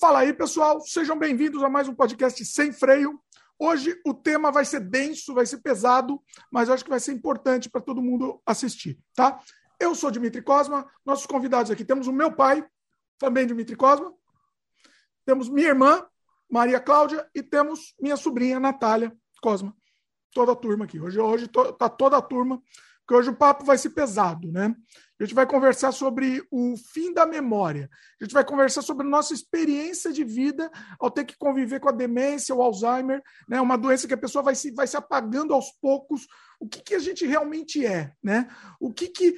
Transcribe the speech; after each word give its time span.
Fala 0.00 0.20
aí, 0.20 0.32
pessoal. 0.32 0.80
Sejam 0.80 1.14
bem-vindos 1.14 1.62
a 1.62 1.68
mais 1.68 1.86
um 1.86 1.94
podcast 1.94 2.42
sem 2.46 2.72
freio. 2.72 3.20
Hoje 3.58 4.00
o 4.06 4.14
tema 4.14 4.50
vai 4.50 4.64
ser 4.64 4.80
denso, 4.80 5.34
vai 5.34 5.44
ser 5.44 5.58
pesado, 5.58 6.18
mas 6.50 6.70
acho 6.70 6.82
que 6.82 6.88
vai 6.88 6.98
ser 6.98 7.12
importante 7.12 7.68
para 7.68 7.82
todo 7.82 8.00
mundo 8.00 8.40
assistir, 8.46 8.98
tá? 9.14 9.38
Eu 9.78 9.94
sou 9.94 10.10
Dimitri 10.10 10.40
Cosma, 10.40 10.90
nossos 11.04 11.26
convidados 11.26 11.70
aqui 11.70 11.84
temos 11.84 12.06
o 12.06 12.14
meu 12.14 12.32
pai, 12.32 12.66
também 13.18 13.46
Dimitri 13.46 13.76
Cosma, 13.76 14.10
temos 15.26 15.50
minha 15.50 15.68
irmã, 15.68 16.02
Maria 16.50 16.80
Cláudia, 16.80 17.28
e 17.34 17.42
temos 17.42 17.94
minha 18.00 18.16
sobrinha, 18.16 18.58
Natália 18.58 19.14
Cosma. 19.42 19.76
Toda 20.32 20.52
a 20.52 20.56
turma 20.56 20.86
aqui. 20.86 20.98
Hoje, 20.98 21.20
hoje 21.20 21.46
tá 21.78 21.90
toda 21.90 22.16
a 22.16 22.22
turma, 22.22 22.58
porque 23.10 23.22
hoje 23.22 23.30
o 23.30 23.36
papo 23.36 23.64
vai 23.64 23.76
ser 23.76 23.90
pesado, 23.90 24.52
né? 24.52 24.72
A 25.18 25.24
gente 25.24 25.34
vai 25.34 25.44
conversar 25.44 25.90
sobre 25.90 26.46
o 26.48 26.76
fim 26.76 27.12
da 27.12 27.26
memória. 27.26 27.90
A 28.20 28.24
gente 28.24 28.32
vai 28.32 28.44
conversar 28.44 28.82
sobre 28.82 29.04
a 29.04 29.10
nossa 29.10 29.34
experiência 29.34 30.12
de 30.12 30.22
vida 30.22 30.70
ao 30.96 31.10
ter 31.10 31.24
que 31.24 31.36
conviver 31.36 31.80
com 31.80 31.88
a 31.88 31.92
demência, 31.92 32.54
o 32.54 32.62
Alzheimer, 32.62 33.20
né? 33.48 33.60
uma 33.60 33.76
doença 33.76 34.06
que 34.06 34.14
a 34.14 34.16
pessoa 34.18 34.44
vai 34.44 34.54
se, 34.54 34.70
vai 34.70 34.86
se 34.86 34.96
apagando 34.96 35.52
aos 35.52 35.72
poucos. 35.72 36.28
O 36.60 36.68
que, 36.68 36.80
que 36.80 36.94
a 36.94 37.00
gente 37.00 37.26
realmente 37.26 37.84
é? 37.84 38.12
Né? 38.22 38.48
O 38.78 38.92
que, 38.92 39.08
que 39.08 39.34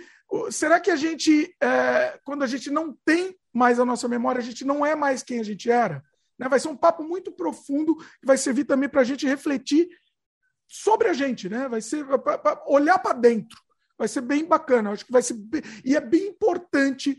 será 0.51 0.79
que 0.79 0.91
a 0.91 0.97
gente, 0.97 1.57
é, 1.59 2.21
quando 2.25 2.43
a 2.43 2.47
gente 2.47 2.71
não 2.71 2.95
tem 3.07 3.35
mais 3.55 3.81
a 3.81 3.87
nossa 3.87 4.07
memória, 4.07 4.39
a 4.39 4.45
gente 4.45 4.67
não 4.67 4.85
é 4.85 4.95
mais 4.95 5.23
quem 5.23 5.41
a 5.41 5.45
gente 5.45 5.71
era? 5.71 6.05
Né? 6.39 6.47
Vai 6.47 6.61
ser 6.61 6.69
um 6.69 6.77
papo 6.77 7.03
muito 7.03 7.33
profundo 7.33 7.97
que 7.97 8.27
vai 8.27 8.37
servir 8.37 8.65
também 8.65 8.89
para 8.89 9.01
a 9.01 9.05
gente 9.05 9.27
refletir 9.27 9.89
sobre 10.73 11.09
a 11.09 11.13
gente, 11.13 11.51
né? 11.51 11.69
Vai 11.69 11.83
ser 11.83 12.07
para 12.07 12.63
olhar 12.67 12.99
para 12.99 13.13
dentro. 13.13 13.59
Vai 13.99 14.09
ser 14.09 14.23
bem 14.23 14.45
bacana. 14.47 14.91
Acho 14.91 15.05
que 15.05 15.13
vai 15.13 15.21
ser 15.21 15.35
bem... 15.35 15.61
e 15.85 15.95
é 15.95 16.01
bem 16.01 16.29
importante 16.29 17.19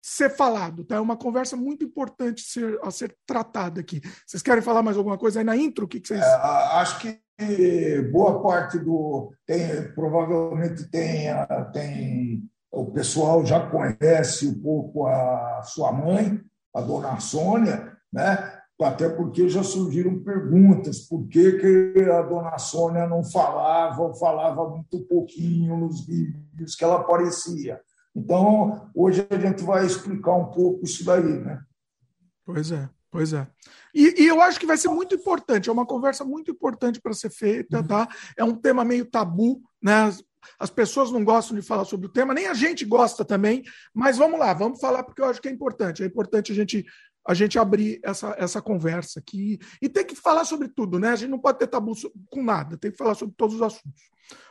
ser 0.00 0.28
falado, 0.28 0.84
tá? 0.84 0.96
É 0.96 1.00
uma 1.00 1.16
conversa 1.16 1.56
muito 1.56 1.84
importante 1.84 2.42
ser, 2.42 2.78
a 2.82 2.90
ser 2.90 3.16
tratada 3.24 3.80
aqui. 3.80 4.02
Vocês 4.26 4.42
querem 4.42 4.62
falar 4.62 4.82
mais 4.82 4.98
alguma 4.98 5.16
coisa 5.16 5.40
aí 5.40 5.44
na 5.44 5.56
intro? 5.56 5.86
O 5.86 5.88
que, 5.88 6.00
que 6.00 6.08
vocês? 6.08 6.20
É, 6.20 6.34
acho 6.74 6.98
que 7.00 7.22
boa 8.12 8.42
parte 8.42 8.78
do 8.78 9.32
tem, 9.46 9.90
provavelmente 9.94 10.88
tem, 10.90 11.28
tem 11.72 12.42
o 12.70 12.92
pessoal 12.92 13.44
já 13.46 13.68
conhece 13.70 14.46
um 14.46 14.60
pouco 14.60 15.06
a 15.06 15.62
sua 15.62 15.92
mãe, 15.92 16.40
a 16.74 16.80
dona 16.80 17.18
Sônia, 17.20 17.96
né? 18.12 18.51
Até 18.84 19.08
porque 19.08 19.48
já 19.48 19.62
surgiram 19.62 20.22
perguntas, 20.22 21.00
por 21.00 21.26
que, 21.28 21.52
que 21.52 22.10
a 22.10 22.22
dona 22.22 22.58
Sônia 22.58 23.06
não 23.06 23.24
falava 23.24 24.02
ou 24.02 24.14
falava 24.14 24.68
muito 24.68 25.00
pouquinho 25.04 25.76
nos 25.76 26.06
vídeos 26.06 26.74
que 26.74 26.84
ela 26.84 26.96
aparecia. 26.96 27.80
Então, 28.14 28.90
hoje 28.94 29.26
a 29.30 29.38
gente 29.38 29.62
vai 29.62 29.86
explicar 29.86 30.34
um 30.34 30.46
pouco 30.46 30.84
isso 30.84 31.04
daí, 31.04 31.22
né? 31.40 31.62
Pois 32.44 32.70
é, 32.70 32.88
pois 33.10 33.32
é. 33.32 33.46
E, 33.94 34.22
e 34.22 34.26
eu 34.26 34.40
acho 34.40 34.60
que 34.60 34.66
vai 34.66 34.76
ser 34.76 34.88
muito 34.88 35.14
importante, 35.14 35.68
é 35.68 35.72
uma 35.72 35.86
conversa 35.86 36.24
muito 36.24 36.50
importante 36.50 37.00
para 37.00 37.14
ser 37.14 37.30
feita, 37.30 37.78
uhum. 37.78 37.86
tá? 37.86 38.08
É 38.36 38.44
um 38.44 38.54
tema 38.54 38.84
meio 38.84 39.06
tabu, 39.06 39.62
né? 39.82 40.10
As 40.58 40.70
pessoas 40.70 41.10
não 41.10 41.24
gostam 41.24 41.56
de 41.56 41.62
falar 41.62 41.84
sobre 41.84 42.06
o 42.06 42.12
tema, 42.12 42.34
nem 42.34 42.48
a 42.48 42.54
gente 42.54 42.84
gosta 42.84 43.24
também, 43.24 43.62
mas 43.94 44.18
vamos 44.18 44.38
lá, 44.38 44.52
vamos 44.52 44.80
falar 44.80 45.04
porque 45.04 45.20
eu 45.20 45.26
acho 45.26 45.40
que 45.40 45.48
é 45.48 45.52
importante. 45.52 46.02
É 46.02 46.06
importante 46.06 46.52
a 46.52 46.54
gente 46.54 46.84
a 47.26 47.34
gente 47.34 47.58
abrir 47.58 48.00
essa, 48.02 48.34
essa 48.38 48.60
conversa 48.60 49.20
aqui. 49.20 49.58
E 49.80 49.88
tem 49.88 50.04
que 50.04 50.16
falar 50.16 50.44
sobre 50.44 50.68
tudo, 50.68 50.98
né? 50.98 51.10
A 51.10 51.16
gente 51.16 51.30
não 51.30 51.38
pode 51.38 51.58
ter 51.58 51.66
tabu 51.66 51.92
com 52.30 52.42
nada, 52.42 52.76
tem 52.76 52.90
que 52.90 52.96
falar 52.96 53.14
sobre 53.14 53.34
todos 53.36 53.56
os 53.56 53.62
assuntos. 53.62 54.02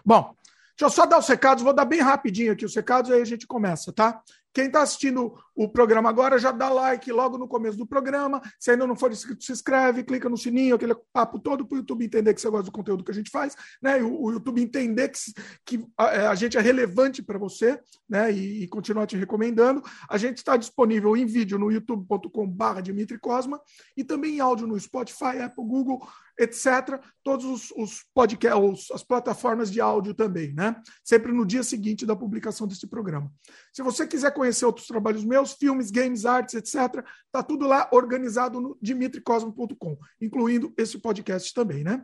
Bom, 0.05 0.35
deixa 0.77 0.85
eu 0.85 0.89
só 0.89 1.05
dar 1.05 1.19
os 1.19 1.27
recados, 1.27 1.63
vou 1.63 1.73
dar 1.73 1.85
bem 1.85 2.01
rapidinho 2.01 2.51
aqui 2.51 2.65
os 2.65 2.75
recados, 2.75 3.11
aí 3.11 3.21
a 3.21 3.25
gente 3.25 3.45
começa, 3.45 3.91
tá? 3.91 4.21
Quem 4.53 4.65
está 4.65 4.81
assistindo 4.81 5.33
o 5.55 5.67
programa 5.67 6.09
agora 6.09 6.39
já 6.39 6.51
dá 6.51 6.69
like 6.69 7.11
logo 7.11 7.37
no 7.37 7.47
começo 7.47 7.77
do 7.77 7.85
programa. 7.85 8.41
Se 8.59 8.71
ainda 8.71 8.87
não 8.87 8.95
for 8.95 9.11
inscrito, 9.11 9.43
se 9.43 9.51
inscreve, 9.51 10.03
clica 10.03 10.27
no 10.27 10.37
sininho, 10.37 10.75
aquele 10.75 10.95
papo 11.13 11.39
todo 11.39 11.65
para 11.65 11.75
o 11.75 11.79
YouTube 11.79 12.05
entender 12.05 12.33
que 12.33 12.41
você 12.41 12.49
gosta 12.49 12.65
do 12.65 12.71
conteúdo 12.71 13.03
que 13.03 13.11
a 13.11 13.13
gente 13.13 13.29
faz, 13.29 13.55
né? 13.81 13.99
E 13.99 14.03
o, 14.03 14.21
o 14.21 14.31
YouTube 14.31 14.61
entender 14.61 15.09
que, 15.09 15.19
que 15.65 15.85
a, 15.97 16.05
é, 16.07 16.27
a, 16.27 16.35
gente 16.35 16.57
é 16.57 16.61
relevante 16.61 17.21
para 17.21 17.37
você, 17.37 17.79
né? 18.09 18.31
E, 18.31 18.63
e, 18.63 18.67
continuar 18.67 19.05
te 19.05 19.15
recomendando. 19.15 19.81
A 20.09 20.17
gente 20.17 20.37
está 20.37 20.57
disponível 20.57 21.15
em 21.15 21.25
vídeo 21.25 21.57
no 21.57 21.71
youtube.com/barra 21.71 22.81
Dimitri 22.81 23.19
Cosma 23.19 23.59
e 23.95 24.03
também 24.03 24.35
em 24.35 24.39
áudio 24.39 24.67
no 24.67 24.79
Spotify, 24.79 25.39
Apple, 25.43 25.65
Google, 25.65 26.07
etc. 26.39 26.99
Todos 27.23 27.45
os, 27.45 27.71
os 27.71 28.05
podcasts, 28.13 28.91
as 28.91 29.03
plataformas 29.03 29.71
de 29.71 29.79
áudio 29.79 30.13
também, 30.13 30.53
né? 30.53 30.75
Sempre 31.03 31.31
no 31.31 31.45
dia 31.45 31.63
seguinte 31.63 32.05
da 32.05 32.15
publicação 32.15 32.67
desse 32.67 32.87
programa. 32.87 33.31
Se 33.71 33.81
você 33.81 34.07
quiser 34.07 34.33
conhecer 34.33 34.65
outros 34.65 34.87
trabalhos 34.87 35.23
meus, 35.23 35.53
filmes, 35.53 35.91
games, 35.91 36.25
artes, 36.25 36.55
etc., 36.55 37.03
tá 37.31 37.43
tudo 37.43 37.67
lá 37.67 37.89
organizado 37.91 38.59
no 38.59 38.77
dimitricosmo.com, 38.81 39.97
incluindo 40.19 40.73
esse 40.77 40.97
podcast 40.97 41.53
também, 41.53 41.83
né? 41.83 42.03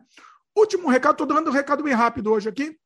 Último 0.57 0.89
recado, 0.89 1.13
estou 1.13 1.27
dando 1.27 1.49
um 1.49 1.53
recado 1.53 1.83
bem 1.83 1.93
rápido 1.93 2.31
hoje 2.31 2.49
aqui. 2.49 2.77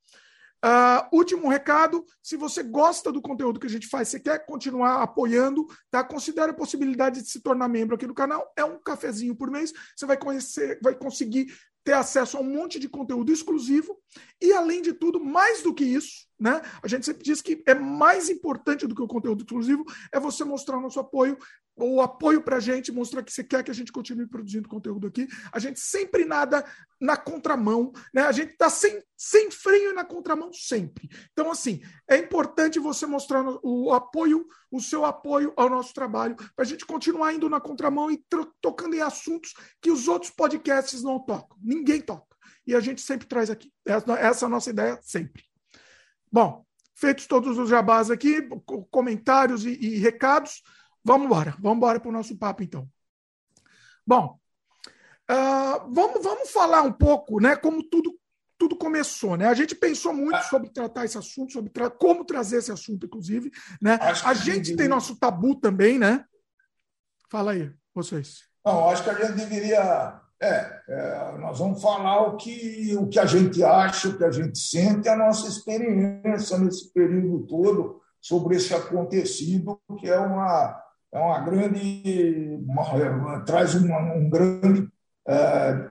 Uh, 0.64 1.16
último 1.16 1.50
recado: 1.50 2.06
se 2.22 2.38
você 2.38 2.62
gosta 2.62 3.12
do 3.12 3.22
conteúdo 3.22 3.60
que 3.60 3.68
a 3.68 3.70
gente 3.70 3.88
faz, 3.88 4.10
você 4.10 4.20
quer 4.20 4.46
continuar 4.46 5.02
apoiando, 5.02 5.66
tá? 5.90 6.04
Considere 6.04 6.52
a 6.52 6.56
possibilidade 6.56 7.22
de 7.22 7.30
se 7.30 7.42
tornar 7.42 7.68
membro 7.68 7.96
aqui 7.96 8.06
do 8.06 8.14
canal. 8.14 8.52
É 8.56 8.64
um 8.64 8.80
cafezinho 8.80 9.36
por 9.36 9.50
mês. 9.50 9.74
Você 9.96 10.06
vai 10.06 10.18
conhecer, 10.18 10.80
vai 10.82 10.96
conseguir 10.96 11.48
ter 11.84 11.94
acesso 11.94 12.38
a 12.38 12.42
um 12.42 12.44
monte 12.44 12.80
de 12.80 12.88
conteúdo 12.88 13.32
exclusivo 13.32 13.98
e, 14.40 14.54
além 14.54 14.82
de 14.82 14.94
tudo, 14.94 15.20
mais 15.20 15.64
do 15.64 15.74
que 15.74 15.84
isso, 15.84 16.28
né? 16.42 16.60
A 16.82 16.88
gente 16.88 17.06
sempre 17.06 17.24
diz 17.24 17.40
que 17.40 17.62
é 17.68 17.76
mais 17.76 18.28
importante 18.28 18.88
do 18.88 18.96
que 18.96 19.02
o 19.02 19.08
conteúdo 19.08 19.44
exclusivo 19.44 19.86
é 20.12 20.20
você 20.20 20.44
mostrar 20.44 20.78
o 20.78 20.82
nosso 20.82 21.00
apoio, 21.00 21.38
o 21.78 22.02
apoio 22.02 22.42
para 22.42 22.58
a 22.58 22.60
gente, 22.60 22.92
mostrar 22.92 23.22
que 23.22 23.32
você 23.32 23.44
quer 23.44 23.64
que 23.64 23.70
a 23.70 23.74
gente 23.74 23.92
continue 23.92 24.26
produzindo 24.26 24.68
conteúdo 24.68 25.06
aqui. 25.06 25.28
A 25.52 25.60
gente 25.60 25.80
sempre 25.80 26.26
nada 26.26 26.66
na 27.00 27.16
contramão, 27.16 27.92
né? 28.12 28.24
A 28.24 28.32
gente 28.32 28.54
está 28.54 28.72
sem, 28.72 29.04
sem 29.16 29.52
freio 29.52 29.94
na 29.94 30.04
contramão 30.04 30.52
sempre. 30.52 31.08
Então, 31.32 31.52
assim, 31.52 31.80
é 32.10 32.18
importante 32.18 32.80
você 32.80 33.06
mostrar 33.06 33.46
o 33.64 33.94
apoio, 33.94 34.48
o 34.72 34.82
seu 34.82 35.06
apoio 35.06 35.54
ao 35.56 35.70
nosso 35.70 35.94
trabalho, 35.94 36.36
para 36.36 36.50
a 36.58 36.66
gente 36.66 36.88
continuar 36.88 37.34
indo 37.34 37.48
na 37.48 37.62
contramão 37.62 38.10
e 38.10 38.24
tocando 38.60 38.96
em 38.96 39.02
assuntos 39.02 39.54
que 39.80 39.92
os 39.92 40.08
outros 40.08 40.32
podcasts 40.32 41.04
não 41.04 41.20
tocam. 41.20 41.56
Ninguém 41.62 42.02
toca. 42.02 42.36
E 42.66 42.74
a 42.74 42.80
gente 42.80 43.02
sempre 43.02 43.28
traz 43.28 43.52
aqui. 43.52 43.72
Essa, 43.86 44.44
é 44.44 44.46
a 44.46 44.50
nossa 44.50 44.72
ideia 44.72 45.00
sempre. 45.04 45.51
Bom, 46.32 46.66
feitos 46.96 47.28
todos 47.28 47.58
os 47.58 47.70
jabás 47.70 48.10
aqui, 48.10 48.48
comentários 48.90 49.66
e, 49.66 49.72
e 49.72 49.98
recados. 49.98 50.64
Vamos 51.04 51.26
embora, 51.26 51.56
vamos 51.60 51.78
embora 51.78 52.00
para 52.00 52.10
o 52.10 52.14
nosso 52.14 52.38
papo, 52.38 52.64
então. 52.64 52.88
Bom, 54.06 54.40
uh, 55.30 55.92
vamos, 55.92 56.24
vamos 56.24 56.52
falar 56.52 56.84
um 56.84 56.92
pouco, 56.92 57.42
né, 57.42 57.56
como 57.56 57.84
tudo, 57.84 58.18
tudo 58.58 58.76
começou, 58.76 59.36
né? 59.36 59.48
A 59.48 59.54
gente 59.54 59.74
pensou 59.74 60.14
muito 60.14 60.36
ah. 60.36 60.44
sobre 60.44 60.70
tratar 60.70 61.06
esse 61.06 61.18
assunto, 61.18 61.52
sobre 61.52 61.72
tra 61.72 61.90
como 61.90 62.24
trazer 62.24 62.58
esse 62.58 62.72
assunto, 62.72 63.08
inclusive, 63.08 63.52
né? 63.82 63.98
A 64.24 64.34
gente 64.34 64.76
tem 64.76 64.88
nosso 64.88 65.18
tabu 65.18 65.56
também, 65.56 65.98
né? 65.98 66.24
Fala 67.30 67.54
aí, 67.54 67.74
vocês. 67.94 68.44
Não, 68.64 68.90
acho 68.90 69.04
que 69.04 69.10
a 69.10 69.16
gente 69.16 69.34
deveria 69.34 70.22
é, 70.42 70.82
é, 70.90 71.38
nós 71.38 71.60
vamos 71.60 71.82
falar 71.82 72.28
o 72.28 72.38
que, 72.38 72.96
o 72.98 73.08
que 73.08 73.20
a 73.20 73.26
gente 73.26 73.64
acha, 73.64 74.10
o 74.10 74.18
que 74.18 74.24
a 74.24 74.32
gente 74.32 74.58
sente, 74.58 75.08
a 75.08 75.16
nossa 75.16 75.48
experiência 75.48 76.58
nesse 76.58 76.92
período 76.92 77.46
todo 77.46 78.02
sobre 78.20 78.56
esse 78.56 78.74
acontecido, 78.74 79.80
que 80.00 80.10
é 80.10 80.18
uma, 80.18 80.82
é 81.14 81.20
uma 81.20 81.40
grande. 81.42 82.60
Uma, 82.68 83.42
traz 83.42 83.76
uma, 83.76 84.00
um 84.16 84.30
grande 84.30 84.88
é, 85.28 85.88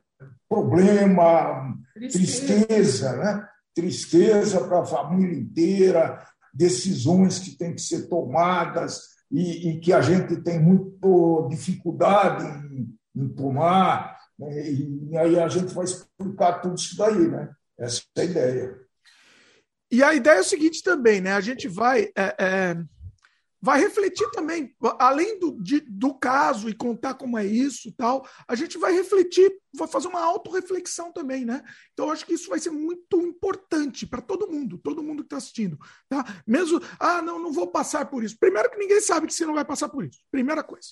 problema, 0.49 1.77
tristeza, 1.95 2.67
tristeza 2.67 3.17
né? 3.17 3.49
tristeza 3.75 4.61
para 4.67 4.81
a 4.81 4.87
família 4.87 5.39
inteira, 5.39 6.25
decisões 6.53 7.39
que 7.39 7.57
têm 7.57 7.73
que 7.73 7.81
ser 7.81 8.09
tomadas 8.09 9.01
e, 9.31 9.71
e 9.71 9.81
que 9.81 9.93
a 9.93 10.01
gente 10.01 10.37
tem 10.43 10.61
muita 10.61 11.07
dificuldade 11.49 12.45
em, 12.45 12.89
em 13.15 13.29
tomar. 13.29 14.19
Né? 14.41 14.73
E 14.73 15.17
aí 15.17 15.39
a 15.39 15.49
gente 15.49 15.75
vai 15.75 15.85
explicar 15.85 16.61
tudo 16.61 16.77
isso 16.77 16.97
daí, 16.97 17.29
né? 17.29 17.53
Essa 17.79 18.03
é 18.17 18.21
a 18.21 18.25
ideia. 18.25 18.81
E 19.93 20.03
a 20.03 20.15
ideia 20.15 20.39
é 20.39 20.41
o 20.41 20.45
seguinte 20.45 20.83
também, 20.83 21.21
né? 21.21 21.35
A 21.35 21.41
gente 21.41 21.69
vai. 21.69 22.11
É, 22.17 22.35
é 22.39 22.77
vai 23.63 23.79
refletir 23.79 24.27
também, 24.31 24.75
além 24.99 25.39
do, 25.39 25.63
de, 25.63 25.81
do 25.81 26.15
caso 26.15 26.69
e 26.69 26.75
contar 26.75 27.15
como 27.15 27.37
é 27.37 27.45
isso 27.45 27.93
tal, 27.93 28.27
a 28.49 28.55
gente 28.55 28.79
vai 28.79 28.93
refletir, 28.93 29.53
vai 29.77 29.87
fazer 29.87 30.09
uma 30.09 30.25
autorreflexão 30.25 31.13
também, 31.13 31.45
né? 31.45 31.63
Então, 31.93 32.11
acho 32.11 32.25
que 32.25 32.33
isso 32.33 32.49
vai 32.49 32.59
ser 32.59 32.71
muito 32.71 33.21
importante 33.21 34.07
para 34.07 34.23
todo 34.23 34.51
mundo, 34.51 34.79
todo 34.79 35.03
mundo 35.03 35.23
que 35.23 35.27
está 35.27 35.37
assistindo, 35.37 35.79
tá? 36.09 36.25
Mesmo, 36.47 36.81
ah, 36.99 37.21
não, 37.21 37.39
não 37.39 37.53
vou 37.53 37.67
passar 37.67 38.07
por 38.07 38.25
isso. 38.25 38.39
Primeiro 38.39 38.71
que 38.71 38.79
ninguém 38.79 39.01
sabe 39.01 39.27
que 39.27 39.35
você 39.35 39.45
não 39.45 39.55
vai 39.55 39.65
passar 39.65 39.91
por 39.91 40.07
isso, 40.07 40.19
primeira 40.31 40.63
coisa. 40.63 40.89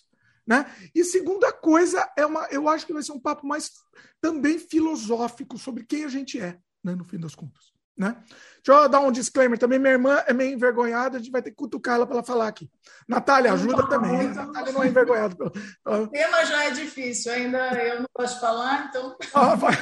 Né? 0.49 0.65
E 0.95 1.05
segunda 1.05 1.53
coisa, 1.53 2.11
é 2.17 2.25
uma, 2.25 2.47
eu 2.50 2.71
acho 2.71 2.87
que 2.87 2.93
vai 2.95 3.03
ser 3.03 3.12
um 3.12 3.21
papo 3.21 3.47
mais 3.47 3.71
também 4.19 4.59
filosófico 4.59 5.59
sobre 5.59 5.85
quem 5.85 6.06
a 6.06 6.09
gente 6.09 6.41
é, 6.41 6.56
né, 6.83 6.95
no 6.95 7.05
fim 7.05 7.21
das 7.21 7.35
contas. 7.35 7.71
né? 7.95 8.17
Deixa 8.65 8.85
eu 8.85 8.89
dar 8.89 9.00
um 9.00 9.12
disclaimer 9.12 9.59
também. 9.59 9.79
Minha 9.79 9.93
irmã 9.93 10.25
é 10.27 10.33
meio 10.33 10.55
envergonhada, 10.55 11.17
a 11.19 11.21
gente 11.21 11.31
vai 11.31 11.43
ter 11.43 11.50
que 11.50 11.56
cutucar 11.56 11.97
ela 11.97 12.06
para 12.06 12.17
ela 12.17 12.25
falar 12.25 12.49
aqui. 12.49 12.71
Natália, 13.06 13.53
ajuda 13.53 13.83
não, 13.83 13.89
também. 13.91 14.23
Então, 14.23 14.47
Natália 14.47 14.73
não 14.73 14.83
é 14.83 14.89
envergonhada. 14.89 15.37
O 15.85 16.06
tema 16.06 16.45
já 16.47 16.65
é 16.65 16.71
difícil, 16.71 17.31
ainda 17.31 17.59
eu 17.75 18.00
não 18.00 18.27
de 18.27 18.41
falar, 18.41 18.87
então. 18.89 19.17
Ah, 19.35 19.55
vai. 19.55 19.75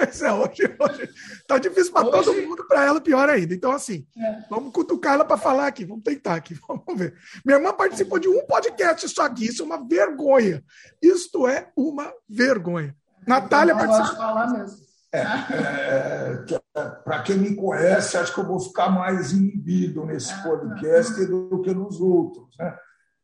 É, 0.00 0.32
hoje, 0.32 0.76
hoje 0.78 1.10
tá 1.46 1.58
difícil 1.58 1.92
para 1.92 2.10
todo 2.10 2.32
mundo, 2.32 2.66
para 2.66 2.86
ela 2.86 3.00
pior 3.00 3.28
ainda. 3.28 3.54
Então, 3.54 3.70
assim, 3.70 4.06
é. 4.16 4.44
vamos 4.48 4.72
cutucar 4.72 5.14
ela 5.14 5.24
para 5.24 5.36
falar 5.36 5.66
aqui, 5.66 5.84
vamos 5.84 6.02
tentar 6.02 6.34
aqui, 6.34 6.54
vamos 6.66 6.98
ver. 6.98 7.14
Minha 7.44 7.58
irmã 7.58 7.72
participou 7.72 8.18
de 8.18 8.28
um 8.28 8.46
podcast 8.46 9.08
só 9.08 9.22
aqui, 9.22 9.46
isso 9.46 9.62
é 9.62 9.66
uma 9.66 9.86
vergonha. 9.86 10.64
Isto 11.02 11.46
é 11.46 11.70
uma 11.76 12.12
vergonha. 12.28 12.96
Natália 13.26 13.74
participou. 13.74 14.16
falar 14.16 14.52
mesmo. 14.52 14.90
É, 15.12 15.22
é, 15.22 16.44
é, 16.76 16.84
para 17.04 17.22
quem 17.22 17.36
me 17.36 17.56
conhece, 17.56 18.16
acho 18.16 18.32
que 18.32 18.40
eu 18.40 18.46
vou 18.46 18.60
ficar 18.60 18.88
mais 18.90 19.32
inibido 19.32 20.06
nesse 20.06 20.32
ah, 20.32 20.42
podcast 20.42 21.26
do 21.26 21.60
que 21.62 21.74
nos 21.74 22.00
outros, 22.00 22.56
né? 22.56 22.76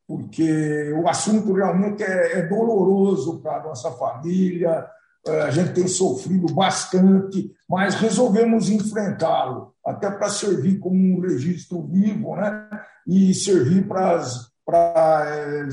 porque 0.07 0.93
o 0.95 1.09
assunto 1.09 1.53
realmente 1.53 2.03
é, 2.03 2.41
é 2.41 2.43
doloroso 2.43 3.41
para 3.41 3.61
a 3.61 3.63
nossa 3.63 3.91
família, 3.93 4.89
a 5.27 5.51
gente 5.51 5.73
tem 5.73 5.89
sofrido 5.89 6.53
bastante, 6.55 7.51
mas 7.69 7.95
resolvemos 7.95 8.71
enfrentá-lo, 8.71 9.75
até 9.85 10.11
para 10.11 10.29
servir 10.29 10.79
como 10.79 10.97
um 10.97 11.21
registro 11.21 11.87
vivo 11.87 12.37
né? 12.37 12.69
e 13.07 13.35
servir 13.35 13.87
para 13.87 14.17
as 14.17 14.55
para 14.67 15.25
é, 15.29 15.69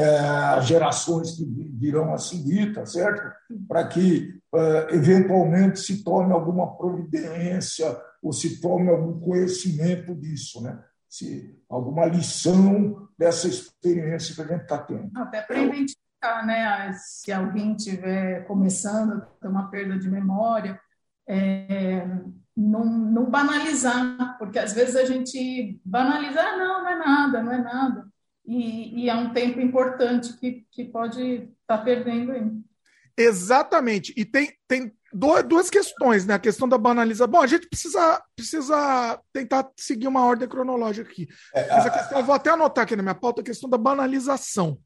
é, 0.00 0.62
gerações 0.62 1.32
que 1.32 1.44
virão 1.44 2.14
a 2.14 2.18
seguir, 2.18 2.72
tá 2.72 2.86
certo? 2.86 3.28
Para 3.66 3.88
que 3.88 4.40
é, 4.54 4.94
eventualmente 4.94 5.80
se 5.80 6.04
tome 6.04 6.32
alguma 6.32 6.76
providência 6.76 8.00
ou 8.22 8.32
se 8.32 8.60
tome 8.60 8.88
algum 8.88 9.18
conhecimento 9.18 10.14
disso, 10.14 10.62
né? 10.62 10.78
Se 11.08 11.58
alguma 11.68 12.06
lição 12.06 13.08
dessa 13.18 13.48
experiência 13.48 14.32
que 14.32 14.42
a 14.42 14.46
gente 14.46 14.62
está 14.62 14.78
tendo. 14.78 15.10
Até 15.16 15.42
para 15.42 15.58
identificar, 16.18 16.44
né? 16.46 16.92
Se 16.94 17.32
alguém 17.32 17.74
tiver 17.74 18.46
começando 18.46 19.14
a 19.14 19.20
ter 19.20 19.48
uma 19.48 19.70
perda 19.70 19.98
de 19.98 20.08
memória, 20.08 20.80
é, 21.26 22.06
não, 22.56 22.84
não, 22.84 23.30
banalizar, 23.30 24.36
porque 24.38 24.58
às 24.58 24.72
vezes 24.72 24.96
a 24.96 25.04
gente 25.04 25.80
banaliza, 25.84 26.40
ah, 26.40 26.56
não, 26.56 26.82
não 26.82 26.88
é 26.88 26.96
nada, 26.96 27.42
não 27.42 27.52
é 27.52 27.58
nada. 27.58 28.06
E, 28.44 29.04
e 29.04 29.10
é 29.10 29.14
um 29.14 29.32
tempo 29.32 29.60
importante 29.60 30.36
que, 30.38 30.66
que 30.70 30.84
pode 30.84 31.22
estar 31.22 31.78
tá 31.78 31.78
perdendo 31.78 32.32
aí. 32.32 32.50
Exatamente. 33.16 34.14
E 34.16 34.24
tem, 34.24 34.56
tem 34.66 34.92
duas 35.12 35.68
questões, 35.68 36.24
né? 36.24 36.34
A 36.34 36.38
questão 36.38 36.68
da 36.68 36.78
banalização. 36.78 37.30
Bom, 37.30 37.42
a 37.42 37.46
gente 37.46 37.68
precisa, 37.68 38.22
precisa 38.34 39.20
tentar 39.32 39.68
seguir 39.76 40.06
uma 40.06 40.24
ordem 40.24 40.48
cronológica 40.48 41.10
aqui. 41.10 41.28
É, 41.52 41.68
Mas 41.68 41.86
a 41.86 41.90
questão, 41.90 42.18
eu 42.18 42.24
vou 42.24 42.34
até 42.34 42.50
anotar 42.50 42.84
aqui 42.84 42.96
na 42.96 43.02
minha 43.02 43.14
pauta 43.14 43.42
a 43.42 43.44
questão 43.44 43.68
da 43.68 43.76
banalização. 43.76 44.78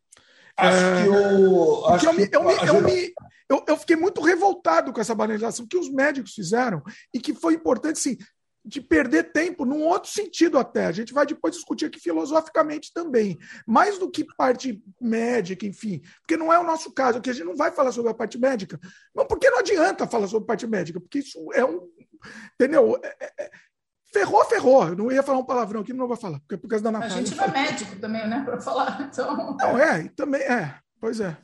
Acho 0.56 0.84
é, 0.84 1.02
que 1.02 1.08
eu. 1.08 1.86
Acho 1.86 2.06
eu, 2.06 2.10
eu, 2.10 2.16
me, 2.16 2.28
eu, 2.32 2.82
me, 2.82 3.14
eu, 3.48 3.64
eu, 3.68 3.76
fiquei 3.76 3.96
muito 3.96 4.20
revoltado 4.20 4.92
com 4.92 5.00
essa 5.00 5.14
banalização 5.14 5.66
que 5.66 5.76
os 5.76 5.90
médicos 5.90 6.32
fizeram 6.32 6.82
e 7.12 7.20
que 7.20 7.34
foi 7.34 7.54
importante, 7.54 7.98
sim, 7.98 8.16
de 8.64 8.80
perder 8.80 9.32
tempo 9.32 9.64
num 9.64 9.82
outro 9.82 10.10
sentido 10.10 10.58
até. 10.58 10.86
A 10.86 10.92
gente 10.92 11.12
vai 11.12 11.26
depois 11.26 11.54
discutir 11.54 11.86
aqui 11.86 11.98
filosoficamente 11.98 12.92
também. 12.94 13.38
Mais 13.66 13.98
do 13.98 14.10
que 14.10 14.24
parte 14.36 14.82
médica, 15.00 15.66
enfim. 15.66 16.00
Porque 16.20 16.36
não 16.36 16.52
é 16.52 16.58
o 16.58 16.64
nosso 16.64 16.92
caso, 16.92 17.18
aqui 17.18 17.30
a 17.30 17.32
gente 17.32 17.46
não 17.46 17.56
vai 17.56 17.72
falar 17.72 17.92
sobre 17.92 18.10
a 18.10 18.14
parte 18.14 18.38
médica. 18.38 18.78
Mas 19.14 19.26
por 19.26 19.38
que 19.38 19.50
não 19.50 19.58
adianta 19.58 20.06
falar 20.06 20.28
sobre 20.28 20.46
parte 20.46 20.66
médica? 20.66 21.00
Porque 21.00 21.18
isso 21.18 21.38
é 21.52 21.64
um. 21.64 21.88
Entendeu? 22.54 23.00
É, 23.02 23.16
é, 23.20 23.44
é 23.44 23.50
ferrou, 24.12 24.44
ferrou. 24.44 24.88
Eu 24.88 24.96
não 24.96 25.10
ia 25.10 25.22
falar 25.22 25.38
um 25.38 25.44
palavrão 25.44 25.80
aqui, 25.80 25.92
não 25.92 26.06
vou 26.06 26.16
falar, 26.16 26.38
porque 26.40 26.54
é 26.54 26.58
por 26.58 26.68
causa 26.68 26.84
da 26.84 26.92
Natália. 26.92 27.14
A 27.14 27.18
gente 27.18 27.34
não 27.34 27.44
é 27.44 27.50
médico 27.50 27.96
também, 27.96 28.28
né, 28.28 28.42
para 28.44 28.60
falar. 28.60 29.00
Então... 29.00 29.56
Não, 29.56 29.78
é, 29.78 30.08
também 30.14 30.42
é. 30.42 30.74
Pois 31.00 31.20
é. 31.20 31.36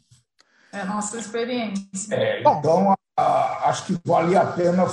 É 0.73 0.81
a 0.81 0.85
nossa 0.85 1.19
experiência. 1.19 2.15
É, 2.15 2.41
então, 2.41 2.94
a, 3.17 3.69
acho 3.69 3.87
que 3.87 3.99
valia 4.05 4.43
a 4.43 4.53
pena 4.53 4.85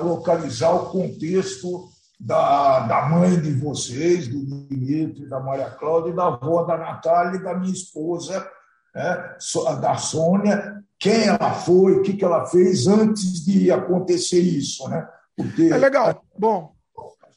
localizar 0.00 0.70
o 0.70 0.86
contexto 0.90 1.88
da, 2.18 2.80
da 2.80 3.02
mãe 3.08 3.40
de 3.40 3.52
vocês, 3.52 4.28
do 4.28 4.44
Dimitri, 4.44 5.28
da 5.28 5.40
Maria 5.40 5.70
Cláudia, 5.70 6.14
da 6.14 6.26
avó 6.26 6.64
da 6.64 6.76
Natália 6.76 7.38
e 7.38 7.42
da 7.42 7.54
minha 7.54 7.72
esposa, 7.72 8.48
né, 8.94 9.36
da 9.80 9.96
Sônia, 9.96 10.82
quem 10.98 11.28
ela 11.28 11.52
foi, 11.52 11.92
o 11.92 12.02
que, 12.02 12.14
que 12.14 12.24
ela 12.24 12.46
fez 12.46 12.86
antes 12.86 13.44
de 13.44 13.70
acontecer 13.70 14.40
isso. 14.40 14.88
Né? 14.88 15.06
Porque, 15.36 15.70
é 15.72 15.76
legal. 15.76 16.24
Bom, 16.36 16.74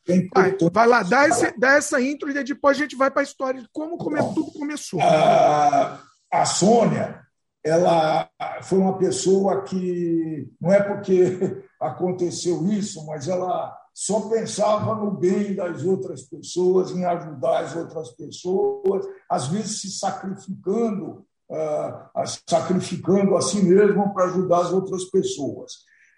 é 0.07 0.27
vai, 0.33 0.57
vai, 0.71 0.87
lá, 0.87 1.03
dá, 1.03 1.27
esse, 1.27 1.59
dá 1.59 1.73
essa 1.73 2.01
intro 2.01 2.29
e 2.29 2.43
depois 2.43 2.77
a 2.77 2.81
gente 2.81 2.95
vai 2.95 3.11
para 3.11 3.21
a 3.21 3.23
história 3.23 3.61
de 3.61 3.67
como 3.71 3.97
come, 3.97 4.19
tudo 4.33 4.51
começou. 4.53 4.99
A, 5.01 6.01
a 6.31 6.45
Sônia, 6.45 7.21
ela 7.63 8.29
foi 8.63 8.79
uma 8.79 8.97
pessoa 8.97 9.63
que, 9.63 10.49
não 10.59 10.71
é 10.71 10.81
porque 10.81 11.63
aconteceu 11.79 12.67
isso, 12.67 13.05
mas 13.05 13.27
ela 13.27 13.77
só 13.93 14.21
pensava 14.29 14.95
no 14.95 15.11
bem 15.11 15.53
das 15.53 15.83
outras 15.83 16.23
pessoas, 16.23 16.91
em 16.91 17.05
ajudar 17.05 17.59
as 17.59 17.75
outras 17.75 18.09
pessoas, 18.11 19.05
às 19.29 19.47
vezes 19.47 19.81
se 19.81 19.91
sacrificando, 19.91 21.25
uh, 21.49 22.23
sacrificando 22.49 23.35
a 23.35 23.41
si 23.41 23.61
mesma 23.61 24.11
para 24.13 24.25
ajudar 24.25 24.61
as 24.61 24.71
outras 24.71 25.03
pessoas. 25.05 25.71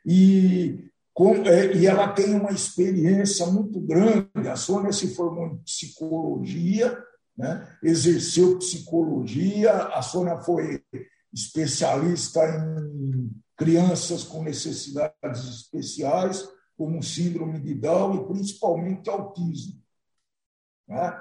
E 0.06 0.92
com, 1.14 1.36
é, 1.46 1.76
e 1.76 1.86
ela 1.86 2.12
tem 2.12 2.34
uma 2.34 2.52
experiência 2.52 3.46
muito 3.46 3.80
grande. 3.80 4.48
A 4.52 4.56
Sônia 4.56 4.92
se 4.92 5.14
formou 5.14 5.46
em 5.46 5.58
psicologia, 5.58 6.98
né? 7.38 7.78
exerceu 7.84 8.58
psicologia. 8.58 9.72
A 9.72 10.02
Sônia 10.02 10.38
foi 10.40 10.84
especialista 11.32 12.42
em 12.46 13.32
crianças 13.56 14.24
com 14.24 14.44
necessidades 14.44 15.44
especiais, 15.48 16.48
como 16.76 17.04
síndrome 17.04 17.60
de 17.60 17.76
Down 17.76 18.16
e 18.16 18.28
principalmente 18.28 19.10
autismo, 19.10 19.80
né? 20.88 21.20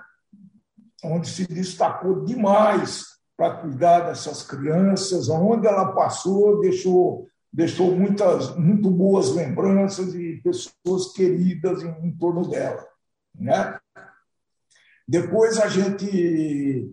onde 1.04 1.28
se 1.28 1.46
destacou 1.46 2.24
demais 2.24 3.04
para 3.36 3.56
cuidar 3.56 4.00
dessas 4.00 4.42
crianças, 4.42 5.28
onde 5.28 5.66
ela 5.66 5.92
passou, 5.92 6.60
deixou 6.60 7.28
deixou 7.52 7.94
muitas 7.94 8.56
muito 8.56 8.90
boas 8.90 9.34
lembranças 9.34 10.14
e 10.14 10.40
pessoas 10.43 11.12
queridas 11.12 11.82
em, 11.82 12.06
em 12.06 12.10
torno 12.12 12.49
dela, 12.49 12.87
né? 13.34 13.78
Depois 15.06 15.58
a 15.58 15.69
gente 15.69 16.90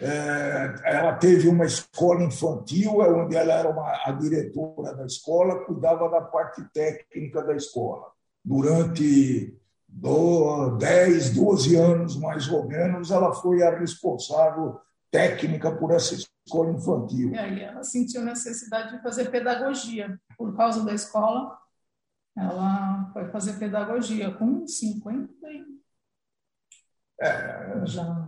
é, 0.00 0.74
ela 0.84 1.12
teve 1.14 1.46
uma 1.46 1.66
escola 1.66 2.24
infantil, 2.24 3.02
é 3.02 3.10
onde 3.12 3.36
ela 3.36 3.52
era 3.52 3.68
uma, 3.68 3.86
a 4.04 4.12
diretora 4.12 4.94
da 4.94 5.04
escola, 5.04 5.64
cuidava 5.64 6.08
da 6.08 6.22
parte 6.22 6.62
técnica 6.72 7.42
da 7.42 7.54
escola. 7.54 8.06
Durante 8.42 9.54
do, 9.86 10.70
10, 10.78 11.34
12 11.34 11.76
anos, 11.76 12.16
mais 12.16 12.48
ou 12.48 12.66
menos, 12.66 13.10
ela 13.10 13.34
foi 13.34 13.62
a 13.62 13.78
responsável 13.78 14.80
técnica 15.10 15.74
por 15.74 15.92
essa 15.92 16.14
escola 16.14 16.70
infantil. 16.70 17.32
E 17.32 17.38
aí 17.38 17.60
ela 17.60 17.82
sentiu 17.82 18.22
necessidade 18.22 18.96
de 18.96 19.02
fazer 19.02 19.30
pedagogia. 19.30 20.20
Por 20.36 20.56
causa 20.56 20.84
da 20.84 20.94
escola, 20.94 21.58
ela 22.36 23.10
foi 23.12 23.28
fazer 23.30 23.54
pedagogia 23.58 24.30
com 24.32 24.66
50 24.66 25.40
é, 27.20 27.82
já... 27.84 28.26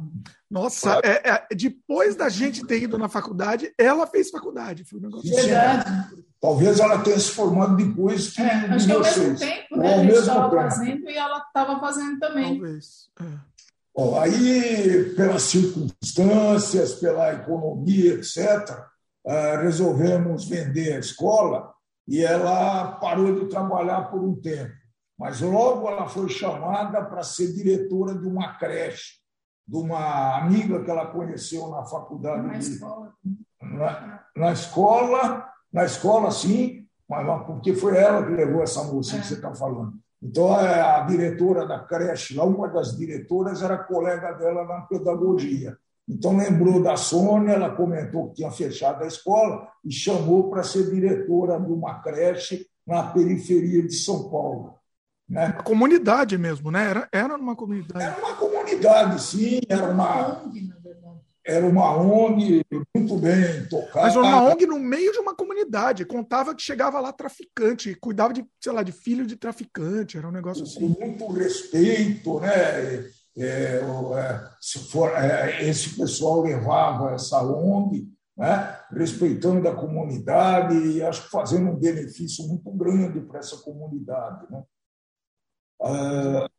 Nossa, 0.50 1.00
é, 1.02 1.30
é, 1.30 1.46
depois 1.54 2.14
da 2.14 2.28
gente 2.28 2.66
ter 2.66 2.82
ido 2.82 2.98
na 2.98 3.08
faculdade, 3.08 3.72
ela 3.78 4.06
fez 4.06 4.28
faculdade. 4.28 4.84
Foi 4.84 4.98
um 4.98 5.02
negócio 5.02 5.34
Verdade. 5.34 6.12
Talvez 6.38 6.78
ela 6.78 6.98
tenha 6.98 7.18
se 7.18 7.30
formado 7.30 7.74
depois 7.74 8.32
que 8.32 8.42
é, 8.42 8.52
acho 8.66 8.86
que 8.86 8.92
ao 8.92 9.00
mesmo 9.00 9.38
tempo, 9.38 9.76
né? 9.78 9.94
A 9.94 9.98
gente 9.98 10.12
estava 10.12 10.50
fazendo 10.50 11.08
e 11.08 11.16
ela 11.16 11.38
estava 11.38 11.80
fazendo 11.80 12.18
também. 12.18 12.58
Talvez. 12.58 13.08
É. 13.18 13.51
Bom, 13.94 14.18
aí, 14.18 15.14
pelas 15.14 15.42
circunstâncias, 15.42 16.94
pela 16.94 17.34
economia, 17.34 18.14
etc., 18.14 18.90
ah, 19.26 19.58
resolvemos 19.60 20.48
vender 20.48 20.94
a 20.94 20.98
escola 20.98 21.72
e 22.08 22.24
ela 22.24 22.92
parou 22.92 23.38
de 23.38 23.48
trabalhar 23.48 24.10
por 24.10 24.22
um 24.22 24.34
tempo. 24.34 24.72
Mas 25.18 25.40
logo 25.40 25.88
ela 25.88 26.08
foi 26.08 26.28
chamada 26.28 27.04
para 27.04 27.22
ser 27.22 27.52
diretora 27.52 28.14
de 28.14 28.26
uma 28.26 28.54
creche, 28.54 29.20
de 29.68 29.76
uma 29.76 30.38
amiga 30.38 30.82
que 30.82 30.90
ela 30.90 31.06
conheceu 31.06 31.68
na 31.68 31.84
faculdade. 31.84 32.46
Na 32.46 32.54
de... 32.54 32.72
escola. 32.72 33.12
Na, 33.60 34.24
na, 34.36 34.52
escola, 34.52 35.48
na 35.72 35.84
escola, 35.84 36.30
sim, 36.32 36.88
mas 37.08 37.46
porque 37.46 37.74
foi 37.74 37.96
ela 37.96 38.26
que 38.26 38.32
levou 38.32 38.62
essa 38.62 38.82
moça 38.82 39.16
é. 39.16 39.20
que 39.20 39.26
você 39.26 39.34
está 39.34 39.54
falando. 39.54 40.01
Então, 40.22 40.54
a 40.54 41.00
diretora 41.00 41.66
da 41.66 41.80
creche, 41.80 42.34
lá, 42.36 42.44
uma 42.44 42.68
das 42.68 42.96
diretoras, 42.96 43.60
era 43.60 43.76
colega 43.76 44.32
dela 44.32 44.64
na 44.64 44.82
pedagogia. 44.82 45.76
Então, 46.08 46.36
lembrou 46.36 46.82
da 46.82 46.96
Sônia, 46.96 47.54
ela 47.54 47.74
comentou 47.74 48.28
que 48.28 48.36
tinha 48.36 48.50
fechado 48.50 49.02
a 49.02 49.06
escola 49.06 49.66
e 49.84 49.90
chamou 49.90 50.48
para 50.48 50.62
ser 50.62 50.90
diretora 50.90 51.58
de 51.60 51.72
uma 51.72 52.00
creche 52.00 52.66
na 52.86 53.02
periferia 53.04 53.82
de 53.82 53.94
São 53.94 54.30
Paulo. 54.30 54.74
Né? 55.28 55.46
Uma 55.54 55.62
comunidade 55.62 56.36
mesmo, 56.36 56.70
né? 56.70 56.90
Era, 56.90 57.08
era 57.10 57.36
uma 57.36 57.56
comunidade. 57.56 58.04
Era 58.04 58.18
uma 58.18 58.34
comunidade, 58.34 59.22
sim, 59.22 59.60
era 59.68 59.88
uma. 59.88 60.42
Era 61.44 61.66
uma 61.66 61.96
ONG 61.96 62.64
muito 62.94 63.16
bem 63.16 63.66
tocada. 63.68 64.06
Mas 64.06 64.16
uma 64.16 64.44
ONG 64.44 64.64
no 64.64 64.78
meio 64.78 65.12
de 65.12 65.18
uma 65.18 65.34
comunidade. 65.34 66.04
Contava 66.04 66.54
que 66.54 66.62
chegava 66.62 67.00
lá 67.00 67.12
traficante, 67.12 67.96
cuidava 67.96 68.32
de, 68.32 68.44
sei 68.60 68.72
lá, 68.72 68.82
de 68.82 68.92
filho 68.92 69.26
de 69.26 69.36
traficante. 69.36 70.16
Era 70.16 70.28
um 70.28 70.32
negócio 70.32 70.62
assim. 70.62 70.94
Com 70.94 71.06
muito 71.06 71.26
respeito, 71.32 72.38
né? 72.38 73.10
É, 73.36 73.80
é, 73.80 74.50
se 74.60 74.78
for, 74.90 75.10
é, 75.16 75.66
esse 75.68 75.96
pessoal 75.96 76.42
levava 76.42 77.14
essa 77.14 77.42
ONG, 77.42 78.06
né? 78.36 78.78
respeitando 78.92 79.66
a 79.66 79.74
comunidade 79.74 80.74
e 80.74 81.02
acho 81.02 81.24
que 81.24 81.30
fazendo 81.30 81.70
um 81.70 81.78
benefício 81.78 82.46
muito 82.46 82.70
grande 82.72 83.20
para 83.20 83.40
essa 83.40 83.56
comunidade. 83.56 84.46
Né? 84.50 84.62
Uh, 85.80 86.51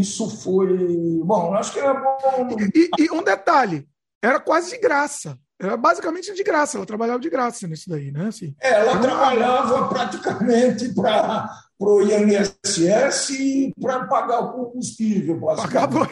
isso 0.00 0.28
foi. 0.28 0.76
Bom, 1.24 1.54
acho 1.54 1.72
que 1.72 1.78
era 1.78 1.94
bom. 1.94 2.56
E, 2.74 2.90
e, 2.98 3.10
um 3.10 3.22
detalhe: 3.22 3.88
era 4.22 4.38
quase 4.38 4.70
de 4.70 4.78
graça. 4.78 5.38
Era 5.58 5.74
basicamente 5.74 6.34
de 6.34 6.44
graça, 6.44 6.76
ela 6.76 6.84
trabalhava 6.84 7.18
de 7.18 7.30
graça 7.30 7.66
nisso 7.66 7.88
daí, 7.88 8.12
né? 8.12 8.26
Assim, 8.26 8.54
é, 8.60 8.72
ela 8.72 8.98
trabalhava 8.98 9.88
praticamente 9.88 10.92
para 10.92 11.48
o 11.78 12.02
INSS 12.02 13.30
e 13.30 13.72
para 13.80 14.04
pagar 14.04 14.40
o 14.40 14.52
combustível. 14.52 15.40
Pagava, 15.40 16.10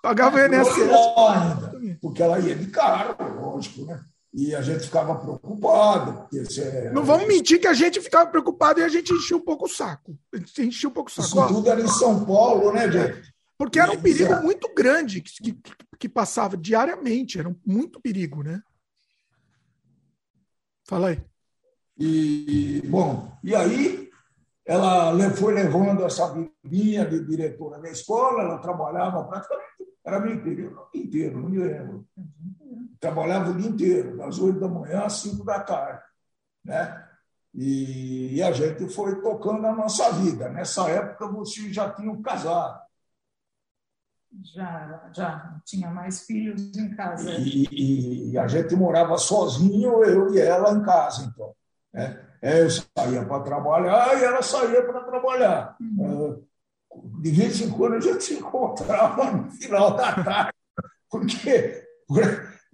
pagava 0.00 0.36
o 0.36 0.40
INSS. 0.40 0.78
Ainda, 0.78 1.98
porque 2.00 2.22
ela 2.22 2.38
ia 2.38 2.54
de 2.54 2.66
carro, 2.68 3.16
lógico, 3.40 3.84
né? 3.84 4.00
E 4.34 4.52
a 4.52 4.60
gente 4.60 4.80
ficava 4.80 5.14
preocupado. 5.14 6.28
É... 6.58 6.90
Não 6.90 7.04
vamos 7.04 7.28
mentir 7.28 7.60
que 7.60 7.68
a 7.68 7.72
gente 7.72 8.00
ficava 8.00 8.28
preocupado 8.28 8.80
e 8.80 8.82
a 8.82 8.88
gente 8.88 9.14
enchia 9.14 9.36
um 9.36 9.40
pouco 9.40 9.66
o 9.66 9.68
saco. 9.68 10.18
A 10.32 10.36
gente 10.38 10.62
enchia 10.62 10.88
um 10.88 10.92
pouco 10.92 11.08
o 11.08 11.12
saco. 11.12 11.28
Isso 11.28 11.54
tudo 11.54 11.70
era 11.70 11.80
em 11.80 11.86
São 11.86 12.24
Paulo, 12.24 12.72
né, 12.72 12.90
gente? 12.90 13.32
Porque 13.56 13.78
era 13.78 13.92
um 13.92 14.00
perigo 14.00 14.34
muito 14.42 14.68
grande 14.74 15.20
que, 15.20 15.56
que, 15.96 16.08
passava 16.08 16.56
diariamente, 16.56 17.38
era 17.38 17.54
muito 17.64 18.00
perigo, 18.00 18.42
né? 18.42 18.60
Fala 20.82 21.10
aí. 21.10 21.22
E, 21.96 22.82
bom, 22.86 23.32
e 23.44 23.54
aí 23.54 24.10
ela 24.66 25.30
foi 25.36 25.54
levando 25.54 26.04
essa 26.04 26.34
vidinha 26.64 27.06
de 27.06 27.24
diretora 27.24 27.80
da 27.80 27.88
escola, 27.88 28.42
ela 28.42 28.58
trabalhava 28.58 29.22
praticamente, 29.22 29.64
era 30.04 30.18
meio 30.18 30.42
período 30.42 30.88
inteiro, 30.92 31.40
não 31.40 31.48
me 31.48 31.58
lembro 31.58 32.04
trabalhava 33.00 33.50
o 33.50 33.56
dia 33.56 33.68
inteiro, 33.68 34.16
das 34.16 34.38
oito 34.38 34.60
da 34.60 34.68
manhã 34.68 35.04
às 35.04 35.14
cinco 35.14 35.44
da 35.44 35.60
tarde. 35.60 36.02
Né? 36.64 37.04
E, 37.54 38.36
e, 38.36 38.42
a 38.42 38.50
gente 38.50 38.88
foi 38.88 39.20
tocando 39.20 39.64
a 39.66 39.72
nossa 39.72 40.10
vida. 40.12 40.48
Nessa 40.48 40.88
época, 40.90 41.28
você 41.28 41.72
já 41.72 41.88
tinha 41.90 42.20
casado. 42.20 42.82
Já, 44.42 45.10
já. 45.14 45.60
Tinha 45.64 45.88
mais 45.90 46.26
filhos 46.26 46.76
em 46.76 46.94
casa. 46.96 47.30
E, 47.38 48.32
e, 48.32 48.38
a 48.38 48.48
gente 48.48 48.74
morava 48.74 49.16
sozinho, 49.18 50.02
eu 50.02 50.34
e 50.34 50.40
ela 50.40 50.72
em 50.72 50.82
casa, 50.82 51.24
então. 51.24 51.54
Né? 51.92 52.20
Eu 52.42 52.68
saía 52.70 53.24
para 53.24 53.42
trabalhar 53.42 54.20
e 54.20 54.24
ela 54.24 54.42
saía 54.42 54.82
para 54.82 55.04
trabalhar. 55.04 55.76
Uhum. 55.80 56.44
De 57.20 57.30
vez 57.30 57.60
em 57.60 57.70
quando 57.70 57.94
a 57.94 58.00
gente 58.00 58.22
se 58.24 58.34
encontrava 58.34 59.30
no 59.30 59.50
final 59.52 59.96
da 59.96 60.12
tarde, 60.12 60.52
porque 61.08 61.86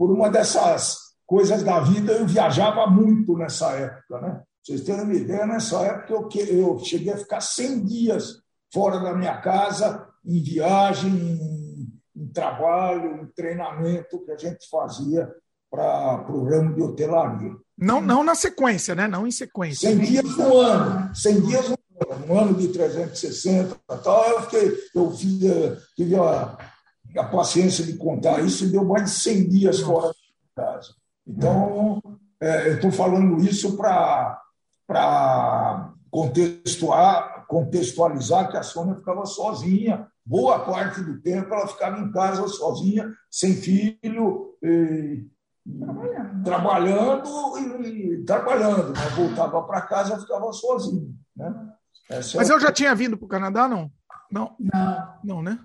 por 0.00 0.11
uma 0.11 0.30
dessas 0.30 0.97
coisas 1.26 1.62
da 1.62 1.78
vida, 1.80 2.14
eu 2.14 2.26
viajava 2.26 2.87
muito 2.87 3.37
nessa 3.37 3.73
época. 3.73 4.19
Né? 4.19 4.40
Vocês 4.62 4.80
terem 4.80 5.02
uma 5.02 5.12
ideia, 5.12 5.45
nessa 5.45 5.78
época 5.83 6.38
eu, 6.38 6.47
eu 6.47 6.78
cheguei 6.78 7.12
a 7.12 7.19
ficar 7.19 7.42
100 7.42 7.85
dias 7.85 8.40
fora 8.73 8.99
da 8.99 9.14
minha 9.14 9.37
casa, 9.42 10.09
em 10.25 10.42
viagem, 10.42 11.11
em, 11.11 11.92
em 12.16 12.28
trabalho, 12.28 13.21
em 13.21 13.26
treinamento 13.26 14.25
que 14.25 14.33
a 14.33 14.38
gente 14.38 14.66
fazia 14.71 15.30
para 15.71 16.33
o 16.33 16.49
ramo 16.49 16.75
de 16.75 16.80
hotelaria. 16.80 17.52
Não, 17.76 18.00
não 18.00 18.25
na 18.25 18.35
sequência, 18.35 18.95
né? 18.95 19.07
Não 19.07 19.26
em 19.26 19.30
sequência. 19.30 19.90
100 19.90 19.99
dias 19.99 20.37
no 20.38 20.57
ano. 20.57 21.14
100 21.14 21.40
dias 21.42 21.69
no 21.69 21.75
ano. 21.75 22.26
No 22.26 22.38
ano 22.38 22.54
de 22.54 22.69
360 22.69 23.76
tal, 24.02 24.30
eu, 24.30 24.42
fiquei, 24.45 24.78
eu 24.95 25.11
fiz, 25.11 25.45
eh, 25.45 25.76
tive 25.95 26.16
a, 26.16 26.57
a 27.17 27.25
paciência 27.25 27.85
de 27.85 27.97
contar 27.97 28.40
isso 28.40 28.71
deu 28.71 28.85
mais 28.85 29.05
de 29.05 29.11
100 29.11 29.49
dias 29.49 29.81
fora 29.81 30.12
de 30.12 30.55
casa. 30.55 30.95
Então, 31.26 32.00
é, 32.40 32.69
eu 32.69 32.75
estou 32.75 32.90
falando 32.90 33.43
isso 33.43 33.76
para 33.76 34.43
contextualizar, 36.11 37.47
contextualizar 37.47 38.50
que 38.50 38.57
a 38.57 38.62
Sônia 38.62 38.97
ficava 38.97 39.25
sozinha. 39.26 40.07
Boa 40.25 40.61
parte 40.61 41.00
do 41.02 41.21
tempo 41.21 41.52
ela 41.52 41.67
ficava 41.67 41.99
em 41.99 42.11
casa 42.12 42.47
sozinha, 42.49 43.12
sem 43.31 43.55
filho, 43.55 44.55
e, 44.62 45.26
trabalhando, 45.79 46.45
trabalhando 46.45 47.59
e, 47.87 48.25
trabalhando. 48.25 48.93
Né? 48.93 49.09
Voltava 49.17 49.62
para 49.62 49.83
casa 49.83 50.17
e 50.17 50.21
ficava 50.21 50.52
sozinha. 50.52 51.11
Né? 51.37 51.55
Mas 52.09 52.50
é 52.50 52.52
eu 52.52 52.61
já 52.61 52.73
tinha 52.73 52.95
vindo 52.95 53.17
para 53.17 53.26
o 53.26 53.29
Canadá, 53.29 53.69
não? 53.69 53.90
Não. 54.31 54.55
Não. 54.59 55.14
Não, 55.25 55.43
né? 55.43 55.59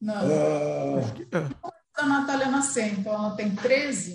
Não. 0.00 0.26
Uh... 0.26 1.00
A 1.94 2.06
Natália 2.06 2.50
nasceu, 2.50 2.86
então 2.86 3.14
ela 3.14 3.34
tem 3.36 3.54
13. 3.54 4.14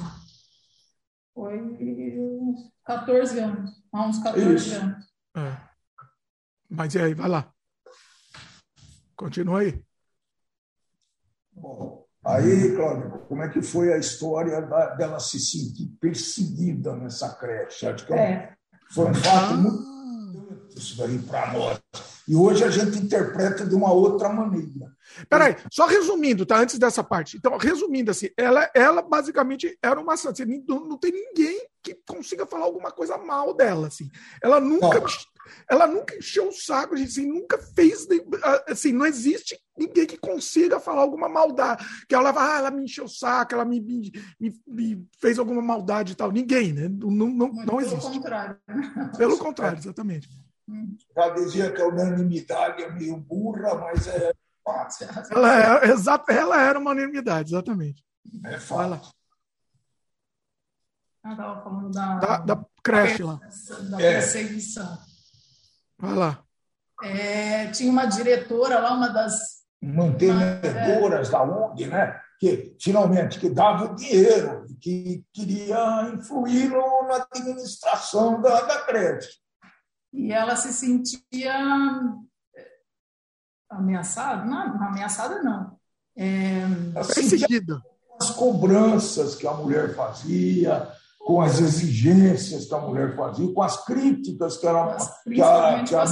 Foi 1.34 1.60
uns 1.60 2.72
14 2.86 3.40
anos. 3.40 3.72
Há 3.92 4.06
uns 4.06 4.22
14 4.22 4.56
Isso. 4.56 4.76
anos. 4.76 5.06
É. 5.36 5.58
Mas 6.70 6.94
e 6.94 7.00
aí, 7.00 7.14
vai 7.14 7.28
lá. 7.28 7.52
Continua 9.16 9.62
aí. 9.62 9.84
Bom, 11.54 12.06
aí, 12.24 12.76
Cláudio, 12.76 13.26
como 13.28 13.44
é 13.44 13.50
que 13.50 13.62
foi 13.62 13.94
a 13.94 13.98
história 13.98 14.62
da, 14.62 14.96
dela 14.96 15.20
se 15.20 15.40
sentir 15.40 15.88
perseguida 16.00 16.96
nessa 16.96 17.34
creche? 17.36 17.88
Acho 17.88 18.06
que 18.06 18.14
é. 18.14 18.18
é. 18.18 18.56
foi 18.92 19.10
um 19.10 19.14
fato 19.14 19.54
ah. 19.54 19.58
muito 19.58 19.92
isso 20.76 20.98
daí 20.98 21.20
para 21.20 21.54
nós. 21.54 21.82
E 22.32 22.36
hoje 22.36 22.64
a 22.64 22.70
gente 22.70 22.98
interpreta 22.98 23.66
de 23.66 23.76
uma 23.76 23.92
outra 23.92 24.30
maneira. 24.30 24.96
Peraí, 25.28 25.58
só 25.70 25.86
resumindo, 25.86 26.46
tá? 26.46 26.58
Antes 26.58 26.80
dessa 26.80 27.04
parte. 27.04 27.36
Então, 27.36 27.58
resumindo 27.58 28.10
assim, 28.10 28.30
ela, 28.38 28.72
ela 28.74 29.02
basicamente 29.02 29.78
era 29.84 30.00
uma 30.00 30.16
santa. 30.16 30.42
Assim, 30.42 30.64
não, 30.66 30.88
não 30.88 30.98
tem 30.98 31.12
ninguém 31.12 31.68
que 31.84 31.94
consiga 32.08 32.46
falar 32.46 32.64
alguma 32.64 32.90
coisa 32.90 33.18
mal 33.18 33.54
dela, 33.54 33.88
assim. 33.88 34.10
Ela 34.42 34.62
nunca, 34.62 35.02
não. 35.02 35.08
ela 35.70 35.86
nunca 35.86 36.16
encheu 36.16 36.48
o 36.48 36.54
saco, 36.54 36.96
assim, 36.96 37.26
nunca 37.26 37.58
fez, 37.58 38.08
assim, 38.66 38.94
não 38.94 39.06
existe 39.06 39.60
ninguém 39.78 40.06
que 40.06 40.18
consiga 40.18 40.80
falar 40.80 41.02
alguma 41.02 41.28
maldade. 41.28 41.86
Que 42.08 42.16
ela, 42.16 42.34
ah, 42.34 42.60
ela 42.60 42.72
me 42.72 42.86
encheu 42.86 43.04
o 43.04 43.10
saco, 43.10 43.56
ela 43.56 43.66
me, 43.66 43.82
me, 43.82 44.10
me, 44.40 44.62
me 44.66 45.08
fez 45.20 45.38
alguma 45.38 45.62
maldade 45.62 46.14
e 46.14 46.16
tal. 46.16 46.32
Ninguém, 46.32 46.72
né? 46.72 46.88
Não, 46.88 47.12
não, 47.12 47.52
não 47.52 47.82
existe. 47.82 48.00
Pelo 48.00 48.14
contrário. 48.14 48.58
Pelo 49.18 49.38
contrário, 49.38 49.78
exatamente. 49.80 50.30
Já 51.16 51.30
dizia 51.30 51.72
que 51.72 51.82
a 51.82 51.88
unanimidade 51.88 52.84
é 52.84 52.92
meio 52.92 53.18
burra, 53.18 53.76
mas 53.76 54.08
é 54.08 54.34
fácil. 54.64 55.08
Ela, 55.32 55.84
é, 55.84 55.90
exato, 55.90 56.32
ela 56.32 56.62
era 56.62 56.80
uma 56.80 56.92
unanimidade, 56.92 57.50
exatamente. 57.50 58.04
É 58.46 58.60
fácil. 58.60 59.02
Ela 61.24 61.34
estava 61.34 61.64
falando 61.64 61.92
da, 61.92 62.16
da, 62.16 62.38
da 62.38 62.66
creche 62.84 63.24
lá. 63.24 63.40
Da 63.90 64.02
é. 64.02 64.14
perseguição. 64.14 64.98
Vai 65.98 66.16
lá. 66.16 66.44
É, 67.04 67.68
tinha 67.72 67.92
uma 67.92 68.06
diretora 68.06 68.80
lá, 68.80 68.94
uma 68.94 69.10
das. 69.10 69.62
Mantenedoras 69.84 71.30
é. 71.30 71.32
da 71.32 71.42
ONG, 71.42 71.88
né? 71.88 72.22
Que 72.40 72.76
finalmente 72.80 73.40
que 73.40 73.50
dava 73.50 73.86
o 73.86 73.96
dinheiro, 73.96 74.66
que 74.80 75.26
queria 75.34 76.12
influir 76.14 76.70
no, 76.70 77.08
na 77.08 77.28
administração 77.32 78.40
da, 78.42 78.62
da 78.62 78.82
creche 78.82 79.41
e 80.14 80.32
ela 80.32 80.56
se 80.56 80.74
sentia 80.74 81.54
ameaçada? 83.70 84.46
Não, 84.46 84.84
ameaçada 84.84 85.42
não. 85.42 85.78
É, 86.16 86.62
Perseguida. 86.94 87.82
As 88.20 88.30
cobranças 88.32 89.36
que 89.36 89.48
a 89.48 89.54
mulher 89.54 89.96
fazia, 89.96 90.88
com 91.20 91.42
as 91.42 91.60
exigências 91.60 92.66
que 92.66 92.74
a 92.74 92.80
mulher 92.80 93.16
fazia, 93.16 93.54
com 93.54 93.62
as 93.62 93.84
críticas 93.86 94.58
que, 94.58 94.68
ela, 94.68 94.98
que, 95.24 95.42
a, 95.42 95.84
que, 95.84 95.96
a, 95.96 96.06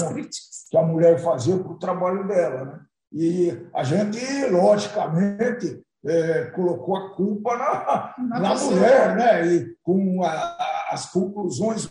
que 0.69 0.77
a 0.77 0.81
mulher 0.81 1.19
fazia 1.21 1.57
para 1.57 1.71
o 1.71 1.79
trabalho 1.79 2.27
dela. 2.27 2.65
Né? 2.65 2.79
E 3.11 3.67
a 3.73 3.83
gente, 3.83 4.45
logicamente, 4.49 5.83
é, 6.05 6.45
colocou 6.51 6.95
a 6.95 7.15
culpa 7.15 7.57
na, 7.57 8.15
na, 8.17 8.39
na 8.39 8.55
mulher, 8.55 9.15
né? 9.15 9.47
E 9.47 9.75
com 9.83 10.23
a, 10.23 10.57
as 10.89 11.05
conclusões, 11.05 11.88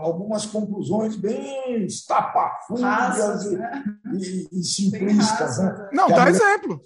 algumas 0.00 0.44
conclusões 0.44 1.16
bem 1.16 1.84
estapafúndias 1.84 3.44
e, 3.44 3.56
né? 3.56 3.84
e, 4.12 4.48
e, 4.52 4.64
simplistas. 4.64 5.58
Né? 5.58 5.88
Não, 5.92 6.08
dá 6.08 6.16
mulher, 6.16 6.28
exemplo. 6.28 6.82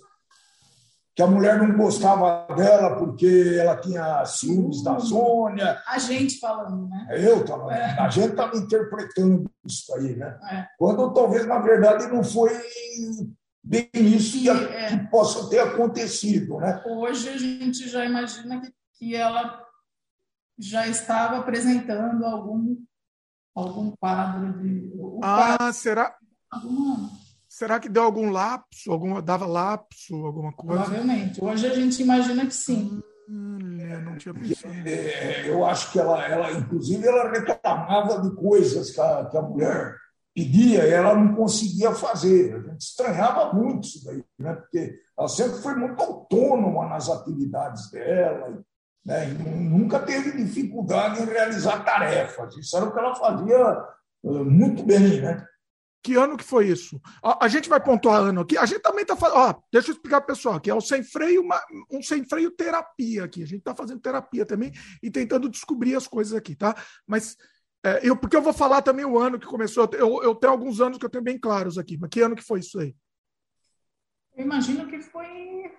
que 1.14 1.22
a 1.22 1.26
mulher 1.26 1.58
não 1.58 1.74
gostava 1.76 2.46
dela 2.54 2.96
porque 2.96 3.56
ela 3.58 3.76
tinha 3.78 4.24
ciúmes 4.26 4.82
da 4.82 5.00
Sônia. 5.00 5.80
A 5.88 5.98
gente 5.98 6.38
falando, 6.38 6.86
né? 6.88 7.06
Eu 7.12 7.44
tava, 7.44 7.72
é. 7.72 7.98
a 7.98 8.10
gente 8.10 8.30
estava 8.30 8.56
interpretando 8.56 9.50
isso 9.66 9.94
aí, 9.94 10.16
né? 10.16 10.38
É. 10.50 10.66
Quando 10.78 11.14
talvez, 11.14 11.46
na 11.46 11.58
verdade, 11.60 12.08
não 12.08 12.22
foi 12.22 12.50
bem 13.62 13.88
isso 13.94 14.38
que, 14.38 14.50
é. 14.50 14.88
que, 14.88 15.10
possa 15.10 15.48
ter 15.48 15.60
acontecido, 15.60 16.58
né? 16.58 16.82
Hoje 16.86 17.30
a 17.30 17.38
gente 17.38 17.88
já 17.88 18.04
imagina 18.04 18.60
que, 18.60 18.70
que 18.98 19.16
ela 19.16 19.63
já 20.58 20.86
estava 20.86 21.38
apresentando 21.38 22.24
algum 22.24 22.76
algum 23.54 23.90
quadro 23.92 24.60
de. 24.60 24.92
ah, 25.22 25.56
quadro, 25.56 25.72
será? 25.72 26.16
Alguma 26.50 27.10
Será 27.54 27.78
que 27.78 27.88
deu 27.88 28.02
algum 28.02 28.30
lapso? 28.30 28.90
Alguma, 28.90 29.22
dava 29.22 29.46
lapso, 29.46 30.12
alguma 30.26 30.52
coisa? 30.52 30.82
Provavelmente. 30.82 31.42
Hoje 31.42 31.64
a 31.68 31.72
gente 31.72 32.02
imagina 32.02 32.44
que 32.44 32.54
sim. 32.54 33.00
Hum, 33.28 33.78
eu 33.78 34.02
não 34.02 34.18
tinha 34.18 34.34
pensado. 34.34 34.74
É, 34.84 35.48
eu 35.48 35.64
acho 35.64 35.92
que 35.92 36.00
ela, 36.00 36.26
ela, 36.26 36.50
inclusive, 36.50 37.06
ela 37.06 37.30
reclamava 37.30 38.22
de 38.22 38.34
coisas 38.34 38.90
que 38.90 39.00
a, 39.00 39.26
que 39.26 39.36
a 39.38 39.42
mulher 39.42 39.94
pedia 40.34 40.84
e 40.84 40.90
ela 40.90 41.14
não 41.14 41.36
conseguia 41.36 41.92
fazer. 41.92 42.56
A 42.56 42.70
gente 42.72 42.80
estranhava 42.80 43.52
muito 43.52 43.86
isso 43.86 44.04
daí, 44.04 44.24
né? 44.36 44.54
porque 44.54 44.98
ela 45.16 45.28
sempre 45.28 45.62
foi 45.62 45.76
muito 45.76 46.02
autônoma 46.02 46.88
nas 46.88 47.08
atividades 47.08 47.88
dela, 47.92 48.64
né? 49.04 49.26
nunca 49.26 49.98
teve 49.98 50.32
dificuldade 50.32 51.22
em 51.22 51.26
realizar 51.26 51.84
tarefas. 51.84 52.56
Isso 52.56 52.76
era 52.76 52.86
o 52.86 52.92
que 52.92 52.98
ela 52.98 53.14
fazia 53.14 53.84
eh, 54.24 54.44
muito 54.44 54.82
bem. 54.82 55.20
Né? 55.20 55.46
Que 56.02 56.16
ano 56.16 56.36
que 56.36 56.44
foi 56.44 56.68
isso? 56.68 57.00
A, 57.22 57.46
a 57.46 57.48
gente 57.48 57.68
vai 57.68 57.80
pontuar 57.82 58.20
ano 58.20 58.40
aqui. 58.42 58.56
A 58.58 58.66
gente 58.66 58.80
também 58.80 59.02
está 59.02 59.16
fazendo. 59.16 59.62
Deixa 59.72 59.90
eu 59.90 59.94
explicar 59.94 60.20
para 60.20 60.32
o 60.32 60.36
pessoal 60.36 60.56
aqui. 60.56 60.70
É 60.70 60.74
um 60.74 60.80
sem 60.80 61.02
freio, 61.02 61.42
uma, 61.42 61.60
um 61.90 62.02
sem 62.02 62.24
freio 62.24 62.50
terapia 62.50 63.24
aqui. 63.24 63.42
A 63.42 63.46
gente 63.46 63.60
está 63.60 63.74
fazendo 63.74 64.00
terapia 64.00 64.44
também 64.46 64.72
e 65.02 65.10
tentando 65.10 65.48
descobrir 65.48 65.94
as 65.94 66.06
coisas 66.06 66.34
aqui, 66.34 66.54
tá? 66.54 66.74
Mas 67.06 67.36
é, 67.84 68.00
eu, 68.02 68.16
porque 68.16 68.36
eu 68.36 68.42
vou 68.42 68.52
falar 68.52 68.80
também 68.80 69.04
o 69.04 69.18
ano 69.18 69.38
que 69.38 69.46
começou. 69.46 69.88
Eu, 69.92 70.22
eu 70.22 70.34
tenho 70.34 70.52
alguns 70.52 70.80
anos 70.80 70.96
que 70.96 71.04
eu 71.04 71.10
tenho 71.10 71.24
bem 71.24 71.38
claros 71.38 71.76
aqui. 71.76 71.98
Mas 71.98 72.08
que 72.10 72.20
ano 72.20 72.34
que 72.34 72.42
foi 72.42 72.60
isso 72.60 72.78
aí? 72.78 72.96
Eu 74.36 74.44
imagino 74.44 74.86
que 74.88 75.00
foi, 75.00 75.70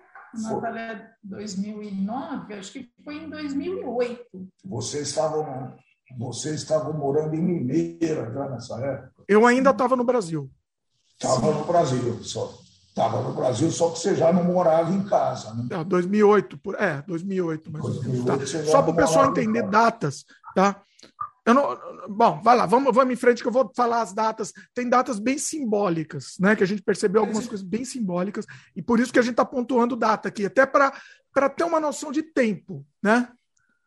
Natália, 0.42 1.10
2009. 1.22 2.54
Acho 2.54 2.72
que 2.72 2.90
foi 3.04 3.16
em 3.16 3.30
2008. 3.30 4.48
Vocês 4.64 5.08
estavam 5.08 5.74
vocês 6.18 6.62
estavam 6.62 6.92
morando 6.92 7.34
em 7.34 7.42
Mineira 7.42 8.32
já 8.32 8.48
nessa 8.48 8.76
época? 8.80 9.24
Eu 9.26 9.44
ainda 9.44 9.70
estava 9.70 9.96
no 9.96 10.04
Brasil. 10.04 10.48
Estava 11.18 11.52
no 11.52 11.64
Brasil, 11.64 12.22
só. 12.22 12.58
Estava 12.88 13.20
no 13.20 13.34
Brasil, 13.34 13.70
só 13.70 13.90
que 13.90 13.98
você 13.98 14.14
já 14.14 14.32
não 14.32 14.44
morava 14.44 14.90
em 14.92 15.02
casa, 15.04 15.52
né? 15.52 15.66
É, 15.70 15.84
2008, 15.84 16.56
por, 16.58 16.74
é, 16.76 17.02
2008, 17.06 17.70
mais 17.70 17.84
2008, 17.84 18.24
tá? 18.24 18.64
Só 18.64 18.82
para 18.82 18.90
o 18.90 18.96
pessoal 18.96 19.30
entender 19.30 19.68
datas, 19.68 20.24
tá? 20.54 20.80
Eu 21.46 21.54
não, 21.54 22.08
bom, 22.08 22.42
vai 22.42 22.56
lá, 22.56 22.66
vamos, 22.66 22.92
vamos 22.94 23.14
em 23.14 23.16
frente 23.16 23.40
que 23.40 23.48
eu 23.48 23.52
vou 23.52 23.70
falar 23.74 24.02
as 24.02 24.12
datas. 24.12 24.52
Tem 24.74 24.88
datas 24.88 25.18
bem 25.18 25.38
simbólicas, 25.38 26.34
né? 26.40 26.56
Que 26.56 26.64
a 26.64 26.66
gente 26.66 26.82
percebeu 26.82 27.22
algumas 27.22 27.46
coisas 27.46 27.64
bem 27.64 27.84
simbólicas 27.84 28.44
e 28.74 28.82
por 28.82 29.00
isso 29.00 29.12
que 29.12 29.18
a 29.18 29.22
gente 29.22 29.32
está 29.32 29.44
pontuando 29.44 29.96
data 29.96 30.28
aqui, 30.28 30.44
até 30.44 30.66
para 30.66 30.90
ter 31.48 31.64
uma 31.64 31.78
noção 31.78 32.10
de 32.10 32.22
tempo, 32.22 32.84
né? 33.02 33.28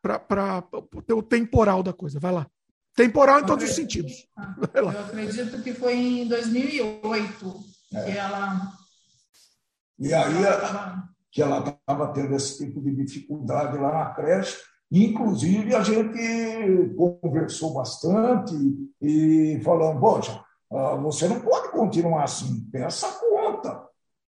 para 0.02 0.64
ter 1.06 1.14
o 1.14 1.24
temporal 1.24 1.84
da 1.84 1.94
coisa. 1.94 2.20
Vai 2.20 2.32
lá. 2.32 2.48
Temporal 2.96 3.40
em 3.40 3.46
todos 3.46 3.70
os 3.70 3.76
sentidos. 3.76 4.28
Ah, 4.38 4.56
eu 4.74 4.90
acredito 4.90 5.62
que 5.62 5.74
foi 5.74 5.96
em 5.96 6.28
2008 6.28 7.64
é. 7.94 8.04
que 8.04 8.18
ela. 8.18 8.72
E 9.98 10.14
aí 10.14 10.44
ela 10.44 11.10
que 11.32 11.42
ela 11.42 11.60
estava 11.60 12.14
tendo 12.14 12.36
esse 12.36 12.66
tipo 12.66 12.82
de 12.82 12.96
dificuldade 12.96 13.78
lá 13.78 13.92
na 13.92 14.14
creche. 14.14 14.58
Inclusive, 14.92 15.76
a 15.76 15.84
gente 15.84 16.96
conversou 16.96 17.74
bastante 17.74 18.56
e 19.02 19.62
falando, 19.64 20.00
poxa, 20.00 20.44
ah, 20.72 20.96
você 20.96 21.28
não 21.28 21.40
pode 21.42 21.72
continuar 21.72 22.24
assim, 22.24 22.68
pensa 22.72 23.08
conta. 23.20 23.88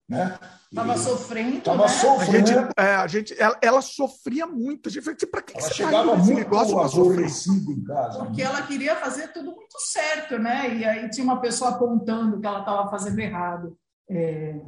Né? 0.09 0.39
Estava 0.71 0.97
sofrendo. 0.97 1.61
Tava 1.61 1.83
né? 1.83 1.89
sofrendo. 1.89 2.31
A 2.31 2.53
gente, 2.53 2.73
é, 2.77 2.95
a 2.95 3.07
gente, 3.07 3.43
ela, 3.43 3.59
ela, 3.61 3.83
sofria 3.83 4.47
muito. 4.47 4.89
A 4.89 4.93
gente 4.93 5.03
falou, 5.03 5.19
para 5.31 5.43
que, 5.43 5.53
ela 5.53 5.63
você 5.63 5.75
chegava 5.75 6.17
muito 6.17 6.39
negócio 6.39 6.79
aborrecida 6.79 7.73
em 7.73 7.85
casa. 7.85 8.19
Porque 8.19 8.43
né? 8.43 8.49
ela 8.49 8.63
queria 8.63 8.97
fazer 8.97 9.33
tudo 9.33 9.55
muito 9.55 9.81
certo, 9.81 10.39
né? 10.39 10.75
E 10.77 10.85
aí 10.85 11.11
tinha 11.11 11.25
uma 11.25 11.41
pessoa 11.41 11.71
apontando 11.71 12.41
que 12.41 12.47
ela 12.47 12.61
estava 12.61 12.89
fazendo 12.89 13.19
errado. 13.19 13.77
É, 14.09 14.61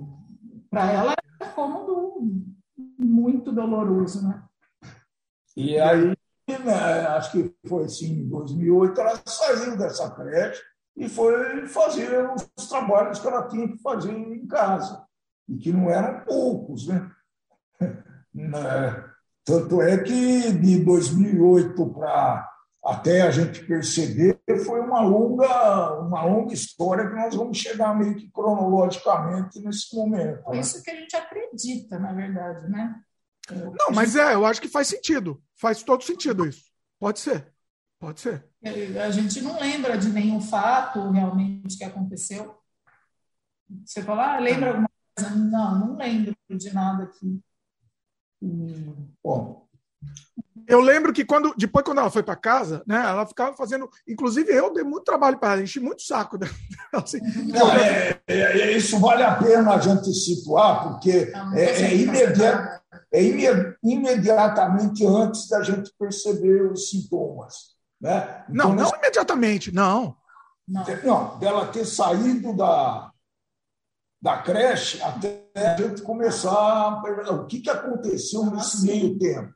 para 0.70 0.90
ela 0.90 1.14
era 1.40 1.50
cômodo 1.52 2.20
muito 2.98 3.52
doloroso, 3.52 4.26
né? 4.26 4.42
E 5.58 5.76
aí, 5.76 6.16
né, 6.46 7.06
acho 7.16 7.32
que 7.32 7.52
foi 7.66 7.86
assim, 7.86 8.20
em 8.20 8.28
2008, 8.28 9.00
ela 9.00 9.20
saiu 9.26 9.76
dessa 9.76 10.08
creche 10.08 10.62
e 10.96 11.08
foi 11.08 11.66
fazer 11.66 12.30
os 12.56 12.68
trabalhos 12.68 13.18
que 13.18 13.26
ela 13.26 13.48
tinha 13.48 13.66
que 13.66 13.76
fazer 13.78 14.12
em 14.12 14.46
casa 14.46 15.04
e 15.48 15.56
que 15.58 15.72
não 15.72 15.90
eram 15.90 16.24
poucos. 16.24 16.86
Né? 16.86 17.10
né? 18.32 19.04
Tanto 19.44 19.82
é 19.82 19.98
que 19.98 20.52
de 20.52 20.84
2008 20.84 21.86
para 21.92 22.48
até 22.84 23.22
a 23.22 23.30
gente 23.32 23.64
perceber, 23.64 24.38
foi 24.64 24.78
uma 24.78 25.00
longa, 25.00 26.00
uma 26.02 26.22
longa 26.22 26.54
história 26.54 27.08
que 27.08 27.16
nós 27.16 27.34
vamos 27.34 27.58
chegar 27.58 27.98
meio 27.98 28.14
que 28.14 28.30
cronologicamente 28.30 29.58
nesse 29.58 29.96
momento. 29.96 30.54
É 30.54 30.60
isso 30.60 30.80
que 30.84 30.90
a 30.90 30.94
gente 30.94 31.16
acredita, 31.16 31.98
na 31.98 32.12
verdade, 32.12 32.70
né? 32.70 32.94
Não, 33.54 33.90
mas 33.94 34.16
é, 34.16 34.34
eu 34.34 34.44
acho 34.44 34.60
que 34.60 34.68
faz 34.68 34.88
sentido. 34.88 35.42
Faz 35.54 35.82
todo 35.82 36.04
sentido 36.04 36.46
isso. 36.46 36.64
Pode 36.98 37.20
ser. 37.20 37.52
Pode 37.98 38.20
ser. 38.20 38.44
A 39.04 39.10
gente 39.10 39.40
não 39.40 39.58
lembra 39.58 39.98
de 39.98 40.08
nenhum 40.08 40.40
fato 40.40 41.10
realmente 41.10 41.76
que 41.76 41.84
aconteceu. 41.84 42.56
Você 43.84 44.02
fala, 44.02 44.36
ah, 44.36 44.38
lembra 44.38 44.68
alguma 44.68 44.88
não, 45.34 45.78
não 45.78 45.96
lembro 45.96 46.34
de 46.50 46.72
nada 46.72 47.04
aqui. 47.04 47.40
Bom, 49.22 49.68
eu 50.66 50.80
lembro 50.80 51.12
que 51.12 51.24
quando 51.24 51.54
depois 51.56 51.84
quando 51.84 51.98
ela 51.98 52.10
foi 52.10 52.22
para 52.22 52.36
casa, 52.36 52.82
né, 52.86 53.02
ela 53.02 53.26
ficava 53.26 53.56
fazendo, 53.56 53.88
inclusive 54.06 54.52
eu 54.52 54.72
dei 54.72 54.84
muito 54.84 55.04
trabalho 55.04 55.38
para 55.38 55.54
ela, 55.54 55.62
enchi 55.62 55.80
muito 55.80 56.02
saco 56.02 56.38
dela. 56.38 56.52
Assim, 56.92 57.20
não, 57.46 57.72
é, 57.72 58.20
é, 58.26 58.34
é, 58.36 58.76
isso 58.76 58.98
vale 59.00 59.22
a 59.22 59.34
pena 59.34 59.74
a 59.74 59.80
gente 59.80 60.12
situar, 60.12 60.88
porque 60.88 61.32
é, 61.54 61.64
é, 61.64 61.96
imediat, 61.96 62.77
é 63.12 63.22
imediatamente 63.82 65.06
antes 65.06 65.48
da 65.48 65.62
gente 65.62 65.92
perceber 65.98 66.70
os 66.70 66.90
sintomas. 66.90 67.76
Né? 68.00 68.44
Então, 68.48 68.74
não, 68.74 68.84
não 68.84 68.90
imediatamente, 68.96 69.72
não. 69.72 70.16
Não, 70.66 70.84
não 71.04 71.38
dela 71.38 71.66
ter 71.66 71.84
saído 71.84 72.54
da, 72.54 73.10
da 74.20 74.42
creche 74.42 75.02
até 75.02 75.46
a 75.54 75.76
gente 75.76 76.02
começar 76.02 76.88
a 76.88 77.00
perguntar 77.02 77.32
o 77.32 77.46
que, 77.46 77.60
que 77.60 77.70
aconteceu 77.70 78.46
nesse 78.46 78.84
meio 78.84 79.18
tempo. 79.18 79.54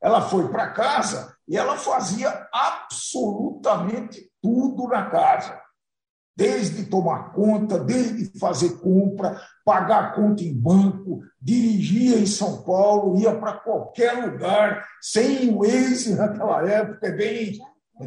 Ela 0.00 0.22
foi 0.22 0.48
para 0.48 0.70
casa 0.70 1.36
e 1.46 1.56
ela 1.56 1.76
fazia 1.76 2.48
absolutamente 2.52 4.30
tudo 4.40 4.86
na 4.86 5.10
casa. 5.10 5.60
Desde 6.38 6.84
tomar 6.84 7.32
conta, 7.32 7.80
desde 7.80 8.38
fazer 8.38 8.78
compra, 8.78 9.40
pagar 9.64 10.14
conta 10.14 10.44
em 10.44 10.54
banco, 10.54 11.20
dirigia 11.42 12.16
em 12.16 12.26
São 12.26 12.62
Paulo, 12.62 13.18
ia 13.18 13.34
para 13.34 13.54
qualquer 13.54 14.24
lugar, 14.24 14.86
sem 15.00 15.50
o 15.50 15.58
Waze 15.58 16.14
naquela 16.14 16.62
época, 16.62 17.08
é 17.08 17.12
bem. 17.12 17.58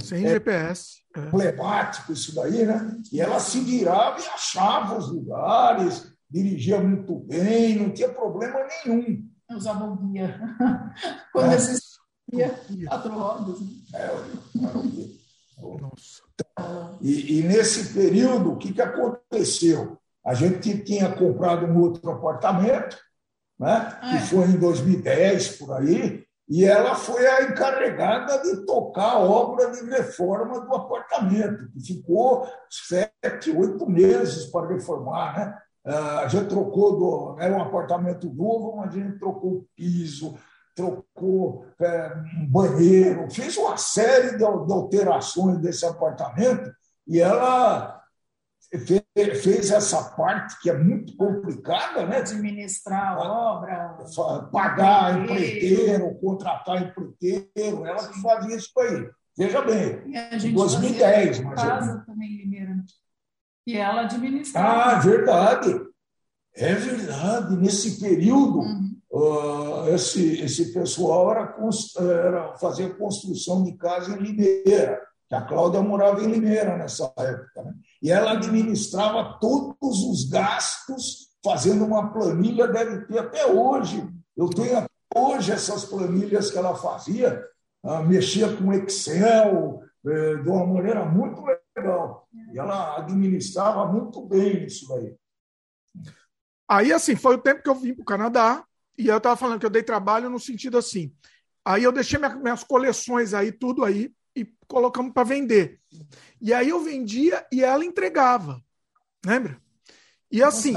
Sem 0.01 0.25
é, 0.25 0.29
GPS 0.29 1.01
emblemático 1.17 2.13
isso 2.13 2.33
daí, 2.35 2.65
né? 2.65 2.97
E 3.11 3.19
ela 3.19 3.39
se 3.39 3.59
virava 3.59 4.19
e 4.19 4.27
achava 4.27 4.97
os 4.97 5.11
lugares, 5.11 6.11
dirigia 6.29 6.79
muito 6.79 7.15
bem, 7.15 7.77
não 7.77 7.91
tinha 7.91 8.09
problema 8.09 8.59
nenhum. 8.85 9.29
Usava 9.51 9.85
o 9.85 9.97
guia. 9.97 10.39
Quando 11.33 11.51
é. 11.51 11.55
existia 11.55 12.55
quatro 12.87 13.13
rodas. 13.13 13.59
Né? 13.59 13.67
É, 13.95 15.20
Nossa. 15.61 16.23
E, 16.99 17.39
e, 17.39 17.43
nesse 17.43 17.93
período, 17.93 18.53
o 18.53 18.57
que, 18.57 18.73
que 18.73 18.81
aconteceu? 18.81 19.97
A 20.25 20.33
gente 20.33 20.83
tinha 20.83 21.11
comprado 21.13 21.65
um 21.65 21.79
outro 21.79 22.09
apartamento, 22.11 22.97
né? 23.59 23.99
É. 24.01 24.11
que 24.11 24.23
foi 24.25 24.45
em 24.45 24.57
2010, 24.57 25.57
por 25.57 25.73
aí, 25.73 26.23
e 26.51 26.65
ela 26.65 26.95
foi 26.95 27.25
a 27.25 27.43
encarregada 27.43 28.41
de 28.43 28.65
tocar 28.65 29.13
a 29.13 29.19
obra 29.19 29.71
de 29.71 29.89
reforma 29.89 30.59
do 30.59 30.75
apartamento, 30.75 31.71
que 31.71 31.79
ficou 31.79 32.45
sete, 32.69 33.51
oito 33.51 33.89
meses 33.89 34.47
para 34.47 34.67
reformar. 34.67 35.37
Né? 35.37 35.57
Ah, 35.85 36.19
a 36.19 36.27
gente 36.27 36.49
trocou, 36.49 36.97
do, 36.97 37.39
era 37.39 37.55
um 37.55 37.61
apartamento 37.61 38.29
novo, 38.33 38.75
mas 38.75 38.93
a 38.93 38.99
gente 38.99 39.17
trocou 39.17 39.51
o 39.51 39.67
piso, 39.75 40.37
trocou 40.75 41.65
é, 41.79 42.13
um 42.37 42.47
banheiro, 42.47 43.29
fez 43.31 43.57
uma 43.57 43.77
série 43.77 44.37
de, 44.37 44.43
alterações 44.43 45.59
desse 45.59 45.85
apartamento 45.85 46.71
e 47.07 47.19
ela 47.19 48.01
fez 49.41 49.69
essa 49.69 50.01
parte 50.11 50.59
que 50.61 50.69
é 50.69 50.77
muito 50.77 51.15
complicada, 51.17 52.05
né? 52.05 52.17
Administrar 52.17 53.17
a 53.17 53.31
obra, 53.31 53.97
pagar 54.51 55.21
empreiteiro, 55.21 56.15
contratar 56.19 56.81
empreiteiro, 56.81 57.85
ela 57.85 58.07
que 58.07 58.21
fazia 58.21 58.55
isso 58.55 58.71
aí. 58.79 59.09
Veja 59.37 59.61
bem, 59.61 60.01
em 60.43 60.53
2010, 60.53 61.39
mais 61.41 61.61
casa 61.61 62.03
também, 62.05 62.37
Limeira. 62.37 62.75
E 63.65 63.77
ela 63.77 64.01
administrava. 64.01 64.91
Ah, 64.91 64.99
verdade. 64.99 65.81
É 66.55 66.73
verdade. 66.73 67.55
Nesse 67.55 67.99
período, 67.99 68.59
uhum. 68.59 68.90
Uh, 69.11 69.87
esse, 69.89 70.41
esse 70.41 70.73
pessoal 70.73 71.31
era, 71.31 71.55
era 71.99 72.53
fazer 72.57 72.97
construção 72.97 73.63
de 73.63 73.73
casa 73.73 74.15
em 74.15 74.19
Limeira 74.19 74.99
que 75.31 75.35
a 75.35 75.41
Cláudia 75.41 75.81
morava 75.81 76.21
em 76.21 76.29
Limeira 76.29 76.77
nessa 76.77 77.05
época, 77.17 77.63
né? 77.63 77.73
e 78.03 78.11
ela 78.11 78.33
administrava 78.33 79.37
todos 79.39 80.03
os 80.03 80.29
gastos, 80.29 81.29
fazendo 81.41 81.85
uma 81.85 82.11
planilha, 82.11 82.67
deve 82.67 83.05
ter 83.05 83.19
até 83.19 83.45
hoje. 83.45 84.05
Eu 84.35 84.49
tenho 84.49 84.79
até 84.79 84.89
hoje 85.15 85.53
essas 85.53 85.85
planilhas 85.85 86.51
que 86.51 86.57
ela 86.57 86.75
fazia, 86.75 87.41
ah, 87.81 88.03
mexia 88.03 88.53
com 88.57 88.73
Excel, 88.73 89.81
eh, 90.05 90.35
de 90.35 90.49
uma 90.49 90.65
maneira 90.65 91.05
muito 91.05 91.41
legal. 91.77 92.27
E 92.53 92.59
ela 92.59 92.97
administrava 92.97 93.85
muito 93.85 94.25
bem 94.25 94.65
isso 94.65 94.85
daí. 94.89 95.15
Aí, 96.67 96.91
assim, 96.91 97.15
foi 97.15 97.35
o 97.35 97.41
tempo 97.41 97.63
que 97.63 97.69
eu 97.69 97.75
vim 97.75 97.93
para 97.93 98.01
o 98.01 98.05
Canadá, 98.05 98.65
e 98.97 99.07
eu 99.07 99.17
estava 99.17 99.35
falando 99.35 99.59
que 99.59 99.65
eu 99.65 99.69
dei 99.69 99.83
trabalho 99.83 100.29
no 100.29 100.39
sentido 100.39 100.77
assim. 100.77 101.13
Aí 101.63 101.83
eu 101.83 101.91
deixei 101.91 102.19
minhas 102.19 102.63
coleções 102.63 103.33
aí, 103.33 103.51
tudo 103.51 103.83
aí, 103.85 104.11
e 104.35 104.45
colocamos 104.67 105.13
para 105.13 105.23
vender. 105.23 105.79
E 106.41 106.53
aí 106.53 106.69
eu 106.69 106.83
vendia 106.83 107.45
e 107.51 107.63
ela 107.63 107.85
entregava. 107.85 108.61
Lembra? 109.25 109.61
E 110.31 110.41
assim, 110.41 110.73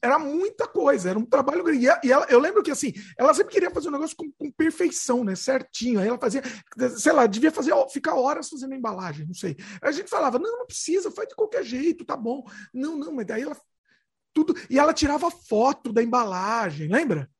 era 0.00 0.18
muita 0.18 0.68
coisa, 0.68 1.10
era 1.10 1.18
um 1.18 1.24
trabalho 1.24 1.64
grande. 1.64 1.86
E 2.02 2.12
ela, 2.12 2.26
eu 2.28 2.38
lembro 2.38 2.62
que 2.62 2.70
assim, 2.70 2.92
ela 3.18 3.32
sempre 3.32 3.54
queria 3.54 3.70
fazer 3.70 3.88
um 3.88 3.92
negócio 3.92 4.14
com, 4.16 4.30
com, 4.32 4.50
perfeição, 4.50 5.24
né? 5.24 5.34
Certinho. 5.34 5.98
Aí 5.98 6.08
ela 6.08 6.18
fazia, 6.18 6.42
sei 6.96 7.12
lá, 7.12 7.26
devia 7.26 7.50
fazer, 7.50 7.72
ficar 7.90 8.14
horas 8.14 8.48
fazendo 8.48 8.74
embalagem, 8.74 9.26
não 9.26 9.34
sei. 9.34 9.56
Aí 9.80 9.88
a 9.88 9.92
gente 9.92 10.10
falava, 10.10 10.38
não, 10.38 10.58
não 10.58 10.66
precisa, 10.66 11.10
faz 11.10 11.28
de 11.28 11.34
qualquer 11.34 11.64
jeito, 11.64 12.04
tá 12.04 12.16
bom. 12.16 12.44
Não, 12.72 12.96
não, 12.96 13.12
mas 13.14 13.26
daí 13.26 13.42
ela 13.42 13.56
tudo. 14.34 14.54
E 14.68 14.78
ela 14.78 14.92
tirava 14.92 15.30
foto 15.30 15.92
da 15.92 16.02
embalagem, 16.02 16.88
lembra? 16.88 17.30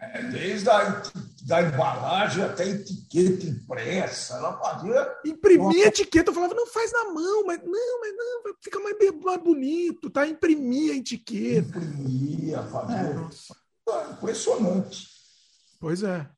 É, 0.00 0.22
desde 0.22 0.70
a 0.70 1.02
da 1.48 1.62
embalagem 1.62 2.44
até 2.44 2.64
a 2.64 2.68
etiqueta 2.68 3.46
impressa, 3.46 4.34
ela 4.34 4.58
fazia. 4.58 5.16
Imprimia 5.24 5.86
a 5.86 5.88
etiqueta, 5.88 6.30
eu 6.30 6.34
falava, 6.34 6.52
não 6.54 6.66
faz 6.66 6.92
na 6.92 7.04
mão, 7.06 7.46
mas 7.46 7.58
não, 7.64 8.00
mas 8.00 8.14
não, 8.14 8.54
fica 8.62 8.78
mais, 8.78 8.96
mais 9.24 9.42
bonito, 9.42 10.10
tá? 10.10 10.26
Imprimia 10.26 10.92
a 10.92 10.96
etiqueta. 10.96 11.78
Imprimia, 11.78 12.62
fazia. 12.64 13.28
É. 13.88 14.12
Impressionante. 14.12 15.08
Pois 15.80 16.02
é. 16.02 16.28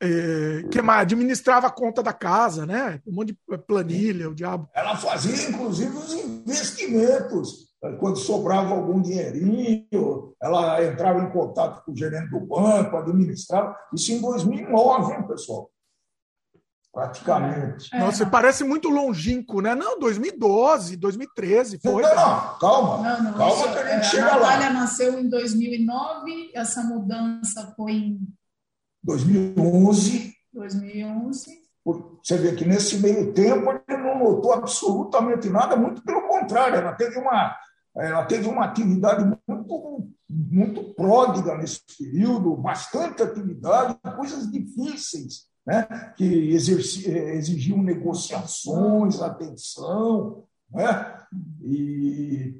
é. 0.00 0.62
que 0.70 0.80
mais? 0.80 1.02
Administrava 1.02 1.66
a 1.66 1.70
conta 1.70 2.02
da 2.02 2.14
casa, 2.14 2.64
né? 2.64 3.02
Um 3.06 3.12
monte 3.12 3.34
de 3.34 3.58
planilha, 3.58 4.30
o 4.30 4.34
diabo. 4.34 4.66
Ela 4.72 4.96
fazia, 4.96 5.50
inclusive, 5.50 5.94
os 5.94 6.12
investimentos 6.14 7.71
quando 7.98 8.16
sobrava 8.16 8.74
algum 8.74 9.02
dinheirinho, 9.02 10.34
ela 10.40 10.84
entrava 10.84 11.18
em 11.20 11.30
contato 11.30 11.84
com 11.84 11.90
o 11.90 11.96
gerente 11.96 12.30
do 12.30 12.40
banco, 12.40 12.96
administrava. 12.96 13.76
Isso 13.92 14.12
em 14.12 14.20
2009, 14.20 15.14
hein, 15.14 15.26
pessoal? 15.26 15.68
Praticamente. 16.92 17.88
É. 17.92 17.98
Nossa, 17.98 18.24
parece 18.24 18.62
muito 18.62 18.88
longínquo, 18.88 19.60
né? 19.60 19.74
Não, 19.74 19.98
2012, 19.98 20.96
2013 20.96 21.80
foi. 21.80 22.02
Não, 22.02 22.14
não, 22.14 22.58
calma. 22.58 22.98
Não, 22.98 23.22
não, 23.24 23.32
calma 23.32 23.54
isso, 23.54 23.72
que 23.72 23.78
a 23.78 23.94
gente 23.94 24.06
é, 24.06 24.10
chega 24.10 24.32
a 24.32 24.36
lá. 24.36 24.48
A 24.48 24.50
Natália 24.58 24.70
nasceu 24.70 25.18
em 25.18 25.28
2009, 25.28 26.52
essa 26.54 26.82
mudança 26.82 27.72
foi 27.76 27.92
em 27.92 28.28
2011. 29.02 30.34
2011. 30.52 31.62
Você 32.22 32.38
vê 32.38 32.54
que 32.54 32.64
nesse 32.64 32.98
meio 32.98 33.32
tempo 33.32 33.70
ele 33.88 33.96
não 33.96 34.18
notou 34.18 34.52
absolutamente 34.52 35.50
nada, 35.50 35.74
muito 35.74 36.02
pelo 36.04 36.28
contrário, 36.28 36.76
ela 36.76 36.92
teve 36.92 37.18
uma 37.18 37.56
ela 37.96 38.24
teve 38.24 38.48
uma 38.48 38.64
atividade 38.64 39.24
muito, 39.46 40.08
muito 40.28 40.94
pródiga 40.94 41.56
nesse 41.56 41.80
período, 41.98 42.56
bastante 42.56 43.22
atividade, 43.22 43.98
coisas 44.16 44.50
difíceis, 44.50 45.46
né? 45.66 46.12
que 46.16 46.24
exigiam 46.24 47.82
negociações, 47.82 49.20
atenção. 49.20 50.44
Né? 50.70 51.18
E, 51.62 52.54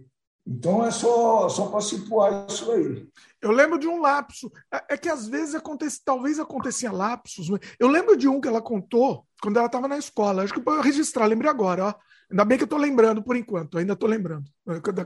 então 0.46 0.84
é 0.84 0.90
só, 0.90 1.48
só 1.48 1.68
para 1.68 1.80
situar 1.80 2.46
isso 2.48 2.70
aí. 2.70 3.06
Eu 3.40 3.52
lembro 3.52 3.78
de 3.78 3.88
um 3.88 4.00
lapso. 4.00 4.52
É, 4.72 4.94
é 4.94 4.96
que 4.96 5.08
às 5.08 5.26
vezes 5.26 5.54
acontece, 5.54 6.00
talvez 6.04 6.38
acontecia 6.38 6.92
lapsos. 6.92 7.48
Eu 7.78 7.88
lembro 7.88 8.16
de 8.16 8.28
um 8.28 8.40
que 8.40 8.48
ela 8.48 8.60
contou 8.60 9.26
quando 9.40 9.56
ela 9.56 9.66
estava 9.66 9.88
na 9.88 9.96
escola. 9.96 10.42
Acho 10.42 10.52
que 10.52 10.60
para 10.60 10.82
registrar, 10.82 11.26
lembrei 11.26 11.50
agora. 11.50 11.86
Ó. 11.86 11.94
Ainda 12.32 12.46
bem 12.46 12.56
que 12.56 12.64
eu 12.64 12.66
estou 12.66 12.78
lembrando 12.78 13.22
por 13.22 13.36
enquanto, 13.36 13.76
ainda 13.76 13.92
estou 13.92 14.08
lembrando. 14.08 14.50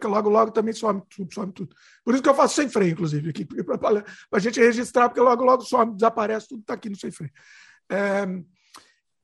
Logo, 0.05 0.31
logo 0.31 0.53
também 0.53 0.73
some, 0.73 1.03
some 1.33 1.53
tudo. 1.53 1.75
Por 2.05 2.15
isso 2.15 2.23
que 2.23 2.29
eu 2.29 2.35
faço 2.35 2.55
sem 2.55 2.69
freio, 2.69 2.93
inclusive, 2.93 3.31
aqui, 3.31 3.45
para 3.45 4.05
a 4.33 4.39
gente 4.39 4.61
registrar, 4.61 5.09
porque 5.09 5.21
logo, 5.21 5.43
logo 5.43 5.63
some, 5.63 5.93
desaparece, 5.93 6.47
tudo 6.49 6.61
está 6.61 6.75
aqui 6.75 6.89
no 6.89 6.97
sem 6.97 7.11
freio. 7.11 7.33
É, 7.91 8.27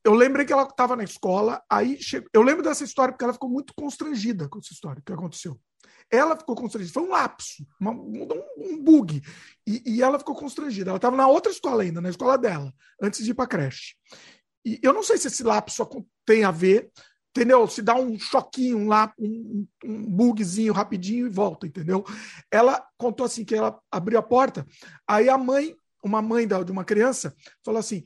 eu 0.03 0.13
lembrei 0.13 0.45
que 0.45 0.51
ela 0.51 0.63
estava 0.63 0.97
na 0.97 1.03
escola, 1.05 1.63
aí 1.69 1.97
che... 1.97 2.21
eu 2.33 2.41
lembro 2.41 2.61
dessa 2.61 2.83
história 2.83 3.13
porque 3.13 3.23
ela 3.23 3.31
ficou 3.31 3.49
muito 3.49 3.73
constrangida 3.73 4.49
com 4.49 4.59
essa 4.59 4.73
história 4.73 5.01
que 5.03 5.13
aconteceu. 5.13 5.57
Ela 6.11 6.35
ficou 6.35 6.57
constrangida, 6.57 6.93
foi 6.93 7.03
um 7.03 7.11
lapso, 7.11 7.65
uma, 7.79 7.91
um, 7.91 8.27
um, 8.57 8.83
bug. 8.83 9.21
E, 9.65 9.81
e, 9.85 10.03
ela 10.03 10.19
ficou 10.19 10.35
constrangida. 10.35 10.89
Ela 10.91 10.97
estava 10.97 11.15
na 11.15 11.27
outra 11.27 11.53
escola 11.53 11.83
ainda, 11.83 12.01
na 12.01 12.09
escola 12.09 12.37
dela, 12.37 12.73
antes 13.01 13.23
de 13.23 13.31
ir 13.31 13.33
para 13.33 13.45
a 13.45 13.47
creche. 13.47 13.95
E 14.65 14.77
eu 14.83 14.91
não 14.91 15.03
sei 15.03 15.17
se 15.17 15.27
esse 15.27 15.41
lapso 15.41 15.87
tem 16.25 16.43
a 16.43 16.51
ver 16.51 16.91
entendeu? 17.35 17.67
Se 17.67 17.81
dá 17.81 17.95
um 17.95 18.17
choquinho 18.17 18.87
lá, 18.87 19.11
um, 19.17 19.67
um 19.83 20.05
bugzinho 20.05 20.71
rapidinho 20.71 21.25
e 21.25 21.29
volta, 21.29 21.65
entendeu? 21.65 22.05
Ela 22.51 22.85
contou 22.95 23.25
assim 23.25 23.43
que 23.43 23.55
ela 23.55 23.79
abriu 23.91 24.19
a 24.19 24.23
porta, 24.23 24.65
aí 25.07 25.27
a 25.27 25.37
mãe, 25.37 25.75
uma 26.03 26.21
mãe 26.21 26.47
de 26.47 26.71
uma 26.71 26.85
criança, 26.85 27.35
falou 27.65 27.79
assim: 27.79 28.03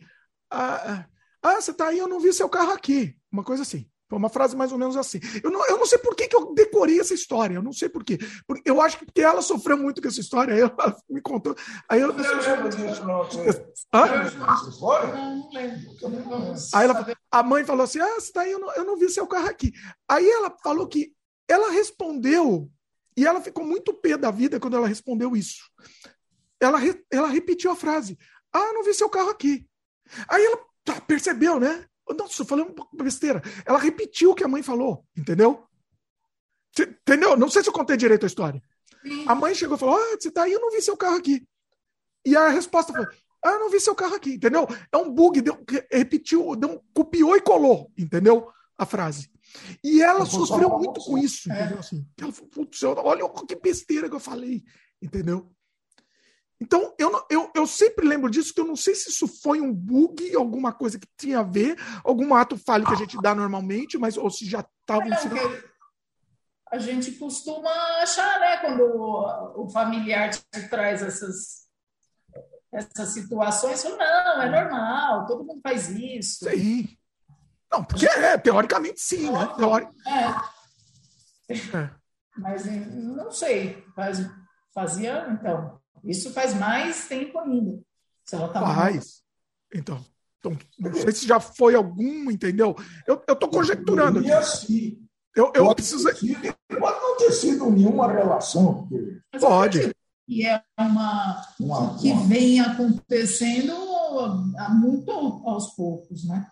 ah, 0.50 1.06
ah, 1.44 1.62
você 1.62 1.74
tá 1.74 1.88
aí, 1.88 1.98
eu 1.98 2.08
não 2.08 2.20
vi 2.20 2.32
seu 2.34 2.50
carro 2.50 2.72
aqui. 2.72 3.16
Uma 3.32 3.44
coisa 3.44 3.63
assim. 3.63 3.90
Foi 4.10 4.17
uma 4.17 4.30
frase 4.30 4.56
mais 4.56 4.72
ou 4.72 4.78
menos 4.78 4.96
assim. 4.96 5.20
Eu 5.43 5.52
não, 5.52 5.65
eu 5.67 5.78
não 5.78 5.86
sei 5.86 5.98
por 5.98 6.15
que, 6.15 6.28
que 6.28 6.36
eu 6.36 6.54
decorei 6.54 7.00
essa 7.00 7.13
história, 7.13 7.56
eu 7.56 7.62
não 7.62 7.74
sei 7.74 7.89
por 7.89 8.04
quê. 8.04 8.17
Porque 8.48 8.70
eu 8.70 8.82
acho 8.82 8.98
que 8.98 9.06
porque 9.06 9.22
ela 9.22 9.41
sofreu 9.41 9.78
muito 9.78 10.02
com 10.02 10.08
essa 10.08 10.22
história, 10.22 10.54
aí 10.54 10.62
ela 10.62 10.96
me 11.10 11.22
contou. 11.22 11.56
Aí 11.89 12.00
eu, 12.00 12.12
eu 12.15 12.41
lembro 12.41 12.70
disso, 12.70 13.06
não. 13.06 13.28
Aí 16.74 16.86
ela, 16.86 17.15
a 17.32 17.43
mãe 17.43 17.65
falou 17.65 17.84
assim: 17.84 18.00
Ah, 18.00 18.15
você 18.15 18.32
tá 18.32 18.41
aí, 18.41 18.52
eu 18.52 18.60
não, 18.60 18.74
eu 18.74 18.86
não 18.86 18.98
vi 18.98 19.10
seu 19.10 19.28
carro 19.28 19.48
aqui. 19.48 19.74
Aí 20.08 20.28
ela 20.30 20.56
falou 20.63 20.88
que 20.88 21.13
ela 21.50 21.72
respondeu, 21.72 22.70
e 23.17 23.26
ela 23.26 23.41
ficou 23.41 23.65
muito 23.65 23.93
pé 23.93 24.15
da 24.15 24.30
vida 24.30 24.60
quando 24.60 24.78
ela 24.78 24.88
respondeu 24.88 25.36
isso. 25.36 25.70
Ela, 26.60 26.80
ela 27.12 27.28
repetiu 27.28 27.72
a 27.72 27.76
frase: 27.76 28.17
Ah, 28.54 28.72
não 28.72 28.84
vi 28.84 28.93
seu 28.93 29.10
carro 29.10 29.30
aqui. 29.30 29.67
Aí 30.30 30.46
ela 30.46 30.60
tá, 30.86 31.02
percebeu, 31.02 31.60
né? 31.60 31.86
Nossa, 32.15 32.41
eu 32.41 32.46
falei 32.46 32.65
uma 32.65 33.04
besteira. 33.04 33.41
Ela 33.65 33.80
repetiu 33.80 34.32
o 34.32 34.36
que 34.36 34.43
a 34.43 34.48
mãe 34.48 34.62
falou, 34.63 35.06
entendeu? 35.15 35.63
Entendeu? 36.80 37.36
Não 37.36 37.50
sei 37.50 37.63
se 37.63 37.70
eu 37.70 37.74
contei 37.74 37.98
direito 37.98 38.24
a 38.24 38.28
história. 38.28 38.62
Sim. 39.02 39.26
A 39.28 39.36
mãe 39.36 39.56
chegou 39.56 39.76
e 39.76 39.80
falou: 39.80 39.96
Ah, 39.96 40.17
você 40.20 40.30
tá 40.32 40.43
aí, 40.43 40.52
eu 40.52 40.62
não 40.62 40.72
vi 40.72 40.82
seu 40.82 40.96
carro 40.96 41.17
aqui. 41.17 41.48
E 42.26 42.36
a 42.36 42.50
resposta 42.50 42.93
foi: 42.93 43.06
Ah, 43.43 43.52
eu 43.52 43.60
não 43.60 43.70
vi 43.70 43.80
seu 43.80 43.96
carro 43.96 44.15
aqui, 44.15 44.34
entendeu? 44.34 44.67
É 44.91 44.98
um 44.98 45.12
bug, 45.12 45.41
deu, 45.41 45.63
repetiu, 45.91 46.56
deu, 46.56 46.84
copiou 46.93 47.36
e 47.36 47.41
colou, 47.41 47.91
entendeu? 47.98 48.50
A 48.78 48.86
frase. 48.86 49.32
E 49.84 50.02
ela 50.02 50.26
sofreu 50.26 50.70
muito 50.70 51.00
com 51.02 51.17
isso, 51.17 51.50
entendeu? 51.52 51.80
Assim, 51.80 52.06
ela 52.20 52.32
falou, 52.32 53.06
olha 53.06 53.30
que 53.48 53.56
besteira 53.56 54.10
que 54.10 54.15
eu 54.15 54.20
falei, 54.20 54.63
entendeu? 55.02 55.50
Então, 56.60 56.93
eu, 56.98 57.26
eu, 57.30 57.52
eu 57.54 57.67
sempre 57.67 58.08
lembro 58.08 58.30
disso, 58.32 58.54
que 58.54 58.60
eu 58.60 58.65
não 58.65 58.76
sei 58.76 58.96
se 58.96 59.10
isso 59.10 59.28
foi 59.28 59.62
um 59.62 59.72
bug, 59.72 60.36
alguma 60.36 60.74
coisa 60.74 60.98
que 60.98 61.08
tinha 61.15 61.39
a 61.39 61.43
ver, 61.43 61.78
algum 62.04 62.34
ato 62.34 62.58
falho 62.58 62.86
que 62.86 62.93
a 62.93 62.98
gente 62.98 63.22
dá 63.22 63.36
normalmente, 63.36 63.98
mas 63.98 64.17
ou 64.17 64.30
se 64.30 64.46
já 64.46 64.62
estava 64.62 65.08
ensinando. 65.08 65.63
A 66.72 66.80
gente 66.80 67.12
costuma 67.12 67.70
achar, 68.02 68.39
né, 68.39 68.58
quando 68.58 68.82
o, 68.82 69.65
o 69.65 69.70
familiar 69.70 70.32
te 70.32 70.67
traz 70.67 71.04
essas, 71.04 71.67
essas 72.74 73.13
situações, 73.13 73.84
não, 73.84 74.41
é 74.41 74.50
normal, 74.50 75.28
todo 75.28 75.46
mundo 75.46 75.62
faz 75.62 75.89
isso. 75.89 76.50
Sim. 76.50 76.98
Não, 77.72 77.84
porque 77.84 78.08
é, 78.08 78.38
teoricamente 78.38 79.00
sim, 79.00 79.30
né? 79.30 79.48
Teori... 79.58 79.88
É. 81.50 81.54
é. 81.54 81.91
Mas 82.38 82.65
não 82.65 83.32
sei, 83.32 83.84
faz, 83.96 84.20
fazia, 84.74 85.28
então. 85.30 85.80
Isso 86.08 86.32
faz 86.32 86.54
mais 86.54 87.08
tempo 87.08 87.38
ainda. 87.39 87.80
Tá 88.30 88.62
faz. 88.62 89.22
Então, 89.74 90.04
então, 90.39 90.58
não 90.80 90.93
sei 90.93 91.12
se 91.12 91.28
já 91.28 91.39
foi 91.39 91.76
algum, 91.76 92.30
entendeu? 92.30 92.76
Eu, 93.06 93.22
eu 93.28 93.36
tô 93.36 93.48
conjecturando. 93.48 94.22
Teoria, 94.22 94.41
sim. 94.43 94.98
Eu, 95.36 95.52
eu 95.54 95.65
pode 95.65 95.76
preciso. 95.76 96.10
Pode 96.10 97.02
não 97.02 97.17
ter 97.17 97.32
sido 97.32 97.70
nenhuma 97.70 98.12
relação. 98.12 98.88
Porque... 98.88 99.22
Pode. 99.39 99.91
E 100.28 100.46
é 100.46 100.62
uma, 100.78 101.41
uma 101.60 101.98
que 101.98 102.12
uma... 102.12 102.24
vem 102.26 102.60
acontecendo 102.60 103.74
muito 104.82 105.12
aos 105.12 105.74
poucos, 105.76 106.26
né? 106.26 106.46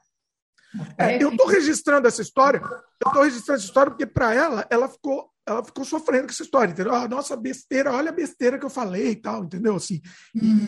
É, 0.98 1.22
eu 1.22 1.30
estou 1.30 1.48
registrando 1.48 2.08
essa 2.08 2.22
história, 2.22 2.62
eu 3.04 3.08
estou 3.08 3.24
registrando 3.24 3.58
essa 3.58 3.68
história 3.68 3.92
porque 3.92 4.06
para 4.06 4.34
ela, 4.34 4.66
ela 4.70 4.88
ficou, 4.88 5.30
ela 5.46 5.64
ficou 5.64 5.86
sofrendo 5.86 6.26
com 6.26 6.32
essa 6.32 6.44
história, 6.44 6.72
entendeu? 6.72 6.94
Ah, 6.94 7.08
nossa, 7.08 7.36
besteira, 7.36 7.94
olha 7.94 8.10
a 8.10 8.16
besteira 8.16 8.58
que 8.58 8.66
eu 8.66 8.70
falei 8.70 9.12
e 9.12 9.16
tal, 9.16 9.44
entendeu? 9.44 9.76
Assim, 9.76 10.02
hum. 10.36 10.68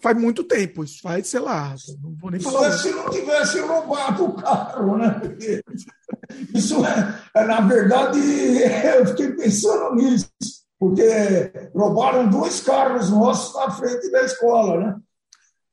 faz 0.00 0.16
muito 0.16 0.44
tempo, 0.44 0.84
isso 0.84 1.00
faz, 1.02 1.26
sei 1.26 1.40
lá, 1.40 1.74
não 2.02 2.14
vou 2.20 2.30
nem 2.30 2.40
falar. 2.40 2.68
Isso 2.68 2.88
é 2.88 2.90
se 2.90 2.96
não 2.96 3.10
tivesse 3.10 3.60
roubado 3.60 4.24
o 4.24 4.34
carro, 4.34 4.98
né? 4.98 5.20
Isso 6.54 6.84
é, 6.84 7.20
é, 7.34 7.44
na 7.44 7.60
verdade, 7.60 8.18
eu 8.18 9.06
fiquei 9.06 9.32
pensando 9.32 9.94
nisso, 9.94 10.30
porque 10.78 11.52
roubaram 11.74 12.28
dois 12.28 12.60
carros 12.60 13.10
nossos 13.10 13.54
na 13.54 13.70
frente 13.70 14.10
da 14.10 14.22
escola, 14.22 14.80
né? 14.80 14.96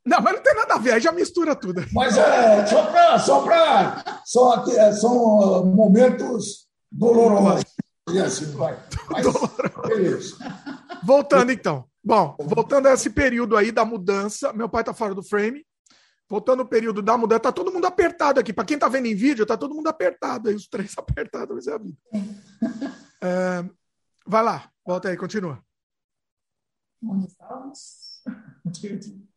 Não, 0.06 0.20
mas 0.22 0.36
não 0.36 0.42
tem 0.42 0.56
nada 0.56 0.74
a 0.74 0.78
ver, 0.80 0.94
aí 0.94 1.00
já 1.00 1.12
mistura 1.12 1.56
tudo. 1.56 1.86
Mas 1.94 2.18
é 2.18 2.66
só 2.66 2.86
para. 2.88 3.20
Só 3.20 3.42
pra, 3.44 4.22
só, 4.26 4.66
é, 4.70 4.92
são 4.94 5.66
momentos 5.66 6.68
dolorosos. 6.92 7.66
E 8.12 8.20
assim 8.20 8.46
vai. 8.52 8.78
Mas. 9.10 9.26
Voltando 11.04 11.52
então. 11.52 11.86
Bom, 12.04 12.36
voltando 12.40 12.88
a 12.88 12.94
esse 12.94 13.12
período 13.12 13.56
aí 13.56 13.72
da 13.72 13.86
mudança, 13.86 14.52
meu 14.54 14.68
pai 14.68 14.84
tá 14.84 14.94
fora 14.94 15.14
do 15.14 15.24
frame. 15.24 15.64
Voltando 16.28 16.62
ao 16.62 16.68
período 16.68 17.02
da 17.02 17.18
mudança, 17.18 17.42
tá 17.42 17.52
todo 17.52 17.72
mundo 17.72 17.86
apertado 17.86 18.40
aqui. 18.40 18.52
Para 18.54 18.66
quem 18.66 18.80
tá 18.80 18.88
vendo 18.88 19.06
em 19.06 19.14
vídeo, 19.14 19.46
tá 19.46 19.56
todo 19.56 19.76
mundo 19.76 19.88
apertado 19.88 20.50
aí, 20.50 20.56
os 20.56 20.68
três 20.68 20.94
apertados, 20.98 21.56
mas 21.56 21.68
é 21.68 21.74
a 21.74 21.78
vida. 21.78 21.98
É, 23.24 23.64
vai 24.26 24.44
lá, 24.44 24.72
volta 24.84 25.08
aí, 25.08 25.16
continua. 25.16 25.64
Onde 27.04 27.28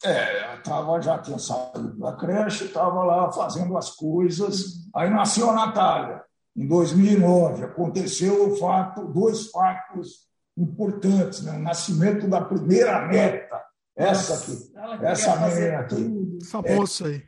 É, 0.05 0.57
tava, 0.59 1.01
já 1.01 1.19
tinha 1.19 1.39
saído 1.39 1.99
da 1.99 2.13
creche, 2.15 2.67
estava 2.67 3.03
lá 3.05 3.33
fazendo 3.33 3.77
as 3.77 3.91
coisas. 3.91 4.87
Aí 4.95 5.09
nasceu 5.09 5.51
a 5.51 5.55
Natália, 5.55 6.23
em 6.57 6.67
2009. 6.67 7.65
Aconteceu 7.65 8.53
o 8.53 8.57
fato, 8.57 9.07
dois 9.07 9.51
fatos 9.51 10.29
importantes: 10.57 11.43
né? 11.43 11.53
o 11.53 11.59
nascimento 11.59 12.29
da 12.29 12.41
primeira 12.41 13.07
neta, 13.07 13.63
essa 13.97 14.35
aqui, 14.35 14.73
essa 15.03 15.37
menina 15.37 15.79
aqui. 15.81 16.39
Essa 16.43 16.63
moça 16.63 17.07
aí. 17.07 17.23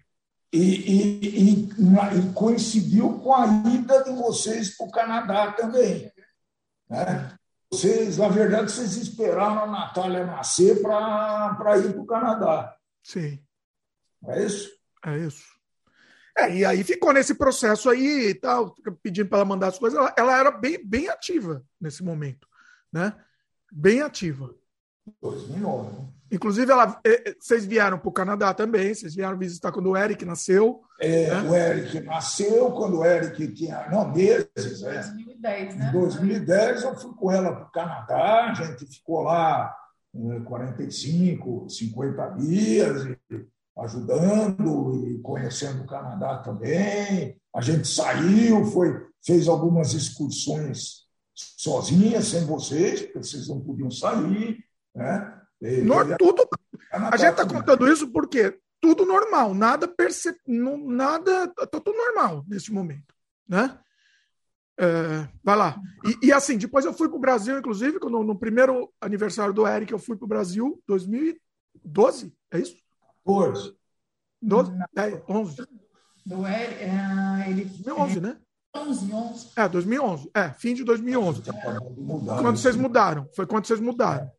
E, 0.53 0.59
e, 0.59 1.25
e, 1.25 1.69
e, 2.19 2.33
coincidiu 2.33 3.19
com 3.19 3.35
a 3.35 3.47
ida 3.47 4.05
de 4.05 4.13
vocês 4.13 4.77
para 4.77 4.87
o 4.87 4.91
Canadá 4.91 5.53
também. 5.53 6.11
Né? 6.89 7.37
Vocês, 7.77 8.17
na 8.17 8.29
verdade, 8.29 8.73
vocês 8.73 8.97
esperaram 8.97 9.65
a 9.65 9.67
Natália 9.67 10.25
nascer 10.25 10.81
para 10.81 11.77
ir 11.77 11.93
para 11.93 12.01
o 12.01 12.07
Canadá. 12.07 12.75
Sim. 13.03 13.39
É 14.27 14.43
isso? 14.43 14.71
É 15.05 15.19
isso. 15.19 15.45
É, 16.39 16.55
e 16.57 16.65
aí 16.65 16.83
ficou 16.83 17.13
nesse 17.13 17.35
processo 17.35 17.91
aí 17.91 18.31
e 18.31 18.35
tal, 18.35 18.75
pedindo 19.03 19.29
para 19.29 19.39
ela 19.39 19.45
mandar 19.45 19.69
as 19.69 19.79
coisas. 19.79 19.99
Ela, 19.99 20.15
ela, 20.17 20.39
era 20.39 20.51
bem, 20.51 20.83
bem 20.83 21.11
ativa 21.11 21.63
nesse 21.79 22.03
momento, 22.03 22.49
né? 22.91 23.15
Bem 23.71 24.01
ativa. 24.01 24.55
2009. 25.21 26.07
Inclusive, 26.31 26.73
ela, 26.73 27.01
é, 27.05 27.31
é, 27.31 27.35
vocês 27.39 27.65
vieram 27.65 27.99
para 27.99 28.09
o 28.09 28.13
Canadá 28.13 28.53
também, 28.53 28.93
vocês 28.93 29.15
vieram 29.15 29.39
visitar 29.39 29.71
quando 29.71 29.91
o 29.91 29.97
Eric 29.97 30.25
nasceu. 30.25 30.81
É, 31.01 31.31
né? 31.31 31.49
O 31.49 31.55
Eric 31.55 32.01
nasceu 32.01 32.73
quando 32.73 32.99
o 32.99 33.05
Eric 33.05 33.47
tinha, 33.55 33.89
não, 33.91 34.13
meses. 34.13 34.83
É. 34.83 35.03
2010, 35.03 35.77
né? 35.77 35.89
Em 35.89 35.93
2010 35.93 36.83
eu 36.83 36.97
fui 36.97 37.15
com 37.15 37.31
ela 37.31 37.53
para 37.53 37.65
o 37.65 37.71
Canadá, 37.71 38.51
a 38.51 38.55
gente 38.55 38.87
ficou 38.87 39.23
lá 39.23 39.73
45, 40.47 41.69
50 41.71 42.29
dias, 42.31 43.17
ajudando 43.79 45.07
e 45.07 45.19
conhecendo 45.19 45.83
o 45.83 45.87
Canadá 45.87 46.39
também. 46.39 47.37
A 47.55 47.61
gente 47.61 47.87
saiu, 47.87 48.65
foi, 48.67 49.07
fez 49.25 49.47
algumas 49.47 49.93
excursões 49.93 51.07
sozinhas, 51.35 52.27
sem 52.29 52.45
vocês, 52.47 53.03
porque 53.03 53.19
vocês 53.19 53.49
não 53.49 53.61
podiam 53.61 53.91
sair, 53.91 54.59
né? 54.97 55.41
No, 55.85 56.17
tudo, 56.19 56.49
a 56.91 57.17
gente 57.17 57.31
está 57.31 57.47
contando 57.47 57.91
isso 57.91 58.09
porque 58.09 58.59
tudo 58.81 59.07
normal, 59.07 59.55
nada 59.55 59.89
perce, 59.89 60.35
nada, 60.47 61.49
tá 61.49 61.67
tudo 61.67 61.97
normal 61.97 62.45
nesse 62.47 62.73
momento, 62.73 63.15
né? 63.49 63.79
É, 64.79 65.27
vai 65.43 65.57
lá. 65.57 65.81
E, 66.05 66.27
e, 66.27 66.33
assim, 66.33 66.59
depois 66.59 66.85
eu 66.85 66.93
fui 66.93 67.09
para 67.09 67.17
o 67.17 67.21
Brasil, 67.21 67.59
inclusive, 67.59 67.99
no, 67.99 68.23
no, 68.23 68.39
primeiro 68.39 68.93
aniversário 69.01 69.55
do 69.55 69.67
Eric, 69.67 69.91
eu 69.91 69.99
fui 69.99 70.17
para 70.17 70.27
o 70.27 70.29
Brasil, 70.29 70.83
2012, 70.87 72.35
é 72.51 72.59
isso? 72.59 72.77
12. 73.25 73.75
12? 74.43 74.73
É, 74.97 75.23
11. 75.27 75.67
Do 76.27 76.47
Eric, 76.47 76.83
é, 76.83 77.51
ele... 77.51 77.65
2011, 77.65 78.21
né? 78.21 78.37
11, 78.77 79.13
11. 79.13 79.51
É, 79.57 79.69
2011. 79.69 80.31
É, 80.35 80.51
fim 80.51 80.75
de 80.75 80.85
2011. 80.85 81.43
Quando 82.43 82.59
vocês 82.59 82.77
mudaram. 82.77 83.27
Foi 83.35 83.47
quando 83.47 83.67
vocês 83.67 83.81
mudaram. 83.81 84.31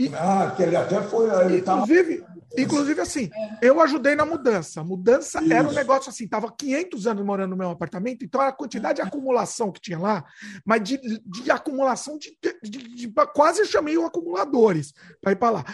E, 0.00 0.10
ah, 0.14 0.50
que 0.56 0.62
ele 0.62 0.76
até 0.76 1.02
foi. 1.02 1.28
Ele 1.44 1.58
inclusive, 1.58 2.18
tava... 2.22 2.34
inclusive, 2.56 3.00
assim, 3.02 3.28
eu 3.60 3.82
ajudei 3.82 4.16
na 4.16 4.24
mudança. 4.24 4.82
Mudança 4.82 5.42
Isso. 5.42 5.52
era 5.52 5.68
um 5.68 5.72
negócio 5.72 6.08
assim, 6.08 6.26
tava 6.26 6.50
500 6.50 7.06
anos 7.06 7.22
morando 7.22 7.50
no 7.50 7.56
meu 7.58 7.68
apartamento, 7.68 8.24
então 8.24 8.40
a 8.40 8.50
quantidade 8.50 8.96
de 8.96 9.02
acumulação 9.02 9.70
que 9.70 9.78
tinha 9.78 9.98
lá, 9.98 10.24
mas 10.64 10.82
de, 10.82 10.98
de 11.26 11.50
acumulação 11.50 12.16
de, 12.16 12.34
de, 12.62 12.78
de, 12.94 13.12
Quase 13.34 13.66
chamei 13.66 13.98
o 13.98 14.06
acumuladores 14.06 14.94
para 15.20 15.32
ir 15.32 15.36
para 15.36 15.50
lá. 15.50 15.64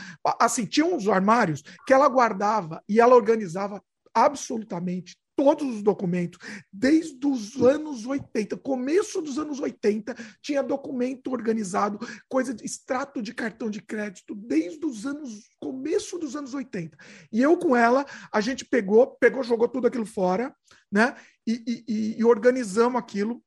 Assim, 0.40 0.66
tinha 0.66 0.84
uns 0.84 1.06
armários 1.06 1.62
que 1.86 1.94
ela 1.94 2.08
guardava 2.08 2.82
e 2.88 3.00
ela 3.00 3.14
organizava 3.14 3.80
absolutamente 4.12 5.16
todos 5.36 5.76
os 5.76 5.82
documentos, 5.82 6.38
desde 6.72 7.24
os 7.26 7.62
anos 7.62 8.06
80, 8.06 8.56
começo 8.56 9.20
dos 9.20 9.38
anos 9.38 9.60
80, 9.60 10.16
tinha 10.40 10.62
documento 10.62 11.30
organizado, 11.30 12.00
coisa 12.26 12.54
de 12.54 12.64
extrato 12.64 13.20
de 13.20 13.34
cartão 13.34 13.68
de 13.68 13.82
crédito, 13.82 14.34
desde 14.34 14.84
os 14.86 15.04
anos, 15.04 15.46
começo 15.60 16.18
dos 16.18 16.34
anos 16.34 16.54
80. 16.54 16.96
E 17.30 17.42
eu 17.42 17.58
com 17.58 17.76
ela, 17.76 18.06
a 18.32 18.40
gente 18.40 18.64
pegou, 18.64 19.08
pegou, 19.18 19.42
jogou 19.42 19.68
tudo 19.68 19.86
aquilo 19.86 20.06
fora, 20.06 20.56
né? 20.90 21.14
E, 21.46 21.84
e, 21.86 22.18
e 22.18 22.24
organizamos 22.24 22.98
aquilo, 22.98 23.44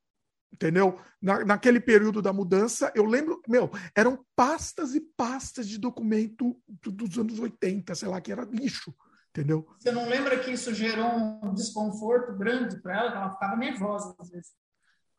entendeu? 0.52 0.96
Na, 1.20 1.44
naquele 1.44 1.80
período 1.80 2.22
da 2.22 2.32
mudança, 2.32 2.92
eu 2.94 3.04
lembro, 3.04 3.42
meu, 3.48 3.68
eram 3.96 4.24
pastas 4.36 4.94
e 4.94 5.00
pastas 5.16 5.68
de 5.68 5.76
documento 5.76 6.56
dos 6.68 7.18
anos 7.18 7.40
80, 7.40 7.94
sei 7.96 8.08
lá, 8.08 8.20
que 8.20 8.30
era 8.30 8.44
lixo 8.44 8.94
Entendeu? 9.30 9.66
Você 9.78 9.92
não 9.92 10.08
lembra 10.08 10.38
que 10.40 10.50
isso 10.50 10.74
gerou 10.74 11.06
um 11.42 11.54
desconforto 11.54 12.36
grande 12.36 12.80
para 12.80 12.98
ela? 12.98 13.14
Ela 13.14 13.30
ficava 13.30 13.56
nervosa 13.56 14.14
às 14.18 14.28
vezes. 14.28 14.50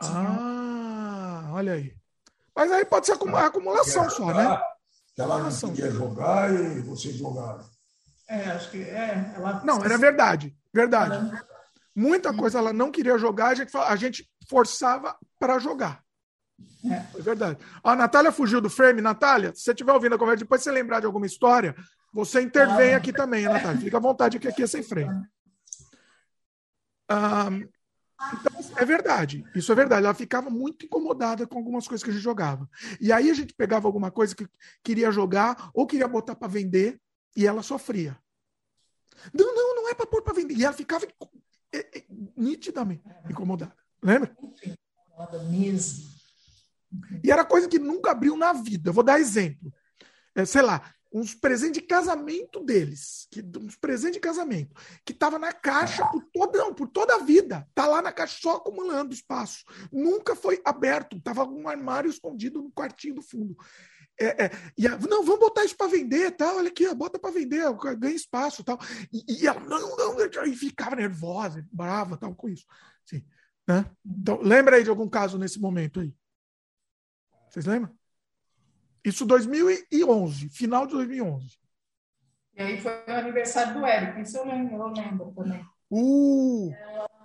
Ah, 0.02 1.50
olha 1.54 1.74
aí. 1.74 1.96
Mas 2.56 2.72
aí 2.72 2.84
pode 2.84 3.06
ser 3.06 3.14
acumulação 3.14 4.10
só, 4.10 4.34
né? 4.34 4.62
Ela 5.18 5.40
não 5.40 5.50
queria 5.74 5.92
jogar 5.92 6.54
e 6.54 6.82
vocês 6.82 7.16
jogaram. 7.16 7.64
É, 8.28 8.52
acho 8.52 8.72
que 8.72 8.82
é. 8.82 9.34
Ela... 9.36 9.62
Não, 9.64 9.84
era 9.84 9.98
verdade. 9.98 10.56
Verdade. 10.74 11.16
Ela... 11.16 11.46
Muita 11.96 12.34
coisa 12.34 12.60
ela 12.60 12.74
não 12.74 12.92
queria 12.92 13.18
jogar, 13.18 13.50
a 13.50 13.56
gente, 13.56 13.76
a 13.78 13.96
gente 13.96 14.30
forçava 14.50 15.18
para 15.40 15.60
jogar. 15.60 16.02
É. 16.86 17.18
é 17.18 17.22
verdade. 17.22 17.58
A 17.84 17.96
Natália 17.96 18.32
fugiu 18.32 18.62
do 18.62 18.70
frame. 18.70 19.02
Natália, 19.02 19.54
se 19.54 19.62
você 19.62 19.72
estiver 19.72 19.94
ouvindo 19.94 20.16
a 20.16 20.18
conversa, 20.18 20.44
depois 20.44 20.62
você 20.62 20.72
lembrar 20.72 21.00
de 21.00 21.06
alguma 21.06 21.26
história, 21.26 21.76
você 22.12 22.42
intervém 22.42 22.94
aqui 22.94 23.14
também, 23.14 23.46
Natália. 23.46 23.80
Fica 23.82 23.98
à 23.98 24.00
vontade 24.00 24.40
que 24.40 24.48
aqui 24.48 24.64
é 24.64 24.68
sem 24.68 24.84
freio. 24.84 25.26
então, 27.10 28.52
é 28.78 28.86
verdade. 28.86 29.46
Isso 29.56 29.72
é 29.72 29.76
verdade. 29.76 30.06
Ela 30.06 30.14
ficava 30.14 30.50
muito 30.50 30.86
incomodada 30.86 31.48
com 31.48 31.58
algumas 31.58 31.88
coisas 31.88 32.04
que 32.04 32.10
a 32.10 32.14
gente 32.14 32.24
jogava. 32.24 32.70
E 33.00 33.12
aí 33.12 33.30
a 33.30 33.34
gente 33.34 33.54
pegava 33.54 33.88
alguma 33.88 34.12
coisa 34.12 34.36
que 34.36 34.48
queria 34.84 35.12
jogar 35.12 35.72
ou 35.74 35.88
queria 35.88 36.08
botar 36.08 36.36
para 36.36 36.48
vender 36.48 37.00
e 37.36 37.48
ela 37.48 37.64
sofria. 37.64 38.18
Não, 39.34 39.56
não, 39.56 39.76
não 39.76 39.90
é 39.90 39.94
para 39.94 40.06
pôr 40.06 40.22
para 40.22 40.34
vender. 40.34 40.56
E 40.56 40.66
ela 40.66 40.74
ficava 40.74 41.06
nitidamente 42.36 43.04
incomodada. 43.30 43.76
Lembra? 44.04 44.36
Mesmo. 45.50 46.12
E 47.24 47.32
era 47.32 47.46
coisa 47.46 47.70
que 47.70 47.80
nunca 47.80 48.12
abriu 48.12 48.36
na 48.36 48.52
vida. 48.52 48.90
Eu 48.90 48.94
vou 48.94 49.04
dar 49.04 49.20
exemplo. 49.20 49.72
É, 50.36 50.46
sei 50.46 50.62
lá, 50.62 50.94
uns 51.12 51.36
presentes 51.36 51.82
de 51.82 51.88
casamento 51.88 52.64
deles, 52.64 53.28
que, 53.30 53.44
uns 53.60 53.76
presentes 53.76 54.16
de 54.16 54.20
casamento, 54.22 54.74
que 55.06 55.12
estava 55.12 55.38
na 55.38 55.52
caixa 55.52 56.06
por 56.08 56.24
toda, 56.34 56.58
não, 56.58 56.74
por 56.74 56.88
toda 56.88 57.16
a 57.16 57.20
vida. 57.20 57.68
Tá 57.76 57.86
lá 57.86 58.02
na 58.02 58.12
caixa 58.12 58.40
só 58.40 58.56
acumulando 58.56 59.14
espaço. 59.14 59.64
Nunca 59.92 60.36
foi 60.36 60.62
aberto. 60.64 61.20
Tava 61.22 61.44
um 61.44 61.68
armário 61.68 62.10
escondido 62.10 62.62
no 62.62 62.72
quartinho 62.72 63.16
do 63.16 63.22
fundo. 63.22 63.58
É, 64.20 64.46
é, 64.46 64.52
e 64.78 64.88
a, 64.88 64.98
não, 64.98 65.24
vamos 65.24 65.40
botar 65.40 65.66
isso 65.66 65.76
para 65.76 65.92
vender, 65.92 66.32
tal. 66.32 66.58
Olha 66.58 66.70
aqui, 66.70 66.88
ó, 66.88 66.94
bota 66.94 67.20
para 67.20 67.32
vender, 67.32 67.64
ganha 67.98 68.16
espaço, 68.16 68.64
tal. 68.64 68.80
E, 69.12 69.42
e 69.42 69.48
ela 69.48 69.60
não, 69.62 69.98
não, 69.98 70.46
e 70.46 70.56
ficava 70.56 70.96
nervosa, 70.96 71.68
brava, 71.72 72.18
tal, 72.18 72.34
com 72.36 72.48
isso. 72.48 72.66
Né? 73.68 73.86
Então, 74.06 74.40
lembra 74.42 74.78
aí 74.78 74.84
de 74.84 74.90
algum 74.90 75.10
caso 75.10 75.38
nesse 75.38 75.60
momento 75.60 76.00
aí? 76.00 76.14
Vocês 77.50 77.66
lembram? 77.66 77.98
Isso 79.04 79.26
2011, 79.26 80.50
final 80.50 80.86
de 80.86 80.94
2011. 80.94 81.58
E 82.56 82.62
aí 82.62 82.80
foi 82.80 82.92
o 83.08 83.12
aniversário 83.12 83.74
do 83.74 83.86
Eric, 83.86 84.22
isso 84.22 84.38
eu 84.38 84.46
lembro, 84.46 84.76
eu 84.76 84.88
lembro 84.88 85.34
também. 85.36 85.66
Uh! 85.90 86.72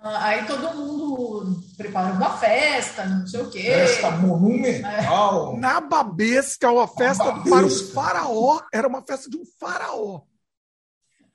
Aí 0.01 0.45
todo 0.45 0.75
mundo 0.75 1.59
preparando 1.75 2.23
a 2.23 2.37
festa, 2.37 3.05
não 3.05 3.25
sei 3.25 3.41
o 3.41 3.49
quê. 3.49 3.63
Festa 3.63 4.11
monumental. 4.11 5.55
É. 5.55 5.59
Na 5.59 5.81
Babesca, 5.81 6.71
uma 6.71 6.87
festa 6.87 7.23
Babesca. 7.23 7.49
para 7.49 7.65
um 7.65 7.69
faraó, 7.69 8.61
era 8.73 8.87
uma 8.87 9.01
festa 9.01 9.29
de 9.29 9.37
um 9.37 9.43
faraó. 9.59 10.21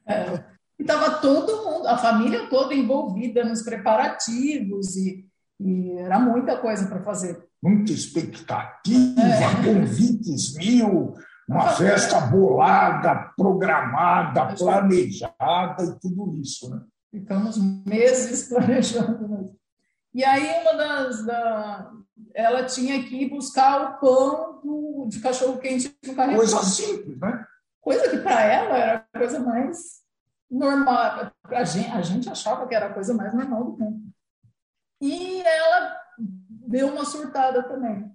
É. 0.06 0.44
E 0.78 0.82
estava 0.82 1.18
todo 1.18 1.64
mundo, 1.64 1.86
a 1.86 1.98
família 1.98 2.48
toda 2.48 2.74
envolvida 2.74 3.44
nos 3.44 3.62
preparativos 3.62 4.96
e, 4.96 5.26
e 5.64 5.98
era 5.98 6.18
muita 6.18 6.58
coisa 6.58 6.86
para 6.86 7.02
fazer. 7.02 7.44
Muita 7.62 7.92
expectativa, 7.92 9.20
é. 9.20 9.64
convites 9.64 10.56
mil, 10.56 11.14
uma 11.48 11.68
festa 11.68 12.20
bolada, 12.20 13.32
programada, 13.36 14.54
planejada 14.56 15.84
e 15.84 16.00
tudo 16.00 16.40
isso, 16.40 16.68
né? 16.70 16.80
Ficamos 17.10 17.58
meses 17.86 18.48
planejando. 18.50 19.54
E 20.14 20.24
aí 20.24 20.60
uma 20.62 20.74
das 20.74 21.24
da, 21.24 21.90
ela 22.34 22.64
tinha 22.64 23.02
que 23.04 23.22
ir 23.22 23.30
buscar 23.30 23.80
o 23.80 24.00
pão 24.00 24.60
do, 24.62 25.06
de 25.08 25.20
cachorro 25.20 25.58
quente 25.58 25.94
no 26.06 26.14
carrinho. 26.14 26.38
Coisa 26.38 26.62
simples, 26.62 27.18
né? 27.18 27.46
Coisa 27.80 28.08
que 28.08 28.18
para 28.18 28.42
ela 28.42 28.76
era 28.76 29.06
a 29.12 29.18
coisa 29.18 29.40
mais 29.40 30.02
normal. 30.50 31.32
A 31.46 31.64
gente, 31.64 31.90
a 31.90 32.02
gente 32.02 32.28
achava 32.28 32.66
que 32.66 32.74
era 32.74 32.86
a 32.86 32.92
coisa 32.92 33.14
mais 33.14 33.32
normal 33.34 33.64
do 33.64 33.78
mundo. 33.78 34.01
E 35.02 35.42
ela 35.42 36.00
deu 36.18 36.88
uma 36.88 37.04
surtada 37.04 37.62
também. 37.64 38.10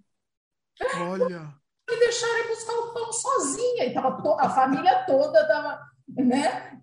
Olha. 1.02 1.54
E 1.90 2.00
deixaram 2.00 2.48
buscar 2.48 2.74
o 2.74 2.94
pão 2.94 3.14
sozinha. 3.14 3.86
E 3.86 3.94
tava 3.94 4.22
to, 4.22 4.32
a 4.40 4.50
família 4.50 5.06
toda 5.06 5.42
estava, 5.42 5.82
né? 6.08 6.82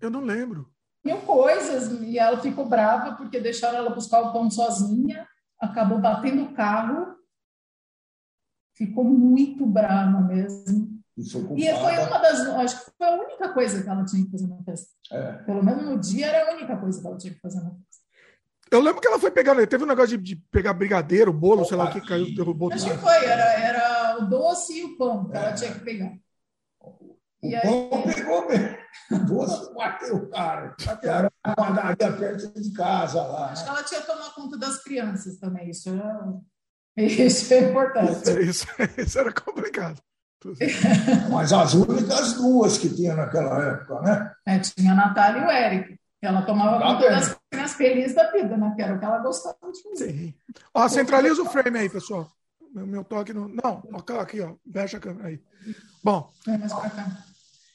Eu 0.00 0.10
não 0.10 0.20
lembro 0.20 0.74
mil 1.06 1.20
coisas 1.22 1.92
e 2.02 2.18
ela 2.18 2.40
ficou 2.40 2.68
brava 2.68 3.14
porque 3.14 3.38
deixaram 3.38 3.78
ela 3.78 3.90
buscar 3.90 4.22
o 4.22 4.32
pão 4.32 4.50
sozinha, 4.50 5.26
acabou 5.60 6.00
batendo 6.00 6.42
o 6.42 6.52
carro, 6.52 7.14
ficou 8.74 9.04
muito 9.04 9.64
brava 9.64 10.20
mesmo. 10.20 10.96
E 11.16 11.24
foi 11.24 11.96
uma 11.98 12.18
das, 12.18 12.40
acho 12.40 12.84
que 12.84 12.90
foi 12.98 13.06
a 13.06 13.22
única 13.22 13.54
coisa 13.54 13.82
que 13.82 13.88
ela 13.88 14.04
tinha 14.04 14.24
que 14.24 14.32
fazer 14.32 14.48
na 14.48 14.62
festa. 14.64 14.90
É. 15.10 15.32
Pelo 15.44 15.64
menos 15.64 15.84
no 15.84 15.98
dia 15.98 16.26
era 16.26 16.50
a 16.50 16.54
única 16.54 16.76
coisa 16.76 17.00
que 17.00 17.06
ela 17.06 17.16
tinha 17.16 17.32
que 17.32 17.40
fazer 17.40 17.60
na 17.60 17.70
festa. 17.70 18.05
Eu 18.70 18.80
lembro 18.80 19.00
que 19.00 19.06
ela 19.06 19.18
foi 19.18 19.30
pegar, 19.30 19.54
teve 19.66 19.84
um 19.84 19.86
negócio 19.86 20.18
de, 20.18 20.34
de 20.34 20.36
pegar 20.50 20.72
brigadeiro, 20.72 21.32
bolo, 21.32 21.64
sei 21.64 21.76
lá 21.76 21.84
o 21.84 21.92
que 21.92 22.00
caiu, 22.00 22.34
derrubou. 22.34 22.72
Acho 22.72 22.90
que 22.90 22.98
foi, 22.98 23.24
era, 23.24 23.52
era 23.60 24.18
o 24.20 24.26
doce 24.26 24.80
e 24.80 24.84
o 24.84 24.96
pão 24.96 25.28
que 25.28 25.36
é. 25.36 25.40
ela 25.40 25.52
tinha 25.52 25.72
que 25.72 25.80
pegar. 25.80 26.12
O 26.80 27.16
e 27.42 27.60
pão 27.60 27.90
aí... 27.92 28.14
pegou 28.14 28.48
mesmo. 28.48 28.76
O 29.12 29.18
doce 29.18 29.74
bateu 29.74 30.28
cara. 30.30 30.76
Era 31.02 31.32
uma 31.46 31.54
padaria 31.54 32.12
perto 32.12 32.60
de 32.60 32.72
casa 32.72 33.22
lá. 33.22 33.52
Acho 33.52 33.64
que 33.64 33.70
ela 33.70 33.82
tinha 33.84 34.00
que 34.00 34.06
tomar 34.06 34.34
conta 34.34 34.58
das 34.58 34.82
crianças 34.82 35.38
também. 35.38 35.70
Isso 35.70 35.90
é, 36.96 37.04
isso 37.04 37.54
é 37.54 37.70
importante. 37.70 38.30
Isso, 38.42 38.66
isso 38.96 39.18
era 39.18 39.32
complicado. 39.32 40.00
Mas 41.30 41.52
as 41.52 41.74
únicas 41.74 42.34
duas 42.34 42.78
que 42.78 42.88
tinha 42.88 43.14
naquela 43.14 43.62
época, 43.64 44.00
né? 44.00 44.32
É, 44.46 44.58
tinha 44.58 44.92
a 44.92 44.94
Natália 44.94 45.40
e 45.40 45.44
o 45.44 45.50
Eric. 45.50 46.00
Ela 46.26 46.42
tomava 46.42 46.78
tá 46.78 46.86
conta 46.86 47.10
das 47.10 47.38
crianças 47.50 47.76
felizes 47.76 48.14
da 48.14 48.30
vida, 48.32 48.56
né? 48.56 48.72
Que 48.74 48.82
era 48.82 48.94
o 48.94 48.98
que 48.98 49.04
ela 49.04 49.18
gostava 49.18 49.56
de 49.72 49.82
fazer. 49.82 50.10
Sim. 50.12 50.34
Ó, 50.74 50.88
centraliza 50.88 51.42
o 51.42 51.46
frame 51.46 51.78
aí, 51.78 51.88
pessoal. 51.88 52.28
Meu, 52.74 52.86
meu 52.86 53.04
toque 53.04 53.32
no. 53.32 53.48
Não, 53.48 53.82
aqui, 54.20 54.40
ó. 54.40 54.54
Fecha 54.72 54.96
a 54.96 55.00
câmera 55.00 55.28
aí. 55.28 55.40
Bom. 56.02 56.30
É 56.48 56.58
mais 56.58 56.72
pra 56.72 56.90
cá. 56.90 57.06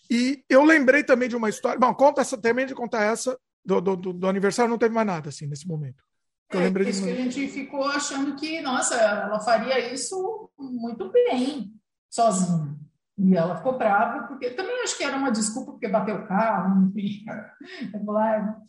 E 0.10 0.44
eu 0.50 0.64
lembrei 0.66 1.04
também 1.04 1.30
de 1.30 1.36
uma 1.38 1.48
história. 1.48 1.80
Bom, 1.80 1.94
conta 1.94 2.20
essa, 2.20 2.38
termine 2.38 2.68
de 2.68 2.76
contar 2.76 3.04
essa 3.04 3.40
do, 3.64 3.80
do, 3.80 3.96
do, 3.96 4.28
aniversário, 4.28 4.70
não 4.70 4.78
teve 4.78 4.94
mais 4.94 5.08
nada 5.08 5.30
assim 5.30 5.48
nesse 5.48 5.66
momento. 5.66 6.04
Eu 6.52 6.60
é, 6.60 6.64
lembrei 6.66 6.90
isso 6.90 7.02
de... 7.02 7.08
que 7.08 7.12
a 7.14 7.16
gente 7.16 7.48
ficou 7.48 7.86
achando 7.86 8.36
que, 8.36 8.60
nossa, 8.60 8.96
ela 8.96 9.40
faria 9.40 9.94
isso 9.94 10.50
muito 10.60 11.10
bem, 11.12 11.74
sozinha. 12.10 12.78
E 13.24 13.38
ela 13.38 13.56
ficou 13.56 13.78
brava, 13.78 14.28
porque 14.28 14.50
também 14.50 14.82
acho 14.82 14.98
que 14.98 15.04
era 15.04 15.16
uma 15.16 15.32
desculpa, 15.32 15.74
porque 15.74 15.88
bateu 15.88 16.16
o 16.16 16.28
carro, 16.28 16.88
enfim. 16.88 17.24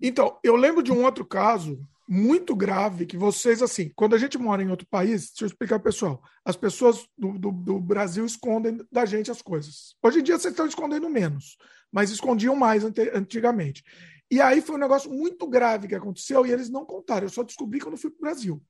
Então, 0.00 0.38
eu 0.44 0.54
lembro 0.54 0.80
de 0.80 0.92
um 0.92 1.02
outro 1.02 1.24
caso 1.24 1.80
muito 2.08 2.54
grave 2.54 3.04
que 3.04 3.16
vocês, 3.16 3.60
assim, 3.62 3.90
quando 3.96 4.14
a 4.14 4.18
gente 4.18 4.38
mora 4.38 4.62
em 4.62 4.70
outro 4.70 4.86
país, 4.86 5.30
deixa 5.30 5.44
eu 5.44 5.46
explicar, 5.48 5.80
pessoal, 5.80 6.22
as 6.44 6.54
pessoas 6.54 7.08
do, 7.16 7.38
do, 7.38 7.50
do, 7.50 7.80
Brasil 7.80 8.24
escondem 8.24 8.80
da 8.92 9.04
gente 9.04 9.30
as 9.30 9.42
coisas. 9.42 9.96
Hoje 10.02 10.20
em 10.20 10.22
dia 10.22 10.38
vocês 10.38 10.52
estão 10.52 10.66
escondendo 10.66 11.10
menos, 11.10 11.56
mas 11.90 12.10
escondiam 12.10 12.54
mais 12.54 12.84
antigamente. 12.84 13.82
E 14.30 14.40
aí 14.40 14.60
foi 14.60 14.76
um 14.76 14.80
negócio 14.80 15.10
muito 15.10 15.46
grave 15.48 15.88
que 15.88 15.94
aconteceu 15.94 16.46
e 16.46 16.52
eles 16.52 16.70
não 16.70 16.84
contaram. 16.84 17.26
Eu 17.26 17.30
só 17.30 17.42
descobri 17.42 17.80
quando 17.80 17.96
fui 17.96 18.10
para 18.10 18.18
o 18.18 18.22
Brasil. 18.22 18.62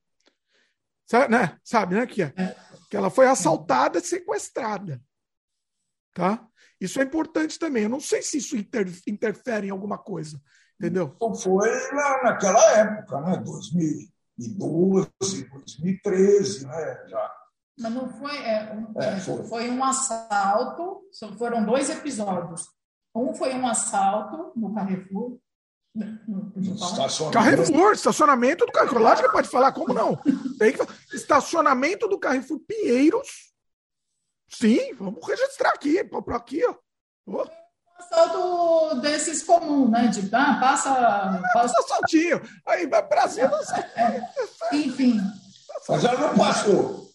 Sabe, 1.05 1.33
né? 1.33 1.59
Sabe, 1.65 1.95
né, 1.95 2.07
que 2.07 2.23
é? 2.23 2.33
Que 2.91 2.97
ela 2.97 3.11
foi 3.11 3.27
assaltada 3.27 3.99
e 3.99 4.03
sequestrada. 4.03 5.03
Tá? 6.19 6.45
Isso 6.81 7.01
é 7.01 7.05
importante 7.05 7.57
também. 7.61 7.85
Eu 7.85 7.89
não 7.89 8.01
sei 8.01 8.23
se 8.23 8.39
isso 8.39 8.57
inter, 8.57 8.93
interfere 9.07 9.69
em 9.69 9.71
alguma 9.71 9.97
coisa. 9.97 10.41
Entendeu? 10.75 11.13
Então 11.15 11.33
foi 11.33 11.69
lá 11.93 12.25
naquela 12.25 12.61
época, 12.73 13.21
né? 13.21 13.37
2012, 13.37 15.09
2013, 15.49 16.67
né? 16.67 17.05
Já. 17.07 17.33
Mas 17.79 17.93
não 17.93 18.09
foi, 18.09 18.37
é, 18.37 18.75
um, 18.75 19.01
é, 19.01 19.21
foi. 19.21 19.45
foi. 19.45 19.71
um 19.71 19.85
assalto, 19.85 21.03
foram 21.39 21.65
dois 21.65 21.89
episódios. 21.89 22.67
Um 23.15 23.33
foi 23.33 23.55
um 23.55 23.69
assalto 23.69 24.53
no 24.57 24.75
Carrefour. 24.75 25.39
No, 25.95 26.53
estacionamento. 26.75 27.33
Carrefour, 27.33 27.93
estacionamento 27.93 28.67
do 28.67 28.73
Carrefour. 28.73 29.03
Lógico 29.03 29.29
que 29.29 29.35
pode 29.35 29.49
falar, 29.49 29.71
como 29.71 29.95
não? 29.95 30.17
Tem 30.59 30.73
que, 30.73 30.85
estacionamento 31.15 32.09
do 32.09 32.19
Carrefour 32.19 32.59
Pinheiros. 32.67 33.49
Sim, 34.49 34.95
vamos 34.95 35.27
registrar 35.27 35.71
aqui, 35.71 36.03
por 36.05 36.33
aqui, 36.33 36.65
ó. 36.65 36.75
Oh 37.27 37.69
assalto 37.99 39.01
desses 39.01 39.43
comuns, 39.43 39.91
né? 39.91 40.09
De 40.09 40.29
ah, 40.33 40.59
passa. 40.61 41.43
passa... 41.53 41.75
assaltinho. 41.79 42.41
Aí, 42.67 42.87
Brasil. 42.87 43.47
É, 43.97 44.77
enfim. 44.77 45.21
Mas 45.89 46.05
ela 46.05 46.29
não 46.29 46.37
passou. 46.37 47.09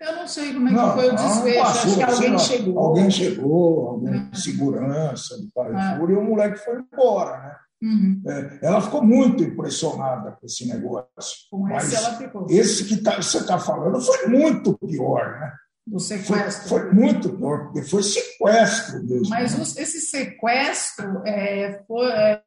Eu 0.00 0.14
não 0.14 0.28
sei 0.28 0.54
como 0.54 0.68
é 0.68 0.70
que 0.70 0.92
foi 0.92 1.08
o 1.08 1.16
desfecho. 1.16 1.60
Acho 1.60 1.94
que 1.96 2.02
alguém 2.02 2.30
não, 2.30 2.38
chegou. 2.38 2.78
Alguém 2.78 3.10
chegou, 3.10 3.88
alguém 3.88 4.30
de 4.30 4.40
segurança 4.40 5.36
do 5.38 5.50
Carrefour, 5.50 6.08
é. 6.08 6.12
e 6.12 6.16
o 6.16 6.22
moleque 6.22 6.58
foi 6.58 6.78
embora, 6.78 7.38
né? 7.38 7.56
Uhum. 7.80 8.22
É, 8.26 8.58
ela 8.62 8.80
ficou 8.80 9.02
muito 9.04 9.42
impressionada 9.42 10.32
com 10.32 10.46
esse 10.46 10.68
negócio. 10.68 11.06
Com 11.50 11.58
Mas 11.60 11.92
esse, 11.92 12.04
ela 12.04 12.16
ficou. 12.16 12.46
esse 12.48 12.84
que 12.84 12.96
tá, 12.98 13.16
você 13.16 13.38
está 13.38 13.58
falando 13.58 14.00
foi 14.00 14.26
muito 14.26 14.76
pior, 14.78 15.40
né? 15.40 15.52
Do 15.90 15.98
sequestro. 15.98 16.68
Foi, 16.68 16.80
foi 16.80 16.92
muito 16.92 17.36
pior, 17.36 17.64
porque 17.64 17.82
foi 17.82 18.02
sequestro 18.02 19.04
mesmo. 19.04 19.30
Mas 19.30 19.58
os, 19.58 19.76
esse 19.76 20.00
sequestro 20.00 21.22
é, 21.26 21.82
foi, 21.86 22.08
é, 22.10 22.42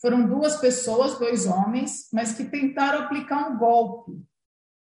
foram 0.00 0.26
duas 0.26 0.56
pessoas, 0.56 1.18
dois 1.18 1.46
homens, 1.46 2.08
mas 2.12 2.32
que 2.32 2.44
tentaram 2.44 3.00
aplicar 3.00 3.50
um 3.50 3.58
golpe. 3.58 4.12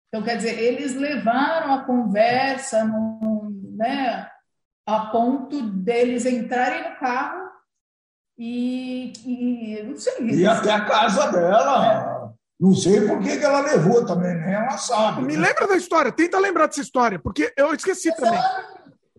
Então, 0.08 0.24
quer 0.24 0.38
dizer, 0.38 0.60
eles 0.60 0.96
levaram 0.96 1.74
a 1.74 1.86
conversa 1.86 2.84
no, 2.86 3.50
né, 3.76 4.30
a 4.86 5.08
ponto 5.08 5.62
deles 5.62 6.26
entrarem 6.26 6.92
no 6.92 7.00
carro 7.00 7.50
e, 8.38 9.12
e 9.26 9.84
não 9.84 9.98
sei. 9.98 10.30
E 10.30 10.46
até 10.46 10.72
a 10.72 10.86
casa 10.86 11.32
dela. 11.32 12.10
É 12.10 12.13
não 12.60 12.74
sei 12.74 13.02
por 13.02 13.20
que, 13.20 13.38
que 13.38 13.44
ela 13.44 13.62
levou 13.62 14.06
também, 14.06 14.36
nem 14.36 14.54
ela 14.54 14.78
sabe. 14.78 15.24
Me 15.24 15.36
né? 15.36 15.48
lembra 15.48 15.68
da 15.68 15.76
história, 15.76 16.12
tenta 16.12 16.40
lembrar 16.40 16.68
dessa 16.68 16.82
história, 16.82 17.20
porque 17.20 17.52
eu 17.58 17.74
esqueci 17.74 18.10
Mas 18.10 18.18
também. 18.18 18.40
Ela, 18.40 18.74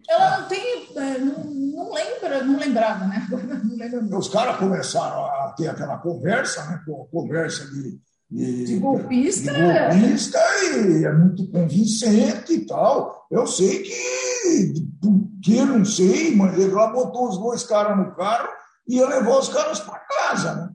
ela 0.09 0.41
não 0.41 0.49
tem. 0.49 0.89
É, 0.97 1.19
não, 1.19 1.45
não, 1.45 1.93
lembra, 1.93 2.45
não 2.45 2.59
lembrava, 2.59 3.07
né? 3.07 3.27
Não 3.31 3.77
lembra 3.77 4.19
Os 4.19 4.29
caras 4.29 4.57
começaram 4.57 5.25
a 5.25 5.55
ter 5.57 5.69
aquela 5.69 5.99
conversa, 5.99 6.65
né? 6.67 6.81
Conversa 7.11 7.67
de. 7.71 8.01
De, 8.31 8.65
de 8.65 8.79
golpista. 8.79 9.53
De 9.53 9.61
golpista 9.61 10.39
e 10.65 11.05
é 11.05 11.13
muito 11.13 11.47
convincente 11.53 12.55
e 12.55 12.67
tal. 12.67 13.27
Eu 13.31 13.47
sei 13.47 13.83
que, 13.83 14.89
porque 15.01 15.65
não 15.65 15.85
sei, 15.85 16.35
mas 16.35 16.59
ela 16.59 16.89
botou 16.89 17.29
os 17.29 17.39
dois 17.39 17.63
caras 17.63 17.97
no 17.97 18.13
carro 18.17 18.49
e 18.89 18.97
ia 18.97 19.07
levar 19.07 19.39
os 19.39 19.51
caras 19.51 19.79
para 19.79 20.01
casa, 20.01 20.55
né? 20.55 20.74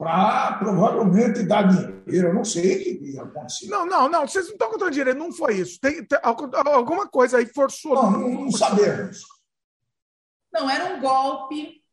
Para 0.00 0.54
provavelmente 0.54 1.42
dar 1.42 1.68
dinheiro. 1.68 2.28
Eu 2.28 2.32
não 2.32 2.42
sei 2.42 2.74
o 2.74 2.78
que 2.78 3.10
ia 3.12 3.22
acontecer. 3.22 3.68
Não, 3.68 3.84
não, 3.84 4.08
não. 4.08 4.26
Vocês 4.26 4.46
não 4.46 4.54
estão 4.54 4.70
contando 4.70 4.92
dinheiro. 4.92 5.18
Não 5.18 5.30
foi 5.30 5.56
isso. 5.56 5.78
Tem, 5.78 6.02
tem 6.02 6.18
alguma 6.22 7.06
coisa 7.06 7.36
aí 7.36 7.44
forçou. 7.44 7.94
Não, 7.94 8.10
não, 8.12 8.30
não 8.30 8.50
sabemos. 8.50 9.20
Não, 10.50 10.70
era 10.70 10.94
um 10.94 11.00
golpe, 11.02 11.84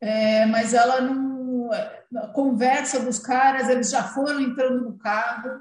é, 0.00 0.46
mas 0.46 0.74
ela 0.74 1.00
não. 1.00 1.72
a 1.72 2.28
conversa 2.28 3.00
dos 3.00 3.18
caras, 3.18 3.68
eles 3.68 3.90
já 3.90 4.04
foram 4.04 4.40
entrando 4.40 4.84
no 4.84 4.96
carro. 4.96 5.60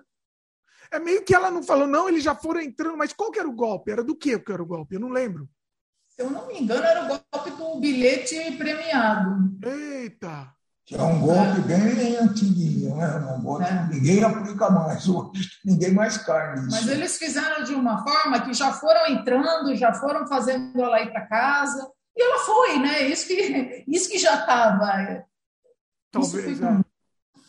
É 0.92 1.00
meio 1.00 1.26
que 1.26 1.34
ela 1.34 1.50
não 1.50 1.64
falou, 1.64 1.88
não, 1.88 2.08
eles 2.08 2.24
já 2.24 2.36
foram 2.36 2.62
entrando, 2.62 2.96
mas 2.96 3.14
qual 3.14 3.32
que 3.32 3.40
era 3.40 3.50
o 3.50 3.56
golpe? 3.56 3.92
Era 3.92 4.04
do 4.04 4.16
que 4.16 4.38
que 4.38 4.52
era 4.52 4.62
o 4.62 4.66
golpe? 4.66 4.94
Eu 4.94 5.02
não 5.02 5.10
lembro. 5.10 5.50
Se 6.08 6.22
eu 6.22 6.30
não 6.30 6.46
me 6.46 6.60
engano, 6.60 6.84
era 6.84 7.04
o 7.04 7.08
golpe 7.08 7.50
do 7.50 7.80
bilhete 7.80 8.52
premiado. 8.58 9.58
Eita! 9.66 10.54
Que 10.86 10.96
é 10.96 11.02
um 11.02 11.22
golpe 11.22 11.60
é. 11.60 11.78
bem 11.78 12.18
antiguinho, 12.18 12.94
né? 12.96 13.36
Um 13.38 13.42
golpe 13.42 13.64
é. 13.64 13.68
que 13.68 13.96
ninguém 13.96 14.22
aplica 14.24 14.70
mais, 14.70 15.06
ninguém 15.64 15.94
mais 15.94 16.18
cai 16.18 16.56
nisso. 16.56 16.72
Mas 16.72 16.88
eles 16.88 17.18
fizeram 17.18 17.64
de 17.64 17.74
uma 17.74 18.04
forma 18.04 18.42
que 18.42 18.54
já 18.54 18.74
foram 18.74 19.08
entrando, 19.08 19.74
já 19.76 19.94
foram 19.94 20.28
fazendo 20.28 20.82
ela 20.82 21.02
ir 21.02 21.12
para 21.12 21.26
casa. 21.28 21.90
E 22.16 22.22
ela 22.22 22.38
foi, 22.40 22.78
né? 22.80 23.04
Isso 23.04 23.28
que, 23.28 23.86
isso 23.88 24.10
que 24.10 24.20
já 24.20 24.42
estava. 24.42 25.26
Talvez. 26.12 26.62
É. 26.62 26.80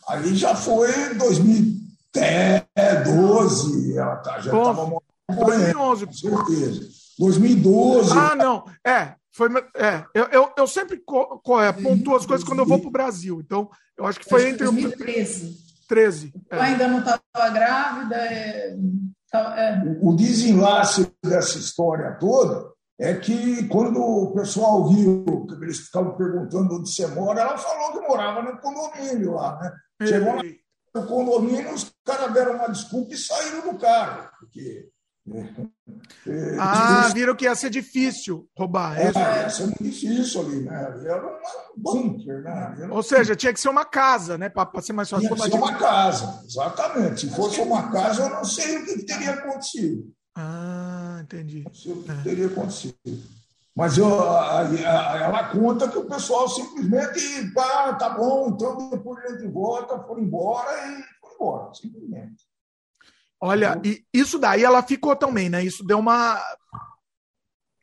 Ali 0.07 0.37
já 0.37 0.55
foi 0.55 1.15
2012, 1.15 3.99
ela 3.99 4.17
tá, 4.17 4.39
já 4.41 4.53
estava 4.53 4.87
morando. 4.87 5.03
2011. 5.29 6.07
Com 6.07 6.13
certeza. 6.13 6.89
2012. 7.19 8.13
Ah, 8.17 8.37
não. 8.37 8.65
É, 8.87 9.17
foi, 9.35 9.49
é, 9.75 10.05
eu, 10.15 10.25
eu, 10.27 10.53
eu 10.57 10.67
sempre 10.67 10.97
co, 10.99 11.41
co, 11.41 11.61
é, 11.61 11.73
pontuo 11.73 12.15
as 12.15 12.25
coisas 12.25 12.47
quando 12.47 12.61
eu 12.61 12.67
vou 12.67 12.79
para 12.79 12.89
o 12.89 12.93
Brasil. 12.93 13.41
Então, 13.41 13.69
eu 13.99 14.07
acho 14.07 14.21
que 14.21 14.29
foi 14.29 14.49
entre. 14.49 14.65
2013. 14.65 15.65
13. 15.89 16.33
É. 16.51 16.61
ainda 16.61 16.87
não 16.87 17.01
estava 17.01 17.51
grávida. 17.53 18.15
É, 18.15 18.77
tá, 19.31 19.61
é. 19.61 19.83
O 20.01 20.15
desenlace 20.15 21.13
dessa 21.23 21.59
história 21.59 22.17
toda 22.21 22.73
é 22.99 23.15
que 23.15 23.67
quando 23.67 24.01
o 24.01 24.33
pessoal 24.33 24.89
viu, 24.89 25.47
que 25.49 25.55
eles 25.65 25.81
ficavam 25.81 26.17
perguntando 26.17 26.77
onde 26.77 26.91
você 26.91 27.07
mora, 27.09 27.41
ela 27.41 27.59
falou 27.59 27.93
que 27.93 28.07
morava 28.07 28.41
no 28.41 28.57
condomínio 28.59 29.33
lá, 29.33 29.59
né? 29.61 29.73
Chegou 30.07 30.37
no 30.95 31.07
condomínio, 31.07 31.75
os 31.75 31.93
caras 32.05 32.33
deram 32.33 32.55
uma 32.55 32.69
desculpa 32.69 33.13
e 33.13 33.19
saíram 33.19 33.73
do 33.73 33.79
carro, 33.79 34.31
porque 34.39 34.89
ah, 36.59 37.11
viram 37.15 37.35
que 37.35 37.45
ia 37.45 37.55
ser 37.55 37.71
difícil 37.71 38.49
roubar. 38.57 38.99
É, 38.99 39.43
ia 39.43 39.51
ser 39.51 39.65
muito 39.65 39.83
difícil 39.83 40.41
ali, 40.41 40.63
né? 40.63 41.01
Era 41.05 41.27
um 41.27 41.83
bunker, 41.83 42.43
né? 42.43 42.89
Ou 42.91 43.03
seja, 43.03 43.37
tinha 43.37 43.53
que 43.53 43.61
ser 43.61 43.69
uma 43.69 43.85
casa, 43.85 44.39
né? 44.39 44.49
Para 44.49 44.81
ser 44.81 44.93
mais 44.93 45.09
fácil. 45.11 45.29
Tinha 45.29 45.37
que 45.37 45.51
ser 45.51 45.57
uma 45.57 45.75
casa, 45.75 46.43
exatamente. 46.47 47.21
Se 47.21 47.31
fosse 47.31 47.61
uma 47.61 47.91
casa, 47.91 48.23
eu 48.23 48.31
não 48.31 48.45
sei 48.45 48.79
o 48.79 48.85
que 48.85 49.05
teria 49.05 49.33
acontecido. 49.33 50.13
Ah, 50.35 51.21
entendi. 51.23 51.63
Não 51.65 51.75
sei 51.75 51.93
o 51.93 52.03
que 52.03 52.11
é. 52.11 52.15
teria 52.23 52.47
acontecido. 52.47 52.97
Mas 53.75 53.99
eu, 53.99 54.21
a, 54.21 54.61
a, 54.61 55.19
ela 55.19 55.49
conta 55.49 55.89
que 55.89 55.99
o 55.99 56.05
pessoal 56.05 56.49
simplesmente, 56.49 57.53
ah, 57.59 57.93
tá 57.95 58.11
bom, 58.11 58.51
então 58.51 58.89
depois 58.89 59.25
a 59.25 59.31
gente 59.31 59.49
volta, 59.49 59.99
foram 60.05 60.23
embora 60.23 60.71
e 60.87 61.03
foram 61.21 61.35
embora, 61.35 61.75
simplesmente. 61.75 62.45
Olha, 63.41 63.81
e 63.85 64.03
isso 64.13 64.39
daí 64.39 64.65
ela 64.65 64.83
ficou 64.83 65.15
também, 65.15 65.49
né? 65.49 65.63
Isso 65.63 65.85
deu 65.85 65.99
uma. 65.99 66.41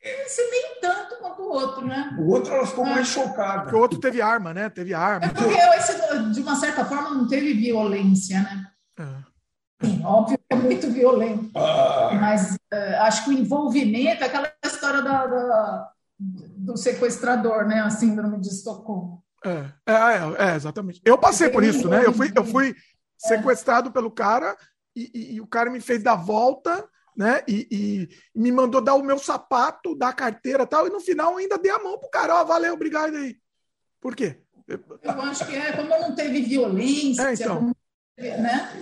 Esse 0.02 0.42
nem 0.50 0.80
tanto 0.80 1.16
quanto 1.20 1.42
o 1.42 1.48
outro, 1.48 1.86
né? 1.86 2.16
O 2.18 2.30
outro 2.30 2.52
ela 2.52 2.66
ficou 2.66 2.86
é. 2.86 2.90
mais 2.90 3.06
chocada. 3.06 3.62
Porque 3.62 3.76
o 3.76 3.80
outro 3.80 4.00
teve 4.00 4.20
arma, 4.20 4.52
né? 4.52 4.68
Teve 4.68 4.92
arma. 4.92 5.26
É 5.26 5.28
porque 5.28 5.54
esse, 5.54 6.32
de 6.32 6.40
uma 6.40 6.56
certa 6.56 6.84
forma, 6.84 7.10
não 7.10 7.28
teve 7.28 7.54
violência, 7.54 8.40
né? 8.40 8.66
É. 8.98 9.86
Sim, 9.86 10.04
óbvio 10.04 10.38
que 10.38 10.44
é 10.50 10.56
muito 10.56 10.90
violento. 10.90 11.50
Ah. 11.56 12.10
Mas 12.20 12.54
uh, 12.54 13.00
acho 13.00 13.24
que 13.24 13.30
o 13.30 13.32
envolvimento, 13.32 14.24
aquela 14.24 14.52
história 14.64 15.02
da, 15.02 15.26
da, 15.26 15.90
do 16.18 16.76
sequestrador, 16.76 17.66
né? 17.66 17.80
A 17.80 17.90
síndrome 17.90 18.40
de 18.40 18.48
Estocolmo. 18.48 19.22
É, 19.44 19.66
é, 19.86 19.92
é, 19.92 20.50
é 20.50 20.56
exatamente. 20.56 21.00
Eu 21.04 21.18
passei 21.18 21.48
por 21.50 21.64
isso, 21.64 21.88
né? 21.88 22.04
Eu 22.04 22.12
fui, 22.12 22.32
eu 22.34 22.44
fui 22.44 22.74
sequestrado 23.18 23.90
pelo 23.90 24.10
cara 24.10 24.56
e, 24.94 25.10
e, 25.14 25.34
e, 25.34 25.40
o 25.40 25.46
cara 25.46 25.70
me 25.70 25.80
fez 25.80 26.02
dar 26.02 26.16
volta, 26.16 26.88
né? 27.16 27.42
E, 27.48 27.66
e, 27.70 28.38
me 28.38 28.50
mandou 28.52 28.80
dar 28.80 28.94
o 28.94 29.02
meu 29.02 29.18
sapato, 29.18 29.96
dar 29.96 30.08
a 30.08 30.14
carteira 30.14 30.66
tal, 30.66 30.86
e 30.86 30.90
no 30.90 31.00
final 31.00 31.36
ainda 31.36 31.58
dei 31.58 31.70
a 31.70 31.78
mão 31.78 31.98
pro 31.98 32.10
cara, 32.10 32.36
ó, 32.36 32.42
oh, 32.42 32.46
valeu, 32.46 32.74
obrigado 32.74 33.16
aí. 33.16 33.36
Por 34.00 34.16
quê? 34.16 34.42
Eu 34.68 35.22
acho 35.22 35.46
que 35.46 35.56
é, 35.56 35.72
como 35.72 35.88
não 35.88 36.14
teve 36.14 36.42
violência, 36.42 37.22
é, 37.22 37.34
então. 37.34 37.72
né? 38.18 38.72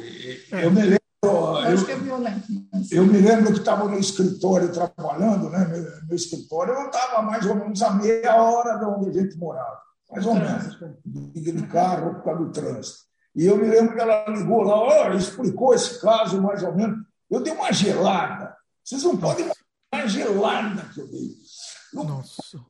Eu 0.63 0.71
me 0.71 0.83
lembro. 0.83 1.01
Eu, 1.23 1.57
acho 1.57 1.85
que 1.85 1.93
é 1.93 1.97
violento. 1.97 2.47
Eu 2.91 3.05
me 3.05 3.19
lembro 3.19 3.53
que 3.53 3.59
estava 3.59 3.87
no 3.87 3.99
escritório 3.99 4.73
trabalhando, 4.73 5.51
né? 5.51 5.67
Meu, 5.67 6.07
meu 6.07 6.17
escritório 6.17 6.73
eu 6.73 6.87
estava 6.87 7.21
mais 7.23 7.45
ou 7.45 7.55
menos 7.55 7.83
a 7.83 7.91
meia 7.91 8.43
hora 8.43 8.79
de 8.79 8.85
onde 8.87 9.11
a 9.11 9.23
gente 9.23 9.37
morava. 9.37 9.79
Mais 10.11 10.27
ou 10.27 10.35
menos. 10.35 10.79
De 11.05 11.67
carro 11.67 12.15
por 12.15 12.25
causa 12.25 12.45
do 12.45 12.53
trânsito. 12.53 13.10
E 13.35 13.47
eu 13.47 13.57
me 13.57 13.69
lembro 13.69 13.95
que 13.95 14.01
ela 14.01 14.25
ligou 14.29 14.63
lá, 14.63 15.09
oh, 15.09 15.13
explicou 15.15 15.75
esse 15.75 16.01
caso 16.01 16.41
mais 16.43 16.63
ou 16.63 16.75
menos. 16.75 16.99
Eu 17.31 17.41
dei 17.43 17.53
uma 17.53 17.73
gelada. 17.73 18.57
Vocês 18.85 19.05
não 19.05 19.17
podem 19.17 19.45
imaginar 19.45 19.61
a 19.93 20.07
gelada 20.07 20.83
que 20.93 21.01
eu 21.01 21.07
dei. 21.09 21.31
Não, 21.93 22.05
Nossa. 22.05 22.61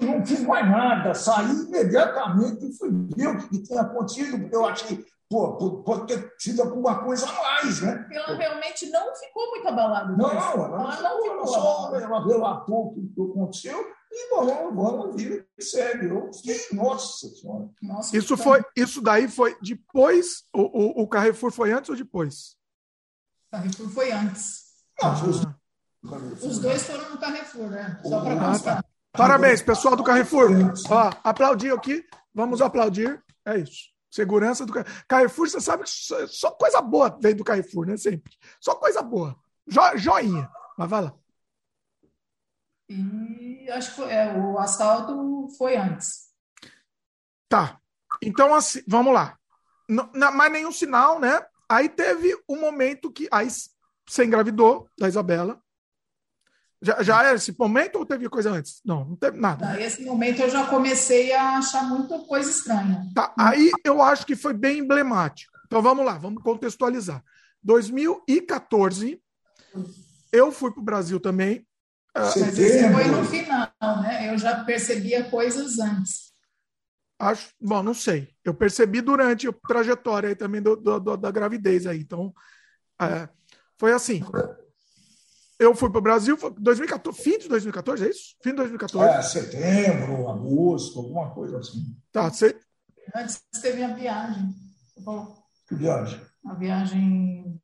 não 0.00 0.26
fiz 0.26 0.40
mais 0.40 0.68
nada. 0.68 1.14
Saí 1.14 1.50
imediatamente 1.66 2.66
e 2.66 2.76
fui 2.76 2.90
ver 3.16 3.28
o 3.28 3.48
que 3.48 3.62
tinha 3.62 3.82
acontecido, 3.82 4.40
porque 4.40 4.56
eu 4.56 4.66
achei, 4.66 5.04
pô, 5.30 5.82
pode 5.84 6.06
ter 6.06 6.34
sido 6.36 6.62
alguma 6.62 7.04
coisa 7.04 7.28
a 7.28 7.32
mais, 7.32 7.80
né? 7.80 8.08
Ela 8.10 8.36
realmente 8.36 8.90
não 8.90 9.14
ficou 9.14 9.50
muito 9.50 9.68
abalada. 9.68 10.16
Não, 10.16 10.30
ela, 10.30 10.64
ela 10.64 11.00
não, 11.00 11.22
ficou, 11.22 11.46
só, 11.46 11.94
ela 11.94 12.26
relatou 12.26 12.86
o 12.88 12.94
que 12.94 13.30
aconteceu 13.30 13.86
e 14.12 14.28
vamos, 14.28 14.74
vamos 14.74 15.16
vir 15.16 15.48
que 15.56 15.64
segue. 15.64 16.06
Eu 16.06 16.30
fiquei, 16.32 16.60
nossa 16.72 17.28
senhora. 17.28 17.70
Nossa, 17.80 18.16
isso, 18.16 18.36
foi, 18.36 18.62
isso 18.76 19.00
daí 19.00 19.26
foi 19.26 19.56
depois? 19.62 20.44
O, 20.52 20.60
o, 20.60 21.02
o 21.02 21.08
Carrefour 21.08 21.50
foi 21.50 21.72
antes 21.72 21.88
ou 21.88 21.96
depois? 21.96 22.54
O 23.48 23.56
Carrefour 23.56 23.88
foi 23.88 24.12
antes. 24.12 24.64
Ah. 25.02 25.14
Os 26.42 26.58
dois 26.58 26.82
foram 26.82 27.10
no 27.10 27.18
Carrefour, 27.18 27.70
né? 27.70 28.00
Só 28.04 28.20
para 28.20 28.34
ah, 28.34 28.50
constar. 28.50 28.82
Tá. 28.82 28.88
Parabéns, 29.12 29.62
pessoal 29.62 29.96
do 29.96 30.04
Carrefour. 30.04 30.50
Ó, 30.90 31.10
aplaudir 31.24 31.72
aqui. 31.72 32.04
Vamos 32.34 32.60
aplaudir. 32.60 33.22
É 33.46 33.58
isso. 33.58 33.92
Segurança 34.10 34.66
do 34.66 34.74
Carrefour. 35.08 35.48
você 35.48 35.60
sabe 35.60 35.84
que 35.84 35.90
só 35.90 36.50
coisa 36.50 36.82
boa 36.82 37.16
vem 37.18 37.34
do 37.34 37.44
Carrefour, 37.44 37.86
né? 37.86 37.96
Sempre. 37.96 38.34
Só 38.60 38.74
coisa 38.74 39.00
boa. 39.00 39.34
Jo, 39.66 39.96
joinha. 39.96 40.50
Mas 40.76 40.90
vai 40.90 41.02
lá. 41.02 41.14
E 42.92 43.70
acho 43.70 43.94
que 43.94 44.02
é, 44.02 44.36
o 44.36 44.58
assalto 44.58 45.48
foi 45.56 45.76
antes. 45.76 46.30
Tá. 47.48 47.78
Então, 48.22 48.54
assim, 48.54 48.82
vamos 48.86 49.12
lá. 49.12 49.36
Não, 49.88 50.10
não, 50.14 50.32
mais 50.32 50.52
nenhum 50.52 50.72
sinal, 50.72 51.18
né? 51.18 51.40
Aí 51.68 51.88
teve 51.88 52.34
um 52.48 52.60
momento 52.60 53.10
que. 53.10 53.28
Aí 53.30 53.48
você 54.06 54.24
engravidou 54.24 54.88
da 54.98 55.08
Isabela. 55.08 55.60
Já, 56.80 57.02
já 57.02 57.22
era 57.22 57.36
esse 57.36 57.56
momento 57.56 57.96
ou 57.96 58.06
teve 58.06 58.28
coisa 58.28 58.50
antes? 58.50 58.80
Não, 58.84 59.04
não 59.04 59.16
teve 59.16 59.38
nada. 59.38 59.74
Nesse 59.74 60.04
momento 60.04 60.42
eu 60.42 60.50
já 60.50 60.66
comecei 60.66 61.32
a 61.32 61.58
achar 61.58 61.84
muita 61.84 62.18
coisa 62.20 62.50
estranha. 62.50 63.08
Tá, 63.14 63.32
aí 63.38 63.70
eu 63.84 64.02
acho 64.02 64.26
que 64.26 64.34
foi 64.34 64.52
bem 64.52 64.78
emblemático. 64.78 65.52
Então 65.66 65.80
vamos 65.80 66.04
lá, 66.04 66.18
vamos 66.18 66.42
contextualizar. 66.42 67.22
2014, 67.62 69.22
eu 70.32 70.50
fui 70.50 70.72
para 70.72 70.80
o 70.80 70.84
Brasil 70.84 71.20
também 71.20 71.64
mas 72.14 72.58
esse 72.58 72.92
foi 72.92 73.04
no 73.06 73.24
final, 73.24 74.02
né? 74.02 74.32
Eu 74.32 74.38
já 74.38 74.64
percebia 74.64 75.24
coisas 75.30 75.78
antes. 75.78 76.32
Acho, 77.18 77.50
bom, 77.60 77.82
não 77.82 77.94
sei. 77.94 78.28
Eu 78.44 78.52
percebi 78.52 79.00
durante 79.00 79.48
a 79.48 79.52
trajetória 79.66 80.28
aí 80.28 80.34
também 80.34 80.60
do, 80.60 80.76
do, 80.76 80.98
do 80.98 81.16
da 81.16 81.30
gravidez 81.30 81.86
aí. 81.86 82.00
Então, 82.00 82.34
é, 83.00 83.28
foi 83.78 83.92
assim. 83.92 84.22
Eu 85.58 85.74
fui 85.74 85.88
para 85.88 85.98
o 85.98 86.02
Brasil, 86.02 86.36
2014, 86.58 87.22
fim 87.22 87.38
de 87.38 87.48
2014, 87.48 88.04
é 88.04 88.10
isso? 88.10 88.34
Fim 88.42 88.50
de 88.50 88.56
2014. 88.56 89.14
É, 89.14 89.22
setembro, 89.22 90.28
agosto, 90.28 90.98
alguma 90.98 91.30
coisa 91.32 91.58
assim. 91.58 91.96
Tá, 92.10 92.28
você... 92.28 92.58
Antes 93.14 93.40
teve 93.60 93.82
a 93.84 93.94
viagem. 93.94 94.52
Que 95.68 95.76
viagem? 95.76 96.20
A 96.44 96.54
viagem 96.54 97.61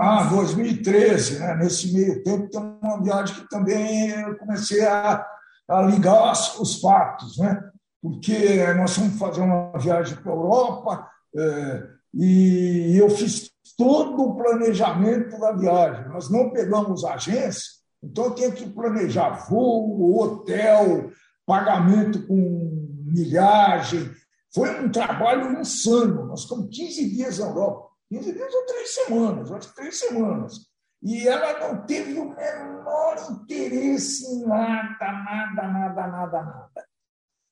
ah, 0.00 0.28
2013, 0.30 1.40
né? 1.40 1.56
Nesse 1.56 1.92
meio 1.92 2.22
tempo 2.22 2.48
tem 2.48 2.60
uma 2.82 3.02
viagem 3.02 3.34
que 3.34 3.48
também 3.48 4.10
eu 4.10 4.38
comecei 4.38 4.86
a, 4.86 5.26
a 5.68 5.82
ligar 5.82 6.32
os 6.32 6.80
fatos, 6.80 7.38
né? 7.38 7.70
Porque 8.00 8.64
nós 8.74 8.94
fomos 8.94 9.18
fazer 9.18 9.40
uma 9.40 9.76
viagem 9.78 10.16
para 10.16 10.32
a 10.32 10.34
Europa 10.34 11.10
é, 11.36 11.88
e 12.14 12.96
eu 12.96 13.10
fiz 13.10 13.50
todo 13.76 14.22
o 14.22 14.36
planejamento 14.36 15.38
da 15.38 15.52
viagem. 15.52 16.08
Nós 16.08 16.30
não 16.30 16.50
pegamos 16.50 17.04
agência, 17.04 17.78
então 18.02 18.26
eu 18.26 18.34
tinha 18.34 18.52
que 18.52 18.68
planejar 18.70 19.48
voo, 19.48 20.18
hotel, 20.18 21.10
pagamento 21.44 22.26
com 22.26 22.88
milhagem. 23.04 24.10
Foi 24.54 24.80
um 24.80 24.90
trabalho 24.90 25.60
insano. 25.60 26.26
Nós 26.26 26.44
ficamos 26.44 26.68
15 26.74 27.10
dias 27.10 27.38
na 27.38 27.46
Europa. 27.46 27.87
15 28.10 28.32
dias 28.32 28.54
ou 28.54 28.66
três 28.66 28.94
semanas, 28.94 29.52
acho 29.52 29.68
que 29.68 29.76
três 29.76 29.98
semanas. 29.98 30.68
E 31.02 31.28
ela 31.28 31.60
não 31.60 31.86
teve 31.86 32.18
o 32.18 32.34
menor 32.34 33.16
interesse 33.30 34.26
em 34.26 34.46
nada, 34.46 34.96
nada, 35.00 35.62
nada, 35.68 36.06
nada, 36.06 36.42
nada. 36.42 36.84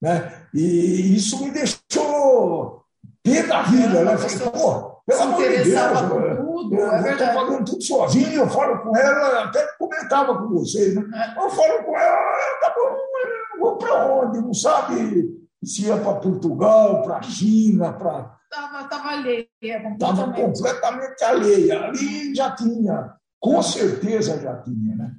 Né? 0.02 0.48
E 0.52 1.16
isso 1.16 1.42
me 1.42 1.50
deixou 1.50 2.82
pé 3.22 3.42
da 3.44 3.62
vida. 3.62 4.04
Né? 4.04 4.18
Falei, 4.18 4.50
pô, 4.50 4.96
pelo 5.06 5.22
amor 5.22 5.42
de 5.42 5.64
Deus, 5.64 6.00
eu, 6.00 6.36
tudo, 6.44 6.74
eu 6.74 6.92
é 6.92 7.12
estou 7.12 7.26
fazendo 7.28 7.64
tudo 7.64 7.82
sozinho, 7.82 8.32
eu 8.32 8.48
falo 8.48 8.82
com 8.82 8.96
ela, 8.96 9.44
até 9.44 9.64
comentava 9.78 10.36
com 10.36 10.48
vocês, 10.48 10.96
né? 10.96 11.02
É. 11.14 11.44
Eu 11.44 11.48
falo 11.48 11.84
com 11.84 11.96
ela, 11.96 12.60
tá 12.60 12.74
bom, 12.74 13.60
vou 13.60 13.78
para 13.78 14.06
onde? 14.06 14.40
Não 14.40 14.52
sabe 14.52 15.46
se 15.62 15.86
ia 15.86 15.96
para 15.96 16.14
Portugal, 16.14 17.02
para 17.02 17.18
a 17.18 17.22
China, 17.22 17.92
para. 17.92 18.35
Estava 18.52 19.08
alheia, 19.08 19.48
Estava 19.60 20.32
completamente 20.32 21.24
alheia. 21.24 21.84
Ali 21.84 22.34
já 22.34 22.54
tinha, 22.54 23.14
com 23.40 23.62
certeza 23.62 24.40
já 24.40 24.62
tinha, 24.62 24.96
né? 24.96 25.16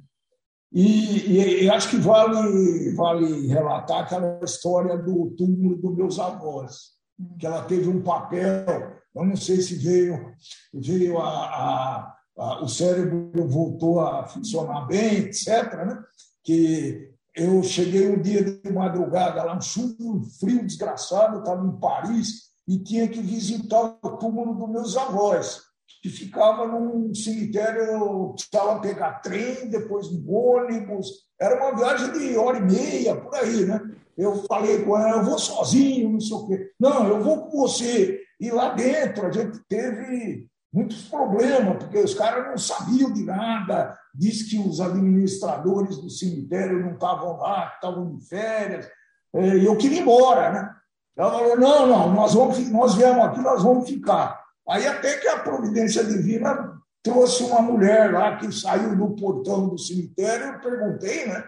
E, 0.72 1.62
e, 1.64 1.70
acho 1.70 1.88
que 1.88 1.96
vale, 1.96 2.94
vale 2.94 3.46
relatar 3.46 4.00
aquela 4.02 4.38
história 4.44 4.98
do 4.98 5.30
túmulo 5.30 5.76
dos 5.76 5.96
meus 5.96 6.18
avós, 6.18 6.90
que 7.38 7.46
ela 7.46 7.64
teve 7.64 7.88
um 7.88 8.02
papel, 8.02 8.66
eu 9.14 9.24
não 9.24 9.34
sei 9.34 9.62
se 9.62 9.76
veio, 9.76 10.34
veio 10.74 11.18
a, 11.18 11.28
a, 11.28 12.16
a 12.36 12.62
o 12.62 12.68
cérebro 12.68 13.48
voltou 13.48 14.00
a 14.00 14.26
funcionar 14.26 14.86
bem, 14.86 15.18
etc. 15.20 15.74
Né? 15.86 16.02
Que 16.44 17.12
eu 17.34 17.62
cheguei 17.62 18.10
um 18.10 18.20
dia 18.20 18.44
de 18.44 18.70
madrugada 18.70 19.42
lá, 19.42 19.56
um 19.56 19.60
chuva, 19.60 19.94
um 20.00 20.22
frio 20.22 20.66
desgraçado, 20.66 21.38
estava 21.38 21.66
em 21.66 21.80
Paris 21.80 22.48
e 22.68 22.78
tinha 22.78 23.08
que 23.08 23.20
visitar 23.20 23.98
o 24.02 24.16
túmulo 24.18 24.54
dos 24.54 24.68
meus 24.68 24.96
avós 24.96 25.68
que 26.02 26.08
ficava 26.08 26.66
num 26.66 27.12
cemitério, 27.14 28.34
precisava 28.34 28.80
pegar 28.80 29.20
trem, 29.20 29.68
depois 29.68 30.10
no 30.12 30.30
ônibus. 30.30 31.08
Era 31.40 31.56
uma 31.56 31.76
viagem 31.76 32.12
de 32.12 32.36
hora 32.36 32.58
e 32.58 32.62
meia, 32.62 33.16
por 33.16 33.34
aí, 33.34 33.64
né? 33.64 33.80
Eu 34.16 34.44
falei 34.44 34.84
com 34.84 34.96
ela, 34.96 35.18
eu 35.18 35.24
vou 35.24 35.38
sozinho, 35.38 36.12
não 36.12 36.20
sei 36.20 36.36
o 36.36 36.46
quê. 36.46 36.70
Não, 36.78 37.08
eu 37.08 37.22
vou 37.22 37.46
com 37.46 37.58
você. 37.58 38.20
E 38.40 38.50
lá 38.50 38.74
dentro 38.74 39.26
a 39.26 39.32
gente 39.32 39.58
teve 39.68 40.46
muitos 40.72 41.02
problemas, 41.08 41.78
porque 41.78 41.98
os 41.98 42.14
caras 42.14 42.46
não 42.48 42.58
sabiam 42.58 43.12
de 43.12 43.24
nada. 43.24 43.96
Diz 44.14 44.48
que 44.48 44.58
os 44.58 44.80
administradores 44.80 45.96
do 45.98 46.10
cemitério 46.10 46.80
não 46.80 46.92
estavam 46.92 47.38
lá, 47.38 47.72
estavam 47.74 48.16
de 48.16 48.26
férias. 48.26 48.88
É, 49.34 49.56
e 49.56 49.64
eu 49.64 49.76
queria 49.76 49.98
ir 49.98 50.02
embora, 50.02 50.52
né? 50.52 50.74
Ela 51.18 51.32
falou, 51.32 51.58
não, 51.58 51.86
não, 51.86 52.14
nós, 52.14 52.32
vamos, 52.32 52.70
nós 52.70 52.94
viemos 52.94 53.24
aqui, 53.24 53.40
nós 53.40 53.60
vamos 53.60 53.88
ficar. 53.88 54.40
Aí 54.68 54.86
até 54.86 55.16
que 55.16 55.26
a 55.26 55.40
providência 55.40 56.04
divina 56.04 56.78
trouxe 57.02 57.42
uma 57.42 57.60
mulher 57.60 58.12
lá 58.12 58.36
que 58.36 58.52
saiu 58.52 58.94
do 58.94 59.16
portão 59.16 59.68
do 59.68 59.76
cemitério, 59.76 60.46
eu 60.46 60.60
perguntei, 60.60 61.26
né? 61.26 61.44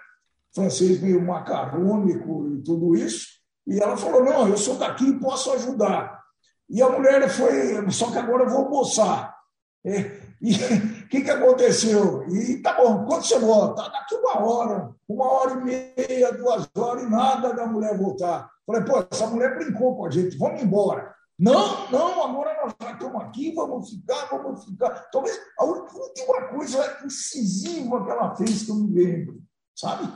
Francês 0.52 1.00
meio 1.00 1.24
macarrônico 1.24 2.48
e 2.48 2.62
tudo 2.62 2.96
isso, 2.96 3.28
e 3.64 3.78
ela 3.78 3.96
falou: 3.96 4.24
Não, 4.24 4.48
eu 4.48 4.56
sou 4.56 4.76
daqui 4.76 5.08
e 5.08 5.20
posso 5.20 5.52
ajudar. 5.52 6.18
E 6.68 6.82
a 6.82 6.88
mulher 6.88 7.28
foi, 7.28 7.88
só 7.92 8.10
que 8.10 8.18
agora 8.18 8.44
eu 8.44 8.50
vou 8.50 8.64
almoçar. 8.64 9.36
É, 9.84 10.18
e 10.42 10.54
o 10.54 11.08
que, 11.08 11.20
que 11.20 11.30
aconteceu? 11.30 12.26
E 12.28 12.56
tá 12.60 12.74
bom, 12.74 13.04
quando 13.04 13.24
você 13.24 13.38
volta? 13.38 13.88
Daqui 13.88 14.16
uma 14.16 14.40
hora, 14.40 14.90
uma 15.08 15.30
hora 15.30 15.52
e 15.52 15.64
meia, 15.64 16.32
duas 16.32 16.68
horas 16.76 17.04
e 17.04 17.08
nada 17.08 17.54
da 17.54 17.66
mulher 17.66 17.96
voltar. 17.96 18.50
Falei, 18.70 18.84
pô, 18.84 19.04
essa 19.10 19.26
mulher 19.26 19.58
brincou 19.58 19.96
com 19.96 20.06
a 20.06 20.10
gente, 20.10 20.38
vamos 20.38 20.62
embora. 20.62 21.12
Não, 21.36 21.90
não, 21.90 22.22
agora 22.22 22.62
nós 22.62 22.74
já 22.80 22.92
estamos 22.92 23.22
aqui, 23.22 23.52
vamos 23.52 23.90
ficar, 23.90 24.26
vamos 24.26 24.64
ficar. 24.64 24.90
Talvez 25.10 25.36
a 25.58 25.64
última 25.64 26.48
coisa 26.48 27.04
incisiva 27.04 28.04
que 28.04 28.10
ela 28.10 28.36
fez 28.36 28.62
que 28.62 28.70
eu 28.70 28.76
me 28.76 28.92
lembro, 28.92 29.42
sabe? 29.74 30.06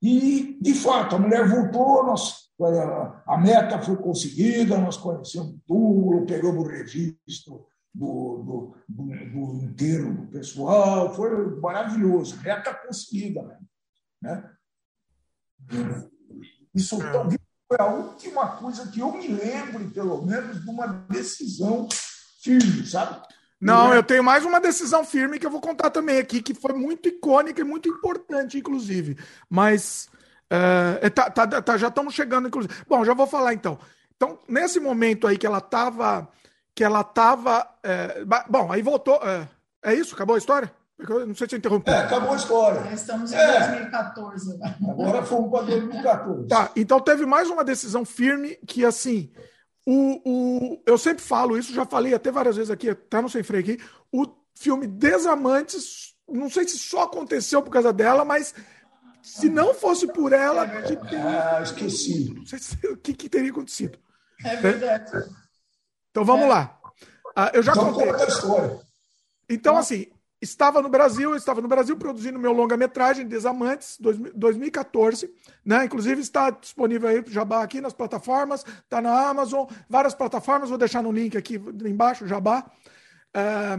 E, 0.00 0.56
de 0.60 0.74
fato, 0.74 1.16
a 1.16 1.18
mulher 1.18 1.46
voltou, 1.48 2.04
nós, 2.04 2.50
a 3.26 3.36
meta 3.36 3.82
foi 3.82 3.96
conseguida, 3.96 4.78
nós 4.78 4.96
conhecemos 4.96 5.50
o 5.50 5.60
túmulo, 5.66 6.24
pegamos 6.24 6.64
o 6.64 6.68
registro 6.68 7.66
do, 7.92 8.38
do, 8.38 8.76
do, 8.88 9.04
do 9.04 9.64
inteiro 9.64 10.14
do 10.14 10.26
pessoal, 10.28 11.12
foi 11.14 11.60
maravilhoso, 11.60 12.40
meta 12.40 12.72
conseguida. 12.72 13.58
Né? 14.22 14.50
Isso 16.72 17.02
é. 17.02 17.47
Foi 17.68 17.76
a 17.78 17.86
última 17.86 18.56
coisa 18.56 18.88
que 18.88 19.00
eu 19.00 19.12
me 19.12 19.28
lembro, 19.28 19.90
pelo 19.90 20.22
menos, 20.22 20.64
de 20.64 20.70
uma 20.70 20.86
decisão 20.86 21.86
firme, 22.42 22.86
sabe? 22.86 23.20
Não, 23.60 23.92
eu 23.92 24.02
tenho 24.02 24.24
mais 24.24 24.44
uma 24.44 24.60
decisão 24.60 25.04
firme 25.04 25.38
que 25.38 25.44
eu 25.44 25.50
vou 25.50 25.60
contar 25.60 25.90
também 25.90 26.18
aqui, 26.18 26.40
que 26.40 26.54
foi 26.54 26.72
muito 26.72 27.08
icônica 27.08 27.60
e 27.60 27.64
muito 27.64 27.88
importante, 27.88 28.56
inclusive. 28.56 29.18
Mas 29.50 30.08
é, 30.48 31.06
é 31.06 31.10
tá, 31.10 31.28
tá, 31.28 31.60
tá, 31.60 31.76
já 31.76 31.88
estamos 31.88 32.14
chegando, 32.14 32.48
inclusive. 32.48 32.72
Bom, 32.88 33.04
já 33.04 33.12
vou 33.12 33.26
falar 33.26 33.52
então. 33.52 33.78
Então, 34.16 34.38
nesse 34.48 34.80
momento 34.80 35.26
aí 35.26 35.36
que 35.36 35.46
ela 35.46 35.58
estava. 35.58 36.28
Que 36.74 36.84
ela 36.84 37.02
estava. 37.02 37.68
É, 37.82 38.24
bom, 38.48 38.72
aí 38.72 38.80
voltou. 38.80 39.16
É, 39.16 39.48
é 39.82 39.94
isso? 39.94 40.14
Acabou 40.14 40.36
a 40.36 40.38
história? 40.38 40.72
Não 40.98 41.34
sei 41.34 41.48
se 41.48 41.54
eu 41.54 41.58
interrompi. 41.58 41.90
É, 41.90 41.98
acabou 41.98 42.32
a 42.32 42.36
história. 42.36 42.92
Estamos 42.92 43.32
em 43.32 43.36
é. 43.36 43.58
2014. 43.60 44.58
Agora 44.90 45.22
fomos 45.22 45.50
para 45.50 45.66
2014. 45.66 46.48
Tá, 46.48 46.70
então 46.74 46.98
teve 47.00 47.24
mais 47.24 47.48
uma 47.48 47.62
decisão 47.62 48.04
firme 48.04 48.56
que, 48.66 48.84
assim, 48.84 49.32
o, 49.86 50.20
o, 50.24 50.82
eu 50.84 50.98
sempre 50.98 51.22
falo 51.22 51.56
isso, 51.56 51.72
já 51.72 51.86
falei 51.86 52.14
até 52.14 52.32
várias 52.32 52.56
vezes 52.56 52.70
aqui, 52.70 52.92
tá 52.94 53.22
no 53.22 53.30
Sem 53.30 53.44
Freio 53.44 53.62
aqui, 53.62 53.82
o 54.12 54.26
filme 54.54 54.88
Desamantes, 54.88 56.14
não 56.28 56.50
sei 56.50 56.66
se 56.66 56.78
só 56.78 57.04
aconteceu 57.04 57.62
por 57.62 57.70
causa 57.70 57.92
dela, 57.92 58.24
mas 58.24 58.54
se 59.22 59.48
não 59.48 59.72
fosse 59.72 60.06
por 60.08 60.32
ela... 60.32 60.64
Ah, 60.64 61.62
esqueci. 61.62 62.34
Não 62.34 62.44
sei 62.44 62.58
se, 62.58 62.74
o 62.88 62.96
que, 62.96 63.14
que 63.14 63.28
teria 63.28 63.50
acontecido. 63.50 63.98
É 64.44 64.56
verdade. 64.56 65.10
Então 66.10 66.24
vamos 66.24 66.46
é. 66.46 66.48
lá. 66.48 66.78
Ah, 67.36 67.50
eu 67.54 67.62
já 67.62 67.72
então, 67.72 67.92
contei. 67.92 68.10
A 68.10 68.26
história. 68.26 68.80
Então, 69.48 69.76
assim, 69.76 70.06
estava 70.40 70.80
no 70.80 70.88
Brasil, 70.88 71.34
estava 71.34 71.60
no 71.60 71.68
Brasil 71.68 71.96
produzindo 71.96 72.38
meu 72.38 72.52
longa-metragem 72.52 73.26
Desamantes 73.26 73.98
2014, 74.34 75.32
né? 75.64 75.84
Inclusive 75.84 76.20
está 76.20 76.50
disponível 76.50 77.08
aí 77.08 77.24
Jabá 77.26 77.62
aqui 77.62 77.80
nas 77.80 77.92
plataformas, 77.92 78.64
está 78.64 79.00
na 79.00 79.28
Amazon, 79.28 79.66
várias 79.88 80.14
plataformas, 80.14 80.68
vou 80.68 80.78
deixar 80.78 81.02
no 81.02 81.12
link 81.12 81.36
aqui 81.36 81.54
embaixo, 81.84 82.26
Jabá. 82.26 82.70
É, 83.34 83.78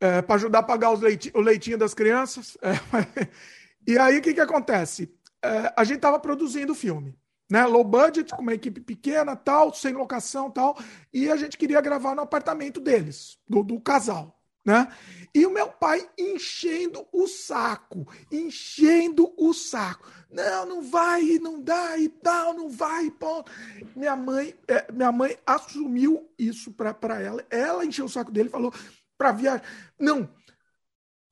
é, 0.00 0.22
para 0.22 0.36
ajudar 0.36 0.60
a 0.60 0.62
pagar 0.62 0.92
os 0.92 1.00
leiti 1.00 1.30
o 1.34 1.40
leitinho 1.40 1.78
das 1.78 1.94
crianças. 1.94 2.56
É, 2.62 3.28
e 3.86 3.98
aí 3.98 4.18
o 4.18 4.22
que, 4.22 4.34
que 4.34 4.40
acontece? 4.40 5.12
É, 5.42 5.72
a 5.76 5.84
gente 5.84 5.96
estava 5.96 6.18
produzindo 6.18 6.72
o 6.72 6.76
filme. 6.76 7.16
Né, 7.50 7.64
low 7.64 7.82
budget, 7.82 8.30
com 8.34 8.42
uma 8.42 8.52
equipe 8.52 8.78
pequena, 8.78 9.34
tal, 9.34 9.72
sem 9.72 9.94
locação, 9.94 10.50
tal, 10.50 10.76
e 11.10 11.30
a 11.30 11.36
gente 11.36 11.56
queria 11.56 11.80
gravar 11.80 12.14
no 12.14 12.20
apartamento 12.20 12.78
deles, 12.78 13.38
do, 13.48 13.62
do 13.62 13.80
casal, 13.80 14.37
né? 14.68 14.86
E 15.34 15.46
o 15.46 15.50
meu 15.50 15.68
pai 15.68 16.06
enchendo 16.18 17.06
o 17.10 17.26
saco, 17.26 18.06
enchendo 18.30 19.32
o 19.36 19.54
saco. 19.54 20.06
Não, 20.30 20.66
não 20.66 20.82
vai, 20.82 21.22
não 21.38 21.60
dá 21.60 21.96
e 21.96 22.08
tal, 22.08 22.52
não 22.52 22.68
vai, 22.68 23.10
ponto. 23.10 23.50
Minha 23.96 24.14
mãe, 24.14 24.54
é, 24.66 24.90
minha 24.92 25.10
mãe 25.10 25.38
assumiu 25.46 26.30
isso 26.38 26.70
para 26.72 27.20
ela. 27.20 27.44
Ela 27.48 27.84
encheu 27.84 28.04
o 28.04 28.10
saco 28.10 28.30
dele, 28.30 28.50
falou 28.50 28.72
para 29.16 29.32
viajar. 29.32 29.62
Não, 29.98 30.28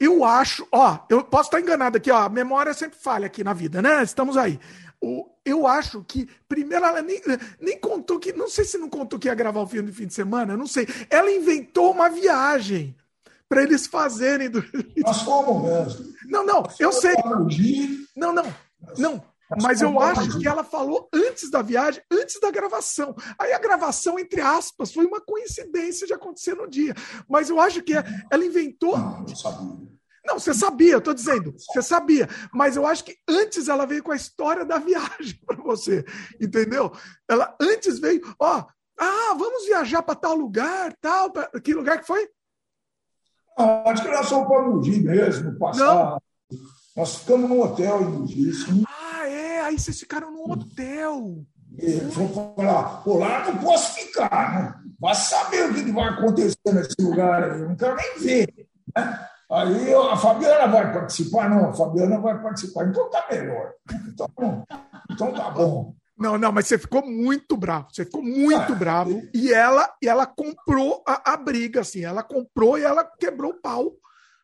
eu 0.00 0.24
acho, 0.24 0.66
ó, 0.72 0.98
eu 1.10 1.22
posso 1.24 1.48
estar 1.48 1.60
enganado 1.60 1.98
aqui, 1.98 2.10
ó, 2.10 2.18
a 2.18 2.28
memória 2.28 2.72
sempre 2.72 2.98
falha 2.98 3.26
aqui 3.26 3.44
na 3.44 3.52
vida, 3.52 3.82
né? 3.82 4.02
Estamos 4.02 4.36
aí. 4.36 4.58
O, 5.00 5.28
eu 5.44 5.66
acho 5.66 6.02
que, 6.04 6.26
primeiro, 6.48 6.84
ela 6.84 7.02
nem, 7.02 7.20
nem 7.60 7.78
contou 7.78 8.18
que, 8.18 8.32
não 8.32 8.48
sei 8.48 8.64
se 8.64 8.78
não 8.78 8.88
contou 8.88 9.18
que 9.18 9.28
ia 9.28 9.34
gravar 9.34 9.60
o 9.60 9.66
filme 9.66 9.90
de 9.90 9.96
fim 9.96 10.06
de 10.06 10.14
semana, 10.14 10.56
não 10.56 10.66
sei. 10.66 10.86
Ela 11.10 11.30
inventou 11.30 11.90
uma 11.90 12.08
viagem 12.08 12.96
para 13.48 13.62
eles 13.62 13.86
fazerem. 13.86 14.50
Do... 14.50 14.62
Nós 14.98 15.22
fomos 15.22 15.62
mesmo. 15.62 16.12
Não, 16.26 16.44
não, 16.44 16.62
eu 16.78 16.92
sei. 16.92 17.14
Não, 18.16 18.32
não, 18.32 18.54
não. 18.98 19.36
Mas 19.62 19.80
eu 19.80 20.00
acho 20.00 20.40
que 20.40 20.48
ela 20.48 20.64
falou 20.64 21.08
antes 21.12 21.50
da 21.50 21.62
viagem, 21.62 22.02
antes 22.10 22.40
da 22.40 22.50
gravação. 22.50 23.14
Aí 23.38 23.52
a 23.52 23.58
gravação, 23.58 24.18
entre 24.18 24.40
aspas, 24.40 24.92
foi 24.92 25.06
uma 25.06 25.20
coincidência 25.20 26.06
de 26.06 26.12
acontecer 26.12 26.54
no 26.54 26.68
dia. 26.68 26.94
Mas 27.28 27.48
eu 27.48 27.60
acho 27.60 27.80
que 27.82 27.94
ela 27.94 28.44
inventou. 28.44 28.98
Não, 28.98 29.24
eu 29.28 29.36
sabia. 29.36 29.96
Não, 30.26 30.40
você 30.40 30.52
sabia, 30.52 30.94
eu 30.94 31.00
tô 31.00 31.14
dizendo, 31.14 31.54
você 31.56 31.80
sabia. 31.80 32.28
Mas 32.52 32.74
eu 32.74 32.84
acho 32.84 33.04
que 33.04 33.16
antes 33.28 33.68
ela 33.68 33.86
veio 33.86 34.02
com 34.02 34.10
a 34.10 34.16
história 34.16 34.64
da 34.64 34.78
viagem 34.78 35.40
para 35.46 35.62
você, 35.62 36.04
entendeu? 36.40 36.90
Ela 37.28 37.56
antes 37.60 38.00
veio, 38.00 38.20
ó, 38.40 38.66
ah, 38.98 39.34
vamos 39.38 39.66
viajar 39.66 40.02
para 40.02 40.16
tal 40.16 40.34
lugar, 40.34 40.92
tal. 41.00 41.30
Pra... 41.30 41.48
Que 41.60 41.72
lugar 41.72 42.00
que 42.00 42.06
foi? 42.06 42.28
Ah, 43.56 43.90
acho 43.90 44.02
que 44.02 44.10
nós 44.10 44.28
fomos 44.28 44.48
para 44.48 44.62
Mogi 44.62 45.00
mesmo, 45.00 45.58
passar. 45.58 45.84
Não. 45.84 46.22
Nós 46.96 47.16
ficamos 47.16 47.48
num 47.48 47.62
hotel 47.62 48.02
em 48.02 48.04
Mogi. 48.04 48.52
Sim. 48.52 48.84
Ah, 48.86 49.28
é? 49.28 49.60
Aí 49.62 49.78
vocês 49.78 49.98
ficaram 49.98 50.30
num 50.30 50.50
hotel. 50.50 51.44
E 51.78 52.00
fomos 52.10 52.34
falar, 52.34 53.02
pô, 53.02 53.18
lá 53.18 53.44
não 53.46 53.58
posso 53.58 53.94
ficar, 53.94 54.54
né? 54.54 54.74
Vai 54.98 55.14
saber 55.14 55.70
o 55.70 55.74
que 55.74 55.92
vai 55.92 56.08
acontecer 56.08 56.58
nesse 56.72 56.94
lugar 57.00 57.44
aí, 57.44 57.60
eu 57.60 57.68
não 57.68 57.76
quero 57.76 57.96
nem 57.96 58.18
ver. 58.18 58.68
Né? 58.96 59.26
Aí 59.50 59.94
a 59.94 60.16
Fabiana 60.16 60.66
vai 60.66 60.92
participar? 60.92 61.50
Não, 61.50 61.70
a 61.70 61.72
Fabiana 61.72 62.18
vai 62.18 62.40
participar, 62.40 62.88
então 62.88 63.10
tá 63.10 63.26
melhor. 63.30 63.72
Então, 64.08 64.66
então 65.10 65.32
tá 65.32 65.50
bom. 65.50 65.94
Não, 66.16 66.38
não, 66.38 66.50
mas 66.50 66.66
você 66.66 66.78
ficou 66.78 67.04
muito 67.04 67.56
bravo. 67.56 67.88
Você 67.92 68.04
ficou 68.04 68.22
muito 68.22 68.72
ah, 68.72 68.76
bravo. 68.76 69.28
E 69.34 69.52
ela, 69.52 69.94
e 70.02 70.08
ela 70.08 70.26
comprou 70.26 71.02
a, 71.06 71.34
a, 71.34 71.36
briga, 71.36 71.80
assim. 71.80 72.04
Ela 72.04 72.22
comprou 72.22 72.78
e 72.78 72.82
ela 72.82 73.04
quebrou 73.04 73.50
o 73.50 73.60
pau. 73.60 73.94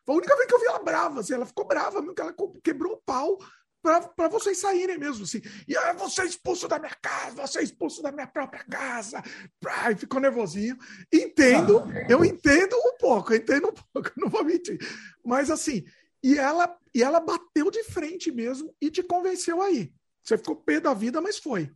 Foi 0.05 0.13
a 0.13 0.17
única 0.17 0.35
vez 0.35 0.47
que 0.47 0.53
eu 0.53 0.59
vi 0.59 0.67
ela 0.67 0.83
brava, 0.83 1.19
assim. 1.21 1.33
Ela 1.33 1.45
ficou 1.45 1.65
brava 1.65 1.99
mesmo, 1.99 2.13
que 2.13 2.21
ela 2.21 2.35
quebrou 2.63 2.93
o 2.93 3.01
pau 3.03 3.39
para 3.83 4.29
vocês 4.29 4.59
saírem 4.59 4.97
mesmo, 4.97 5.23
assim. 5.23 5.41
E 5.67 5.75
aí, 5.75 5.93
você 5.95 6.21
é 6.21 6.25
expulso 6.25 6.67
da 6.67 6.79
minha 6.79 6.95
casa, 7.01 7.45
você 7.45 7.59
é 7.59 7.63
expulso 7.63 8.01
da 8.01 8.11
minha 8.11 8.27
própria 8.27 8.63
casa. 8.63 9.21
Ai, 9.67 9.95
ficou 9.95 10.21
nervosinho. 10.21 10.77
Entendo, 11.11 11.83
eu 12.07 12.23
entendo 12.23 12.75
um 12.77 12.97
pouco, 12.97 13.33
eu 13.33 13.37
entendo 13.37 13.67
um 13.67 13.73
pouco, 13.73 14.11
não 14.15 14.29
vou 14.29 14.43
mentir. 14.43 14.79
Mas 15.25 15.51
assim, 15.51 15.83
e 16.23 16.37
ela, 16.37 16.73
e 16.95 17.03
ela 17.03 17.19
bateu 17.19 17.69
de 17.69 17.83
frente 17.83 18.31
mesmo 18.31 18.73
e 18.79 18.89
te 18.89 19.03
convenceu 19.03 19.61
aí. 19.61 19.91
Você 20.23 20.37
ficou 20.37 20.55
pé 20.55 20.79
da 20.79 20.93
vida, 20.93 21.21
mas 21.21 21.37
foi. 21.37 21.71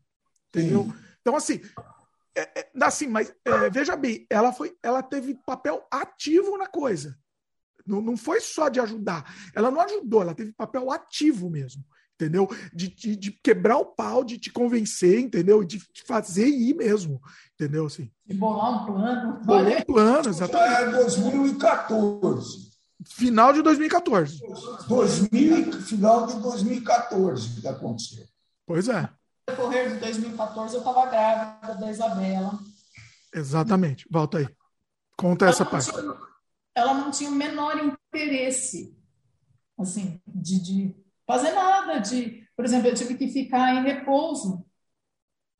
Entendeu? 0.49 0.83
Sim. 0.83 0.93
Então, 1.21 1.35
assim, 1.35 1.61
é, 2.35 2.59
é, 2.59 2.69
assim 2.81 3.07
mas 3.07 3.33
é, 3.43 3.69
veja 3.69 3.95
bem, 3.95 4.25
ela, 4.29 4.53
foi, 4.53 4.77
ela 4.81 5.03
teve 5.03 5.35
papel 5.45 5.85
ativo 5.91 6.57
na 6.57 6.67
coisa. 6.67 7.17
Não, 7.85 8.01
não 8.01 8.17
foi 8.17 8.39
só 8.39 8.69
de 8.69 8.79
ajudar. 8.79 9.25
Ela 9.55 9.71
não 9.71 9.81
ajudou, 9.81 10.21
ela 10.21 10.35
teve 10.35 10.51
papel 10.53 10.91
ativo 10.91 11.49
mesmo 11.49 11.83
entendeu? 12.19 12.49
De, 12.73 12.87
de, 12.87 13.15
de, 13.15 13.31
quebrar 13.31 13.77
o 13.77 13.85
pau, 13.85 14.23
de 14.23 14.37
te 14.37 14.51
convencer, 14.51 15.19
entendeu? 15.19 15.63
De 15.63 15.77
te 15.77 16.03
fazer 16.03 16.47
ir 16.47 16.75
mesmo, 16.75 17.21
entendeu? 17.53 17.85
Assim. 17.85 18.11
De 18.25 18.33
bolar 18.33 18.81
um 18.81 18.85
plano. 18.85 19.39
Bolar 19.45 19.81
um 19.81 19.81
plano, 19.81 20.29
exatamente. 20.29 20.95
É 20.95 21.03
2014. 21.03 22.67
Final 23.05 23.53
de 23.53 23.61
2014. 23.61 24.39
2000, 24.87 25.71
final 25.83 26.25
de 26.25 26.41
2014 26.41 27.61
que 27.61 27.67
aconteceu. 27.67 28.25
Pois 28.67 28.89
é. 28.89 29.01
No 29.01 29.55
decorrer 29.55 29.93
de 29.93 29.99
2014, 30.01 30.75
eu 30.75 30.79
estava 30.79 31.05
grávida 31.05 31.75
da 31.75 31.89
Isabela. 31.89 32.59
Exatamente. 33.33 34.05
Volta 34.11 34.39
aí. 34.39 34.47
Conta 35.17 35.45
ela 35.45 35.53
essa 35.53 35.65
parte. 35.65 35.89
Tinha, 35.89 36.17
ela 36.75 36.93
não 36.93 37.09
tinha 37.09 37.29
o 37.29 37.33
menor 37.33 37.77
interesse, 37.77 38.93
assim, 39.79 40.21
de, 40.27 40.59
de 40.61 40.95
fazer 41.25 41.53
nada 41.53 41.99
de, 41.99 42.45
por 42.57 42.65
exemplo, 42.65 42.89
eu 42.89 42.93
tive 42.93 43.15
que 43.15 43.29
ficar 43.29 43.73
em 43.73 43.83
repouso. 43.83 44.65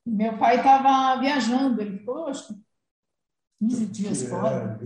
Meu 0.06 0.36
pai 0.38 0.58
estava 0.58 1.18
viajando, 1.18 1.80
ele 1.80 1.98
ficou, 1.98 2.28
acho 2.28 2.54
15 3.58 3.86
dias 3.86 4.22
é, 4.22 4.28
fora. 4.28 4.80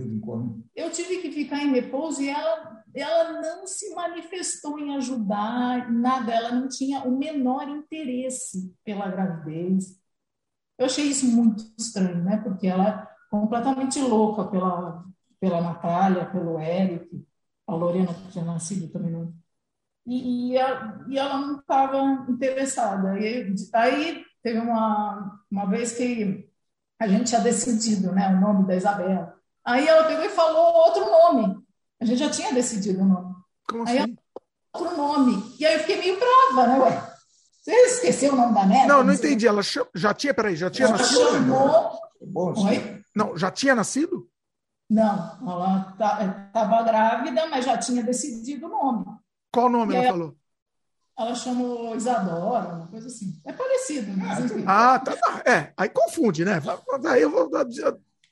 Eu 0.75 0.91
tive 0.91 1.17
que 1.17 1.31
ficar 1.31 1.63
em 1.63 1.71
repouso 1.71 2.21
e 2.21 2.29
ela, 2.29 2.83
ela 2.93 3.41
não 3.41 3.67
se 3.67 3.93
manifestou 3.93 4.79
em 4.79 4.95
ajudar, 4.95 5.91
nada, 5.91 6.33
ela 6.33 6.51
não 6.51 6.67
tinha 6.67 7.03
o 7.03 7.17
menor 7.17 7.67
interesse 7.69 8.73
pela 8.83 9.09
gravidez. 9.09 9.99
Eu 10.77 10.87
achei 10.87 11.05
isso 11.05 11.27
muito 11.27 11.63
estranho, 11.77 12.23
né? 12.23 12.37
Porque 12.37 12.67
ela 12.67 12.89
é 12.89 13.07
completamente 13.29 13.99
louca 13.99 14.45
pela, 14.45 15.05
pela 15.39 15.61
Natália, 15.61 16.25
pelo 16.25 16.59
Eric, 16.59 17.25
a 17.67 17.75
Lorena 17.75 18.13
que 18.13 18.31
tinha 18.31 18.43
nascido 18.43 18.91
também 18.91 19.11
não 19.11 19.33
e, 20.05 20.51
e, 20.51 20.57
ela, 20.57 21.05
e 21.07 21.17
ela 21.17 21.37
não 21.37 21.59
estava 21.59 22.25
interessada. 22.29 23.19
E 23.19 23.55
aí 23.73 24.25
teve 24.41 24.59
uma, 24.59 25.39
uma 25.49 25.65
vez 25.65 25.95
que 25.95 26.49
a 27.03 27.07
gente 27.07 27.27
tinha 27.27 27.41
decidido 27.41 28.11
né, 28.13 28.29
o 28.29 28.39
nome 28.39 28.65
da 28.65 28.75
Isabela. 28.75 29.35
Aí 29.65 29.85
ela 29.85 30.05
pegou 30.05 30.23
e 30.23 30.29
falou 30.29 30.73
outro 30.87 31.05
nome. 31.05 31.57
A 31.99 32.05
gente 32.05 32.19
já 32.19 32.29
tinha 32.29 32.53
decidido 32.53 33.01
o 33.01 33.05
nome. 33.05 33.35
Como 33.69 33.87
aí 33.87 33.99
assim? 33.99 34.17
outro 34.73 34.97
nome. 34.97 35.55
E 35.59 35.65
aí 35.65 35.73
eu 35.73 35.79
fiquei 35.81 35.97
meio 35.99 36.17
brava, 36.17 36.67
né? 36.67 36.79
Ué, 36.79 37.13
você 37.61 37.71
esqueceu 37.71 38.33
o 38.33 38.35
nome 38.35 38.53
da 38.53 38.65
neta? 38.65 38.87
Não, 38.87 38.97
não, 38.99 39.03
não 39.05 39.13
entendi. 39.13 39.47
Ela 39.47 39.61
já 39.93 40.13
tinha, 40.13 40.33
peraí, 40.33 40.55
já 40.55 40.69
tinha 40.69 40.87
ela 40.87 40.97
nascido? 40.97 41.31
Chamou... 41.31 41.99
Oi? 42.65 43.03
Não, 43.13 43.37
já 43.37 43.51
tinha 43.51 43.75
nascido? 43.75 44.29
Não, 44.89 45.37
ela 45.41 45.89
estava 45.91 46.77
tá, 46.77 46.83
grávida, 46.83 47.47
mas 47.47 47.65
já 47.65 47.77
tinha 47.77 48.03
decidido 48.03 48.67
o 48.67 48.69
nome. 48.69 49.05
Qual 49.51 49.69
nome 49.69 49.95
ela, 49.95 50.03
ela 50.05 50.13
falou? 50.13 50.35
Ela 51.17 51.35
chamou 51.35 51.95
Isadora, 51.95 52.75
uma 52.75 52.87
coisa 52.87 53.07
assim. 53.07 53.39
É 53.45 53.53
parecido, 53.53 54.11
mas 54.17 54.39
enfim. 54.39 54.63
Ah, 54.67 54.99
tá, 54.99 55.15
tá. 55.15 55.43
É, 55.45 55.71
aí 55.77 55.89
confunde, 55.89 56.43
né? 56.43 56.59
Aí 57.05 57.21
eu 57.21 57.29
vou 57.29 57.49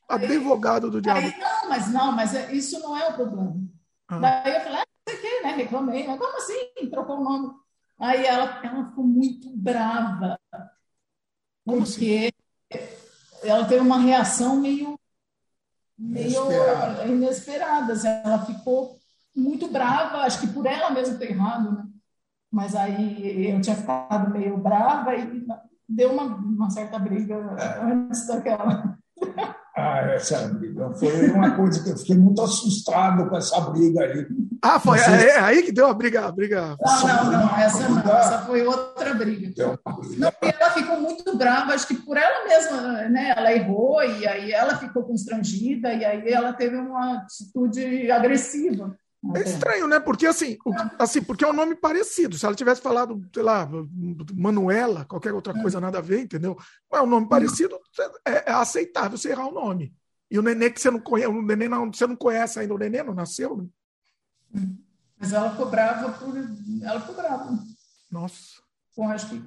advogado 0.08 0.90
do 0.90 1.02
diabo. 1.02 1.20
Aí, 1.20 1.40
não, 1.40 1.70
mas 1.70 1.88
não, 1.92 2.12
mas 2.12 2.36
é, 2.36 2.52
isso 2.52 2.80
não 2.80 2.98
é 2.98 3.10
o 3.10 3.14
problema. 3.14 3.56
Ah. 4.08 4.20
Daí 4.20 4.56
eu 4.56 4.62
falei, 4.62 4.80
ah, 4.80 4.86
não 4.86 5.14
sei 5.14 5.16
o 5.16 5.22
quê, 5.22 5.42
né? 5.44 5.52
Reclamei. 5.54 6.08
Mas 6.08 6.20
como 6.20 6.38
assim? 6.38 6.90
Trocou 6.90 7.20
o 7.20 7.24
nome. 7.24 7.54
Aí 8.00 8.26
ela, 8.26 8.60
ela 8.64 8.90
ficou 8.90 9.06
muito 9.06 9.50
brava. 9.56 10.40
Porque 11.64 12.34
assim? 12.74 12.88
ela 13.44 13.66
teve 13.66 13.82
uma 13.82 14.00
reação 14.00 14.56
meio, 14.60 15.00
meio 15.98 16.46
inesperada. 16.46 17.06
inesperada. 17.06 17.94
Assim, 17.94 18.08
ela 18.08 18.46
ficou 18.46 19.00
muito 19.36 19.68
brava, 19.68 20.18
acho 20.24 20.42
que 20.42 20.48
por 20.48 20.66
ela 20.66 20.90
mesma 20.90 21.18
ter 21.18 21.30
errado, 21.30 21.72
né? 21.72 21.91
Mas 22.52 22.76
aí 22.76 23.50
eu 23.50 23.62
tinha 23.62 23.76
ficado 23.76 24.32
meio 24.32 24.58
brava 24.58 25.16
e 25.16 25.46
deu 25.88 26.12
uma, 26.12 26.24
uma 26.24 26.70
certa 26.70 27.00
briga 27.00 27.38
antes 27.82 28.28
daquela. 28.28 28.98
Ah, 29.76 30.00
essa 30.12 30.50
briga 30.50 30.92
foi 30.94 31.30
uma 31.32 31.56
coisa 31.56 31.82
que 31.82 31.90
eu 31.92 31.98
fiquei 31.98 32.18
muito 32.18 32.42
assustado 32.42 33.30
com 33.30 33.38
essa 33.38 33.60
briga 33.62 34.02
aí. 34.02 34.28
Ah, 34.62 34.80
foi 34.80 35.00
é, 35.00 35.28
é, 35.30 35.40
aí 35.40 35.64
que 35.64 35.72
deu 35.72 35.88
a 35.88 35.94
briga, 35.94 36.26
a 36.26 36.32
briga. 36.32 36.76
Não, 36.80 37.08
não, 37.08 37.32
não, 37.32 37.58
essa 37.58 37.90
não, 37.90 38.18
essa 38.18 38.40
foi 38.40 38.68
outra 38.68 39.14
briga. 39.14 39.52
Não, 40.18 40.32
ela 40.42 40.72
ficou 40.72 41.00
muito 41.00 41.38
brava, 41.38 41.74
acho 41.74 41.88
que 41.88 41.96
por 41.96 42.18
ela 42.18 42.48
mesma, 42.48 42.82
né? 43.10 43.34
Ela 43.36 43.54
errou 43.54 44.04
e 44.04 44.28
aí 44.28 44.52
ela 44.52 44.78
ficou 44.78 45.04
constrangida 45.04 45.94
e 45.94 46.04
aí 46.04 46.30
ela 46.30 46.52
teve 46.54 46.76
uma 46.76 47.20
atitude 47.20 48.12
agressiva. 48.12 48.96
É 49.36 49.42
estranho, 49.44 49.88
né? 49.88 50.00
Porque 50.00 50.26
assim, 50.26 50.58
o, 50.66 50.74
assim, 50.98 51.22
porque 51.22 51.46
é 51.46 51.48
um 51.48 51.54
nome 51.54 51.76
parecido. 51.76 52.38
Se 52.38 52.46
ela 52.46 52.56
tivesse 52.56 52.82
falado, 52.82 53.22
sei 53.34 53.44
lá, 53.44 53.70
Manuela, 54.34 55.06
qualquer 55.06 55.32
outra 55.34 55.54
coisa 55.54 55.80
nada 55.80 56.00
a 56.00 56.02
ver, 56.02 56.22
entendeu? 56.22 56.58
É 56.92 57.02
um 57.02 57.06
nome 57.06 57.30
parecido, 57.30 57.80
é, 58.26 58.50
é 58.50 58.52
aceitável 58.52 59.18
você 59.18 59.30
errar 59.30 59.48
o 59.48 59.54
nome. 59.54 59.94
E 60.30 60.40
o 60.40 60.42
neném 60.42 60.72
que 60.72 60.82
você 60.82 60.90
não 60.90 61.00
conhece, 61.00 61.30
o 61.30 61.42
neném 61.42 61.70
não, 61.70 61.94
você 61.94 62.08
não 62.08 62.16
conhece 62.16 62.60
ainda, 62.60 62.74
o 62.74 62.78
neném 62.80 63.04
não 63.04 63.14
nasceu, 63.14 63.58
né? 63.58 63.68
Mas 65.20 65.34
ela 65.34 65.52
ficou 65.52 65.70
brava 65.70 66.12
por. 66.14 66.34
Ela 66.82 67.00
ficou 67.00 67.16
brava. 67.16 67.60
Nossa. 68.10 68.62
Bom, 68.98 69.08
acho 69.08 69.30
que. 69.30 69.44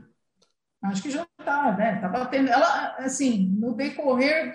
Acho 0.83 1.03
que 1.03 1.11
já 1.11 1.27
tá, 1.45 1.75
né? 1.77 2.01
Tá 2.01 2.09
batendo. 2.09 2.49
Ela, 2.49 2.95
assim, 2.99 3.49
no 3.59 3.75
decorrer 3.75 4.55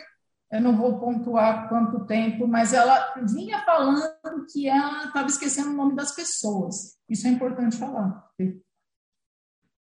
eu 0.52 0.62
não 0.62 0.76
vou 0.76 1.00
pontuar 1.00 1.70
quanto 1.70 2.06
tempo, 2.06 2.48
mas 2.48 2.74
ela 2.74 3.14
vinha 3.28 3.64
falando 3.64 4.46
que 4.52 4.68
ela 4.68 5.06
estava 5.06 5.28
esquecendo 5.28 5.70
o 5.70 5.76
nome 5.76 5.96
das 5.96 6.12
pessoas. 6.12 6.98
Isso 7.08 7.28
é 7.28 7.30
importante 7.30 7.78
falar. 7.78 8.28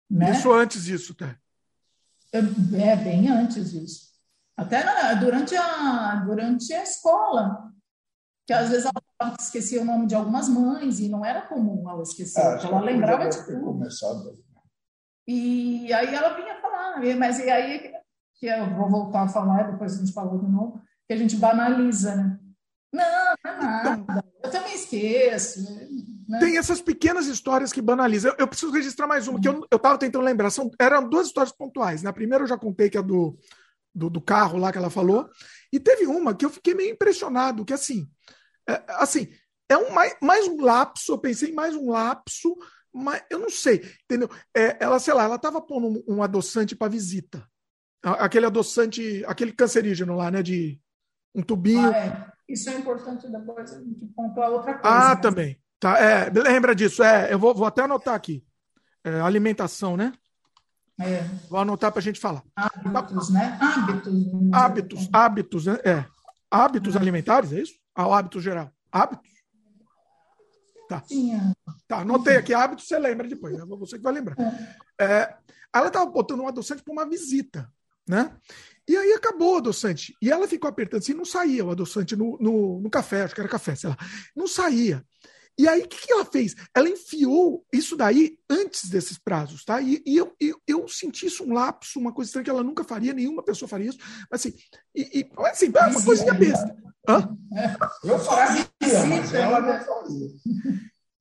Né? 0.10 0.32
Isso 0.32 0.52
antes 0.52 0.86
disso, 0.86 1.14
tá? 1.14 1.38
É, 2.32 2.42
bem 2.96 3.30
antes 3.30 3.72
disso. 3.72 4.08
Até 4.56 4.84
na, 4.84 5.14
durante, 5.14 5.56
a, 5.56 6.16
durante 6.26 6.74
a 6.74 6.82
escola, 6.82 7.72
que 8.48 8.54
às 8.54 8.70
vezes 8.70 8.86
ela 9.20 9.36
esquecia 9.40 9.82
o 9.82 9.86
nome 9.86 10.08
de 10.08 10.16
algumas 10.16 10.50
mães 10.50 11.00
e 11.00 11.08
não 11.08 11.24
era 11.24 11.44
comum 11.44 11.88
ela 11.88 12.02
esquecer, 12.02 12.42
ah, 12.42 12.60
ela 12.64 12.80
lembrava 12.80 13.30
de 13.30 13.46
tudo. 13.46 13.62
Começado. 13.62 14.44
E 15.28 15.94
aí 15.94 16.16
ela 16.16 16.34
vinha 16.36 16.60
falar, 16.62 17.00
mas 17.18 17.38
e 17.38 17.50
aí 17.50 17.94
que 18.40 18.46
eu 18.46 18.76
vou 18.76 18.90
voltar 18.90 19.24
a 19.24 19.28
falar, 19.28 19.72
depois 19.72 19.96
a 19.96 20.00
gente 20.00 20.14
falou 20.14 20.40
de 20.40 20.50
novo, 20.50 20.82
que 21.08 21.14
a 21.14 21.18
gente 21.18 21.36
banaliza, 21.36 22.16
né? 22.16 22.40
Não, 22.94 23.04
não 23.04 23.52
é 23.52 23.58
nada. 23.58 24.00
Então, 24.02 24.24
eu 24.44 24.52
também 24.52 24.76
esqueço. 24.76 25.64
Né? 26.28 26.40
Tem 26.40 26.58
essas 26.58 26.82
pequenas 26.82 27.28
histórias 27.28 27.74
que 27.74 27.82
banalizam. 27.82 28.32
Eu, 28.32 28.38
eu 28.40 28.48
preciso 28.48 28.72
registrar 28.72 29.08
mais 29.08 29.28
uma, 29.28 29.40
que 29.40 29.48
eu 29.48 29.66
estava 29.72 29.98
tentando 29.98 30.24
lembrar. 30.24 30.50
São, 30.50 30.72
eram 30.80 31.08
duas 31.08 31.28
histórias 31.28 31.54
pontuais. 31.54 32.02
Na 32.02 32.14
primeira 32.14 32.44
eu 32.44 32.48
já 32.48 32.58
contei 32.58 32.90
que 32.90 32.98
é 32.98 33.04
do, 33.04 33.38
do, 33.94 34.10
do, 34.10 34.22
carro 34.22 34.58
lá 34.58 34.72
que 34.72 34.78
ela 34.78 34.90
falou. 34.90 35.30
E 35.72 35.80
teve 35.80 36.06
uma 36.08 36.34
que 36.34 36.46
eu 36.46 36.50
fiquei 36.50 36.74
meio 36.74 36.92
impressionado, 36.92 37.66
que 37.66 37.74
assim, 37.74 38.10
é, 38.70 38.84
assim, 39.00 39.28
é 39.70 39.78
um, 39.78 39.92
mais, 39.92 40.16
mais 40.22 40.48
um 40.48 40.62
lapso, 40.62 41.14
eu 41.14 41.18
pensei 41.18 41.50
em 41.50 41.56
mais 41.56 41.76
um 41.76 41.90
lapso, 41.90 42.56
mas 42.94 43.22
eu 43.30 43.40
não 43.40 43.50
sei, 43.50 43.84
entendeu? 44.06 44.30
É, 44.56 44.78
ela, 44.80 44.98
sei 44.98 45.14
lá, 45.14 45.24
ela 45.24 45.36
estava 45.36 45.62
pondo 45.62 45.88
um, 45.88 46.16
um 46.16 46.24
adoçante 46.24 46.76
para 46.76 46.92
visita 46.92 47.46
aquele 48.04 48.46
adoçante, 48.46 49.24
aquele 49.26 49.52
cancerígeno 49.52 50.16
lá, 50.16 50.32
né? 50.32 50.42
De 50.42 50.80
um 51.34 51.42
tubinho. 51.42 51.92
Ah, 51.92 51.98
é. 51.98 52.32
Isso 52.48 52.70
é 52.70 52.76
importante 52.76 53.30
depois 53.30 53.74
a 53.74 53.80
gente 53.80 54.06
pontuar 54.08 54.50
outra 54.52 54.78
coisa. 54.78 54.98
Ah, 54.98 55.16
né? 55.16 55.22
também. 55.22 55.62
Tá, 55.80 55.98
é, 56.00 56.30
lembra 56.30 56.74
disso, 56.74 57.04
é, 57.04 57.32
eu 57.32 57.38
vou, 57.38 57.54
vou 57.54 57.68
até 57.68 57.84
anotar 57.84 58.16
aqui. 58.16 58.44
É, 59.04 59.20
alimentação, 59.20 59.96
né? 59.96 60.12
É. 61.00 61.22
Vou 61.50 61.60
anotar 61.60 61.92
para 61.92 62.00
a 62.00 62.04
gente 62.04 62.20
falar. 62.20 62.44
Hábitos, 62.56 63.30
né? 63.30 63.60
Hábitos. 63.62 64.14
Hábitos, 64.52 65.10
hábitos, 65.14 65.66
né? 65.68 65.80
É. 65.86 66.06
Hábitos 66.50 66.96
é. 66.96 67.00
alimentares, 67.00 67.54
é 67.54 67.62
isso? 67.62 67.74
Ah, 67.94 68.08
o 68.08 68.14
hábito 68.14 68.42
geral. 68.42 68.72
Hábitos? 68.92 69.30
Tá. 70.90 71.02
Tinha. 71.02 71.56
Tá, 71.88 72.00
anotei 72.00 72.38
aqui 72.38 72.54
hábitos, 72.54 72.88
você 72.88 72.98
lembra 72.98 73.28
depois, 73.28 73.58
é 73.60 73.66
você 73.66 73.98
que 73.98 74.04
vai 74.04 74.14
lembrar. 74.14 74.36
É. 74.98 75.06
é 75.06 75.38
ela 75.76 75.88
estava 75.88 76.06
botando 76.10 76.40
um 76.40 76.48
adoçante 76.48 76.82
para 76.82 76.94
uma 76.94 77.08
visita, 77.08 77.72
né? 78.08 78.36
E 78.88 78.96
aí 78.96 79.14
acabou 79.14 79.56
o 79.56 79.58
adoçante. 79.58 80.16
E 80.22 80.32
ela 80.32 80.48
ficou 80.48 80.70
apertando 80.70 81.02
assim, 81.02 81.14
não 81.14 81.26
saía 81.26 81.66
o 81.66 81.72
adoçante 81.72 82.16
no, 82.16 82.38
no, 82.40 82.80
no 82.80 82.90
café, 82.90 83.24
acho 83.24 83.36
que 83.36 83.42
era 83.42 83.50
café, 83.50 83.76
sei 83.76 83.90
lá. 83.90 83.98
Não 84.36 84.48
saía. 84.48 85.04
E 85.60 85.68
aí, 85.68 85.82
o 85.82 85.88
que, 85.88 86.06
que, 86.06 86.14
ela 86.14 86.24
fez? 86.24 86.56
Ela 86.74 86.88
enfiou 86.88 87.66
isso 87.74 87.98
daí 87.98 88.38
antes 88.48 88.90
desses 88.90 89.18
prazos, 89.18 89.66
tá? 89.66 89.82
E, 89.82 90.04
e 90.06 90.16
eu, 90.16 90.32
eu, 90.40 90.62
eu, 90.68 90.88
senti 90.88 91.26
isso 91.26 91.44
um 91.44 91.52
lapso, 91.52 92.00
uma 92.00 92.14
coisa 92.14 92.30
estranha 92.30 92.44
que 92.44 92.50
ela 92.50 92.64
nunca 92.64 92.84
faria, 92.84 93.12
nenhuma 93.12 93.42
pessoa 93.42 93.68
faria 93.68 93.90
isso. 93.90 93.98
Mas 94.30 94.42
assim, 94.42 94.54
e, 94.94 95.20
e 95.20 95.30
assim, 95.48 95.72
é 95.76 95.86
uma 95.88 96.06
coisinha 96.06 96.34
besta. 96.36 96.76
Hã? 97.10 97.36
Eu 98.04 98.20
faria, 98.20 98.68
mas 99.10 99.34
ela 99.34 99.60
não 99.60 99.84
faria. 99.84 100.30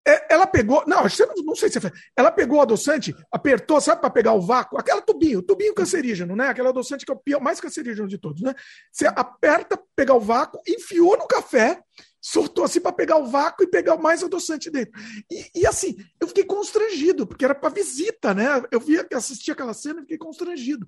É, 0.06 0.32
ela 0.32 0.46
pegou, 0.46 0.84
não, 0.86 1.02
não, 1.02 1.44
não 1.44 1.54
sei 1.56 1.68
se 1.68 1.78
é, 1.78 1.92
ela 2.16 2.30
pegou 2.30 2.58
o 2.58 2.62
adoçante, 2.62 3.14
apertou, 3.32 3.80
sabe, 3.80 4.00
para 4.00 4.10
pegar 4.10 4.32
o 4.34 4.40
vácuo, 4.40 4.78
aquela 4.78 5.02
tubinho, 5.02 5.42
tubinho 5.42 5.74
cancerígeno, 5.74 6.36
né? 6.36 6.48
Aquele 6.48 6.68
adoçante 6.68 7.04
que 7.04 7.10
é 7.10 7.14
o 7.14 7.18
pior, 7.18 7.40
mais 7.40 7.60
cancerígeno 7.60 8.06
de 8.06 8.16
todos, 8.16 8.40
né? 8.40 8.54
Você 8.92 9.06
aperta, 9.06 9.76
pegar 9.96 10.14
o 10.14 10.20
vácuo, 10.20 10.60
enfiou 10.66 11.18
no 11.18 11.26
café, 11.26 11.82
soltou 12.20 12.64
assim 12.64 12.80
para 12.80 12.92
pegar 12.92 13.16
o 13.16 13.26
vácuo 13.26 13.64
e 13.64 13.66
pegar 13.66 13.96
mais 13.96 14.22
adoçante 14.22 14.70
dentro. 14.70 14.92
E, 15.30 15.50
e 15.56 15.66
assim, 15.66 15.96
eu 16.20 16.28
fiquei 16.28 16.44
constrangido, 16.44 17.26
porque 17.26 17.44
era 17.44 17.54
para 17.54 17.74
visita, 17.74 18.32
né? 18.32 18.62
Eu 18.70 18.78
via, 18.78 19.04
assisti 19.12 19.50
aquela 19.50 19.74
cena 19.74 19.98
e 19.98 20.02
fiquei 20.02 20.18
constrangido. 20.18 20.86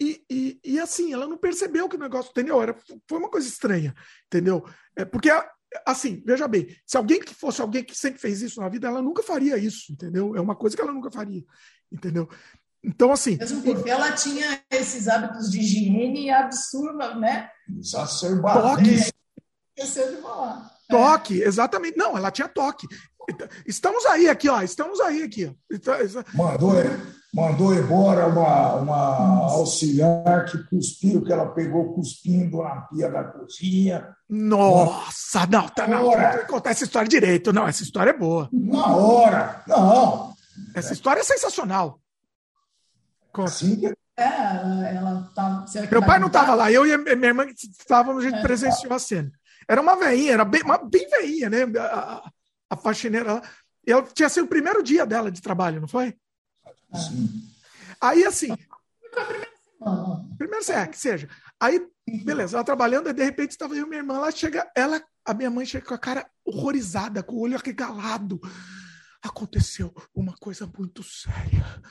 E, 0.00 0.22
e, 0.30 0.60
e, 0.62 0.78
assim, 0.78 1.12
ela 1.12 1.26
não 1.26 1.38
percebeu 1.38 1.88
que 1.88 1.96
o 1.96 1.98
negócio, 1.98 2.30
entendeu? 2.30 2.60
Era, 2.60 2.76
foi 3.08 3.18
uma 3.18 3.30
coisa 3.30 3.48
estranha, 3.48 3.94
entendeu? 4.26 4.62
É, 4.94 5.04
porque 5.06 5.30
assim, 5.84 6.22
veja 6.24 6.46
bem, 6.48 6.68
se 6.86 6.96
alguém 6.96 7.20
que 7.20 7.34
fosse 7.34 7.60
alguém 7.60 7.84
que 7.84 7.96
sempre 7.96 8.20
fez 8.20 8.42
isso 8.42 8.60
na 8.60 8.68
vida, 8.68 8.88
ela 8.88 9.02
nunca 9.02 9.22
faria 9.22 9.56
isso, 9.56 9.92
entendeu? 9.92 10.34
É 10.36 10.40
uma 10.40 10.56
coisa 10.56 10.76
que 10.76 10.82
ela 10.82 10.92
nunca 10.92 11.10
faria, 11.10 11.44
entendeu? 11.90 12.28
Então, 12.82 13.12
assim. 13.12 13.36
Mesmo 13.36 13.62
porque 13.62 13.90
ela 13.90 14.12
tinha 14.12 14.62
esses 14.70 15.08
hábitos 15.08 15.50
de 15.50 15.58
higiene 15.58 16.30
absurdos, 16.30 17.20
né? 17.20 17.50
Toque. 18.60 19.12
Toque, 20.88 21.42
exatamente. 21.42 21.96
Não, 21.98 22.16
ela 22.16 22.30
tinha 22.30 22.48
toque. 22.48 22.86
Estamos 23.66 24.04
aí 24.06 24.28
aqui, 24.28 24.48
ó. 24.48 24.62
Estamos 24.62 25.00
aí 25.00 25.22
aqui. 25.22 25.54
Mandou, 26.34 26.72
mandou 27.34 27.74
embora 27.74 28.26
uma, 28.26 28.74
uma 28.76 29.52
auxiliar 29.52 30.44
que 30.46 30.58
cuspiu, 30.64 31.22
que 31.22 31.32
ela 31.32 31.46
pegou 31.46 31.94
cuspindo 31.94 32.62
na 32.62 32.82
pia 32.82 33.10
da 33.10 33.24
cozinha. 33.24 34.14
Nossa, 34.28 35.46
não, 35.46 35.68
tá, 35.68 35.86
não. 35.86 36.04
Vou 36.04 36.46
contar 36.48 36.70
essa 36.70 36.84
história 36.84 37.08
direito. 37.08 37.52
Não, 37.52 37.66
essa 37.66 37.82
história 37.82 38.10
é 38.10 38.18
boa. 38.18 38.48
Na 38.52 38.94
hora, 38.94 39.62
não. 39.66 40.34
Essa 40.74 40.92
história 40.92 41.20
é 41.20 41.24
sensacional. 41.24 42.00
Assim 43.38 43.76
que... 43.76 43.94
É, 44.18 44.96
ela 44.96 45.30
tava. 45.34 45.66
Meu 45.90 46.02
pai 46.02 46.18
não 46.18 46.28
estava 46.28 46.54
lá, 46.54 46.72
eu 46.72 46.86
e 46.86 46.96
minha 46.96 47.28
irmã 47.28 47.44
estávamos, 47.50 48.24
a 48.24 48.30
gente 48.30 48.38
é. 48.38 48.42
presenciou 48.42 48.94
a 48.94 48.98
cena. 48.98 49.30
Era 49.68 49.80
uma 49.82 49.94
veinha, 49.94 50.32
era 50.32 50.44
bem, 50.44 50.62
uma, 50.62 50.78
bem 50.78 51.06
veinha, 51.06 51.50
né? 51.50 51.64
A, 51.78 52.30
a 52.70 52.76
faxineira. 52.76 53.42
Ela 53.86 54.02
tinha 54.02 54.28
sido 54.28 54.44
o 54.44 54.48
primeiro 54.48 54.82
dia 54.82 55.06
dela 55.06 55.30
de 55.30 55.40
trabalho, 55.40 55.80
não 55.80 55.88
foi? 55.88 56.16
Sim. 56.94 57.48
Aí, 58.00 58.24
assim. 58.24 58.48
Primeiro, 60.36 60.72
é, 60.72 60.86
que 60.86 60.98
seja. 60.98 61.28
Aí, 61.60 61.80
beleza, 62.24 62.56
ela 62.56 62.64
trabalhando, 62.64 63.08
e 63.08 63.12
de 63.12 63.24
repente 63.24 63.52
estava 63.52 63.74
eu 63.76 63.86
minha 63.86 64.00
irmã, 64.00 64.18
lá 64.18 64.30
chega, 64.30 64.70
ela, 64.74 65.02
a 65.24 65.34
minha 65.34 65.50
mãe 65.50 65.64
chega 65.64 65.86
com 65.86 65.94
a 65.94 65.98
cara 65.98 66.28
horrorizada, 66.44 67.22
com 67.22 67.36
o 67.36 67.40
olho 67.40 67.56
arregalado. 67.56 68.40
Aconteceu 69.22 69.94
uma 70.14 70.34
coisa 70.34 70.70
muito 70.76 71.02
séria. 71.02 71.82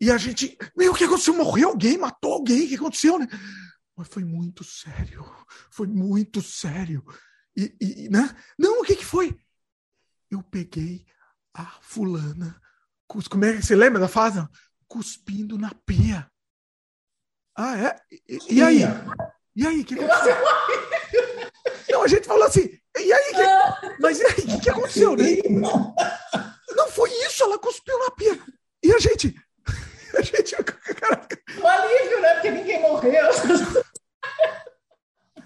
E 0.00 0.10
a 0.10 0.16
gente, 0.16 0.56
meu, 0.76 0.92
o 0.92 0.94
que 0.94 1.04
aconteceu? 1.04 1.34
Morreu 1.34 1.70
alguém? 1.70 1.98
Matou 1.98 2.34
alguém? 2.34 2.64
O 2.64 2.68
que 2.68 2.74
aconteceu, 2.74 3.18
né? 3.18 3.26
Mas 3.96 4.08
foi 4.08 4.24
muito 4.24 4.64
sério. 4.64 5.24
Foi 5.70 5.86
muito 5.86 6.42
sério. 6.42 7.04
E, 7.56 7.74
e 7.80 8.08
né? 8.08 8.34
Não, 8.58 8.80
o 8.80 8.84
que, 8.84 8.96
que 8.96 9.04
foi? 9.04 9.38
Eu 10.34 10.42
peguei 10.42 11.06
a 11.54 11.64
fulana. 11.80 12.60
Como 13.06 13.44
é 13.44 13.52
que 13.52 13.62
você 13.62 13.76
lembra 13.76 14.00
da 14.00 14.08
fase? 14.08 14.44
Cuspindo 14.88 15.56
na 15.56 15.70
pia. 15.86 16.28
Ah, 17.56 17.78
é? 17.78 17.96
E, 18.10 18.56
e 18.56 18.62
aí? 18.62 18.80
E 19.54 19.64
aí? 19.64 19.84
Que 19.84 19.94
aconteceu? 19.94 20.34
Não, 21.88 22.02
a 22.02 22.08
gente 22.08 22.26
falou 22.26 22.42
assim. 22.42 22.68
E 22.98 23.12
aí? 23.12 23.32
Que... 23.32 24.02
Mas 24.02 24.18
e 24.18 24.26
aí? 24.26 24.32
O 24.32 24.46
que, 24.46 24.60
que 24.60 24.70
aconteceu, 24.70 25.14
né? 25.14 25.24
Não 26.76 26.88
foi 26.88 27.10
isso, 27.10 27.44
ela 27.44 27.56
cuspiu 27.56 27.96
na 28.00 28.10
pia. 28.10 28.36
E 28.82 28.92
a 28.92 28.98
gente. 28.98 29.36
A 30.18 30.22
gente. 30.22 30.56
Caraca. 30.64 31.38
O 31.60 31.66
alívio, 31.66 32.20
né? 32.20 32.34
Porque 32.34 32.50
ninguém 32.50 32.80
morreu. 32.82 33.30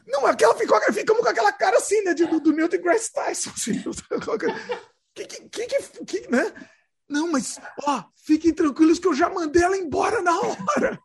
Não, 0.09 0.26
aquela 0.26 0.54
ficou, 0.54 0.80
ficamos 0.92 1.22
com 1.22 1.28
aquela 1.28 1.52
cara 1.52 1.76
assim, 1.76 2.02
né? 2.02 2.14
De, 2.14 2.24
do, 2.24 2.40
do 2.40 2.52
Neil 2.52 2.68
deGrasse 2.68 3.12
Tyson. 3.12 3.50
Assim, 3.50 3.82
que, 5.14 5.26
que, 5.26 5.66
que, 5.66 6.04
que, 6.04 6.30
né? 6.30 6.52
Não, 7.09 7.30
mas, 7.30 7.61
ó, 7.84 8.04
fiquem 8.24 8.52
tranquilos 8.52 8.98
que 8.98 9.06
eu 9.06 9.14
já 9.14 9.28
mandei 9.28 9.62
ela 9.62 9.76
embora 9.76 10.22
na 10.22 10.38
hora. 10.38 10.98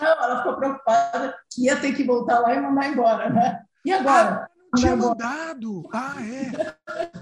Não, 0.00 0.06
ela 0.06 0.38
ficou 0.38 0.56
preocupada 0.56 1.36
que 1.52 1.64
ia 1.64 1.80
ter 1.80 1.92
que 1.94 2.04
voltar 2.04 2.38
lá 2.40 2.54
e 2.54 2.60
mandar 2.60 2.88
embora, 2.88 3.30
né? 3.30 3.62
E 3.84 3.92
agora? 3.92 4.44
Ah, 4.44 4.48
não 4.72 4.80
tinha 4.80 4.96
mandado. 4.96 5.88
Ah, 5.92 6.16
é. 6.20 7.20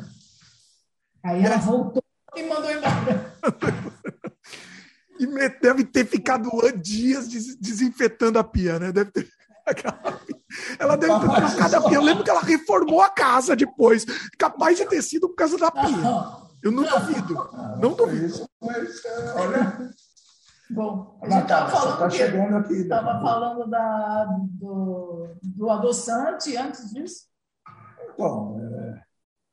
Aí 1.24 1.44
ela 1.44 1.56
voltou 1.56 2.02
e 2.36 2.42
mandou 2.42 2.70
embora. 2.70 3.34
e 5.18 5.26
deve 5.60 5.84
ter 5.84 6.06
ficado 6.06 6.50
dias 6.80 7.28
desinfetando 7.28 8.38
a 8.38 8.44
pia, 8.44 8.78
né? 8.78 8.92
Deve 8.92 9.10
ter. 9.10 9.37
Ela 10.78 10.96
deve 10.96 11.12
ter 11.20 11.26
trocado 11.26 11.76
a 11.76 11.88
pia. 11.88 11.96
Eu 11.96 12.02
lembro 12.02 12.24
que 12.24 12.30
ela 12.30 12.40
reformou 12.40 13.02
a 13.02 13.10
casa 13.10 13.54
depois. 13.54 14.06
Capaz 14.38 14.78
de 14.78 14.86
ter 14.86 15.02
sido 15.02 15.28
por 15.28 15.36
causa 15.36 15.58
da 15.58 15.70
pia. 15.70 16.48
Eu 16.62 16.72
não 16.72 16.84
duvido. 16.84 17.50
Não 17.80 17.92
duvido. 17.92 18.48
Mas, 18.60 19.02
olha. 19.36 19.90
Bom, 20.70 21.18
a 21.22 21.30
gente 21.30 21.42
estava 21.42 21.70
falando, 21.70 21.98
tá 21.98 22.10
chegando 22.10 22.56
aqui, 22.56 22.74
estava 22.74 23.14
né? 23.14 23.20
falando 23.22 23.70
da, 23.70 24.24
do, 24.50 25.34
do 25.42 25.70
adoçante 25.70 26.54
antes 26.56 26.90
disso. 26.90 27.24
Então, 28.12 28.58
é, 28.60 29.02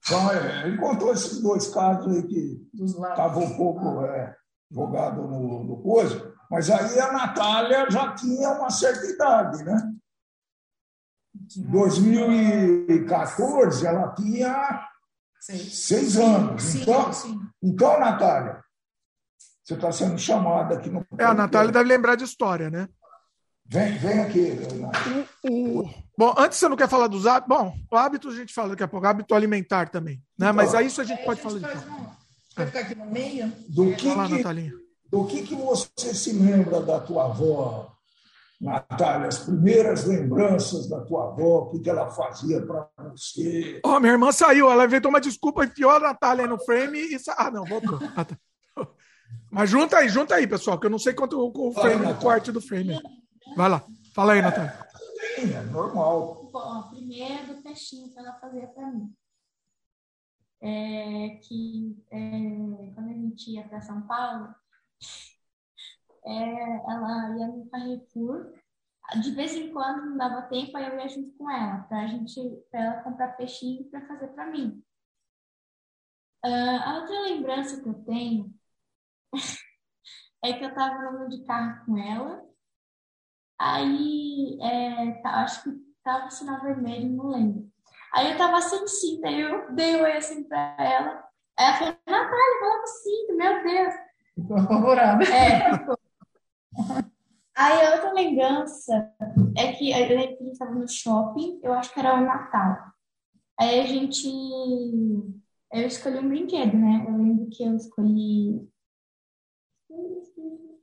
então 0.03 0.32
é, 0.32 0.68
ele 0.68 0.78
contou 0.78 1.13
esses 1.13 1.41
dois 1.41 1.70
casos 1.70 2.13
aí 2.13 2.24
que 2.24 2.68
estavam 2.74 3.43
um 3.43 3.55
pouco 3.55 4.01
é, 4.01 4.36
jogado 4.70 5.22
no, 5.22 5.63
no 5.63 5.82
coisa, 5.82 6.34
mas 6.51 6.70
aí 6.70 6.99
a 6.99 7.13
Natália 7.13 7.89
já 7.89 8.13
tinha 8.13 8.49
uma 8.49 8.70
certa 8.70 9.05
idade, 9.05 9.63
né? 9.63 9.95
Em 11.58 11.64
2014 11.64 13.86
ela 13.86 14.14
tinha 14.14 14.88
seis, 15.39 15.76
seis 15.76 16.18
anos. 16.18 16.64
Sim, 16.64 16.82
então, 16.82 17.14
sim. 17.14 17.39
então, 17.62 18.00
Natália, 18.00 18.64
você 19.64 19.74
está 19.74 19.91
sendo 19.91 20.18
chamada 20.18 20.76
aqui 20.76 20.89
no. 20.89 21.06
É, 21.18 21.26
a 21.26 21.34
Natália 21.34 21.72
deve 21.72 21.89
lembrar 21.89 22.16
de 22.16 22.24
história, 22.24 22.70
né? 22.70 22.88
Vem, 23.68 23.98
vem 23.98 24.20
aqui. 24.20 24.52
O, 25.43 25.80
o... 25.80 25.89
Bom, 26.18 26.34
antes 26.38 26.60
você 26.60 26.70
não 26.70 26.78
quer 26.78 26.88
falar 26.88 27.08
dos 27.08 27.26
hábitos. 27.26 27.58
Bom, 27.58 27.76
o 27.91 27.98
hábito 27.98 28.30
a 28.30 28.36
gente 28.36 28.54
fala 28.54 28.70
daqui 28.70 28.84
a 28.84 28.88
pouco, 28.88 29.08
hábito 29.08 29.34
alimentar 29.34 29.89
também. 29.89 30.18
Né? 30.38 30.48
Então, 30.48 30.54
Mas 30.54 30.76
aí 30.76 30.86
isso 30.86 31.02
a 31.02 31.04
gente 31.04 31.26
pode 31.26 31.39
a 31.39 31.50
gente 31.50 31.62
falar 31.62 31.74
de 31.74 31.89
um... 31.89 32.06
Vai 32.56 32.68
ficar 32.68 32.80
aqui 32.82 32.96
no 32.96 33.08
meio? 33.08 33.52
Do 33.68 33.96
que, 33.96 34.08
do 35.10 35.26
que, 35.26 35.43
que 35.43 35.56
você 35.56 36.14
se 36.14 36.32
lembra 36.32 36.80
da 36.82 37.00
tua 37.00 37.26
avó, 37.26 37.95
Natália? 38.66 39.28
As 39.28 39.39
primeiras 39.39 40.05
lembranças 40.05 40.89
da 40.89 41.01
tua 41.01 41.28
avó, 41.28 41.70
o 41.72 41.80
que 41.80 41.89
ela 41.89 42.09
fazia 42.09 42.66
para 42.66 42.89
você? 43.11 43.80
Oh, 43.86 43.99
minha 43.99 44.13
irmã 44.13 44.32
saiu, 44.32 44.70
ela 44.70 44.86
inventou 44.86 45.09
uma 45.09 45.22
desculpa, 45.22 45.63
enfiou 45.63 45.91
a 45.91 45.99
Natália 45.99 46.47
no 46.47 46.59
frame 46.59 46.99
e. 46.99 47.18
Ah, 47.38 47.51
não, 47.51 47.63
voltou. 47.63 47.99
Mas 49.51 49.70
junta 49.70 49.97
aí, 49.97 50.09
junta 50.09 50.36
aí, 50.36 50.47
pessoal, 50.47 50.80
que 50.80 50.88
eu 50.88 50.89
não 50.89 50.99
sei 50.99 51.13
quanto 51.13 51.39
o 51.39 51.72
frame, 51.74 52.05
o 52.07 52.16
corte 52.16 52.51
do 52.51 52.59
frame. 52.59 52.99
Vai 53.55 53.70
lá, 53.70 53.86
fala 54.13 54.34
aí, 54.34 54.41
Natália. 54.41 54.86
É 55.38 55.61
normal. 55.72 56.49
Bom, 56.51 56.89
primeiro 56.89 57.55
do 57.55 57.61
peixinho 57.61 58.11
que 58.11 58.20
ela 58.20 58.34
fazia 58.34 58.68
para 58.68 58.91
mim. 58.91 59.13
É 60.61 61.39
que 61.43 62.03
é, 62.11 62.91
quando 62.95 63.09
a 63.09 63.13
gente 63.13 63.51
ia 63.51 63.63
para 63.63 63.82
São 63.82 64.01
Paulo, 64.01 64.47
é, 66.26 66.91
ela 66.91 67.38
ia 67.38 67.47
no 67.47 67.69
Carrefour. 67.69 68.53
De 69.21 69.32
vez 69.32 69.53
em 69.53 69.71
quando 69.71 70.05
não 70.05 70.17
dava 70.17 70.41
tempo, 70.43 70.76
aí 70.76 70.88
eu 70.88 70.99
ia 70.99 71.07
junto 71.07 71.32
com 71.38 71.49
ela, 71.49 71.84
para 71.84 71.99
a 71.99 72.07
gente, 72.07 72.41
pra 72.71 72.84
ela 72.84 73.03
comprar 73.03 73.38
peixinho 73.38 73.84
para 73.86 74.05
fazer 74.07 74.30
para 74.30 74.47
mim. 74.47 74.84
Uh, 76.43 76.82
a 76.84 76.99
outra 76.99 77.21
lembrança 77.21 77.82
que 77.82 77.88
eu 77.88 77.93
tenho 78.03 78.53
é 80.43 80.53
que 80.53 80.63
eu 80.63 80.69
estava 80.69 80.95
andando 80.95 81.30
de 81.30 81.43
carro 81.45 81.86
com 81.86 81.97
ela, 81.97 82.43
aí 83.59 84.59
é, 84.61 85.11
tá, 85.21 85.43
acho 85.43 85.63
que 85.63 85.69
estava 85.97 86.30
sinal 86.32 86.61
vermelho, 86.61 87.09
não 87.09 87.30
lembro. 87.30 87.71
Aí 88.13 88.28
eu 88.28 88.32
estava 88.34 88.61
sem 88.61 88.88
cinto, 88.88 89.26
aí 89.26 89.41
eu 89.41 89.73
dei 89.73 90.01
oi 90.01 90.17
assim 90.17 90.43
para 90.43 90.76
ela. 90.80 91.28
Aí 91.57 91.65
ela 91.65 91.78
falou, 91.78 91.95
Natália, 92.07 92.59
coloca 92.59 92.84
o 92.84 92.88
cinto, 92.88 93.38
meu 93.38 93.63
Deus. 93.63 93.93
Ficou 94.36 94.57
apavorada. 94.57 95.23
É. 95.26 96.05
Aí 97.55 97.86
a 97.86 97.95
outra 97.95 98.11
lembrança 98.13 99.13
é 99.55 99.71
que 99.73 99.93
a 99.93 100.07
gente 100.07 100.51
estava 100.51 100.76
no 100.76 100.88
shopping, 100.88 101.59
eu 101.63 101.73
acho 101.73 101.93
que 101.93 101.99
era 101.99 102.15
o 102.15 102.26
Natal. 102.26 102.78
Aí 103.59 103.80
a 103.80 103.86
gente. 103.86 104.28
Eu 105.71 105.88
escolhi 105.88 106.19
um 106.19 106.28
brinquedo, 106.28 106.78
né? 106.78 107.05
Eu 107.07 107.17
lembro 107.17 107.49
que 107.49 107.63
eu 107.63 107.76
escolhi 107.76 108.69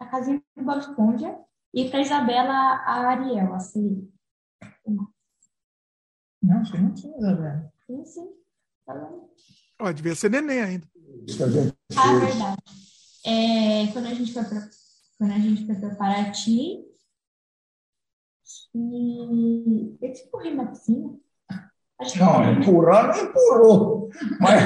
a 0.01 0.07
casinha 0.07 0.43
do 0.57 0.64
Bob 0.64 0.78
Esponja 0.78 1.38
e 1.74 1.88
para 1.88 2.01
Isabela 2.01 2.53
a 2.53 3.09
Ariel, 3.09 3.55
assim. 3.55 4.11
Não, 6.43 6.62
que 6.62 6.78
não 6.78 6.93
tinha, 6.95 7.16
Isabela. 7.16 7.72
Sim, 7.86 8.05
sim. 8.05 8.28
Tá. 8.84 9.11
Ó, 9.80 9.93
devia 9.93 10.14
ser 10.14 10.30
neném 10.30 10.61
ainda. 10.61 10.86
Ah, 11.97 12.18
verdade. 12.18 12.62
É, 13.24 13.93
quando 13.93 14.07
a 14.07 14.14
gente 14.14 14.32
foi 14.32 14.45
para 14.45 14.68
quando 15.23 15.35
a 15.35 15.39
gente 15.39 15.64
foi 15.64 15.77
para 15.77 15.95
Paraty 15.95 16.85
e 18.75 19.97
eu 20.03 20.12
te 20.12 20.29
corri 20.33 20.53
na 20.53 20.66
piscina. 20.66 21.14
Não, 22.18 22.53
empurrar 22.53 23.16
não 23.16 23.23
empurrou. 23.23 24.11
Mas 24.41 24.64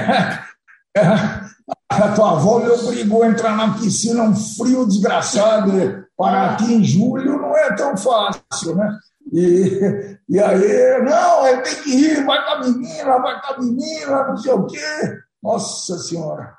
a 1.90 2.14
tua 2.14 2.38
avó 2.38 2.60
me 2.60 2.70
obrigou 2.70 3.22
a 3.22 3.28
entrar 3.28 3.54
na 3.54 3.74
piscina, 3.74 4.22
um 4.22 4.34
frio 4.34 4.86
desgraçado. 4.86 6.06
Paraty 6.16 6.72
em 6.72 6.82
julho 6.82 7.38
não 7.38 7.54
é 7.54 7.76
tão 7.76 7.94
fácil, 7.94 8.76
né? 8.76 8.98
E, 9.30 10.18
e 10.26 10.40
aí, 10.40 11.02
não, 11.02 11.46
eu 11.48 11.62
tenho 11.62 11.82
que 11.82 11.90
ir, 11.90 12.24
vai 12.24 12.42
com 12.42 12.50
a 12.50 12.60
menina, 12.60 13.18
vai 13.18 13.42
com 13.42 13.52
a 13.52 13.58
menina, 13.58 14.28
não 14.28 14.36
sei 14.38 14.52
o 14.54 14.66
quê. 14.66 15.20
Nossa 15.42 15.98
Senhora. 15.98 16.56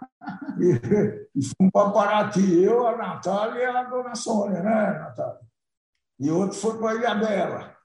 E, 0.60 1.30
e 1.36 1.46
fomos 1.46 1.72
para 1.72 1.90
Paraty, 1.92 2.64
eu, 2.64 2.88
a 2.88 2.98
Natália 2.98 3.62
e 3.62 3.66
a 3.66 3.84
dona 3.84 4.16
Sônia, 4.16 4.62
né, 4.64 5.00
Natália? 5.00 5.40
E 6.20 6.32
outro 6.32 6.58
foi 6.58 6.78
para 6.80 6.96
Ilha 6.96 7.16
Bela. 7.16 7.76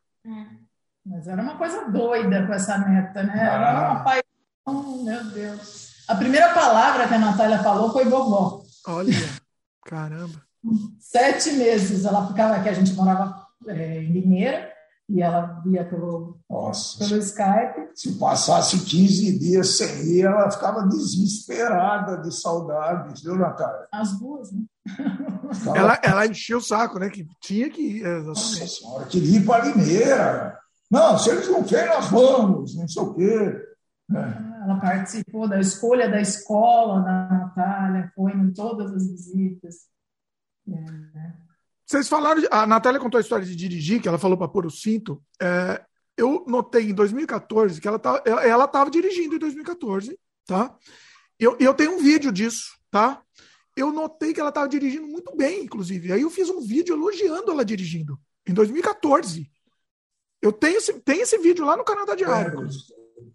Mas 1.05 1.27
era 1.27 1.43
uma 1.43 1.57
coisa 1.59 1.91
doida 1.91 2.47
com 2.47 2.53
essa 2.55 2.79
neta, 2.79 3.23
né? 3.23 3.39
Era 3.39 3.71
Ah. 3.71 3.91
uma 3.93 4.05
paixão, 4.05 5.05
meu 5.05 5.25
Deus. 5.25 5.93
A 6.09 6.15
primeira 6.17 6.53
palavra 6.55 7.07
que 7.09 7.15
a 7.15 7.19
Natália 7.19 7.59
falou 7.63 7.93
foi 7.93 8.05
vovó. 8.07 8.63
Olha, 8.87 9.13
caramba. 9.85 10.43
Sete 10.99 11.53
meses 11.53 12.05
ela 12.05 12.27
ficava 12.29 12.55
aqui, 12.57 12.69
a 12.69 12.73
gente 12.73 12.93
morava 12.95 13.47
é, 13.67 14.03
em 14.03 14.13
Limeira, 14.13 14.72
e 15.09 15.21
ela 15.21 15.61
via 15.65 15.85
pelo, 15.85 16.39
Nossa, 16.49 16.99
pelo 16.99 17.21
Skype. 17.21 17.91
se 17.95 18.19
passasse 18.19 18.85
15 18.85 19.39
dias 19.39 19.77
sem 19.77 19.89
ir, 20.07 20.25
ela 20.25 20.51
ficava 20.51 20.87
desesperada 20.89 22.19
de 22.23 22.33
saudades, 22.35 23.23
viu, 23.23 23.37
Natália? 23.37 23.87
As 23.93 24.19
duas, 24.19 24.51
né? 24.53 24.63
Ficava, 25.53 25.77
Ela, 25.79 26.01
ela 26.03 26.27
encheu 26.27 26.59
o 26.59 26.63
saco, 26.63 26.99
né? 26.99 27.11
Que 27.11 27.27
tinha 27.41 27.69
que 27.69 27.99
ir. 27.99 28.25
Nossa 28.25 28.41
Exatamente. 28.41 28.79
senhora, 28.79 29.05
queria 29.07 29.39
ir 29.39 29.45
para 29.45 29.65
Limeira. 29.67 30.59
Não, 30.91 31.19
se 31.19 31.31
eles 31.31 31.49
não 31.49 31.63
querem, 31.65 31.89
nós 31.95 32.09
vamos, 32.11 32.77
não 32.77 32.89
sei 32.89 33.03
o 33.03 33.15
quê. 33.15 33.63
É. 34.15 34.53
Ela 34.65 34.79
participou 34.81 35.49
da 35.49 35.59
escolha 35.59 36.09
da 36.09 36.21
escola 36.21 37.03
da 37.03 37.29
Natália, 37.29 38.13
foi 38.15 38.33
em 38.33 38.53
todas 38.53 38.93
as 38.93 39.07
visitas. 39.09 39.75
É, 40.69 40.75
Vocês 41.93 42.09
falaram. 42.09 42.41
de- 42.41 42.49
A 42.51 42.67
Natália 42.67 42.99
contou 42.99 43.19
a 43.19 43.21
história 43.21 43.45
de 43.45 43.55
dirigir, 43.55 44.01
que 44.01 44.09
ela 44.09 44.19
falou 44.19 44.39
para 44.39 44.49
pôr 44.49 44.65
o 44.65 44.71
cinto. 44.71 45.23
É, 45.41 45.85
eu 46.17 46.43
notei 46.49 46.89
em 46.89 46.95
2014 46.95 47.79
que 47.83 47.87
ela 47.87 47.99
tá- 47.99 48.23
ela 48.25 48.65
estava 48.65 48.91
dirigindo 48.91 49.35
em 49.37 49.39
2014, 49.39 50.19
tá? 50.47 50.75
Eu, 51.39 51.55
eu 51.61 51.75
tenho 51.75 51.93
um 51.93 51.99
vídeo 51.99 52.33
disso, 52.33 52.73
tá? 52.91 53.21
Eu 53.77 53.93
notei 53.93 54.33
que 54.33 54.41
ela 54.41 54.49
estava 54.49 54.67
dirigindo 54.71 55.07
muito 55.07 55.37
bem, 55.37 55.65
inclusive. 55.65 56.11
Aí 56.13 56.23
eu 56.23 56.31
fiz 56.31 56.49
um 56.49 56.61
vídeo 56.63 56.95
elogiando 56.95 57.51
ela 57.51 57.63
dirigindo, 57.65 58.19
em 58.47 58.55
2014. 58.55 59.51
Eu 60.41 60.51
tenho 60.51 60.79
esse, 60.79 60.95
tenho 61.01 61.21
esse 61.23 61.37
vídeo 61.39 61.67
lá 61.67 61.77
no 61.77 61.85
canal 61.85 62.07
da 62.07 62.15
Diário. 62.15 62.69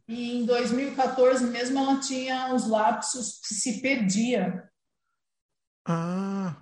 E 0.07 0.39
em 0.41 0.45
2014 0.47 1.45
mesmo 1.45 1.77
ela 1.77 1.99
tinha 1.99 2.55
os 2.55 2.67
lapsos 2.67 3.39
que 3.47 3.53
se 3.53 3.81
perdia. 3.81 4.67
Ah, 5.87 6.57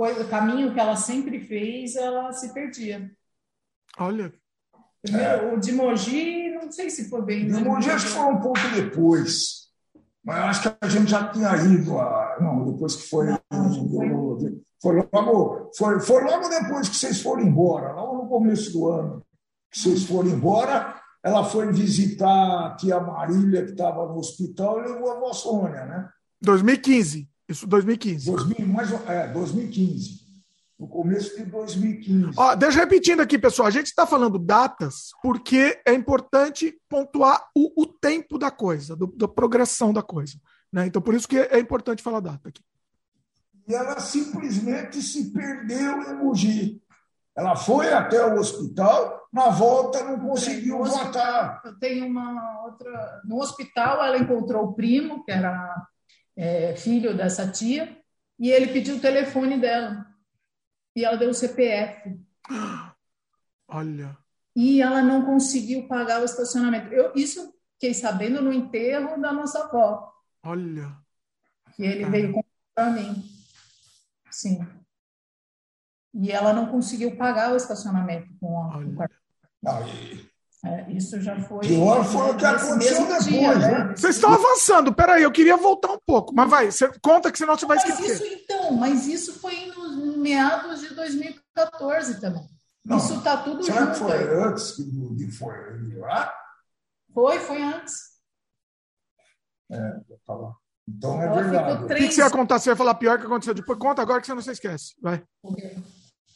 Coisa, 0.00 0.24
caminho 0.24 0.72
que 0.72 0.80
ela 0.80 0.96
sempre 0.96 1.40
fez, 1.40 1.94
ela 1.94 2.32
se 2.32 2.54
perdia. 2.54 3.12
olha. 3.98 4.32
Primeiro, 5.02 5.52
O 5.52 5.60
de 5.60 5.72
Mogi, 5.72 6.48
não 6.54 6.72
sei 6.72 6.88
se 6.88 7.10
foi 7.10 7.20
bem. 7.20 7.46
De 7.46 7.62
Mogi 7.62 7.90
acho 7.90 8.06
que 8.06 8.12
foi 8.12 8.24
um 8.24 8.40
pouco 8.40 8.60
depois. 8.74 9.68
Mas 10.24 10.38
acho 10.38 10.62
que 10.62 10.76
a 10.80 10.88
gente 10.88 11.10
já 11.10 11.28
tinha 11.28 11.54
ido. 11.54 11.98
A... 11.98 12.38
Não, 12.40 12.72
depois 12.72 12.96
que 12.96 13.10
foi. 13.10 13.26
Foi 14.80 15.06
logo, 15.12 15.70
foi, 15.76 16.00
foi 16.00 16.24
logo 16.24 16.48
depois 16.48 16.88
que 16.88 16.96
vocês 16.96 17.20
foram 17.20 17.42
embora, 17.42 17.92
logo 17.92 18.22
no 18.22 18.28
começo 18.30 18.72
do 18.72 18.88
ano 18.88 19.22
que 19.70 19.78
vocês 19.78 20.04
foram 20.04 20.30
embora. 20.30 20.98
Ela 21.22 21.44
foi 21.44 21.70
visitar 21.74 22.68
a 22.68 22.74
tia 22.74 22.98
Marília, 22.98 23.66
que 23.66 23.72
estava 23.72 24.06
no 24.06 24.16
hospital, 24.16 24.80
e 24.80 24.88
levou 24.92 25.10
a 25.10 25.16
avó 25.16 25.32
Sônia, 25.34 25.84
né? 25.84 26.08
2015. 26.40 27.28
Isso, 27.50 27.66
2015. 27.66 28.26
2000, 28.30 28.66
mais, 28.68 28.92
é, 29.08 29.26
2015. 29.28 30.20
No 30.78 30.88
começo 30.88 31.36
de 31.36 31.44
2015. 31.44 32.30
Ó, 32.38 32.54
deixa 32.54 32.78
eu 32.78 32.84
repetindo 32.84 33.20
aqui, 33.20 33.38
pessoal. 33.38 33.68
A 33.68 33.70
gente 33.70 33.86
está 33.86 34.06
falando 34.06 34.38
datas 34.38 35.10
porque 35.22 35.78
é 35.84 35.92
importante 35.92 36.74
pontuar 36.88 37.48
o, 37.54 37.82
o 37.82 37.86
tempo 37.86 38.38
da 38.38 38.50
coisa, 38.50 38.96
do- 38.96 39.08
da 39.14 39.28
progressão 39.28 39.92
da 39.92 40.02
coisa. 40.02 40.38
Né? 40.72 40.86
Então, 40.86 41.02
por 41.02 41.12
isso 41.14 41.28
que 41.28 41.36
é 41.38 41.58
importante 41.58 42.02
falar 42.02 42.20
data 42.20 42.48
aqui. 42.48 42.62
E 43.68 43.74
ela 43.74 44.00
simplesmente 44.00 45.02
se 45.02 45.30
perdeu 45.32 46.02
em 46.02 46.14
Mogi. 46.16 46.80
Ela 47.36 47.54
foi 47.56 47.92
até 47.92 48.24
o 48.26 48.38
hospital, 48.38 49.20
na 49.32 49.48
volta 49.50 50.02
não 50.02 50.18
conseguiu 50.18 50.78
voltar. 50.82 51.60
Eu 51.64 51.78
tenho 51.78 52.06
uma 52.06 52.64
outra. 52.64 53.20
No 53.24 53.36
hospital, 53.40 54.02
ela 54.02 54.18
encontrou 54.18 54.64
o 54.64 54.72
primo, 54.72 55.24
que 55.24 55.30
era 55.30 55.74
é, 56.40 56.74
filho 56.74 57.14
dessa 57.14 57.46
tia, 57.50 57.94
e 58.38 58.50
ele 58.50 58.72
pediu 58.72 58.96
o 58.96 59.00
telefone 59.00 59.60
dela. 59.60 60.06
E 60.96 61.04
ela 61.04 61.18
deu 61.18 61.28
o 61.28 61.34
CPF. 61.34 62.18
Olha. 63.68 64.16
E 64.56 64.80
ela 64.80 65.02
não 65.02 65.26
conseguiu 65.26 65.86
pagar 65.86 66.22
o 66.22 66.24
estacionamento. 66.24 66.92
Eu, 66.94 67.12
isso 67.14 67.54
fiquei 67.74 67.92
sabendo 67.92 68.40
no 68.40 68.52
enterro 68.52 69.20
da 69.20 69.32
nossa 69.32 69.64
avó, 69.64 70.12
Olha. 70.42 70.96
que 71.76 71.82
ele 71.82 72.06
veio 72.06 72.32
contar 72.32 72.48
para 72.74 72.90
mim. 72.90 73.22
Sim. 74.30 74.66
E 76.14 76.32
ela 76.32 76.52
não 76.54 76.70
conseguiu 76.70 77.16
pagar 77.16 77.52
o 77.52 77.56
estacionamento 77.56 78.28
com 78.40 78.62
a, 78.64 78.72
com 78.72 78.80
o 78.80 78.96
cartão. 78.96 79.18
Não, 79.62 79.86
e 79.86 80.29
É, 80.64 80.92
isso 80.92 81.18
já 81.22 81.40
foi. 81.40 81.60
Pior 81.60 82.04
foi 82.04 82.30
o 82.32 82.36
que 82.36 82.44
aconteceu 82.44 83.06
depois, 83.06 83.58
né? 83.58 83.94
Vocês 83.96 84.16
estão 84.16 84.32
avançando. 84.34 84.94
Peraí, 84.94 85.22
eu 85.22 85.32
queria 85.32 85.56
voltar 85.56 85.92
um 85.92 85.98
pouco. 86.04 86.34
Mas 86.34 86.50
vai, 86.50 86.70
você 86.70 86.90
conta 87.00 87.32
que 87.32 87.38
senão 87.38 87.56
você 87.56 87.64
vai 87.64 87.78
Mas 87.78 87.88
esquecer. 87.88 88.12
isso 88.14 88.42
então, 88.44 88.72
mas 88.72 89.06
isso 89.06 89.40
foi 89.40 89.66
nos 89.66 90.16
meados 90.18 90.80
de 90.80 90.94
2014 90.94 92.20
também. 92.20 92.46
Não. 92.84 92.98
Isso 92.98 93.14
está 93.14 93.38
tudo 93.38 93.62
será 93.64 93.86
que 93.86 93.94
junto. 93.98 94.10
foi 94.10 94.42
antes 94.44 94.72
que 94.72 94.82
o 94.82 95.16
de 95.16 95.30
foi 95.32 95.94
lá? 95.96 96.32
Foi, 97.14 97.38
foi 97.38 97.62
antes. 97.62 97.94
Tá 100.26 100.34
lá. 100.34 100.54
Então 100.88 101.22
é 101.22 101.26
Ela 101.26 101.34
verdade. 101.42 101.70
ficou 101.70 101.74
O 101.76 101.80
que, 101.82 101.86
três. 101.94 102.08
que 102.08 102.14
você 102.14 102.20
ia 102.22 102.30
contar? 102.30 102.58
Você 102.58 102.70
ia 102.70 102.76
falar 102.76 102.94
pior 102.94 103.18
que 103.18 103.26
aconteceu 103.26 103.54
depois? 103.54 103.78
Conta 103.78 104.02
agora 104.02 104.20
que 104.20 104.26
você 104.26 104.34
não 104.34 104.42
se 104.42 104.50
esquece. 104.50 104.94
Vai. 105.00 105.22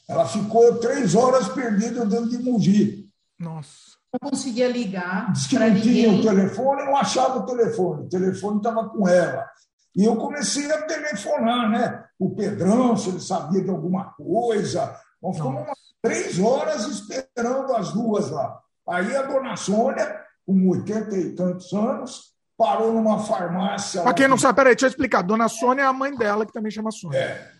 Ela 0.08 0.26
ficou 0.28 0.78
três 0.78 1.14
horas 1.14 1.48
perdida 1.48 2.06
dentro 2.06 2.28
de 2.30 2.38
Mogi. 2.38 3.10
Nossa. 3.38 3.94
Não 4.22 4.30
conseguia 4.30 4.68
ligar 4.68 5.32
Diz 5.32 5.46
que 5.46 5.56
para 5.56 5.68
não 5.70 5.80
tinha 5.80 6.08
o 6.08 6.12
ninguém. 6.12 6.22
telefone, 6.34 6.84
não 6.84 6.96
achava 6.96 7.38
o 7.38 7.46
telefone. 7.46 8.02
O 8.04 8.08
telefone 8.08 8.56
estava 8.58 8.88
com 8.88 9.08
ela. 9.08 9.48
E 9.96 10.04
eu 10.04 10.16
comecei 10.16 10.70
a 10.70 10.82
telefonar, 10.82 11.68
né? 11.70 12.04
O 12.18 12.34
Pedrão, 12.34 12.96
se 12.96 13.08
ele 13.10 13.20
sabia 13.20 13.62
de 13.62 13.70
alguma 13.70 14.12
coisa. 14.14 14.96
Nós 15.22 15.36
ficamos 15.36 15.62
umas 15.62 15.78
três 16.02 16.38
horas 16.38 16.86
esperando 16.86 17.74
as 17.74 17.92
duas 17.92 18.30
lá. 18.30 18.60
Aí 18.88 19.16
a 19.16 19.22
dona 19.22 19.56
Sônia, 19.56 20.20
com 20.46 20.68
80 20.68 21.16
e 21.16 21.34
tantos 21.34 21.72
anos, 21.72 22.34
parou 22.56 22.92
numa 22.92 23.18
farmácia. 23.20 24.02
Pra 24.02 24.10
lá 24.10 24.14
quem 24.14 24.28
não 24.28 24.38
sabe, 24.38 24.56
peraí, 24.56 24.74
deixa 24.74 24.86
eu 24.86 24.90
explicar. 24.90 25.22
Dona 25.22 25.48
Sônia 25.48 25.82
é 25.82 25.86
a 25.86 25.92
mãe 25.92 26.14
dela, 26.16 26.44
que 26.46 26.52
também 26.52 26.70
chama 26.70 26.90
Sônia. 26.90 27.18
É. 27.18 27.50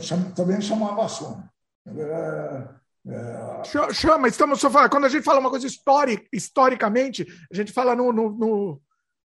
Cham- 0.00 0.30
Também 0.34 0.60
chamava 0.60 1.08
Sônia. 1.08 1.44
É, 1.86 2.62
Ch- 3.64 3.94
Chama, 3.94 4.28
estamos 4.28 4.60
só 4.60 4.70
falando. 4.70 4.90
Quando 4.90 5.04
a 5.06 5.08
gente 5.08 5.24
fala 5.24 5.40
uma 5.40 5.50
coisa 5.50 5.66
histórica, 5.66 6.24
historicamente, 6.32 7.26
a 7.50 7.54
gente 7.54 7.72
fala 7.72 7.94
no, 7.96 8.12
no, 8.12 8.30
no- 8.30 8.82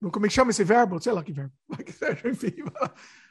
no- 0.01 0.11
Como 0.11 0.25
é 0.25 0.29
que 0.29 0.35
chama 0.35 0.51
esse 0.51 0.63
verbo? 0.63 1.01
Sei 1.01 1.11
lá 1.13 1.23
que 1.23 1.31
verbo. 1.33 1.51
Enfim. 2.25 2.53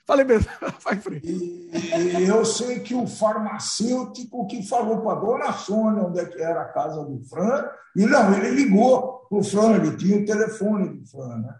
Falei 0.06 0.24
mesmo. 0.24 0.50
Vai 0.82 1.00
e 1.22 2.24
eu 2.26 2.44
sei 2.44 2.80
que 2.80 2.94
o 2.94 3.06
farmacêutico 3.06 4.46
que 4.48 4.66
falou 4.66 5.00
para 5.02 5.12
a 5.12 5.20
dona 5.20 5.52
Sônia 5.52 6.02
onde 6.04 6.18
é 6.20 6.24
que 6.26 6.40
era 6.42 6.62
a 6.62 6.72
casa 6.72 7.04
do 7.04 7.20
Fran, 7.28 7.64
e 7.96 8.04
não, 8.06 8.34
ele 8.34 8.50
ligou 8.50 9.26
para 9.28 9.38
o 9.38 9.44
Fran, 9.44 9.76
ele 9.76 9.96
tinha 9.96 10.18
o 10.18 10.24
telefone 10.24 10.88
do 11.00 11.06
Fran, 11.06 11.38
né? 11.38 11.54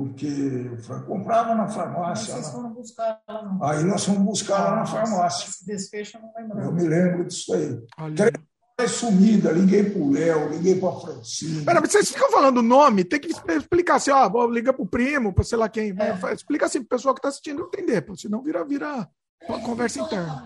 Porque 0.00 0.26
o 0.26 1.04
comprava 1.04 1.54
na 1.54 1.68
farmácia. 1.68 2.32
Vocês 2.34 2.50
foram 2.50 2.70
buscar 2.72 3.20
ela, 3.28 3.42
não. 3.42 3.62
Aí 3.62 3.84
nós 3.84 4.02
fomos 4.04 4.22
buscar 4.22 4.58
lá 4.70 4.76
na 4.76 4.86
farmácia. 4.86 5.46
Esse 5.46 5.66
desfecho 5.66 6.16
eu 6.16 6.22
não 6.22 6.32
lembro. 6.34 6.58
Eu 6.60 6.72
me 6.72 6.88
lembro 6.88 7.24
disso 7.26 7.52
aí. 7.52 7.78
Olha. 7.98 8.32
É 8.78 8.88
sumida, 8.88 9.52
liguei 9.52 9.90
pro 9.90 10.10
Léo, 10.10 10.48
liguei 10.48 10.80
pra 10.80 10.90
Francine. 10.92 11.66
Pera, 11.66 11.82
mas 11.82 11.92
vocês 11.92 12.08
ficam 12.10 12.30
falando 12.30 12.62
nome, 12.62 13.04
tem 13.04 13.20
que 13.20 13.28
explicar 13.28 13.96
assim, 13.96 14.10
ó, 14.10 14.46
liga 14.46 14.72
pro 14.72 14.86
primo, 14.86 15.34
pra 15.34 15.44
sei 15.44 15.58
lá 15.58 15.68
quem. 15.68 15.94
É. 16.00 16.32
Explica 16.32 16.64
assim 16.64 16.80
pro 16.80 16.96
pessoal 16.96 17.14
que 17.14 17.20
tá 17.20 17.28
assistindo 17.28 17.60
entender, 17.64 18.00
pô, 18.00 18.16
senão 18.16 18.42
vira, 18.42 18.64
vira 18.64 19.06
uma 19.46 19.60
conversa 19.60 20.00
interna. 20.00 20.42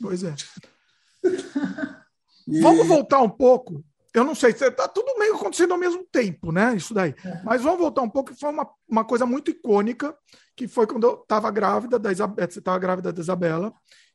Pois 0.00 0.22
é. 0.24 0.34
E- 2.48 2.60
Vamos 2.62 2.86
voltar 2.86 3.20
um 3.20 3.28
pouco. 3.28 3.84
Eu 4.16 4.24
não 4.24 4.34
sei, 4.34 4.54
tá 4.54 4.88
tudo 4.88 5.18
meio 5.18 5.34
acontecendo 5.36 5.72
ao 5.72 5.78
mesmo 5.78 6.02
tempo, 6.10 6.50
né? 6.50 6.74
Isso 6.74 6.94
daí. 6.94 7.14
É. 7.22 7.42
Mas 7.44 7.60
vamos 7.60 7.78
voltar 7.78 8.00
um 8.00 8.08
pouco, 8.08 8.32
que 8.32 8.40
foi 8.40 8.48
uma, 8.48 8.66
uma 8.88 9.04
coisa 9.04 9.26
muito 9.26 9.50
icônica, 9.50 10.16
que 10.56 10.66
foi 10.66 10.86
quando 10.86 11.06
eu 11.06 11.20
estava 11.20 11.50
grávida 11.50 11.98
da 11.98 12.10
Isabela. 12.10 12.50
Você 12.50 12.58
estava 12.60 12.78
grávida 12.78 13.12
da 13.12 13.20
Isabela. 13.20 13.74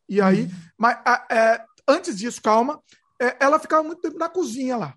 E 0.09 0.19
aí, 0.19 0.49
mas 0.75 0.97
a- 1.05 1.27
é, 1.31 1.63
antes 1.87 2.17
disso, 2.17 2.41
calma, 2.41 2.81
é, 3.21 3.37
ela 3.39 3.59
ficava 3.59 3.83
muito 3.83 4.01
tempo 4.01 4.17
na 4.17 4.27
cozinha 4.27 4.75
lá, 4.75 4.95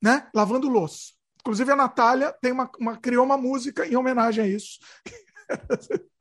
né? 0.00 0.28
Lavando 0.32 0.68
louça. 0.68 1.12
Inclusive, 1.40 1.72
a 1.72 1.76
Natália 1.76 2.32
tem 2.40 2.52
uma, 2.52 2.70
uma- 2.78 2.96
criou 2.96 3.24
uma 3.24 3.36
música 3.36 3.84
em 3.84 3.96
homenagem 3.96 4.44
a 4.44 4.46
isso. 4.46 4.78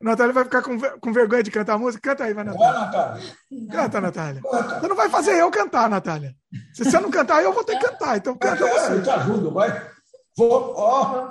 Natália 0.00 0.32
vai 0.32 0.44
ficar 0.44 0.62
com, 0.62 0.78
com 0.80 1.12
vergonha 1.12 1.42
de 1.42 1.50
cantar 1.50 1.74
a 1.74 1.78
música? 1.78 2.08
Canta 2.10 2.24
aí, 2.24 2.32
vai, 2.32 2.42
Vai, 2.44 2.54
Natália. 2.54 2.80
Natália. 2.80 3.22
Canta, 3.70 4.00
Natália. 4.00 4.40
Canta. 4.42 4.80
Você 4.80 4.88
não 4.88 4.96
vai 4.96 5.08
fazer 5.10 5.34
eu 5.40 5.50
cantar, 5.50 5.90
Natália. 5.90 6.34
Se 6.72 6.84
você 6.84 6.98
não 7.00 7.10
cantar, 7.10 7.42
eu 7.42 7.52
vou 7.52 7.62
ter 7.64 7.78
que 7.78 7.86
cantar. 7.86 8.16
Então 8.16 8.34
canta 8.36 8.64
É, 8.64 8.68
eu 8.68 8.96
você. 8.96 9.02
te 9.02 9.10
ajudo, 9.10 9.52
vai. 9.52 9.90
Vou, 10.38 10.74
ó, 10.74 11.28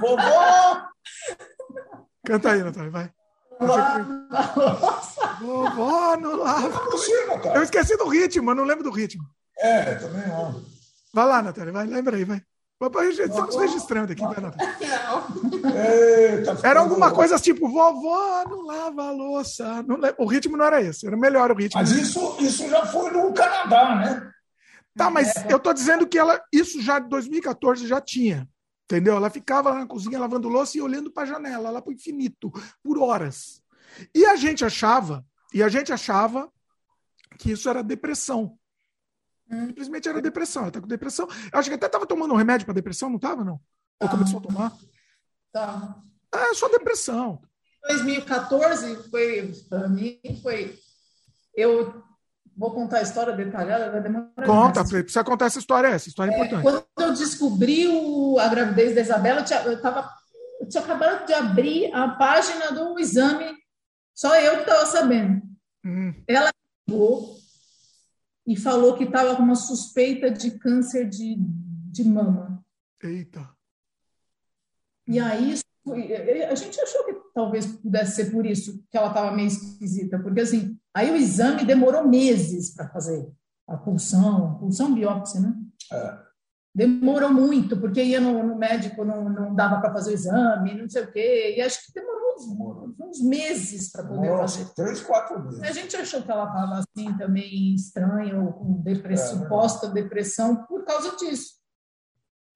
vovó! 0.00 0.86
Canta 2.24 2.52
aí, 2.52 2.62
Natália, 2.62 2.90
vai. 2.90 3.10
Vovó 5.40 6.16
no 6.16 6.36
lava. 6.36 6.68
Você, 6.90 7.12
Eu 7.12 7.26
Natália. 7.36 7.62
esqueci 7.62 7.96
do 7.96 8.08
ritmo, 8.08 8.50
eu 8.50 8.54
não 8.54 8.64
lembro 8.64 8.84
do 8.84 8.90
ritmo. 8.90 9.24
É, 9.58 9.94
também 9.96 10.26
não. 10.28 10.62
Vai 11.12 11.26
lá, 11.26 11.42
Natália, 11.42 11.72
vai, 11.72 11.86
lembra 11.86 12.16
aí, 12.16 12.24
vai. 12.24 12.42
Estamos 12.86 13.56
registrando 13.56 14.12
aqui, 14.12 14.22
vai, 14.22 14.34
Era 16.62 16.80
alguma 16.80 17.06
louco. 17.06 17.16
coisa 17.16 17.38
tipo, 17.38 17.68
vovó 17.68 18.44
não 18.48 18.66
lava 18.66 19.08
a 19.08 19.10
louça. 19.10 19.82
Não 19.82 19.98
O 20.18 20.26
ritmo 20.26 20.56
não 20.56 20.64
era 20.64 20.82
esse, 20.82 21.06
era 21.06 21.16
melhor 21.16 21.50
o 21.50 21.54
ritmo. 21.54 21.80
Mas 21.80 21.90
isso, 21.90 22.36
isso 22.40 22.68
já 22.68 22.84
foi 22.86 23.10
no 23.10 23.32
Canadá, 23.32 23.96
né? 23.96 24.30
Tá, 24.96 25.10
mas 25.10 25.32
eu 25.48 25.58
tô 25.58 25.72
dizendo 25.72 26.06
que 26.06 26.18
ela, 26.18 26.40
isso 26.52 26.80
já 26.80 26.98
em 26.98 27.08
2014 27.08 27.86
já 27.86 28.00
tinha. 28.00 28.48
Entendeu? 28.84 29.16
Ela 29.16 29.30
ficava 29.30 29.70
lá 29.70 29.80
na 29.80 29.86
cozinha 29.86 30.18
lavando 30.18 30.48
louça 30.48 30.76
e 30.76 30.82
olhando 30.82 31.10
para 31.10 31.22
a 31.22 31.26
janela, 31.26 31.70
lá 31.70 31.80
para 31.80 31.90
o 31.90 31.94
infinito, 31.94 32.52
por 32.82 32.98
horas. 32.98 33.62
E 34.14 34.26
a 34.26 34.36
gente 34.36 34.64
achava, 34.64 35.24
e 35.52 35.62
a 35.62 35.68
gente 35.68 35.92
achava 35.92 36.50
que 37.38 37.52
isso 37.52 37.68
era 37.68 37.82
depressão. 37.82 38.58
Simplesmente 39.48 40.08
era 40.08 40.22
depressão. 40.22 40.62
Ela 40.62 40.70
tá 40.72 40.80
com 40.80 40.86
depressão. 40.86 41.28
Eu 41.52 41.58
acho 41.58 41.68
que 41.68 41.74
até 41.74 41.86
estava 41.86 42.06
tomando 42.06 42.32
um 42.34 42.36
remédio 42.36 42.64
para 42.66 42.74
depressão, 42.74 43.08
não 43.08 43.16
estava, 43.16 43.44
não? 43.44 43.60
Ou 44.00 44.08
começou 44.08 44.38
a 44.38 44.42
tomar? 44.42 44.72
Tá. 45.52 45.96
É 46.34 46.54
só 46.54 46.68
depressão. 46.68 47.40
2014 47.88 48.96
foi, 49.10 49.52
para 49.68 49.88
mim, 49.88 50.18
foi. 50.42 50.76
Eu 51.54 52.02
vou 52.56 52.72
contar 52.72 52.98
a 52.98 53.02
história 53.02 53.32
detalhada, 53.34 53.90
vai 53.90 54.02
demorar. 54.02 54.30
Conta, 54.46 54.82
demais. 54.84 54.90
precisa 54.90 55.24
contar 55.24 55.46
essa 55.46 55.58
história, 55.58 55.88
essa 55.88 56.08
história 56.08 56.30
é 56.32 56.34
importante. 56.34 56.62
Quando 56.62 56.84
eu 56.98 57.12
descobri 57.14 57.86
o- 57.88 58.38
a 58.40 58.48
gravidez 58.48 58.94
da 58.94 59.00
Isabela, 59.00 59.40
eu 59.40 59.44
tinha, 59.44 59.60
eu, 59.62 59.80
tava, 59.80 60.10
eu 60.60 60.68
tinha 60.68 60.82
acabado 60.82 61.26
de 61.26 61.32
abrir 61.34 61.92
a 61.94 62.08
página 62.08 62.72
do 62.72 62.98
exame, 62.98 63.52
só 64.14 64.34
eu 64.40 64.54
que 64.56 64.60
estava 64.62 64.86
sabendo. 64.86 65.42
Hum, 65.84 66.14
Ela 66.26 66.50
ligou 66.88 67.36
e 68.46 68.56
falou 68.56 68.96
que 68.96 69.04
estava 69.04 69.36
com 69.36 69.42
uma 69.42 69.54
suspeita 69.54 70.30
de 70.30 70.58
câncer 70.58 71.08
de, 71.08 71.36
de 71.38 72.04
mama. 72.04 72.62
eita. 73.02 73.48
E 75.06 75.18
aí 75.18 75.54
a 76.48 76.54
gente 76.54 76.80
achou 76.80 77.04
que 77.04 77.14
talvez 77.34 77.66
pudesse 77.66 78.16
ser 78.16 78.30
por 78.30 78.46
isso 78.46 78.82
que 78.90 78.96
ela 78.96 79.08
estava 79.08 79.34
meio 79.34 79.48
esquisita, 79.48 80.18
porque 80.18 80.40
assim, 80.40 80.78
aí 80.94 81.10
o 81.10 81.16
exame 81.16 81.64
demorou 81.64 82.08
meses 82.08 82.74
para 82.74 82.88
fazer 82.88 83.30
a 83.66 83.76
pulsão, 83.76 84.58
pulsão 84.58 84.94
biópsia, 84.94 85.40
né? 85.40 85.54
É. 85.92 86.18
Demorou 86.74 87.32
muito, 87.32 87.76
porque 87.76 88.02
ia 88.02 88.20
no, 88.20 88.42
no 88.42 88.56
médico, 88.56 89.04
não, 89.04 89.28
não 89.28 89.54
dava 89.54 89.80
para 89.80 89.92
fazer 89.92 90.10
o 90.10 90.14
exame, 90.14 90.74
não 90.74 90.88
sei 90.88 91.02
o 91.02 91.12
quê, 91.12 91.54
e 91.56 91.60
acho 91.60 91.86
que 91.86 91.92
demorou 91.92 92.13
uns, 92.36 92.94
uns 93.00 93.20
meses 93.22 93.90
para 93.90 94.04
poder 94.04 94.28
fazer. 94.36 94.62
Nossa, 94.64 94.74
três, 94.74 95.00
quatro 95.02 95.42
meses. 95.44 95.62
A 95.62 95.72
gente 95.72 95.96
achou 95.96 96.22
que 96.22 96.30
ela 96.30 96.46
estava 96.46 96.78
assim 96.78 97.16
também 97.16 97.74
estranha, 97.74 98.40
ou 98.40 98.52
com 98.52 98.82
depressão, 98.82 99.38
É, 99.38 99.42
suposta 99.42 99.88
depressão 99.88 100.64
por 100.66 100.84
causa 100.84 101.16
disso. 101.16 101.54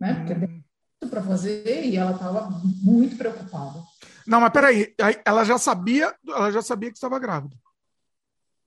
Né? 0.00 0.14
Porque 0.14 0.32
Hum. 0.34 0.38
demorou 0.40 0.64
muito 1.02 1.10
para 1.10 1.22
fazer 1.22 1.84
e 1.84 1.96
ela 1.96 2.12
estava 2.12 2.48
muito 2.82 3.16
preocupada. 3.16 3.82
Não, 4.26 4.40
mas 4.40 4.52
peraí, 4.52 4.94
aí 5.00 5.20
ela 5.24 5.44
já 5.44 5.56
sabia, 5.58 6.14
ela 6.26 6.50
já 6.50 6.60
sabia 6.62 6.90
que 6.90 6.96
estava 6.96 7.18
grávida. 7.18 7.56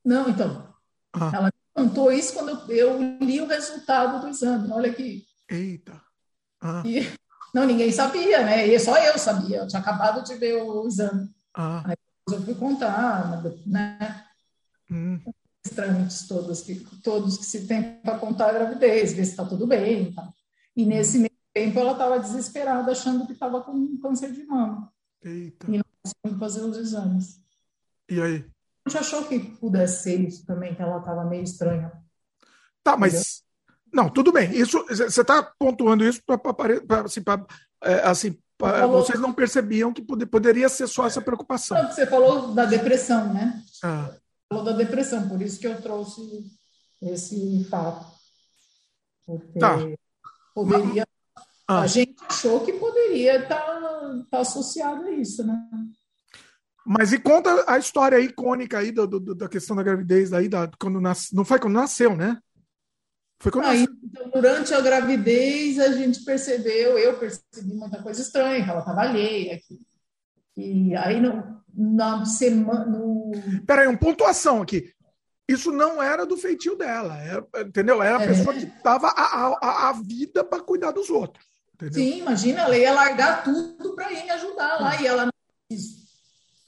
Não, 0.03 0.27
então, 0.29 0.67
Ah, 1.13 1.31
ela 1.33 1.51
contou 1.73 2.11
isso 2.11 2.33
quando 2.33 2.71
eu, 2.71 2.97
eu 2.97 3.19
li 3.19 3.39
o 3.41 3.45
resultado 3.47 4.21
do 4.21 4.27
exame. 4.29 4.71
Olha 4.71 4.89
aqui. 4.89 5.23
eita. 5.49 6.01
Ah, 6.61 6.81
E, 6.85 7.01
não, 7.53 7.65
ninguém 7.65 7.91
sabia, 7.91 8.43
né? 8.43 8.67
E 8.67 8.79
só 8.79 8.97
eu 8.97 9.17
sabia. 9.17 9.57
Eu 9.57 9.67
tinha 9.67 9.81
acabado 9.81 10.23
de 10.23 10.35
ver 10.35 10.61
o 10.63 10.87
exame. 10.87 11.29
ah, 11.55 11.83
Mas 11.85 11.97
eu 12.37 12.41
fui 12.45 12.55
contar, 12.55 13.41
né? 13.65 14.25
hum, 14.89 15.19
Os 15.65 15.71
trâmites 15.71 16.27
todos 16.27 16.61
que, 16.61 16.75
todos 17.03 17.37
que 17.37 17.45
se 17.45 17.67
tem 17.67 17.99
para 18.01 18.17
contar 18.19 18.49
a 18.49 18.53
gravidez, 18.53 19.13
ver 19.13 19.25
se 19.25 19.31
está 19.31 19.45
tudo 19.45 19.67
bem. 19.67 20.03
e 20.09 20.13
tal. 20.13 20.33
E 20.75 20.85
nesse 20.85 21.17
meio 21.17 21.31
tempo 21.53 21.79
ela 21.79 21.91
estava 21.91 22.19
desesperada, 22.19 22.91
achando 22.91 23.25
que 23.25 23.33
estava 23.33 23.61
com 23.61 23.97
câncer 23.97 24.31
de 24.31 24.45
mama, 24.45 24.91
eita. 25.21 25.65
conseguindo 25.67 26.39
fazer 26.39 26.61
os 26.61 26.77
exames. 26.77 27.41
E 28.09 28.21
aí? 28.21 28.45
A 28.85 28.89
gente 28.89 28.99
achou 28.99 29.25
que 29.25 29.39
pudesse 29.57 30.03
ser 30.03 30.19
isso 30.21 30.45
também, 30.45 30.73
que 30.73 30.81
ela 30.81 30.99
estava 30.99 31.25
meio 31.25 31.43
estranha. 31.43 31.91
Tá, 32.83 32.97
mas. 32.97 33.43
Não, 33.93 34.09
tudo 34.09 34.31
bem. 34.31 34.51
Isso 34.51 34.83
você 34.87 35.21
está 35.21 35.43
pontuando 35.59 36.03
isso 36.03 36.21
para 36.25 36.39
assim, 37.05 37.21
pra, 37.21 37.45
é, 37.83 37.93
assim, 38.07 38.37
pra- 38.57 38.79
Falou. 38.79 39.03
vocês 39.03 39.19
não 39.19 39.33
percebiam 39.33 39.91
que 39.93 40.01
pode- 40.01 40.25
poderia 40.25 40.69
ser 40.69 40.87
só 40.87 41.05
essa 41.07 41.21
preocupação. 41.21 41.81
Não, 41.81 41.91
Você 41.91 42.05
falou 42.07 42.53
da 42.53 42.65
depressão, 42.65 43.33
né? 43.33 43.61
Ah, 43.83 44.11
Falou 44.49 44.65
da 44.65 44.73
depressão, 44.73 45.27
por 45.29 45.41
isso 45.41 45.59
que 45.59 45.65
eu 45.67 45.81
trouxe 45.81 46.21
esse 47.01 47.63
fato. 47.69 48.05
Porque 49.25 49.59
Tá. 49.59 49.77
poderia. 50.53 51.07
Ah. 51.67 51.81
A 51.81 51.87
gente 51.87 52.15
achou 52.27 52.59
que 52.65 52.73
poderia 52.73 53.37
estar 53.43 53.63
associado 54.33 55.03
a 55.05 55.11
isso, 55.11 55.43
né? 55.45 55.57
mas 56.85 57.13
e 57.13 57.19
conta 57.19 57.63
a 57.71 57.77
história 57.77 58.19
icônica 58.19 58.77
aí 58.79 58.91
do, 58.91 59.05
do- 59.07 59.35
da 59.35 59.47
questão 59.47 59.75
da 59.75 59.83
gravidez 59.83 60.33
aí, 60.33 60.49
da, 60.49 60.69
quando 60.79 60.99
nas, 60.99 61.27
não 61.31 61.45
foi 61.45 61.59
quando 61.59 61.75
nasceu, 61.75 62.15
né? 62.17 62.37
Foi 63.41 63.51
quando 63.51 63.65
Aí, 63.65 63.87
então, 64.03 64.29
durante 64.29 64.71
a 64.71 64.79
gravidez, 64.79 65.79
a 65.79 65.91
gente 65.93 66.23
percebeu, 66.23 66.95
eu 66.99 67.17
percebi 67.17 67.73
muita 67.73 67.99
coisa 68.01 68.21
estranha, 68.21 68.63
que 68.63 68.69
ela 68.69 68.81
estava 68.81 69.01
alheia. 69.01 69.59
Que, 69.67 69.81
e 70.55 70.95
aí, 70.95 71.19
no, 71.19 71.59
na 71.75 72.23
semana. 72.23 72.85
No, 72.85 73.31
Peraí, 73.65 73.87
uma 73.87 73.97
pontuação 73.97 74.61
aqui. 74.61 74.93
Isso 75.49 75.71
não 75.71 76.01
era 76.01 76.23
do 76.23 76.37
feitio 76.37 76.77
dela, 76.77 77.17
era, 77.17 77.45
entendeu? 77.65 78.01
Era 78.01 78.19
a 78.19 78.23
É. 78.23 78.27
pessoa 78.27 78.53
que 78.53 78.71
dava 78.83 79.07
a, 79.07 79.57
a, 79.59 79.89
a 79.89 79.93
vida 79.93 80.43
para 80.43 80.61
cuidar 80.63 80.91
dos 80.91 81.09
outros. 81.09 81.43
Entendeu? 81.73 81.95
sim, 81.95 82.19
imagina, 82.19 82.61
ela 82.61 82.77
ia 82.77 82.93
largar 82.93 83.43
tudo 83.43 83.95
para 83.95 84.13
ir 84.13 84.23
me 84.23 84.29
ajudar 84.29 84.79
lá, 84.79 85.01
e 85.01 85.07
ela 85.07 85.25
não 85.25 85.31
quis. 85.67 85.81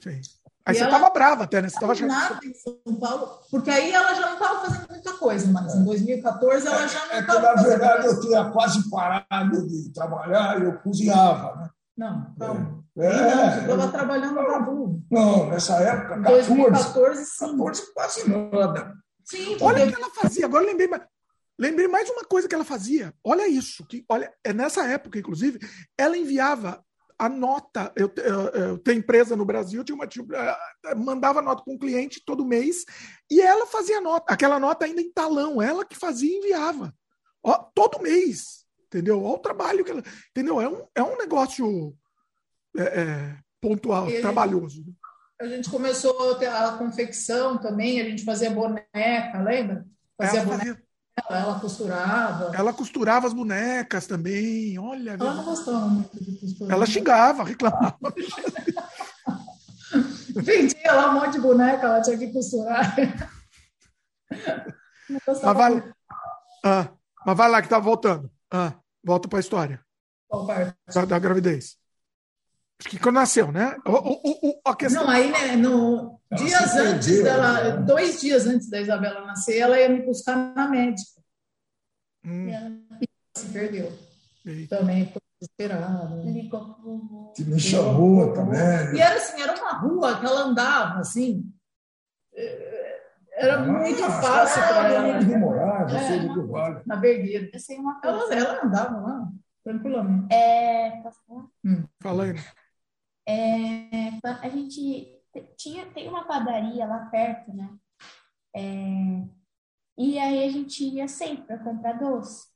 Sim. 0.00 0.20
Aí 0.66 0.74
E 0.74 0.78
você 0.78 0.84
ela- 0.84 0.96
estava 0.96 1.12
brava 1.12 1.44
até, 1.44 1.60
né? 1.60 1.68
Você 1.68 1.78
tava 1.78 1.92
achando 1.92 2.08
que 2.08 2.14
nada 2.14 2.40
em 2.42 2.54
São 2.54 2.96
Paulo, 2.98 3.38
porque 3.50 3.70
aí 3.70 3.92
ela 3.92 4.14
já 4.14 4.26
não 4.26 4.32
estava 4.34 4.60
fazendo 4.66 4.88
muita 4.90 5.12
coisa, 5.14 5.52
mas 5.52 5.74
em 5.74 5.84
2014 5.84 6.66
ela 6.66 6.86
já 6.88 6.98
não 7.00 7.06
É 7.06 7.08
que, 7.16 7.18
estava 7.20 7.40
na 7.54 7.62
verdade, 7.62 8.06
eu 8.06 8.20
tinha 8.20 8.50
quase 8.50 8.90
parado 8.90 9.66
de 9.68 9.92
trabalhar 9.92 10.60
e 10.60 10.64
eu 10.64 10.78
cozinhava, 10.78 11.54
né? 11.56 11.70
Não, 11.96 12.34
calma. 12.38 12.84
É, 12.96 13.34
não, 13.34 13.50
você 13.50 13.60
estava 13.60 13.82
eu- 13.82 13.92
trabalhando 13.92 14.34
no 14.40 14.46
Tabu. 14.46 15.02
Não, 15.10 15.46
nessa 15.50 15.74
época, 15.80 16.16
Em 16.18 16.22
14, 16.22 16.48
2014, 16.48 17.24
sim. 17.26 17.46
14 17.46 17.92
quase 17.92 18.28
nada. 18.30 18.94
Sim, 19.24 19.56
Olha 19.60 19.84
o 19.84 19.88
que 19.88 19.94
ela 20.00 20.10
fazia. 20.14 20.46
Agora 20.46 20.64
eu 20.64 20.68
lembrei, 20.68 20.86
mais- 20.88 21.02
lembrei 21.58 21.88
mais 21.88 22.08
uma 22.08 22.24
coisa 22.24 22.48
que 22.48 22.54
ela 22.54 22.64
fazia. 22.64 23.12
Olha 23.24 23.46
isso. 23.48 23.84
Que, 23.86 24.04
olha, 24.08 24.32
é 24.44 24.52
nessa 24.52 24.84
época, 24.86 25.18
inclusive, 25.18 25.58
ela 25.98 26.16
enviava 26.16 26.82
a 27.18 27.28
nota. 27.28 27.92
Eu, 27.96 28.12
eu, 28.16 28.40
eu 28.48 28.78
tenho 28.78 28.98
empresa 28.98 29.36
no 29.36 29.44
Brasil, 29.44 29.84
tinha 29.84 29.94
uma, 29.94 30.06
tinha, 30.06 30.24
eh, 30.84 30.94
mandava 30.94 31.40
nota 31.40 31.62
para 31.64 31.72
um 31.72 31.78
cliente 31.78 32.22
todo 32.24 32.44
mês 32.44 32.84
e 33.30 33.40
ela 33.40 33.66
fazia 33.66 34.00
nota. 34.00 34.32
Aquela 34.32 34.58
nota 34.58 34.84
ainda 34.84 35.00
em 35.00 35.12
talão, 35.12 35.60
ela 35.62 35.84
que 35.84 35.96
fazia 35.96 36.30
e 36.30 36.38
enviava. 36.38 36.94
Ó, 37.42 37.54
todo 37.74 38.02
mês. 38.02 38.64
entendeu? 38.86 39.22
Olha 39.22 39.34
o 39.34 39.38
trabalho 39.38 39.84
que 39.84 39.90
ela. 39.90 40.02
Entendeu? 40.30 40.60
É 40.60 40.68
um, 40.68 40.86
é 40.94 41.02
um 41.02 41.16
negócio 41.16 41.96
é, 42.76 42.82
é, 42.82 43.38
pontual, 43.60 44.08
E 44.10 44.18
a 44.18 44.20
trabalhoso. 44.20 44.84
A 45.40 45.46
gente 45.46 45.68
começou 45.68 46.32
a 46.32 46.38
ter 46.38 46.46
a 46.46 46.72
confecção 46.78 47.58
também, 47.58 48.00
a 48.00 48.04
gente 48.04 48.24
fazia 48.24 48.50
boneca, 48.50 49.42
lembra? 49.42 49.84
Fazia 50.16 50.40
Ela, 50.40 50.46
boneca, 50.48 50.66
fazia- 50.70 50.83
ela 51.30 51.60
costurava. 51.60 52.52
ela 52.56 52.72
costurava 52.72 53.26
as 53.26 53.32
bonecas 53.32 54.06
também. 54.06 54.78
Olha, 54.78 55.12
Ela 55.12 55.34
não 55.34 55.44
gostava 55.44 55.86
muito 55.86 56.22
de 56.22 56.38
costurar. 56.38 56.72
ela 56.76 56.86
xingava, 56.86 57.44
reclamava. 57.44 57.96
Vendia 60.36 60.92
lá 60.92 61.10
um 61.10 61.20
monte 61.20 61.32
de 61.34 61.40
boneca, 61.40 61.86
ela 61.86 62.02
tinha 62.02 62.18
que 62.18 62.32
costurar. 62.32 62.94
Mas 65.08 65.56
vai, 65.56 65.92
ah, 66.64 66.88
mas 67.24 67.36
vai 67.36 67.50
lá 67.50 67.62
que 67.62 67.68
tá 67.68 67.78
voltando. 67.78 68.30
Ah, 68.50 68.72
volta 69.04 69.28
para 69.28 69.38
a 69.38 69.40
história 69.40 69.80
da, 70.92 71.04
da 71.04 71.18
gravidez. 71.18 71.76
Acho 72.80 72.88
que 72.88 72.98
quando 72.98 73.14
nasceu, 73.16 73.52
né? 73.52 73.76
O, 73.86 73.90
o, 73.92 74.50
o- 74.50 74.60
a 74.64 74.74
questão. 74.76 75.04
Não, 75.04 75.10
aí, 75.10 75.30
né, 75.30 75.56
no, 75.56 76.20
dias 76.34 76.74
antes 76.76 77.06
perdeu, 77.06 77.24
dela, 77.24 77.76
né? 77.80 77.86
dois 77.86 78.20
dias 78.20 78.46
antes 78.46 78.68
da 78.68 78.80
Isabela 78.80 79.24
nascer, 79.24 79.58
ela 79.58 79.78
ia 79.80 79.88
me 79.88 80.02
buscar 80.04 80.36
na 80.54 80.68
médica. 80.68 81.22
Hum, 82.24 82.48
E 82.48 82.52
ela 82.52 82.70
se 83.36 83.48
perdeu. 83.50 83.92
eita. 84.44 84.76
Também 84.78 85.06
ficou 85.06 85.22
desesperada. 85.40 86.22
Que 87.34 87.44
me 87.44 87.60
chamou 87.60 88.32
também. 88.32 88.58
E 88.96 89.00
era 89.00 89.16
assim, 89.16 89.40
era 89.40 89.54
uma 89.60 89.72
rua 89.78 90.18
que 90.18 90.26
ela 90.26 90.40
andava, 90.42 90.98
assim. 91.00 91.44
eh, 92.34 93.00
Era 93.36 93.58
muito 93.64 94.02
Ah, 94.04 94.22
fácil 94.22 94.62
para 94.62 94.88
é, 94.92 94.94
ela, 94.94 95.18
de 95.18 95.36
Moraes, 95.36 95.92
É. 95.92 95.98
Filho 96.06 96.34
do 96.34 96.46
Vale. 96.48 96.82
na 96.86 96.96
uma 96.96 98.00
Ela, 98.02 98.34
ela 98.34 98.64
andava 98.64 99.00
lá, 99.00 99.28
tranquilamente. 99.64 100.32
É, 100.34 101.00
posso 101.02 101.18
falar? 101.26 101.46
Fala 102.00 102.24
aí. 102.24 102.34
É, 103.26 104.10
a 104.42 104.48
gente 104.48 105.20
tinha, 105.56 105.86
tem 105.92 106.08
uma 106.08 106.24
padaria 106.24 106.86
lá 106.86 107.06
perto, 107.06 107.52
né? 107.54 107.70
É, 108.54 109.24
e 109.96 110.18
aí 110.18 110.44
a 110.44 110.50
gente 110.50 110.84
ia 110.84 111.08
sempre 111.08 111.44
para 111.46 111.58
comprar 111.58 111.98
doce, 111.98 112.46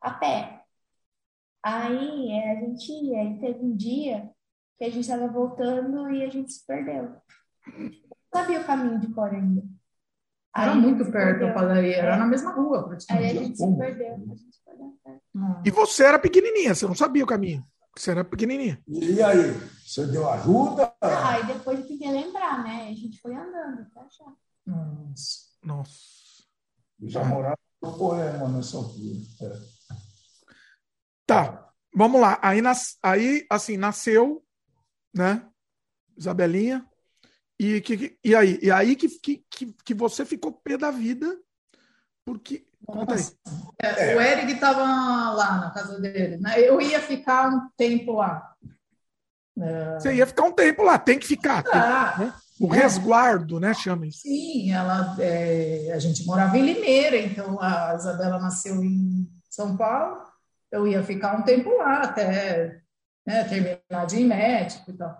a 0.00 0.10
pé. 0.12 0.62
Aí 1.62 2.30
é, 2.30 2.52
a 2.52 2.60
gente 2.60 2.92
ia, 2.92 3.24
e 3.24 3.40
teve 3.40 3.64
um 3.64 3.76
dia 3.76 4.30
que 4.78 4.84
a 4.84 4.90
gente 4.90 5.00
estava 5.00 5.26
voltando 5.28 6.10
e 6.10 6.22
a 6.22 6.30
gente 6.30 6.52
se 6.52 6.64
perdeu. 6.66 7.16
Não 7.66 7.90
sabia 8.32 8.60
o 8.60 8.64
caminho 8.64 9.00
de 9.00 9.12
cor 9.12 9.34
ainda. 9.34 9.62
Era 10.56 10.72
Aí 10.72 10.78
muito 10.80 11.10
perto 11.10 11.40
da 11.40 11.52
padaria, 11.52 11.96
era 11.96 12.16
na 12.16 12.26
mesma 12.26 12.52
rua, 12.52 12.78
Aí 12.78 12.84
a 12.84 12.88
praticamente. 12.88 13.34
gente 13.34 13.56
se 13.56 13.76
perdeu. 13.76 14.14
A 14.14 14.18
gente 14.18 14.54
se 14.54 14.64
perdeu. 14.64 14.98
Não. 15.34 15.62
E 15.64 15.70
você 15.70 16.04
era 16.04 16.18
pequenininha, 16.18 16.74
você 16.74 16.86
não 16.86 16.94
sabia 16.94 17.24
o 17.24 17.26
caminho. 17.26 17.64
Você 17.98 18.12
era 18.12 18.24
pequenininha. 18.24 18.80
E 18.86 19.20
aí, 19.20 19.52
você 19.84 20.06
deu 20.06 20.28
ajuda? 20.30 20.94
Ah, 21.00 21.30
Aí 21.30 21.46
depois 21.46 21.80
eu 21.80 21.86
tentei 21.88 22.12
lembrar, 22.12 22.62
né? 22.62 22.88
A 22.90 22.94
gente 22.94 23.20
foi 23.20 23.34
andando 23.34 23.80
até 23.80 24.00
achar. 24.00 24.32
Nossa. 24.64 25.38
Nossa. 25.64 25.98
Já 27.02 27.24
morava 27.24 27.58
no 27.82 27.98
poema 27.98 28.48
nessa 28.50 28.76
altura. 28.76 29.18
É. 29.42 29.52
Tá, 31.26 31.72
vamos 31.92 32.20
lá. 32.20 32.38
Aí, 32.40 32.62
nas, 32.62 32.96
aí 33.02 33.44
assim, 33.50 33.76
nasceu, 33.76 34.44
né? 35.12 35.44
Isabelinha. 36.16 36.88
E, 37.58 37.80
que, 37.80 37.96
que- 37.96 38.18
e 38.24 38.34
aí? 38.36 38.60
E 38.62 38.70
aí 38.70 38.94
que, 38.94 39.08
que, 39.08 39.44
que, 39.50 39.72
que 39.84 39.94
você 39.94 40.24
ficou 40.24 40.52
pé 40.52 40.78
da 40.78 40.92
vida, 40.92 41.36
porque. 42.24 42.64
Conta 42.88 43.14
aí. 43.16 43.22
É, 43.82 44.16
O 44.16 44.20
Eric 44.20 44.52
estava 44.52 44.80
lá 44.80 45.58
na 45.58 45.70
casa 45.70 46.00
dele, 46.00 46.38
né? 46.38 46.58
Eu 46.58 46.80
ia 46.80 47.00
ficar 47.00 47.48
um 47.48 47.68
tempo 47.76 48.12
lá. 48.12 48.54
É, 49.60 49.94
Você 50.00 50.14
ia 50.14 50.26
ficar 50.26 50.44
um 50.44 50.52
tempo 50.52 50.82
lá, 50.82 50.98
tem 50.98 51.18
que 51.18 51.26
ficar. 51.26 51.62
tem- 51.62 51.72
ah, 51.74 52.34
o 52.58 52.66
resguardo, 52.66 53.60
né? 53.60 53.74
Chama 53.74 54.06
isso. 54.06 54.20
sim, 54.22 54.72
ela, 54.72 55.14
é, 55.20 55.92
a 55.92 55.98
gente 55.98 56.24
morava 56.24 56.56
em 56.56 56.62
Limeira, 56.62 57.16
então 57.18 57.60
a 57.60 57.94
Isabela 57.94 58.38
nasceu 58.38 58.82
em 58.82 59.28
São 59.50 59.76
Paulo. 59.76 60.22
Eu 60.72 60.86
ia 60.88 61.02
ficar 61.02 61.36
um 61.38 61.42
tempo 61.42 61.70
lá 61.76 62.02
até 62.02 62.80
né, 63.26 63.44
terminar 63.44 64.06
de 64.06 64.16
ir 64.16 64.24
médico 64.24 64.90
e 64.90 64.94
tal. 64.96 65.16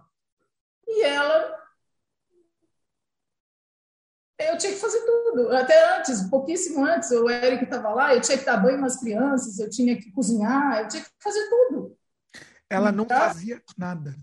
E 0.87 1.05
ela. 1.05 1.55
Eu 4.39 4.57
tinha 4.57 4.73
que 4.73 4.79
fazer 4.79 5.01
tudo. 5.05 5.51
Até 5.53 5.99
antes, 5.99 6.23
pouquíssimo 6.23 6.85
antes, 6.85 7.11
o 7.11 7.29
Eric 7.29 7.65
estava 7.65 7.91
lá, 7.91 8.15
eu 8.15 8.21
tinha 8.21 8.39
que 8.39 8.45
dar 8.45 8.57
banho 8.59 8.81
nas 8.81 8.99
crianças, 9.01 9.59
eu 9.59 9.69
tinha 9.69 9.97
que 9.97 10.13
cozinhar, 10.13 10.81
eu 10.83 10.89
tinha 10.89 11.03
que 11.03 11.11
fazer 11.21 11.49
tudo. 11.49 11.97
Ela 12.71 12.93
não 12.93 13.05
Tá. 13.05 13.29
fazia 13.31 13.61
nada. 13.77 14.15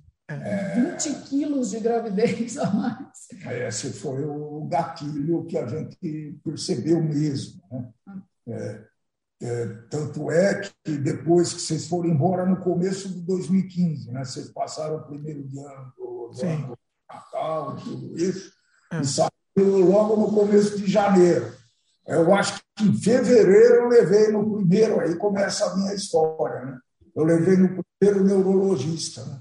20 0.76 1.14
quilos 1.30 1.70
de 1.72 1.80
gravidez 1.80 2.58
a 2.58 2.72
mais. 2.72 3.28
Esse 3.68 3.92
foi 3.94 4.24
o 4.26 4.66
gatilho 4.66 5.46
que 5.46 5.58
a 5.58 5.68
gente 5.68 6.40
percebeu 6.44 7.02
mesmo. 7.04 7.62
Né? 8.08 8.24
É, 8.48 8.86
é, 9.44 9.66
tanto 9.90 10.32
é 10.32 10.62
que 10.84 10.98
depois 10.98 11.54
que 11.54 11.62
vocês 11.62 11.88
foram 11.88 12.10
embora 12.10 12.46
no 12.46 12.58
começo 12.62 13.10
de 13.10 13.20
2015, 13.22 14.12
né? 14.12 14.24
vocês 14.24 14.50
passaram 14.50 14.96
o 14.98 15.04
primeiro 15.04 15.44
de 15.44 15.60
ano 15.60 15.94
do, 15.98 16.28
do 16.30 16.34
Sim. 16.36 16.48
ano 16.54 16.68
do 16.70 16.78
Natal, 17.14 17.76
tudo 17.76 18.18
isso, 18.18 18.52
É. 18.92 19.02
e 19.02 19.06
logo 19.64 20.18
no 20.18 20.34
começo 20.34 20.78
de 20.78 20.90
janeiro. 20.90 21.54
Eu 22.06 22.34
acho 22.34 22.62
que 22.76 22.84
em 22.84 22.94
fevereiro 22.94 23.76
eu 23.76 23.88
levei 23.88 24.32
no 24.32 24.58
primeiro, 24.58 25.00
aí 25.00 25.16
começa 25.16 25.66
a 25.66 25.76
minha 25.76 25.94
história. 25.94 26.66
Né? 26.66 26.80
Eu 27.16 27.24
levei 27.24 27.58
no 27.58 27.84
primeiro 28.00 28.24
neurologista. 28.24 29.26
Né? 29.26 29.40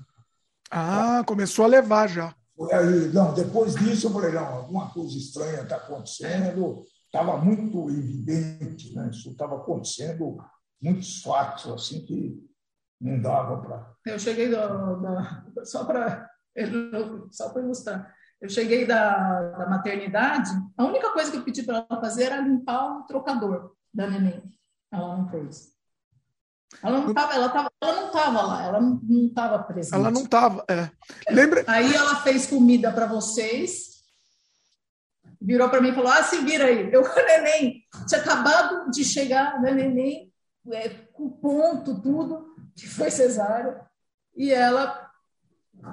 Ah, 0.70 1.22
começou 1.26 1.64
a 1.64 1.68
levar 1.68 2.08
já. 2.08 2.34
Foi 2.56 2.72
aí, 2.72 3.12
não, 3.12 3.34
depois 3.34 3.74
disso 3.74 4.06
eu 4.06 4.12
falei, 4.12 4.32
não, 4.32 4.46
alguma 4.46 4.88
coisa 4.90 5.16
estranha 5.16 5.62
está 5.62 5.76
acontecendo, 5.76 6.84
estava 7.06 7.36
muito 7.36 7.90
evidente, 7.90 8.94
né? 8.94 9.10
isso 9.12 9.30
estava 9.30 9.56
acontecendo, 9.56 10.38
muitos 10.80 11.20
fatos 11.20 11.70
assim 11.72 12.04
que 12.06 12.40
não 13.00 13.20
dava 13.20 13.60
para. 13.60 13.92
Eu 14.06 14.18
cheguei 14.18 14.48
do, 14.48 14.56
da, 14.56 15.44
só 15.64 15.84
para 15.84 16.30
só 17.32 17.50
para 17.50 17.62
ilustrar. 17.62 18.14
Eu 18.44 18.50
cheguei 18.50 18.84
da, 18.84 19.40
da 19.52 19.66
maternidade, 19.70 20.50
a 20.76 20.84
única 20.84 21.10
coisa 21.12 21.30
que 21.30 21.38
eu 21.38 21.42
pedi 21.42 21.62
para 21.62 21.86
ela 21.88 21.98
fazer 21.98 22.24
era 22.24 22.42
limpar 22.42 22.98
o 22.98 23.04
trocador 23.04 23.72
da 23.92 24.06
neném. 24.06 24.42
Ela 24.92 25.16
não 25.16 25.26
fez. 25.30 25.72
Ela 26.82 27.00
não 27.00 27.08
estava, 27.08 27.32
ela 27.32 27.48
tava, 27.48 27.70
ela 27.80 27.92
não 27.94 28.06
estava 28.08 28.42
lá, 28.42 28.62
ela 28.66 28.80
não 28.82 29.26
estava 29.28 29.62
presente. 29.62 29.94
Ela 29.94 30.10
não 30.10 30.24
estava. 30.24 30.62
É. 30.68 30.90
Lembra? 31.32 31.64
Aí 31.66 31.94
ela 31.94 32.16
fez 32.16 32.46
comida 32.46 32.92
para 32.92 33.06
vocês, 33.06 34.02
virou 35.40 35.70
para 35.70 35.80
mim 35.80 35.88
e 35.88 35.94
falou: 35.94 36.12
Ah, 36.12 36.22
se 36.22 36.36
vira 36.44 36.66
aí. 36.66 36.92
Eu 36.92 37.02
com 37.02 37.16
neném, 37.24 37.82
tinha 38.06 38.20
acabado 38.20 38.90
de 38.90 39.04
chegar 39.06 39.58
da 39.62 39.70
neném, 39.70 40.30
é, 40.70 40.90
com 41.14 41.30
ponto, 41.30 41.98
tudo, 42.02 42.54
que 42.76 42.86
foi 42.86 43.10
cesárea, 43.10 43.80
e 44.36 44.52
ela 44.52 45.10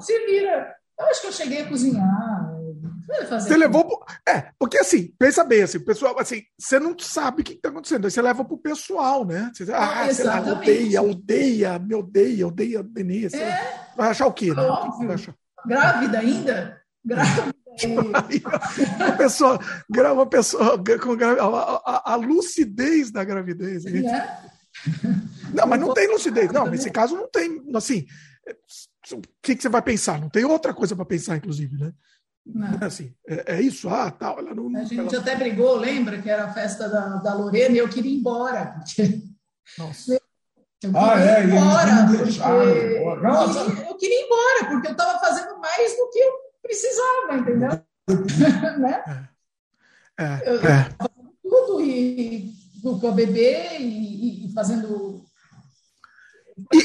se 0.01 0.25
vira. 0.25 0.75
Eu 0.99 1.05
acho 1.07 1.21
que 1.21 1.27
eu 1.27 1.31
cheguei 1.31 1.61
a 1.61 1.69
cozinhar. 1.69 2.20
Você 3.29 3.57
levou. 3.57 3.85
Pro... 3.85 4.05
É, 4.27 4.51
porque 4.59 4.77
assim, 4.77 5.13
pensa 5.17 5.43
bem, 5.43 5.63
assim, 5.63 5.77
o 5.77 5.85
pessoal, 5.85 6.17
assim, 6.19 6.41
você 6.59 6.79
não 6.79 6.97
sabe 6.99 7.41
o 7.41 7.45
que 7.45 7.53
está 7.53 7.69
acontecendo. 7.69 8.05
Aí 8.05 8.11
você 8.11 8.21
leva 8.21 8.43
pro 8.45 8.57
pessoal, 8.57 9.25
né? 9.25 9.51
Você, 9.53 9.71
ah, 9.71 10.01
Ah, 10.03 10.13
sei 10.13 10.25
lá, 10.25 10.41
odeia, 10.41 11.01
odeia, 11.01 11.79
me 11.79 11.95
odeia, 11.95 12.47
odeia 12.47 12.83
Denise. 12.83 13.31
sei 13.31 13.45
lá. 13.47 13.57
Vai 13.97 14.09
achar 14.09 14.27
o 14.27 14.33
quê, 14.33 14.53
né? 14.53 14.61
Óbvio. 14.61 15.07
vai 15.07 15.15
achar? 15.15 15.35
grávida 15.65 16.19
ainda? 16.19 16.81
Grávida. 17.03 17.51
Aí, 17.81 18.43
uma 18.99 19.11
pessoa, 19.17 19.59
uma 19.89 20.25
pessoa 20.27 20.83
com 20.99 21.13
a, 21.13 21.81
a- 21.85 22.13
a 22.13 22.15
lucidez 22.15 23.11
da 23.11 23.23
gravidez. 23.23 23.85
Né? 23.85 24.01
Não, 25.53 25.65
mas 25.65 25.79
não 25.79 25.93
tem 25.93 26.07
lucidez. 26.07 26.51
Não, 26.51 26.65
nesse 26.67 26.91
caso 26.91 27.15
não 27.15 27.29
tem. 27.29 27.61
Assim, 27.73 28.05
o 29.13 29.21
que, 29.41 29.55
que 29.55 29.61
você 29.61 29.69
vai 29.69 29.81
pensar? 29.81 30.19
Não 30.19 30.29
tem 30.29 30.43
outra 30.43 30.73
coisa 30.73 30.95
para 30.95 31.05
pensar, 31.05 31.37
inclusive, 31.37 31.77
né? 31.77 31.93
Não. 32.45 32.79
É 32.81 32.85
assim, 32.85 33.13
é, 33.27 33.55
é 33.55 33.61
isso, 33.61 33.87
ah, 33.89 34.09
tal. 34.11 34.39
Ela 34.39 34.53
não. 34.55 34.75
A 34.75 34.83
gente 34.83 34.97
ela- 34.99 35.19
até 35.19 35.35
brigou, 35.35 35.75
lembra 35.75 36.21
que 36.21 36.29
era 36.29 36.45
a 36.45 36.53
festa 36.53 36.89
da, 36.89 37.17
da 37.17 37.33
Lorena 37.35 37.75
e 37.75 37.77
eu 37.77 37.87
queria 37.89 38.11
ir 38.11 38.17
embora. 38.17 38.75
porque 38.77 39.21
Nossa. 39.77 40.19
Eu 40.83 40.97
Ah, 40.97 41.11
queria 41.13 41.31
é, 41.31 41.39
ir 41.41 41.49
eles 41.49 41.61
ora, 41.61 41.93
não 41.95 42.07
porque 42.07 42.23
deixaram 42.23 42.63
embora. 42.97 43.21
Não, 43.21 43.43
eu, 43.43 43.53
queria, 43.69 43.89
eu 43.91 43.95
queria 43.97 44.19
ir 44.19 44.25
embora, 44.25 44.71
porque 44.71 44.87
eu 44.87 44.91
estava 44.93 45.19
fazendo 45.19 45.59
mais 45.59 45.95
do 45.95 46.09
que 46.09 46.17
eu 46.17 46.31
precisava, 46.63 47.37
entendeu? 47.37 47.69
né? 48.79 49.03
É, 50.17 50.49
Eu- 50.51 50.59
é. 50.67 50.89
Tudo 51.43 51.81
e 51.81 52.51
com 52.81 53.07
a 53.07 53.11
bebê 53.11 53.77
e, 53.77 54.47
e- 54.47 54.53
fazendo. 54.53 55.23
E-? 56.73 56.79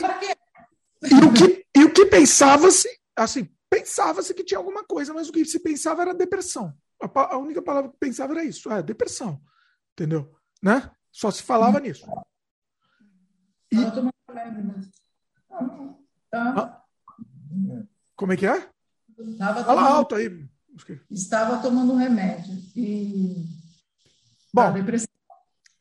E 1.10 1.14
o 1.24 1.32
que, 1.32 1.64
e 1.74 1.84
o 1.84 1.92
que 1.92 2.04
pensava-se, 2.06 2.88
assim, 3.16 3.48
pensava-se 3.78 4.32
que 4.32 4.44
tinha 4.44 4.58
alguma 4.58 4.84
coisa, 4.84 5.12
mas 5.12 5.28
o 5.28 5.32
que 5.32 5.44
se 5.44 5.60
pensava 5.60 6.02
era 6.02 6.14
depressão. 6.14 6.74
A, 7.00 7.34
a 7.34 7.38
única 7.38 7.60
palavra 7.60 7.90
que 7.90 7.98
pensava 7.98 8.32
era 8.32 8.44
isso, 8.44 8.70
é 8.70 8.82
depressão. 8.82 9.40
Entendeu? 9.92 10.34
Né? 10.62 10.90
Só 11.12 11.30
se 11.30 11.42
falava 11.42 11.78
nisso. 11.78 12.06
E... 13.70 13.76
remédio 13.76 14.64
mesmo. 14.64 14.92
Tá. 16.30 16.82
Como 18.14 18.32
é 18.32 18.36
que 18.36 18.46
é? 18.46 18.68
Tava 19.38 19.64
Fala 19.64 19.64
tomando... 19.64 19.94
alto 19.94 20.14
aí. 20.14 20.48
Estava 21.10 21.62
tomando 21.62 21.94
remédio. 21.96 22.54
E. 22.74 23.46
Bom, 24.52 24.74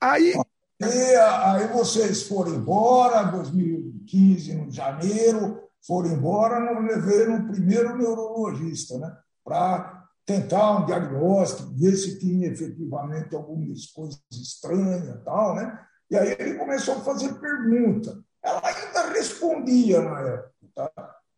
aí. 0.02 0.34
E 0.80 1.16
aí 1.16 1.68
vocês 1.68 2.24
foram 2.24 2.56
embora, 2.56 3.24
2015, 3.24 4.56
no 4.56 4.72
janeiro, 4.72 5.65
foram 5.86 6.10
embora, 6.10 6.60
não 6.60 6.82
levei 6.82 7.28
no 7.28 7.48
primeiro 7.48 7.98
neurologista, 7.98 8.98
né? 8.98 9.16
Para 9.44 10.06
tentar 10.26 10.80
um 10.80 10.86
diagnóstico, 10.86 11.72
ver 11.76 11.96
se 11.96 12.20
tinha 12.20 12.48
efetivamente 12.48 13.36
algumas 13.36 13.86
coisas 13.88 14.20
estranhas 14.32 15.08
e 15.08 15.24
tal, 15.24 15.56
né? 15.56 15.80
E 16.10 16.18
aí 16.18 16.36
ele 16.40 16.56
começou 16.56 16.96
a 16.96 17.02
fazer 17.02 17.34
pergunta. 17.36 18.20
Ela 18.44 18.62
ainda 18.64 19.10
respondia 19.14 20.02
na 20.02 20.20
época, 20.22 20.52
tá? 20.74 20.92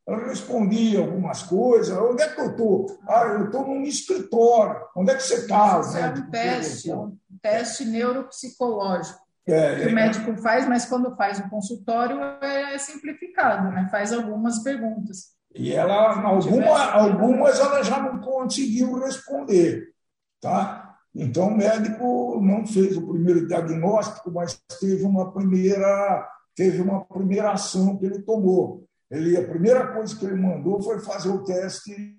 Ela 0.07 0.25
respondia 0.27 0.99
algumas 0.99 1.43
coisas. 1.43 1.97
Onde 1.97 2.23
é 2.23 2.29
que 2.29 2.39
eu 2.39 2.51
estou? 2.51 2.99
Ah, 3.07 3.23
eu 3.23 3.45
estou 3.45 3.67
num 3.67 3.83
escritório. 3.83 4.81
Onde 4.95 5.11
é 5.11 5.15
que 5.15 5.23
você 5.23 5.35
está? 5.35 5.81
Um 5.81 6.31
teste, 6.31 6.91
um 6.93 7.17
teste 7.41 7.85
neuropsicológico. 7.85 9.26
É, 9.47 9.75
que 9.75 9.83
é, 9.83 9.87
o 9.87 9.95
médico 9.95 10.35
faz, 10.37 10.67
mas 10.67 10.85
quando 10.85 11.15
faz 11.15 11.39
o 11.39 11.49
consultório 11.49 12.19
é 12.41 12.77
simplificado, 12.77 13.71
né? 13.71 13.87
Faz 13.89 14.11
algumas 14.11 14.59
perguntas. 14.59 15.37
E 15.55 15.73
ela, 15.73 16.21
alguma, 16.21 16.91
algumas 16.91 17.59
ela 17.59 17.81
já 17.81 17.99
não 17.99 18.19
conseguiu 18.19 18.99
responder, 18.99 19.93
tá? 20.41 20.97
Então 21.15 21.47
o 21.47 21.57
médico 21.57 22.39
não 22.41 22.67
fez 22.67 22.97
o 22.97 23.07
primeiro 23.07 23.47
diagnóstico, 23.47 24.29
mas 24.31 24.61
teve 24.79 25.03
uma 25.03 25.31
primeira 25.31 26.29
teve 26.53 26.81
uma 26.81 27.05
primeira 27.05 27.51
ação 27.51 27.97
que 27.97 28.05
ele 28.05 28.21
tomou. 28.23 28.85
Ele, 29.09 29.37
a 29.37 29.47
primeira 29.47 29.93
coisa 29.93 30.15
que 30.17 30.25
ele 30.25 30.35
mandou 30.35 30.81
foi 30.81 30.99
fazer 30.99 31.29
o 31.29 31.43
teste 31.43 32.17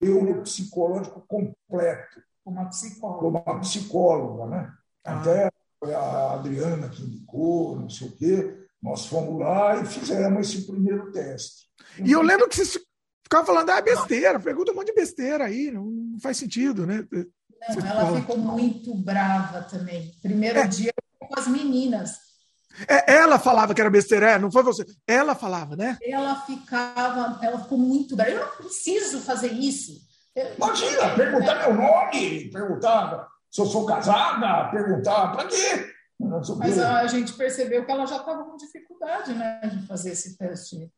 neuropsicológico 0.00 1.22
completo. 1.28 2.20
Uma 2.44 2.64
psicóloga. 2.66 3.28
Uma 3.28 3.60
psicóloga, 3.60 4.46
né? 4.46 4.72
Ah. 5.04 5.20
Até 5.20 5.50
a 5.90 6.34
Adriana 6.34 6.88
que 6.88 7.02
indicou, 7.02 7.76
não 7.76 7.90
sei 7.90 8.08
o 8.08 8.12
quê. 8.12 8.56
Nós 8.82 9.06
fomos 9.06 9.40
lá 9.40 9.76
e 9.76 9.86
fizemos 9.86 10.48
esse 10.48 10.66
primeiro 10.66 11.10
teste. 11.12 11.66
E 12.04 12.10
eu 12.10 12.22
lembro 12.22 12.48
que 12.48 12.56
vocês 12.56 12.78
ficavam 13.22 13.46
falando, 13.46 13.70
ah, 13.70 13.80
besteira, 13.80 14.40
pergunta 14.40 14.72
um 14.72 14.74
monte 14.74 14.88
de 14.88 14.94
besteira 14.94 15.44
aí, 15.44 15.70
não 15.70 16.16
faz 16.20 16.36
sentido, 16.36 16.86
né? 16.86 17.06
Não, 17.12 17.86
ela 17.86 18.06
fala. 18.06 18.20
ficou 18.20 18.38
muito 18.38 18.94
brava 18.94 19.62
também. 19.62 20.12
Primeiro 20.20 20.58
é. 20.58 20.66
dia 20.66 20.92
com 21.18 21.38
as 21.38 21.46
meninas. 21.46 22.16
É, 22.88 23.14
ela 23.14 23.38
falava 23.38 23.74
que 23.74 23.80
era 23.80 23.90
besteira, 23.90 24.32
é, 24.32 24.38
não 24.38 24.50
foi 24.50 24.62
você. 24.62 24.84
Ela 25.06 25.34
falava, 25.34 25.76
né? 25.76 25.98
Ela 26.02 26.40
ficava, 26.42 27.38
ela 27.42 27.60
ficou 27.62 27.78
muito 27.78 28.16
brava. 28.16 28.30
Eu 28.30 28.40
não 28.40 28.56
preciso 28.56 29.20
fazer 29.20 29.52
isso. 29.52 29.92
Imagina, 30.56 31.14
perguntar 31.14 31.68
meu 31.68 31.74
nome, 31.74 32.50
perguntar 32.50 33.28
se 33.52 33.60
eu 33.60 33.66
sou 33.66 33.84
casada, 33.84 34.70
perguntar 34.70 35.30
para 35.32 35.46
quê? 35.46 35.92
Mas 36.56 36.78
a 36.78 37.06
gente 37.06 37.34
percebeu 37.34 37.84
que 37.84 37.92
ela 37.92 38.06
já 38.06 38.16
estava 38.16 38.44
com 38.44 38.56
dificuldade 38.56 39.34
né, 39.34 39.60
de 39.60 39.86
fazer 39.86 40.12
esse 40.12 40.38
teste. 40.38 40.90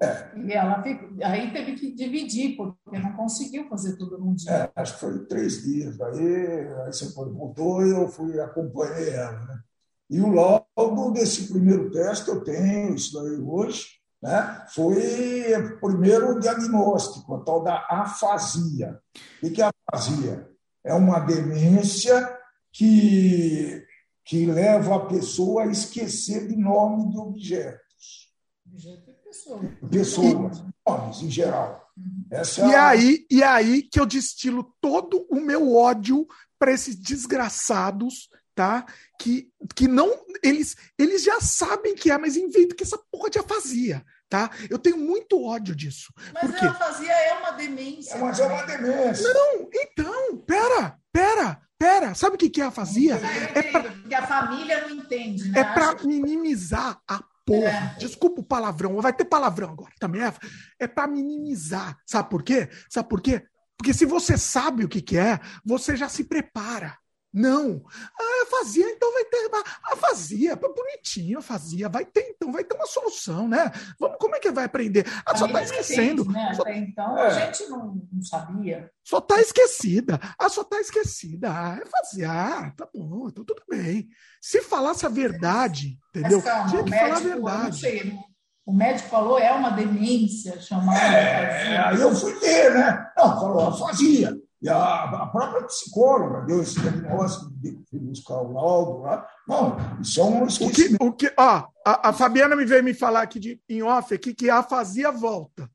É. 0.00 0.30
E 0.38 0.52
ela 0.52 0.82
aí 1.22 1.52
teve 1.52 1.74
que 1.74 1.92
dividir, 1.92 2.56
porque 2.56 2.98
não 2.98 3.12
conseguiu 3.12 3.68
fazer 3.68 3.96
tudo 3.96 4.16
num 4.18 4.34
dia. 4.34 4.50
É, 4.50 4.72
acho 4.74 4.94
que 4.94 5.00
foi 5.00 5.26
três 5.26 5.62
dias. 5.62 6.00
Aí, 6.00 6.68
aí 6.84 6.92
você 6.92 7.12
voltou 7.12 7.84
e 7.84 7.90
eu 7.90 8.08
fui 8.08 8.40
acompanhei 8.40 9.10
ela. 9.10 9.44
Né? 9.44 9.60
E 10.08 10.20
o 10.22 10.32
laudo 10.32 11.12
desse 11.12 11.52
primeiro 11.52 11.90
teste, 11.90 12.30
eu 12.30 12.42
tenho 12.42 12.94
isso 12.94 13.12
daí 13.20 13.38
hoje, 13.38 13.88
né? 14.22 14.64
foi 14.70 15.54
o 15.54 15.80
primeiro 15.80 16.40
diagnóstico, 16.40 17.34
a 17.34 17.44
tal 17.44 17.62
da 17.62 17.86
afasia. 17.90 18.98
O 19.42 19.50
que 19.50 19.60
é 19.60 19.68
afasia? 19.92 20.50
É 20.84 20.94
uma 20.94 21.20
demência 21.20 22.38
que, 22.72 23.84
que 24.24 24.46
leva 24.46 24.96
a 24.96 25.06
pessoa 25.06 25.64
a 25.64 25.66
esquecer 25.66 26.48
de 26.48 26.56
nome 26.56 27.10
de 27.10 27.18
objetos. 27.18 28.32
Objeto 28.66 29.10
é 29.10 29.12
pessoa. 29.12 29.60
Pessoas, 29.90 30.64
nomes 30.86 31.22
em 31.22 31.30
geral. 31.30 31.88
Essa 32.30 32.66
e, 32.66 32.72
é 32.72 32.76
a... 32.76 32.88
aí, 32.88 33.26
e 33.30 33.42
aí 33.42 33.82
que 33.82 34.00
eu 34.00 34.06
destilo 34.06 34.74
todo 34.80 35.26
o 35.30 35.40
meu 35.40 35.74
ódio 35.74 36.26
para 36.58 36.72
esses 36.72 36.96
desgraçados 36.96 38.28
tá? 38.60 38.84
Que, 39.18 39.50
que 39.74 39.88
não. 39.88 40.12
Eles, 40.42 40.76
eles 40.98 41.22
já 41.22 41.40
sabem 41.40 41.94
que 41.94 42.10
é, 42.10 42.18
mas 42.18 42.36
inventam 42.36 42.76
que 42.76 42.82
essa 42.82 42.98
porra 43.10 43.30
de 43.30 43.38
afasia. 43.38 44.04
Tá? 44.28 44.50
Eu 44.68 44.78
tenho 44.78 44.96
muito 44.96 45.42
ódio 45.42 45.74
disso. 45.74 46.12
Mas 46.32 46.42
porque... 46.42 46.64
a 46.64 46.70
afasia 46.70 47.10
é 47.10 47.38
uma 47.38 47.50
demência. 47.52 48.16
Mas 48.18 48.38
é 48.38 48.46
uma 48.46 48.62
demência. 48.62 49.32
Não, 49.32 49.68
então, 49.74 50.29
pera, 50.50 50.98
pera, 51.12 51.60
pera. 51.78 52.14
Sabe 52.14 52.34
o 52.34 52.38
que 52.38 52.60
é 52.60 52.64
afasia? 52.64 53.14
É 53.54 53.62
pra... 53.62 53.82
Porque 53.82 54.14
a 54.14 54.26
família 54.26 54.88
não 54.88 54.90
entende, 54.90 55.48
né? 55.48 55.60
É 55.60 55.64
para 55.64 55.94
minimizar 56.04 57.00
a 57.06 57.22
porra. 57.46 57.94
É. 57.96 57.98
Desculpa 57.98 58.40
o 58.40 58.44
palavrão, 58.44 59.00
vai 59.00 59.12
ter 59.12 59.24
palavrão 59.24 59.70
agora 59.70 59.92
também. 60.00 60.22
É, 60.22 60.34
é 60.80 60.88
para 60.88 61.06
minimizar. 61.06 61.96
Sabe 62.04 62.28
por 62.28 62.42
quê? 62.42 62.68
Sabe 62.88 63.08
por 63.08 63.20
quê? 63.20 63.44
Porque 63.78 63.94
se 63.94 64.04
você 64.04 64.36
sabe 64.36 64.84
o 64.84 64.88
que, 64.88 65.00
que 65.00 65.16
é, 65.16 65.38
você 65.64 65.96
já 65.96 66.08
se 66.08 66.24
prepara. 66.24 66.98
Não. 67.32 67.82
Ah, 68.18 68.46
fazia, 68.50 68.90
então 68.90 69.12
vai 69.12 69.24
ter. 69.24 69.50
Ah, 69.84 69.96
fazia, 69.96 70.56
bonitinho, 70.56 71.40
fazia. 71.40 71.88
Vai 71.88 72.04
ter, 72.04 72.30
então, 72.30 72.50
vai 72.50 72.64
ter 72.64 72.74
uma 72.74 72.86
solução, 72.86 73.46
né? 73.46 73.70
Vamos, 73.98 74.16
como 74.18 74.34
é 74.34 74.40
que 74.40 74.50
vai 74.50 74.64
aprender? 74.64 75.06
Ah, 75.24 75.36
só 75.36 75.46
está 75.46 75.62
esquecendo. 75.62 76.22
Entende, 76.22 76.38
né? 76.38 76.54
só... 76.54 76.62
Até 76.62 76.78
então 76.78 77.18
é. 77.18 77.26
a 77.26 77.30
gente 77.30 77.68
não, 77.68 78.08
não 78.12 78.22
sabia. 78.22 78.90
Só 79.04 79.18
está 79.18 79.40
esquecida. 79.40 80.20
Ah, 80.38 80.48
só 80.48 80.62
está 80.62 80.80
esquecida. 80.80 81.50
Ah, 81.50 81.78
é 81.80 81.86
fazer. 81.86 82.24
Ah, 82.24 82.72
tá 82.76 82.88
bom, 82.92 83.28
então 83.28 83.44
tudo 83.44 83.62
bem. 83.68 84.08
Se 84.40 84.60
falasse 84.62 85.06
a 85.06 85.08
verdade, 85.08 85.98
entendeu? 86.08 86.38
Mas, 86.38 86.44
calma, 86.44 86.70
Tinha 86.70 86.84
que 86.84 86.90
médico, 86.90 87.08
falar 87.08 87.18
a 87.18 87.34
verdade. 87.34 87.80
Sei, 87.80 88.18
o 88.66 88.72
médico 88.72 89.08
falou 89.08 89.38
é 89.38 89.52
uma 89.52 89.70
demência 89.70 90.60
chamada. 90.60 91.00
É, 91.00 91.76
aí 91.78 92.00
eu 92.00 92.14
fui 92.14 92.32
ler, 92.40 92.74
né? 92.74 93.06
Não, 93.16 93.40
falou, 93.40 93.78
fazia. 93.78 94.36
E 94.62 94.68
a, 94.68 95.04
a 95.04 95.26
própria 95.26 95.62
psicóloga 95.64 96.42
deu 96.42 96.60
esse 96.60 96.78
diagnóstico, 96.78 97.50
fui 97.90 97.98
buscar 97.98 98.34
o 98.34 98.52
laudo 98.52 99.02
lá. 99.02 99.26
Não, 99.48 99.76
isso 100.02 100.20
é 100.20 100.24
um 100.24 100.46
esquecimento. 100.46 101.02
O 101.02 101.12
que, 101.12 101.26
o 101.26 101.30
que, 101.30 101.34
ó, 101.36 101.66
a, 101.86 102.10
a 102.10 102.12
Fabiana 102.12 102.54
me 102.54 102.66
veio 102.66 102.84
me 102.84 102.92
falar 102.92 103.22
aqui 103.22 103.38
de, 103.38 103.60
em 103.68 103.82
off 103.82 104.12
aqui 104.12 104.34
que 104.34 104.50
a 104.50 104.58
afasia 104.58 105.10
volta. 105.10 105.70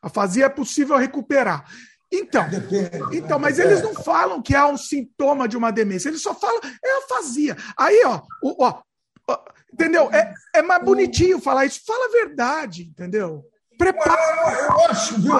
A 0.00 0.06
afasia 0.06 0.46
é 0.46 0.48
possível 0.48 0.96
recuperar. 0.96 1.64
Então, 2.10 2.44
é, 2.44 2.48
Depende, 2.48 3.16
então, 3.16 3.38
mas 3.38 3.58
eles 3.58 3.82
não 3.82 3.92
falam 3.92 4.40
que 4.40 4.54
há 4.54 4.66
um 4.66 4.76
sintoma 4.76 5.48
de 5.48 5.56
uma 5.56 5.72
demência, 5.72 6.08
eles 6.08 6.22
só 6.22 6.34
falam 6.34 6.60
é 6.82 6.98
afasia. 6.98 7.56
Aí, 7.76 8.02
ó, 8.06 8.22
ó, 8.58 8.80
ó 9.28 9.38
entendeu? 9.72 10.10
É, 10.12 10.32
é 10.54 10.62
mais 10.62 10.82
bonitinho 10.82 11.40
falar 11.40 11.66
isso. 11.66 11.82
Fala 11.84 12.06
a 12.06 12.12
verdade, 12.12 12.84
entendeu? 12.84 13.44
Prepara. 13.78 14.20
Eu, 14.68 14.90
acho, 14.90 15.20
viu, 15.20 15.34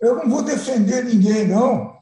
eu 0.00 0.16
não 0.16 0.28
vou 0.28 0.42
defender 0.42 1.04
ninguém, 1.04 1.48
não. 1.48 1.96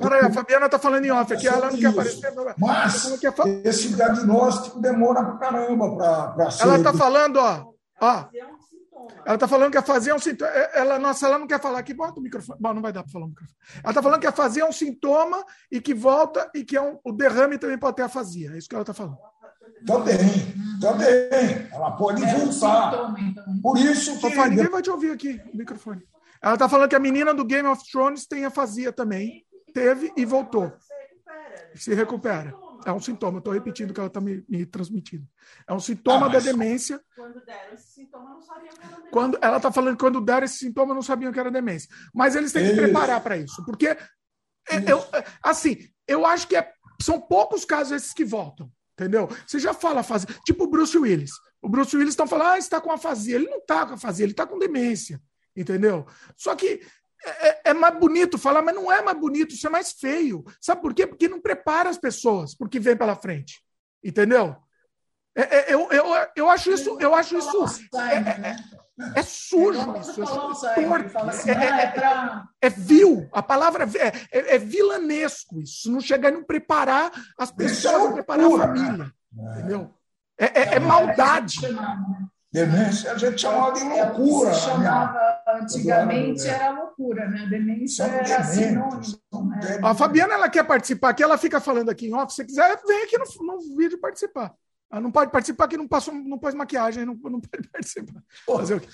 Peraí, 0.00 0.26
a 0.26 0.32
Fabiana 0.32 0.66
está 0.66 0.78
falando 0.78 1.04
em 1.04 1.10
off 1.10 1.32
aqui, 1.32 1.48
ela 1.48 1.70
não 1.70 1.78
quer 1.78 1.88
aparecer. 1.88 2.32
Mas 2.56 3.22
esse 3.64 3.88
diagnóstico 3.88 4.80
demora 4.80 5.24
para 5.24 5.36
caramba 5.38 6.34
para 6.36 6.50
ser. 6.50 6.62
Ela 6.62 6.76
está 6.78 6.92
falando, 6.92 7.36
ó. 7.36 7.72
ó 8.00 8.28
ela 9.24 9.34
está 9.34 9.48
falando 9.48 9.70
que 9.72 9.78
a 9.78 9.82
fazer 9.82 10.10
é 10.10 10.14
um 10.14 10.18
sintoma. 10.18 10.50
É, 10.50 10.80
ela, 10.80 10.98
nossa, 10.98 11.26
ela 11.26 11.38
não 11.38 11.46
quer 11.46 11.60
falar 11.60 11.78
aqui. 11.78 11.94
Bota 11.94 12.20
o 12.20 12.22
microfone. 12.22 12.58
Bom, 12.60 12.74
não 12.74 12.82
vai 12.82 12.92
dar 12.92 13.02
para 13.02 13.12
falar 13.12 13.24
o 13.24 13.28
microfone. 13.28 13.56
Ela 13.82 13.90
está 13.90 14.02
falando 14.02 14.20
que 14.20 14.26
a 14.26 14.32
fazer 14.32 14.60
é 14.60 14.66
um 14.66 14.72
sintoma 14.72 15.44
e 15.70 15.80
que 15.80 15.94
volta 15.94 16.50
e 16.54 16.64
que 16.64 16.76
é 16.76 16.82
um, 16.82 16.98
o 17.02 17.12
derrame 17.12 17.58
também 17.58 17.78
pode 17.78 17.96
ter 17.96 18.02
afasia. 18.02 18.52
É 18.52 18.58
isso 18.58 18.68
que 18.68 18.74
ela 18.74 18.82
está 18.82 18.94
falando. 18.94 19.18
Também, 19.86 20.18
também. 20.80 21.68
Ela 21.72 21.90
pode 21.92 22.24
é 22.24 22.34
voltar. 22.34 23.14
Então. 23.18 23.60
Por 23.62 23.78
isso 23.78 24.18
que. 24.18 24.26
Opa, 24.26 24.48
ninguém 24.48 24.68
vai 24.68 24.82
te 24.82 24.90
ouvir 24.90 25.10
aqui, 25.10 25.40
o 25.52 25.56
microfone. 25.56 26.02
Ela 26.42 26.54
está 26.54 26.68
falando 26.68 26.90
que 26.90 26.96
a 26.96 27.00
menina 27.00 27.32
do 27.32 27.44
Game 27.44 27.66
of 27.66 27.82
Thrones 27.90 28.26
tem 28.26 28.44
afasia 28.44 28.92
também. 28.92 29.44
Teve 29.72 30.12
e 30.16 30.24
voltou. 30.24 30.72
Se 31.74 31.94
recupera. 31.94 32.54
É 32.84 32.92
um 32.92 33.00
sintoma. 33.00 33.38
Estou 33.38 33.52
repetindo 33.52 33.90
o 33.90 33.94
que 33.94 34.00
ela 34.00 34.08
está 34.08 34.20
me, 34.20 34.44
me, 34.48 34.66
transmitindo. 34.66 35.26
É 35.66 35.72
um 35.72 35.80
sintoma 35.80 36.26
ah, 36.26 36.28
da 36.28 36.38
demência. 36.38 37.00
Quando 37.16 37.42
deram 37.44 37.72
esse 37.72 37.94
sintoma, 37.94 38.30
não 38.30 38.42
sabiam 38.42 38.74
que 38.74 38.84
era 38.84 38.88
demência. 38.88 39.10
Quando, 39.10 39.38
ela 39.40 39.56
está 39.56 39.72
falando 39.72 39.96
que 39.96 40.04
quando 40.04 40.20
deram 40.20 40.44
esse 40.44 40.58
sintoma, 40.58 40.94
não 40.94 41.02
sabiam 41.02 41.32
que 41.32 41.40
era 41.40 41.50
demência. 41.50 41.88
Mas 42.14 42.36
eles 42.36 42.52
têm 42.52 42.68
que 42.68 42.76
preparar 42.76 43.22
para 43.22 43.38
isso. 43.38 43.64
Porque, 43.64 43.88
é, 43.88 43.98
eu, 44.86 45.02
assim, 45.42 45.78
eu 46.06 46.26
acho 46.26 46.46
que 46.46 46.56
é, 46.56 46.70
são 47.00 47.20
poucos 47.20 47.64
casos 47.64 47.92
esses 47.92 48.12
que 48.12 48.24
voltam. 48.24 48.70
Entendeu? 48.94 49.28
Você 49.46 49.58
já 49.58 49.74
fala 49.74 50.00
afasia. 50.00 50.28
Tipo 50.44 50.64
o 50.64 50.66
Bruce 50.68 50.96
Willis. 50.96 51.32
O 51.60 51.68
Bruce 51.68 51.96
Willis 51.96 52.12
estão 52.12 52.26
falando, 52.26 52.52
ah, 52.52 52.58
está 52.58 52.80
com 52.80 52.92
afasia. 52.92 53.36
Ele 53.36 53.48
não 53.48 53.58
está 53.58 53.84
com 53.86 53.94
afasia, 53.94 54.24
ele 54.24 54.32
está 54.32 54.46
com 54.46 54.58
demência. 54.58 55.20
Entendeu? 55.56 56.06
Só 56.36 56.54
que 56.54 56.80
é, 57.24 57.48
é, 57.48 57.60
é, 57.66 57.74
mais 57.74 57.98
bonito 57.98 58.38
falar, 58.38 58.62
mas 58.62 58.74
não 58.74 58.92
é 58.92 59.00
mais 59.02 59.18
bonito, 59.18 59.54
isso 59.54 59.66
é 59.66 59.70
mais 59.70 59.92
feio. 59.92 60.44
Sabe 60.60 60.82
por 60.82 60.92
quê? 60.92 61.06
Porque 61.06 61.28
não 61.28 61.40
prepara 61.40 61.88
as 61.88 61.98
pessoas 61.98 62.54
porque 62.54 62.78
vem 62.78 62.96
pela 62.96 63.16
frente. 63.16 63.62
Entendeu? 64.02 64.56
É, 65.34 65.42
é, 65.42 65.74
eu, 65.74 65.88
eu, 65.90 66.04
eu 66.36 66.50
acho 66.50 66.70
isso, 66.70 66.96
eu 67.00 67.14
acho 67.14 67.36
isso. 67.36 67.64
É, 68.98 69.02
é, 69.02 69.20
é 69.20 69.22
sujo 69.22 69.96
isso. 69.98 70.22
Assim, 70.22 71.50
ah, 71.50 72.48
é, 72.60 72.70
vil. 72.70 73.28
A 73.32 73.42
palavra 73.42 73.88
é, 74.30 74.58
vilanesco 74.58 75.60
isso. 75.60 75.90
Não 75.90 76.00
chegar 76.00 76.30
e 76.30 76.34
não 76.34 76.44
preparar 76.44 77.10
as 77.38 77.50
pessoas, 77.50 77.94
não 77.94 78.12
preparar 78.12 78.46
a 78.46 78.58
família. 78.58 79.12
Entendeu? 79.32 79.94
É, 80.38 80.78
maldade. 80.78 81.58
Demência 82.54 83.10
a 83.10 83.18
gente 83.18 83.40
chamava 83.40 83.72
de 83.72 83.82
loucura. 83.82 84.50
É, 84.50 84.54
chamava, 84.54 85.42
antigamente 85.60 86.46
era 86.46 86.70
loucura, 86.70 87.28
né? 87.28 87.48
Demência 87.50 88.04
era 88.04 88.44
sinônimo. 88.44 89.18
Né? 89.60 89.80
A 89.82 89.92
Fabiana 89.92 90.34
ela 90.34 90.48
quer 90.48 90.62
participar 90.62 91.08
aqui, 91.08 91.24
ela 91.24 91.36
fica 91.36 91.60
falando 91.60 91.90
aqui 91.90 92.06
em 92.06 92.14
off. 92.14 92.32
Se 92.32 92.44
quiser, 92.44 92.80
vem 92.86 93.02
aqui 93.02 93.18
no, 93.18 93.24
no 93.44 93.76
vídeo 93.76 93.98
participar. 93.98 94.54
Ela 94.94 95.00
não 95.00 95.10
pode 95.10 95.32
participar 95.32 95.66
que 95.66 95.76
não 95.76 95.88
passou, 95.88 96.14
não 96.14 96.38
pôs 96.38 96.54
maquiagem, 96.54 97.04
não, 97.04 97.14
não 97.14 97.40
pode 97.40 97.66
participar. 97.68 98.22
Fazer 98.46 98.74
o 98.74 98.80
quê? 98.80 98.88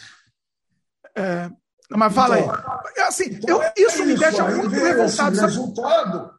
É, 1.15 1.51
mas 1.91 2.15
fala 2.15 2.39
então, 2.39 2.55
aí. 2.55 3.03
Assim, 3.07 3.25
então 3.27 3.57
eu, 3.59 3.63
é 3.63 3.75
isso, 3.77 4.07
me 4.07 4.17
deixa 4.17 4.49
muito 4.49 4.71
revoltado. 4.71 5.37
Esse 5.37 5.45
resultado, 5.45 6.35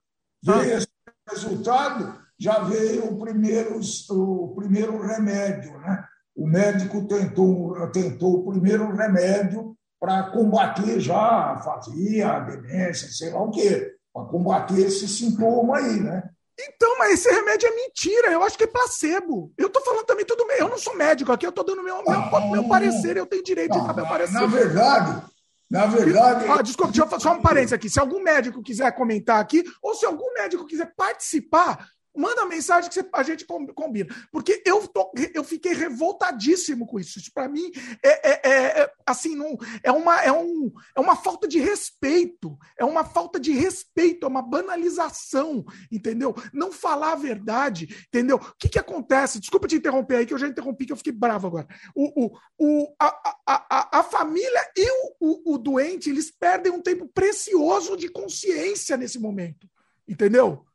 ah. 0.48 0.66
esse 0.66 0.88
resultado, 1.30 2.22
já 2.40 2.64
veio 2.64 3.06
o 3.06 3.20
primeiro, 3.20 3.80
o 4.10 4.56
primeiro 4.56 5.00
remédio, 5.00 5.78
né? 5.78 6.08
o 6.36 6.48
médico 6.48 7.08
tentou, 7.08 7.88
tentou 7.92 8.40
o 8.40 8.52
primeiro 8.52 8.92
remédio 8.96 9.78
para 10.00 10.32
combater 10.32 11.00
já, 11.00 11.62
fazia 11.64 12.32
a 12.32 12.40
demência, 12.40 13.10
sei 13.10 13.30
lá 13.30 13.44
o 13.44 13.52
quê, 13.52 13.96
para 14.12 14.26
combater 14.26 14.80
esse 14.80 15.08
sintoma 15.08 15.78
aí, 15.78 16.00
né? 16.00 16.32
Então, 16.68 16.98
mas 16.98 17.14
esse 17.14 17.32
remédio 17.32 17.68
é 17.68 17.76
mentira, 17.76 18.32
eu 18.32 18.44
acho 18.44 18.58
que 18.58 18.64
é 18.64 18.68
placebo. 18.68 19.52
Eu 19.58 19.68
estou 19.68 19.84
falando 19.84 20.06
também 20.06 20.26
tudo, 20.26 20.46
eu 20.52 20.70
não 20.70 20.78
sou 20.78 20.96
médico 20.96 21.32
aqui, 21.32 21.46
eu 21.46 21.50
estou 21.50 21.64
dando 21.64 21.84
meu, 21.84 22.04
meu, 22.04 22.12
ah, 22.12 22.50
meu 22.52 22.68
parecer, 22.68 23.18
eu 23.18 23.26
tenho 23.26 23.44
direito 23.44 23.74
não, 23.74 23.82
de 23.82 23.88
dar 23.88 23.96
meu 23.96 24.06
parecer. 24.08 24.34
Na 24.34 24.46
verdade, 24.46 25.24
na 25.70 25.86
verdade. 25.86 26.46
Ah, 26.50 26.62
desculpa, 26.62 26.92
deixa 26.92 27.06
eu 27.06 27.10
fazer 27.10 27.24
só 27.24 27.34
um 27.34 27.42
parênteses 27.42 27.74
aqui. 27.74 27.90
Se 27.90 28.00
algum 28.00 28.22
médico 28.22 28.62
quiser 28.62 28.92
comentar 28.94 29.40
aqui, 29.40 29.64
ou 29.82 29.96
se 29.96 30.06
algum 30.06 30.34
médico 30.34 30.66
quiser 30.66 30.94
participar, 30.96 31.88
Manda 32.16 32.46
mensagem 32.46 32.90
que 32.90 33.00
a 33.14 33.24
gente 33.24 33.46
combina. 33.46 34.14
Porque 34.32 34.62
eu, 34.66 34.86
tô, 34.88 35.12
eu 35.34 35.44
fiquei 35.44 35.74
revoltadíssimo 35.74 36.86
com 36.86 37.00
isso. 37.00 37.20
Isso, 37.20 37.32
para 37.34 37.48
mim, 37.48 37.72
é, 38.04 38.30
é, 38.30 38.42
é, 38.44 38.82
é, 38.82 38.94
assim, 39.06 39.36
não, 39.36 39.58
é, 39.82 39.92
uma, 39.92 40.22
é, 40.22 40.32
um, 40.32 40.72
é 40.96 41.00
uma 41.00 41.16
falta 41.16 41.48
de 41.48 41.60
respeito. 41.60 42.58
É 42.78 42.84
uma 42.84 43.06
falta 43.06 43.40
de 43.40 43.52
respeito, 43.52 44.26
é 44.26 44.30
uma 44.30 44.42
banalização, 44.42 45.66
entendeu? 45.92 46.36
Não 46.54 46.72
falar 46.72 47.14
a 47.14 47.16
verdade, 47.16 47.88
entendeu? 48.08 48.38
O 48.38 48.56
que, 48.60 48.68
que 48.68 48.80
acontece? 48.80 49.40
Desculpa 49.40 49.68
te 49.68 49.76
interromper 49.76 50.18
aí, 50.18 50.26
que 50.26 50.34
eu 50.34 50.38
já 50.38 50.48
interrompi, 50.48 50.86
que 50.86 50.92
eu 50.92 50.98
fiquei 50.98 51.14
bravo 51.14 51.48
agora. 51.48 51.68
O, 51.96 52.26
o, 52.26 52.38
o, 52.58 52.96
a, 53.00 53.36
a, 53.48 54.00
a 54.00 54.04
família 54.04 54.72
e 54.76 54.90
o, 54.92 55.16
o, 55.20 55.54
o 55.54 55.58
doente, 55.58 56.10
eles 56.10 56.30
perdem 56.30 56.72
um 56.72 56.82
tempo 56.82 57.08
precioso 57.08 57.96
de 57.96 58.10
consciência 58.10 58.98
nesse 58.98 59.18
momento. 59.18 59.70
Entendeu? 60.08 60.66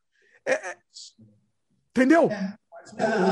É, 0.46 0.52
é, 0.52 0.76
entendeu? 1.90 2.30
É, 2.30 2.56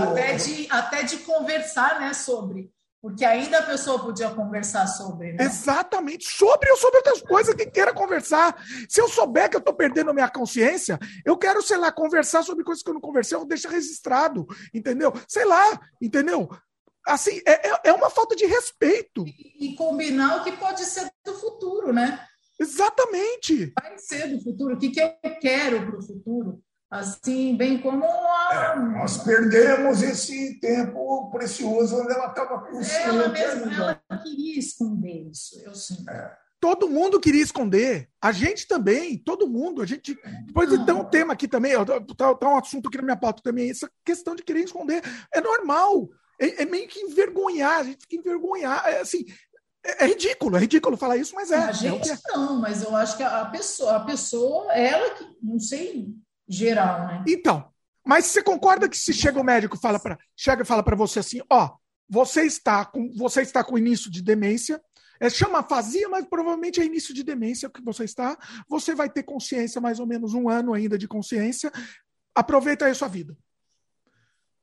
até, 0.02 0.36
de, 0.36 0.66
até 0.70 1.02
de 1.04 1.18
conversar 1.18 2.00
né, 2.00 2.12
sobre. 2.12 2.72
Porque 3.00 3.22
ainda 3.22 3.58
a 3.58 3.62
pessoa 3.62 4.02
podia 4.02 4.30
conversar 4.30 4.86
sobre. 4.86 5.34
Né? 5.34 5.44
Exatamente, 5.44 6.24
sobre 6.26 6.70
ou 6.70 6.76
sobre 6.78 6.96
outras 6.96 7.20
coisas 7.20 7.54
que 7.54 7.66
queira 7.66 7.92
conversar. 7.92 8.56
Se 8.88 8.98
eu 9.00 9.08
souber 9.08 9.50
que 9.50 9.56
eu 9.56 9.58
estou 9.58 9.74
perdendo 9.74 10.10
a 10.10 10.14
minha 10.14 10.28
consciência, 10.28 10.98
eu 11.24 11.36
quero, 11.36 11.60
sei 11.60 11.76
lá, 11.76 11.92
conversar 11.92 12.42
sobre 12.42 12.64
coisas 12.64 12.82
que 12.82 12.88
eu 12.88 12.94
não 12.94 13.02
conversei, 13.02 13.36
eu 13.36 13.44
deixo 13.44 13.68
registrado, 13.68 14.46
entendeu? 14.72 15.12
Sei 15.28 15.44
lá, 15.44 15.78
entendeu? 16.00 16.48
Assim, 17.06 17.42
é, 17.46 17.68
é, 17.68 17.80
é 17.84 17.92
uma 17.92 18.08
falta 18.08 18.34
de 18.34 18.46
respeito. 18.46 19.26
E, 19.26 19.72
e 19.72 19.76
combinar 19.76 20.38
o 20.38 20.44
que 20.44 20.52
pode 20.52 20.82
ser 20.86 21.12
do 21.26 21.34
futuro, 21.34 21.92
né? 21.92 22.26
Exatamente. 22.58 23.70
Vai 23.78 23.98
ser 23.98 24.28
do 24.28 24.42
futuro, 24.42 24.76
o 24.76 24.78
que, 24.78 24.88
que 24.88 25.00
eu 25.00 25.12
quero 25.40 25.84
para 25.84 25.98
o 25.98 26.02
futuro 26.02 26.62
assim, 26.94 27.56
bem 27.56 27.80
como 27.80 28.04
a... 28.04 28.74
é, 28.74 28.78
nós 28.78 29.18
perdemos 29.18 30.02
esse 30.02 30.60
tempo 30.60 31.30
precioso 31.30 32.00
onde 32.00 32.12
ela 32.12 32.28
estava 32.28 32.60
consciente. 32.60 33.08
Ela 33.08 33.28
mesma 33.28 33.72
ela 33.74 34.22
queria 34.22 34.58
esconder 34.58 35.28
isso, 35.30 35.60
eu 35.64 35.74
sinto. 35.74 36.08
É. 36.08 36.36
Todo 36.60 36.88
mundo 36.88 37.20
queria 37.20 37.42
esconder. 37.42 38.08
A 38.22 38.32
gente 38.32 38.66
também, 38.66 39.18
todo 39.18 39.48
mundo. 39.48 39.82
A 39.82 39.86
gente. 39.86 40.18
Depois 40.46 40.72
ah. 40.72 40.84
tem 40.84 40.94
um 40.94 41.04
tema 41.04 41.34
aqui 41.34 41.46
também, 41.46 41.72
tá, 42.16 42.34
tá, 42.34 42.48
um 42.48 42.56
assunto 42.56 42.88
aqui 42.88 42.96
na 42.96 43.02
minha 43.02 43.16
pauta 43.16 43.42
também, 43.42 43.70
essa 43.70 43.90
questão 44.04 44.34
de 44.34 44.42
querer 44.42 44.60
esconder. 44.60 45.02
É 45.32 45.40
normal. 45.40 46.08
É, 46.40 46.62
é 46.62 46.64
meio 46.64 46.88
que 46.88 47.00
envergonhar, 47.00 47.80
a 47.80 47.84
gente 47.84 48.02
fica 48.02 48.16
envergonhar. 48.16 48.82
É, 48.86 49.00
assim, 49.00 49.26
é, 49.84 50.04
é 50.04 50.06
ridículo, 50.06 50.56
é 50.56 50.60
ridículo 50.60 50.96
falar 50.96 51.16
isso, 51.16 51.34
mas 51.34 51.50
é. 51.50 51.58
A 51.58 51.68
é 51.68 51.72
gente 51.74 52.10
é. 52.10 52.18
não, 52.28 52.60
mas 52.60 52.82
eu 52.82 52.96
acho 52.96 53.16
que 53.16 53.22
a 53.22 53.44
pessoa, 53.46 53.96
a 53.96 54.00
pessoa, 54.00 54.72
ela 54.72 55.10
que, 55.10 55.24
não 55.42 55.60
sei, 55.60 56.14
geral, 56.48 57.06
né? 57.06 57.24
Então, 57.28 57.68
mas 58.04 58.26
você 58.26 58.42
concorda 58.42 58.88
que 58.88 58.96
se 58.96 59.12
chega 59.12 59.40
o 59.40 59.44
médico 59.44 59.78
fala 59.78 59.98
para 59.98 60.18
chega 60.36 60.62
e 60.62 60.66
fala 60.66 60.82
para 60.82 60.96
você 60.96 61.20
assim, 61.20 61.40
ó, 61.50 61.76
você 62.08 62.42
está 62.42 62.84
com 62.84 63.10
você 63.16 63.42
está 63.42 63.64
com 63.64 63.78
início 63.78 64.10
de 64.10 64.22
demência, 64.22 64.80
é, 65.18 65.30
chama 65.30 65.60
afasia, 65.60 66.08
mas 66.08 66.26
provavelmente 66.26 66.80
é 66.80 66.84
início 66.84 67.14
de 67.14 67.22
demência 67.22 67.70
que 67.70 67.82
você 67.82 68.04
está. 68.04 68.36
Você 68.68 68.94
vai 68.94 69.08
ter 69.08 69.22
consciência 69.22 69.80
mais 69.80 70.00
ou 70.00 70.06
menos 70.06 70.34
um 70.34 70.48
ano 70.48 70.74
ainda 70.74 70.98
de 70.98 71.08
consciência. 71.08 71.72
Aproveita 72.34 72.84
aí 72.84 72.90
a 72.90 72.94
sua 72.94 73.08
vida. 73.08 73.36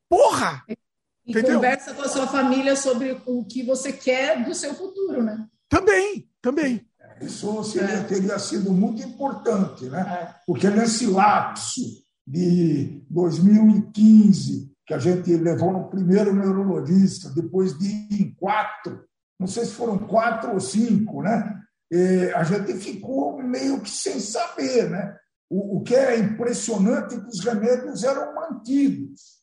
Porra! 0.09 0.63
E 0.67 0.77
Entendeu? 1.25 1.55
conversa 1.55 1.93
com 1.93 2.01
a 2.01 2.09
sua 2.09 2.27
família 2.27 2.75
sobre 2.75 3.21
o 3.25 3.45
que 3.45 3.63
você 3.63 3.93
quer 3.93 4.43
do 4.43 4.53
seu 4.53 4.73
futuro, 4.73 5.23
né? 5.23 5.47
Também, 5.69 6.29
também. 6.41 6.85
Isso 7.21 7.63
seria, 7.63 7.95
é. 7.95 8.03
teria 8.03 8.39
sido 8.39 8.71
muito 8.71 9.01
importante, 9.01 9.85
né? 9.85 10.01
É. 10.01 10.35
porque 10.45 10.69
nesse 10.69 11.05
lapso 11.05 11.81
de 12.25 13.03
2015, 13.09 14.71
que 14.85 14.93
a 14.93 14.99
gente 14.99 15.35
levou 15.35 15.71
no 15.71 15.89
primeiro 15.89 16.33
neurologista, 16.33 17.29
depois 17.29 17.77
de 17.77 18.35
quatro, 18.37 19.05
não 19.39 19.47
sei 19.47 19.65
se 19.65 19.71
foram 19.71 19.97
quatro 19.97 20.53
ou 20.53 20.59
cinco, 20.59 21.21
né? 21.21 21.61
E 21.91 22.31
a 22.35 22.43
gente 22.43 22.73
ficou 22.75 23.41
meio 23.41 23.81
que 23.81 23.89
sem 23.89 24.19
saber. 24.19 24.89
Né? 24.89 25.17
O, 25.49 25.77
o 25.77 25.83
que 25.83 25.95
é 25.95 26.17
impressionante 26.19 27.15
é 27.15 27.19
que 27.19 27.27
os 27.27 27.43
remédios 27.43 28.03
eram 28.03 28.33
mantidos. 28.33 29.41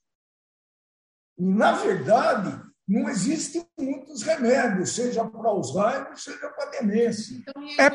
E, 1.36 1.44
na 1.44 1.72
verdade, 1.72 2.67
não 2.88 3.08
existem 3.08 3.66
muitos 3.78 4.22
remédios, 4.22 4.94
seja 4.94 5.24
para 5.24 5.48
Alzheimer, 5.48 6.16
seja 6.16 6.48
para 6.48 6.70
demência. 6.70 7.36
Então, 7.36 7.62
é, 7.78 7.90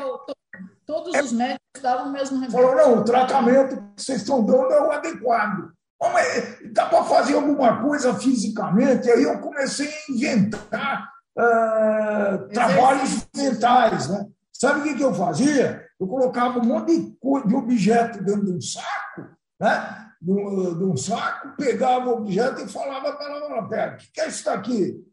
todos 0.86 1.14
é, 1.14 1.22
os 1.22 1.32
médicos 1.32 1.82
davam 1.82 2.08
o 2.08 2.12
mesmo 2.12 2.38
remédio. 2.38 2.56
Falou, 2.56 2.76
não, 2.76 2.98
o 3.00 3.04
tratamento 3.04 3.76
que 3.76 4.02
vocês 4.02 4.20
estão 4.20 4.44
dando 4.44 4.72
é 4.72 4.80
o 4.80 4.92
adequado. 4.92 5.72
Mas 6.00 6.58
dá 6.72 6.86
para 6.86 7.02
fazer 7.04 7.34
alguma 7.34 7.82
coisa 7.82 8.14
fisicamente? 8.14 9.10
Aí 9.10 9.22
eu 9.22 9.40
comecei 9.40 9.88
a 9.88 10.12
inventar 10.12 11.08
uh, 11.36 12.48
trabalhos 12.48 13.26
mentais. 13.34 14.08
Né? 14.10 14.26
Sabe 14.52 14.80
o 14.80 14.82
que, 14.82 14.94
que 14.94 15.02
eu 15.02 15.14
fazia? 15.14 15.84
Eu 15.98 16.06
colocava 16.06 16.58
um 16.58 16.64
monte 16.64 16.94
de, 16.94 17.16
de 17.46 17.54
objeto 17.54 18.22
dentro 18.22 18.44
de 18.44 18.52
um 18.52 18.60
saco, 18.60 19.30
né? 19.58 20.03
De, 20.24 20.78
de 20.78 20.84
um 20.84 20.96
saco, 20.96 21.54
pegava 21.56 22.08
o 22.08 22.18
objeto 22.18 22.62
e 22.62 22.68
falava 22.68 23.12
para 23.12 23.26
ela, 23.26 23.68
pera, 23.68 23.94
o 23.94 24.12
que 24.12 24.20
é 24.20 24.28
isso 24.28 24.44
daqui? 24.44 25.04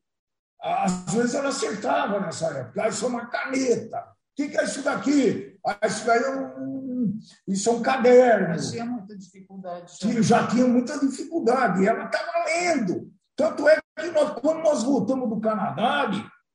Às 0.62 1.14
vezes 1.14 1.34
ela 1.34 1.50
acertava 1.50 2.20
nessa 2.20 2.48
época, 2.48 2.84
ah, 2.84 2.88
isso 2.88 3.06
é 3.06 3.08
uma 3.08 3.26
caneta. 3.26 4.00
O 4.00 4.36
que 4.36 4.58
é 4.58 4.64
isso 4.64 4.82
daqui? 4.84 5.60
Ah, 5.66 5.86
isso 5.86 6.06
daí 6.06 6.24
é 6.24 6.30
um, 6.30 7.20
isso 7.48 7.70
é 7.70 7.74
um 7.74 7.82
caderno. 7.82 8.50
Mas 8.50 8.72
tinha 8.72 8.86
muita 8.86 9.18
dificuldade. 9.18 9.94
Já, 10.00 10.22
já 10.22 10.48
tinha 10.48 10.68
muita 10.68 10.98
dificuldade. 11.00 11.84
E 11.84 11.88
ela 11.88 12.06
estava 12.06 12.46
lendo. 12.46 13.12
Tanto 13.36 13.68
é 13.68 13.78
que 14.00 14.12
nós, 14.12 14.40
quando 14.40 14.62
nós 14.62 14.84
voltamos 14.84 15.30
do 15.30 15.42
Canadá, 15.42 16.10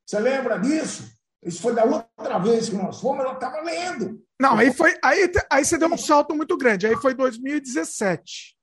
você 0.04 0.18
lembra 0.18 0.58
disso? 0.58 1.14
Isso 1.42 1.60
foi 1.60 1.74
da 1.74 1.84
outra 1.84 2.38
vez 2.38 2.68
que 2.68 2.76
nós 2.76 3.00
fomos, 3.00 3.24
ela 3.24 3.34
estava 3.34 3.60
lendo. 3.60 4.24
Não, 4.40 4.56
aí 4.56 4.72
foi. 4.72 4.94
Aí, 5.02 5.30
aí 5.50 5.64
você 5.64 5.78
deu 5.78 5.88
um 5.88 5.96
salto 5.96 6.34
muito 6.34 6.56
grande. 6.56 6.86
Aí 6.86 6.96
foi 6.96 7.14
2017. 7.14 8.56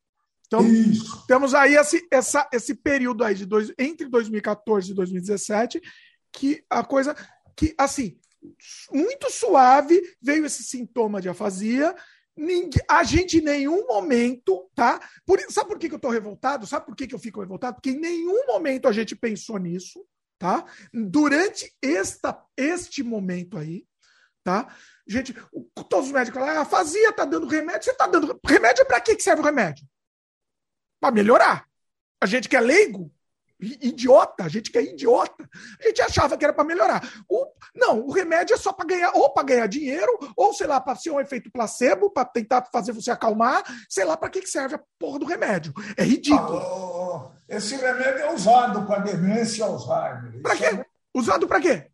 Então, 0.48 0.68
Isso. 0.68 1.26
temos 1.26 1.56
aí 1.56 1.76
esse, 1.76 2.08
essa, 2.12 2.48
esse 2.54 2.76
período 2.76 3.24
aí 3.24 3.34
de 3.34 3.46
dois, 3.46 3.74
entre 3.78 4.08
2014 4.08 4.92
e 4.92 4.94
2017, 4.94 5.82
que 6.32 6.64
a 6.70 6.84
coisa 6.84 7.16
que, 7.56 7.74
assim, 7.76 8.20
muito 8.92 9.32
suave 9.32 10.00
veio 10.22 10.46
esse 10.46 10.64
sintoma 10.64 11.20
de 11.20 11.30
afasia. 11.30 11.96
Ninguém, 12.36 12.82
a 12.90 13.04
gente 13.04 13.38
em 13.38 13.42
nenhum 13.42 13.88
momento, 13.88 14.70
tá? 14.76 15.00
Por, 15.26 15.40
sabe 15.50 15.70
por 15.70 15.80
que, 15.80 15.90
que 15.90 15.96
eu 15.96 16.00
tô 16.00 16.10
revoltado? 16.10 16.68
Sabe 16.68 16.86
por 16.86 16.96
que, 16.96 17.08
que 17.08 17.16
eu 17.16 17.20
fico 17.20 17.42
revoltado? 17.42 17.76
Porque 17.76 17.92
em 17.92 18.00
nenhum 18.00 18.46
momento 18.46 18.88
a 18.88 18.92
gente 18.92 19.16
pensou 19.16 19.58
nisso, 19.58 20.06
tá? 20.38 20.66
Durante 20.94 21.72
esta, 21.82 22.44
este 22.58 23.02
momento 23.02 23.58
aí, 23.58 23.86
tá? 24.44 24.68
Gente, 25.08 25.34
todos 25.90 26.08
os 26.08 26.12
médicos 26.12 26.40
falam, 26.40 26.62
ah, 26.62 26.66
fazia, 26.66 27.12
tá 27.12 27.26
dando 27.26 27.48
remédio. 27.48 27.84
Você 27.84 27.94
tá 27.94 28.08
dando 28.08 28.40
remédio 28.46 28.86
para 28.86 29.02
que 29.02 29.20
serve 29.20 29.42
o 29.42 29.46
remédio? 29.46 29.86
Para 31.00 31.14
melhorar. 31.14 31.68
A 32.22 32.26
gente 32.26 32.48
que 32.48 32.56
é 32.56 32.62
leigo, 32.62 33.12
idiota, 33.60 34.44
a 34.44 34.48
gente 34.48 34.72
que 34.72 34.78
é 34.78 34.84
idiota, 34.84 35.50
a 35.80 35.88
gente 35.88 36.02
achava 36.02 36.38
que 36.38 36.44
era 36.44 36.54
para 36.54 36.64
melhorar. 36.64 37.02
O, 37.30 37.46
não, 37.76 38.00
o 38.00 38.12
remédio 38.12 38.54
é 38.54 38.58
só 38.58 38.72
para 38.72 38.86
ganhar, 38.86 39.12
ou 39.14 39.34
para 39.34 39.44
ganhar 39.44 39.68
dinheiro, 39.68 40.12
ou 40.36 40.54
sei 40.54 40.68
lá, 40.68 40.80
para 40.80 40.96
ser 40.96 41.12
um 41.12 41.20
efeito 41.20 41.52
placebo, 41.52 42.10
para 42.10 42.26
tentar 42.26 42.68
fazer 42.72 42.92
você 42.92 43.12
acalmar, 43.12 43.64
sei 43.90 44.06
lá 44.06 44.16
para 44.16 44.30
que, 44.30 44.46
serve 44.48 44.76
a 44.76 44.82
porra 45.00 45.20
do 45.20 45.26
remédio. 45.26 45.74
É 45.98 46.04
ridículo. 46.04 46.58
Ah, 46.58 47.32
esse 47.50 47.76
remédio 47.76 48.22
é 48.22 48.34
usado 48.34 48.86
para 48.86 49.00
demência 49.00 49.66
Alzheimer. 49.66 50.42
Para 50.42 50.56
quê? 50.56 50.66
É... 50.66 50.86
Usado 51.16 51.48
para 51.48 51.62
quê? 51.62 51.92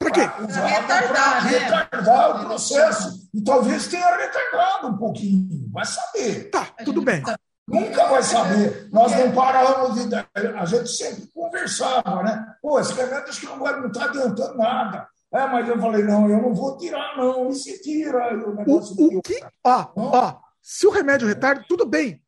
Para 0.00 0.10
quê? 0.12 0.26
Para 0.26 0.66
retardar, 0.66 1.44
né? 1.44 1.58
retardar 1.58 2.30
o 2.42 2.46
processo. 2.46 3.28
E 3.34 3.44
talvez 3.44 3.86
tenha 3.86 4.16
retardado 4.16 4.88
um 4.88 4.96
pouquinho. 4.96 5.68
Vai 5.70 5.84
saber. 5.84 6.50
Tá, 6.50 6.68
tudo 6.82 7.02
bem. 7.02 7.22
Nunca 7.68 8.08
vai 8.08 8.22
saber. 8.22 8.88
Nós 8.90 9.12
não 9.12 9.30
paramos 9.30 9.94
de. 9.94 10.16
A 10.58 10.64
gente 10.64 10.88
sempre 10.88 11.28
conversava, 11.34 12.22
né? 12.22 12.46
Pô, 12.62 12.80
esse 12.80 12.94
remédio 12.94 13.28
acho 13.28 13.40
que 13.40 13.46
não 13.46 13.58
vai 13.58 13.78
não 13.78 13.88
está 13.88 14.06
adiantando 14.06 14.56
nada. 14.56 15.06
É, 15.32 15.46
mas 15.46 15.68
eu 15.68 15.78
falei, 15.78 16.02
não, 16.02 16.28
eu 16.28 16.42
não 16.42 16.54
vou 16.54 16.78
tirar, 16.78 17.16
não. 17.18 17.50
E 17.50 17.54
se 17.54 17.80
tira, 17.82 18.34
o 18.34 18.54
negócio. 18.54 18.96
O, 18.98 19.18
o 19.18 19.22
que, 19.22 19.38
ó, 19.64 19.86
ó, 19.94 20.36
se 20.62 20.86
o 20.86 20.90
remédio 20.90 21.28
retarda, 21.28 21.64
tudo 21.68 21.86
bem. 21.86 22.20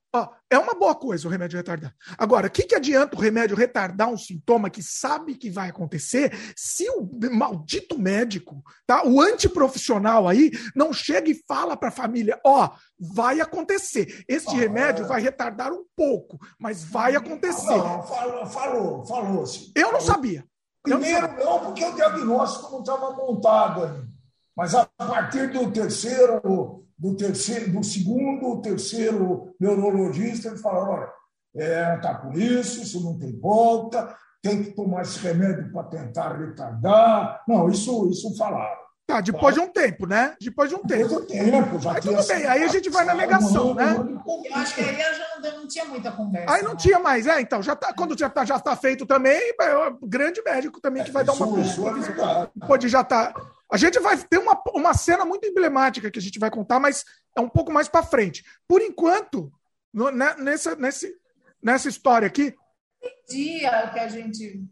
É 0.53 0.59
uma 0.59 0.75
boa 0.75 0.95
coisa 0.95 1.27
o 1.27 1.31
remédio 1.31 1.57
retardar. 1.57 1.95
Agora, 2.19 2.47
o 2.47 2.51
que, 2.51 2.65
que 2.65 2.75
adianta 2.75 3.17
o 3.17 3.19
remédio 3.19 3.57
retardar 3.57 4.11
um 4.11 4.19
sintoma 4.19 4.69
que 4.69 4.83
sabe 4.83 5.35
que 5.35 5.49
vai 5.49 5.71
acontecer 5.71 6.31
se 6.55 6.87
o 6.91 7.09
maldito 7.35 7.99
médico, 7.99 8.63
tá? 8.87 9.03
o 9.03 9.19
antiprofissional 9.19 10.29
aí, 10.29 10.51
não 10.77 10.93
chega 10.93 11.31
e 11.31 11.43
fala 11.49 11.75
para 11.75 11.89
a 11.89 11.93
família: 11.93 12.39
ó, 12.45 12.71
vai 13.01 13.41
acontecer. 13.41 14.23
Este 14.29 14.55
ah, 14.55 14.59
remédio 14.59 15.07
vai 15.07 15.23
retardar 15.23 15.73
um 15.73 15.87
pouco, 15.97 16.39
mas 16.59 16.85
vai 16.85 17.17
acontecer. 17.17 17.79
Não, 17.79 18.03
falou, 18.03 18.47
falou, 18.47 19.07
falou. 19.07 19.47
-se. 19.47 19.73
Eu 19.75 19.91
não 19.91 20.03
sabia. 20.03 20.45
Primeiro, 20.83 21.29
não, 21.29 21.45
não, 21.45 21.61
porque 21.61 21.83
o 21.83 21.95
diagnóstico 21.95 22.73
não 22.73 22.81
estava 22.81 23.11
montado 23.13 23.85
ali. 23.85 24.07
Mas 24.55 24.75
a 24.75 24.85
partir 24.85 25.51
do 25.51 25.73
terceiro 25.73 26.82
do, 27.03 27.17
terceiro, 27.17 27.73
do 27.73 27.83
segundo, 27.83 28.63
terceiro 28.63 29.53
neurologista, 29.59 30.49
ele 30.49 30.59
fala, 30.59 30.89
olha, 30.89 31.13
é, 31.57 31.97
está 31.97 32.15
com 32.15 32.33
isso, 32.33 32.81
isso 32.81 33.03
não 33.03 33.19
tem 33.19 33.37
volta, 33.41 34.17
tem 34.41 34.63
que 34.63 34.71
tomar 34.71 35.03
esse 35.03 35.19
remédio 35.19 35.73
para 35.73 35.83
tentar 35.89 36.39
retardar. 36.39 37.43
Não, 37.49 37.69
isso, 37.69 38.09
isso 38.09 38.37
falaram. 38.37 38.81
Tá, 39.05 39.21
depois 39.21 39.53
de 39.53 39.61
um 39.61 39.69
tempo, 39.69 40.07
né? 40.07 40.37
Depois 40.41 40.71
de 40.71 40.77
um 40.77 40.83
tempo. 40.85 41.09
Depois 41.09 41.27
de 41.27 41.33
tempo, 41.33 41.81
já 41.81 41.93
aí 41.93 42.01
tudo 42.01 42.27
bem, 42.27 42.47
aí 42.47 42.63
a 42.63 42.69
gente 42.69 42.89
vai 42.89 43.05
na 43.05 43.15
negação, 43.15 43.75
né? 43.75 43.97
Eu 43.97 44.57
acho 44.57 44.75
que 44.77 44.81
aí 44.81 44.97
já 44.97 45.27
não, 45.43 45.59
não 45.59 45.69
tinha 45.69 45.85
muita 45.85 46.13
conversa. 46.13 46.55
Aí 46.55 46.63
não, 46.63 46.77
tinha 46.77 47.01
mais, 47.01 47.27
é, 47.27 47.41
então, 47.41 47.61
já 47.61 47.75
tá, 47.75 47.93
quando 47.93 48.17
já 48.17 48.29
está 48.29 48.45
já 48.45 48.61
tá 48.61 48.77
feito 48.77 49.05
também, 49.05 49.41
é 49.61 49.77
o 49.77 50.07
grande 50.07 50.41
médico 50.43 50.81
também 50.81 51.03
que 51.03 51.11
vai 51.11 51.25
dar 51.25 51.33
uma 51.33 51.61
isso, 51.61 51.85
é 51.89 52.67
Pode 52.67 52.89
já 52.89 53.03
tá. 53.03 53.35
A 53.73 53.79
gente 53.79 53.99
vai 54.01 54.19
ter 54.19 54.37
uma, 54.37 54.63
uma 54.75 54.93
cena 54.93 55.25
muito 55.25 55.47
emblemática 55.47 56.11
que 56.11 56.19
a 56.19 56.23
gente 56.23 56.39
vai 56.39 56.51
contar, 56.51 56.79
mas 56.79 57.07
é 57.35 57.41
um 57.41 57.49
pouco 57.49 57.73
mais 57.73 57.89
para 57.89 58.03
frente. 58.03 58.45
Por 58.69 58.83
enquanto, 58.83 59.51
no, 59.91 60.11
né, 60.11 60.35
nessa, 60.39 60.77
nesse, 60.77 61.17
nessa 61.63 61.89
história 61.89 62.27
aqui. 62.29 62.55
Entendia 63.03 63.87
o 63.87 63.93
que 63.95 63.99
a 63.99 64.09
gente. 64.09 64.63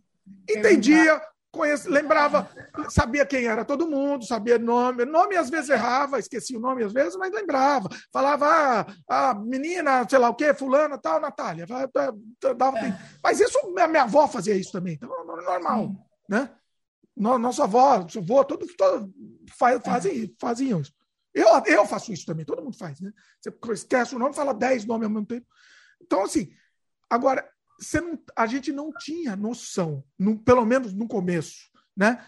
Entendia, 0.46 1.18
conhece, 1.50 1.88
lembrava, 1.88 2.50
sabia 2.90 3.24
quem 3.24 3.46
era 3.46 3.64
todo 3.64 3.88
mundo, 3.88 4.26
sabia 4.26 4.58
nome. 4.58 5.06
Nome 5.06 5.34
às 5.34 5.48
vezes 5.48 5.70
errava, 5.70 6.18
esquecia 6.18 6.58
o 6.58 6.60
nome 6.60 6.84
às 6.84 6.92
vezes, 6.92 7.16
mas 7.16 7.32
lembrava. 7.32 7.88
Falava, 8.12 8.86
ah, 9.08 9.30
a 9.30 9.34
menina, 9.34 10.06
sei 10.06 10.18
lá 10.18 10.28
o 10.28 10.34
quê, 10.34 10.52
fulana, 10.52 10.98
tal, 10.98 11.18
Natália. 11.18 11.66
Dava, 12.54 12.78
é. 12.78 12.98
Mas 13.24 13.40
isso, 13.40 13.58
minha, 13.72 13.88
minha 13.88 14.02
avó 14.02 14.28
fazia 14.28 14.54
isso 14.54 14.72
também, 14.72 14.92
então, 14.92 15.08
normal, 15.24 15.86
Sim. 15.86 15.98
né? 16.28 16.50
Nossa 17.20 17.64
avó, 17.64 17.98
nosso 17.98 18.18
avô, 18.18 18.42
todos, 18.44 18.74
todos 18.74 19.10
fazem, 19.84 20.24
é. 20.24 20.30
fazem 20.40 20.80
isso. 20.80 20.92
Eu, 21.34 21.46
eu 21.66 21.86
faço 21.86 22.12
isso 22.12 22.24
também, 22.24 22.46
todo 22.46 22.62
mundo 22.62 22.76
faz, 22.76 22.98
né? 23.00 23.12
Você 23.40 23.52
esquece 23.72 24.16
o 24.16 24.18
nome, 24.18 24.34
fala 24.34 24.54
dez 24.54 24.86
nomes 24.86 25.04
ao 25.04 25.10
mesmo 25.10 25.26
tempo. 25.26 25.46
Então, 26.00 26.22
assim, 26.22 26.50
agora, 27.10 27.46
você 27.78 28.00
não, 28.00 28.18
a 28.34 28.46
gente 28.46 28.72
não 28.72 28.90
tinha 28.90 29.36
noção, 29.36 30.02
no, 30.18 30.38
pelo 30.38 30.64
menos 30.64 30.94
no 30.94 31.06
começo, 31.06 31.70
né? 31.94 32.24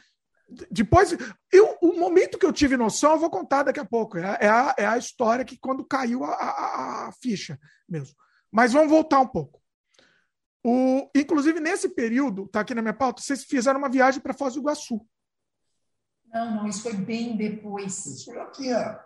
Depois, 0.70 1.16
eu, 1.50 1.78
o 1.80 1.98
momento 1.98 2.38
que 2.38 2.44
eu 2.44 2.52
tive 2.52 2.76
noção, 2.76 3.12
eu 3.12 3.18
vou 3.18 3.30
contar 3.30 3.62
daqui 3.62 3.80
a 3.80 3.86
pouco. 3.86 4.18
É, 4.18 4.38
é, 4.42 4.48
a, 4.48 4.74
é 4.76 4.86
a 4.86 4.98
história 4.98 5.44
que 5.44 5.56
quando 5.56 5.84
caiu 5.84 6.22
a, 6.24 6.34
a, 6.34 7.08
a 7.08 7.12
ficha 7.12 7.58
mesmo. 7.88 8.14
Mas 8.50 8.74
vamos 8.74 8.90
voltar 8.90 9.20
um 9.20 9.26
pouco. 9.26 9.61
O, 10.64 11.10
inclusive, 11.14 11.58
nesse 11.58 11.88
período, 11.88 12.46
tá 12.46 12.60
aqui 12.60 12.74
na 12.74 12.82
minha 12.82 12.94
pauta, 12.94 13.20
vocês 13.20 13.44
fizeram 13.44 13.78
uma 13.78 13.88
viagem 13.88 14.20
para 14.20 14.34
Foz 14.34 14.54
do 14.54 14.60
Iguaçu. 14.60 15.04
Não, 16.32 16.56
não, 16.56 16.66
isso 16.66 16.82
foi 16.82 16.94
bem 16.94 17.36
depois. 17.36 18.06
Isso 18.06 18.32
já 18.32 18.46
tinha. 18.46 19.00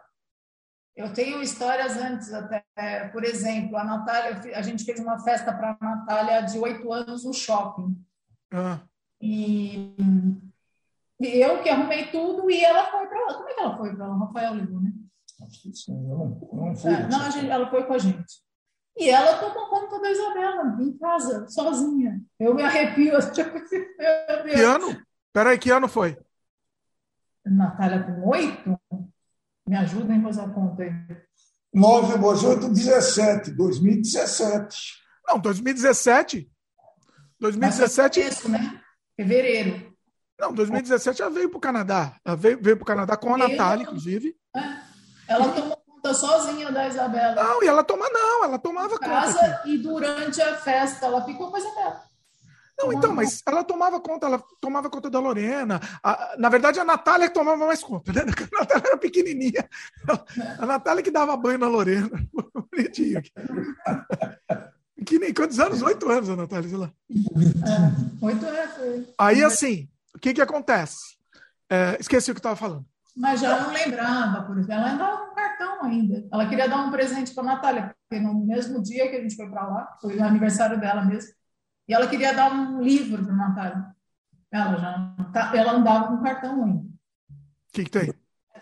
Eu 0.94 1.12
tenho 1.12 1.42
histórias 1.42 1.96
antes 1.96 2.32
até. 2.32 2.64
Por 3.12 3.24
exemplo, 3.24 3.76
a 3.76 3.84
Natália, 3.84 4.56
a 4.56 4.62
gente 4.62 4.84
fez 4.84 5.00
uma 5.00 5.18
festa 5.18 5.52
para 5.52 5.76
a 5.80 5.84
Natália 5.84 6.42
de 6.42 6.58
oito 6.58 6.92
anos 6.92 7.24
no 7.24 7.32
shopping. 7.32 7.96
Ah. 8.52 8.80
E, 9.20 9.94
e, 11.20 11.26
eu 11.42 11.62
que 11.62 11.68
arrumei 11.68 12.10
tudo 12.10 12.50
e 12.50 12.62
ela 12.62 12.90
foi 12.90 13.06
para 13.06 13.26
lá. 13.26 13.34
Como 13.34 13.48
é 13.48 13.54
que 13.54 13.60
ela 13.60 13.76
foi 13.76 13.96
para 13.96 14.06
lá? 14.06 14.16
Rafael 14.16 14.54
ligou, 14.54 14.80
né? 14.80 14.92
Acho 15.42 15.62
que 15.62 15.74
sim, 15.74 15.92
eu 15.92 16.16
não, 16.16 16.48
não 16.52 16.76
fui. 16.76 16.92
É, 16.92 17.08
não, 17.08 17.30
gente, 17.30 17.50
ela 17.50 17.68
foi 17.68 17.84
com 17.84 17.92
a 17.92 17.98
gente. 17.98 18.45
E 18.97 19.10
ela 19.10 19.39
tomou 19.39 19.68
conta 19.68 20.01
da 20.01 20.10
Isabela, 20.10 20.77
em 20.81 20.97
casa, 20.97 21.47
sozinha. 21.48 22.20
Eu 22.40 22.55
me 22.55 22.62
arrepio. 22.62 23.12
Que 24.44 24.60
ano? 24.62 25.02
Peraí, 25.32 25.59
que 25.59 25.70
ano 25.70 25.86
foi? 25.86 26.16
Natália 27.44 28.02
com 28.02 28.28
oito? 28.28 28.81
Me 29.68 29.77
ajuda 29.77 30.14
em 30.14 30.23
fazer 30.23 30.40
a 30.40 30.48
conta 30.48 30.82
aí. 30.82 30.93
9 31.74 32.18
mais 32.18 32.43
8, 32.43 32.68
17. 32.68 33.51
2017. 33.51 34.94
Não, 35.28 35.39
2017. 35.39 36.51
2017. 37.39 38.20
Isso, 38.20 38.48
né? 38.48 38.81
Fevereiro. 39.14 39.94
Não, 40.39 40.52
2017 40.52 41.23
ela 41.23 41.31
veio 41.31 41.48
para 41.48 41.59
o 41.59 41.60
Canadá. 41.60 42.16
Ela 42.24 42.36
veio, 42.36 42.59
veio 42.62 42.77
para 42.77 42.82
o 42.82 42.86
Canadá 42.86 43.16
com 43.16 43.35
a 43.35 43.39
Natália, 43.39 43.85
inclusive. 43.85 44.36
É. 44.55 44.60
Ela 45.28 45.52
tomou 45.52 45.82
conta 46.06 46.14
sozinha 46.14 46.70
da 46.70 46.88
Isabela. 46.88 47.34
Não, 47.42 47.62
e 47.62 47.66
ela 47.66 47.82
toma, 47.82 48.08
não, 48.10 48.44
ela 48.44 48.58
tomava 48.58 48.98
casa, 48.98 49.38
conta. 49.38 49.46
Aqui. 49.46 49.74
E 49.74 49.78
durante 49.78 50.40
a 50.40 50.56
festa 50.56 51.06
ela 51.06 51.24
ficou 51.24 51.50
com 51.50 51.56
a 51.56 51.58
Isabela. 51.58 52.06
Não, 52.78 52.92
então, 52.92 53.14
mas 53.14 53.42
ela 53.46 53.64
tomava 53.64 53.98
conta, 53.98 54.26
ela 54.26 54.42
tomava 54.60 54.90
conta 54.90 55.08
da 55.08 55.18
Lorena. 55.18 55.80
A, 56.02 56.34
na 56.36 56.50
verdade, 56.50 56.78
a 56.78 56.84
Natália 56.84 57.30
tomava 57.30 57.64
mais 57.64 57.82
conta, 57.82 58.12
né? 58.12 58.20
A 58.20 58.60
Natália 58.60 58.86
era 58.88 58.96
pequenininha. 58.98 59.66
A 60.58 60.66
Natália 60.66 61.02
que 61.02 61.10
dava 61.10 61.36
banho 61.38 61.58
na 61.58 61.68
Lorena. 61.68 62.10
Bonitinho. 62.70 63.22
nem 65.18 65.32
quantos 65.32 65.58
anos? 65.58 65.80
Oito 65.80 66.06
anos, 66.10 66.28
a 66.28 66.36
Natália, 66.36 66.68
sei 66.68 66.78
lá. 66.78 66.92
É, 67.10 68.24
oito 68.26 68.44
anos. 68.44 69.08
Aí, 69.16 69.42
assim, 69.42 69.88
o 70.14 70.18
que 70.18 70.34
que 70.34 70.42
acontece? 70.42 71.16
É, 71.70 71.96
esqueci 71.98 72.30
o 72.30 72.34
que 72.34 72.40
estava 72.40 72.56
falando. 72.56 72.84
Mas 73.16 73.40
já 73.40 73.62
não 73.62 73.72
lembrava, 73.72 74.43
por 74.43 74.59
exemplo. 74.59 74.74
Ela 74.74 74.93
andava 74.93 75.26
com 75.26 75.34
cartão 75.34 75.82
ainda. 75.84 76.28
Ela 76.30 76.47
queria 76.47 76.68
dar 76.68 76.84
um 76.84 76.90
presente 76.90 77.32
para 77.32 77.43
a 77.44 77.47
Natália, 77.47 77.97
porque 78.09 78.22
no 78.22 78.34
mesmo 78.44 78.82
dia 78.82 79.09
que 79.09 79.16
a 79.16 79.22
gente 79.22 79.34
foi 79.34 79.48
para 79.48 79.66
lá, 79.66 79.97
foi 80.02 80.18
o 80.18 80.24
aniversário 80.24 80.78
dela 80.78 81.02
mesmo, 81.02 81.32
e 81.88 81.94
ela 81.94 82.06
queria 82.09 82.34
dar 82.34 82.52
um 82.52 82.82
livro 82.82 83.24
para 83.24 83.34
Natália. 83.34 83.86
Ela 84.52 84.76
já 84.76 85.14
tá, 85.32 85.56
ela 85.56 85.72
andava 85.72 86.09
com 86.09 86.22
cartão 86.22 86.62
ainda. 86.64 86.80
O 86.80 87.72
que, 87.72 87.84
que 87.84 87.90
tem? 87.90 88.12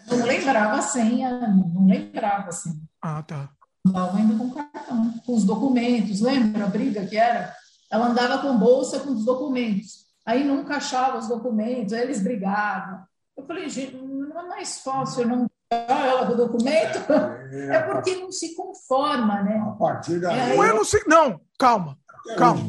Não 0.09 0.25
lembrava 0.25 0.79
a 0.79 0.83
senha, 0.83 1.49
não 1.49 1.87
lembrava 1.87 2.49
assim. 2.49 2.83
Ah, 3.03 3.23
tá. 3.23 3.51
Andava 3.87 4.17
ainda 4.17 4.37
com 4.37 4.51
cartão, 4.51 5.13
com 5.25 5.35
os 5.35 5.45
documentos. 5.45 6.21
Lembra 6.21 6.65
a 6.65 6.69
briga 6.69 7.07
que 7.07 7.17
era? 7.17 7.55
Ela 7.91 8.07
andava 8.07 8.39
com 8.39 8.59
bolsa 8.59 9.01
com 9.01 9.11
os 9.11 9.25
documentos. 9.25 10.05
Aí 10.27 10.45
nunca 10.45 10.77
achava 10.77 11.19
os 11.19 11.29
documentos, 11.29 11.93
aí 11.93 12.03
eles 12.03 12.23
brigavam. 12.23 13.05
Eu 13.37 13.47
falei, 13.47 13.69
gente, 13.69 13.97
não 13.97 14.41
é 14.41 14.49
mais 14.49 14.81
fácil 14.81 15.27
não 15.27 15.51
achar 15.71 16.07
ela 16.07 16.25
do 16.25 16.37
documento? 16.37 16.99
É, 17.53 17.77
é 17.77 17.83
porque 17.83 18.17
não 18.17 18.31
se 18.31 18.55
conforma, 18.55 19.43
né? 19.43 19.59
A 19.67 19.73
partir 19.73 20.21
daí. 20.21 20.53
É, 20.53 20.57
não, 20.57 20.65
é 20.65 20.73
não, 20.73 20.85
se... 20.85 21.09
não, 21.09 21.41
calma, 21.59 21.99
calma. 22.37 22.65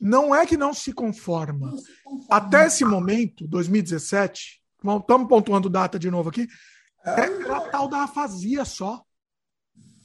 Não 0.00 0.34
é 0.34 0.44
que 0.46 0.56
não 0.56 0.74
se 0.74 0.92
conforma. 0.92 1.70
Não 1.70 1.78
se 1.78 1.92
conforma. 2.02 2.26
Até 2.30 2.66
esse 2.66 2.84
momento, 2.84 3.46
2017, 3.46 4.62
estamos 4.78 5.28
pontuando 5.28 5.68
data 5.68 5.98
de 5.98 6.10
novo 6.10 6.30
aqui, 6.30 6.48
é. 7.04 7.20
era 7.20 7.56
a 7.56 7.60
tal 7.70 7.88
da 7.88 7.98
afasia 7.98 8.64
só. 8.64 9.02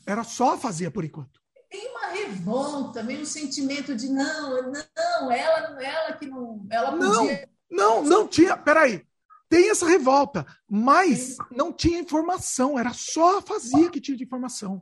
Era 0.06 0.24
só 0.24 0.54
afasia 0.54 0.92
por 0.92 1.04
enquanto. 1.04 1.42
Tem 1.70 1.90
uma 1.90 2.08
revolta, 2.08 3.04
meio 3.04 3.22
um 3.22 3.26
sentimento 3.26 3.94
de 3.96 4.08
não, 4.08 4.72
não, 4.72 5.32
ela, 5.32 5.84
ela 5.84 6.14
que 6.14 6.26
não, 6.26 6.66
ela 6.70 6.92
podia... 6.92 7.50
Não, 7.70 8.02
não, 8.02 8.04
não 8.04 8.28
tinha. 8.28 8.56
Peraí, 8.56 9.06
tem 9.50 9.70
essa 9.70 9.88
revolta, 9.88 10.46
mas 10.70 11.38
não 11.52 11.72
tinha 11.72 12.00
informação, 12.00 12.78
era 12.78 12.94
só 12.94 13.38
afasia 13.38 13.90
que 13.90 14.02
tinha 14.02 14.18
de 14.18 14.24
informação. 14.24 14.82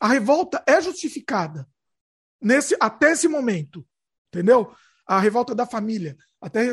A 0.00 0.08
revolta 0.08 0.62
é 0.66 0.80
justificada 0.80 1.68
nesse 2.40 2.76
até 2.80 3.12
esse 3.12 3.28
momento. 3.28 3.86
entendeu? 4.32 4.74
A 5.06 5.20
revolta 5.20 5.54
da 5.54 5.66
família. 5.66 6.16
Até 6.40 6.70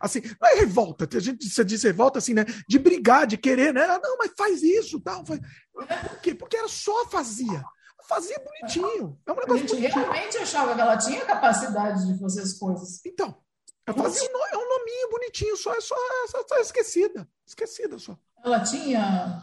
assim, 0.00 0.20
não 0.40 0.48
é 0.48 0.54
revolta, 0.54 1.08
a 1.16 1.20
gente 1.20 1.48
você 1.48 1.64
diz 1.64 1.82
revolta 1.82 2.18
assim, 2.18 2.34
né? 2.34 2.44
De 2.68 2.78
brigar, 2.78 3.26
de 3.26 3.38
querer, 3.38 3.72
né? 3.72 3.86
Não, 4.02 4.18
mas 4.18 4.32
faz 4.36 4.62
isso, 4.62 5.00
tal. 5.00 5.24
Faz... 5.24 5.40
Por 5.72 6.20
quê? 6.20 6.34
Porque 6.34 6.56
era 6.56 6.68
só 6.68 7.08
fazia. 7.08 7.64
Fazia 8.08 8.36
bonitinho. 8.40 9.18
É 9.24 9.32
um 9.32 9.36
negócio 9.36 9.54
a 9.54 9.58
gente 9.58 9.74
bonitinho. 9.74 10.02
realmente 10.02 10.36
achava 10.38 10.74
que 10.74 10.80
ela 10.80 10.96
tinha 10.98 11.24
capacidade 11.24 12.06
de 12.06 12.18
fazer 12.18 12.42
as 12.42 12.54
coisas. 12.54 13.04
Então, 13.06 13.40
ela 13.86 13.96
fazia 13.96 14.28
um, 14.28 14.54
é 14.54 14.58
um 14.58 14.78
nominho 14.78 15.10
bonitinho, 15.10 15.56
só 15.56 15.74
é 15.74 15.80
só, 15.80 15.96
só, 16.28 16.44
só 16.46 16.56
esquecida. 16.58 17.26
Esquecida 17.46 17.98
só. 17.98 18.16
Ela 18.44 18.60
tinha 18.60 19.42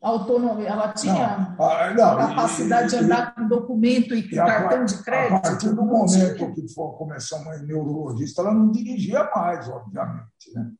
autonomia, 0.00 0.68
ela 0.68 0.92
tinha 0.92 1.54
não, 1.58 1.64
ah, 1.64 1.94
não, 1.94 2.16
capacidade 2.16 2.94
e, 2.94 2.98
de 2.98 3.04
andar 3.04 3.34
com 3.34 3.48
documento 3.48 4.14
e, 4.14 4.20
e 4.20 4.36
cartão 4.36 4.82
a, 4.82 4.84
de 4.84 5.02
crédito. 5.02 5.34
A 5.34 5.40
partir 5.40 5.68
do 5.70 5.84
momento 5.84 6.54
que 6.54 6.68
for 6.68 6.96
começar 6.96 7.36
uma 7.36 7.56
neurologista, 7.58 8.42
ela 8.42 8.54
não 8.54 8.70
dirigia 8.70 9.28
mais, 9.34 9.68
obviamente, 9.68 10.52
né? 10.54 10.70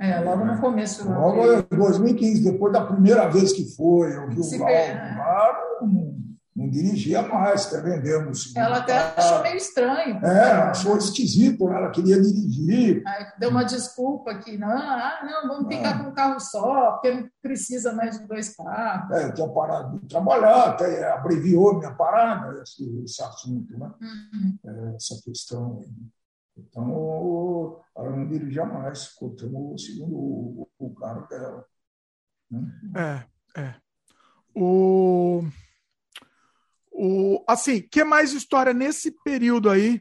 É, 0.00 0.18
logo 0.20 0.44
no 0.44 0.58
começo. 0.60 1.08
Logo 1.08 1.52
em 1.52 1.62
2015, 1.76 2.42
depois 2.42 2.72
da 2.72 2.84
primeira 2.84 3.28
vez 3.28 3.52
que 3.52 3.64
foi, 3.76 4.16
eu 4.16 4.28
vi 4.30 4.40
o 4.40 4.64
Laudo 4.64 6.31
dirigia 6.72 7.22
mais, 7.22 7.66
até 7.66 7.82
vendemos. 7.82 8.56
Ela 8.56 8.78
até 8.78 8.96
achou 8.96 9.42
meio 9.42 9.56
estranho. 9.56 10.24
É, 10.24 10.52
achou 10.70 10.96
esquisito, 10.96 11.68
ela 11.68 11.90
queria 11.90 12.20
dirigir. 12.20 13.02
Aí 13.06 13.26
deu 13.38 13.50
uma 13.50 13.64
desculpa 13.64 14.34
que 14.38 14.56
não, 14.56 14.70
ah, 14.70 15.20
não, 15.22 15.48
vamos 15.48 15.74
ficar 15.74 16.00
é. 16.00 16.02
com 16.02 16.10
um 16.10 16.14
carro 16.14 16.40
só, 16.40 16.92
porque 16.92 17.14
não 17.14 17.28
precisa 17.42 17.92
mais 17.92 18.18
de 18.18 18.26
dois 18.26 18.56
carros. 18.56 19.10
É, 19.10 19.26
eu 19.26 19.34
tinha 19.34 19.48
parado 19.48 20.00
de 20.00 20.08
trabalhar, 20.08 20.70
até 20.70 21.12
abreviou 21.12 21.78
minha 21.78 21.92
parada, 21.94 22.62
esse, 22.62 23.02
esse 23.04 23.22
assunto, 23.22 23.78
né? 23.78 23.92
Uhum. 24.00 24.58
É, 24.64 24.96
essa 24.96 25.20
questão. 25.22 25.82
Então, 26.56 27.80
ela 27.96 28.10
não 28.10 28.28
dirigia 28.28 28.64
mais, 28.64 29.08
continuou 29.08 29.76
segundo 29.78 30.14
o, 30.14 30.68
o 30.78 30.94
carro 30.94 31.26
dela. 31.28 31.64
Né? 32.50 33.26
É, 33.56 33.60
é. 33.60 33.74
O. 34.54 35.42
O, 36.92 37.42
assim, 37.48 37.80
que 37.80 38.04
mais 38.04 38.32
história 38.32 38.72
nesse 38.74 39.10
período 39.24 39.70
aí 39.70 39.98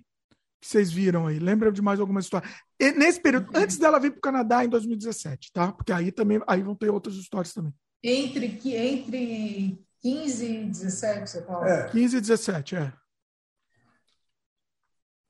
que 0.61 0.68
vocês 0.68 0.91
viram 0.91 1.26
aí? 1.26 1.39
Lembra 1.39 1.72
de 1.72 1.81
mais 1.81 1.99
alguma 1.99 2.19
história? 2.19 2.47
E 2.80 2.91
nesse 2.91 3.19
período, 3.19 3.49
antes 3.55 3.77
dela 3.77 3.99
vir 3.99 4.11
para 4.11 4.19
o 4.19 4.22
Canadá 4.22 4.63
em 4.63 4.69
2017, 4.69 5.51
tá? 5.51 5.72
Porque 5.72 5.91
aí 5.91 6.11
também 6.11 6.41
aí 6.47 6.61
vão 6.61 6.76
ter 6.76 6.89
outras 6.89 7.15
histórias 7.15 7.53
também. 7.53 7.73
Entre, 8.03 8.59
entre 8.76 9.84
15 10.01 10.45
e 10.45 10.65
17, 10.65 11.30
você 11.30 11.45
fala? 11.45 11.68
É. 11.68 11.89
15 11.89 12.18
e 12.18 12.22
17, 12.22 12.76
é. 12.76 12.93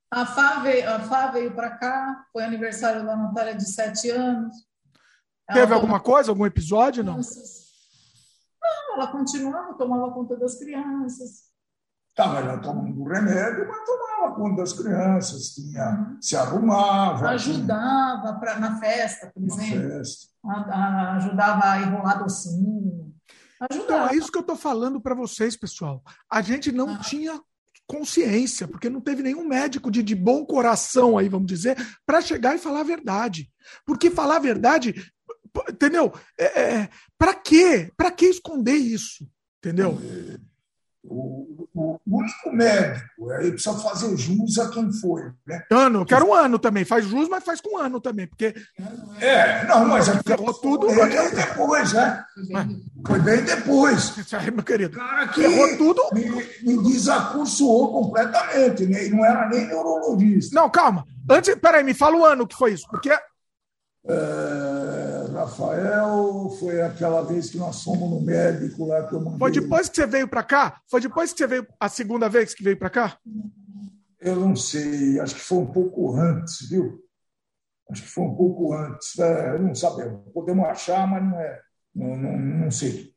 A 0.09 0.25
Fá 0.25 0.59
veio, 0.59 0.89
a 0.89 0.99
Fá 0.99 1.31
veio 1.31 1.53
para 1.55 1.71
cá, 1.77 2.25
foi 2.33 2.43
aniversário 2.43 3.05
da 3.05 3.15
Natália 3.15 3.55
de 3.55 3.69
7 3.71 4.09
anos. 4.09 4.55
Ela 5.49 5.59
Teve 5.59 5.73
alguma 5.73 5.99
coisa, 6.01 6.31
algum 6.31 6.45
episódio, 6.45 7.03
não? 7.03 7.17
Não, 7.17 8.95
ela 8.95 9.07
continuava, 9.07 9.73
tomava 9.77 10.11
conta 10.11 10.35
das 10.35 10.57
crianças. 10.57 11.50
Estava 12.11 12.43
já 12.43 12.57
tomando 12.57 13.03
remédio, 13.05 13.67
mas 13.69 13.85
tomava 13.85 14.35
conta 14.35 14.57
das 14.57 14.73
crianças, 14.73 15.53
tinha, 15.53 16.17
se 16.19 16.35
arrumava. 16.35 17.29
Ajudava 17.29 18.21
tinha... 18.21 18.39
pra, 18.39 18.59
na 18.59 18.77
festa, 18.79 19.31
por 19.33 19.43
exemplo. 19.43 19.89
Festa. 19.89 20.27
A, 20.45 20.53
a, 20.53 21.15
ajudava 21.15 21.65
a 21.65 21.81
enrolar 21.81 22.19
docinho. 22.19 23.13
Ajudava. 23.61 23.83
Então, 23.83 24.07
é 24.09 24.15
isso 24.15 24.29
que 24.29 24.37
eu 24.37 24.41
estou 24.41 24.57
falando 24.57 24.99
para 24.99 25.15
vocês, 25.15 25.55
pessoal. 25.55 26.03
A 26.29 26.41
gente 26.41 26.69
não 26.71 26.95
ah. 26.95 26.97
tinha 26.97 27.39
consciência, 27.87 28.67
porque 28.67 28.89
não 28.89 28.99
teve 28.99 29.23
nenhum 29.23 29.47
médico 29.47 29.89
de, 29.89 30.03
de 30.03 30.15
bom 30.15 30.45
coração 30.45 31.17
aí, 31.17 31.29
vamos 31.29 31.47
dizer, 31.47 31.77
para 32.05 32.21
chegar 32.21 32.55
e 32.55 32.59
falar 32.59 32.81
a 32.81 32.83
verdade. 32.83 33.49
Porque 33.85 34.09
falar 34.09 34.37
a 34.37 34.39
verdade, 34.39 34.95
entendeu? 35.69 36.13
É, 36.37 36.61
é, 36.61 36.89
para 37.17 37.33
quê? 37.33 37.91
Para 37.95 38.11
que 38.11 38.25
esconder 38.25 38.75
isso? 38.75 39.25
Entendeu? 39.59 39.97
O, 41.03 41.67
o, 41.73 41.99
único 42.05 42.51
médico, 42.51 43.31
aí 43.31 43.51
precisa 43.51 43.73
fazer 43.79 44.15
jus 44.17 44.59
a 44.59 44.69
quem 44.69 44.93
foi. 44.93 45.23
Né? 45.47 45.63
Ano, 45.71 46.05
quero 46.05 46.27
um 46.27 46.33
ano 46.33 46.59
também. 46.59 46.85
Faz 46.85 47.05
jus, 47.05 47.27
mas 47.27 47.43
faz 47.43 47.59
com 47.59 47.75
um 47.75 47.79
ano 47.79 47.99
também. 47.99 48.27
Porque... 48.27 48.53
É, 49.19 49.65
não, 49.65 49.87
mas 49.87 50.07
é 50.07 50.21
ferrou 50.21 50.53
tudo. 50.53 50.89
Foi 50.91 51.09
bem 51.09 51.31
depois, 51.33 51.93
né? 51.93 52.23
Foi 53.07 53.19
bem 53.19 53.43
depois. 53.43 54.33
Aí, 54.33 54.51
meu 54.51 54.63
querido. 54.63 54.95
cara 54.95 55.27
que 55.29 55.41
ferrou 55.41 55.77
tudo. 55.77 56.01
Me, 56.13 56.29
me 56.61 56.83
desacursoou 56.83 57.91
completamente, 57.93 58.85
né? 58.85 59.07
E 59.07 59.09
não 59.09 59.25
era 59.25 59.49
nem 59.49 59.65
neurologista. 59.67 60.53
Não, 60.53 60.69
calma. 60.69 61.07
Antes, 61.27 61.55
peraí, 61.55 61.83
me 61.83 61.95
fala 61.95 62.15
o 62.15 62.25
ano 62.25 62.45
que 62.45 62.55
foi 62.55 62.73
isso. 62.73 62.87
Porque. 62.89 63.09
É 63.09 64.70
Rafael, 65.41 66.49
foi 66.59 66.81
aquela 66.81 67.23
vez 67.23 67.49
que 67.49 67.57
nós 67.57 67.83
fomos 67.83 68.09
no 68.09 68.21
médico 68.21 68.85
lá 68.85 69.07
que 69.07 69.15
eu 69.15 69.21
mandei. 69.21 69.39
Foi 69.39 69.51
depois 69.51 69.89
que 69.89 69.95
você 69.95 70.05
veio 70.05 70.27
para 70.27 70.43
cá? 70.43 70.81
Foi 70.89 71.01
depois 71.01 71.31
que 71.31 71.39
você 71.39 71.47
veio 71.47 71.67
a 71.79 71.89
segunda 71.89 72.29
vez 72.29 72.53
que 72.53 72.63
veio 72.63 72.77
para 72.77 72.89
cá? 72.89 73.17
Eu 74.19 74.35
não 74.35 74.55
sei, 74.55 75.19
acho 75.19 75.35
que 75.35 75.41
foi 75.41 75.57
um 75.59 75.71
pouco 75.71 76.15
antes, 76.15 76.69
viu? 76.69 77.03
Acho 77.89 78.03
que 78.03 78.09
foi 78.09 78.23
um 78.23 78.35
pouco 78.35 78.73
antes. 78.73 79.17
É, 79.19 79.57
não 79.57 79.75
sabemos. 79.75 80.21
Podemos 80.33 80.65
achar, 80.65 81.07
mas 81.07 81.23
não 81.23 81.39
é. 81.39 81.61
Não, 81.93 82.15
não, 82.15 82.37
não 82.37 82.71
sei. 82.71 83.13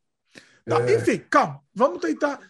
Tá, 0.66 0.80
é... 0.80 0.96
Enfim, 0.96 1.18
calma. 1.30 1.60
Vamos 1.74 2.00
tentar. 2.00 2.40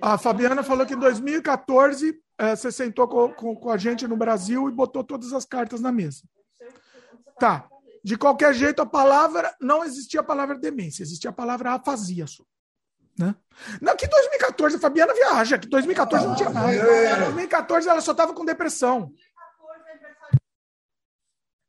A 0.00 0.16
Fabiana 0.16 0.62
falou 0.62 0.86
que 0.86 0.94
em 0.94 0.98
2014 0.98 2.20
é, 2.38 2.54
você 2.54 2.70
sentou 2.70 3.08
com, 3.08 3.32
com, 3.32 3.56
com, 3.56 3.70
a 3.70 3.76
gente 3.76 4.06
no 4.06 4.16
Brasil 4.16 4.68
e 4.68 4.72
botou 4.72 5.02
todas 5.02 5.32
as 5.32 5.44
cartas 5.44 5.80
na 5.80 5.90
mesa. 5.90 6.22
Tá. 7.38 7.68
De 8.04 8.16
qualquer 8.16 8.54
jeito, 8.54 8.80
a 8.80 8.86
palavra. 8.86 9.54
Não 9.60 9.84
existia 9.84 10.20
a 10.20 10.24
palavra 10.24 10.56
demência, 10.56 11.02
existia 11.02 11.30
a 11.30 11.32
palavra 11.32 11.72
afasia 11.72 12.26
só. 12.26 12.44
Né? 13.18 13.34
Não, 13.82 13.96
que 13.96 14.06
2014 14.06 14.76
a 14.76 14.78
Fabiana 14.78 15.12
viaja, 15.12 15.58
que 15.58 15.68
2014 15.68 16.26
não 16.26 16.36
tinha 16.36 16.50
nada. 16.50 16.72
Em 16.72 17.24
2014 17.24 17.88
ela 17.88 18.00
só 18.00 18.12
estava 18.12 18.32
com 18.32 18.44
depressão. 18.44 19.12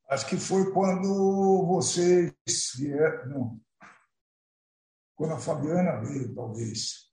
Acho 0.07 0.27
que 0.27 0.37
foi 0.37 0.71
quando 0.71 1.65
vocês 1.67 2.33
vieram. 2.75 3.59
Quando 5.15 5.33
a 5.33 5.39
Fabiana 5.39 5.99
veio, 6.01 6.33
talvez. 6.33 7.08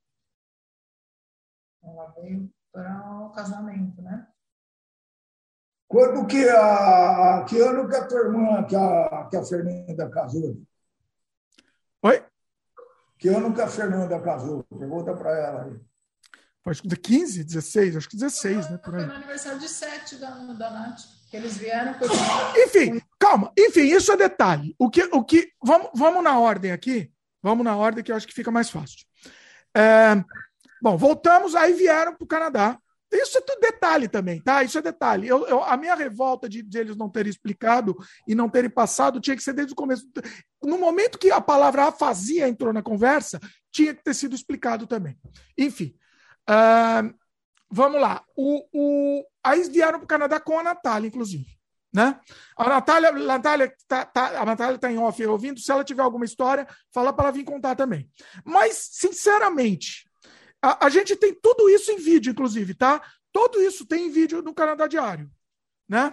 Ela 1.86 2.12
veio 2.20 2.50
para 2.72 3.20
o 3.20 3.30
casamento, 3.30 4.02
né? 4.02 4.26
Quando 5.88 6.26
que 6.26 6.48
a 6.48 7.44
que 7.48 7.60
ano 7.60 7.88
que 7.88 7.96
a 7.96 8.06
tua 8.06 8.20
irmã, 8.20 8.64
que 8.64 8.74
a, 8.74 9.28
que 9.30 9.36
a 9.36 9.44
Fernanda 9.44 10.10
casou? 10.10 10.60
Oi? 12.02 12.24
Que 13.18 13.28
ano 13.28 13.54
que 13.54 13.60
a 13.60 13.68
Fernanda 13.68 14.20
casou? 14.20 14.64
Pergunta 14.64 15.14
para 15.14 15.30
ela 15.30 15.62
aí. 15.64 15.80
Acho 16.66 16.82
que 16.82 16.96
15, 16.96 17.44
16, 17.44 17.96
acho 17.96 18.08
que 18.08 18.16
16, 18.16 18.70
né? 18.70 18.78
Por 18.78 18.96
aí. 18.96 19.00
Foi 19.02 19.08
no 19.08 19.14
aniversário 19.14 19.60
de 19.60 19.68
7 19.68 20.16
da, 20.16 20.30
da 20.30 20.70
Nath. 20.70 21.00
Que 21.30 21.36
eles 21.36 21.56
vieram. 21.56 21.94
Foi... 21.94 22.08
Enfim, 22.64 23.00
calma. 23.18 23.52
Enfim, 23.56 23.82
isso 23.82 24.10
é 24.10 24.16
detalhe. 24.16 24.74
O 24.76 24.90
que, 24.90 25.04
o 25.04 25.24
que, 25.24 25.52
vamos, 25.62 25.90
vamos 25.94 26.24
na 26.24 26.38
ordem 26.38 26.72
aqui. 26.72 27.12
Vamos 27.40 27.64
na 27.64 27.76
ordem 27.76 28.02
que 28.02 28.10
eu 28.10 28.16
acho 28.16 28.26
que 28.26 28.34
fica 28.34 28.50
mais 28.50 28.68
fácil. 28.68 29.06
É, 29.76 30.24
Bom, 30.86 30.96
voltamos, 30.96 31.56
aí 31.56 31.72
vieram 31.72 32.14
para 32.14 32.22
o 32.22 32.28
Canadá. 32.28 32.78
Isso 33.12 33.38
é 33.38 33.40
tudo 33.40 33.58
detalhe 33.58 34.06
também, 34.06 34.40
tá? 34.40 34.62
Isso 34.62 34.78
é 34.78 34.80
detalhe. 34.80 35.26
Eu, 35.26 35.44
eu, 35.48 35.60
a 35.64 35.76
minha 35.76 35.96
revolta 35.96 36.48
de, 36.48 36.62
de, 36.62 36.78
eles 36.78 36.96
não 36.96 37.10
terem 37.10 37.28
explicado 37.28 37.96
e 38.24 38.36
não 38.36 38.48
terem 38.48 38.70
passado 38.70 39.20
tinha 39.20 39.34
que 39.34 39.42
ser 39.42 39.52
desde 39.52 39.72
o 39.72 39.76
começo. 39.76 40.08
No 40.62 40.78
momento 40.78 41.18
que 41.18 41.32
a 41.32 41.40
palavra 41.40 41.86
afasia 41.86 42.46
entrou 42.46 42.72
na 42.72 42.84
conversa, 42.84 43.40
tinha 43.72 43.92
que 43.92 44.04
ter 44.04 44.14
sido 44.14 44.36
explicado 44.36 44.86
também. 44.86 45.18
Enfim, 45.58 45.92
uh, 46.48 47.12
vamos 47.68 48.00
lá. 48.00 48.22
O, 48.36 48.62
o, 48.72 49.24
aí 49.42 49.68
vieram 49.68 49.98
para 49.98 50.04
o 50.04 50.08
Canadá 50.08 50.38
com 50.38 50.56
a 50.56 50.62
Natália, 50.62 51.08
inclusive. 51.08 51.46
Né? 51.92 52.16
A 52.56 52.68
Natália, 52.68 53.10
Natália 53.10 53.74
tá, 53.88 54.04
tá, 54.04 54.40
a 54.40 54.72
está 54.72 54.92
em 54.92 54.98
off 54.98 55.26
ouvindo. 55.26 55.58
Se 55.58 55.72
ela 55.72 55.82
tiver 55.82 56.02
alguma 56.02 56.24
história, 56.24 56.64
fala 56.94 57.12
para 57.12 57.24
ela 57.24 57.32
vir 57.32 57.42
contar 57.42 57.74
também. 57.74 58.08
Mas, 58.44 58.88
sinceramente, 58.92 60.05
a, 60.62 60.86
a, 60.86 60.90
gente 60.90 61.14
tem 61.16 61.34
tudo 61.34 61.68
isso 61.68 61.90
em 61.92 61.98
vídeo, 61.98 62.30
inclusive, 62.30 62.74
tá? 62.74 63.02
Tudo 63.32 63.60
isso 63.60 63.86
tem 63.86 64.06
em 64.06 64.10
vídeo 64.10 64.42
no 64.42 64.54
Canadá 64.54 64.86
Diário, 64.86 65.30
né? 65.88 66.12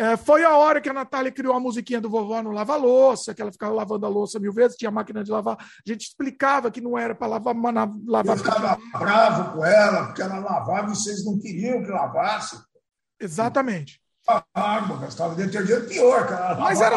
É, 0.00 0.16
foi 0.16 0.42
a 0.42 0.56
hora 0.56 0.80
que 0.80 0.88
a 0.88 0.94
Natália 0.94 1.30
criou 1.30 1.54
a 1.54 1.60
musiquinha 1.60 2.00
do 2.00 2.08
vovó 2.08 2.42
no 2.42 2.52
lava-louça, 2.52 3.34
que 3.34 3.42
ela 3.42 3.52
ficava 3.52 3.74
lavando 3.74 4.06
a 4.06 4.08
louça 4.08 4.40
mil 4.40 4.50
vezes, 4.50 4.78
tinha 4.78 4.90
máquina 4.90 5.22
de 5.22 5.30
lavar. 5.30 5.58
A 5.58 5.66
gente 5.84 6.06
explicava 6.06 6.70
que 6.70 6.80
não 6.80 6.96
era 6.96 7.14
para 7.14 7.26
lavar. 7.26 7.54
lavar 7.54 8.34
Eu 8.34 8.36
ficava 8.38 8.78
bravo 8.98 9.52
com 9.52 9.62
ela, 9.62 10.06
porque 10.06 10.22
ela 10.22 10.38
lavava 10.38 10.86
e 10.86 10.96
vocês 10.96 11.22
não 11.22 11.38
queriam 11.38 11.84
que 11.84 11.90
lavasse. 11.90 12.58
Exatamente. 13.20 14.00
Água, 14.54 14.96
gastava 15.00 15.34
detergente 15.34 15.88
pior, 15.88 16.26
cara. 16.26 16.58
Mas 16.58 16.80
era. 16.80 16.96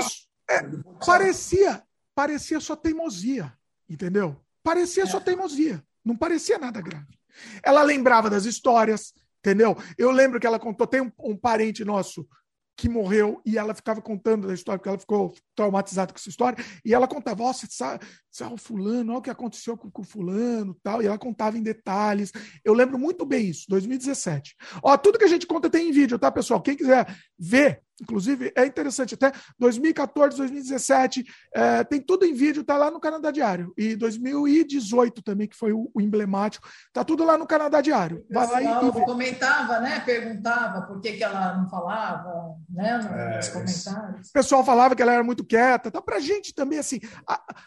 É, 0.50 0.62
parecia, 1.06 1.84
parecia 2.16 2.62
só 2.62 2.74
teimosia, 2.74 3.52
entendeu? 3.90 4.42
Parecia 4.64 5.04
é. 5.04 5.08
só 5.08 5.20
teimosia. 5.20 5.84
Não 6.04 6.16
parecia 6.16 6.58
nada 6.58 6.82
grave. 6.82 7.18
Ela 7.64 7.84
lembrava 7.84 8.30
das 8.30 8.46
histórias, 8.46 9.14
entendeu? 9.40 9.78
Eu 9.98 10.12
lembro 10.12 10.40
que 10.40 10.48
ela 10.48 10.60
contou, 10.60 10.86
tem 10.86 11.02
um, 11.02 11.12
um 11.20 11.38
parente 11.38 11.84
nosso 11.84 12.28
que 12.76 12.90
morreu 12.90 13.42
e 13.46 13.58
ela 13.58 13.74
ficava 13.74 14.02
contando 14.02 14.48
da 14.48 14.54
história, 14.54 14.80
porque 14.80 14.90
ela 14.90 14.98
ficou 14.98 15.34
traumatizada 15.56 16.12
com 16.12 16.18
essa 16.18 16.30
história, 16.30 16.64
e 16.84 16.94
ela 16.94 17.08
contava, 17.08 17.44
ó, 17.44 17.54
você 17.54 17.68
sabe, 17.70 18.04
o 18.52 18.58
fulano, 18.58 19.12
olha 19.12 19.20
o 19.20 19.22
que 19.22 19.30
aconteceu 19.30 19.78
com, 19.78 19.92
com 19.92 20.02
o 20.02 20.06
fulano 20.06 20.76
tal, 20.82 21.02
e 21.02 21.06
ela 21.06 21.18
contava 21.18 21.58
em 21.58 21.62
detalhes. 21.62 22.32
Eu 22.66 22.74
lembro 22.74 22.98
muito 22.98 23.26
bem 23.26 23.48
isso, 23.48 23.66
2017. 23.70 24.56
Ó, 24.82 24.98
tudo 24.98 25.20
que 25.20 25.26
a 25.26 25.30
gente 25.30 25.46
conta 25.46 25.70
tem 25.70 25.90
em 25.90 25.92
vídeo, 25.92 26.18
tá, 26.18 26.32
pessoal? 26.32 26.62
Quem 26.62 26.76
quiser 26.76 27.16
ver, 27.38 27.82
inclusive, 28.04 28.52
é 28.56 28.66
interessante, 28.66 29.16
até 29.16 29.32
2014, 29.58 30.38
2017, 30.38 31.26
é, 31.54 31.84
tem 31.84 32.02
tudo 32.02 32.26
em 32.26 32.34
vídeo, 32.34 32.64
tá 32.64 32.78
lá 32.78 32.92
no 32.92 33.00
Canadá 33.00 33.32
Diário. 33.32 33.74
E 33.78 33.96
2018 33.96 35.24
também, 35.24 35.48
que 35.48 35.56
foi 35.56 35.72
o, 35.72 35.90
o 35.94 36.02
emblemático, 36.02 36.68
tá 36.92 37.04
tudo 37.04 37.24
lá 37.24 37.38
no 37.38 37.48
Canadá 37.48 37.82
Diário. 37.82 38.26
Vai 38.30 38.48
lá 38.48 38.62
e, 38.62 38.88
e 38.88 39.06
comentava, 39.06 39.80
né? 39.80 40.02
Perguntava 40.02 40.82
por 40.84 41.00
que, 41.00 41.14
que 41.14 41.24
ela 41.24 41.58
não 41.58 41.70
falava, 41.70 42.56
né? 42.70 42.98
Nos 42.98 43.48
é, 43.48 43.52
comentários. 43.52 44.30
O 44.30 44.34
pessoal 44.34 44.64
falava 44.64 44.96
que 44.96 45.02
ela 45.02 45.14
era 45.14 45.24
muito 45.24 45.46
quieta, 45.46 45.90
tá 45.90 46.02
pra 46.02 46.20
gente 46.20 46.54
também, 46.54 46.80
assim, 46.80 47.00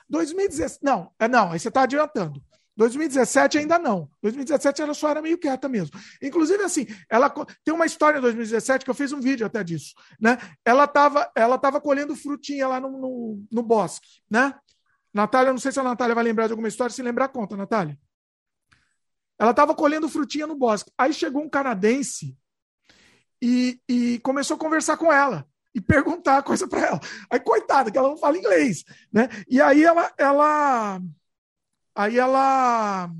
2017, 0.09 0.81
não, 0.83 1.11
é 1.19 1.27
não, 1.27 1.53
aí 1.53 1.59
você 1.59 1.71
tá 1.71 1.83
adiantando. 1.83 2.41
2017 2.77 3.59
ainda 3.59 3.79
não. 3.79 4.11
2017 4.23 4.83
ela 4.83 4.93
só 4.93 5.09
era 5.09 5.23
meio 5.23 5.39
quieta 5.39 5.69
mesmo. 5.69 5.99
Inclusive, 6.23 6.63
assim, 6.63 6.87
ela 7.09 7.31
tem 7.65 7.73
uma 7.73 7.87
história 7.87 8.19
em 8.19 8.21
2017 8.21 8.85
que 8.85 8.91
eu 8.91 8.95
fiz 8.95 9.13
um 9.13 9.21
vídeo 9.21 9.47
até 9.47 9.65
disso, 9.65 9.95
né? 10.21 10.39
Ela 10.65 10.85
estava 10.85 11.31
ela 11.35 11.59
tava 11.59 11.81
colhendo 11.81 12.15
frutinha 12.15 12.69
lá 12.69 12.79
no, 12.79 12.91
no, 12.91 13.45
no, 13.51 13.63
bosque, 13.63 14.21
né? 14.31 14.55
Natália, 15.13 15.53
não 15.53 15.59
sei 15.59 15.73
se 15.73 15.81
a 15.81 15.83
Natália 15.83 16.15
vai 16.15 16.25
lembrar 16.25 16.47
de 16.47 16.53
alguma 16.53 16.69
história, 16.69 16.93
se 16.93 17.03
lembrar, 17.03 17.29
conta, 17.29 17.57
Natália. 17.57 17.99
Ela 19.39 19.51
estava 19.51 19.75
colhendo 19.75 20.09
frutinha 20.09 20.47
no 20.47 20.55
bosque. 20.55 20.93
Aí 20.97 21.13
chegou 21.13 21.43
um 21.43 21.49
canadense 21.49 22.37
e, 23.41 23.81
e 23.89 24.19
começou 24.21 24.57
a 24.57 24.61
conversar 24.61 24.97
com 24.99 25.11
ela 25.11 25.47
e 25.75 25.81
perguntar 25.81 26.43
coisa 26.43 26.69
para 26.69 26.87
ela. 26.87 27.01
Aí, 27.31 27.41
coitada, 27.41 27.91
que 27.91 27.97
ela 27.97 28.09
não 28.09 28.17
fala 28.17 28.37
inglês, 28.37 28.85
né? 29.13 29.29
E 29.49 29.61
aí 29.61 29.83
ela, 29.85 30.13
ela 30.19 31.01
Aí 31.97 32.19
ela 32.19 33.11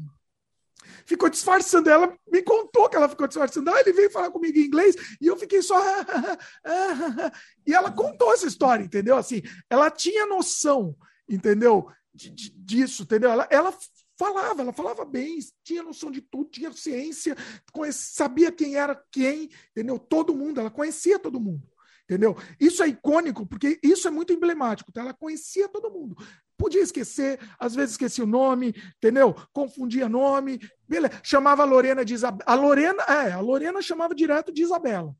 ficou 1.07 1.31
disfarçando. 1.31 1.89
Ela 1.89 2.15
me 2.31 2.43
contou 2.43 2.89
que 2.89 2.97
ela 2.97 3.09
ficou 3.09 3.27
disfarçando. 3.27 3.71
Ah, 3.71 3.81
ele 3.81 3.93
veio 3.93 4.11
falar 4.11 4.31
comigo 4.31 4.59
em 4.59 4.67
inglês 4.67 4.95
e 5.21 5.27
eu 5.27 5.37
fiquei 5.37 5.63
só. 5.63 5.77
e 7.67 7.73
ela 7.73 7.91
contou 7.91 8.35
essa 8.35 8.47
história, 8.47 8.85
entendeu? 8.85 9.17
Assim, 9.17 9.41
ela 9.71 9.91
tinha 9.91 10.27
noção, 10.27 10.95
entendeu? 11.27 11.89
De, 12.13 12.31
de, 12.31 12.51
disso, 12.51 13.05
entendeu? 13.05 13.31
Ela, 13.31 13.49
ela 13.51 13.75
falava, 14.19 14.63
ela 14.63 14.73
falava 14.73 15.05
bem, 15.05 15.39
tinha 15.63 15.83
noção 15.83 16.11
de 16.11 16.21
tudo, 16.21 16.51
tinha 16.51 16.73
ciência, 16.73 17.37
conhecia, 17.73 18.15
sabia 18.15 18.53
quem 18.53 18.77
era 18.77 19.01
quem, 19.11 19.51
entendeu? 19.71 19.99
Todo 19.99 20.35
mundo, 20.35 20.61
ela 20.61 20.71
conhecia 20.71 21.19
todo 21.19 21.41
mundo. 21.41 21.67
Entendeu? 22.05 22.37
Isso 22.61 22.85
é 22.85 22.89
icônico, 22.89 23.45
porque 23.45 23.81
isso 23.83 24.07
é 24.07 24.13
muito 24.13 24.33
emblemático. 24.33 24.93
Tá? 24.93 25.01
Ela 25.01 25.13
conhecia 25.13 25.69
todo 25.69 25.91
mundo. 25.91 26.17
Podia 26.57 26.81
esquecer, 26.81 27.39
às 27.59 27.75
vezes 27.75 27.93
esquecia 27.93 28.25
o 28.25 28.27
nome, 28.27 28.75
entendeu? 28.97 29.35
Confundia 29.53 30.09
nome. 30.09 30.59
Beleza. 30.89 31.21
Chamava 31.23 31.63
a 31.63 31.67
Lorena 31.67 32.05
de 32.05 32.15
Isabela. 32.15 32.51
A 32.51 32.55
Lorena, 32.55 33.03
é, 33.03 33.33
a 33.33 33.41
Lorena 33.41 33.83
chamava 33.83 34.15
direto 34.15 34.53
de 34.53 34.63
Isabela. 34.63 35.15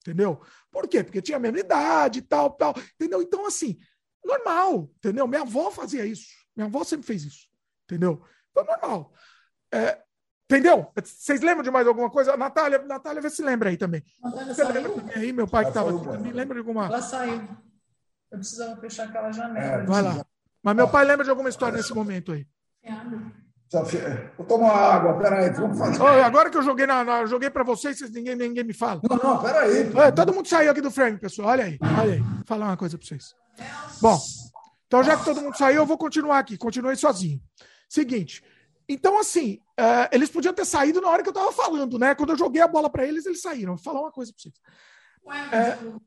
Entendeu? 0.00 0.40
Por 0.70 0.86
quê? 0.86 1.02
Porque 1.02 1.22
tinha 1.22 1.36
a 1.36 1.40
mesma 1.40 1.58
idade 1.58 2.18
e 2.18 2.22
tal, 2.22 2.50
tal. 2.50 2.74
Entendeu? 2.94 3.22
Então, 3.22 3.46
assim, 3.46 3.78
normal, 4.24 4.90
entendeu? 4.98 5.26
Minha 5.26 5.42
avó 5.42 5.70
fazia 5.70 6.04
isso. 6.04 6.28
Minha 6.54 6.66
avó 6.66 6.84
sempre 6.84 7.06
fez 7.06 7.24
isso. 7.24 7.48
Entendeu? 7.84 8.22
Então, 8.50 8.64
normal. 8.64 9.12
É, 9.72 10.02
Entendeu? 10.48 10.92
Vocês 10.94 11.40
lembram 11.40 11.64
de 11.64 11.72
mais 11.72 11.88
alguma 11.88 12.08
coisa? 12.08 12.36
Natália, 12.36 12.78
Natália, 12.84 13.20
vê 13.20 13.28
se 13.28 13.42
lembra 13.42 13.68
aí 13.68 13.76
também. 13.76 14.00
Natália 14.22 14.54
Você 14.54 14.64
lembra 14.64 14.92
também 14.92 15.16
aí? 15.16 15.32
Meu 15.32 15.48
pai 15.48 15.64
que 15.64 15.70
estava 15.70 15.90
aqui 15.90 16.04
também. 16.04 16.32
Lembra 16.32 16.54
de 16.54 16.60
alguma? 16.60 16.86
Ela 16.86 17.02
saiu. 17.02 17.42
Eu 18.30 18.38
precisava 18.38 18.80
fechar 18.80 19.08
aquela 19.08 19.32
janela. 19.32 19.82
É, 19.82 19.84
vai 19.84 20.02
lá. 20.02 20.24
Mas 20.66 20.74
meu 20.74 20.88
pai 20.88 21.04
lembra 21.04 21.22
de 21.22 21.30
alguma 21.30 21.48
história 21.48 21.76
nesse 21.76 21.94
momento 21.94 22.32
aí. 22.32 22.44
Vou 24.36 24.44
tomar 24.48 24.72
água, 24.72 25.16
peraí, 25.16 25.48
vamos 25.50 25.78
fazer. 25.78 26.02
Oh, 26.02 26.06
agora 26.06 26.50
que 26.50 26.56
eu 26.56 26.62
joguei, 26.64 26.88
na, 26.88 27.04
na 27.04 27.24
joguei 27.24 27.48
para 27.48 27.62
vocês, 27.62 27.96
vocês 27.96 28.10
ninguém, 28.10 28.34
ninguém 28.34 28.64
me 28.64 28.72
fala. 28.72 29.00
Não, 29.08 29.16
não, 29.16 29.40
peraí. 29.40 29.88
É, 29.96 30.10
todo 30.10 30.34
mundo 30.34 30.48
saiu 30.48 30.72
aqui 30.72 30.80
do 30.80 30.90
frame, 30.90 31.18
pessoal. 31.18 31.50
Olha 31.50 31.66
aí, 31.66 31.78
olha 31.80 32.14
aí. 32.14 32.18
Vou 32.18 32.44
falar 32.44 32.66
uma 32.66 32.76
coisa 32.76 32.98
para 32.98 33.06
vocês. 33.06 33.32
Bom, 34.02 34.18
então 34.88 35.04
já 35.04 35.16
que 35.16 35.24
todo 35.24 35.40
mundo 35.40 35.56
saiu, 35.56 35.82
eu 35.82 35.86
vou 35.86 35.96
continuar 35.96 36.40
aqui. 36.40 36.58
Continuei 36.58 36.96
sozinho. 36.96 37.40
Seguinte, 37.88 38.42
então, 38.88 39.20
assim, 39.20 39.60
uh, 39.78 40.10
eles 40.10 40.30
podiam 40.30 40.52
ter 40.52 40.64
saído 40.64 41.00
na 41.00 41.08
hora 41.08 41.22
que 41.22 41.28
eu 41.28 41.32
estava 41.32 41.52
falando, 41.52 41.96
né? 41.96 42.12
Quando 42.16 42.30
eu 42.30 42.36
joguei 42.36 42.60
a 42.60 42.66
bola 42.66 42.90
para 42.90 43.06
eles, 43.06 43.24
eles 43.24 43.40
saíram. 43.40 43.76
Vou 43.76 43.84
falar 43.84 44.00
uma 44.00 44.10
coisa 44.10 44.32
para 44.32 44.42
vocês. 44.42 44.54
Uh, 45.24 46.00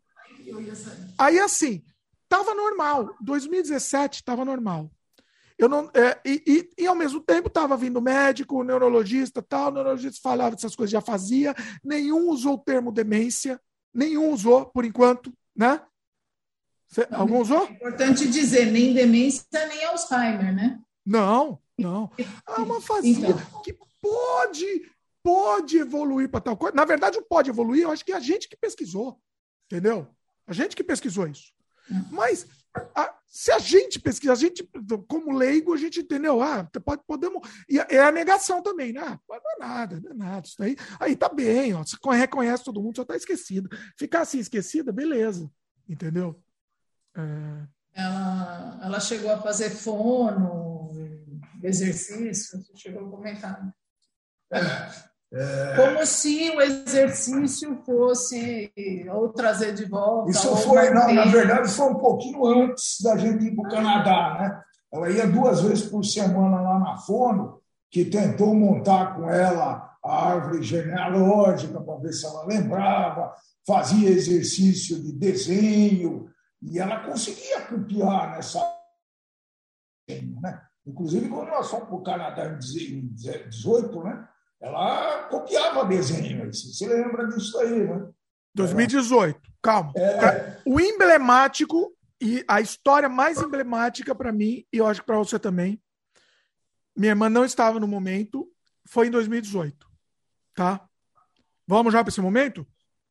aí, 1.17 1.39
assim, 1.39 1.81
tava 2.29 2.53
normal. 2.53 3.15
2017 3.19 4.23
tava 4.23 4.45
normal. 4.45 4.89
Eu 5.57 5.67
não, 5.67 5.91
é, 5.93 6.17
e, 6.23 6.41
e, 6.47 6.83
e, 6.83 6.87
ao 6.87 6.95
mesmo 6.95 7.19
tempo 7.19 7.49
estava 7.49 7.75
vindo 7.75 8.01
médico, 8.01 8.63
neurologista, 8.63 9.41
tal, 9.41 9.67
o 9.67 9.73
neurologista 9.73 10.21
falava 10.23 10.55
dessas 10.55 10.73
coisas, 10.73 10.91
já 10.91 11.01
fazia. 11.01 11.53
Nenhum 11.83 12.29
usou 12.29 12.53
o 12.53 12.59
termo 12.59 12.93
demência, 12.93 13.59
nenhum 13.93 14.31
usou, 14.31 14.67
por 14.67 14.85
enquanto, 14.85 15.33
né? 15.53 15.81
Cê, 16.87 17.05
algum 17.11 17.41
usou? 17.41 17.67
É 17.67 17.71
importante 17.71 18.25
dizer, 18.29 18.71
nem 18.71 18.93
demência, 18.93 19.45
nem 19.67 19.83
Alzheimer, 19.83 20.55
né? 20.55 20.79
Não, 21.05 21.59
não. 21.77 22.09
É 22.17 22.61
uma 22.61 22.79
fazia 22.79 23.29
então. 23.29 23.61
que 23.61 23.77
pode, 24.01 24.89
pode 25.21 25.77
evoluir 25.77 26.29
para 26.29 26.39
tal 26.39 26.55
coisa. 26.55 26.73
Na 26.73 26.85
verdade, 26.85 27.17
o 27.17 27.21
pode 27.21 27.49
evoluir, 27.49 27.83
eu 27.83 27.91
acho 27.91 28.05
que 28.05 28.13
é 28.13 28.15
a 28.15 28.21
gente 28.21 28.47
que 28.47 28.55
pesquisou. 28.55 29.19
Entendeu? 29.65 30.07
A 30.47 30.53
gente 30.53 30.73
que 30.73 30.83
pesquisou 30.85 31.27
isso. 31.27 31.51
Mas 32.11 32.45
a, 32.95 33.13
se 33.25 33.51
a 33.51 33.59
gente 33.59 33.99
pesquisar, 33.99 34.33
a 34.33 34.35
gente, 34.35 34.67
como 35.07 35.31
leigo, 35.31 35.73
a 35.73 35.77
gente 35.77 35.99
entendeu. 35.99 36.41
Ah, 36.41 36.67
pode, 36.83 37.03
podemos. 37.05 37.47
E 37.69 37.77
é 37.79 37.99
a 37.99 38.11
negação 38.11 38.61
também, 38.61 38.93
né? 38.93 39.01
Ah, 39.01 39.19
não 39.29 39.51
é 39.51 39.57
nada, 39.59 40.01
não 40.01 40.11
é 40.11 40.13
nada. 40.13 40.47
Isso 40.47 40.55
daí, 40.57 40.75
aí 40.99 41.15
tá 41.15 41.29
bem, 41.29 41.73
ó. 41.73 41.83
Você 41.83 41.97
reconhece 42.17 42.63
todo 42.63 42.81
mundo, 42.81 42.95
só 42.95 43.05
tá 43.05 43.15
esquecido. 43.15 43.69
Ficar 43.97 44.21
assim 44.21 44.39
esquecida, 44.39 44.91
beleza. 44.91 45.49
Entendeu? 45.87 46.41
É... 47.15 47.67
Ela, 47.93 48.79
ela 48.83 48.99
chegou 48.99 49.31
a 49.31 49.41
fazer 49.41 49.69
fono, 49.71 50.91
exercício, 51.61 52.63
chegou 52.75 53.07
a 53.07 53.09
comentar. 53.09 53.63
Né? 53.63 53.73
É... 55.31 55.75
Como 55.75 56.05
se 56.05 56.49
o 56.49 56.61
exercício 56.61 57.75
fosse 57.85 58.71
ou 59.11 59.29
trazer 59.29 59.73
de 59.73 59.85
volta. 59.85 60.31
Isso 60.31 60.55
foi, 60.57 60.89
não, 60.89 61.13
na 61.13 61.25
verdade, 61.25 61.69
foi 61.69 61.91
um 61.91 61.99
pouquinho 61.99 62.45
antes 62.45 62.99
da 63.01 63.15
gente 63.15 63.45
ir 63.45 63.55
para 63.55 63.67
o 63.67 63.71
Canadá, 63.71 64.37
né? 64.39 64.63
Ela 64.91 65.09
ia 65.11 65.27
duas 65.27 65.61
vezes 65.61 65.85
por 65.85 66.03
semana 66.03 66.61
lá 66.61 66.79
na 66.79 66.97
Fono, 66.97 67.61
que 67.91 68.05
tentou 68.05 68.55
montar 68.55 69.15
com 69.15 69.29
ela 69.29 69.87
a 70.03 70.29
árvore 70.29 70.63
genealógica 70.63 71.79
para 71.79 71.99
ver 71.99 72.13
se 72.13 72.25
ela 72.25 72.45
lembrava, 72.45 73.33
fazia 73.67 74.09
exercício 74.09 74.99
de 74.99 75.11
desenho, 75.11 76.27
e 76.61 76.79
ela 76.79 77.05
conseguia 77.05 77.61
copiar 77.61 78.31
nessa. 78.31 78.59
Né? 80.09 80.61
Inclusive, 80.87 81.29
quando 81.29 81.49
nós 81.49 81.69
fomos 81.69 81.87
para 81.87 81.95
o 81.95 82.03
Canadá 82.03 82.45
em 82.47 82.57
18, 82.57 84.03
né? 84.03 84.27
Ela 84.61 85.23
copiava 85.29 85.85
desenho. 85.85 86.51
Você 86.53 86.87
lembra 86.87 87.27
disso 87.27 87.57
aí, 87.59 87.87
né? 87.87 88.09
2018, 88.55 89.39
calma. 89.61 89.93
É... 89.95 90.61
O 90.65 90.79
emblemático 90.79 91.93
e 92.21 92.43
a 92.47 92.59
história 92.59 93.07
mais 93.07 93.41
emblemática 93.41 94.13
para 94.13 94.31
mim, 94.31 94.65
e 94.73 94.77
eu 94.77 94.87
acho 94.87 95.01
que 95.01 95.05
para 95.05 95.17
você 95.17 95.39
também, 95.39 95.81
minha 96.95 97.11
irmã 97.11 97.29
não 97.29 97.45
estava 97.45 97.79
no 97.79 97.87
momento, 97.87 98.49
foi 98.85 99.07
em 99.07 99.11
2018. 99.11 99.87
Tá? 100.53 100.81
Vamos 101.65 101.93
já 101.93 102.03
para 102.03 102.09
esse 102.09 102.19
momento? 102.19 102.67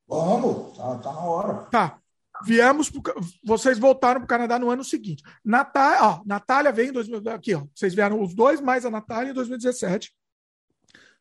Vamos, 0.07 0.77
tá, 0.77 0.99
tá 0.99 1.13
na 1.13 1.21
hora. 1.21 1.55
Tá 1.71 2.01
viemos, 2.45 2.91
pro, 2.91 3.03
vocês 3.45 3.79
voltaram 3.79 4.21
para 4.21 4.25
o 4.25 4.29
Canadá 4.29 4.59
no 4.59 4.71
ano 4.71 4.85
seguinte. 4.85 5.23
Natália, 5.45 6.05
ó, 6.05 6.23
Natália 6.25 6.73
veio 6.73 6.91
em 6.91 6.93
2000, 6.93 7.31
aqui, 7.31 7.55
ó, 7.55 7.65
vocês 7.75 7.95
vieram 7.95 8.21
os 8.23 8.35
dois 8.35 8.61
mais 8.61 8.85
a 8.85 8.91
Natália 8.91 9.31
em 9.31 9.35
2017. 9.35 10.13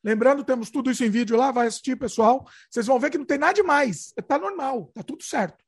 Lembrando, 0.04 0.44
temos 0.44 0.70
tudo 0.70 0.92
isso 0.92 1.04
em 1.04 1.10
vídeo 1.10 1.36
lá, 1.36 1.52
vai 1.52 1.68
assistir, 1.68 1.96
pessoal. 1.98 2.48
Vocês 2.70 2.86
vão 2.86 3.00
ver 3.00 3.10
que 3.10 3.18
não 3.18 3.26
tem 3.26 3.38
nada 3.38 3.54
demais, 3.54 4.14
tá 4.28 4.38
normal, 4.38 4.92
tá 4.94 5.04
tudo 5.04 5.24
certo. 5.24 5.66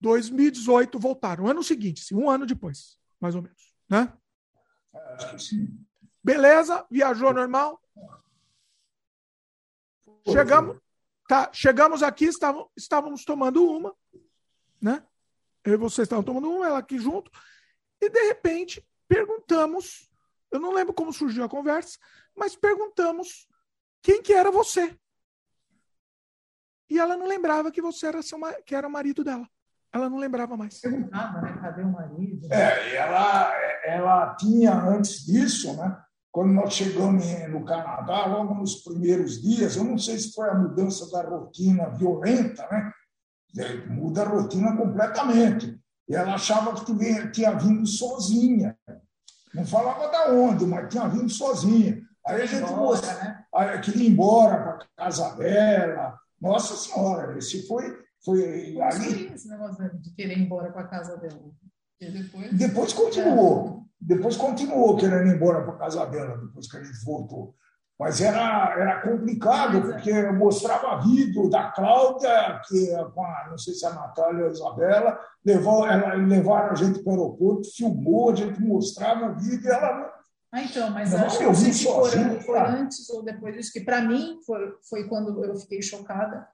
2018 0.00 0.98
voltaram, 0.98 1.46
ano 1.46 1.62
seguinte, 1.62 2.02
sim, 2.02 2.14
um 2.14 2.28
ano 2.28 2.46
depois, 2.46 2.98
mais 3.20 3.34
ou 3.34 3.42
menos, 3.42 3.74
né? 3.88 4.12
Beleza, 6.22 6.86
viajou 6.90 7.32
normal. 7.32 7.80
Chegamos, 10.28 10.78
tá, 11.28 11.50
chegamos 11.52 12.02
aqui, 12.02 12.26
estávamos, 12.26 12.68
estávamos 12.76 13.24
tomando 13.24 13.64
uma 13.64 13.94
né? 14.80 15.04
Eu 15.64 15.74
e 15.74 15.76
vocês 15.76 16.06
estavam 16.06 16.24
tomando 16.24 16.48
um, 16.48 16.64
ela 16.64 16.78
aqui 16.78 16.98
junto, 16.98 17.30
e 18.00 18.08
de 18.08 18.22
repente 18.26 18.86
perguntamos 19.08 20.05
Eu 20.56 20.60
não 20.60 20.72
lembro 20.72 20.94
como 20.94 21.12
surgiu 21.12 21.44
a 21.44 21.48
conversa, 21.48 21.98
mas 22.34 22.56
perguntamos 22.56 23.46
quem 24.02 24.22
que 24.22 24.32
era 24.32 24.50
você. 24.50 24.98
E 26.88 26.98
ela 26.98 27.14
não 27.14 27.26
lembrava 27.26 27.70
que 27.70 27.82
você 27.82 28.06
era 28.06 28.22
seu, 28.22 28.38
que 28.64 28.74
era 28.74 28.88
o 28.88 28.90
marido 28.90 29.22
dela. 29.22 29.46
Ela 29.92 30.08
não 30.08 30.16
lembrava 30.16 30.56
mais. 30.56 30.80
Perguntava, 30.80 31.42
né? 31.42 31.58
Cadê 31.60 31.82
o 31.82 31.92
marido? 31.92 32.50
É, 32.50 32.96
ela, 32.96 33.52
ela 33.84 34.34
tinha 34.36 34.72
antes 34.72 35.26
disso, 35.26 35.76
né? 35.76 36.00
Quando 36.32 36.52
nós 36.52 36.72
chegamos 36.72 37.24
no 37.50 37.64
Canadá, 37.64 38.26
logo 38.26 38.54
nos 38.54 38.76
primeiros 38.76 39.42
dias, 39.42 39.76
eu 39.76 39.84
não 39.84 39.98
sei 39.98 40.18
se 40.18 40.32
foi 40.32 40.48
a 40.48 40.54
mudança 40.54 41.10
da 41.10 41.22
rotina 41.22 41.90
violenta, 41.90 42.66
né? 42.70 42.92
É, 43.58 43.86
muda 43.88 44.22
a 44.22 44.28
rotina 44.28 44.74
completamente. 44.74 45.78
E 46.08 46.14
ela 46.14 46.34
achava 46.34 46.74
que 46.74 47.30
tinha 47.30 47.52
vindo 47.52 47.86
sozinha. 47.86 48.78
Não 49.56 49.64
falava 49.64 50.08
da 50.08 50.30
onde, 50.30 50.66
mas 50.66 50.90
tinha 50.90 51.08
vindo 51.08 51.30
sozinha. 51.30 52.02
Aí 52.26 52.42
a 52.42 52.46
gente 52.46 52.70
embora, 52.70 53.14
né? 53.14 53.44
aí, 53.54 53.80
queria 53.80 54.02
ir 54.02 54.10
embora 54.10 54.62
para 54.62 54.86
casa 54.96 55.34
dela. 55.36 56.18
Nossa 56.38 56.76
Senhora, 56.76 57.38
esse 57.38 57.66
foi. 57.66 57.96
foi 58.22 58.78
ali... 58.82 59.32
esse 59.32 59.48
negócio 59.48 59.98
de 59.98 60.10
querer 60.14 60.36
ir 60.36 60.42
embora 60.42 60.70
para 60.70 60.88
casa 60.88 61.16
dela. 61.16 61.40
E 61.98 62.10
depois... 62.10 62.52
depois 62.52 62.92
continuou. 62.92 63.80
É. 63.80 63.86
Depois 63.98 64.36
continuou 64.36 64.94
querendo 64.98 65.28
ir 65.28 65.36
embora 65.36 65.64
para 65.64 65.78
casa 65.78 66.04
dela, 66.04 66.36
depois 66.36 66.70
que 66.70 66.76
a 66.76 66.84
gente 66.84 67.02
voltou. 67.02 67.54
Mas 67.98 68.20
era, 68.20 68.74
era 68.78 69.00
complicado, 69.00 69.78
é. 69.78 69.80
porque 69.80 70.10
eu 70.10 70.34
mostrava 70.34 71.00
vídeo 71.00 71.48
da 71.48 71.70
Cláudia, 71.70 72.60
que 72.68 72.94
com 73.14 73.24
a, 73.24 73.48
não 73.50 73.56
sei 73.56 73.72
se 73.72 73.86
a 73.86 73.94
Natália 73.94 74.44
ou 74.44 74.48
a 74.50 74.52
Isabela, 74.52 75.20
levou, 75.44 75.86
ela, 75.86 76.14
levaram 76.14 76.72
a 76.72 76.74
gente 76.74 76.98
para 76.98 77.10
o 77.10 77.16
aeroporto, 77.16 77.74
filmou, 77.74 78.30
a 78.30 78.34
gente 78.34 78.60
mostrava 78.60 79.32
vídeo 79.32 79.64
e 79.64 79.72
ela. 79.72 80.12
Ah, 80.52 80.62
então, 80.62 80.90
mas 80.90 81.12
não, 81.12 81.24
acho 81.24 81.38
que 81.38 81.54
se 81.54 81.72
sozinho, 81.72 82.40
foi, 82.42 82.58
antes 82.58 83.08
ou 83.08 83.24
depois 83.24 83.54
disso, 83.54 83.72
que 83.72 83.80
para 83.80 84.02
mim 84.02 84.40
foi, 84.44 84.74
foi 84.88 85.08
quando 85.08 85.42
eu 85.42 85.56
fiquei 85.56 85.80
chocada. 85.80 86.46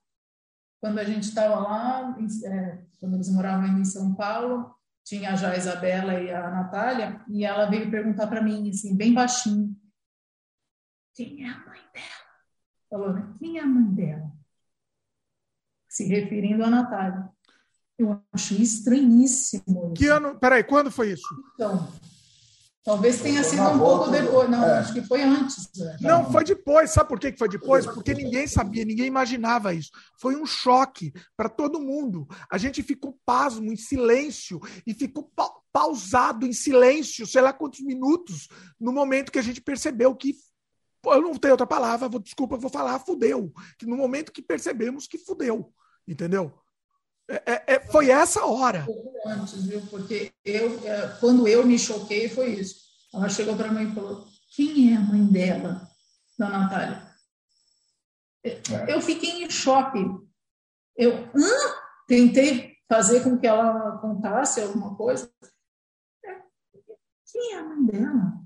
Quando 0.81 0.99
a 0.99 1.05
gente 1.05 1.25
estava 1.25 1.61
lá, 1.61 2.17
é, 2.45 2.79
quando 2.99 3.15
eles 3.15 3.29
moravam 3.29 3.67
em 3.67 3.85
São 3.85 4.15
Paulo, 4.15 4.75
tinha 5.05 5.37
já 5.37 5.51
a 5.51 5.57
Isabela 5.57 6.15
e 6.15 6.33
a 6.33 6.51
Natália, 6.51 7.21
e 7.29 7.45
ela 7.45 7.67
veio 7.67 7.91
perguntar 7.91 8.27
para 8.29 8.43
mim, 8.43 8.69
assim, 8.69 8.97
bem 8.97 9.13
baixinho, 9.13 9.77
quem 11.15 11.45
é 11.45 11.49
a 11.49 11.59
mãe 11.59 11.81
dela? 11.93 12.23
Falou, 12.89 13.13
né? 13.13 13.35
Quem 13.39 13.59
é 13.59 13.63
a 13.63 13.67
mãe 13.67 13.95
dela? 13.95 14.33
Se 15.89 16.05
referindo 16.05 16.65
a 16.65 16.71
Natália. 16.71 17.29
Eu 17.99 18.21
acho 18.33 18.55
estranhíssimo. 18.55 19.87
Isso. 19.87 19.95
Que 19.95 20.07
ano? 20.07 20.39
Peraí, 20.39 20.65
quando 20.65 20.91
foi 20.91 21.13
isso? 21.13 21.29
Então, 21.55 21.93
talvez 22.83 23.21
tenha 23.21 23.45
sido 23.45 23.63
um 23.63 23.79
pouco 23.79 24.11
depois. 24.11 24.49
Não, 24.49 24.65
é. 24.65 24.79
acho 24.79 24.95
que 24.95 25.03
foi 25.03 25.23
antes. 25.23 25.69
Né? 25.77 25.99
Não, 26.01 26.33
foi 26.33 26.45
depois. 26.45 26.91
Sabe 26.91 27.09
por 27.11 27.21
que 27.21 27.37
foi 27.37 27.49
depois? 27.49 27.87
Porque 27.87 28.15
ninguém 28.15 28.47
sabia, 28.47 28.85
ninguém 28.85 29.07
imaginava 29.07 29.75
isso. 29.75 29.91
Foi 30.19 30.35
um 30.35 30.47
choque 30.47 31.13
para 31.37 31.51
todo 31.51 31.79
mundo. 31.79 32.27
A 32.51 32.57
gente 32.57 32.83
ficou 32.83 33.19
pasmo, 33.25 33.71
em 33.71 33.77
silêncio, 33.77 34.59
e 34.87 34.95
ficou 34.95 35.31
pausado 35.73 36.47
em 36.47 36.53
silêncio, 36.53 37.27
sei 37.27 37.43
lá 37.43 37.53
quantos 37.53 37.81
minutos, 37.81 38.49
no 38.81 38.93
momento 38.93 39.31
que 39.31 39.39
a 39.39 39.43
gente 39.43 39.61
percebeu 39.61 40.15
que 40.15 40.35
eu 41.05 41.23
não 41.23 41.35
tenho 41.35 41.55
outra 41.55 41.67
palavra, 41.67 42.09
vou, 42.09 42.21
desculpa, 42.21 42.57
vou 42.57 42.71
falar, 42.71 42.99
fudeu. 43.01 43.53
Que 43.79 43.87
no 43.87 43.97
momento 43.97 44.33
que 44.33 44.43
percebemos 44.43 45.07
que 45.07 45.19
fudeu, 45.19 45.73
entendeu? 46.07 46.53
É, 47.29 47.53
é, 47.53 47.65
é 47.75 47.81
foi 47.81 48.11
essa 48.11 48.45
hora. 48.45 48.87
Antes, 49.27 49.65
viu? 49.65 49.81
Porque 49.87 50.33
eu, 50.45 50.87
é, 50.87 51.17
quando 51.21 51.49
eu 51.49 51.67
me 51.67 51.79
choquei, 51.79 52.29
foi 52.29 52.55
isso. 52.55 52.83
Ela 53.13 53.29
chegou 53.29 53.57
para 53.57 53.73
mim 53.73 53.91
e 53.91 53.95
falou: 53.95 54.27
quem 54.55 54.93
é 54.93 54.97
a 54.97 55.01
mãe 55.01 55.25
dela, 55.27 55.89
da 56.39 56.49
Natália? 56.49 57.13
É. 58.45 58.61
Eu 58.89 59.01
fiquei 59.01 59.43
em 59.43 59.51
choque. 59.51 59.99
Eu 60.97 61.31
tentei 62.07 62.77
fazer 62.89 63.23
com 63.23 63.39
que 63.39 63.47
ela 63.47 63.99
contasse 63.99 64.61
alguma 64.61 64.97
coisa. 64.97 65.33
Quem 67.31 67.55
é 67.55 67.59
a 67.59 67.65
mãe 67.65 67.87
dela? 67.87 68.43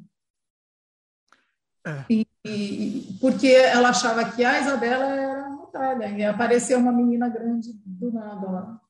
É. 1.86 2.04
E, 2.10 2.26
e, 2.47 3.18
porque 3.20 3.48
ela 3.48 3.90
achava 3.90 4.24
que 4.24 4.44
a 4.44 4.60
Isabela 4.60 5.05
era 5.05 5.47
a 5.47 5.51
Natália, 5.51 6.09
e 6.10 6.24
apareceu 6.24 6.78
uma 6.78 6.93
menina 6.93 7.28
grande 7.28 7.73
do 7.85 8.12
nada 8.12 8.51
lá. 8.51 8.81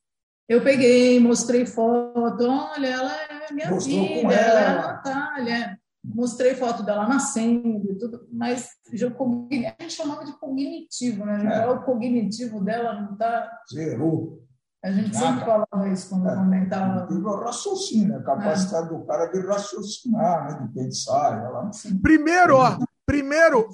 Eu 0.49 0.63
peguei, 0.63 1.19
mostrei 1.19 1.67
foto, 1.67 2.45
olha, 2.49 2.87
ela 2.87 3.13
é 3.13 3.53
minha 3.53 3.71
Mostrou 3.71 4.07
filha, 4.07 4.33
ela. 4.33 4.61
ela 4.61 4.61
é 4.61 4.67
a 4.67 4.93
Natália. 4.93 5.81
Mostrei 6.05 6.55
foto 6.55 6.85
dela 6.85 7.09
nascendo 7.09 7.91
e 7.91 7.99
tudo, 7.99 8.29
mas 8.33 8.69
já, 8.93 9.09
a 9.09 9.83
gente 9.83 9.93
chamava 9.93 10.25
de 10.25 10.39
cognitivo, 10.39 11.25
né? 11.25 11.65
É. 11.65 11.69
O 11.69 11.83
cognitivo 11.83 12.63
dela 12.63 12.95
não 13.01 13.15
está. 13.15 13.51
Zerou. 13.73 14.47
A 14.85 14.93
gente 14.93 15.13
Nada. 15.13 15.27
sempre 15.27 15.45
falava 15.45 15.89
isso 15.89 16.09
quando 16.11 16.29
é, 16.29 16.37
comentava. 16.37 17.13
O 17.13 17.45
raciocínio, 17.45 18.19
a 18.19 18.23
capacidade 18.23 18.87
é. 18.87 18.91
do 18.91 19.05
cara 19.05 19.27
de 19.27 19.41
raciocinar, 19.41 20.45
né, 20.45 20.65
de 20.65 20.75
pensar. 20.75 21.45
Ela... 21.45 21.71
Primeiro, 22.01 22.57
ó, 22.57 22.79
primeiro 23.17 23.69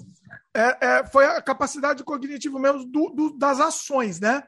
é, 0.55 0.87
é, 0.87 1.07
foi 1.07 1.25
a 1.25 1.43
capacidade 1.43 2.05
cognitiva 2.05 2.59
mesmo 2.59 2.85
do, 2.85 3.11
do, 3.11 3.39
das 3.39 3.59
ações, 3.59 4.21
né? 4.21 4.43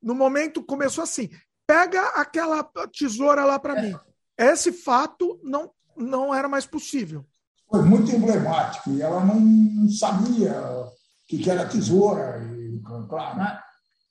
No 0.00 0.14
momento 0.14 0.62
começou 0.62 1.02
assim: 1.02 1.28
pega 1.66 2.00
aquela 2.10 2.62
tesoura 2.96 3.44
lá 3.44 3.58
para 3.58 3.78
é. 3.78 3.82
mim. 3.82 3.98
Esse 4.38 4.70
fato 4.72 5.40
não, 5.42 5.70
não 5.96 6.34
era 6.34 6.48
mais 6.48 6.66
possível. 6.66 7.24
Foi 7.68 7.82
muito 7.82 8.10
emblemático. 8.12 8.90
E 8.90 9.02
ela 9.02 9.24
não 9.24 9.88
sabia 9.88 10.52
o 10.52 10.92
que 11.26 11.50
era 11.50 11.66
tesoura. 11.66 12.38
E, 12.38 12.80
claro, 13.08 13.40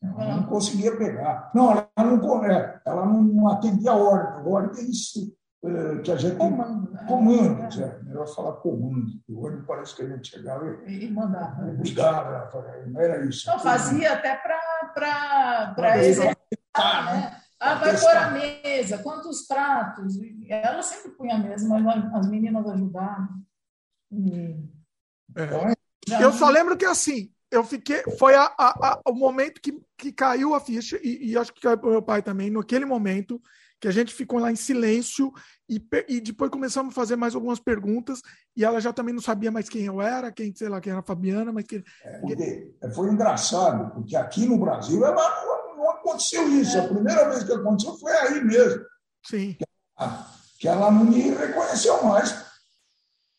ela 0.01 0.35
não 0.35 0.43
conseguia 0.47 0.97
pegar. 0.97 1.51
Não, 1.55 1.71
ela 1.71 1.89
não, 1.97 2.43
é, 2.43 2.81
ela 2.85 3.05
não 3.05 3.47
atendia 3.47 3.91
a 3.91 3.95
ordem. 3.95 4.81
A 4.81 4.83
é 5.67 5.95
é, 5.95 6.01
que 6.01 6.11
a 6.11 6.15
gente. 6.15 6.35
Comando. 6.35 6.91
Né? 6.91 7.05
Comando, 7.07 7.83
é. 7.83 8.03
Melhor 8.03 8.27
falar 8.27 8.53
comando. 8.53 9.11
O 9.27 9.43
ordem 9.43 9.63
parece 9.63 9.95
que 9.95 10.01
a 10.03 10.09
gente 10.09 10.29
chegava 10.29 10.65
e, 10.85 11.05
e 11.05 11.11
mandava. 11.11 11.63
Brigava, 11.73 12.49
não 12.87 13.01
era 13.01 13.25
isso. 13.25 13.47
Não, 13.47 13.59
fazia 13.59 14.13
até 14.13 14.35
para 14.35 15.97
exercitar, 16.03 17.05
né? 17.05 17.41
Ah, 17.59 17.75
vai 17.75 17.99
pôr 17.99 18.15
a 18.15 18.31
mesa, 18.31 18.97
quantos 18.99 19.47
pratos? 19.47 20.15
Ela 20.47 20.81
sempre 20.83 21.11
punha 21.11 21.35
a 21.35 21.39
mesa, 21.39 21.67
mas 21.67 22.13
as 22.13 22.29
meninas 22.29 22.67
ajudavam. 22.67 23.29
E... 24.11 24.55
É. 25.35 26.23
Eu 26.23 26.31
só 26.31 26.49
lembro 26.49 26.77
que 26.77 26.85
assim, 26.85 27.31
eu 27.49 27.63
fiquei. 27.63 28.03
Foi 28.19 28.35
a, 28.35 28.53
a, 28.57 28.87
a, 28.87 29.01
o 29.07 29.13
momento 29.13 29.61
que, 29.61 29.81
que 29.97 30.11
caiu 30.11 30.53
a 30.53 30.59
ficha, 30.59 30.99
e, 31.01 31.31
e 31.31 31.37
acho 31.37 31.53
que 31.53 31.61
caiu 31.61 31.77
para 31.77 31.87
o 31.87 31.91
meu 31.91 32.01
pai 32.01 32.21
também, 32.21 32.51
naquele 32.51 32.85
momento 32.85 33.41
que 33.79 33.87
a 33.87 33.91
gente 33.91 34.13
ficou 34.13 34.39
lá 34.39 34.51
em 34.51 34.55
silêncio 34.55 35.31
e, 35.69 35.81
e 36.07 36.21
depois 36.21 36.49
começamos 36.49 36.91
a 36.93 36.95
fazer 36.95 37.15
mais 37.15 37.35
algumas 37.35 37.59
perguntas 37.59 38.21
e 38.55 38.63
ela 38.63 38.79
já 38.79 38.93
também 38.93 39.13
não 39.13 39.21
sabia 39.21 39.51
mais 39.51 39.67
quem 39.67 39.83
eu 39.83 40.01
era, 40.01 40.31
quem, 40.31 40.53
sei 40.55 40.69
lá, 40.69 40.79
quem 40.79 40.91
era 40.91 41.01
a 41.01 41.03
Fabiana, 41.03 41.51
mas 41.51 41.65
que. 41.65 41.83
É, 42.03 42.19
porque 42.19 42.73
foi 42.93 43.09
engraçado, 43.09 43.93
porque 43.93 44.15
aqui 44.15 44.45
no 44.45 44.57
Brasil 44.57 44.99
não, 44.99 45.75
não 45.75 45.89
aconteceu 45.91 46.47
isso. 46.49 46.79
A 46.79 46.87
primeira 46.87 47.29
vez 47.29 47.43
que 47.43 47.53
aconteceu 47.53 47.97
foi 47.97 48.11
aí 48.11 48.43
mesmo. 48.43 48.83
Sim. 49.25 49.53
Que 49.53 49.65
ela, 49.97 50.27
que 50.59 50.67
ela 50.67 50.91
não 50.91 51.05
me 51.05 51.29
reconheceu 51.31 52.03
mais. 52.03 52.45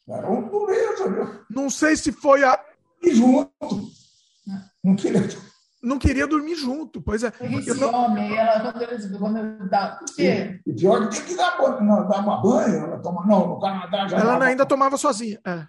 Era 0.09 0.29
uma 0.31 0.49
dureza, 0.49 1.11
viu? 1.11 1.41
Não 1.51 1.69
sei 1.69 1.97
se 1.97 2.13
foi 2.13 2.45
a. 2.45 2.63
E 3.03 3.15
junto. 3.15 3.51
Não 4.85 4.95
queria. 4.95 5.21
Não 5.87 6.01
queria 6.01 6.27
dormir 6.27 6.57
junto, 6.57 7.01
pois 7.01 7.23
é. 7.23 7.29
Esse 7.29 7.75
não... 7.75 7.95
homem, 7.95 8.37
ela, 8.37 8.73
quando 8.73 9.19
quando 9.21 9.69
dá, 9.69 9.91
por 9.91 10.17
quê? 10.17 10.61
E 10.67 10.73
pior 10.73 11.09
que 11.09 11.15
tem 11.15 11.27
que 11.27 11.37
dar, 11.37 11.57
não, 11.81 12.09
dar 12.09 12.19
uma 12.19 12.43
banho, 12.43 12.87
ela 12.87 12.99
toma, 12.99 13.25
não, 13.25 13.47
no 13.47 13.61
Canadá 13.61 14.09
já. 14.09 14.17
Ela 14.17 14.33
dava... 14.33 14.45
ainda 14.47 14.67
tomava 14.67 14.97
sozinha. 14.97 15.41
É. 15.47 15.65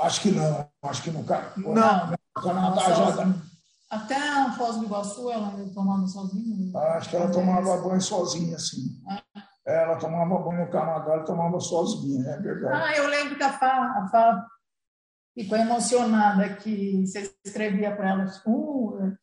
Acho 0.00 0.20
que 0.20 0.32
não, 0.32 0.68
acho 0.82 1.02
que 1.04 1.12
no, 1.12 1.22
Canadá. 1.22 1.52
não. 1.56 2.06
no 2.10 2.42
Canadá 2.42 2.92
já. 2.92 3.10
Dá... 3.12 3.34
Até 3.88 4.16
a 4.16 4.50
Foz 4.50 4.78
do 4.78 4.84
Iguaçu 4.84 5.30
ela 5.30 5.52
tomava 5.72 6.08
sozinha. 6.08 6.76
Acho 6.96 7.10
que 7.10 7.16
ela 7.16 7.30
tomava 7.30 7.82
banho 7.82 8.00
sozinha, 8.00 8.58
sim. 8.58 9.00
É. 9.64 9.84
Ela 9.84 9.94
tomava 9.94 10.42
banho 10.42 10.66
no 10.66 10.72
Canadá, 10.72 11.12
ela 11.12 11.24
tomava 11.24 11.60
sozinha, 11.60 12.28
é 12.30 12.40
verdade. 12.40 12.82
Ah, 12.82 12.96
eu 12.96 13.06
lembro 13.06 13.36
que 13.36 13.44
a 13.44 13.52
Fá, 13.52 14.02
a 14.02 14.08
Fá 14.08 14.44
ficou 15.38 15.56
emocionada 15.56 16.48
que 16.56 17.06
você 17.06 17.32
escrevia 17.44 17.94
para 17.94 18.10
ela, 18.10 18.26
uh, 18.44 19.21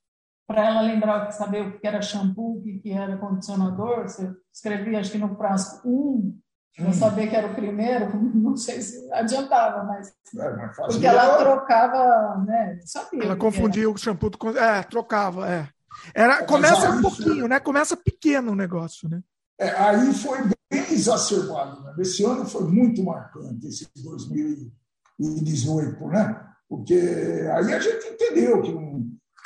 para 0.49 0.65
ela 0.65 0.81
lembrar, 0.81 1.31
saber 1.31 1.61
o 1.61 1.79
que 1.79 1.85
era 1.85 2.01
shampoo, 2.01 2.57
o 2.57 2.61
que 2.63 2.91
era 2.91 3.15
condicionador, 3.17 4.01
você 4.01 4.33
escrevia, 4.51 4.99
acho 4.99 5.11
que 5.11 5.19
no 5.19 5.35
frasco 5.35 5.87
um, 5.87 6.35
para 6.75 6.87
hum. 6.87 6.93
saber 6.93 7.27
que 7.27 7.35
era 7.35 7.51
o 7.51 7.53
primeiro, 7.53 8.09
não 8.33 8.57
sei 8.57 8.81
se 8.81 9.13
adiantava, 9.13 9.83
mas. 9.83 10.11
É, 10.35 10.55
mas 10.55 10.75
porque 10.75 11.05
ela 11.05 11.37
trocava, 11.37 12.43
né? 12.47 12.79
Sabia 12.83 13.25
ela 13.25 13.35
confundia 13.35 13.83
era. 13.83 13.91
o 13.91 13.97
shampoo 13.97 14.31
com. 14.39 14.49
É, 14.49 14.81
trocava, 14.81 15.47
é. 15.47 15.69
Era, 16.15 16.43
começa 16.43 16.89
um 16.89 17.01
pouquinho, 17.03 17.47
né? 17.47 17.59
Começa 17.59 17.95
pequeno 17.95 18.53
o 18.53 18.55
negócio, 18.55 19.07
né? 19.07 19.21
É, 19.59 19.69
aí 19.69 20.11
foi 20.15 20.39
bem 20.41 20.81
exacerbado. 20.91 21.83
Né? 21.83 21.93
Esse 21.99 22.23
ano 22.23 22.43
foi 22.45 22.63
muito 22.63 23.03
marcante, 23.03 23.67
esse 23.67 23.87
2000 23.95 24.71
e 25.19 25.43
18, 25.43 26.07
né? 26.07 26.43
Porque 26.67 26.95
aí 26.95 27.71
a 27.71 27.79
gente 27.79 28.07
entendeu 28.07 28.61
que 28.63 28.71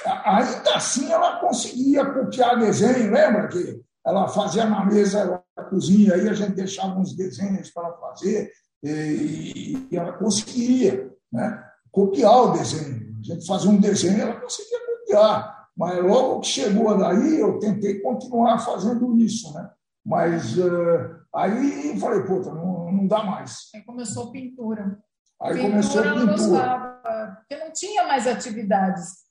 ainda 0.06 0.76
assim 0.76 1.12
ela 1.12 1.40
conseguia 1.40 2.06
copiar 2.06 2.60
desenho, 2.60 3.12
lembra 3.12 3.48
que 3.48 3.82
ela 4.06 4.28
fazia 4.28 4.66
na 4.66 4.86
mesa 4.86 5.42
da 5.56 5.64
cozinha, 5.64 6.14
aí 6.14 6.28
a 6.28 6.34
gente 6.34 6.56
deixava 6.56 7.00
uns 7.00 7.16
desenhos 7.16 7.72
para 7.72 7.88
ela 7.88 7.98
fazer, 7.98 8.52
e, 8.84 9.88
e 9.90 9.98
ela 9.98 10.12
conseguia 10.14 11.10
né, 11.32 11.64
copiar 11.90 12.44
o 12.44 12.52
desenho. 12.52 13.14
A 13.20 13.24
gente 13.24 13.48
fazia 13.48 13.70
um 13.70 13.80
desenho, 13.80 14.22
ela 14.22 14.42
conseguia 14.42 14.80
copiar. 14.86 15.68
Mas 15.76 16.04
logo 16.04 16.42
que 16.42 16.48
chegou 16.48 16.98
daí, 16.98 17.40
eu 17.40 17.58
tentei 17.60 18.00
continuar 18.02 18.60
fazendo 18.60 19.18
isso, 19.18 19.54
né? 19.54 19.72
Mas 20.06 20.58
uh, 20.58 21.16
aí 21.34 21.98
falei, 21.98 22.24
puta, 22.24 22.54
não, 22.54 22.92
não 22.92 23.08
dá 23.08 23.24
mais. 23.24 23.70
Aí 23.74 23.82
começou 23.84 24.32
pintura. 24.32 25.00
Aí 25.42 25.54
pintura 25.54 25.72
começou 25.72 26.02
a 26.02 26.04
pintura. 26.04 26.32
Gostava, 26.34 27.36
porque 27.38 27.64
não 27.64 27.72
tinha 27.72 28.06
mais 28.06 28.28
atividades 28.28 29.23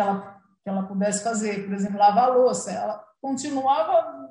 que 0.00 0.08
ela, 0.08 0.40
que 0.62 0.70
ela 0.70 0.82
pudesse 0.84 1.22
fazer. 1.22 1.66
Por 1.66 1.74
exemplo, 1.74 1.98
lavar 1.98 2.32
louça. 2.32 2.72
Ela 2.72 3.04
continuava 3.20 4.28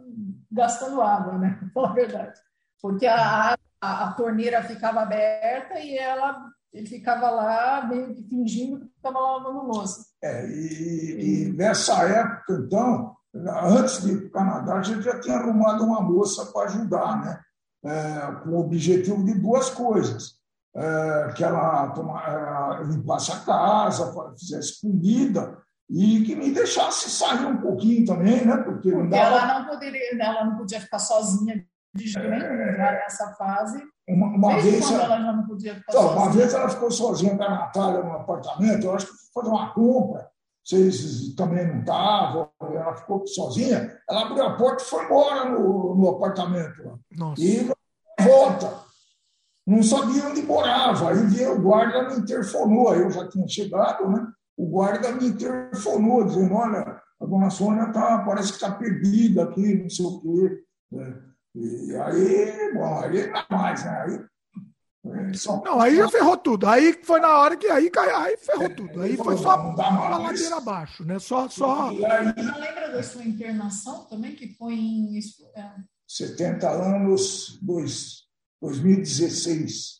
gastando 0.51 1.01
água, 1.01 1.37
né? 1.37 1.59
A 1.77 1.93
verdade. 1.93 2.39
Porque 2.81 3.05
a, 3.05 3.55
a, 3.81 4.07
a 4.07 4.11
torneira 4.13 4.63
ficava 4.63 5.01
aberta 5.01 5.79
e 5.79 5.97
ela 5.97 6.49
ele 6.71 6.85
ficava 6.85 7.31
lá 7.31 7.87
meio 7.87 8.13
que 8.13 8.23
fingindo 8.23 8.79
que 8.79 8.85
estava 8.95 9.19
lavando 9.19 9.65
louça. 9.65 10.05
É, 10.21 10.47
e, 10.47 11.47
e, 11.47 11.53
nessa 11.53 12.03
época, 12.03 12.61
então, 12.63 13.15
antes 13.33 14.03
de 14.03 14.11
ir 14.11 14.17
para 14.19 14.27
o 14.27 14.31
Canadá, 14.31 14.75
a 14.75 14.83
gente 14.83 15.01
já 15.01 15.19
tinha 15.19 15.37
arrumado 15.37 15.83
uma 15.83 15.99
moça 15.99 16.45
para 16.53 16.69
ajudar, 16.69 17.21
né? 17.21 17.41
É, 17.83 18.31
com 18.43 18.49
o 18.51 18.59
objetivo 18.59 19.25
de 19.25 19.33
duas 19.33 19.71
coisas. 19.71 20.38
É, 20.79 21.33
que 21.33 21.43
ela, 21.43 21.89
toma, 21.89 22.79
limpasse 22.85 23.33
a 23.33 23.39
casa, 23.41 24.13
fizesse 24.37 24.79
comida 24.79 25.57
e 25.89 26.23
que 26.23 26.35
me 26.37 26.51
deixasse 26.51 27.09
sair 27.09 27.45
um 27.45 27.57
pouquinho 27.57 28.05
também, 28.05 28.45
né? 28.45 28.55
Porque, 28.57 28.89
Porque 28.89 29.09
dava... 29.09 29.35
ela, 29.35 29.59
não 29.59 29.67
poderia, 29.67 30.23
ela 30.23 30.45
não 30.45 30.55
podia 30.55 30.79
ficar 30.79 30.99
sozinha 30.99 31.65
de 31.93 32.07
jeito 32.07 32.29
nenhum 32.29 32.77
já 32.77 32.91
nessa 32.93 33.33
fase. 33.33 33.83
Uma, 34.07 34.27
uma 34.27 34.61
vez 34.61 34.89
ela, 34.89 35.03
ela, 35.03 35.19
já 35.19 35.33
não 35.33 35.47
podia 35.47 35.75
ficar 35.75 35.91
então, 35.91 36.01
sozinha. 36.01 36.23
Uma 36.23 36.31
vez 36.31 36.53
ela 36.53 36.69
ficou 36.69 36.91
sozinha 36.91 37.37
com 37.37 37.43
a 37.43 37.49
Natália 37.49 38.03
no 38.03 38.13
apartamento, 38.13 38.85
eu 38.85 38.95
acho 38.95 39.07
que 39.07 39.13
foi 39.33 39.43
fazer 39.43 39.55
uma 39.55 39.73
compra, 39.73 40.29
vocês 40.63 41.33
também 41.35 41.67
não 41.67 41.79
estavam, 41.79 42.49
ela 42.61 42.95
ficou 42.95 43.27
sozinha, 43.27 43.99
ela 44.09 44.27
abriu 44.27 44.45
a 44.45 44.55
porta 44.55 44.83
e 44.83 44.85
foi 44.85 45.03
embora 45.03 45.49
no, 45.49 45.95
no 45.95 46.09
apartamento. 46.09 46.99
Nossa. 47.11 47.41
E 47.41 47.69
volta. 48.21 48.88
Não 49.69 49.83
sabia 49.83 50.27
onde 50.27 50.41
morava. 50.41 51.11
Aí 51.11 51.27
veio 51.27 51.53
o 51.53 51.61
guarda 51.61 52.09
me 52.09 52.19
interfonou. 52.19 52.89
Aí 52.89 53.01
eu 53.01 53.11
já 53.11 53.29
tinha 53.29 53.47
chegado, 53.47 54.09
né? 54.09 54.27
O 54.57 54.65
guarda 54.65 55.11
me 55.11 55.27
interfonou, 55.27 56.25
dizendo: 56.25 56.55
Olha, 56.55 56.99
a 57.21 57.25
dona 57.25 57.51
Sônia 57.51 57.91
tá, 57.91 58.23
parece 58.25 58.47
que 58.49 58.55
está 58.55 58.71
perdida 58.71 59.43
aqui, 59.43 59.75
não 59.75 59.87
sei 59.87 60.05
o 60.07 60.21
quê. 60.21 60.63
É. 60.95 61.29
E 61.55 61.95
aí, 61.95 62.73
bom, 62.73 62.99
aí 62.99 63.29
não 63.29 63.57
mais, 63.57 63.83
né? 63.85 64.01
Aí, 64.01 65.29
é, 65.29 65.33
só... 65.33 65.61
Não, 65.63 65.79
aí 65.79 65.95
já 65.95 66.09
ferrou 66.09 66.37
tudo. 66.37 66.67
Aí 66.67 66.99
foi 67.03 67.19
na 67.19 67.37
hora 67.37 67.55
que 67.55 67.67
aí, 67.67 67.91
aí 67.95 68.37
ferrou 68.37 68.65
é, 68.65 68.69
tudo. 68.69 69.01
Aí 69.01 69.17
foi 69.17 69.37
só 69.37 69.55
uma 69.55 70.17
ladeira 70.17 70.57
abaixo, 70.57 71.05
né? 71.05 71.19
Só, 71.19 71.47
só... 71.47 71.91
E 71.91 72.03
aí, 72.05 72.25
Você 72.33 72.59
lembra 72.59 72.91
da 72.91 73.03
sua 73.03 73.23
internação 73.23 74.05
também, 74.05 74.35
que 74.35 74.55
foi 74.55 74.73
em 74.73 75.19
é... 75.55 75.71
70 76.07 76.69
anos, 76.69 77.59
dois, 77.61 78.28
2016. 78.61 79.99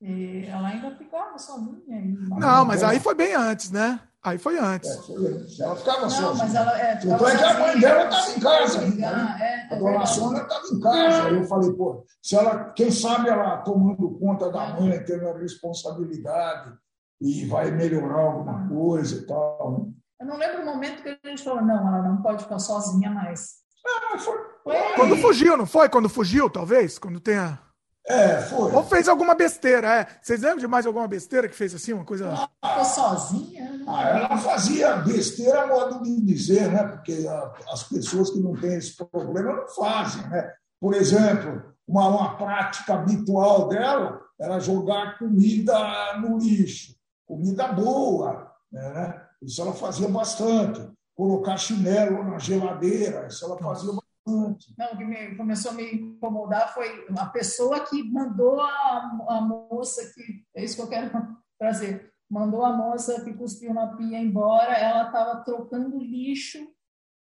E 0.00 0.46
ela 0.46 0.68
ainda 0.68 0.94
ficava 0.96 1.38
sozinha. 1.38 2.02
Não, 2.38 2.64
mas 2.64 2.82
aí 2.82 3.00
foi 3.00 3.14
bem 3.14 3.34
antes, 3.34 3.70
né? 3.70 4.00
Aí 4.22 4.38
foi 4.38 4.58
antes. 4.58 4.90
É, 4.90 5.02
foi 5.02 5.26
antes. 5.26 5.60
Ela 5.60 5.76
ficava 5.76 6.00
não, 6.02 6.10
sozinha. 6.10 6.44
Mas 6.44 6.54
ela, 6.54 6.78
é, 6.78 6.96
Tanto 6.96 7.26
é 7.26 7.36
que 7.36 7.44
a 7.44 7.58
mãe 7.58 7.80
dela 7.80 8.04
estava 8.04 8.30
em 8.30 8.40
casa. 8.40 8.80
Né? 8.80 9.38
É, 9.40 9.74
a 9.74 9.78
dona 9.78 10.06
Sônia 10.06 10.42
estava 10.42 10.66
em 10.66 10.80
casa. 10.80 11.28
Aí 11.28 11.34
eu 11.34 11.44
falei, 11.44 11.72
pô, 11.72 12.06
se 12.22 12.34
ela, 12.34 12.64
quem 12.72 12.90
sabe 12.90 13.28
ela 13.28 13.58
tomando 13.58 14.18
conta 14.18 14.50
da 14.50 14.80
mãe, 14.80 15.04
tendo 15.04 15.28
a 15.28 15.38
responsabilidade 15.38 16.74
e 17.20 17.44
vai 17.44 17.70
melhorar 17.70 18.20
alguma 18.20 18.68
coisa 18.68 19.16
e 19.16 19.26
tal. 19.26 19.72
Né? 19.72 19.92
Eu 20.20 20.26
não 20.26 20.38
lembro 20.38 20.62
o 20.62 20.66
momento 20.66 21.02
que 21.02 21.18
a 21.22 21.28
gente 21.28 21.42
falou, 21.42 21.62
não, 21.62 21.86
ela 21.86 22.02
não 22.02 22.22
pode 22.22 22.44
ficar 22.44 22.58
sozinha 22.58 23.10
mais. 23.10 23.56
Foi, 23.82 24.18
foi. 24.18 24.53
Quando 24.96 25.16
fugiu, 25.16 25.56
não 25.56 25.66
foi? 25.66 25.88
Quando 25.88 26.08
fugiu, 26.08 26.48
talvez? 26.48 26.98
Quando 26.98 27.20
tenha. 27.20 27.60
É, 28.06 28.40
foi. 28.42 28.72
Ou 28.72 28.84
fez 28.84 29.08
alguma 29.08 29.34
besteira, 29.34 30.00
é. 30.00 30.06
Vocês 30.22 30.40
lembram 30.40 30.58
de 30.58 30.66
mais 30.66 30.86
alguma 30.86 31.08
besteira 31.08 31.48
que 31.48 31.56
fez 31.56 31.74
assim, 31.74 31.92
uma 31.92 32.04
coisa. 32.04 32.26
Ela 32.26 32.50
ficou 32.62 32.84
sozinha? 32.84 33.70
Né? 33.70 33.84
Ah, 33.88 34.08
ela 34.08 34.38
fazia 34.38 34.96
besteira, 34.96 35.66
modo 35.66 36.02
de 36.02 36.20
dizer, 36.20 36.70
né? 36.70 36.84
Porque 36.84 37.26
a, 37.26 37.52
as 37.72 37.84
pessoas 37.84 38.30
que 38.30 38.40
não 38.40 38.54
têm 38.54 38.74
esse 38.74 38.96
problema 38.96 39.54
não 39.54 39.68
fazem, 39.68 40.22
né? 40.28 40.52
Por 40.80 40.94
exemplo, 40.94 41.62
uma, 41.86 42.08
uma 42.08 42.36
prática 42.36 42.94
habitual 42.94 43.68
dela 43.68 44.20
era 44.38 44.60
jogar 44.60 45.18
comida 45.18 46.18
no 46.18 46.38
lixo, 46.38 46.94
comida 47.26 47.68
boa, 47.68 48.50
né? 48.70 49.22
Isso 49.42 49.60
ela 49.62 49.72
fazia 49.72 50.08
bastante. 50.08 50.80
Colocar 51.14 51.56
chinelo 51.56 52.24
na 52.24 52.38
geladeira, 52.38 53.28
isso 53.28 53.44
ela 53.44 53.56
fazia 53.56 53.92
bastante. 53.92 54.03
Não, 54.26 54.92
o 54.92 54.96
que 54.96 55.04
me, 55.04 55.36
começou 55.36 55.72
a 55.72 55.74
me 55.74 55.92
incomodar 55.92 56.72
foi 56.72 57.06
a 57.18 57.26
pessoa 57.26 57.80
que 57.80 58.02
mandou 58.10 58.60
a, 58.60 59.26
a 59.28 59.40
moça 59.40 60.02
que. 60.14 60.44
É 60.54 60.64
isso 60.64 60.76
que 60.76 60.82
eu 60.82 60.88
quero 60.88 61.10
trazer. 61.58 62.12
Mandou 62.30 62.64
a 62.64 62.72
moça 62.72 63.22
que 63.22 63.34
cuspiu 63.34 63.74
na 63.74 63.88
pia 63.96 64.18
embora, 64.18 64.72
ela 64.72 65.06
estava 65.06 65.44
trocando 65.44 65.98
lixo 65.98 66.58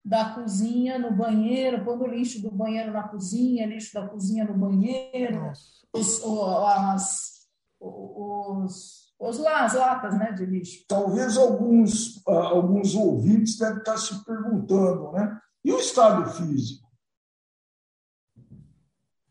da 0.03 0.33
cozinha 0.33 0.97
no 0.97 1.11
banheiro, 1.11 1.83
pondo 1.83 2.07
lixo 2.07 2.41
do 2.41 2.49
banheiro 2.49 2.93
na 2.93 3.07
cozinha, 3.07 3.67
lixo 3.67 3.93
da 3.93 4.07
cozinha 4.07 4.45
no 4.45 4.57
banheiro, 4.57 5.51
os, 5.93 6.23
as, 6.23 7.47
os, 7.79 9.13
os, 9.19 9.45
as 9.45 9.73
latas 9.73 10.17
né, 10.17 10.31
de 10.31 10.45
lixo. 10.45 10.85
Talvez 10.87 11.37
alguns, 11.37 12.17
uh, 12.25 12.31
alguns 12.31 12.95
ouvintes 12.95 13.57
devem 13.57 13.79
estar 13.79 13.97
se 13.97 14.23
perguntando, 14.23 15.11
né? 15.11 15.37
E 15.63 15.73
o 15.73 15.79
estado 15.79 16.29
físico? 16.31 16.86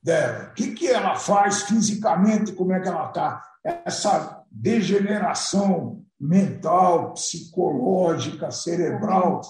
Dela. 0.06 0.50
O 0.50 0.54
que, 0.54 0.72
que 0.72 0.86
ela 0.86 1.16
faz 1.16 1.62
fisicamente, 1.62 2.52
como 2.52 2.72
é 2.72 2.80
que 2.80 2.86
ela 2.86 3.08
está? 3.08 3.42
Essa 3.64 4.44
degeneração 4.48 6.06
mental, 6.18 7.12
psicológica, 7.14 8.52
cerebral, 8.52 9.40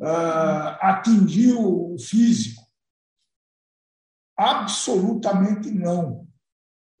uh, 0.00 0.78
atingiu 0.80 1.94
o 1.94 1.98
físico? 1.98 2.62
Absolutamente 4.38 5.70
não. 5.72 6.28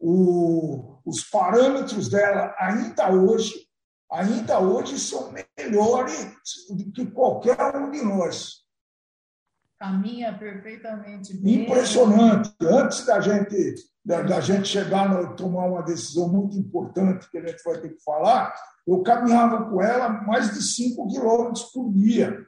O, 0.00 0.98
os 1.04 1.22
parâmetros 1.22 2.08
dela 2.08 2.52
ainda 2.58 3.12
hoje, 3.12 3.54
ainda 4.10 4.58
hoje 4.58 4.98
são 4.98 5.32
melhores 5.56 6.34
do 6.68 6.90
que 6.90 7.06
qualquer 7.06 7.76
um 7.76 7.92
de 7.92 8.02
nós 8.02 8.63
caminha 9.78 10.36
perfeitamente 10.36 11.36
bem. 11.36 11.64
Impressionante. 11.64 12.54
Antes 12.62 13.04
da 13.04 13.20
gente, 13.20 13.74
da, 14.04 14.22
da 14.22 14.40
gente 14.40 14.68
chegar 14.68 15.10
a 15.10 15.26
tomar 15.34 15.66
uma 15.66 15.82
decisão 15.82 16.28
muito 16.28 16.56
importante 16.56 17.30
que 17.30 17.38
a 17.38 17.46
gente 17.46 17.62
vai 17.64 17.78
ter 17.78 17.90
que 17.90 18.02
falar, 18.02 18.54
eu 18.86 19.02
caminhava 19.02 19.70
com 19.70 19.82
ela 19.82 20.08
mais 20.08 20.52
de 20.52 20.62
5 20.62 21.08
quilômetros 21.08 21.64
por 21.64 21.92
dia. 21.92 22.46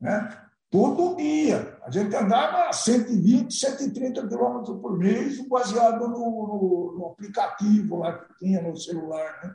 Né? 0.00 0.38
Todo 0.70 1.16
dia. 1.16 1.78
A 1.84 1.90
gente 1.90 2.14
andava 2.16 2.72
120, 2.72 3.52
130 3.52 4.26
quilômetros 4.26 4.80
por 4.80 4.96
mês, 4.96 5.46
baseado 5.48 6.08
no, 6.08 6.18
no, 6.18 6.94
no, 6.98 7.06
aplicativo 7.08 7.98
lá 7.98 8.18
que 8.18 8.38
tinha 8.38 8.62
no 8.62 8.76
celular. 8.76 9.40
Né? 9.44 9.54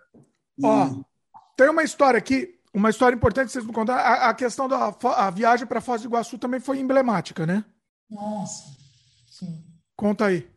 E... 0.60 0.66
Ó, 0.66 1.04
tem 1.56 1.70
uma 1.70 1.84
história 1.84 2.18
aqui 2.20 2.57
uma 2.78 2.92
história 2.92 3.16
importante 3.16 3.48
que 3.48 3.54
vocês 3.54 3.66
me 3.66 3.74
contaram, 3.74 4.00
a, 4.00 4.30
a 4.30 4.34
questão 4.36 4.68
da 4.68 4.96
a 5.16 5.32
viagem 5.32 5.66
para 5.66 5.82
Foz 5.82 6.04
do 6.04 6.08
Iguaçu 6.08 6.38
também 6.38 6.60
foi 6.60 6.80
emblemática, 6.80 7.44
né? 7.44 7.66
Nossa, 8.08 8.66
sim. 9.28 9.66
Conta 9.96 10.28
aí. 10.28 10.48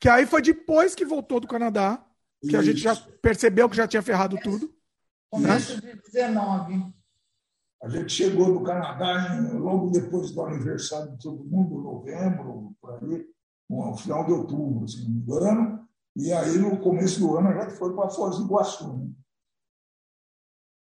Que 0.00 0.08
aí 0.08 0.26
foi 0.26 0.42
depois 0.42 0.96
que 0.96 1.04
voltou 1.04 1.38
do 1.38 1.46
Canadá, 1.46 2.04
que 2.40 2.48
Isso. 2.48 2.56
a 2.56 2.62
gente 2.62 2.78
já 2.78 2.96
percebeu 3.22 3.68
que 3.68 3.76
já 3.76 3.86
tinha 3.86 4.02
ferrado 4.02 4.36
tudo. 4.42 4.74
Começo 5.30 5.80
né? 5.80 5.92
de 5.92 6.02
19. 6.10 6.92
A 7.84 7.88
gente 7.88 8.12
chegou 8.12 8.52
do 8.58 8.64
Canadá 8.64 9.36
em, 9.36 9.56
logo 9.56 9.90
depois 9.90 10.32
do 10.32 10.42
aniversário 10.42 11.12
de 11.12 11.22
todo 11.22 11.44
mundo, 11.44 11.80
novembro, 11.80 12.74
por 12.80 12.94
aí, 12.94 13.26
no 13.68 13.96
final 13.96 14.26
de 14.26 14.32
outubro, 14.32 14.88
se 14.88 15.04
não 15.04 15.10
me 15.10 15.20
engano. 15.20 15.88
E 16.16 16.32
aí, 16.32 16.58
no 16.58 16.80
começo 16.80 17.20
do 17.20 17.38
ano, 17.38 17.48
a 17.48 17.62
gente 17.62 17.78
foi 17.78 17.94
para 17.94 18.10
Foz 18.10 18.38
do 18.38 18.46
Iguaçu. 18.46 18.96
Né? 18.96 19.10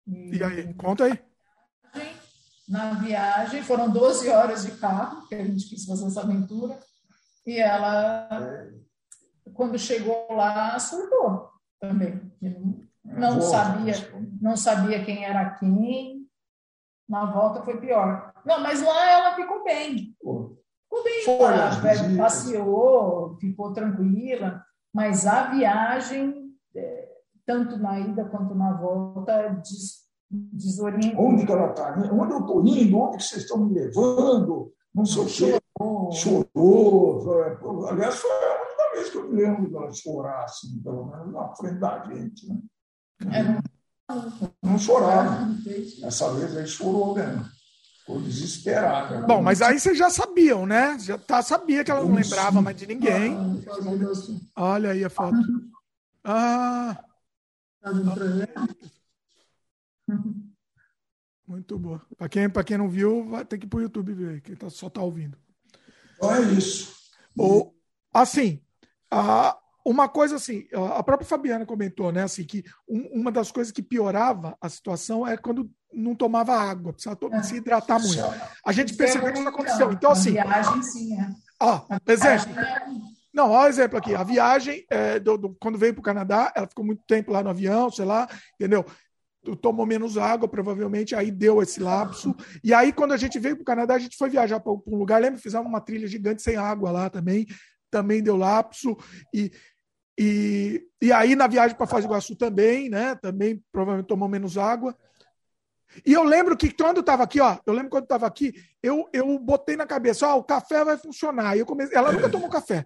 E 0.08 0.42
aí, 0.44 0.74
conta 0.76 1.06
aí. 1.06 1.20
Na 2.68 2.94
viagem, 2.94 3.62
foram 3.64 3.90
12 3.90 4.30
horas 4.30 4.66
de 4.66 4.72
carro 4.78 5.28
que 5.28 5.36
a 5.36 5.44
gente 5.44 5.68
quis 5.70 5.86
fazer 5.86 6.06
essa 6.08 6.22
aventura. 6.22 6.80
E 7.46 7.60
ela, 7.60 8.28
quando 9.54 9.78
chegou 9.80 10.28
lá, 10.32 10.78
surtou. 10.80 11.50
também. 11.80 12.32
Não 13.04 13.42
sabia, 13.42 13.94
não 14.42 14.58
sabia 14.58 15.04
quem 15.04 15.24
era 15.24 15.52
quem. 15.52 16.28
Na 17.08 17.26
volta 17.26 17.64
foi 17.64 17.80
pior. 17.80 18.34
Não, 18.46 18.60
mas 18.62 18.82
lá 18.82 19.12
ela 19.12 19.36
ficou 19.36 19.64
bem. 19.64 20.14
Ficou 20.18 21.04
bem. 21.04 21.24
Foi, 21.24 21.54
ela 21.54 22.18
passeou, 22.18 23.38
ficou 23.40 23.72
tranquila. 23.72 24.62
Mas 24.94 25.26
a 25.26 25.44
viagem, 25.52 26.34
é, 26.34 26.47
tanto 27.48 27.78
na 27.78 27.98
ida 28.00 28.26
quanto 28.26 28.54
na 28.54 28.74
volta, 28.74 29.50
des. 29.64 30.06
Onde 31.18 31.46
que 31.46 31.52
ela 31.54 31.70
está? 31.70 31.96
Onde 32.12 32.34
eu 32.34 32.40
estou 32.40 32.68
indo? 32.68 33.00
Onde 33.00 33.18
que 33.18 33.24
vocês 33.24 33.44
estão 33.44 33.66
me 33.66 33.74
levando? 33.74 34.74
Não 34.94 35.06
sei 35.06 35.24
o 35.24 35.26
quê. 35.26 35.62
Chorou. 36.12 37.88
Aliás, 37.88 38.16
foi 38.16 38.30
a 38.30 38.62
única 38.62 38.92
vez 38.94 39.10
que 39.10 39.18
eu 39.18 39.30
me 39.30 39.42
lembro 39.42 39.72
dela 39.72 39.90
chorar, 39.94 40.44
assim, 40.44 40.82
pelo 40.84 41.06
menos 41.06 41.32
na 41.32 41.56
frente 41.56 41.80
da 41.80 42.04
gente. 42.04 42.48
Né? 42.50 42.60
É, 43.32 43.44
não, 44.14 44.52
não 44.62 44.78
chorava. 44.78 45.48
Essa 46.04 46.34
vez 46.34 46.58
aí 46.58 46.68
chorou 46.68 47.16
mesmo. 47.16 47.46
Ficou 48.00 48.22
desesperada. 48.22 49.22
Bom, 49.22 49.42
mas 49.42 49.62
aí 49.62 49.80
vocês 49.80 49.98
já 49.98 50.10
sabiam, 50.10 50.66
né? 50.66 50.98
Já 51.00 51.18
tá, 51.18 51.42
sabia 51.42 51.86
que 51.86 51.92
ela 51.92 52.04
não 52.04 52.14
lembrava 52.14 52.62
mais 52.62 52.76
de 52.76 52.86
ninguém. 52.86 53.64
Olha 54.58 54.92
aí 54.92 55.06
a 55.06 55.10
foto. 55.10 55.38
Ah. 56.22 56.98
Tá 57.82 57.92
Muito 61.48 61.80
boa. 61.80 62.02
Para 62.18 62.30
quem, 62.30 62.50
quem 62.66 62.78
não 62.78 62.90
viu, 62.90 63.28
vai 63.30 63.46
ter 63.46 63.58
que 63.58 63.66
ir 63.66 63.70
para 63.70 63.78
o 63.78 63.82
YouTube 63.82 64.14
ver, 64.14 64.42
quem 64.42 64.56
tá, 64.56 64.70
só 64.70 64.88
está 64.88 65.02
ouvindo. 65.02 65.38
Então 66.16 66.36
é 66.36 66.42
isso. 66.54 66.96
Ou, 67.38 67.76
assim, 68.14 68.62
a, 69.12 69.58
uma 69.86 70.10
coisa 70.10 70.36
assim, 70.36 70.68
a 70.96 71.02
própria 71.04 71.28
Fabiana 71.28 71.66
comentou, 71.66 72.12
né, 72.12 72.24
assim, 72.24 72.44
que 72.44 72.64
um, 72.88 73.22
uma 73.22 73.32
das 73.32 73.52
coisas 73.52 73.72
que 73.72 73.82
piorava 73.82 74.58
a 74.60 74.68
situação 74.68 75.26
é 75.26 75.38
quando 75.38 75.72
não 75.94 76.14
tomava 76.16 76.54
água, 76.54 76.94
precisava 76.94 77.20
é. 77.34 77.44
se 77.44 77.56
hidratar 77.56 78.00
muito. 78.00 78.22
A 78.66 78.72
gente 78.72 78.96
percebeu 78.96 79.32
que 79.32 79.40
isso 79.40 79.48
aconteceu. 79.48 79.92
Então, 79.92 80.12
assim. 80.12 80.38
A 80.38 80.44
viagem, 80.44 80.84
sim, 80.84 81.20
é. 81.20 81.30
Ó, 81.60 81.86
exemplo. 82.08 82.54
Não, 83.38 83.52
ó, 83.52 83.68
exemplo 83.68 84.00
aqui. 84.00 84.16
A 84.16 84.24
viagem, 84.24 84.84
é, 84.90 85.20
do, 85.20 85.38
do, 85.38 85.56
quando 85.60 85.78
veio 85.78 85.94
para 85.94 86.00
o 86.00 86.04
Canadá, 86.04 86.52
ela 86.56 86.66
ficou 86.66 86.84
muito 86.84 87.04
tempo 87.06 87.32
lá 87.32 87.44
no 87.44 87.52
avião, 87.52 87.92
sei 87.92 88.04
lá, 88.04 88.28
entendeu? 88.56 88.84
tomou 89.62 89.86
menos 89.86 90.18
água, 90.18 90.48
provavelmente, 90.48 91.16
aí 91.16 91.30
deu 91.30 91.62
esse 91.62 91.80
lapso. 91.80 92.36
E 92.64 92.74
aí, 92.74 92.92
quando 92.92 93.14
a 93.14 93.18
gente 93.18 93.38
veio 93.38 93.56
para 93.56 93.62
o 93.62 93.66
Canadá, 93.66 93.94
a 93.94 94.00
gente 94.00 94.18
foi 94.18 94.28
viajar 94.28 94.60
para 94.60 94.74
um 94.74 94.98
lugar, 94.98 95.22
lembra? 95.22 95.40
Fizemos 95.40 95.68
uma 95.68 95.80
trilha 95.80 96.08
gigante 96.08 96.42
sem 96.42 96.58
água 96.58 96.90
lá 96.90 97.12
também, 97.12 97.46
também 97.92 98.24
deu 98.24 98.36
lapso. 98.36 98.98
E, 99.32 99.52
e, 100.20 100.84
e 101.00 101.14
aí, 101.14 101.36
na 101.36 101.46
viagem 101.46 101.78
para 101.78 101.86
Foz 101.86 102.04
do 102.04 102.10
Iguaçu 102.10 102.36
também, 102.36 102.90
né? 102.90 103.16
Também 103.22 103.64
provavelmente 103.72 104.08
tomou 104.08 104.28
menos 104.28 104.58
água. 104.58 104.98
E 106.04 106.12
eu 106.12 106.24
lembro 106.24 106.58
que 106.58 106.72
quando 106.72 107.00
estava 107.00 107.24
aqui, 107.24 107.40
ó, 107.40 107.58
eu 107.66 107.74
lembro 107.74 107.92
quando 107.92 108.04
estava 108.04 108.26
aqui, 108.26 108.52
eu, 108.82 109.08
eu 109.14 109.40
botei 109.40 109.78
na 109.78 109.86
cabeça, 109.86 110.28
ó, 110.28 110.38
o 110.40 110.44
café 110.44 110.84
vai 110.84 110.98
funcionar. 110.98 111.56
E 111.56 111.60
eu 111.60 111.66
comecei, 111.66 111.96
ela 111.96 112.12
nunca 112.12 112.28
tomou 112.28 112.50
café. 112.50 112.86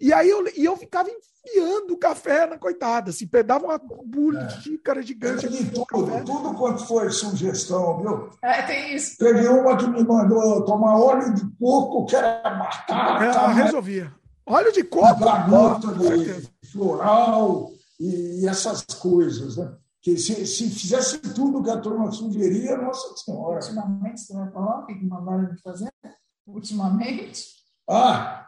E 0.00 0.12
aí 0.12 0.28
eu, 0.28 0.46
e 0.56 0.64
eu 0.64 0.76
ficava 0.76 1.08
enfiando 1.08 1.94
o 1.94 1.98
café 1.98 2.46
na 2.46 2.58
coitada, 2.58 3.10
assim, 3.10 3.28
dava 3.44 3.66
uma 3.66 3.78
bulha 3.78 4.40
é. 4.40 4.46
de 4.46 4.62
xícara 4.62 5.02
gigante. 5.02 5.48
De 5.48 5.64
tudo, 5.70 5.86
café. 5.86 6.20
tudo 6.22 6.54
quanto 6.54 6.86
foi 6.86 7.10
sugestão, 7.10 8.00
viu? 8.00 8.30
É, 8.42 8.62
tem 8.62 8.94
isso. 8.94 9.16
Teve 9.16 9.48
uma 9.48 9.76
que 9.76 9.86
me 9.86 10.04
mandou 10.04 10.64
tomar 10.64 10.98
óleo 10.98 11.34
de 11.34 11.42
coco, 11.58 12.06
que 12.06 12.16
era 12.16 12.42
batata. 12.42 13.24
Ela 13.24 13.54
né? 13.54 13.62
resolvia. 13.62 14.12
Óleo 14.44 14.72
de 14.72 14.84
coco? 14.84 15.18
Granota 15.18 15.88
de 15.94 16.48
floral 16.70 17.70
e 17.98 18.46
essas 18.46 18.84
coisas, 18.84 19.56
né? 19.56 19.74
Que 20.02 20.16
se, 20.16 20.46
se 20.46 20.70
fizesse 20.70 21.18
tudo 21.18 21.62
que 21.64 21.70
a 21.70 21.80
turma 21.80 22.12
sugeria, 22.12 22.76
nossa 22.76 23.16
senhora. 23.16 23.56
Ultimamente, 23.56 24.20
você 24.20 24.34
vai 24.34 24.50
falar 24.52 24.80
o 24.80 24.86
que 24.86 25.04
mandaram 25.04 25.56
fazer? 25.64 25.90
Ultimamente? 26.46 27.56
Ah, 27.88 28.45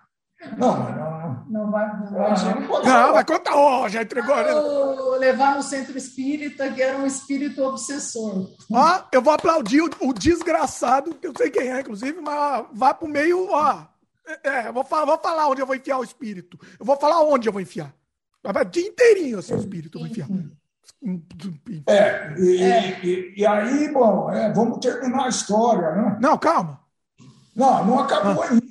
não, 0.57 0.93
não. 0.93 1.19
Não 1.49 1.71
vai. 1.71 1.87
Não, 1.99 2.13
vai, 2.13 2.45
não, 2.45 2.85
não 2.85 3.13
vai 3.13 3.25
contar. 3.25 3.57
Oh, 3.57 3.89
já 3.89 4.03
entregou. 4.03 4.37
Né? 4.37 5.19
Levar 5.19 5.57
no 5.57 5.63
centro 5.63 5.97
espírita, 5.97 6.71
que 6.71 6.83
era 6.83 6.99
um 6.99 7.07
espírito 7.07 7.63
obsessor. 7.63 8.49
Ó, 8.71 9.01
eu 9.11 9.23
vou 9.23 9.33
aplaudir 9.33 9.81
o, 9.81 9.91
o 10.01 10.13
desgraçado, 10.13 11.15
que 11.15 11.27
eu 11.27 11.33
sei 11.37 11.51
quem 11.51 11.69
é, 11.69 11.81
inclusive, 11.81 12.21
mas 12.21 12.67
vá 12.73 12.95
pro 12.95 13.09
meio, 13.09 13.49
ó. 13.51 13.85
É, 14.45 14.71
vou 14.71 14.85
falar, 14.85 15.07
vou 15.07 15.19
falar 15.19 15.49
onde 15.49 15.63
eu 15.63 15.67
vou 15.67 15.75
enfiar 15.75 15.99
o 15.99 16.05
espírito. 16.05 16.59
Eu 16.79 16.85
vou 16.85 16.97
falar 16.97 17.23
onde 17.23 17.49
eu 17.49 17.53
vou 17.53 17.63
enfiar. 17.63 17.93
Vai 18.43 18.63
o 18.63 18.67
dia 18.67 18.87
inteirinho 18.87 19.39
assim, 19.39 19.55
o 19.55 19.59
espírito 19.59 19.99
eu 19.99 20.03
vou 20.03 20.11
enfiar. 20.11 20.29
É, 21.87 22.35
e, 22.39 22.63
é. 22.63 23.01
e, 23.05 23.35
e 23.39 23.47
aí, 23.47 23.93
bom, 23.93 24.31
é, 24.31 24.53
vamos 24.53 24.79
terminar 24.79 25.25
a 25.25 25.29
história, 25.29 25.93
né? 25.93 26.19
Não, 26.21 26.37
calma. 26.37 26.81
Não, 27.55 27.85
não 27.85 27.99
acabou 27.99 28.43
ah. 28.43 28.49
ainda. 28.51 28.68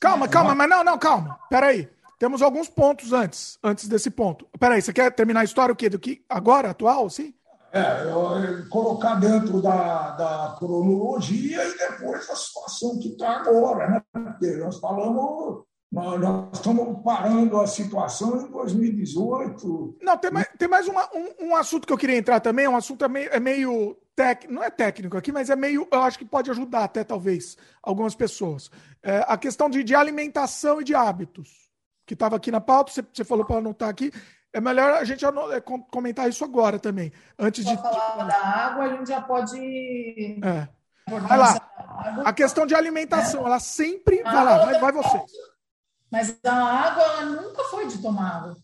Calma. 0.00 0.28
Calma, 0.28 0.54
mas 0.54 0.68
não, 0.68 0.84
não, 0.84 0.98
calma. 0.98 1.38
Peraí. 1.50 1.88
Temos 2.18 2.42
alguns 2.42 2.68
pontos 2.68 3.12
antes, 3.12 3.58
antes 3.62 3.86
desse 3.86 4.10
ponto. 4.10 4.44
Peraí, 4.58 4.82
você 4.82 4.92
quer 4.92 5.12
terminar 5.12 5.40
a 5.40 5.44
história 5.44 5.72
o 5.72 5.76
quê? 5.76 5.88
Do 5.88 6.00
que 6.00 6.24
agora, 6.28 6.70
atual, 6.70 7.08
sim? 7.08 7.32
É, 7.72 8.10
eu, 8.10 8.68
colocar 8.70 9.14
dentro 9.16 9.60
da, 9.62 10.10
da 10.12 10.56
cronologia 10.58 11.64
e 11.64 11.78
depois 11.78 12.28
a 12.28 12.34
situação 12.34 12.98
que 12.98 13.10
está 13.10 13.36
agora, 13.36 13.88
né? 13.88 14.02
Porque 14.10 14.56
nós 14.56 14.80
falamos, 14.80 15.64
nós, 15.92 16.20
nós, 16.20 16.48
estamos 16.54 17.02
parando 17.04 17.60
a 17.60 17.66
situação 17.66 18.40
em 18.40 18.50
2018. 18.50 19.98
Não, 20.02 20.16
tem 20.16 20.30
mais, 20.30 20.48
tem 20.58 20.66
mais 20.66 20.88
uma, 20.88 21.08
um, 21.14 21.48
um 21.48 21.56
assunto 21.56 21.86
que 21.86 21.92
eu 21.92 21.98
queria 21.98 22.16
entrar 22.16 22.40
também, 22.40 22.66
um 22.66 22.76
assunto 22.76 23.04
é 23.04 23.08
meio, 23.08 23.30
é 23.30 23.38
meio 23.38 23.96
tec, 24.18 24.48
não 24.48 24.64
é 24.64 24.68
técnico 24.68 25.16
aqui, 25.16 25.30
mas 25.30 25.48
é 25.48 25.54
meio, 25.54 25.86
eu 25.92 26.02
acho 26.02 26.18
que 26.18 26.24
pode 26.24 26.50
ajudar 26.50 26.82
até 26.82 27.04
talvez 27.04 27.56
algumas 27.80 28.16
pessoas. 28.16 28.68
É, 29.00 29.24
a 29.28 29.38
questão 29.38 29.70
de, 29.70 29.84
de 29.84 29.94
alimentação 29.94 30.80
e 30.80 30.84
de 30.84 30.92
hábitos, 30.92 31.70
que 32.04 32.14
estava 32.14 32.34
aqui 32.34 32.50
na 32.50 32.60
pauta, 32.60 32.90
você, 32.90 33.04
você 33.12 33.22
falou 33.22 33.44
para 33.44 33.58
anotar 33.58 33.88
aqui. 33.88 34.12
É 34.52 34.60
melhor 34.60 34.94
a 34.94 35.04
gente 35.04 35.24
é, 35.24 35.30
comentar 35.88 36.28
isso 36.28 36.44
agora 36.44 36.80
também, 36.80 37.12
antes 37.38 37.64
de 37.64 37.76
falar 37.76 38.24
da 38.24 38.36
água, 38.36 38.84
a 38.86 38.96
gente 38.96 39.08
já 39.08 39.20
pode. 39.20 39.56
É. 40.42 40.68
Vai 41.06 41.38
lá. 41.38 41.70
A 42.24 42.32
questão 42.32 42.66
de 42.66 42.74
alimentação, 42.74 43.42
é. 43.42 43.46
ela 43.46 43.60
sempre. 43.60 44.20
A 44.24 44.32
vai 44.32 44.44
lá, 44.44 44.64
vai, 44.64 44.80
vai 44.80 44.92
você. 44.92 45.22
Mas 46.10 46.36
a 46.44 46.52
água 46.52 47.02
ela 47.04 47.24
nunca 47.26 47.62
foi 47.64 47.86
de 47.86 47.98
tomar 47.98 48.36
água. 48.36 48.56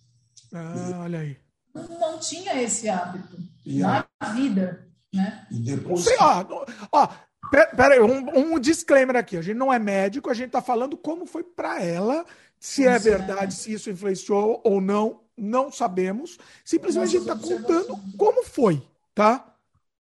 Ah, 0.52 1.01
olha 1.02 1.20
aí. 1.20 1.39
Não, 1.72 1.85
não 1.85 2.18
tinha 2.18 2.60
esse 2.60 2.89
hábito 2.89 3.36
e 3.64 3.81
na 3.81 4.06
vida. 4.32 4.85
Né? 5.15 5.47
E 5.51 5.61
depois. 5.61 6.05
Sei, 6.05 6.16
ó, 6.19 6.66
ó, 6.93 7.09
pera 7.51 7.95
aí, 7.95 8.01
um, 8.01 8.55
um, 8.55 8.59
disclaimer 8.59 9.16
aqui. 9.16 9.36
A 9.36 9.43
gente 9.43 9.57
não 9.57 9.73
é 9.73 9.78
médico, 9.78 10.31
a 10.31 10.35
gente 10.35 10.47
está 10.47 10.61
falando 10.61 10.97
como 10.97 11.27
foi 11.27 11.45
para 11.45 11.82
ela, 11.82 12.24
se 12.59 12.86
é 12.86 12.99
verdade, 12.99 13.55
se 13.55 13.73
isso 13.73 13.91
influenciou 13.91 14.61
ou 14.65 14.81
não, 14.81 15.20
não 15.36 15.70
sabemos. 15.70 16.39
Simplesmente 16.65 17.16
a 17.16 17.20
gente 17.20 17.31
está 17.31 17.36
contando 17.36 17.99
como 18.16 18.45
foi, 18.45 18.82
tá? 19.15 19.55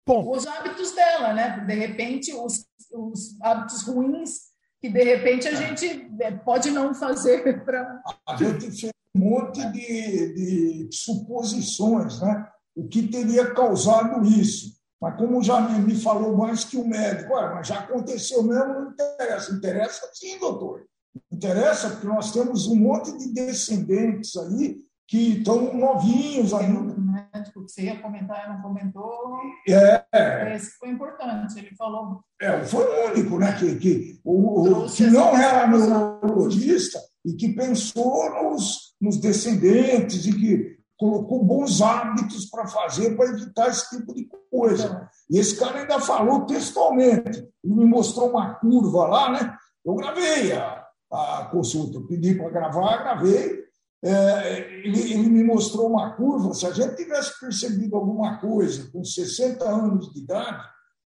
Ponto. 0.06 0.32
Os 0.32 0.48
hábitos 0.48 0.92
dela, 0.92 1.34
né? 1.34 1.66
De 1.66 1.74
repente, 1.74 2.34
os, 2.34 2.66
os 2.94 3.40
hábitos 3.42 3.84
ruins 3.84 4.48
que 4.82 4.90
de 4.90 5.04
repente 5.04 5.48
a 5.48 5.56
gente 5.56 6.10
é, 6.22 6.32
pode 6.32 6.72
não 6.72 6.94
fazer 6.94 7.44
para. 7.66 8.02
A 8.28 8.36
gente 8.36 8.72
tinha 8.72 8.92
um 9.16 9.20
monte 9.20 9.66
de, 9.72 10.34
de 10.34 10.90
suposições, 10.92 12.22
né? 12.22 12.48
O 12.76 12.88
que 12.88 13.08
teria 13.08 13.54
causado 13.54 14.24
isso? 14.26 14.77
Mas 15.00 15.16
como 15.18 15.44
já 15.44 15.62
me 15.62 15.96
falou 15.96 16.36
mais 16.36 16.64
que 16.64 16.78
o 16.78 16.88
médico, 16.88 17.34
olha, 17.34 17.56
mas 17.56 17.68
já 17.68 17.80
aconteceu 17.80 18.42
mesmo, 18.44 18.74
não 18.74 18.92
interessa. 18.92 19.54
Interessa 19.54 20.10
sim, 20.14 20.40
doutor. 20.40 20.86
Interessa 21.32 21.90
porque 21.90 22.08
nós 22.08 22.32
temos 22.32 22.68
um 22.68 22.76
monte 22.76 23.16
de 23.18 23.34
descendentes 23.34 24.36
aí 24.38 24.78
que 25.08 25.38
estão 25.38 25.74
novinhos 25.74 26.54
ainda. 26.54 26.94
O 26.94 27.02
médico 27.02 27.64
que 27.64 27.72
você 27.72 27.84
ia 27.84 28.02
comentar 28.02 28.50
não 28.50 28.62
comentou. 28.62 29.40
É. 29.68 30.56
Esse 30.56 30.72
foi 30.78 30.90
importante, 30.90 31.58
ele 31.58 31.74
falou. 31.78 32.20
É, 32.42 32.64
foi 32.66 32.84
o 32.84 33.12
único, 33.12 33.40
né? 33.40 33.54
Que, 33.58 33.76
que, 33.76 34.20
o, 34.24 34.86
que 34.88 35.08
não 35.08 35.38
era 35.38 35.66
neurologista 35.68 37.00
e 37.26 37.34
que 37.34 37.54
pensou 37.54 38.30
nos, 38.44 38.96
nos 39.00 39.18
descendentes 39.18 40.26
e 40.26 40.34
que 40.34 40.77
colocou 40.98 41.44
bons 41.44 41.82
hábitos 41.82 42.46
para 42.46 42.68
fazer 42.68 43.16
para 43.16 43.30
evitar 43.30 43.70
esse 43.70 43.98
tipo 43.98 44.14
de 44.14 44.28
coisa. 44.50 45.10
E 45.30 45.38
esse 45.38 45.58
cara 45.58 45.80
ainda 45.80 46.00
falou 46.00 46.46
textualmente. 46.46 47.48
Ele 47.64 47.74
me 47.74 47.86
mostrou 47.86 48.30
uma 48.30 48.56
curva 48.56 49.08
lá, 49.08 49.32
né? 49.32 49.56
Eu 49.86 49.96
gravei 49.96 50.52
a, 50.54 50.86
a 51.12 51.50
consulta, 51.52 51.98
eu 51.98 52.08
pedi 52.08 52.36
para 52.36 52.50
gravar, 52.50 52.98
gravei. 52.98 53.68
É, 54.04 54.60
ele, 54.84 55.00
ele, 55.14 55.30
me 55.30 55.44
mostrou 55.44 55.90
uma 55.90 56.12
curva. 56.14 56.54
Se 56.54 56.66
a 56.66 56.72
gente 56.72 56.96
tivesse 56.96 57.40
percebido 57.40 57.96
alguma 57.96 58.38
coisa 58.38 58.90
com 58.92 59.04
60 59.04 59.64
anos 59.68 60.12
de 60.14 60.20
idade, 60.20 60.64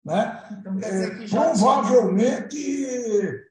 né? 0.05 0.43
Então, 0.53 0.79
é, 0.83 1.29
provavelmente 1.29 2.57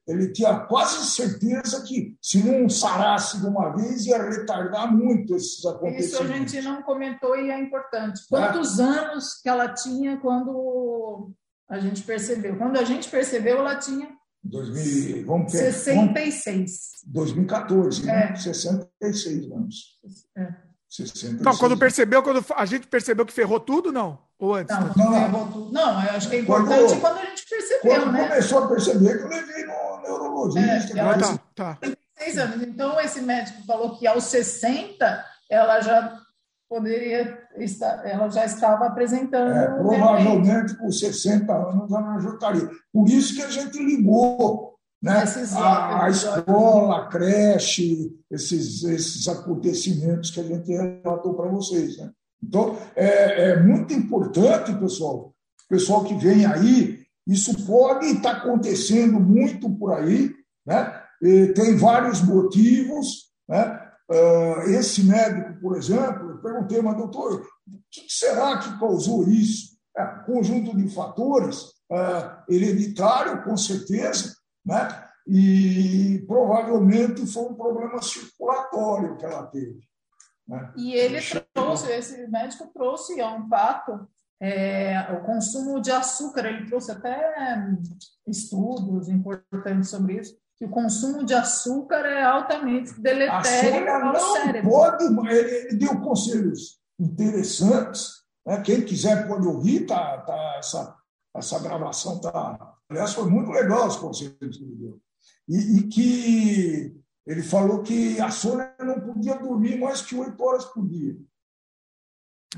ele 0.08 0.32
tinha 0.32 0.62
quase 0.62 1.06
certeza 1.12 1.84
que 1.84 2.18
se 2.22 2.44
não 2.44 2.68
sarasse 2.68 3.40
de 3.40 3.46
uma 3.46 3.76
vez 3.76 4.06
ia 4.06 4.22
retardar 4.22 4.92
muito 4.92 5.36
esses 5.36 5.64
acontecimentos. 5.66 6.14
Isso 6.14 6.24
a 6.24 6.28
gente 6.28 6.62
não 6.62 6.82
comentou 6.82 7.36
e 7.36 7.52
é 7.52 7.60
importante. 7.60 8.22
Quantos 8.28 8.80
é. 8.80 8.84
anos 8.84 9.40
que 9.42 9.48
ela 9.48 9.70
tinha 9.70 10.18
quando 10.18 11.32
a 11.70 11.80
gente 11.80 12.02
percebeu? 12.02 12.58
Quando 12.58 12.78
a 12.78 12.84
gente 12.84 13.08
percebeu, 13.10 13.58
ela 13.60 13.76
tinha 13.76 14.10
2000, 14.44 15.26
vamos 15.26 15.52
ver, 15.52 15.74
66. 15.74 16.72
2014, 17.06 18.06
né? 18.06 18.36
66 18.36 19.52
anos. 19.52 20.00
É. 20.38 20.69
66. 20.90 21.42
Não, 21.42 21.56
quando 21.56 21.78
percebeu, 21.78 22.24
quando 22.24 22.44
a 22.56 22.66
gente 22.66 22.88
percebeu 22.88 23.26
que 23.26 23.32
ferrou 23.32 23.60
tudo, 23.60 23.92
não? 23.92 24.18
Ou 24.40 24.56
antes? 24.56 24.76
Não, 24.76 24.88
não, 24.88 25.14
ferrou 25.14 25.48
tudo. 25.48 25.72
Não, 25.72 26.04
eu 26.04 26.12
acho 26.12 26.30
que 26.30 26.36
é 26.36 26.40
importante 26.40 26.80
quando, 26.80 27.02
quando 27.02 27.18
a 27.18 27.26
gente 27.26 27.48
percebeu, 27.48 27.96
quando 27.96 28.12
né? 28.12 28.28
começou 28.28 28.64
a 28.64 28.68
perceber 28.68 29.18
que 29.18 29.24
eu 29.24 29.30
levei 29.30 29.66
no 29.66 30.02
neurologista. 30.02 30.98
É, 30.98 31.00
ela 31.00 31.18
tá, 31.18 31.40
tá. 31.56 31.78
36 31.82 32.38
anos. 32.40 32.68
Então, 32.68 33.00
esse 33.00 33.22
médico 33.22 33.64
falou 33.66 33.98
que 33.98 34.08
aos 34.08 34.24
60 34.24 35.26
ela 35.50 35.80
já 35.82 36.20
poderia 36.68 37.48
estar, 37.58 38.06
ela 38.06 38.30
já 38.30 38.46
estava 38.46 38.88
apresentando. 38.88 39.52
É, 39.52 39.68
provavelmente 39.68 40.76
com 40.76 40.92
60 40.92 41.52
anos 41.54 41.92
ela 41.92 42.02
não 42.02 42.18
ajudaria. 42.18 42.70
Por 42.92 43.08
isso 43.10 43.36
que 43.36 43.42
a 43.42 43.50
gente 43.50 43.78
ligou 43.78 44.79
né? 45.02 45.24
a, 45.56 46.06
a 46.06 46.10
escola, 46.10 46.98
a 46.98 47.08
creche, 47.08 48.12
esses, 48.30 48.84
esses 48.84 49.28
acontecimentos 49.28 50.32
que 50.32 50.40
a 50.40 50.44
gente 50.44 50.72
relatou 50.72 51.34
para 51.34 51.50
vocês. 51.50 51.98
Né? 51.98 52.12
Então, 52.44 52.78
é, 52.96 53.52
é, 53.52 53.64
muito 53.64 53.94
importante, 53.94 54.74
pessoal, 54.74 55.34
pessoal 55.70 56.04
que 56.04 56.16
vem 56.16 56.46
aí, 56.46 57.00
isso 57.28 57.66
pode 57.66 58.08
estar 58.08 58.32
acontecendo 58.32 59.20
muito 59.20 59.70
por 59.70 59.94
aí, 59.94 60.32
né? 60.66 61.00
E 61.22 61.48
tem 61.54 61.78
vários 61.78 62.24
motivos, 62.24 63.30
né? 63.48 63.80
Uh, 64.10 64.62
esse 64.72 65.04
médico, 65.04 65.62
por 65.62 65.78
exemplo, 65.78 66.32
eu 66.32 66.42
perguntei, 66.42 66.82
mas 66.82 66.98
doutor, 66.98 67.42
o 67.68 67.80
que 67.92 68.06
será 68.10 68.58
que 68.58 68.80
causou 68.80 69.28
isso? 69.30 69.78
É, 69.96 70.04
conjunto 70.26 70.76
de 70.76 70.90
fatores, 70.90 71.62
uh, 71.92 72.42
hereditário, 72.50 73.44
com 73.44 73.56
certeza, 73.56 74.34
né? 74.70 75.10
e 75.28 76.24
provavelmente 76.28 77.26
foi 77.28 77.44
um 77.44 77.56
problema 77.56 78.02
circulatório 78.02 79.18
que 79.18 79.26
ela 79.26 79.46
teve. 79.48 79.80
Né? 80.48 80.74
E 80.76 80.94
ele 80.94 81.20
trouxe, 81.54 81.92
esse 81.92 82.28
médico 82.28 82.70
trouxe, 82.74 83.20
é 83.20 83.28
um 83.28 83.48
fato, 83.48 84.08
é, 84.42 85.12
o 85.14 85.24
consumo 85.24 85.80
de 85.82 85.92
açúcar, 85.92 86.46
ele 86.46 86.66
trouxe 86.68 86.92
até 86.92 87.36
estudos 88.28 89.10
importantes 89.10 89.90
sobre 89.90 90.20
isso, 90.20 90.36
que 90.58 90.66
o 90.66 90.70
consumo 90.70 91.24
de 91.24 91.34
açúcar 91.34 92.06
é 92.06 92.24
altamente 92.24 93.00
deletério 93.00 93.92
ao 93.92 94.14
não 94.14 94.34
cérebro. 94.34 94.72
Pode, 94.72 95.04
ele 95.30 95.78
deu 95.78 96.00
conselhos 96.02 96.80
interessantes, 97.00 98.24
né? 98.46 98.62
quem 98.62 98.84
quiser 98.84 99.28
pode 99.28 99.48
ouvir, 99.48 99.86
tá, 99.86 100.18
tá, 100.20 100.56
essa, 100.58 100.96
essa 101.36 101.60
gravação 101.60 102.20
tá, 102.20 102.78
Aliás, 102.90 103.14
foi 103.14 103.30
muito 103.30 103.52
legal 103.52 103.88
os 103.88 103.98
conselhos 103.98 104.58
que 104.58 104.64
ele 104.64 104.76
deu. 104.76 105.02
E, 105.48 105.78
e, 105.78 105.88
que 105.88 107.00
ele 107.26 107.44
falou 107.44 107.84
que 107.84 108.20
a 108.20 108.32
Sônia 108.32 108.74
não 108.80 109.00
podia 109.00 109.36
dormir 109.36 109.80
mais 109.80 110.02
que 110.02 110.16
oito 110.16 110.44
horas 110.44 110.66
por 110.66 110.88
dia. 110.88 111.16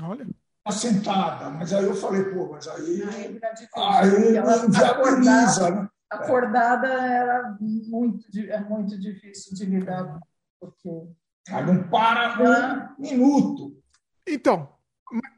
Olha. 0.00 0.26
Sentada, 0.70 1.50
mas 1.50 1.72
aí 1.72 1.84
eu 1.84 1.94
falei, 1.94 2.24
pô, 2.24 2.52
mas 2.52 2.68
aí. 2.68 3.02
Aí, 3.02 3.40
aí 3.74 4.66
inviabiliza, 4.66 5.70
né? 5.70 5.88
Acordada 6.08 6.86
era 6.88 7.56
muito, 7.60 8.26
é 8.38 8.60
muito 8.60 8.98
difícil 8.98 9.54
de 9.54 9.64
lidar, 9.66 10.20
porque. 10.60 11.08
Ela 11.48 11.62
não 11.62 11.88
para 11.88 12.38
um 12.40 13.02
minuto. 13.02 13.82
Então, 14.26 14.72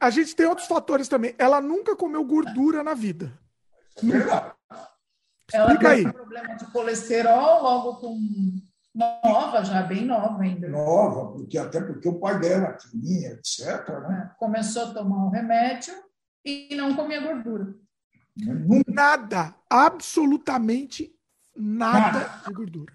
a 0.01 0.11
gente 0.11 0.35
tem 0.35 0.47
outros 0.47 0.67
fatores 0.67 1.09
também. 1.09 1.35
Ela 1.39 1.61
nunca 1.61 1.97
comeu 1.97 2.25
gordura 2.25 2.83
na 2.83 2.95
vida. 2.95 3.33
Verdade. 4.03 4.53
Ela 5.53 5.77
teve 5.77 6.13
problema 6.13 6.55
de 6.55 6.67
colesterol 6.67 7.63
logo 7.63 7.97
com 7.97 8.19
nova, 8.95 9.65
já 9.65 9.83
bem 9.83 10.05
nova 10.05 10.43
ainda. 10.43 10.69
Nova, 10.69 11.33
porque 11.33 11.59
até 11.59 11.81
porque 11.81 12.09
o 12.09 12.19
pai 12.19 12.39
dela 12.39 12.73
tinha, 12.75 13.33
etc. 13.33 13.89
Né? 14.09 14.31
É, 14.31 14.39
começou 14.39 14.85
a 14.85 14.95
tomar 14.95 15.25
o 15.25 15.27
um 15.27 15.31
remédio 15.31 15.95
e 16.45 16.75
não 16.75 16.95
comia 16.95 17.21
gordura. 17.21 17.75
Nada, 18.87 19.55
absolutamente 19.71 21.15
nada, 21.57 22.19
nada. 22.19 22.43
de 22.47 22.53
gordura. 22.53 22.93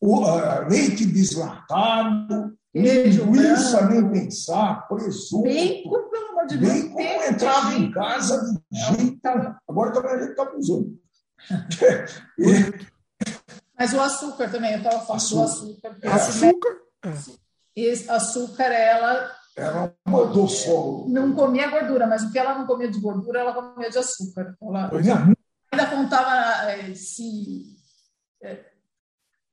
O, 0.00 0.20
uh, 0.20 0.68
leite 0.68 1.06
deslatado, 1.06 2.56
linguiça 2.74 3.88
nem 3.88 4.10
pensar, 4.10 4.88
presunto. 4.88 5.44
Bacon, 5.44 6.10
pelo 6.10 6.28
amor 6.30 6.46
de 6.46 6.58
Deus. 6.58 6.82
Bacon 6.84 7.22
entrava 7.24 7.74
em 7.74 7.90
casa 7.92 8.40
de 8.70 8.78
jeito. 8.78 9.20
Agora 9.68 9.92
também 9.92 10.12
a 10.12 10.18
gente 10.18 10.30
está 10.30 10.52
usando. 10.56 10.98
Mas 13.78 13.92
o 13.92 14.00
açúcar 14.00 14.50
também, 14.50 14.72
eu 14.72 14.78
estava 14.78 15.00
falando 15.00 15.16
açúcar. 15.16 15.40
do 15.40 15.44
açúcar. 15.44 15.96
É. 16.02 16.08
Açúcar? 16.08 16.76
Esse 17.76 18.10
açúcar, 18.10 18.72
ela. 18.72 19.30
Ela 19.56 19.94
mandou 20.06 20.48
solo. 20.48 21.08
Não 21.08 21.32
comia 21.32 21.70
gordura, 21.70 22.06
mas 22.06 22.22
o 22.22 22.32
que 22.32 22.38
ela 22.38 22.58
não 22.58 22.66
comia 22.66 22.90
de 22.90 23.00
gordura, 23.00 23.40
ela 23.40 23.52
comia 23.52 23.90
de 23.90 23.98
açúcar. 23.98 24.56
Ela 24.60 24.90
ainda 25.72 25.86
contava 25.90 26.70
eh, 26.70 26.94
se. 26.94 27.76
É, 28.42 28.64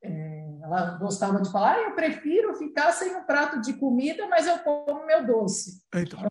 é, 0.03 0.40
ela 0.61 0.97
gostava 0.97 1.41
de 1.41 1.51
falar, 1.51 1.75
ah, 1.75 1.81
eu 1.81 1.95
prefiro 1.95 2.55
ficar 2.55 2.91
sem 2.91 3.15
um 3.15 3.23
prato 3.23 3.61
de 3.61 3.73
comida, 3.73 4.27
mas 4.27 4.47
eu 4.47 4.59
como 4.59 5.05
meu 5.05 5.25
doce. 5.25 5.81
Então. 5.93 6.29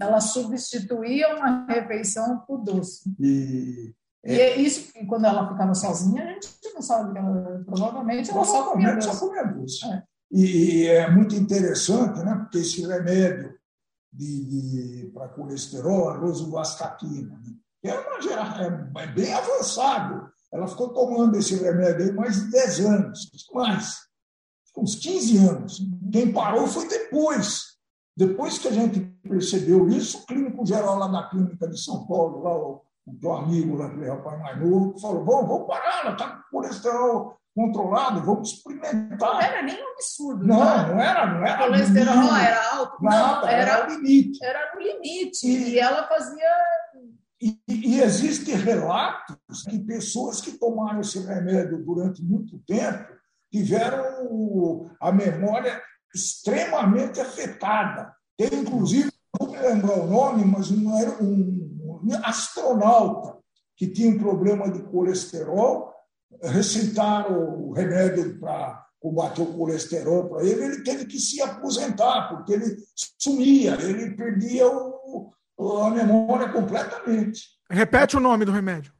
Ela 0.00 0.20
substituía 0.20 1.34
uma 1.34 1.66
refeição 1.66 2.38
por 2.46 2.58
doce. 2.58 3.12
E 3.18 3.92
e 4.26 4.40
é 4.40 4.56
isso, 4.56 4.92
quando 5.06 5.24
ela 5.24 5.48
ficava 5.48 5.72
sozinha, 5.72 6.24
a 6.24 6.32
gente 6.32 6.48
não 6.74 6.82
sabe, 6.82 7.16
ela, 7.16 7.62
provavelmente 7.64 8.28
ela 8.28 8.44
só 8.44 8.72
comia 8.72 8.94
doce. 8.96 9.08
Só 9.08 9.26
comia 9.26 9.44
doce. 9.44 9.86
É. 9.86 10.02
E, 10.32 10.44
e, 10.44 10.86
é 10.88 11.08
muito 11.08 11.36
interessante, 11.36 12.18
né? 12.24 12.34
porque 12.34 12.58
esse 12.58 12.84
remédio 12.84 13.54
de, 14.12 14.44
de 14.44 15.10
para 15.14 15.28
colesterol, 15.28 16.08
a 16.08 16.16
rosuvastatina, 16.16 17.38
né? 17.38 17.54
é, 17.84 17.94
uma 17.94 19.00
é, 19.00 19.04
é 19.04 19.06
bem 19.06 19.32
avançado. 19.32 20.28
Ela 20.56 20.66
ficou 20.66 20.88
tomando 20.88 21.36
esse 21.36 21.54
remédio 21.56 22.06
aí 22.06 22.12
mais 22.12 22.36
de 22.36 22.50
10 22.50 22.80
anos, 22.80 23.30
mais, 23.52 23.98
uns 24.76 24.94
15 24.94 25.36
anos. 25.46 25.82
Quem 26.10 26.32
parou 26.32 26.66
foi 26.66 26.88
depois. 26.88 27.76
Depois 28.16 28.58
que 28.58 28.68
a 28.68 28.72
gente 28.72 29.00
percebeu 29.28 29.88
isso, 29.88 30.18
o 30.18 30.26
clínico 30.26 30.64
geral 30.64 30.98
lá 30.98 31.06
da 31.08 31.28
clínica 31.28 31.68
de 31.68 31.78
São 31.78 32.06
Paulo, 32.06 32.42
lá, 32.42 32.56
o 32.56 32.82
um 33.06 33.36
amigo 33.36 33.76
lá, 33.76 33.86
aquele 33.86 34.08
rapaz 34.08 34.40
mais 34.40 34.58
novo, 34.58 34.98
falou: 34.98 35.24
vamos, 35.24 35.48
vamos 35.48 35.66
parar, 35.66 36.00
ela 36.00 36.12
está 36.12 36.28
com 36.30 36.42
colesterol 36.50 37.36
controlado, 37.54 38.22
vamos 38.22 38.52
experimentar. 38.52 39.18
Não 39.18 39.40
era 39.40 39.62
nem 39.62 39.82
um 39.82 39.92
absurdo. 39.92 40.46
Não, 40.46 40.58
não, 40.58 40.88
não 40.88 41.00
era. 41.00 41.26
Não 41.26 41.46
era 41.46 41.62
o 41.62 41.64
colesterol 41.66 42.36
era 42.36 42.74
alto. 42.74 43.02
Nada, 43.02 43.40
não, 43.40 43.48
era, 43.48 43.72
era 43.72 43.86
limite. 43.86 44.44
Era 44.44 44.74
no 44.74 44.80
limite. 44.82 45.46
E, 45.46 45.70
e 45.70 45.78
ela 45.78 46.06
fazia. 46.06 46.50
E, 47.40 47.58
e 47.66 48.00
existem 48.00 48.56
de 49.62 49.78
pessoas 49.80 50.40
que 50.40 50.52
tomaram 50.52 51.00
esse 51.00 51.18
remédio 51.18 51.84
durante 51.84 52.22
muito 52.22 52.58
tempo 52.66 53.06
tiveram 53.50 54.90
a 55.00 55.12
memória 55.12 55.80
extremamente 56.14 57.20
afetada. 57.20 58.12
Tem, 58.36 58.60
inclusive, 58.60 59.10
não 59.38 59.50
me 59.50 59.58
lembrar 59.58 59.98
o 59.98 60.06
nome, 60.06 60.44
mas 60.44 60.70
não 60.70 60.98
era 60.98 61.22
um 61.22 61.56
astronauta 62.22 63.36
que 63.76 63.86
tinha 63.86 64.10
um 64.10 64.18
problema 64.18 64.70
de 64.70 64.82
colesterol, 64.84 65.92
receitaram 66.42 67.68
o 67.68 67.72
remédio 67.72 68.38
para 68.38 68.86
combater 68.98 69.42
o 69.42 69.52
colesterol 69.52 70.28
para 70.28 70.44
ele, 70.44 70.64
ele 70.64 70.82
teve 70.82 71.04
que 71.04 71.18
se 71.18 71.40
aposentar, 71.42 72.28
porque 72.28 72.54
ele 72.54 72.76
sumia, 73.18 73.74
ele 73.80 74.16
perdia 74.16 74.66
o, 74.66 75.32
a 75.82 75.90
memória 75.90 76.48
completamente. 76.50 77.42
Repete 77.70 78.16
o 78.16 78.20
nome 78.20 78.44
do 78.44 78.52
remédio. 78.52 78.95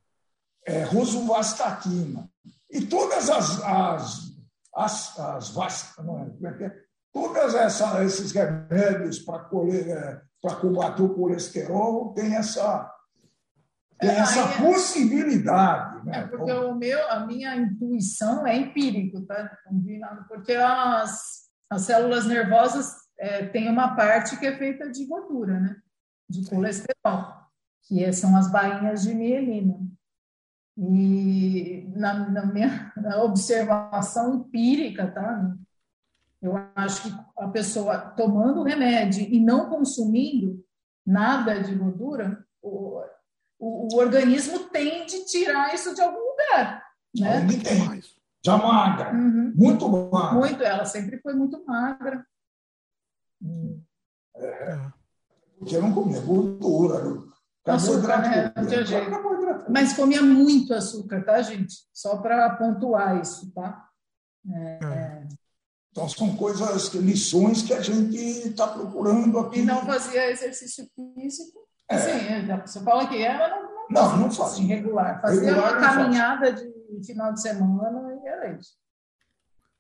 É 0.67 0.83
rosuvastatina. 0.83 2.29
E 2.71 2.81
todas 2.87 3.31
as, 3.31 3.63
as, 3.63 4.37
as, 4.75 5.19
as 5.19 5.97
não 5.99 6.19
é, 6.21 6.49
é, 6.49 6.67
é? 6.67 6.77
todas 7.13 7.55
essa, 7.55 8.05
esses 8.05 8.33
remédios 8.33 9.21
para 9.21 9.49
é, 9.73 10.21
combater 10.61 11.03
o 11.03 11.15
colesterol 11.15 12.13
têm 12.13 12.35
essa 12.35 12.93
tem 13.99 14.11
é, 14.11 14.19
essa 14.19 14.41
é, 14.41 14.59
possibilidade. 14.59 16.05
Né? 16.05 16.19
É 16.19 16.27
porque 16.27 16.53
o 16.53 16.75
meu, 16.75 17.11
a 17.11 17.21
minha 17.21 17.57
intuição 17.57 18.47
é 18.47 18.57
empírico, 18.57 19.23
tá? 19.23 19.51
Porque 20.29 20.53
as, 20.53 21.49
as 21.71 21.83
células 21.83 22.27
nervosas 22.27 22.93
é, 23.19 23.47
têm 23.47 23.71
uma 23.71 23.97
parte 23.97 24.39
que 24.39 24.47
é 24.47 24.57
feita 24.57 24.91
de 24.91 25.07
gordura, 25.07 25.59
né? 25.59 25.77
De 26.29 26.45
colesterol. 26.49 27.33
que 27.85 28.13
são 28.13 28.37
as 28.37 28.51
bainhas 28.51 29.03
de 29.03 29.15
mielina. 29.15 29.79
E 30.77 31.91
na, 31.97 32.29
na 32.31 32.47
minha 32.47 32.93
na 32.97 33.23
observação 33.25 34.35
empírica, 34.35 35.11
tá? 35.11 35.57
Eu 36.41 36.55
acho 36.75 37.03
que 37.03 37.19
a 37.39 37.49
pessoa 37.49 37.99
tomando 38.11 38.63
remédio 38.63 39.23
e 39.23 39.41
não 39.41 39.71
consumindo 39.71 40.63
nada 41.05 41.63
de 41.63 41.75
gordura, 41.75 42.45
o, 42.61 43.01
o, 43.59 43.95
o 43.95 43.99
organismo 43.99 44.69
tende 44.69 45.17
a 45.17 45.25
tirar 45.25 45.75
isso 45.75 45.95
de 45.95 46.03
algum 46.03 46.19
lugar. 46.19 46.85
Né? 47.19 47.47
Tem. 47.63 48.03
Já 48.45 48.59
magra. 48.59 49.13
Uhum. 49.13 49.53
Muito 49.57 49.89
magra. 49.89 50.39
Muito, 50.39 50.63
ela 50.63 50.85
sempre 50.85 51.19
foi 51.21 51.35
muito 51.35 51.65
magra. 51.65 52.25
É. 54.37 54.91
Porque 55.59 55.79
não 55.79 55.93
comia 55.93 56.21
gordura. 56.21 57.27
Açúcar, 57.67 58.23
né? 58.23 58.53
Não 58.55 58.67
tinha 58.67 58.85
jeito. 58.85 59.11
Mas 59.69 59.93
comia 59.93 60.23
muito 60.23 60.73
açúcar, 60.73 61.25
tá, 61.25 61.43
gente? 61.43 61.75
Só 61.93 62.17
para 62.19 62.51
pontuar 62.51 63.21
isso, 63.21 63.51
tá? 63.53 63.89
É, 64.49 64.79
é. 64.85 65.29
Então, 65.91 66.09
são 66.09 66.37
coisas, 66.37 66.93
lições 66.95 67.63
que 67.63 67.73
a 67.73 67.81
gente 67.81 68.17
está 68.17 68.69
procurando 68.69 69.39
aqui. 69.39 69.61
E 69.61 69.65
não 69.65 69.85
fazia 69.85 70.31
exercício 70.31 70.87
físico. 70.95 71.67
É. 71.89 71.99
Sim, 71.99 72.47
você 72.65 72.81
fala 72.81 73.09
que 73.09 73.23
ela 73.23 73.49
não, 73.49 73.63
não, 73.91 74.11
não, 74.11 74.17
não 74.19 74.31
fazia. 74.31 74.45
Assim, 74.45 74.67
regular. 74.67 75.21
Fazia 75.21 75.55
regular, 75.55 75.73
uma 75.73 75.81
caminhada 75.81 76.53
de 76.53 77.07
final 77.07 77.33
de 77.33 77.41
semana 77.41 78.15
e 78.23 78.29
era 78.29 78.53
isso. 78.53 78.77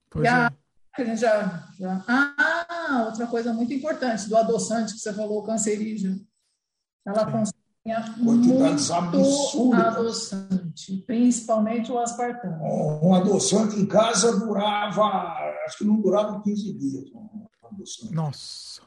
Pois 0.08 0.24
e 0.24 0.28
a, 0.28 0.46
é. 0.46 1.02
a 1.02 1.04
gente 1.04 1.20
já, 1.20 1.68
já. 1.78 2.04
Ah, 2.08 3.04
outra 3.06 3.26
coisa 3.26 3.52
muito 3.52 3.74
importante 3.74 4.28
do 4.28 4.36
adoçante 4.36 4.94
que 4.94 5.00
você 5.00 5.12
falou, 5.12 5.44
cancerígeno. 5.44 6.26
Ela 7.04 7.30
consome 7.30 7.55
quantidades 7.94 8.90
absurdas. 8.90 9.86
adoçante, 9.86 11.04
principalmente 11.06 11.92
o 11.92 11.98
aspartame. 11.98 12.56
Um 12.62 13.14
adoçante 13.14 13.78
em 13.78 13.86
casa 13.86 14.38
durava, 14.38 15.04
acho 15.66 15.78
que 15.78 15.84
não 15.84 16.00
durava 16.00 16.42
15 16.42 16.78
dias. 16.78 17.04
Um 17.14 17.46
Nossa. 18.12 18.82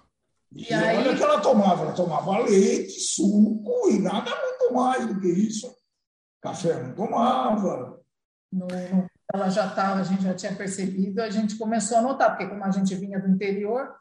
E, 0.51 0.69
e 0.69 0.73
aí... 0.73 0.97
olha 0.97 1.15
que 1.15 1.23
ela 1.23 1.39
tomava, 1.39 1.83
ela 1.83 1.93
tomava 1.93 2.39
leite, 2.39 2.99
suco 2.99 3.89
e 3.89 3.99
nada 3.99 4.31
muito 4.31 4.73
mais 4.73 5.07
do 5.07 5.19
que 5.19 5.27
isso. 5.27 5.73
Café 6.41 6.81
não 6.81 6.95
tomava. 6.95 7.99
No, 8.51 8.67
ela 9.33 9.49
já 9.49 9.67
estava, 9.67 9.99
a 9.99 10.03
gente 10.03 10.23
já 10.23 10.33
tinha 10.33 10.55
percebido, 10.55 11.21
a 11.21 11.29
gente 11.29 11.55
começou 11.55 11.97
a 11.97 12.01
notar, 12.01 12.31
porque 12.31 12.47
como 12.47 12.63
a 12.63 12.71
gente 12.71 12.95
vinha 12.95 13.19
do 13.19 13.29
interior, 13.29 13.93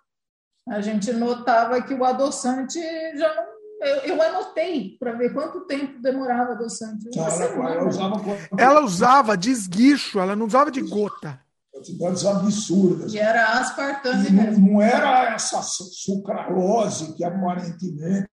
a 0.67 0.81
gente 0.81 1.13
notava 1.13 1.83
que 1.83 1.93
o 1.93 2.05
adoçante 2.05 2.81
já 3.17 3.35
não 3.35 3.58
eu, 3.81 3.97
eu 4.15 4.23
anotei 4.23 4.97
para 4.99 5.13
ver 5.13 5.33
quanto 5.33 5.61
tempo 5.67 6.01
demorava 6.03 6.53
adoçante. 6.53 7.09
Ela, 7.17 7.45
ela, 7.45 7.89
usava, 7.89 8.23
ela 8.59 8.81
usava 8.81 9.37
de 9.37 9.51
esguicho, 9.51 10.19
ela 10.19 10.35
não 10.35 10.47
usava 10.47 10.71
de 10.71 10.81
gota. 10.81 11.41
Quantidades 11.73 12.27
absurdas. 12.27 13.15
E 13.15 13.19
era 13.19 13.61
aspartame 13.61 14.29
e 14.29 14.33
mesmo. 14.33 14.67
Não, 14.67 14.73
não 14.75 14.83
era 14.83 15.35
essa 15.35 15.63
sucralose 15.63 17.15
que 17.15 17.23
aparentemente 17.23 18.29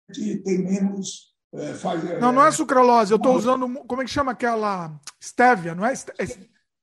tem 0.45 0.65
menos. 0.65 1.35
É, 1.53 1.75
faz, 1.75 2.03
não, 2.21 2.33
não 2.33 2.45
é 2.45 2.51
sucralose. 2.51 3.13
Eu 3.13 3.19
estou 3.19 3.37
usando. 3.37 3.69
Como 3.87 4.01
é 4.01 4.05
que 4.05 4.11
chama 4.11 4.33
aquela. 4.33 4.99
Stevia, 5.23 5.75
não 5.75 5.85
é? 5.85 5.93
é 5.93 6.39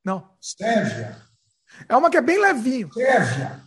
não. 0.05 0.29
Stevia. 0.39 1.17
É 1.89 1.95
uma 1.95 2.11
que 2.11 2.17
é 2.17 2.21
bem 2.21 2.39
levinho. 2.39 2.89
Stevia. 2.89 3.59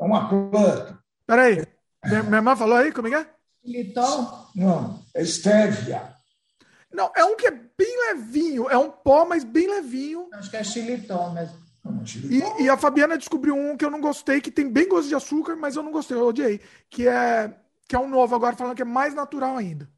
É 0.00 0.04
uma 0.04 0.28
planta. 0.28 0.98
Peraí. 1.26 1.64
Minha, 2.04 2.22
minha 2.24 2.36
irmã 2.36 2.56
falou 2.56 2.76
aí, 2.76 2.90
como 2.90 3.06
é 3.06 3.10
que 3.10 3.16
é? 3.16 3.31
Xilitol? 3.64 4.48
Não, 4.54 5.02
é 5.14 5.22
estévia. 5.22 6.12
Não, 6.92 7.10
é 7.16 7.24
um 7.24 7.36
que 7.36 7.46
é 7.46 7.50
bem 7.50 8.08
levinho. 8.08 8.68
É 8.68 8.76
um 8.76 8.90
pó, 8.90 9.24
mas 9.24 9.44
bem 9.44 9.68
levinho. 9.68 10.28
Acho 10.34 10.50
que 10.50 10.56
é 10.56 10.64
xilitol 10.64 11.32
mesmo. 11.32 11.62
E, 12.30 12.62
e, 12.62 12.68
a 12.68 12.76
Fabiana 12.76 13.18
descobriu 13.18 13.56
um 13.56 13.76
que 13.76 13.84
eu 13.84 13.90
não 13.90 14.00
gostei, 14.00 14.40
que 14.40 14.52
tem 14.52 14.70
bem 14.70 14.88
gosto 14.88 15.08
de 15.08 15.16
açúcar, 15.16 15.56
mas 15.56 15.74
eu 15.74 15.82
não 15.82 15.90
gostei, 15.90 16.16
eu 16.16 16.26
odiei. 16.26 16.60
Que 16.88 17.08
é, 17.08 17.52
que 17.88 17.96
é 17.96 17.98
um 17.98 18.08
novo 18.08 18.34
agora, 18.36 18.54
falando 18.54 18.76
que 18.76 18.82
é 18.82 18.84
mais 18.84 19.14
natural 19.14 19.56
ainda. 19.56 19.90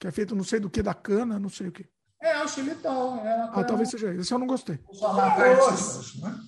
Que 0.00 0.08
é 0.08 0.10
feito 0.10 0.34
não 0.34 0.42
sei 0.42 0.58
do 0.58 0.70
que, 0.70 0.82
da 0.82 0.94
cana, 0.94 1.38
não 1.38 1.48
sei 1.48 1.68
o 1.68 1.72
que. 1.72 1.86
É, 2.20 2.42
o 2.42 2.48
xilitol. 2.48 3.18
É 3.18 3.50
ah, 3.52 3.64
talvez 3.64 3.90
seja 3.90 4.10
esse. 4.10 4.20
Esse 4.20 4.34
eu 4.34 4.38
não 4.38 4.46
gostei. 4.46 4.80
Sucralose, 4.92 6.20
né? 6.20 6.40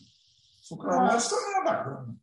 Sucralose 0.62 1.30
também 1.30 1.60
é 1.60 1.64
da 1.64 1.84
cana. 1.84 2.16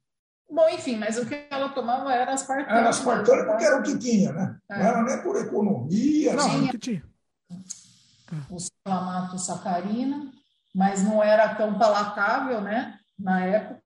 Bom, 0.49 0.69
enfim, 0.69 0.97
mas 0.97 1.17
o 1.17 1.25
que 1.25 1.45
ela 1.51 1.69
tomava 1.69 2.13
era 2.13 2.33
aspartame. 2.33 2.79
Era 2.79 2.89
aspartame 2.89 3.45
porque 3.45 3.65
era 3.65 3.79
o 3.79 3.83
que 3.83 3.97
tinha, 3.97 4.31
né? 4.31 4.57
É. 4.69 4.79
Não 4.79 4.85
era 4.85 5.03
nem 5.03 5.21
por 5.21 5.35
economia. 5.35 6.33
Não, 6.33 6.49
tinha 6.49 6.63
o 6.63 6.69
que 6.69 6.77
tinha. 6.77 7.03
O 8.49 8.57
clamato 8.83 9.37
sacarina, 9.37 10.31
mas 10.73 11.03
não 11.03 11.21
era 11.21 11.55
tão 11.55 11.77
palatável, 11.77 12.61
né? 12.61 12.97
Na 13.19 13.45
época. 13.45 13.81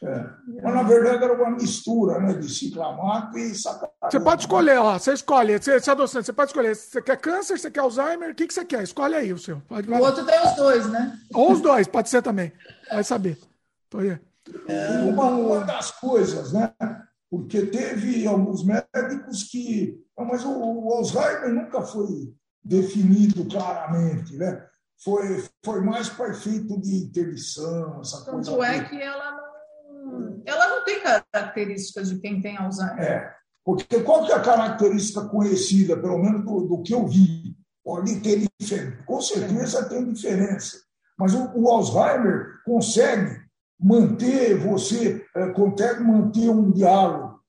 É. 0.00 0.24
Mas, 0.62 0.74
na 0.74 0.82
verdade, 0.84 1.24
era 1.24 1.32
uma 1.32 1.50
mistura 1.50 2.20
né, 2.20 2.34
de 2.34 2.48
ciclamato 2.48 3.36
e 3.36 3.54
sacarina. 3.54 3.92
Você 4.10 4.20
pode 4.20 4.42
escolher, 4.42 4.78
ó. 4.78 4.98
Você 4.98 5.12
escolhe. 5.12 5.58
Você, 5.58 5.80
você 5.80 5.90
é 5.90 5.92
adoçante, 5.92 6.26
você 6.26 6.32
pode 6.32 6.50
escolher. 6.50 6.74
Você 6.74 7.02
quer 7.02 7.16
câncer, 7.16 7.58
você 7.58 7.70
quer 7.70 7.80
Alzheimer? 7.80 8.30
O 8.30 8.34
que, 8.34 8.46
que 8.46 8.54
você 8.54 8.64
quer? 8.64 8.82
Escolhe 8.82 9.14
aí 9.14 9.32
o 9.32 9.38
seu. 9.38 9.60
Pode, 9.68 9.90
o 9.90 9.98
outro 9.98 10.24
tem 10.24 10.40
os 10.40 10.54
dois, 10.54 10.88
né? 10.88 11.18
Ou 11.34 11.52
os 11.52 11.60
dois, 11.60 11.86
pode 11.86 12.08
ser 12.08 12.22
também. 12.22 12.52
Vai 12.90 13.04
saber. 13.04 13.38
Então, 13.88 14.00
Uma, 15.08 15.24
uma 15.26 15.60
das 15.64 15.90
coisas, 15.92 16.52
né? 16.52 16.72
Porque 17.30 17.66
teve 17.66 18.26
alguns 18.26 18.64
médicos 18.64 19.44
que. 19.44 20.02
Mas 20.16 20.44
o, 20.44 20.50
o 20.50 20.92
Alzheimer 20.94 21.52
nunca 21.52 21.82
foi 21.82 22.34
definido 22.64 23.44
claramente, 23.46 24.36
né? 24.36 24.66
Foi, 25.02 25.44
foi 25.64 25.80
mais 25.80 26.08
para 26.08 26.30
efeito 26.30 26.80
de 26.80 27.04
interdição, 27.04 28.00
essa 28.00 28.24
Tanto 28.24 28.56
coisa. 28.56 28.72
é 28.72 28.84
que 28.84 29.00
ela 29.00 29.30
não, 29.30 30.42
ela 30.44 30.68
não 30.68 30.84
tem 30.84 31.00
características 31.00 32.08
de 32.08 32.18
quem 32.18 32.40
tem 32.40 32.56
Alzheimer. 32.56 33.00
É, 33.00 33.34
porque 33.64 34.00
qual 34.02 34.26
que 34.26 34.32
é 34.32 34.34
a 34.34 34.42
característica 34.42 35.24
conhecida, 35.28 35.96
pelo 35.96 36.18
menos 36.18 36.44
do, 36.44 36.62
do 36.62 36.82
que 36.82 36.94
eu 36.94 37.06
vi? 37.06 37.56
Pode 37.84 38.20
ter 38.20 38.48
diferença, 38.58 39.04
com 39.06 39.20
certeza 39.20 39.88
tem 39.88 40.12
diferença. 40.12 40.78
Mas 41.16 41.32
o, 41.32 41.52
o 41.54 41.70
Alzheimer 41.70 42.60
consegue 42.64 43.47
manter, 43.80 44.58
você 44.58 45.24
é, 45.34 45.46
consegue 45.50 46.02
manter 46.02 46.50
um 46.50 46.70
diálogo, 46.70 47.40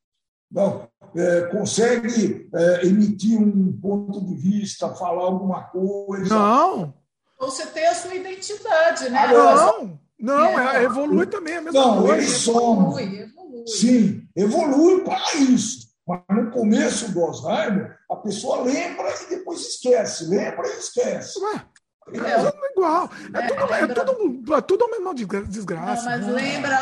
não, 0.52 0.88
é, 1.16 1.42
consegue 1.48 2.50
é, 2.54 2.86
emitir 2.86 3.40
um 3.40 3.72
ponto 3.80 4.24
de 4.26 4.36
vista, 4.36 4.94
falar 4.96 5.24
alguma 5.24 5.64
coisa. 5.64 6.34
Não. 6.34 6.94
Você 7.40 7.66
tem 7.68 7.88
a 7.88 7.96
sua 7.96 8.16
identidade, 8.16 9.10
né? 9.10 9.28
Não, 9.28 10.00
não, 10.20 10.60
é, 10.60 10.84
evolui 10.84 11.26
também 11.26 11.56
a 11.56 11.62
mesma 11.62 11.80
não, 11.80 12.02
coisa. 12.02 12.18
Eles 12.18 12.32
somos. 12.32 12.98
Evolui, 12.98 13.22
evolui. 13.22 13.68
Sim, 13.68 14.28
evolui 14.36 15.04
para 15.04 15.36
isso. 15.36 15.90
Mas 16.06 16.22
no 16.30 16.50
começo 16.50 17.12
do 17.12 17.24
Alzheimer, 17.24 17.96
a 18.10 18.16
pessoa 18.16 18.64
lembra 18.64 19.14
e 19.22 19.30
depois 19.30 19.62
esquece, 19.62 20.26
lembra 20.26 20.68
e 20.68 20.80
esquece. 20.80 21.40
Ué, 21.40 21.66
é, 22.18 22.52
tudo 22.52 22.66
igual. 22.72 23.10
É, 23.34 23.38
é, 23.38 23.48
tudo, 23.48 23.72
lembra... 23.72 24.02
é, 24.02 24.06
tudo, 24.06 24.56
é 24.56 24.62
tudo 24.62 24.86
a 24.86 24.88
mesma 24.90 25.16
desgraça. 25.46 26.04
Não, 26.04 26.12
mas 26.12 26.28
né? 26.28 26.34
lembra, 26.34 26.80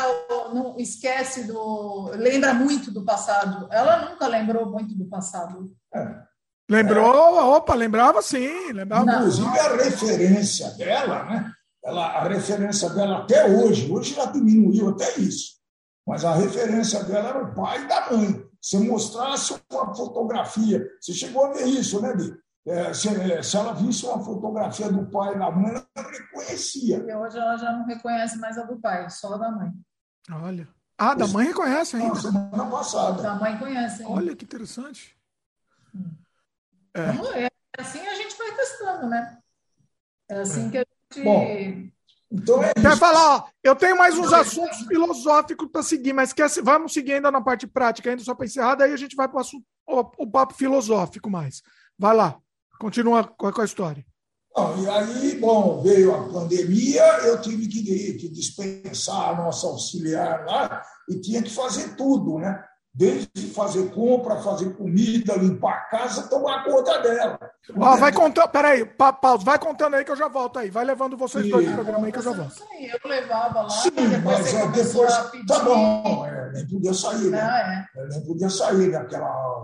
não 0.52 0.74
esquece 0.78 1.44
do. 1.44 2.10
Lembra 2.14 2.54
muito 2.54 2.90
do 2.90 3.04
passado. 3.04 3.68
Ela 3.70 4.10
nunca 4.10 4.26
lembrou 4.26 4.66
muito 4.66 4.94
do 4.94 5.04
passado. 5.06 5.70
É. 5.94 6.28
Lembrou, 6.70 7.54
opa, 7.56 7.74
lembrava 7.74 8.20
sim. 8.20 8.72
Lembrava 8.72 9.10
Inclusive 9.10 9.58
a 9.58 9.76
referência 9.76 10.70
dela, 10.72 11.24
né? 11.24 11.52
Ela, 11.82 12.06
a 12.06 12.28
referência 12.28 12.90
dela 12.90 13.18
até 13.18 13.46
hoje, 13.46 13.90
hoje 13.90 14.14
já 14.14 14.26
diminuiu 14.26 14.90
até 14.90 15.18
isso. 15.18 15.58
Mas 16.06 16.24
a 16.24 16.34
referência 16.34 17.02
dela 17.04 17.28
era 17.28 17.44
o 17.44 17.54
pai 17.54 17.82
e 17.82 17.88
da 17.88 18.10
mãe. 18.10 18.44
Se 18.60 18.78
mostrasse 18.78 19.54
uma 19.70 19.94
fotografia, 19.94 20.86
você 21.00 21.12
chegou 21.14 21.46
a 21.46 21.52
ver 21.52 21.66
isso, 21.66 22.00
né, 22.02 22.14
Bi? 22.14 22.34
É, 22.68 22.92
se, 22.92 23.08
é, 23.08 23.42
se, 23.42 23.56
ela 23.56 23.72
visse 23.72 24.04
uma 24.04 24.22
fotografia 24.22 24.92
do 24.92 25.06
pai 25.06 25.34
e 25.34 25.38
da 25.38 25.50
mãe, 25.50 25.70
ela 25.70 25.86
não 25.96 26.04
reconhecia. 26.04 26.98
E 26.98 27.14
hoje 27.14 27.38
ela 27.38 27.56
já 27.56 27.72
não 27.72 27.86
reconhece 27.86 28.38
mais 28.38 28.58
a 28.58 28.64
do 28.64 28.78
pai, 28.78 29.08
só 29.08 29.34
a 29.34 29.38
da 29.38 29.50
mãe. 29.50 29.72
Olha. 30.30 30.68
Ah, 30.98 31.14
da 31.14 31.26
mãe 31.28 31.46
reconhece 31.46 31.96
ainda. 31.96 32.08
Não, 32.08 32.14
semana 32.16 32.70
passada. 32.70 33.22
Da 33.22 33.34
mãe 33.36 33.56
conhece. 33.56 34.02
Ainda. 34.02 34.14
Olha 34.14 34.36
que 34.36 34.44
interessante. 34.44 35.16
Hum. 35.94 36.10
É. 36.92 37.44
é. 37.44 37.50
assim 37.78 38.06
a 38.06 38.14
gente 38.16 38.36
vai 38.36 38.54
testando, 38.54 39.06
né? 39.06 39.38
É 40.28 40.40
assim 40.40 40.68
é. 40.68 40.70
que 40.70 40.78
a 40.78 40.84
gente. 41.14 41.24
Bom, 41.24 41.90
então 42.30 42.62
é 42.62 42.74
Quer 42.74 42.98
falar, 42.98 43.36
ó, 43.36 43.48
eu 43.62 43.74
tenho 43.74 43.96
mais 43.96 44.18
uns 44.18 44.30
assuntos 44.30 44.80
filosóficos 44.80 45.68
para 45.70 45.82
seguir, 45.82 46.12
mas 46.12 46.34
quer, 46.34 46.50
vamos 46.62 46.92
seguir 46.92 47.14
ainda 47.14 47.30
na 47.30 47.40
parte 47.40 47.66
prática, 47.66 48.10
ainda 48.10 48.22
só 48.22 48.34
para 48.34 48.44
encerrar, 48.44 48.74
daí 48.74 48.92
a 48.92 48.96
gente 48.96 49.16
vai 49.16 49.26
para 49.26 49.40
o, 49.40 50.12
o 50.18 50.30
papo 50.30 50.52
filosófico 50.52 51.30
mais. 51.30 51.62
Vai 51.98 52.14
lá. 52.14 52.38
Continua 52.78 53.24
com 53.24 53.60
a, 53.60 53.64
história. 53.64 54.04
Bom, 54.54 54.78
e 54.78 54.88
aí, 54.88 55.38
bom, 55.38 55.82
veio 55.82 56.14
a 56.14 56.28
pandemia, 56.28 57.02
eu 57.24 57.40
tive 57.40 57.66
que, 57.66 58.14
que 58.14 58.28
dispensar 58.28 59.30
a 59.30 59.36
nossa 59.36 59.66
auxiliar 59.66 60.44
lá 60.46 60.82
e 61.08 61.20
tinha 61.20 61.42
que 61.42 61.50
fazer 61.50 61.96
tudo, 61.96 62.38
né? 62.38 62.64
Desde 62.94 63.48
fazer 63.50 63.90
compra, 63.90 64.36
fazer 64.36 64.76
comida, 64.76 65.36
limpar 65.36 65.74
a 65.74 65.80
casa, 65.82 66.28
tomar 66.28 66.64
conta 66.64 66.98
dela. 67.00 67.38
Ah, 67.80 67.96
vai 67.96 68.12
contando, 68.12 68.48
peraí, 68.48 68.84
pa, 68.84 69.12
pausa, 69.12 69.44
vai 69.44 69.58
contando 69.58 69.94
aí 69.94 70.04
que 70.04 70.10
eu 70.10 70.16
já 70.16 70.28
volto 70.28 70.58
aí. 70.58 70.70
Vai 70.70 70.84
levando 70.84 71.16
vocês 71.16 71.46
e... 71.46 71.50
dois 71.50 71.68
no 71.68 71.74
programa 71.74 72.06
aí 72.06 72.12
que 72.12 72.18
eu 72.18 72.22
já 72.22 72.32
volto. 72.32 72.62
Eu 72.80 73.10
levava 73.10 73.62
lá, 73.62 73.70
Sim, 73.70 73.90
mas 74.24 74.54
é, 74.54 74.66
depois. 74.68 75.14
Tá 75.46 75.60
bom, 75.60 76.26
é, 76.26 76.52
nem 76.52 76.66
podia 76.66 76.94
sair, 76.94 77.30
né? 77.30 77.40
Ah, 77.40 77.86
é. 77.96 78.08
Nem 78.08 78.24
podia 78.24 78.50
sair 78.50 78.90
daquela 78.90 79.62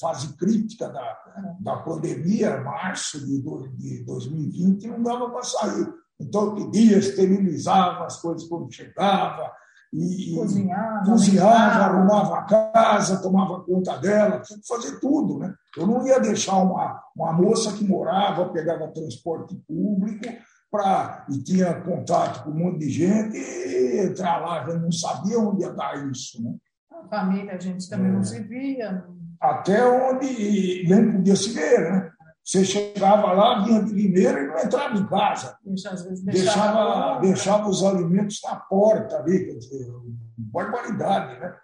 fase 0.00 0.36
crítica 0.36 0.88
da, 0.88 1.18
da 1.60 1.76
pandemia, 1.76 2.60
março 2.60 3.24
de, 3.24 3.40
de 3.76 4.04
2020, 4.04 4.88
não 4.88 5.02
dava 5.02 5.30
para 5.30 5.42
sair. 5.42 5.88
Então 6.20 6.46
eu 6.46 6.54
pedia, 6.54 6.98
esterilizava 6.98 8.06
as 8.06 8.20
coisas 8.20 8.48
quando 8.48 8.72
chegava 8.72 9.52
e 9.92 10.34
cozinhava, 10.34 11.04
cozinhava 11.04 11.84
arrumava 11.84 12.38
a 12.38 12.42
casa, 12.42 13.22
tomava 13.22 13.62
conta 13.62 13.96
dela, 13.98 14.40
tinha 14.40 14.58
que 14.58 14.66
fazer 14.66 14.98
tudo. 15.00 15.38
Né? 15.38 15.54
Eu 15.76 15.86
não 15.86 16.06
ia 16.06 16.18
deixar 16.18 16.56
uma, 16.56 17.02
uma 17.14 17.32
moça 17.32 17.72
que 17.72 17.84
morava, 17.84 18.48
pegava 18.50 18.92
transporte 18.92 19.54
público 19.66 20.24
pra, 20.70 21.24
e 21.30 21.42
tinha 21.42 21.80
contato 21.80 22.44
com 22.44 22.50
um 22.50 22.58
monte 22.58 22.80
de 22.80 22.90
gente 22.90 23.36
e 23.36 24.00
entrar 24.00 24.38
lá, 24.38 24.66
eu 24.68 24.80
não 24.80 24.92
sabia 24.92 25.38
onde 25.38 25.62
ia 25.62 25.72
dar 25.72 26.10
isso. 26.10 26.42
Né? 26.42 26.54
A 26.90 27.08
família, 27.08 27.54
a 27.54 27.58
gente 27.58 27.88
também 27.88 28.10
é. 28.10 28.12
não 28.12 28.24
se 28.24 28.40
via. 28.42 29.04
Até 29.40 29.86
onde 29.86 30.84
nem 30.88 31.12
podia 31.12 31.36
se 31.36 31.52
ver, 31.52 31.92
né? 31.92 32.10
Você 32.46 32.64
chegava 32.64 33.32
lá, 33.32 33.64
vinha 33.64 33.82
de 33.82 33.90
primeiro 33.90 34.38
e 34.38 34.46
não 34.46 34.58
entrava 34.58 34.96
em 34.96 35.06
casa. 35.08 35.58
deixava, 35.64 36.04
deixava, 36.22 37.20
deixava 37.20 37.68
os 37.68 37.82
alimentos 37.82 38.40
na 38.44 38.54
porta 38.54 39.16
ali, 39.16 39.46
quer 39.46 39.54
dizer, 39.54 39.92
barbaridade, 40.38 41.40
né? 41.40 41.56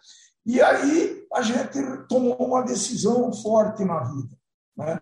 E 0.45 0.61
aí 0.61 1.25
a 1.33 1.41
gente 1.41 1.79
tomou 2.09 2.35
uma 2.37 2.63
decisão 2.63 3.33
forte 3.33 3.85
na 3.85 4.01
vida. 4.01 4.37
Né? 4.77 4.99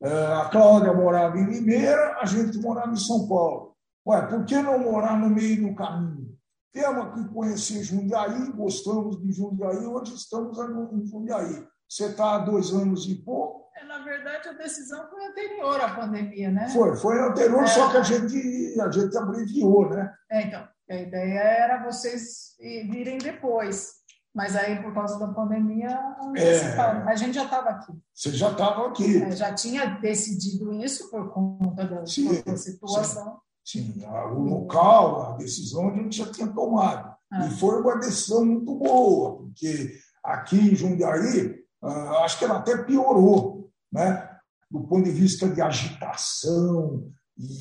É, 0.00 0.26
a 0.34 0.44
Cláudia 0.50 0.92
morava 0.92 1.36
em 1.36 1.46
Limeira, 1.46 2.16
a 2.20 2.26
gente 2.26 2.56
morava 2.58 2.92
em 2.92 2.96
São 2.96 3.26
Paulo. 3.26 3.74
Ué, 4.06 4.22
por 4.28 4.44
que 4.44 4.62
não 4.62 4.78
morar 4.78 5.18
no 5.18 5.28
meio 5.28 5.68
do 5.68 5.74
caminho? 5.74 6.32
Temos 6.72 7.14
que 7.14 7.34
conhecer 7.34 7.82
Jundiaí, 7.82 8.52
gostamos 8.52 9.20
de 9.20 9.32
Jundiaí, 9.32 9.84
hoje 9.84 10.14
estamos 10.14 10.56
em 10.58 11.06
Jundiaí. 11.06 11.66
Você 11.88 12.06
está 12.06 12.36
há 12.36 12.38
dois 12.38 12.70
anos 12.72 13.08
e 13.08 13.16
pouco, 13.16 13.63
na 13.82 13.98
verdade, 13.98 14.48
a 14.48 14.52
decisão 14.52 15.08
foi 15.10 15.26
anterior 15.26 15.80
à 15.80 15.94
pandemia, 15.94 16.50
né? 16.50 16.68
Foi, 16.68 16.96
foi 16.96 17.20
anterior, 17.20 17.64
é. 17.64 17.66
só 17.66 17.90
que 17.90 17.96
a 17.96 18.02
gente, 18.02 18.80
a 18.80 18.90
gente 18.90 19.16
abreviou, 19.16 19.90
né? 19.90 20.12
É, 20.30 20.42
então, 20.42 20.68
a 20.90 20.94
ideia 20.94 21.40
era 21.40 21.84
vocês 21.84 22.56
virem 22.58 23.18
depois. 23.18 24.04
Mas 24.34 24.56
aí, 24.56 24.82
por 24.82 24.92
causa 24.92 25.16
da 25.18 25.28
pandemia, 25.28 25.96
é, 26.36 26.80
a 27.06 27.14
gente 27.14 27.34
já 27.34 27.44
estava 27.44 27.70
aqui. 27.70 27.92
Você 28.12 28.30
já 28.32 28.50
estava 28.50 28.88
aqui. 28.88 29.22
É, 29.22 29.30
já 29.30 29.54
tinha 29.54 29.86
decidido 30.00 30.72
isso 30.72 31.08
por 31.08 31.32
conta 31.32 31.86
da, 31.86 32.04
sim, 32.04 32.42
da 32.42 32.56
situação. 32.56 33.38
Sim, 33.64 33.92
sim, 33.92 34.06
o 34.06 34.40
local, 34.40 35.34
a 35.34 35.36
decisão 35.36 35.88
a 35.88 35.94
gente 35.94 36.16
já 36.16 36.26
tinha 36.32 36.48
tomado. 36.48 37.14
Ah. 37.32 37.46
E 37.46 37.50
foi 37.52 37.80
uma 37.80 37.96
decisão 37.96 38.44
muito 38.44 38.74
boa, 38.74 39.36
porque 39.36 39.92
aqui 40.22 40.56
em 40.56 40.74
Jundiaí, 40.74 41.54
ah, 41.80 42.24
acho 42.24 42.38
que 42.38 42.44
ela 42.44 42.58
até 42.58 42.76
piorou 42.78 43.53
né? 43.94 44.28
do 44.68 44.80
ponto 44.88 45.04
de 45.04 45.12
vista 45.12 45.48
de 45.48 45.62
agitação 45.62 47.12
e, 47.38 47.58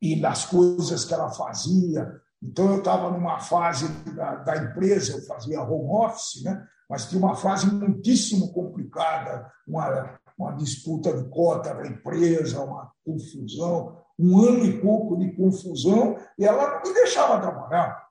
e 0.00 0.20
das 0.20 0.46
coisas 0.46 1.04
que 1.04 1.12
ela 1.12 1.32
fazia. 1.32 2.20
Então, 2.40 2.70
eu 2.70 2.78
estava 2.78 3.10
numa 3.10 3.40
fase 3.40 3.88
da, 4.12 4.36
da, 4.36 4.56
empresa, 4.56 5.16
eu 5.16 5.26
fazia 5.26 5.60
home 5.60 6.06
office, 6.06 6.44
né? 6.44 6.64
mas 6.88 7.08
tinha 7.08 7.20
uma 7.20 7.34
fase 7.34 7.66
muitíssimo 7.66 8.52
complicada, 8.52 9.50
uma, 9.66 10.20
uma 10.38 10.52
disputa 10.52 11.12
de 11.12 11.28
cota 11.30 11.74
da 11.74 11.86
empresa, 11.86 12.62
uma 12.62 12.92
confusão, 13.04 14.00
um 14.16 14.40
ano 14.40 14.64
e 14.64 14.80
pouco 14.80 15.16
de 15.16 15.32
confusão, 15.32 16.16
e 16.38 16.44
ela 16.44 16.76
não 16.76 16.82
me 16.82 16.94
deixava 16.94 17.40
trabalhar. 17.40 18.04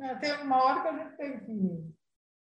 É, 0.00 0.14
teve 0.16 0.42
uma 0.42 0.64
hora 0.64 0.82
que 0.82 0.88
a 0.88 0.98
gente 0.98 1.16
teve 1.16 1.44
que 1.44 1.93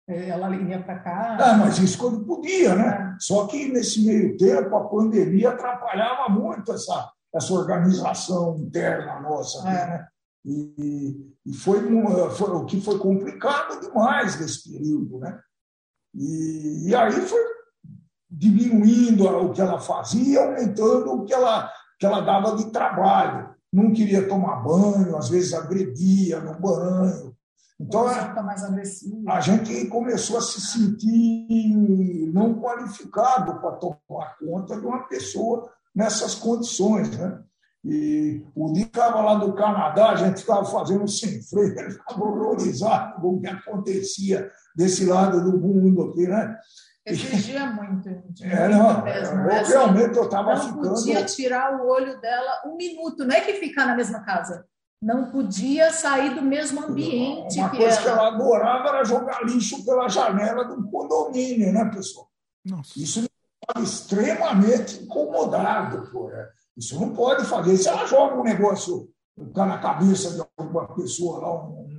ela 0.08 0.54
ia 0.56 0.82
para 0.82 0.98
cá. 0.98 1.36
Ah, 1.38 1.56
mas 1.58 1.78
isso 1.78 1.98
quando 1.98 2.24
podia, 2.24 2.74
né? 2.74 3.14
É. 3.14 3.16
Só 3.20 3.46
que 3.46 3.70
nesse 3.70 4.04
meio 4.04 4.36
tempo 4.36 4.74
a 4.74 4.88
pandemia 4.88 5.50
atrapalhava 5.50 6.28
muito 6.30 6.72
essa, 6.72 7.10
essa 7.34 7.52
organização 7.52 8.56
interna 8.56 9.20
nossa, 9.20 9.68
é. 9.68 9.72
né? 9.72 10.08
E, 10.44 11.34
e 11.44 11.52
foi, 11.52 11.80
foi, 12.30 12.50
o 12.50 12.64
que 12.64 12.80
foi 12.80 12.98
complicado 12.98 13.80
demais 13.80 14.40
nesse 14.40 14.72
período, 14.72 15.18
né? 15.18 15.38
E, 16.14 16.88
e 16.88 16.94
aí 16.94 17.12
foi 17.12 17.40
diminuindo 18.30 19.26
o 19.26 19.52
que 19.52 19.60
ela 19.60 19.78
fazia, 19.78 20.40
aumentando 20.40 21.12
o 21.12 21.24
que 21.24 21.34
ela, 21.34 21.70
que 21.98 22.06
ela 22.06 22.20
dava 22.20 22.56
de 22.56 22.70
trabalho. 22.70 23.54
Não 23.70 23.92
queria 23.92 24.26
tomar 24.26 24.62
banho, 24.62 25.16
às 25.16 25.28
vezes 25.28 25.52
agredia 25.52 26.40
no 26.40 26.58
banho, 26.58 27.36
então, 27.80 28.08
a 29.28 29.40
gente 29.40 29.86
começou 29.86 30.38
a 30.38 30.42
se 30.42 30.60
sentir 30.60 32.26
não 32.32 32.60
qualificado 32.60 33.60
para 33.60 33.76
tomar 33.76 34.36
conta 34.36 34.80
de 34.80 34.84
uma 34.84 35.06
pessoa 35.06 35.70
nessas 35.94 36.34
condições. 36.34 37.16
Né? 37.16 37.40
E 37.84 38.44
o 38.56 38.72
Nick 38.72 38.88
estava 38.88 39.20
lá 39.20 39.38
no 39.38 39.54
Canadá, 39.54 40.10
a 40.10 40.16
gente 40.16 40.40
ficava 40.40 40.64
fazendo 40.64 41.06
sem 41.06 41.40
freio, 41.40 41.70
ele 41.78 41.92
ficava 41.92 42.24
horrorizado 42.24 43.20
com 43.20 43.34
o 43.34 43.40
que 43.40 43.46
acontecia 43.46 44.50
desse 44.74 45.04
lado 45.04 45.40
do 45.44 45.56
mundo 45.56 46.10
aqui. 46.10 46.26
Né? 46.26 46.58
Exigia 47.06 47.70
muito. 47.70 48.08
É, 48.42 48.68
não, 48.68 49.04
mesmo, 49.04 49.36
né? 49.36 49.62
realmente 49.62 50.16
eu 50.16 50.24
estava 50.24 50.56
ficando. 50.56 50.82
Não 50.82 50.94
podia 50.94 51.24
tirar 51.24 51.80
o 51.80 51.86
olho 51.86 52.20
dela 52.20 52.60
um 52.66 52.76
minuto, 52.76 53.24
não 53.24 53.36
é 53.36 53.40
que 53.40 53.54
ficar 53.54 53.86
na 53.86 53.94
mesma 53.94 54.24
casa 54.24 54.66
não 55.00 55.30
podia 55.30 55.92
sair 55.92 56.34
do 56.34 56.42
mesmo 56.42 56.84
ambiente. 56.84 57.58
Uma 57.58 57.70
que 57.70 57.76
coisa 57.76 57.96
ela. 57.96 58.02
que 58.02 58.08
ela 58.08 58.28
adorava 58.28 58.88
era 58.88 59.04
jogar 59.04 59.44
lixo 59.44 59.84
pela 59.84 60.08
janela 60.08 60.64
do 60.64 60.88
condomínio, 60.90 61.72
né, 61.72 61.84
pessoal? 61.86 62.28
Nossa. 62.64 62.98
Isso 62.98 63.20
me 63.20 63.28
estava 63.62 63.84
extremamente 63.84 65.04
incomodado. 65.04 66.10
Pô. 66.10 66.30
É. 66.30 66.50
Isso 66.76 66.98
não 67.00 67.14
pode 67.14 67.44
fazer. 67.44 67.76
Se 67.76 67.88
ela 67.88 68.06
joga 68.06 68.36
um 68.36 68.44
negócio 68.44 69.08
tá 69.54 69.64
na 69.64 69.78
cabeça 69.78 70.34
de 70.34 70.42
alguma 70.56 70.88
pessoa 70.94 71.38
lá, 71.38 71.64
um, 71.64 71.98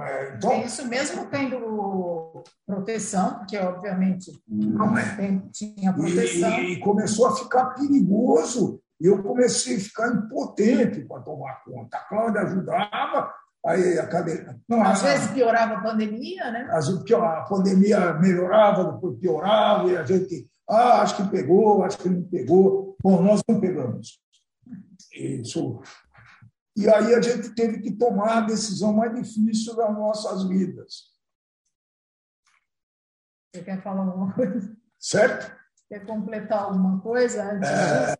é, 0.00 0.34
então, 0.36 0.62
isso 0.62 0.86
mesmo 0.86 1.26
tendo 1.26 2.42
proteção, 2.66 3.38
porque 3.38 3.58
obviamente 3.58 4.32
não 4.48 4.96
é. 4.96 5.14
Tem, 5.14 5.38
tinha 5.52 5.92
proteção. 5.92 6.58
E, 6.60 6.72
e, 6.72 6.80
começou 6.80 7.26
a 7.26 7.36
ficar 7.36 7.74
perigoso 7.74 8.80
e 9.00 9.06
eu 9.06 9.22
comecei 9.22 9.76
a 9.76 9.80
ficar 9.80 10.08
impotente 10.08 11.00
para 11.02 11.22
tomar 11.22 11.62
conta. 11.64 11.96
A 11.96 12.04
Cláudia 12.04 12.42
ajudava, 12.42 13.34
aí 13.66 13.98
a 13.98 14.06
cadeira. 14.06 14.60
Não, 14.68 14.82
Às 14.82 15.04
a, 15.04 15.08
vezes 15.08 15.30
piorava 15.32 15.74
a 15.74 15.82
pandemia, 15.82 16.50
né? 16.50 16.68
A 16.70 17.42
pandemia 17.42 18.14
melhorava, 18.14 18.92
depois 18.92 19.18
piorava, 19.18 19.90
e 19.90 19.96
a 19.96 20.04
gente, 20.04 20.48
ah, 20.68 21.02
acho 21.02 21.16
que 21.16 21.28
pegou, 21.30 21.82
acho 21.82 21.98
que 21.98 22.08
não 22.08 22.22
pegou. 22.24 22.96
Bom, 23.02 23.22
nós 23.22 23.42
não 23.48 23.60
pegamos. 23.60 24.20
Isso. 25.12 25.80
E 26.76 26.88
aí 26.88 27.14
a 27.14 27.20
gente 27.20 27.54
teve 27.54 27.80
que 27.80 27.92
tomar 27.92 28.38
a 28.38 28.40
decisão 28.46 28.92
mais 28.92 29.14
difícil 29.14 29.76
das 29.76 29.92
nossas 29.94 30.48
vidas. 30.48 31.14
Você 33.54 33.62
quer 33.62 33.80
falar 33.82 34.02
alguma 34.02 34.32
coisa? 34.32 34.76
Certo? 34.98 35.54
Quer 35.88 36.04
completar 36.04 36.64
alguma 36.64 37.00
coisa 37.00 37.52
antes 37.52 37.68
é... 37.70 38.16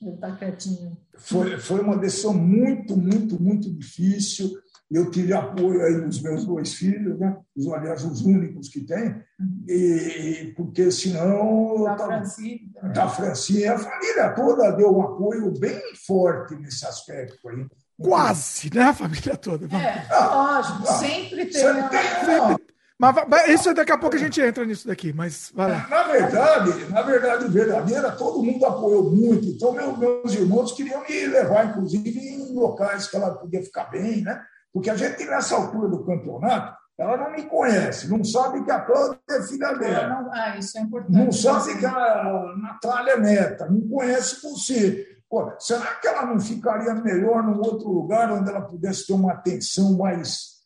Ele 0.00 0.14
está 0.14 0.30
quietinho. 0.36 0.96
Foi, 1.16 1.58
foi 1.58 1.80
uma 1.80 1.96
decisão 1.96 2.32
muito, 2.32 2.96
muito, 2.96 3.42
muito 3.42 3.72
difícil. 3.72 4.50
Eu 4.90 5.10
tive 5.10 5.34
apoio 5.34 5.82
aí 5.82 6.00
dos 6.00 6.22
meus 6.22 6.46
dois 6.46 6.72
filhos, 6.74 7.18
né? 7.18 7.36
Os, 7.54 7.70
aliás, 7.70 8.04
os 8.04 8.22
únicos 8.22 8.68
que 8.68 8.80
tem, 8.80 9.22
e, 9.68 10.54
porque 10.56 10.90
senão. 10.90 11.84
Da 11.84 11.98
Francine. 11.98 12.72
Da 12.94 13.08
Francine. 13.08 13.66
A 13.66 13.78
família 13.78 14.32
toda 14.34 14.70
deu 14.72 14.96
um 14.96 15.02
apoio 15.02 15.52
bem 15.58 15.80
forte 16.06 16.54
nesse 16.54 16.86
aspecto 16.86 17.48
aí. 17.48 17.66
Quase, 18.00 18.72
né? 18.72 18.82
A 18.84 18.94
família 18.94 19.36
toda. 19.36 19.66
É, 19.76 20.06
ah, 20.10 20.34
lógico, 20.34 20.88
ah, 20.88 20.92
sempre 20.94 21.46
tem. 21.46 21.60
Sempre 21.60 21.88
tem 21.90 22.67
mas, 22.98 23.48
isso 23.48 23.72
daqui 23.72 23.92
a 23.92 23.98
pouco 23.98 24.16
a 24.16 24.18
gente 24.18 24.40
entra 24.40 24.64
nisso 24.64 24.88
daqui, 24.88 25.12
mas 25.12 25.52
vai 25.54 25.70
lá. 25.70 25.86
Na 25.88 26.02
verdade, 26.02 26.84
na 26.90 27.02
verdade 27.02 27.48
verdadeira, 27.48 28.10
todo 28.10 28.42
mundo 28.42 28.66
apoiou 28.66 29.10
muito. 29.10 29.46
Então, 29.46 29.72
meu, 29.72 29.96
meus 29.96 30.34
irmãos 30.34 30.72
queriam 30.72 31.02
me 31.08 31.26
levar, 31.26 31.66
inclusive, 31.66 32.10
em 32.10 32.52
locais 32.54 33.08
que 33.08 33.16
ela 33.16 33.36
podia 33.36 33.62
ficar 33.62 33.84
bem, 33.84 34.22
né? 34.22 34.42
Porque 34.72 34.90
a 34.90 34.96
gente, 34.96 35.24
nessa 35.24 35.54
altura 35.54 35.88
do 35.88 36.04
campeonato, 36.04 36.76
ela 36.98 37.16
não 37.16 37.30
me 37.30 37.44
conhece, 37.44 38.08
não 38.08 38.24
sabe 38.24 38.64
que 38.64 38.70
a 38.72 38.80
Cláudia 38.80 39.20
é 39.30 39.42
filha 39.42 39.72
dela. 39.74 40.20
Não, 40.20 40.32
ah, 40.32 40.56
isso 40.58 40.76
é 40.76 40.80
importante. 40.80 41.16
Não 41.16 41.30
sabe 41.30 41.78
que 41.78 41.86
a 41.86 42.54
Natália 42.60 43.12
é 43.12 43.20
neta, 43.20 43.70
não 43.70 43.88
conhece 43.88 44.42
você. 44.42 45.06
Pô, 45.30 45.52
será 45.60 45.94
que 45.94 46.08
ela 46.08 46.26
não 46.26 46.40
ficaria 46.40 46.94
melhor 46.94 47.44
num 47.44 47.58
outro 47.58 47.88
lugar 47.88 48.32
onde 48.32 48.50
ela 48.50 48.62
pudesse 48.62 49.06
ter 49.06 49.12
uma 49.12 49.32
atenção 49.32 49.96
mais 49.96 50.57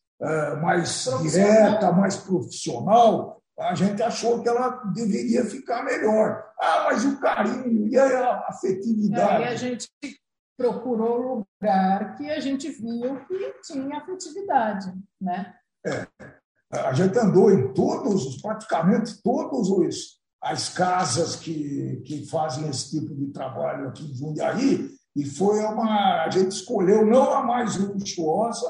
mais 0.61 1.09
direta, 1.23 1.93
mais 1.93 2.17
profissional, 2.17 3.43
a 3.59 3.75
gente 3.75 4.03
achou 4.03 4.43
que 4.43 4.49
ela 4.49 4.71
deveria 4.95 5.45
ficar 5.45 5.85
melhor. 5.85 6.45
Ah, 6.61 6.85
mas 6.85 7.05
o 7.05 7.19
carinho 7.21 7.89
e 7.89 7.99
a 7.99 8.47
afetividade. 8.49 9.43
É, 9.43 9.47
e 9.47 9.49
a 9.49 9.57
gente 9.57 9.89
procurou 10.57 11.45
lugar 11.61 12.17
que 12.17 12.31
a 12.31 12.41
gente 12.41 12.69
viu 12.71 13.25
que 13.27 13.55
tinha 13.65 13.99
afetividade, 13.99 14.93
né? 15.21 15.55
É. 15.85 16.07
A 16.73 16.93
gente 16.95 17.19
andou 17.19 17.51
em 17.51 17.73
todos, 17.75 18.41
praticamente 18.41 19.21
todos 19.23 19.69
os 19.69 20.23
as 20.43 20.71
casas 20.71 21.37
que, 21.37 22.03
que 22.05 22.27
fazem 22.27 22.69
esse 22.69 22.99
tipo 22.99 23.15
de 23.15 23.29
trabalho 23.29 23.89
aqui 23.89 24.03
em 24.03 24.15
Jundiaí, 24.15 24.91
e 25.15 25.25
foi 25.25 25.61
uma. 25.61 26.25
A 26.25 26.31
gente 26.31 26.51
escolheu 26.51 27.07
não 27.07 27.33
a 27.33 27.45
mais 27.45 27.77
luxuosa, 27.77 28.69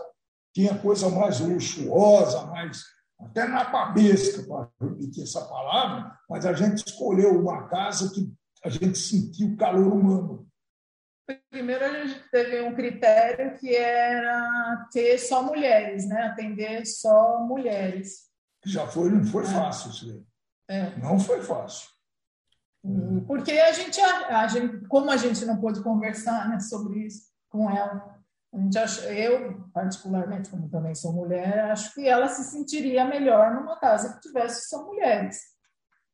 tinha 0.54 0.78
coisa 0.78 1.08
mais 1.08 1.40
luxuosa, 1.40 2.46
mais 2.46 2.82
até 3.20 3.46
napabesca, 3.46 4.42
para 4.42 4.68
repetir 4.80 5.22
essa 5.22 5.44
palavra, 5.44 6.18
mas 6.28 6.44
a 6.44 6.52
gente 6.52 6.86
escolheu 6.86 7.40
uma 7.40 7.68
casa 7.68 8.12
que 8.12 8.32
a 8.64 8.68
gente 8.68 8.98
sentiu 8.98 9.48
o 9.48 9.56
calor 9.56 9.92
humano. 9.92 10.46
Primeiro, 11.50 11.84
a 11.84 12.04
gente 12.04 12.20
teve 12.30 12.60
um 12.62 12.74
critério 12.74 13.56
que 13.58 13.74
era 13.74 14.88
ter 14.92 15.18
só 15.18 15.42
mulheres, 15.42 16.06
né? 16.08 16.22
atender 16.22 16.84
só 16.84 17.40
mulheres. 17.46 18.28
Já 18.64 18.86
foi, 18.86 19.10
não 19.10 19.24
foi 19.24 19.44
fácil 19.44 19.90
isso. 19.90 20.26
É. 20.68 20.96
Não 20.98 21.18
foi 21.18 21.42
fácil. 21.42 21.88
Porque 23.26 23.52
a 23.52 23.72
gente, 23.72 24.00
a, 24.00 24.48
gente, 24.48 24.86
como 24.88 25.10
a 25.10 25.16
gente 25.16 25.44
não 25.44 25.60
pôde 25.60 25.82
conversar 25.82 26.48
né, 26.48 26.58
sobre 26.58 27.06
isso 27.06 27.30
com 27.48 27.70
ela, 27.70 28.18
a 28.52 28.58
gente 28.58 28.78
eu, 29.08 29.64
particularmente, 29.72 30.50
como 30.50 30.68
também 30.68 30.94
sou 30.94 31.12
mulher, 31.12 31.70
acho 31.70 31.94
que 31.94 32.06
ela 32.06 32.28
se 32.28 32.44
sentiria 32.44 33.04
melhor 33.04 33.54
numa 33.54 33.78
casa 33.78 34.14
que 34.14 34.20
tivesse 34.20 34.68
só 34.68 34.84
mulheres. 34.84 35.38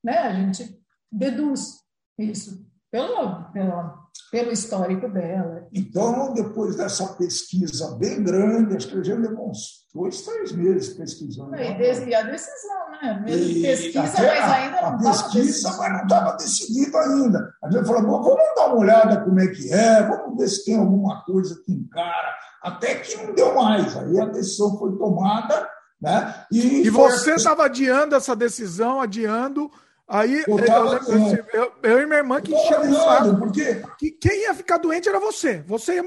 Né? 0.04 0.18
A 0.18 0.32
gente 0.32 0.80
deduz 1.10 1.82
isso 2.16 2.67
pelo, 2.90 3.44
pelo, 3.52 3.94
pelo 4.30 4.50
histórico 4.50 5.08
dela. 5.08 5.66
Então, 5.72 6.32
depois 6.32 6.76
dessa 6.76 7.06
pesquisa 7.14 7.96
bem 7.96 8.22
grande, 8.22 8.76
acho 8.76 8.88
que 8.88 8.98
a 8.98 9.02
gente 9.02 9.20
levou 9.20 9.50
uns 9.50 9.86
dois, 9.94 10.22
três 10.22 10.52
meses 10.52 10.94
pesquisando. 10.94 11.54
E, 11.56 11.60
e 11.62 12.14
a 12.14 12.22
decisão, 12.22 12.90
né? 13.02 13.22
Mesmo 13.24 13.62
pesquisa, 13.62 14.00
mas 14.00 14.18
ainda 14.18 14.82
não 14.82 14.96
estava 14.96 14.98
pesquisa, 14.98 15.76
mas 15.76 15.92
não 15.92 16.02
estava 16.02 16.36
decidido 16.36 16.96
ainda. 16.96 17.54
A 17.62 17.70
gente 17.70 17.86
falou, 17.86 18.02
Bom, 18.02 18.22
vamos 18.22 18.54
dar 18.56 18.66
uma 18.66 18.76
olhada 18.76 19.24
como 19.24 19.40
é 19.40 19.46
que 19.48 19.72
é, 19.72 20.02
vamos 20.02 20.38
ver 20.38 20.48
se 20.48 20.64
tem 20.64 20.78
alguma 20.78 21.22
coisa 21.24 21.60
que 21.64 21.72
encara. 21.72 22.34
Até 22.62 22.96
que 22.96 23.16
não 23.18 23.34
deu 23.34 23.54
mais. 23.54 23.96
Aí 23.96 24.18
a 24.18 24.26
decisão 24.26 24.78
foi 24.78 24.96
tomada, 24.96 25.68
né? 26.00 26.46
E, 26.50 26.86
e 26.86 26.90
você 26.90 27.34
estava 27.34 27.66
adiando 27.66 28.14
essa 28.14 28.34
decisão, 28.34 29.00
adiando 29.00 29.70
Aí 30.08 30.42
eu, 30.46 30.58
eu, 30.58 31.44
eu, 31.52 31.72
eu, 31.82 32.00
e 32.00 32.06
minha 32.06 32.18
irmã 32.18 32.40
que 32.40 32.54
encheu 32.54 32.80
o 32.80 32.94
saco. 32.94 33.36
Porque... 33.36 33.82
Que 33.98 34.10
quem 34.12 34.42
ia 34.42 34.54
ficar 34.54 34.78
doente 34.78 35.06
era 35.06 35.20
você. 35.20 35.62
Você 35.66 35.96
ia, 35.96 36.02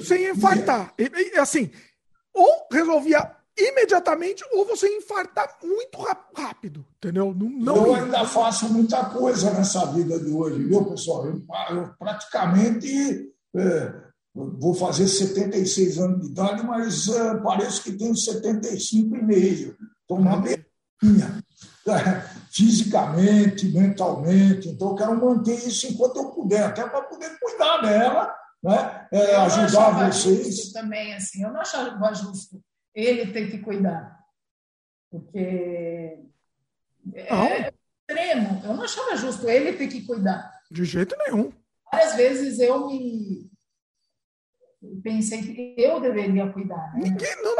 você 0.00 0.18
ia 0.18 0.30
infartar. 0.30 0.92
E, 0.98 1.04
e, 1.04 1.38
assim, 1.38 1.70
ou 2.34 2.66
resolvia 2.72 3.30
imediatamente, 3.56 4.44
ou 4.52 4.64
você 4.66 4.88
ia 4.88 4.98
infartar 4.98 5.56
muito 5.62 5.98
rápido. 6.34 6.84
Entendeu? 6.96 7.32
Não, 7.32 7.48
não 7.48 7.86
eu 7.86 7.94
ainda 7.94 8.24
faço 8.26 8.72
muita 8.72 9.04
coisa 9.04 9.52
nessa 9.52 9.86
vida 9.86 10.18
de 10.18 10.30
hoje, 10.30 10.64
viu, 10.64 10.84
pessoal? 10.86 11.26
Eu, 11.26 11.40
praticamente 11.96 13.32
é, 13.54 13.94
vou 14.34 14.74
fazer 14.74 15.06
76 15.06 15.98
anos 15.98 16.20
de 16.22 16.32
idade, 16.32 16.66
mas 16.66 17.08
é, 17.08 17.34
parece 17.36 17.82
que 17.82 17.92
tenho 17.92 18.16
75 18.16 19.16
e 19.16 19.22
meio. 19.22 19.76
Estou 20.02 20.20
na 20.20 20.36
minha 20.38 21.44
fisicamente, 22.50 23.68
mentalmente. 23.68 24.68
Então, 24.68 24.90
eu 24.90 24.94
quero 24.94 25.16
manter 25.16 25.54
isso 25.54 25.86
enquanto 25.86 26.16
eu 26.16 26.30
puder, 26.30 26.64
até 26.64 26.86
para 26.88 27.02
poder 27.02 27.38
cuidar 27.38 27.78
dela, 27.78 28.34
né? 28.62 29.08
É, 29.12 29.36
ajudar 29.36 30.10
vocês. 30.10 30.72
também, 30.72 31.14
assim, 31.14 31.42
eu 31.42 31.52
não 31.52 31.60
achava 31.60 32.12
justo 32.14 32.62
ele 32.94 33.32
ter 33.32 33.50
que 33.50 33.58
cuidar, 33.58 34.18
porque 35.10 36.18
é 37.14 37.72
extremo. 38.08 38.60
Eu 38.64 38.74
não 38.74 38.82
achava 38.82 39.16
justo 39.16 39.48
ele 39.48 39.74
ter 39.74 39.88
que 39.88 40.04
cuidar. 40.04 40.52
De 40.70 40.84
jeito 40.84 41.16
nenhum. 41.26 41.52
Várias 41.90 42.14
vezes 42.16 42.58
eu 42.58 42.88
me 42.88 43.50
pensei 45.02 45.42
que 45.42 45.74
eu 45.78 46.00
deveria 46.00 46.52
cuidar. 46.52 46.94
Né? 46.94 47.04
Ninguém 47.04 47.42
não. 47.42 47.56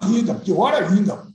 Ainda, 0.00 0.34
pior 0.36 0.74
ainda. 0.74 1.26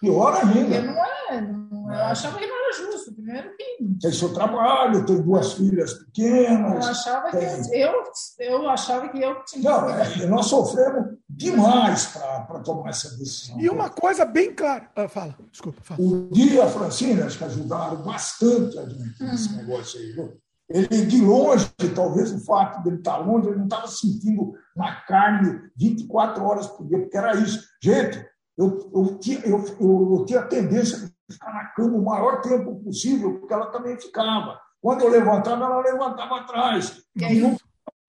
Pior 0.00 0.34
ainda. 0.34 0.82
Não 0.82 1.04
é, 1.30 1.40
não, 1.40 1.92
eu 1.92 2.04
achava 2.04 2.38
que 2.38 2.46
não 2.46 2.56
era 2.56 2.72
justo. 2.72 3.12
Primeiro 3.14 3.50
que. 3.56 3.98
Tem 4.00 4.12
seu 4.12 4.32
trabalho, 4.32 5.04
tem 5.04 5.20
duas 5.20 5.54
filhas 5.54 5.92
pequenas. 5.94 6.84
Eu 6.84 6.90
achava, 6.90 7.30
tem... 7.30 7.62
que, 7.62 7.76
eu, 7.76 8.02
eu 8.38 8.68
achava 8.70 9.08
que 9.08 9.20
eu 9.20 9.44
tinha. 9.44 9.70
Não, 9.70 9.90
é, 9.90 10.26
nós 10.26 10.46
sofremos 10.46 11.16
demais 11.28 12.06
para 12.06 12.60
tomar 12.60 12.90
essa 12.90 13.16
decisão. 13.16 13.60
E 13.60 13.68
uma 13.68 13.90
coisa 13.90 14.24
bem 14.24 14.54
clara. 14.54 14.88
Ah, 14.94 15.08
fala, 15.08 15.34
desculpa. 15.50 15.80
Fala. 15.82 16.00
O 16.00 16.28
Dia 16.30 16.66
Francine, 16.66 17.22
acho 17.22 17.38
que 17.38 17.44
ajudaram 17.44 17.96
bastante 18.02 18.78
a 18.78 18.88
gente 18.88 19.22
nesse 19.22 19.52
hum. 19.52 19.56
negócio 19.56 20.00
aí, 20.00 20.12
viu? 20.12 20.40
Ele, 20.70 21.06
de 21.06 21.20
longe, 21.22 21.66
talvez 21.94 22.30
o 22.30 22.44
fato 22.44 22.82
dele 22.82 22.96
estar 22.96 23.16
longe, 23.16 23.48
ele 23.48 23.56
não 23.56 23.64
estava 23.64 23.88
sentindo 23.88 24.52
na 24.76 25.00
carne 25.02 25.62
24 25.74 26.44
horas 26.44 26.66
por 26.66 26.86
dia, 26.86 26.98
porque 26.98 27.16
era 27.16 27.34
isso. 27.36 27.66
Gente, 27.82 28.22
eu, 28.58 28.90
eu, 28.92 29.18
tinha, 29.18 29.38
eu, 29.46 29.64
eu, 29.80 30.24
tinha 30.26 30.40
a 30.40 30.46
tendência 30.46 30.98
de 30.98 31.32
ficar 31.32 31.52
na 31.52 31.64
cama 31.66 31.96
o 31.96 32.04
maior 32.04 32.40
tempo 32.40 32.74
possível, 32.82 33.38
porque 33.38 33.54
ela 33.54 33.66
também 33.66 33.98
ficava. 33.98 34.60
Quando 34.82 35.02
eu 35.02 35.08
levantava, 35.08 35.64
ela 35.64 35.80
levantava 35.80 36.40
atrás. 36.40 37.02
E 37.14 37.24
aí, 37.24 37.40
não 37.40 37.56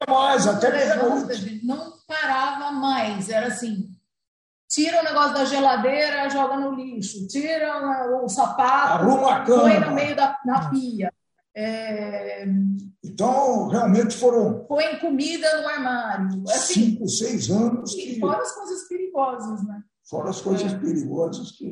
mais, 0.08 0.48
até 0.48 0.70
levanta, 0.70 1.34
não 1.64 1.94
parava 2.08 2.72
mais. 2.72 3.30
Era 3.30 3.48
assim: 3.48 3.90
tira 4.68 5.02
o 5.02 5.04
negócio 5.04 5.34
da 5.36 5.46
geladeira, 5.46 6.30
joga 6.30 6.58
no 6.58 6.74
lixo, 6.74 7.28
tira 7.28 8.24
o 8.24 8.28
sapato, 8.28 9.04
arruma 9.04 9.36
a 9.36 9.44
cama, 9.44 9.62
põe 9.62 9.80
no 9.80 9.92
meio 9.92 10.16
da 10.16 10.40
na 10.46 10.70
pia. 10.70 11.14
É... 11.56 12.46
Então, 13.04 13.68
realmente 13.68 14.16
foram. 14.16 14.66
Põe 14.66 14.98
comida 14.98 15.62
no 15.62 15.68
armário. 15.68 16.44
Assim, 16.48 16.74
cinco, 16.74 17.08
seis 17.08 17.50
anos. 17.50 17.94
E 17.94 18.14
que... 18.14 18.20
fora 18.20 18.42
as 18.42 18.52
coisas 18.54 18.88
perigosas, 18.88 19.64
né? 19.64 19.84
Fora 20.10 20.30
as 20.30 20.42
coisas 20.42 20.74
é. 20.74 20.78
perigosas 20.78 21.52
que. 21.52 21.68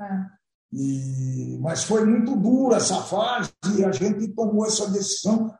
É. 0.00 0.42
E, 0.72 1.58
mas 1.60 1.84
foi 1.84 2.04
muito 2.06 2.34
dura 2.34 2.76
essa 2.76 3.02
fase 3.02 3.52
e 3.76 3.84
a 3.84 3.92
gente 3.92 4.28
tomou 4.28 4.64
essa 4.64 4.90
decisão. 4.90 5.54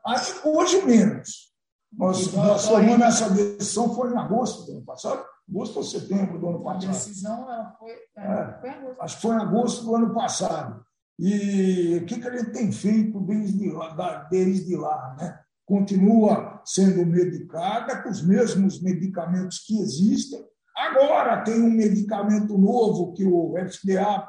Hoje 0.44 0.82
menos. 0.86 1.52
Nós, 1.92 2.32
nós 2.32 2.66
tomamos 2.66 3.02
essa 3.02 3.28
decisão 3.28 3.94
foi 3.94 4.10
em 4.10 4.16
agosto 4.16 4.64
do 4.64 4.78
ano 4.78 4.84
passado, 4.86 5.22
agosto 5.46 5.76
ou 5.76 5.82
setembro 5.82 6.38
do 6.38 6.48
ano 6.48 6.64
passado. 6.64 6.88
A 6.88 6.92
decisão 6.92 7.42
ela 7.42 7.76
foi, 7.78 7.90
é, 7.90 8.22
é, 8.22 8.58
foi 8.60 8.70
agosto. 8.70 9.02
Acho 9.02 9.16
que 9.16 9.22
foi 9.22 9.36
em 9.36 9.38
agosto 9.38 9.84
do 9.84 9.96
ano 9.96 10.14
passado. 10.14 10.84
E 11.18 11.98
o 12.02 12.06
que, 12.06 12.18
que 12.18 12.28
a 12.28 12.36
gente 12.36 12.52
tem 12.52 12.72
feito 12.72 13.20
desde 13.20 13.70
lá? 13.70 14.26
Desde 14.30 14.76
lá 14.76 15.14
né? 15.18 15.38
Continua 15.66 16.62
sendo 16.64 17.04
medicada 17.04 18.02
com 18.02 18.08
os 18.08 18.22
mesmos 18.22 18.82
medicamentos 18.82 19.58
que 19.60 19.78
existem, 19.78 20.42
Agora 20.82 21.42
tem 21.42 21.62
um 21.62 21.70
medicamento 21.70 22.58
novo 22.58 23.12
que 23.12 23.24
o 23.24 23.54
FDA 23.56 24.28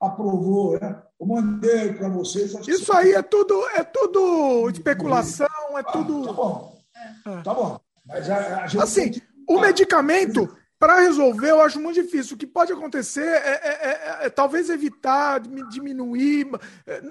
aprovou, 0.00 0.78
né? 0.80 1.00
Eu 1.20 1.26
mandei 1.26 1.92
para 1.92 2.08
vocês. 2.08 2.52
Isso 2.66 2.92
aí 2.92 3.12
é 3.12 3.22
tudo, 3.22 3.64
é 3.68 3.84
tudo 3.84 4.68
especulação, 4.70 5.46
é 5.76 5.80
ah, 5.80 5.84
tudo. 5.84 6.26
Tá 6.26 6.32
bom. 6.32 6.82
É. 7.26 7.42
Tá 7.42 7.54
bom. 7.54 7.80
Mas 8.04 8.28
a, 8.28 8.36
a 8.36 8.64
assim, 8.82 9.12
que... 9.12 9.22
o 9.48 9.60
medicamento, 9.60 10.54
para 10.80 10.98
resolver, 10.98 11.50
eu 11.50 11.60
acho 11.60 11.78
muito 11.78 12.02
difícil. 12.02 12.34
O 12.34 12.38
que 12.38 12.46
pode 12.46 12.72
acontecer 12.72 13.24
é, 13.24 13.60
é, 13.62 14.22
é, 14.22 14.26
é 14.26 14.30
talvez 14.30 14.68
evitar, 14.70 15.40
diminuir. 15.70 16.50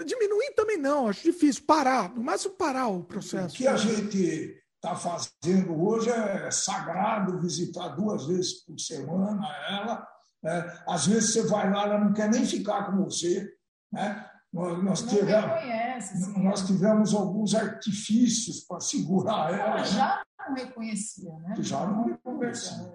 Diminuir 0.05 0.53
também 0.57 0.77
não, 0.77 1.07
acho 1.07 1.23
difícil. 1.23 1.63
Parar, 1.65 2.13
no 2.13 2.21
máximo 2.21 2.53
parar 2.55 2.87
o 2.87 3.01
processo. 3.01 3.55
O 3.55 3.57
que 3.57 3.67
a 3.67 3.77
gente 3.77 4.61
está 4.83 4.95
fazendo 4.95 5.81
hoje 5.81 6.09
é 6.09 6.51
sagrado 6.51 7.39
visitar 7.39 7.87
duas 7.89 8.27
vezes 8.27 8.65
por 8.65 8.77
semana 8.77 9.47
ela. 9.69 10.07
Né? 10.43 10.83
Às 10.85 11.07
vezes 11.07 11.31
você 11.31 11.47
vai 11.47 11.71
lá, 11.71 11.83
ela 11.83 11.99
não 11.99 12.11
quer 12.11 12.29
nem 12.29 12.45
ficar 12.45 12.87
com 12.87 13.05
você. 13.05 13.49
Né? 13.89 14.29
Nós, 14.51 14.83
nós, 14.83 15.01
tivemos, 15.03 15.51
reconhece, 15.51 16.39
nós 16.39 16.67
tivemos 16.67 17.13
alguns 17.13 17.55
artifícios 17.55 18.59
para 18.59 18.81
segurar 18.81 19.53
ela. 19.53 19.63
Ela 19.63 19.77
né? 19.77 19.85
já 19.85 20.23
não 20.47 20.53
reconhecia, 20.53 21.33
né? 21.39 21.55
Já 21.59 21.87
não 21.87 22.05
reconhecia. 22.05 22.93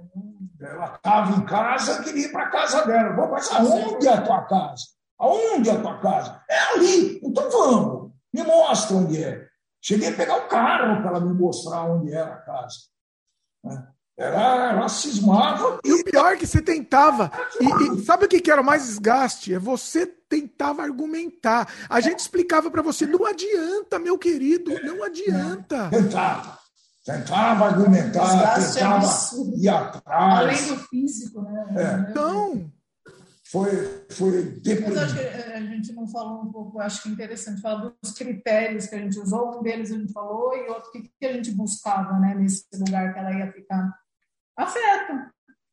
Ela 0.60 0.94
estava 0.94 1.36
em 1.36 1.46
casa, 1.46 2.02
queria 2.02 2.26
ir 2.26 2.32
para 2.32 2.44
a 2.44 2.50
casa 2.50 2.86
dela. 2.86 3.14
Bom, 3.14 3.30
mas 3.30 3.50
aonde 3.50 4.06
é 4.06 4.12
a 4.12 4.20
tua 4.20 4.42
casa? 4.42 4.84
Aonde 5.18 5.70
é 5.70 5.72
a 5.72 5.80
tua 5.80 5.98
casa? 6.00 6.42
É 6.48 6.58
ali. 6.74 7.20
Então 7.24 7.50
vamos. 7.50 8.12
Me 8.32 8.42
mostra 8.42 8.96
onde 8.96 9.24
é. 9.24 9.47
Cheguei 9.80 10.08
a 10.08 10.12
pegar 10.16 10.36
o 10.36 10.48
carro 10.48 11.02
para 11.02 11.10
ela 11.10 11.20
me 11.20 11.32
mostrar 11.34 11.84
onde 11.84 12.12
era 12.12 12.34
a 12.34 12.42
casa. 12.42 12.76
Né? 13.64 13.88
Ela, 14.18 14.72
ela 14.72 14.88
cismava. 14.88 15.78
E 15.84 15.92
o 15.92 16.04
pior 16.04 16.32
é 16.32 16.36
que 16.36 16.46
você 16.46 16.60
tentava. 16.60 17.30
E, 17.60 18.00
e 18.00 18.04
sabe 18.04 18.24
o 18.24 18.28
que, 18.28 18.40
que 18.40 18.50
era 18.50 18.62
mais 18.64 18.84
desgaste? 18.84 19.54
É 19.54 19.58
você 19.60 20.06
tentava 20.06 20.82
argumentar. 20.82 21.72
A 21.88 22.00
gente 22.00 22.18
explicava 22.18 22.68
para 22.68 22.82
você: 22.82 23.06
não 23.06 23.24
adianta, 23.24 23.98
meu 24.00 24.18
querido, 24.18 24.72
não 24.82 25.04
adianta. 25.04 25.88
Tentava. 25.88 26.58
Tentava 27.06 27.64
argumentar, 27.66 28.24
Desgaste 28.24 28.78
é 28.78 28.82
tentava 28.82 28.96
absurdo. 28.96 29.56
ir 29.56 29.68
atrás. 29.68 30.38
Além 30.38 30.66
do 30.66 30.76
físico, 30.88 31.40
né? 31.40 31.66
É. 31.76 32.10
Então, 32.10 32.70
Foi, 33.50 34.06
foi 34.10 34.60
Mas 34.82 34.98
acho 34.98 35.14
que 35.14 35.24
a 35.24 35.60
gente 35.60 35.92
não 35.94 36.06
falou 36.06 36.42
um 36.42 36.52
pouco, 36.52 36.78
acho 36.80 37.02
que 37.02 37.08
é 37.08 37.12
interessante 37.12 37.62
falar 37.62 37.94
dos 38.02 38.12
critérios 38.12 38.86
que 38.86 38.94
a 38.94 38.98
gente 38.98 39.18
usou. 39.18 39.58
Um 39.58 39.62
deles 39.62 39.90
a 39.90 39.96
gente 39.96 40.12
falou 40.12 40.54
e 40.54 40.68
outro 40.68 40.92
que, 40.92 41.10
que 41.18 41.26
a 41.26 41.32
gente 41.32 41.52
buscava 41.52 42.18
né, 42.18 42.34
nesse 42.34 42.66
lugar 42.74 43.14
que 43.14 43.18
ela 43.18 43.32
ia 43.32 43.50
ficar. 43.50 43.90
Afeto. 44.54 45.14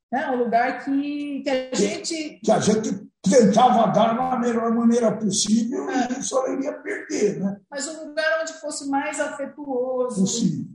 Né? 0.10 0.32
Um 0.32 0.38
lugar 0.38 0.86
que, 0.86 1.42
que 1.42 1.50
a 1.50 1.76
gente. 1.76 2.40
Que 2.42 2.52
a 2.52 2.60
gente 2.60 3.06
tentava 3.22 3.92
dar 3.92 4.14
da 4.14 4.38
melhor 4.38 4.72
maneira 4.74 5.12
possível 5.18 5.88
e 5.90 6.20
isso 6.20 6.38
ela 6.38 6.54
iria 6.54 6.74
perder, 6.74 7.40
né? 7.40 7.60
Mas 7.70 7.88
um 7.88 8.08
lugar 8.08 8.42
onde 8.42 8.54
fosse 8.54 8.88
mais 8.88 9.20
afetuoso, 9.20 10.22
Possível. 10.22 10.68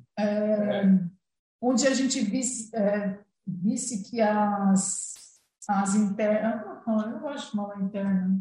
onde 1.63 1.87
a 1.87 1.95
gente 1.95 2.21
visse, 2.21 2.75
é, 2.75 3.19
visse 3.47 4.03
que 4.03 4.21
as, 4.21 5.15
as 5.69 5.95
internas. 5.95 6.70
Eu 6.87 7.11
não 7.11 7.21
gosto 7.21 7.51
de 7.51 7.57
falar 7.57 7.81
interna. 7.81 8.41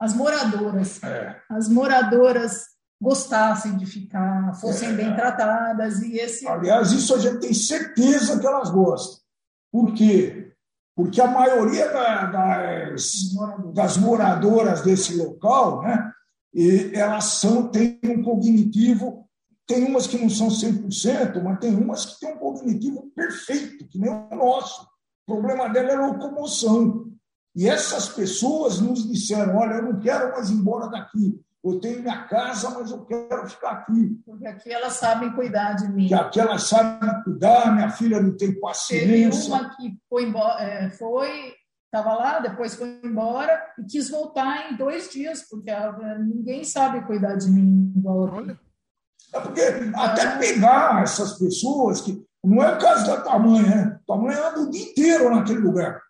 As 0.00 0.14
moradoras. 0.14 1.02
É. 1.02 1.40
as 1.48 1.68
moradoras 1.68 2.64
gostassem 3.00 3.76
de 3.76 3.86
ficar, 3.86 4.54
fossem 4.54 4.94
bem 4.94 5.14
tratadas 5.16 6.00
e 6.02 6.16
esse 6.18 6.46
Aliás, 6.46 6.92
isso 6.92 7.14
a 7.14 7.18
gente 7.18 7.40
tem 7.40 7.52
certeza 7.54 8.38
que 8.38 8.46
elas 8.46 8.70
gostam. 8.70 9.20
Por 9.72 9.92
quê? 9.92 10.52
Porque 10.94 11.20
a 11.20 11.26
maioria 11.26 11.88
da- 11.92 12.26
das, 12.26 13.32
moradores. 13.32 13.74
das 13.74 13.96
moradoras 13.96 14.82
desse 14.82 15.16
local, 15.16 15.82
né, 15.82 16.12
e 16.54 16.92
elas 16.94 17.24
são, 17.24 17.68
têm 17.68 17.98
um 18.04 18.22
cognitivo, 18.22 19.28
tem 19.66 19.84
umas 19.84 20.06
que 20.06 20.18
não 20.18 20.28
são 20.28 20.48
100%, 20.50 21.42
mas 21.42 21.58
tem 21.58 21.74
umas 21.74 22.04
que 22.04 22.20
têm 22.20 22.34
um 22.34 22.38
cognitivo 22.38 23.10
perfeito, 23.16 23.88
que 23.88 23.98
nem 23.98 24.10
o 24.10 24.28
nosso. 24.36 24.82
O 25.26 25.32
problema 25.34 25.68
dela 25.68 25.90
é 25.90 25.94
a 25.96 26.06
locomoção. 26.06 27.11
E 27.54 27.68
essas 27.68 28.08
pessoas 28.08 28.80
nos 28.80 29.06
disseram: 29.06 29.56
olha, 29.56 29.74
eu 29.74 29.82
não 29.92 30.00
quero 30.00 30.32
mais 30.32 30.50
ir 30.50 30.54
embora 30.54 30.88
daqui. 30.88 31.40
Eu 31.64 31.78
tenho 31.78 32.02
minha 32.02 32.24
casa, 32.24 32.70
mas 32.70 32.90
eu 32.90 33.04
quero 33.04 33.48
ficar 33.48 33.70
aqui. 33.70 34.20
porque 34.26 34.46
aqui 34.48 34.72
elas 34.72 34.94
sabem 34.94 35.30
cuidar 35.32 35.74
de 35.74 35.88
mim. 35.92 36.08
Que 36.08 36.14
aqui 36.14 36.40
elas 36.40 36.64
sabem 36.64 37.22
cuidar, 37.22 37.72
minha 37.72 37.88
filha 37.90 38.20
não 38.20 38.30
tem 38.36 38.48
Teve 38.48 38.60
paciência. 38.60 39.54
uma 39.54 39.70
que 39.76 39.96
foi 40.10 40.24
embora, 40.24 40.60
é, 40.60 40.90
foi, 40.90 41.54
estava 41.84 42.14
lá, 42.14 42.40
depois 42.40 42.74
foi 42.74 43.00
embora 43.04 43.62
e 43.78 43.84
quis 43.84 44.10
voltar 44.10 44.72
em 44.72 44.76
dois 44.76 45.08
dias, 45.10 45.46
porque 45.48 45.70
ela- 45.70 46.18
ninguém 46.18 46.64
sabe 46.64 47.06
cuidar 47.06 47.36
de 47.36 47.48
mim 47.48 47.92
igual 47.96 48.24
aqui. 48.24 48.36
olha. 48.38 48.60
É 49.34 49.40
porque 49.40 49.60
até 49.94 50.36
pegar 50.38 51.00
essas 51.02 51.38
pessoas 51.38 52.00
que. 52.00 52.20
Não 52.44 52.60
é 52.60 52.74
o 52.74 52.78
caso 52.78 53.06
da 53.06 53.20
tua 53.20 53.38
mãe, 53.38 53.62
né? 53.62 54.00
Tua 54.04 54.16
mãe 54.18 54.34
anda 54.34 54.62
o 54.62 54.68
dia 54.68 54.82
inteiro 54.90 55.32
naquele 55.32 55.60
lugar. 55.60 56.02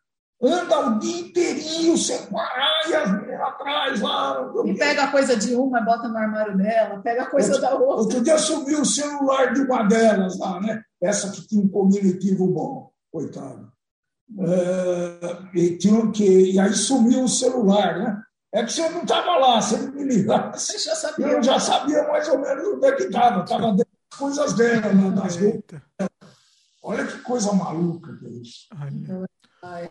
Anda 0.43 0.89
o 0.89 0.99
dia 0.99 1.21
inteirinho 1.21 1.97
sem 1.97 2.27
parar 2.27 2.83
e 2.89 2.95
as 2.95 3.13
meninas 3.13 3.41
atrás 3.41 4.01
lá. 4.01 4.53
E 4.65 4.75
pega 4.75 5.05
a 5.05 5.11
coisa 5.13 5.37
de 5.37 5.55
uma 5.55 5.81
e 5.81 5.85
bota 5.85 6.09
no 6.09 6.19
armário 6.19 6.57
dela, 6.57 7.01
pega 7.01 7.23
a 7.23 7.31
coisa 7.31 7.61
da 7.61 7.75
outra. 7.75 7.97
Outro 7.97 8.25
dia 8.25 8.37
sumiu 8.37 8.81
o 8.81 8.85
celular 8.85 9.55
de 9.55 9.61
uma 9.61 9.85
delas 9.85 10.37
lá, 10.37 10.61
né? 10.61 10.83
Essa 11.01 11.31
que 11.31 11.47
tinha 11.47 11.63
um 11.63 11.69
cognitivo 11.69 12.49
bom, 12.49 12.91
coitado. 13.13 13.71
É, 14.41 15.59
e, 15.59 15.77
tinha 15.79 16.11
que, 16.11 16.53
e 16.53 16.59
aí 16.59 16.73
sumiu 16.73 17.23
o 17.23 17.29
celular, 17.29 17.99
né? 18.01 18.23
É 18.53 18.65
que 18.65 18.73
você 18.73 18.89
não 18.89 19.03
estava 19.03 19.37
lá, 19.37 19.63
você 19.63 19.77
não 19.77 19.93
me 19.93 20.05
ligasse. 20.05 20.73
Você 20.73 20.79
já 20.79 20.97
sabia. 20.97 21.27
Eu 21.27 21.43
já 21.43 21.61
sabia 21.61 22.03
mais 22.09 22.29
ou 22.29 22.39
menos 22.41 22.67
onde 22.67 22.87
é 22.87 22.93
que 22.93 23.05
estava. 23.05 23.45
Estava 23.45 23.69
dentro 23.69 23.93
das 24.11 24.19
coisas 24.19 24.53
dela, 24.55 24.93
né, 24.93 25.11
das 25.11 25.39
Olha 26.83 27.07
que 27.07 27.19
coisa 27.19 27.53
maluca 27.53 28.17
que 28.19 28.27
é 28.27 28.31
isso. 28.31 28.67
olha. 28.73 29.29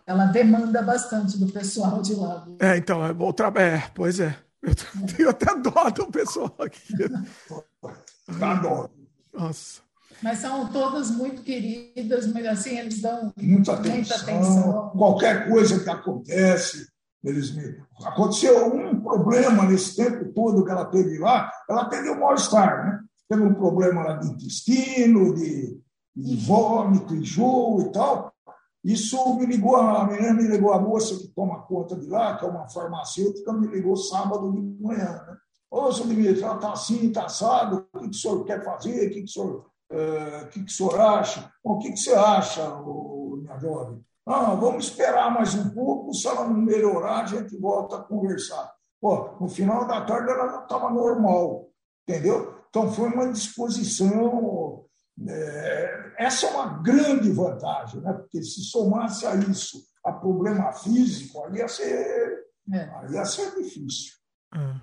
Ela 0.06 0.26
demanda 0.26 0.82
bastante 0.82 1.38
do 1.38 1.48
pessoal 1.52 2.02
de 2.02 2.14
lá. 2.16 2.46
É, 2.60 2.78
então, 2.78 3.06
é, 3.06 3.16
outra, 3.18 3.48
é, 3.56 3.90
pois 3.96 4.20
é. 4.20 4.36
Eu 4.62 4.76
tenho 5.16 5.30
até 5.30 5.56
dó 5.58 5.90
do 5.90 6.08
pessoal 6.08 6.54
aqui. 6.60 6.94
Adoro. 8.40 8.92
Nossa. 9.34 9.82
Mas 10.22 10.40
são 10.40 10.68
todas 10.72 11.10
muito 11.10 11.42
queridas, 11.42 12.28
mas 12.28 12.46
assim, 12.46 12.78
eles 12.78 13.02
dão 13.02 13.34
Muita 13.38 13.76
muita 13.76 13.76
atenção. 13.76 14.18
atenção. 14.18 14.90
Qualquer 14.90 15.50
coisa 15.50 15.84
que 15.84 15.90
acontece, 15.90 16.88
eles 17.24 17.52
me. 17.56 17.82
Aconteceu 18.04 18.72
um 18.76 19.00
problema 19.02 19.64
nesse 19.66 19.96
tempo 19.96 20.32
todo 20.34 20.64
que 20.64 20.72
ela 20.72 20.86
teve 20.86 21.18
lá, 21.18 21.52
ela 21.68 21.86
teve 21.86 22.10
um 22.10 22.20
mal-estar, 22.20 22.86
né? 22.86 23.00
Teve 23.28 23.42
um 23.44 23.54
problema 23.54 24.04
lá 24.04 24.18
de 24.18 24.28
intestino, 24.28 25.34
de, 25.34 25.80
de 26.16 26.36
vômito, 26.46 27.16
enjoo 27.16 27.82
e 27.88 27.92
tal. 27.92 28.31
Isso 28.84 29.36
me 29.36 29.46
ligou, 29.46 29.76
a 29.76 30.06
menina 30.06 30.34
me 30.34 30.48
ligou, 30.48 30.74
a 30.74 30.80
moça 30.80 31.16
que 31.16 31.28
toma 31.28 31.62
conta 31.64 31.96
de 31.96 32.08
lá, 32.08 32.36
que 32.36 32.46
é 32.46 32.48
uma 32.48 32.68
farmacêutica, 32.68 33.54
me 33.54 33.68
ligou 33.68 33.96
sábado 33.96 34.52
de 34.52 34.84
manhã. 34.84 35.24
Né? 35.28 35.38
Ô, 35.70 35.92
seu 35.92 36.08
Dimitri, 36.08 36.42
ela 36.42 36.56
está 36.56 36.74
assim, 36.74 37.08
está 37.08 37.26
assado, 37.26 37.88
o 37.94 38.00
que, 38.00 38.10
que 38.10 38.16
o 38.16 38.20
senhor 38.20 38.44
quer 38.44 38.64
fazer? 38.64 39.08
O 39.08 39.10
que, 39.12 39.22
que, 39.22 39.24
o, 39.24 39.28
senhor, 39.28 39.66
o 39.90 40.48
que, 40.48 40.64
que 40.64 40.72
o 40.72 40.76
senhor 40.76 41.00
acha? 41.00 41.52
Bom, 41.64 41.74
o 41.74 41.80
que, 41.80 41.92
que 41.92 41.98
você 41.98 42.14
acha, 42.14 42.68
ô, 42.80 43.38
minha 43.40 43.58
jovem? 43.60 44.04
Ah, 44.26 44.56
vamos 44.56 44.86
esperar 44.86 45.32
mais 45.32 45.54
um 45.54 45.70
pouco, 45.70 46.14
se 46.14 46.28
ela 46.28 46.48
não 46.48 46.56
melhorar, 46.56 47.22
a 47.22 47.26
gente 47.26 47.56
volta 47.58 47.98
a 47.98 48.04
conversar. 48.04 48.72
Pô, 49.00 49.36
no 49.40 49.48
final 49.48 49.86
da 49.88 50.02
tarde 50.02 50.30
ela 50.30 50.48
já 50.48 50.64
estava 50.64 50.90
normal, 50.90 51.70
entendeu? 52.08 52.56
Então 52.70 52.92
foi 52.92 53.10
uma 53.10 53.32
disposição 53.32 54.86
essa 56.18 56.48
é 56.48 56.50
uma 56.50 56.82
grande 56.82 57.32
vantagem, 57.32 58.02
né? 58.02 58.14
porque 58.14 58.42
se 58.44 58.62
somasse 58.64 59.26
a 59.26 59.36
isso 59.36 59.80
a 60.04 60.12
problema 60.12 60.72
físico, 60.74 61.44
aí 61.46 61.58
ia 61.58 61.68
ser, 61.68 62.46
É. 62.74 62.80
aí 62.80 63.14
ia 63.14 63.26
ser 63.26 63.52
difícil. 63.56 64.14
É. 64.56 64.76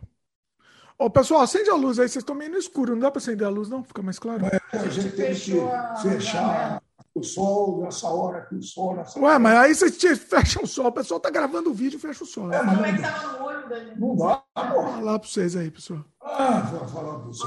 Ô, 1.01 1.09
pessoal, 1.11 1.43
acende 1.43 1.71
a 1.71 1.75
luz 1.75 1.99
aí, 1.99 2.09
vocês 2.09 2.23
estão 2.23 2.35
meio 2.35 2.51
no 2.51 2.59
escuro, 2.59 2.93
não 2.93 3.01
dá 3.01 3.11
para 3.11 3.19
acender 3.21 3.47
a 3.47 3.51
luz, 3.51 3.69
não? 3.69 3.85
Fica 3.85 4.03
mais 4.03 4.19
claro. 4.19 4.45
A 4.73 4.89
gente 4.89 5.11
tem 5.15 5.33
que 5.35 5.35
fechou 5.35 5.69
a 5.73 5.97
fechar 5.97 6.83
o 7.15 7.23
sol 7.23 7.83
nessa 7.83 8.09
hora 8.09 8.47
que 8.47 8.55
o 8.57 8.63
sol 8.63 8.97
nessa 8.97 9.19
Ué, 9.21 9.39
mas 9.39 9.57
aí 9.59 9.75
vocês 9.75 10.19
fecham 10.19 10.63
o 10.63 10.67
sol, 10.67 10.87
o 10.87 10.93
pessoal 10.93 11.21
tá 11.21 11.31
gravando 11.31 11.71
o 11.71 11.75
vídeo, 11.75 11.99
fecha 11.99 12.25
o 12.25 12.27
sol. 12.27 12.53
É, 12.53 12.63
mas 12.63 12.75
Como 12.75 12.87
é 12.87 12.93
que 12.93 13.01
não, 13.01 13.09
estava 13.09 13.39
no 13.39 13.45
olho 13.45 13.69
da 13.69 13.85
gente? 13.85 14.01
não 14.01 14.17
dá, 14.17 14.45
Vou 14.57 14.85
falar 14.93 15.19
para 15.19 15.29
vocês 15.29 15.57
aí, 15.57 15.71
pessoal. 15.71 16.05
Ah, 16.21 16.61
vou 16.61 16.89
falar 16.89 17.15
para 17.19 17.27
você. 17.27 17.47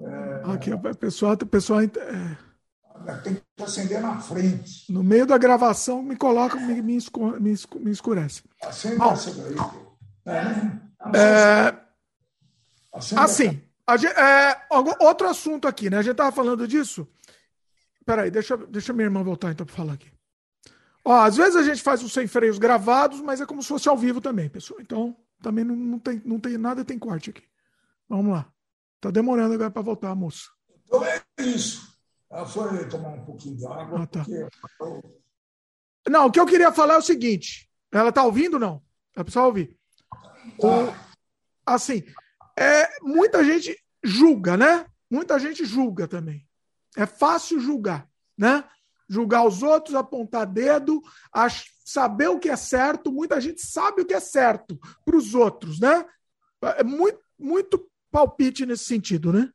É 0.00 0.52
Aqui, 0.52 0.72
o 0.72 0.78
pessoal, 0.96 1.32
o 1.34 1.46
pessoal 1.46 1.80
é, 1.80 1.86
Tem 3.22 3.34
que 3.56 3.62
acender 3.62 4.00
na 4.00 4.18
frente. 4.20 4.92
no 4.92 5.02
meio 5.02 5.26
da 5.26 5.38
gravação 5.38 6.02
me 6.02 6.16
coloca, 6.16 6.56
me, 6.56 6.82
me, 6.82 6.96
esco- 6.96 7.40
me 7.40 7.54
me 7.80 7.90
escurece. 7.90 8.42
Acende 8.62 8.96
Bom. 8.96 9.12
essa 9.12 9.30
daí. 9.32 9.54
É, 10.26 11.18
É, 11.18 11.80
acende 12.92 13.20
assim, 13.22 13.62
a 13.86 13.96
gen- 13.96 14.10
é, 14.10 14.66
algum- 14.70 14.94
outro 15.00 15.28
assunto 15.28 15.66
aqui, 15.68 15.88
né? 15.88 15.98
A 15.98 16.02
gente 16.02 16.16
tava 16.16 16.32
falando 16.32 16.66
disso. 16.68 17.06
Peraí, 18.04 18.30
deixa, 18.30 18.56
deixa 18.56 18.92
minha 18.92 19.06
irmã 19.06 19.22
voltar 19.22 19.52
então 19.52 19.64
para 19.66 19.74
falar 19.76 19.92
aqui. 19.94 20.10
Ó, 21.04 21.14
às 21.22 21.36
vezes 21.36 21.56
a 21.56 21.62
gente 21.62 21.82
faz 21.82 22.02
os 22.02 22.12
sem 22.12 22.26
freios 22.26 22.58
gravados, 22.58 23.20
mas 23.20 23.40
é 23.40 23.46
como 23.46 23.62
se 23.62 23.68
fosse 23.68 23.88
ao 23.88 23.96
vivo 23.96 24.20
também, 24.20 24.48
pessoal. 24.48 24.80
Então, 24.80 25.16
também 25.42 25.64
não, 25.64 25.74
não, 25.76 25.98
tem, 25.98 26.20
não 26.24 26.38
tem 26.40 26.58
nada, 26.58 26.84
tem 26.84 26.98
corte 26.98 27.30
aqui. 27.30 27.42
Vamos 28.08 28.32
lá. 28.32 28.46
Tá 29.00 29.10
demorando 29.10 29.54
agora 29.54 29.70
para 29.70 29.82
voltar, 29.82 30.14
moça. 30.14 30.48
Então 30.84 31.04
é 31.04 31.22
isso. 31.38 31.96
Ela 32.30 32.46
foi 32.46 32.88
tomar 32.88 33.10
um 33.10 33.24
pouquinho 33.24 33.56
de 33.56 33.66
água, 33.66 34.02
Ah, 34.02 34.06
tá. 34.06 34.24
porque 34.24 35.10
Não, 36.08 36.26
o 36.26 36.32
que 36.32 36.40
eu 36.40 36.46
queria 36.46 36.72
falar 36.72 36.94
é 36.94 36.98
o 36.98 37.02
seguinte. 37.02 37.70
Ela 37.92 38.10
tá 38.12 38.22
ouvindo 38.24 38.58
não? 38.58 38.82
É 39.16 39.22
para 39.22 39.44
ouvir. 39.46 39.76
O- 40.58 40.92
assim, 41.66 42.02
é, 42.58 42.98
muita 43.02 43.44
gente 43.44 43.76
julga, 44.02 44.56
né? 44.56 44.86
Muita 45.10 45.38
gente 45.38 45.64
julga 45.64 46.06
também. 46.08 46.46
É 46.96 47.06
fácil 47.06 47.60
julgar, 47.60 48.08
né? 48.36 48.64
Julgar 49.08 49.46
os 49.46 49.62
outros, 49.62 49.94
apontar 49.94 50.46
dedo, 50.46 51.00
saber 51.84 52.28
o 52.28 52.38
que 52.38 52.50
é 52.50 52.56
certo. 52.56 53.10
Muita 53.12 53.40
gente 53.40 53.62
sabe 53.62 54.02
o 54.02 54.06
que 54.06 54.12
é 54.14 54.20
certo 54.20 54.78
para 55.04 55.16
os 55.16 55.34
outros, 55.34 55.78
né? 55.80 56.04
É 56.76 56.82
muito, 56.84 57.18
muito 57.38 57.87
palpite 58.10 58.66
nesse 58.66 58.84
sentido, 58.84 59.32
né? 59.32 59.50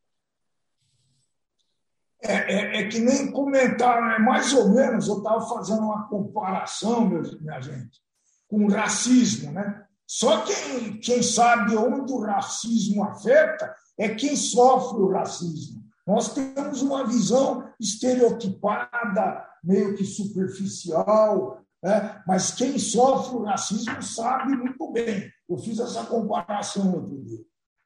É, 2.22 2.34
é, 2.34 2.82
é 2.82 2.88
que 2.88 3.00
nem 3.00 3.32
comentaram, 3.32 4.12
é 4.12 4.20
mais 4.20 4.54
ou 4.54 4.70
menos, 4.70 5.08
eu 5.08 5.18
estava 5.18 5.42
fazendo 5.42 5.82
uma 5.82 6.08
comparação, 6.08 7.06
meus- 7.08 7.40
minha 7.42 7.60
gente, 7.60 8.00
com 8.48 8.66
o 8.66 8.72
racismo, 8.72 9.52
né? 9.52 9.86
Só 10.08 10.44
quem, 10.46 11.00
quem 11.00 11.22
sabe 11.24 11.76
onde 11.76 12.14
o 12.14 12.22
racismo 12.22 13.04
afeta 13.04 13.74
é 13.98 14.10
quem 14.10 14.36
sofre 14.36 15.02
o 15.02 15.12
racismo. 15.12 15.84
Nós 16.06 16.34
temos 16.34 16.82
uma 16.82 17.06
visão 17.06 17.68
estereotipada, 17.80 19.46
meio 19.64 19.96
que 19.96 20.06
superficial, 20.06 21.62
né? 21.82 22.22
mas 22.28 22.52
quem 22.52 22.78
sofre 22.78 23.36
o 23.38 23.44
racismo 23.44 24.02
sabe 24.04 24.56
muito 24.56 24.92
bem. 24.92 25.32
Eu 25.50 25.58
fiz 25.58 25.80
essa 25.80 26.04
comparação 26.06 26.94
outro 26.94 27.22
dia. 27.24 27.44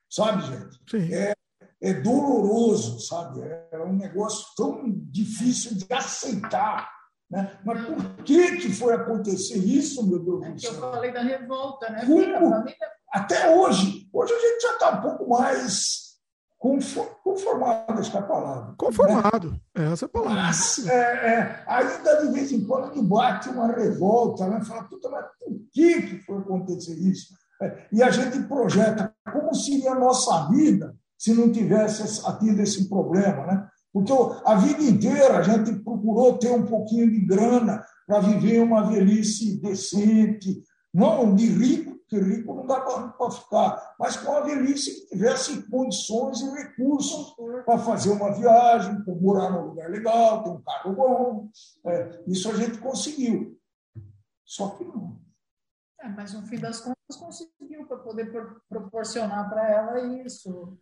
Sabe, 0.10 0.44
gente? 0.44 1.14
É, 1.14 1.34
é 1.82 1.94
doloroso, 1.94 3.00
sabe? 3.02 3.42
É 3.72 3.80
um 3.84 3.94
negócio 3.94 4.46
tão 4.56 4.84
difícil 5.12 5.76
de 5.76 5.86
aceitar. 5.92 6.90
Né? 7.30 7.60
Mas 7.66 7.86
por 7.86 8.24
que, 8.24 8.58
que 8.58 8.70
foi 8.74 8.94
acontecer 8.94 9.58
isso, 9.58 10.08
meu 10.08 10.20
Deus 10.20 10.46
é 10.46 10.52
do 10.52 10.62
céu? 10.62 10.74
eu 10.74 10.80
falei 10.80 11.12
da 11.12 11.22
revolta, 11.22 11.90
né? 11.90 12.06
Como? 12.06 12.66
Até 13.12 13.54
hoje. 13.54 14.10
Hoje 14.14 14.34
a 14.34 14.40
gente 14.40 14.62
já 14.62 14.74
está 14.74 14.92
um 14.92 15.02
pouco 15.02 15.30
mais 15.30 16.08
conformado, 16.58 18.00
acho 18.00 18.10
que 18.10 18.18
é 18.18 18.20
a 18.20 18.24
palavra. 18.24 18.76
Conformado, 18.78 19.52
né? 19.52 19.92
essa 19.92 20.06
é 20.06 20.08
a 20.08 20.10
palavra. 20.10 20.42
Mas, 20.42 20.88
é, 20.88 21.34
é, 21.34 21.64
ainda 21.68 22.26
de 22.26 22.34
vez 22.34 22.52
em 22.52 22.66
quando 22.66 22.96
me 22.96 23.04
bate 23.04 23.50
uma 23.50 23.68
revolta, 23.68 24.48
né? 24.48 24.64
Fala, 24.64 24.84
puta, 24.86 25.10
mas 25.10 25.26
por 25.40 25.60
que, 25.72 26.02
que 26.02 26.20
foi 26.26 26.40
acontecer 26.40 26.96
isso? 26.96 27.34
É, 27.62 27.88
e 27.92 28.04
a 28.04 28.12
gente 28.12 28.40
projeta 28.48 29.14
como 29.32 29.54
seria 29.54 29.92
a 29.92 30.00
nossa 30.00 30.48
vida 30.50 30.96
se 31.18 31.34
não 31.34 31.52
tivesse 31.52 32.22
tido 32.40 32.62
esse 32.62 32.88
problema, 32.88 33.46
né? 33.48 33.68
Porque 33.92 34.14
a 34.46 34.56
vida 34.56 34.84
inteira 34.84 35.40
a 35.40 35.42
gente 35.42 35.74
procurou 35.80 36.38
ter 36.38 36.52
um 36.52 36.66
pouquinho 36.66 37.10
de 37.10 37.26
grana 37.26 37.84
para 38.06 38.20
viver 38.20 38.62
uma 38.62 38.88
velhice 38.88 39.60
decente, 39.60 40.62
não 40.94 41.34
de 41.34 41.48
rico, 41.48 41.98
porque 41.98 42.24
rico 42.24 42.54
não 42.54 42.68
dá 42.68 42.80
para 42.80 43.32
ficar, 43.32 43.96
mas 44.00 44.16
com 44.16 44.32
a 44.32 44.42
velhice 44.42 45.02
que 45.02 45.08
tivesse 45.08 45.68
condições 45.70 46.40
e 46.40 46.50
recursos 46.52 47.36
para 47.66 47.80
fazer 47.80 48.12
uma 48.12 48.32
viagem, 48.34 49.04
para 49.04 49.16
morar 49.16 49.50
num 49.50 49.70
lugar 49.70 49.90
legal, 49.90 50.44
ter 50.44 50.50
um 50.52 50.62
carro 50.62 50.96
bom. 50.96 51.50
É, 51.88 52.24
isso 52.28 52.50
a 52.52 52.56
gente 52.56 52.78
conseguiu. 52.78 53.58
Só 54.46 54.70
que 54.70 54.86
não. 54.86 55.20
É, 56.02 56.08
mas 56.08 56.34
no 56.34 56.44
fim 56.44 56.60
das 56.60 56.80
contas 56.80 56.97
conseguiu 57.16 57.86
para 57.88 57.98
poder 57.98 58.32
proporcionar 58.68 59.50
para 59.50 59.70
ela 59.70 60.00
isso. 60.26 60.78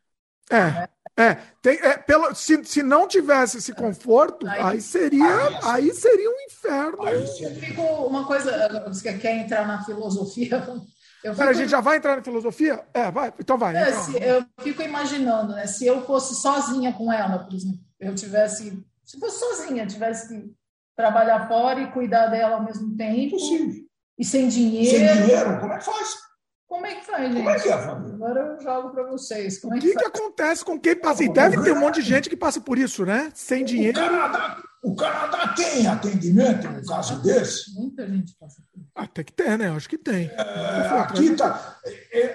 É, 0.51 0.87
é, 1.17 1.35
tem, 1.61 1.79
é 1.79 1.97
pelo, 1.97 2.33
se, 2.35 2.63
se 2.65 2.83
não 2.83 3.07
tivesse 3.07 3.57
esse 3.57 3.73
conforto, 3.73 4.47
aí, 4.47 4.61
aí 4.61 4.81
seria, 4.81 5.59
aí, 5.63 5.93
seria 5.93 6.29
um 6.29 6.41
inferno. 6.47 7.03
Aí 7.03 7.25
fico 7.55 7.81
uma 7.81 8.25
coisa, 8.25 8.83
você 8.87 9.17
quer 9.17 9.37
entrar 9.37 9.67
na 9.67 9.83
filosofia? 9.83 10.61
Eu 11.23 11.33
fico... 11.33 11.49
a 11.49 11.53
gente 11.53 11.69
já 11.69 11.81
vai 11.81 11.97
entrar 11.97 12.17
na 12.17 12.21
filosofia? 12.21 12.85
É, 12.93 13.09
vai, 13.09 13.33
então 13.39 13.57
vai. 13.57 13.75
É, 13.75 13.89
então. 13.89 14.21
eu 14.21 14.45
fico 14.59 14.83
imaginando, 14.83 15.53
né? 15.53 15.65
Se 15.65 15.83
eu 15.83 16.05
fosse 16.05 16.35
sozinha 16.35 16.93
com 16.93 17.11
ela, 17.11 17.39
por 17.39 17.51
exemplo, 17.51 17.79
eu 17.99 18.13
tivesse, 18.13 18.85
se 19.03 19.19
fosse 19.19 19.39
sozinha, 19.39 19.87
tivesse 19.87 20.27
que 20.27 20.53
trabalhar 20.95 21.47
fora 21.47 21.81
e 21.81 21.91
cuidar 21.91 22.27
dela 22.27 22.57
ao 22.57 22.63
mesmo 22.63 22.95
tempo. 22.95 23.17
Impossível. 23.17 23.84
E 24.17 24.23
sem 24.23 24.47
dinheiro. 24.47 24.97
Sem 24.97 25.23
dinheiro, 25.23 25.59
como 25.59 25.73
é 25.73 25.77
que 25.77 25.85
faz? 25.85 26.25
Como 26.67 26.85
é 26.85 26.95
que 26.95 27.05
faz, 27.05 27.23
gente? 27.27 27.37
Como 27.37 27.49
é 27.49 27.59
que 27.59 27.69
é? 27.69 27.73
Agora 27.73 28.39
eu 28.41 28.61
jogo 28.61 28.89
para 28.89 29.03
vocês. 29.03 29.59
Como 29.59 29.75
o 29.75 29.79
que, 29.79 29.87
é 29.87 29.91
que, 29.91 29.97
que 29.97 30.05
acontece 30.05 30.65
com 30.65 30.79
quem 30.79 30.95
passa? 30.95 31.23
E 31.23 31.31
deve 31.31 31.61
ter 31.61 31.71
um 31.71 31.79
monte 31.79 32.01
de 32.01 32.09
gente 32.09 32.29
que 32.29 32.35
passa 32.35 32.59
por 32.59 32.77
isso, 32.77 33.05
né? 33.05 33.31
Sem 33.35 33.63
dinheiro. 33.63 33.99
O 33.99 34.03
Canadá, 34.03 34.63
o 34.83 34.95
Canadá 34.95 35.53
tem 35.55 35.87
atendimento 35.87 36.67
no 36.67 36.85
caso 36.85 37.21
desse? 37.21 37.73
Muita 37.75 38.07
gente 38.07 38.35
passa 38.39 38.61
por 38.71 38.81
isso. 38.81 38.91
Até 38.95 39.23
que 39.23 39.33
tem, 39.33 39.57
né? 39.57 39.69
Acho 39.69 39.87
que 39.87 39.97
tem. 39.97 40.29
É, 40.29 40.99
aqui 40.99 41.35
tá, 41.35 41.79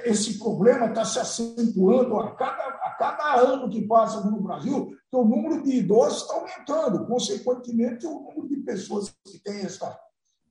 esse 0.05 0.39
problema 0.39 0.87
está 0.87 1.05
se 1.05 1.19
acentuando 1.19 2.19
a 2.19 2.35
cada, 2.35 2.63
a 2.63 2.97
cada 2.99 3.35
ano 3.41 3.69
que 3.69 3.83
passa 3.83 4.21
no 4.21 4.41
Brasil, 4.41 4.97
que 5.11 5.17
o 5.17 5.25
número 5.25 5.63
de 5.63 5.77
idosos 5.77 6.23
está 6.23 6.35
aumentando. 6.35 7.07
Consequentemente, 7.07 8.07
o 8.07 8.21
número 8.21 8.49
de 8.49 8.57
pessoas 8.59 9.13
que 9.27 9.39
têm 9.39 9.61
essa, 9.61 9.99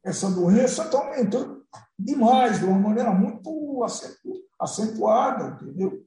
essa 0.03 0.29
doença 0.29 0.83
está 0.83 0.97
aumentando 0.97 1.65
demais, 1.97 2.59
de 2.59 2.65
uma 2.65 2.79
maneira 2.79 3.11
muito 3.11 3.85
acentuada, 4.59 5.57
entendeu? 5.61 6.05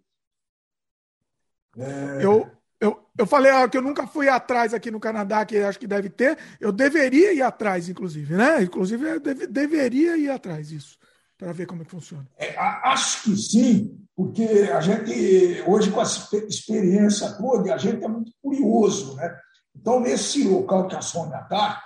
É... 1.77 2.25
Eu, 2.25 2.51
eu, 2.81 3.09
eu 3.17 3.27
falei 3.27 3.53
ah, 3.53 3.69
que 3.69 3.77
eu 3.77 3.83
nunca 3.83 4.07
fui 4.07 4.29
atrás 4.29 4.75
aqui 4.75 4.91
no 4.91 4.99
Canadá, 4.99 5.45
que 5.45 5.57
acho 5.59 5.79
que 5.79 5.87
deve 5.87 6.11
ter. 6.11 6.39
Eu 6.59 6.73
deveria 6.73 7.33
ir 7.33 7.43
atrás, 7.43 7.89
inclusive, 7.89 8.35
né? 8.35 8.63
Inclusive, 8.63 9.09
eu 9.09 9.21
deve, 9.21 9.47
deveria 9.47 10.17
ir 10.17 10.31
atrás 10.31 10.69
disso, 10.69 10.99
para 11.39 11.53
ver 11.53 11.67
como 11.67 11.83
é 11.83 11.85
que 11.85 11.91
funciona. 11.91 12.27
É, 12.37 12.59
acho 12.59 13.23
que 13.23 13.37
sim, 13.37 14.05
porque 14.17 14.43
a 14.73 14.81
gente, 14.81 15.63
hoje, 15.67 15.91
com 15.91 16.01
a 16.01 16.05
experiência 16.05 17.31
toda, 17.35 17.73
a 17.73 17.79
gente 17.79 18.03
é 18.05 18.09
muito 18.09 18.33
curioso, 18.43 19.15
né? 19.17 19.39
Então, 19.75 20.01
nesse 20.01 20.47
local 20.47 20.89
que 20.89 20.97
a 20.97 21.01
Sônia 21.01 21.41
está, 21.41 21.83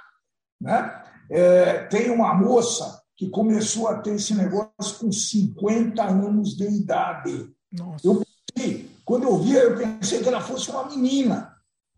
né, 0.60 1.04
é, 1.30 1.84
tem 1.84 2.10
uma 2.10 2.34
moça 2.34 3.02
que 3.16 3.28
começou 3.30 3.88
a 3.88 3.98
ter 4.00 4.14
esse 4.14 4.34
negócio 4.34 4.98
com 4.98 5.10
50 5.10 6.02
anos 6.02 6.56
de 6.56 6.66
idade. 6.66 7.50
Nossa. 7.72 8.06
Eu 8.06 8.22
pensei, 8.54 8.90
quando 9.04 9.24
eu 9.24 9.38
vi, 9.38 9.54
eu 9.54 9.76
pensei 9.76 10.22
que 10.22 10.28
ela 10.28 10.40
fosse 10.40 10.70
uma 10.70 10.86
menina. 10.86 11.56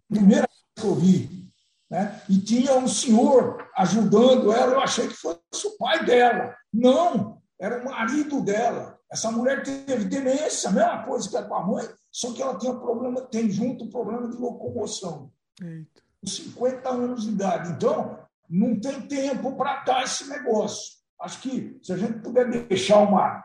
Primeira 0.09 0.47
vez 0.47 0.63
que 0.77 0.85
eu 0.85 0.95
vi. 0.95 1.51
Né? 1.91 2.23
E 2.29 2.39
tinha 2.39 2.77
um 2.77 2.87
senhor 2.87 3.67
ajudando 3.77 4.53
ela, 4.53 4.75
eu 4.75 4.81
achei 4.81 5.09
que 5.09 5.15
fosse 5.15 5.67
o 5.67 5.77
pai 5.79 6.05
dela. 6.05 6.55
Não, 6.73 7.41
era 7.59 7.83
o 7.83 7.85
marido 7.85 8.41
dela. 8.43 8.99
Essa 9.11 9.31
mulher 9.31 9.63
teve 9.63 10.05
demência, 10.05 10.69
a 10.69 10.73
mesma 10.73 11.03
coisa 11.05 11.29
que 11.29 11.37
a 11.37 11.43
com 11.43 11.55
a 11.55 11.67
mãe, 11.67 11.89
só 12.13 12.33
que 12.33 12.43
ela 12.43 12.59
tinha 12.59 12.75
problema, 12.75 13.23
tem 13.23 13.51
junto 13.51 13.89
problema 13.89 14.29
de 14.29 14.37
locomoção. 14.37 15.33
Eita. 15.61 16.03
50 16.25 16.89
anos 16.89 17.23
de 17.23 17.31
idade. 17.31 17.71
Então, 17.71 18.19
não 18.49 18.79
tem 18.79 19.01
tempo 19.03 19.57
para 19.57 19.83
dar 19.85 20.05
esse 20.05 20.29
negócio. 20.29 20.99
Acho 21.21 21.41
que 21.41 21.79
se 21.83 21.93
a 21.93 21.97
gente 21.97 22.21
puder 22.21 22.49
deixar 22.69 22.99
uma, 23.01 23.45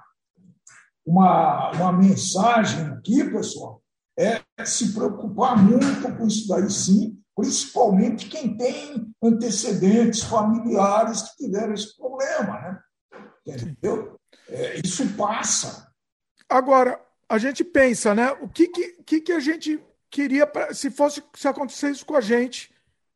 uma, 1.05 1.71
uma 1.71 1.91
mensagem 1.91 2.85
aqui, 2.87 3.23
pessoal, 3.23 3.81
é 4.17 4.41
se 4.63 4.93
preocupar 4.93 5.57
muito 5.57 6.15
com 6.15 6.27
isso 6.27 6.47
daí, 6.47 6.69
sim, 6.69 7.19
principalmente 7.35 8.29
quem 8.29 8.55
tem 8.55 9.11
antecedentes 9.21 10.21
familiares 10.21 11.23
que 11.23 11.45
tiveram 11.45 11.73
esse 11.73 11.97
problema, 11.97 12.61
né? 12.61 12.79
Entendeu? 13.45 14.19
É, 14.47 14.79
isso 14.83 15.07
passa. 15.15 15.91
Agora, 16.47 17.01
a 17.27 17.37
gente 17.37 17.63
pensa, 17.63 18.13
né? 18.13 18.31
O 18.33 18.47
que, 18.47 18.67
que, 18.67 19.21
que 19.21 19.31
a 19.31 19.39
gente 19.39 19.83
queria, 20.09 20.45
pra, 20.45 20.73
se 20.73 20.91
fosse 20.91 21.23
se 21.35 21.47
acontecesse 21.47 22.05
com 22.05 22.15
a 22.15 22.21
gente, 22.21 22.72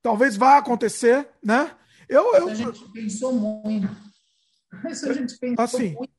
talvez 0.08 0.38
vá 0.38 0.58
acontecer, 0.58 1.28
né? 1.44 1.76
Eu, 2.08 2.34
eu... 2.34 2.48
A 2.48 2.54
gente 2.54 2.92
pensou 2.94 3.34
muito. 3.34 3.90
Isso 4.90 5.10
a 5.10 5.14
gente 5.14 5.38
pensou 5.38 5.66
assim, 5.66 5.96
muito. 5.96 6.14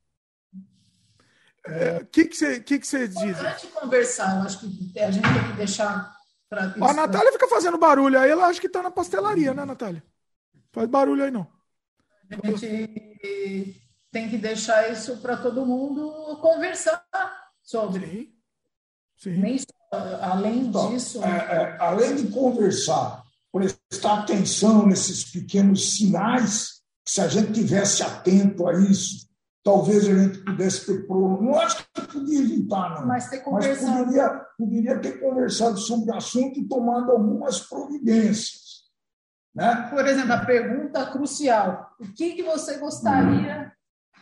O 1.67 1.71
é, 1.71 2.05
que, 2.13 2.27
que, 2.27 2.37
você, 2.37 2.61
que, 2.61 2.79
que 2.79 2.87
você 2.87 3.09
diz? 3.09 3.39
Conversar, 3.73 4.37
eu 4.37 4.43
acho 4.43 4.59
que 4.61 4.99
a 4.99 5.11
gente 5.11 5.23
tem 5.23 5.51
que 5.51 5.57
deixar. 5.57 6.15
Pra 6.51 6.75
a 6.81 6.95
Natália 6.95 7.33
fica 7.33 7.49
fazendo 7.49 7.79
barulho 7.79 8.19
aí, 8.19 8.31
ela 8.31 8.47
acha 8.47 8.61
que 8.61 8.67
está 8.67 8.83
na 8.83 8.91
pastelaria, 8.91 9.53
né, 9.53 9.65
Natália? 9.65 10.03
Faz 10.73 10.89
barulho 10.89 11.25
aí, 11.25 11.31
não. 11.31 11.47
A 12.31 12.57
gente 12.57 13.81
tem 14.11 14.29
que 14.29 14.37
deixar 14.37 14.91
isso 14.91 15.19
para 15.19 15.37
todo 15.37 15.65
mundo 15.65 16.39
conversar 16.41 17.05
sobre. 17.63 18.35
Sim. 19.17 19.35
Sim. 19.35 19.41
Nem, 19.41 19.59
além 20.21 20.59
então, 20.61 20.91
disso. 20.91 21.23
É, 21.25 21.29
é, 21.29 21.77
além 21.81 22.17
de 22.17 22.29
conversar, 22.31 23.23
prestar 23.53 24.21
atenção 24.21 24.87
nesses 24.87 25.25
pequenos 25.25 25.97
sinais 25.97 26.79
se 27.09 27.23
a 27.23 27.29
gente 27.29 27.53
tivesse 27.53 28.03
atento 28.03 28.69
a 28.69 28.75
isso, 28.75 29.27
talvez 29.65 30.07
a 30.07 30.15
gente 30.15 30.45
pudesse 30.45 30.85
ter 30.85 31.07
problema. 31.07 31.41
Não 31.41 31.59
acho 31.59 31.87
que 31.95 32.07
podia 32.07 32.41
evitar, 32.41 33.01
não. 33.01 33.07
Mas, 33.07 33.31
ter 33.31 33.43
Mas 33.51 33.79
poderia, 33.79 34.29
poderia 34.59 34.99
ter 35.01 35.19
conversado 35.19 35.79
sobre 35.79 36.11
o 36.11 36.15
assunto 36.15 36.61
e 36.61 36.69
tomado 36.69 37.11
algumas 37.11 37.61
providências. 37.61 38.69
Né? 39.55 39.89
Por 39.91 40.07
exemplo, 40.07 40.33
a 40.35 40.45
pergunta 40.45 41.11
crucial: 41.11 41.91
o 41.99 42.13
que, 42.13 42.35
que 42.35 42.43
você 42.43 42.77
gostaria 42.77 43.73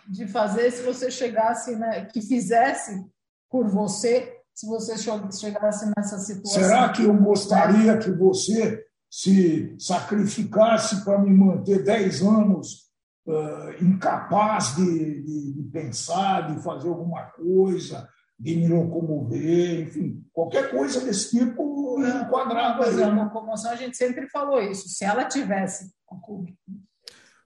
de 0.09 0.29
fazer 0.29 0.71
se 0.71 0.83
você 0.83 1.11
chegasse, 1.11 1.75
né, 1.75 2.05
que 2.05 2.23
fizesse 2.23 3.05
por 3.51 3.69
você, 3.69 4.33
se 4.55 4.65
você 4.67 4.97
chegasse 4.97 5.93
nessa 5.97 6.19
situação? 6.19 6.63
Será 6.63 6.89
que 6.91 7.03
eu 7.03 7.15
gostaria 7.15 7.99
que 7.99 8.13
você 8.13 8.87
se 9.17 9.75
sacrificasse 9.79 11.03
para 11.03 11.19
me 11.19 11.31
manter 11.31 11.83
10 11.83 12.21
anos 12.21 12.91
uh, 13.27 13.83
incapaz 13.83 14.77
de, 14.77 15.23
de, 15.23 15.53
de, 15.55 15.63
pensar, 15.73 16.55
de 16.55 16.63
fazer 16.63 16.87
alguma 16.89 17.23
coisa, 17.31 18.07
de 18.39 18.55
me 18.57 18.69
locomover, 18.69 19.81
enfim, 19.81 20.23
qualquer 20.35 20.71
coisa 20.71 21.01
desse 21.01 21.31
tipo 21.31 21.99
enquadrado. 21.99 22.77
Pois 22.77 22.99
é, 22.99 23.07
locomoção, 23.07 23.71
a 23.71 23.77
gente 23.77 23.97
sempre 23.97 24.29
falou 24.29 24.61
isso. 24.61 24.87
Se 24.91 25.03
ela 25.03 25.25
tivesse. 25.25 25.91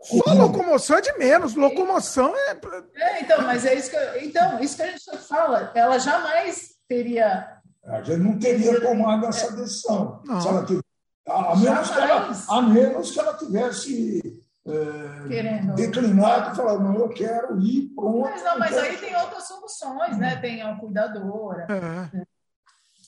Só 0.03 0.33
locomoção 0.33 0.97
é 0.97 1.01
de 1.01 1.17
menos, 1.19 1.55
locomoção 1.55 2.35
é... 2.35 2.59
é. 2.97 3.23
então, 3.23 3.43
mas 3.43 3.65
é 3.65 3.75
isso 3.75 3.93
que, 3.93 4.25
então, 4.25 4.59
isso 4.59 4.75
que 4.75 4.83
a 4.83 4.91
gente 4.91 5.19
fala. 5.19 5.71
Ela 5.77 6.01
jamais 6.01 6.71
teria 6.89 7.61
A 7.85 8.03
gente 8.03 8.19
não 8.19 8.37
teria 8.41 8.81
tomado 8.81 9.27
essa 9.27 9.53
decisão. 9.55 10.21
Se 10.25 10.49
ela 10.49 10.67
tivesse, 10.67 10.90
a, 11.31 11.57
menos 11.57 11.91
que 11.91 11.99
ela, 11.99 12.33
a 12.49 12.62
menos 12.62 13.10
que 13.10 13.20
ela 13.20 13.34
tivesse 13.34 14.42
é, 14.67 15.75
declinado 15.75 16.52
e 16.52 16.57
falado, 16.57 16.83
não, 16.83 16.94
eu 16.94 17.09
quero 17.09 17.60
ir 17.60 17.92
pronto. 17.94 18.23
Mas, 18.23 18.44
não, 18.44 18.59
mas 18.59 18.76
aí 18.76 18.97
tem 18.97 19.17
outras 19.17 19.47
soluções, 19.47 20.18
né? 20.18 20.36
Tem 20.36 20.62
a 20.62 20.76
cuidadora. 20.76 21.67
É. 21.68 22.17
Né? 22.17 22.25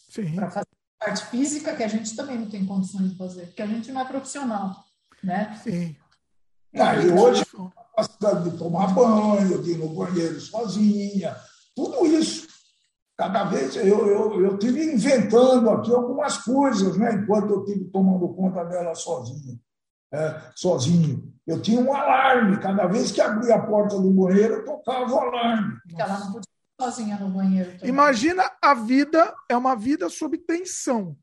Sim. 0.09 0.34
Para 0.34 0.51
fazer 0.51 0.68
a 1.01 1.05
parte 1.05 1.26
física, 1.26 1.75
que 1.75 1.83
a 1.83 1.89
gente 1.89 2.15
também 2.15 2.39
não 2.39 2.49
tem 2.49 2.65
condições 2.65 3.10
de 3.10 3.17
fazer, 3.17 3.47
porque 3.47 3.62
a 3.62 3.67
gente 3.67 3.91
não 3.92 4.01
é 4.01 4.05
profissional. 4.05 4.84
Né? 5.23 5.59
Sim. 5.62 5.97
Ah, 6.75 6.97
e 6.97 7.10
hoje, 7.10 7.44
a 7.76 7.83
capacidade 7.83 8.51
de 8.51 8.57
tomar 8.57 8.94
banho, 8.94 9.62
de 9.62 9.73
ir 9.73 9.78
no 9.78 9.89
banheiro 9.91 10.41
sozinha, 10.41 11.36
tudo 11.76 12.07
isso. 12.07 12.49
Cada 13.17 13.45
vez 13.45 13.77
eu, 13.77 14.07
eu, 14.07 14.45
eu 14.45 14.59
tive 14.59 14.95
inventando 14.95 15.71
aqui 15.71 15.93
algumas 15.93 16.39
coisas, 16.39 16.97
né, 16.97 17.15
enquanto 17.15 17.51
eu 17.51 17.65
tive 17.65 17.85
tomando 17.87 18.35
conta 18.35 18.65
dela 18.65 18.95
sozinha, 18.95 19.59
é, 20.13 20.41
sozinho. 20.55 21.33
Eu 21.47 21.61
tinha 21.61 21.81
um 21.81 21.93
alarme, 21.93 22.59
cada 22.59 22.87
vez 22.87 23.11
que 23.11 23.21
abria 23.21 23.57
a 23.57 23.67
porta 23.67 23.99
do 24.01 24.11
banheiro, 24.11 24.55
eu 24.55 24.65
tocava 24.65 25.13
o 25.13 25.19
alarme. 25.19 25.77
Ela 25.97 26.19
não 26.21 26.33
podia 26.33 26.53
sozinha 26.81 27.19
no 27.19 27.29
banheiro. 27.29 27.73
Também. 27.73 27.89
Imagina 27.89 28.51
a 28.61 28.75
vida, 28.75 29.35
é 29.49 29.57
uma 29.57 29.77
vida 29.77 30.09
sob 30.09 30.39
tensão. 30.39 31.17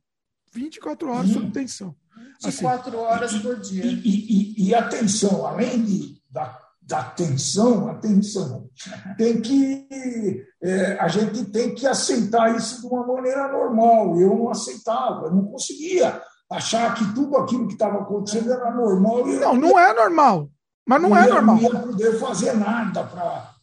24 0.54 1.10
horas 1.10 1.30
hum. 1.30 1.34
sob 1.34 1.52
tensão. 1.52 1.96
24 2.44 2.90
assim, 2.90 2.98
horas 2.98 3.34
por 3.38 3.60
dia. 3.60 3.86
E, 3.86 4.00
e, 4.04 4.68
e, 4.68 4.76
atenção, 4.76 5.46
além 5.46 5.84
de, 5.84 6.22
da, 6.30 6.60
da 6.82 7.04
tensão, 7.04 7.90
atenção, 7.90 8.70
tem 9.18 9.42
que 9.42 10.46
é, 10.62 10.98
a 11.00 11.08
gente 11.08 11.46
tem 11.46 11.74
que 11.74 11.88
aceitar 11.88 12.56
isso 12.56 12.82
de 12.82 12.88
uma 12.88 13.06
maneira 13.06 13.48
normal. 13.48 14.20
Eu 14.20 14.36
não 14.36 14.50
aceitava, 14.50 15.28
eu 15.28 15.32
não 15.32 15.46
conseguia 15.46 16.22
achar 16.52 16.94
que 16.96 17.14
tudo 17.14 17.38
aquilo 17.38 17.68
que 17.68 17.74
estava 17.74 18.00
acontecendo 18.00 18.52
era 18.52 18.72
normal. 18.72 19.26
não, 19.26 19.56
não 19.56 19.80
é 19.80 19.94
normal. 19.94 20.50
Mas 20.86 21.02
não, 21.02 21.10
não 21.10 21.18
é 21.18 21.28
ia, 21.28 21.34
normal. 21.34 21.56
Não 21.56 21.62
ia 21.62 21.80
poder 21.80 22.20
fazer 22.20 22.54
nada 22.54 23.04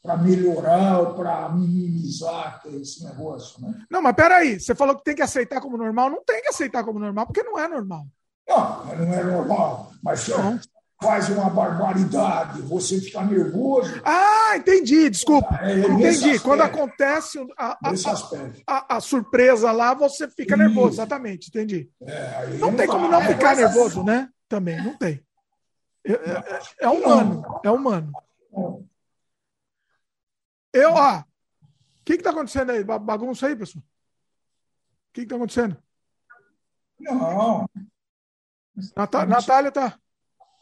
para 0.00 0.16
melhorar 0.16 1.00
ou 1.00 1.14
para 1.14 1.48
minimizar 1.48 2.62
esse 2.66 3.04
negócio. 3.04 3.60
Né? 3.60 3.74
Não, 3.90 4.00
mas 4.00 4.14
peraí, 4.14 4.60
você 4.60 4.74
falou 4.74 4.96
que 4.96 5.02
tem 5.02 5.16
que 5.16 5.22
aceitar 5.22 5.60
como 5.60 5.76
normal. 5.76 6.08
Não 6.08 6.22
tem 6.24 6.40
que 6.40 6.48
aceitar 6.48 6.84
como 6.84 7.00
normal, 7.00 7.26
porque 7.26 7.42
não 7.42 7.58
é 7.58 7.66
normal. 7.66 8.06
Não, 8.48 8.84
não 8.84 9.12
é 9.12 9.24
normal. 9.24 9.90
Mas 10.00 10.28
não. 10.28 10.60
Faz 11.06 11.28
uma 11.28 11.48
barbaridade, 11.48 12.60
você 12.62 13.00
fica 13.00 13.22
nervoso. 13.22 14.02
Ah, 14.04 14.56
entendi, 14.56 15.08
desculpa. 15.08 15.56
É, 15.62 15.72
é 15.72 15.78
entendi. 15.78 16.40
Quando 16.40 16.62
acontece 16.62 17.38
a, 17.56 17.78
a, 17.80 17.92
a, 18.66 18.96
a, 18.96 19.00
surpresa 19.00 19.70
lá, 19.70 19.94
você 19.94 20.28
fica 20.28 20.56
Isso. 20.56 20.64
nervoso, 20.64 20.94
exatamente, 20.94 21.48
entendi. 21.48 21.88
É, 22.02 22.48
não 22.58 22.74
tem 22.74 22.88
como 22.88 23.06
não 23.06 23.22
ficar 23.22 23.52
assim. 23.52 23.62
nervoso, 23.62 24.02
né? 24.02 24.28
Também, 24.48 24.82
não 24.82 24.96
tem. 24.96 25.22
É, 26.04 26.12
é, 26.12 26.60
é 26.80 26.88
humano, 26.88 27.60
é 27.64 27.70
humano. 27.70 28.12
Eu, 30.72 30.92
ó, 30.92 31.20
o 31.20 31.24
que 32.04 32.14
está 32.14 32.30
acontecendo 32.30 32.70
aí? 32.70 32.82
Bagunça 32.82 33.46
aí, 33.46 33.54
pessoal? 33.54 33.82
O 33.82 35.12
que 35.12 35.20
está 35.20 35.36
acontecendo? 35.36 35.76
Não. 36.98 37.68
Natá 38.96 39.24
Natália 39.24 39.70
tá. 39.70 39.98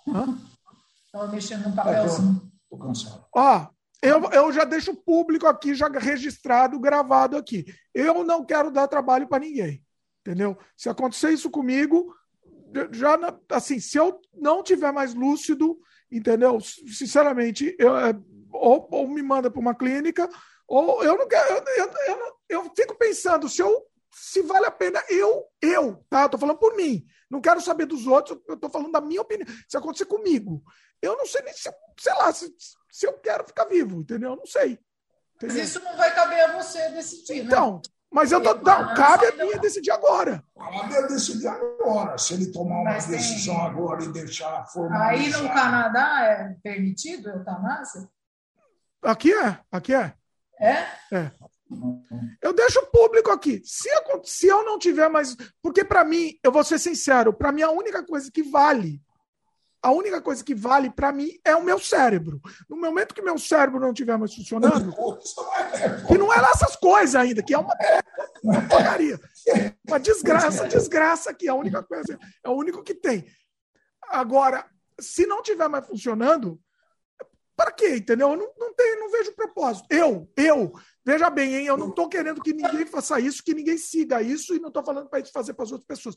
Estava 0.07 1.29
mexendo 1.29 1.69
no 1.69 1.77
papelzinho. 1.77 2.53
Estou 2.65 2.79
cansado. 2.79 3.25
Ó, 3.35 3.67
eu, 4.03 4.31
eu 4.31 4.53
já 4.53 4.65
deixo 4.65 4.95
público 4.95 5.47
aqui, 5.47 5.75
já 5.75 5.89
registrado, 5.89 6.79
gravado 6.79 7.37
aqui. 7.37 7.65
Eu 7.95 8.23
não 8.23 8.45
quero 8.45 8.71
dar 8.71 8.89
trabalho 8.89 9.27
para 9.27 9.45
ninguém. 9.45 9.83
Entendeu? 10.21 10.59
Se 10.77 10.89
acontecer 10.89 11.33
isso 11.33 11.51
comigo, 11.51 12.15
já 12.93 13.19
assim, 13.51 13.79
se 13.79 13.97
eu 13.97 14.21
não 14.33 14.63
tiver 14.63 14.93
mais 14.93 15.15
lúcido, 15.15 15.79
entendeu? 16.11 16.59
Sinceramente, 16.61 17.75
eu, 17.79 17.97
é, 17.97 18.15
ou, 18.53 18.89
ou 18.91 19.09
me 19.09 19.23
manda 19.23 19.51
para 19.51 19.61
uma 19.61 19.75
clínica, 19.75 20.29
ou 20.67 21.03
eu 21.05 21.17
não 21.17 21.29
quero. 21.29 21.55
Eu, 21.55 21.65
eu, 21.77 21.93
eu, 22.07 22.35
eu, 22.49 22.73
fico 22.75 22.97
pensando 22.97 23.49
se 23.49 23.63
eu 23.63 23.87
se 24.11 24.43
vale 24.43 24.67
a 24.67 24.71
pena 24.71 25.03
eu, 25.09 25.45
eu, 25.61 26.05
tá? 26.09 26.29
Tô 26.29 26.39
falando 26.39 26.59
por 26.59 26.77
mim. 26.77 27.05
Não 27.35 27.41
quero 27.41 27.61
saber 27.61 27.85
dos 27.85 28.07
outros, 28.07 28.39
eu 28.47 28.57
tô 28.57 28.71
falando 28.71 28.93
da 28.93 29.01
minha 29.01 29.21
opinião. 29.21 29.49
Se 29.69 29.77
acontecer 29.77 30.05
comigo, 30.05 30.63
eu 31.03 31.17
não 31.17 31.27
sei 31.27 31.43
nem 31.43 31.53
se, 31.53 31.69
sei 31.99 32.15
lá, 32.15 32.33
se, 32.33 32.55
se 32.93 33.07
eu 33.09 33.15
quero 33.15 33.45
ficar 33.45 33.65
vivo, 33.65 34.03
entendeu? 34.03 34.31
Eu 34.31 34.37
não 34.37 34.47
sei. 34.47 34.79
Entendeu? 35.35 35.57
Mas 35.57 35.69
isso 35.69 35.81
não 35.81 35.97
vai 35.97 36.15
caber 36.15 36.45
a 36.45 36.63
você 36.63 36.91
decidir, 36.91 37.43
né? 37.43 37.47
Então, 37.47 37.83
mas 38.09 38.31
eu 38.31 38.41
tô, 38.41 38.55
não, 38.55 38.95
cabe 38.95 39.27
a 39.27 39.33
mim 39.33 39.59
decidir 39.61 39.91
agora. 39.91 40.45
Cabe 40.57 40.97
a 40.97 41.01
decidir 41.09 41.49
agora. 41.49 42.17
Se 42.19 42.35
ele 42.35 42.53
tomar 42.53 42.77
uma 42.77 42.93
mas 42.93 43.07
decisão 43.07 43.57
tem... 43.57 43.67
agora 43.67 44.05
e 44.05 44.13
deixar 44.13 44.65
formar. 44.67 45.09
Aí 45.09 45.29
no 45.31 45.49
Canadá 45.49 46.21
é 46.23 46.57
permitido 46.63 47.31
eutanásia? 47.31 48.09
Aqui 49.03 49.35
é, 49.35 49.59
aqui 49.73 49.93
é. 49.93 50.15
É? 50.61 50.87
É. 51.13 51.33
Eu 52.41 52.53
deixo 52.53 52.87
público 52.87 53.31
aqui. 53.31 53.63
Se, 53.65 53.89
se 54.25 54.47
eu 54.47 54.65
não 54.65 54.79
tiver 54.79 55.09
mais. 55.09 55.37
Porque, 55.63 55.85
para 55.85 56.05
mim, 56.05 56.39
eu 56.43 56.53
vou 56.53 56.63
ser 56.63 56.79
sincero, 56.79 57.33
para 57.33 57.53
mim, 57.53 57.63
a 57.63 57.71
única 57.71 58.05
coisa 58.05 58.31
que 58.31 58.43
vale, 58.43 59.01
a 59.83 59.91
única 59.91 60.21
coisa 60.21 60.43
que 60.43 60.55
vale 60.55 60.91
para 60.91 61.13
mim 61.13 61.39
é 61.45 61.55
o 61.55 61.63
meu 61.63 61.79
cérebro. 61.79 62.41
No 62.69 62.77
momento 62.77 63.15
que 63.15 63.23
meu 63.23 63.39
cérebro 63.39 63.81
não 63.81 63.91
estiver 63.91 64.17
mais 64.17 64.35
funcionando, 64.35 64.93
que 66.09 66.19
não 66.19 66.33
é 66.33 66.39
essas 66.39 66.77
coisas 66.77 67.15
ainda, 67.15 67.43
que 67.43 67.55
é 67.55 67.59
uma, 67.59 67.75
uma 68.43 68.69
porcaria. 68.69 69.21
Uma 69.87 70.01
desgraça, 70.01 70.67
desgraça 70.69 71.35
que 71.35 71.49
é 71.49 71.51
a 71.51 71.55
única 71.55 71.83
coisa, 71.83 72.19
é 72.43 72.49
o 72.49 72.55
único 72.55 72.83
que 72.83 72.95
tem. 72.95 73.27
Agora, 74.09 74.67
se 74.99 75.27
não 75.27 75.41
estiver 75.41 75.69
mais 75.69 75.87
funcionando, 75.87 76.61
para 77.57 77.73
quê? 77.73 77.97
Entendeu? 77.97 78.31
Eu 78.31 78.37
não, 78.37 78.53
não, 78.59 78.75
tenho, 78.75 79.01
não 79.01 79.11
vejo 79.11 79.33
propósito. 79.33 79.87
Eu, 79.91 80.31
eu, 80.37 80.73
veja 81.05 81.29
bem, 81.31 81.55
hein? 81.57 81.67
Eu 81.67 81.77
não 81.77 81.89
estou 81.89 82.09
querendo 82.09 82.43
que 82.43 82.53
ninguém 82.53 82.87
faça 82.87 83.21
isso, 83.21 83.43
que 83.43 83.55
ninguém 83.55 83.77
siga 83.77 84.23
isso, 84.23 84.55
e 84.55 84.61
não 84.61 84.69
estou 84.69 84.85
falando 84.85 85.09
para 85.09 85.21
isso 85.21 85.33
fazer 85.33 85.55
para 85.55 85.65
as 85.65 85.73
outras 85.73 85.87
pessoas. 85.87 86.15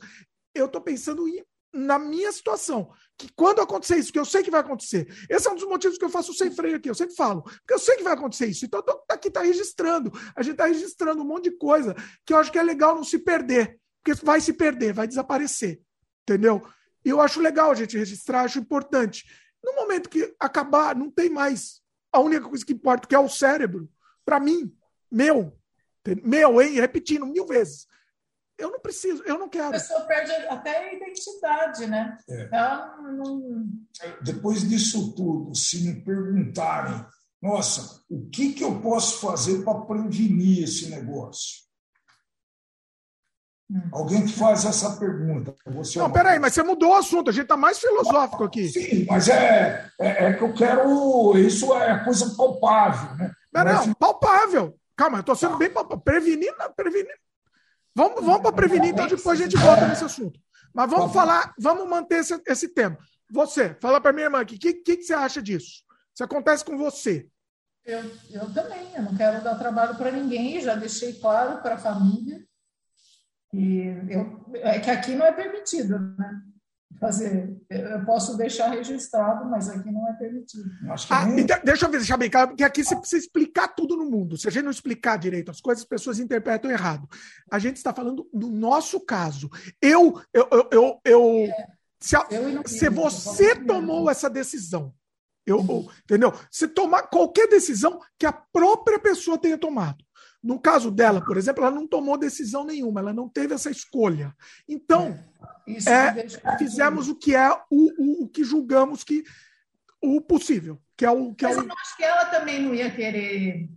Eu 0.56 0.66
estou 0.66 0.82
pensando 0.82 1.28
em, 1.28 1.44
na 1.74 2.00
minha 2.00 2.32
situação, 2.32 2.92
que 3.18 3.30
quando 3.36 3.62
acontecer 3.62 3.98
isso, 3.98 4.12
que 4.12 4.20
eu 4.20 4.26
sei 4.26 4.42
que 4.42 4.52
vai 4.52 4.62
acontecer, 4.62 5.08
esse 5.30 5.48
é 5.48 5.52
um 5.52 5.56
dos 5.56 5.68
motivos 5.68 5.98
que 5.98 6.06
eu 6.06 6.10
faço 6.10 6.34
sem 6.34 6.50
freio 6.50 6.78
aqui, 6.78 6.90
eu 6.90 6.96
sempre 6.96 7.16
falo, 7.16 7.44
porque 7.44 7.74
eu 7.74 7.80
sei 7.80 7.98
que 7.98 8.04
vai 8.04 8.14
acontecer 8.14 8.48
isso, 8.48 8.66
então 8.66 8.82
tô 8.82 9.04
aqui 9.10 9.28
está 9.28 9.42
registrando, 9.42 10.12
a 10.36 10.42
gente 10.42 10.54
está 10.54 10.66
registrando 10.66 11.22
um 11.22 11.26
monte 11.26 11.46
de 11.46 11.58
coisa 11.58 11.96
que 12.26 12.34
eu 12.34 12.38
acho 12.38 12.52
que 12.52 12.58
é 12.58 12.64
legal 12.64 12.96
não 12.96 13.04
se 13.04 13.20
perder, 13.20 13.80
porque 14.04 14.26
vai 14.26 14.40
se 14.40 14.54
perder, 14.54 14.94
vai 14.94 15.08
desaparecer, 15.08 15.82
entendeu? 16.24 16.66
E 17.04 17.10
eu 17.10 17.22
acho 17.22 17.40
legal 17.40 17.72
a 17.72 17.76
gente 17.76 17.98
registrar, 17.98 18.42
acho 18.42 18.60
importante. 18.60 19.26
No 19.64 19.74
momento 19.74 20.10
que 20.10 20.36
acabar, 20.40 20.96
não 20.96 21.10
tem 21.10 21.30
mais. 21.30 21.82
A 22.12 22.20
única 22.20 22.48
coisa 22.48 22.66
que 22.66 22.74
importa, 22.74 23.08
que 23.08 23.16
é 23.16 23.20
o 23.20 23.30
cérebro, 23.30 23.90
para 24.28 24.42
mim, 24.42 24.76
meu, 25.10 25.58
meu, 26.22 26.62
hein? 26.62 26.74
Repetindo 26.74 27.26
mil 27.26 27.48
vezes. 27.48 27.88
Eu 28.58 28.70
não 28.72 28.80
preciso, 28.80 29.24
eu 29.24 29.38
não 29.38 29.48
quero. 29.48 29.70
A 29.70 29.72
pessoa 29.72 30.02
perde 30.02 30.32
até 30.48 30.90
a 30.90 30.94
identidade, 30.94 31.86
né? 31.86 32.18
É. 32.30 32.50
Não... 32.50 33.70
Depois 34.22 34.68
disso 34.68 35.16
tudo, 35.16 35.56
se 35.56 35.82
me 35.84 36.02
perguntarem, 36.02 37.06
nossa, 37.42 38.02
o 38.10 38.28
que, 38.30 38.52
que 38.52 38.64
eu 38.64 38.82
posso 38.82 39.22
fazer 39.22 39.64
para 39.64 39.80
prevenir 39.82 40.64
esse 40.64 40.90
negócio? 40.90 41.66
Hum. 43.72 43.90
Alguém 43.94 44.26
que 44.26 44.34
faz 44.34 44.66
essa 44.66 44.98
pergunta. 44.98 45.56
Você 45.68 46.00
não, 46.00 46.12
peraí, 46.12 46.40
mas 46.40 46.54
você 46.54 46.64
mudou 46.64 46.90
o 46.90 46.96
assunto, 46.96 47.30
a 47.30 47.34
gente 47.34 47.44
está 47.44 47.58
mais 47.58 47.80
filosófico 47.80 48.44
aqui. 48.44 48.68
Sim, 48.68 49.06
mas 49.08 49.30
é, 49.30 49.90
é, 50.00 50.26
é, 50.26 50.34
que 50.34 50.44
eu 50.44 50.54
quero. 50.54 51.38
Isso 51.38 51.74
é 51.76 52.04
coisa 52.04 52.36
palpável, 52.36 53.16
né? 53.16 53.32
Não, 53.64 53.86
não, 53.88 53.94
palpável. 53.94 54.80
Calma, 54.96 55.18
eu 55.18 55.22
estou 55.22 55.36
sendo 55.36 55.58
bem 55.58 55.70
palpável. 55.70 56.04
Prevenir, 56.04 56.54
prevenir. 56.76 57.20
Vamos, 57.94 58.24
vamos 58.24 58.42
para 58.42 58.52
prevenir, 58.52 58.92
então 58.92 59.08
depois 59.08 59.40
a 59.40 59.44
gente 59.44 59.58
volta 59.58 59.88
nesse 59.88 60.04
assunto. 60.04 60.40
Mas 60.74 60.90
vamos 60.90 61.12
falar, 61.12 61.54
vamos 61.58 61.88
manter 61.90 62.20
esse, 62.20 62.40
esse 62.46 62.70
tema. 62.70 62.98
Você, 63.32 63.76
fala 63.82 64.00
para 64.00 64.14
minha 64.14 64.28
irmã 64.28 64.40
aqui, 64.40 64.56
o 64.56 64.60
que, 64.60 64.74
que, 64.74 64.98
que 64.98 65.04
você 65.04 65.14
acha 65.14 65.42
disso? 65.42 65.84
Isso 66.14 66.24
acontece 66.24 66.64
com 66.64 66.78
você. 66.78 67.28
Eu, 67.84 68.04
eu 68.30 68.54
também, 68.54 68.94
eu 68.96 69.02
não 69.02 69.16
quero 69.16 69.44
dar 69.44 69.56
trabalho 69.56 69.96
para 69.96 70.12
ninguém, 70.12 70.62
já 70.62 70.76
deixei 70.76 71.14
claro 71.14 71.62
para 71.62 71.76
a 71.76 71.80
família. 71.80 72.46
E 73.54 73.96
eu, 74.10 74.46
é 74.56 74.80
que 74.80 74.92
aqui 74.92 75.16
não 75.16 75.26
é 75.26 75.32
permitido, 75.32 75.98
né? 76.18 76.42
Fazer, 77.00 77.56
eu 77.70 78.04
posso 78.06 78.36
deixar 78.36 78.70
registrado, 78.72 79.48
mas 79.50 79.70
aqui 79.70 79.92
não 79.92 80.08
é 80.10 80.14
permitido. 80.14 80.68
Ah, 81.10 81.30
então, 81.38 81.60
deixa 81.64 81.86
eu 81.86 81.92
deixar 81.92 82.18
bem 82.18 82.30
claro, 82.30 82.50
porque 82.50 82.64
aqui 82.64 82.84
você 82.84 82.96
precisa 82.96 83.24
explicar 83.24 83.68
tudo 83.68 83.96
no 83.96 84.06
mundo. 84.06 84.36
Se 84.36 84.48
a 84.48 84.52
gente 84.52 84.64
não 84.64 84.72
explicar 84.72 85.18
direito 85.18 85.52
as 85.52 85.62
coisas, 85.62 85.84
as 85.84 85.88
pessoas 85.88 86.18
interpretam 86.18 86.72
errado. 86.72 87.08
A 87.52 87.60
gente 87.60 87.78
está 87.78 87.94
falando 87.94 88.28
do 88.34 88.50
nosso 88.50 89.00
caso. 89.00 89.50
Eu, 89.80 90.20
eu, 90.34 90.48
eu, 90.52 90.70
eu, 90.72 91.00
eu 91.06 91.46
é, 91.46 91.68
se, 92.00 92.16
a, 92.16 92.26
eu 92.32 92.68
se 92.68 92.90
você 92.90 93.56
tomou 93.56 94.10
essa 94.10 94.30
decisão, 94.30 94.94
eu, 95.46 95.60
uhum. 95.60 95.88
entendeu? 96.04 96.34
Se 96.52 96.68
tomar 96.68 97.04
qualquer 97.04 97.48
decisão 97.48 98.02
que 98.20 98.26
a 98.26 98.34
própria 98.34 99.00
pessoa 99.00 99.38
tenha 99.38 99.58
tomado, 99.58 100.04
No 100.44 100.60
caso 100.60 100.92
dela, 100.92 101.24
por 101.24 101.38
exemplo, 101.38 101.64
ela 101.64 101.74
não 101.74 101.88
tomou 101.88 102.18
decisão 102.18 102.64
nenhuma, 102.64 103.00
ela 103.00 103.14
não 103.14 103.28
teve 103.28 103.54
essa 103.54 103.70
escolha. 103.70 104.36
Então, 104.68 105.18
é, 105.68 106.22
é 106.22 106.58
fizemos 106.58 107.10
o 107.10 107.16
que 107.16 107.36
é 107.36 107.52
o, 107.52 107.66
o, 107.72 108.24
o, 108.24 108.30
que 108.30 108.44
julgamos 108.44 109.04
que 109.04 109.24
o 110.02 110.22
possível, 110.22 110.80
que 110.96 111.06
é 111.06 111.12
o 111.12 111.34
que 111.34 111.46
Mas 111.46 111.58
é 111.58 111.60
o... 111.60 111.64
eu 111.64 111.74
acho 111.74 111.98
que 111.98 112.04
ela 112.04 112.26
também 112.26 112.62
não 112.62 112.74
ia 112.74 112.90
querer. 112.92 113.70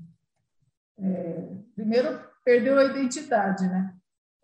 É, 0.99 1.49
primeiro, 1.75 2.21
perdeu 2.45 2.79
a 2.79 2.85
identidade, 2.85 3.67
né? 3.67 3.95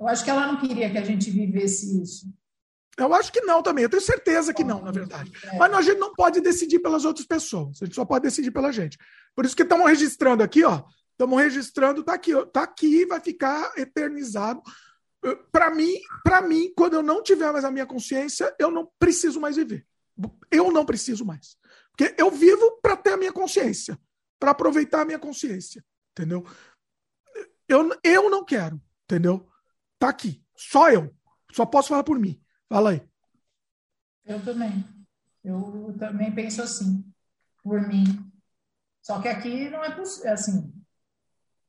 Eu 0.00 0.08
acho 0.08 0.24
que 0.24 0.30
ela 0.30 0.46
não 0.46 0.58
queria 0.58 0.90
que 0.90 0.98
a 0.98 1.04
gente 1.04 1.30
vivesse 1.30 2.02
isso. 2.02 2.26
Eu 2.98 3.12
acho 3.12 3.30
que 3.30 3.42
não 3.42 3.62
também, 3.62 3.84
eu 3.84 3.90
tenho 3.90 4.02
certeza 4.02 4.54
que 4.54 4.64
não, 4.64 4.82
na 4.82 4.90
verdade. 4.90 5.30
É. 5.44 5.58
Mas 5.58 5.72
a 5.72 5.82
gente 5.82 5.98
não 5.98 6.14
pode 6.14 6.40
decidir 6.40 6.78
pelas 6.78 7.04
outras 7.04 7.26
pessoas, 7.26 7.82
a 7.82 7.84
gente 7.84 7.94
só 7.94 8.06
pode 8.06 8.22
decidir 8.22 8.50
pela 8.50 8.72
gente. 8.72 8.96
Por 9.34 9.44
isso 9.44 9.54
que 9.54 9.62
estamos 9.62 9.86
registrando 9.86 10.42
aqui, 10.42 10.64
ó. 10.64 10.82
Estamos 11.16 11.38
registrando, 11.38 12.04
tá 12.04 12.12
aqui, 12.12 12.32
tá 12.52 12.62
aqui, 12.62 13.06
vai 13.06 13.18
ficar 13.20 13.72
eternizado. 13.78 14.62
Para 15.50 15.74
mim, 15.74 15.94
para 16.22 16.42
mim, 16.42 16.70
quando 16.76 16.92
eu 16.92 17.02
não 17.02 17.22
tiver 17.22 17.50
mais 17.50 17.64
a 17.64 17.70
minha 17.70 17.86
consciência, 17.86 18.54
eu 18.58 18.70
não 18.70 18.92
preciso 18.98 19.40
mais 19.40 19.56
viver. 19.56 19.86
Eu 20.50 20.70
não 20.70 20.84
preciso 20.84 21.24
mais. 21.24 21.56
Porque 21.90 22.14
eu 22.18 22.30
vivo 22.30 22.78
para 22.82 22.98
ter 22.98 23.14
a 23.14 23.16
minha 23.16 23.32
consciência, 23.32 23.98
para 24.38 24.50
aproveitar 24.50 25.00
a 25.00 25.04
minha 25.06 25.18
consciência, 25.18 25.82
entendeu? 26.12 26.46
Eu, 27.66 27.90
eu 28.04 28.28
não 28.28 28.44
quero, 28.44 28.78
entendeu? 29.04 29.48
Tá 29.98 30.10
aqui, 30.10 30.44
só 30.54 30.90
eu. 30.90 31.16
Só 31.50 31.64
posso 31.64 31.88
falar 31.88 32.04
por 32.04 32.18
mim. 32.18 32.38
Fala 32.68 32.90
aí. 32.90 33.08
Eu 34.26 34.44
também. 34.44 34.84
Eu 35.42 35.96
também 35.98 36.34
penso 36.34 36.60
assim, 36.60 37.10
por 37.64 37.88
mim. 37.88 38.04
Só 39.00 39.22
que 39.22 39.28
aqui 39.28 39.70
não 39.70 39.82
é 39.82 39.94
possível, 39.96 40.32
assim, 40.32 40.75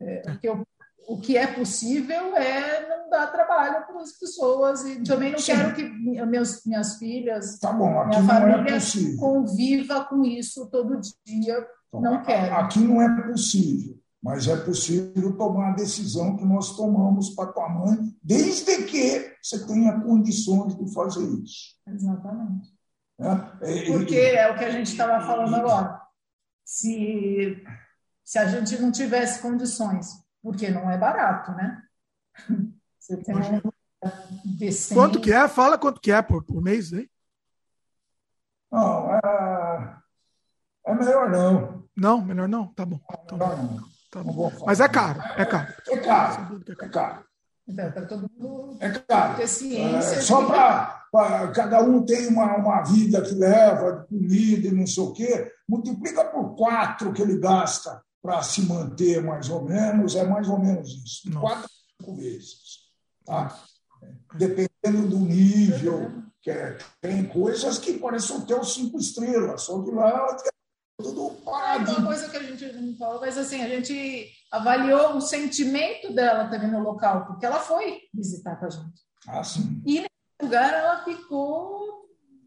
é, 0.02 0.24
o, 0.32 0.40
que 0.40 0.48
eu, 0.48 0.68
o 1.08 1.20
que 1.20 1.38
é 1.38 1.48
possível 1.48 2.36
é 2.36 2.88
não 2.88 3.10
dar 3.10 3.28
trabalho 3.28 3.86
para 3.86 4.02
as 4.02 4.12
pessoas 4.12 4.84
e 4.86 5.04
também 5.04 5.32
não 5.32 5.40
Sim. 5.40 5.54
quero 5.54 5.76
que 5.76 5.84
meus, 6.26 6.66
minhas 6.66 6.98
filhas, 6.98 7.60
tá 7.60 7.72
bom, 7.72 8.06
minha 8.06 8.20
é 8.20 8.24
família 8.24 8.78
é 8.78 9.18
conviva 9.18 10.06
com 10.06 10.24
isso 10.24 10.70
todo 10.70 11.00
dia. 11.26 11.66
Então, 11.88 12.02
não 12.02 12.24
quero. 12.24 12.56
Aqui 12.56 12.80
não 12.80 13.02
é 13.02 13.22
possível 13.28 13.98
mas 14.22 14.48
é 14.48 14.58
possível 14.58 15.38
tomar 15.38 15.70
a 15.72 15.76
decisão 15.76 16.36
que 16.36 16.44
nós 16.44 16.76
tomamos 16.76 17.30
para 17.30 17.52
tua 17.54 17.70
mãe, 17.70 17.98
desde 18.22 18.84
que 18.84 19.34
você 19.42 19.66
tenha 19.66 20.02
condições 20.02 20.76
de 20.76 20.94
fazer 20.94 21.26
isso. 21.42 21.76
Exatamente. 21.88 22.74
É, 23.20 23.92
Porque 23.92 24.16
é 24.16 24.52
o 24.52 24.58
que 24.58 24.66
a 24.66 24.72
gente 24.72 24.88
estava 24.88 25.26
falando 25.26 25.56
agora. 25.56 26.02
Se, 26.66 27.64
se 28.28 28.38
a 28.38 28.46
gente 28.46 28.78
não 28.78 28.92
tivesse 28.92 29.42
condições, 29.42 30.22
porque 30.44 30.70
não 30.70 30.92
é 30.92 30.98
barato, 30.98 31.54
né? 31.54 31.82
Você 33.00 33.16
tem 33.24 33.34
um 33.34 33.62
decente... 34.44 34.94
Quanto 34.94 35.22
que 35.22 35.32
é? 35.32 35.48
Fala 35.48 35.78
quanto 35.78 36.02
que 36.02 36.12
é 36.12 36.22
por, 36.22 36.44
por 36.44 36.62
mês, 36.62 36.92
hein? 36.92 37.10
Não, 38.70 39.14
é, 39.14 39.98
é 40.88 40.94
melhor 40.94 41.30
não. 41.30 41.88
Não, 41.96 42.22
melhor 42.22 42.50
não? 42.50 42.68
Tá 42.74 42.86
bom. 42.86 43.00
Tá 43.30 43.38
bom. 43.38 43.48
não. 43.48 43.80
Tá 44.12 44.22
bom. 44.22 44.52
Mas 44.66 44.82
é 44.82 44.90
caro, 44.90 45.22
é 45.38 45.46
caro. 45.46 45.74
É 45.88 45.98
caro. 45.98 46.62
É 46.82 46.90
caro. 46.90 47.26
Então, 47.66 47.92
para 47.94 48.06
todo 48.08 48.30
mundo 48.38 48.78
é 48.82 48.90
caro. 48.90 49.38
ter 49.38 49.48
ciência. 49.48 50.16
É, 50.18 50.22
só 50.22 50.46
para 50.46 51.52
cada 51.54 51.82
um 51.82 52.06
tem 52.06 52.28
uma, 52.28 52.58
uma 52.58 52.84
vida 52.84 53.22
que 53.22 53.34
leva 53.34 54.02
de 54.02 54.08
comida 54.08 54.68
e 54.68 54.72
não 54.72 54.86
sei 54.86 55.04
o 55.04 55.14
quê, 55.14 55.54
multiplica 55.68 56.26
por 56.26 56.58
quatro 56.58 57.14
que 57.14 57.22
ele 57.22 57.40
gasta 57.40 58.06
para 58.22 58.42
se 58.44 58.62
manter 58.64 59.22
mais 59.22 59.50
ou 59.50 59.64
menos, 59.64 60.16
é 60.16 60.26
mais 60.26 60.48
ou 60.50 60.60
menos 60.60 60.90
isso. 60.90 61.30
Nossa. 61.30 61.40
Quatro, 61.40 61.70
cinco 62.00 62.16
vezes. 62.16 62.60
Tá? 63.26 63.60
Dependendo 64.36 65.08
do 65.08 65.20
nível, 65.20 66.24
que 66.42 66.52
é, 66.52 66.78
tem 67.02 67.26
coisas 67.28 67.78
que 67.78 67.98
parecem 67.98 68.42
ter 68.42 68.60
os 68.60 68.74
cinco 68.74 69.00
estrelas, 69.00 69.64
só 69.64 69.82
que 69.84 69.92
lá 69.92 70.38
tudo 70.98 71.30
parado. 71.44 71.92
Uma 71.92 72.08
coisa 72.08 72.30
que 72.30 72.38
a 72.38 72.44
gente 72.44 72.66
não 72.74 72.96
falou, 72.98 73.22
mas 73.22 73.38
assim, 73.38 73.62
a 73.62 73.70
gente 73.70 74.32
avaliou 74.52 75.16
o 75.16 75.22
sentimento 75.22 76.14
dela 76.14 76.50
também 76.50 76.72
no 76.72 76.80
local, 76.80 77.26
porque 77.28 77.46
ela 77.46 77.60
foi 77.60 78.00
visitar 78.14 78.56
com 78.56 78.66
a 78.66 78.70
gente. 78.70 79.02
Ah, 79.28 79.44
sim. 79.44 79.82
E 79.86 80.00
nesse 80.00 80.10
lugar 80.42 80.74
ela 80.74 81.04
ficou. 81.04 81.87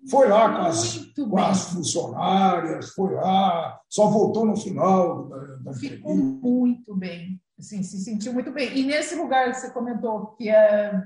Foi 0.08 0.28
lá 0.28 0.56
com 0.56 0.62
as, 0.62 0.96
com 1.14 1.38
as 1.38 1.64
funcionárias, 1.70 2.90
foi 2.90 3.14
lá, 3.14 3.78
só 3.88 4.08
voltou 4.08 4.46
no 4.46 4.56
final 4.56 5.28
da, 5.28 5.56
da 5.56 5.72
Ficou 5.74 6.16
muito 6.16 6.94
bem, 6.96 7.40
assim, 7.58 7.82
se 7.82 7.98
sentiu 7.98 8.32
muito 8.32 8.50
bem. 8.50 8.76
E 8.78 8.82
nesse 8.82 9.14
lugar 9.14 9.50
que 9.50 9.58
você 9.58 9.70
comentou, 9.70 10.28
que 10.36 10.48
é 10.48 11.02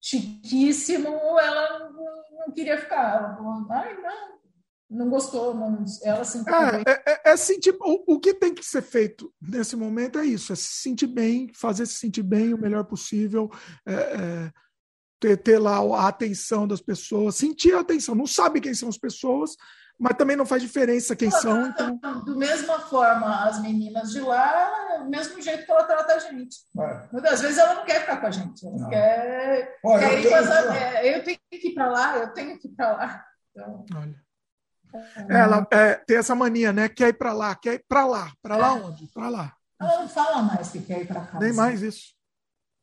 chiquíssimo, 0.00 1.08
ela 1.38 1.90
não 2.30 2.52
queria 2.52 2.78
ficar. 2.78 3.16
Ela 3.16 3.36
falou, 3.36 3.66
ai, 3.70 3.96
não, 4.00 4.40
não 4.90 5.08
gostou, 5.08 5.54
não, 5.54 5.84
ela 6.02 6.24
se 6.24 6.38
é, 6.38 6.90
é, 6.90 7.02
é, 7.06 7.32
é 7.32 7.36
sentir 7.36 7.76
o, 7.80 8.14
o 8.14 8.18
que 8.18 8.34
tem 8.34 8.52
que 8.52 8.64
ser 8.64 8.82
feito 8.82 9.32
nesse 9.40 9.76
momento 9.76 10.18
é 10.18 10.24
isso, 10.26 10.52
é 10.52 10.56
se 10.56 10.82
sentir 10.82 11.06
bem, 11.06 11.52
fazer 11.54 11.86
se 11.86 11.94
sentir 11.94 12.24
bem 12.24 12.52
o 12.52 12.58
melhor 12.58 12.84
possível, 12.84 13.48
é, 13.86 13.94
é, 13.94 14.52
ter, 15.20 15.36
ter 15.36 15.58
lá 15.58 15.78
a 15.78 16.08
atenção 16.08 16.66
das 16.66 16.80
pessoas, 16.80 17.36
sentir 17.36 17.74
a 17.74 17.80
atenção. 17.80 18.14
Não 18.14 18.26
sabe 18.26 18.60
quem 18.60 18.74
são 18.74 18.88
as 18.88 18.98
pessoas, 18.98 19.54
mas 19.98 20.16
também 20.16 20.34
não 20.34 20.46
faz 20.46 20.62
diferença 20.62 21.14
quem 21.14 21.30
são. 21.30 21.66
Então... 21.66 22.00
Do 22.24 22.36
mesma 22.36 22.80
forma, 22.80 23.44
as 23.44 23.60
meninas 23.60 24.10
de 24.10 24.20
lá, 24.20 24.98
do 24.98 25.10
mesmo 25.10 25.40
jeito 25.40 25.66
que 25.66 25.70
ela 25.70 25.84
trata 25.84 26.14
a 26.14 26.18
gente. 26.18 26.56
É. 26.78 27.08
Muitas 27.12 27.40
vezes 27.42 27.58
ela 27.58 27.74
não 27.74 27.84
quer 27.84 28.00
ficar 28.00 28.16
com 28.16 28.26
a 28.26 28.30
gente, 28.30 28.66
ela 28.66 28.76
não. 28.78 28.88
quer, 28.88 29.78
Olha, 29.84 30.08
quer 30.08 30.16
eu, 30.16 30.22
tenho... 30.22 30.72
É, 30.72 31.18
eu 31.18 31.24
tenho 31.24 31.38
que 31.50 31.68
ir 31.68 31.74
para 31.74 31.88
lá, 31.88 32.16
eu 32.16 32.32
tenho 32.32 32.58
que 32.58 32.66
ir 32.66 32.70
para 32.70 32.92
lá. 32.92 33.24
Então... 33.50 33.84
Olha. 33.94 34.30
Ela 35.28 35.66
é, 35.70 35.94
tem 35.94 36.16
essa 36.16 36.34
mania, 36.34 36.72
né? 36.72 36.88
Quer 36.88 37.10
ir 37.10 37.12
para 37.12 37.32
lá, 37.32 37.54
quer 37.54 37.74
ir 37.74 37.84
para 37.86 38.04
lá. 38.04 38.32
Para 38.42 38.56
lá 38.56 38.72
onde? 38.72 39.06
Para 39.14 39.28
lá. 39.28 39.54
Ela 39.80 40.00
não 40.00 40.08
fala 40.08 40.42
mais 40.42 40.70
que 40.70 40.80
quer 40.80 41.02
ir 41.02 41.06
para 41.06 41.20
casa. 41.20 41.38
Nem 41.38 41.52
mais 41.52 41.80
isso. 41.80 42.14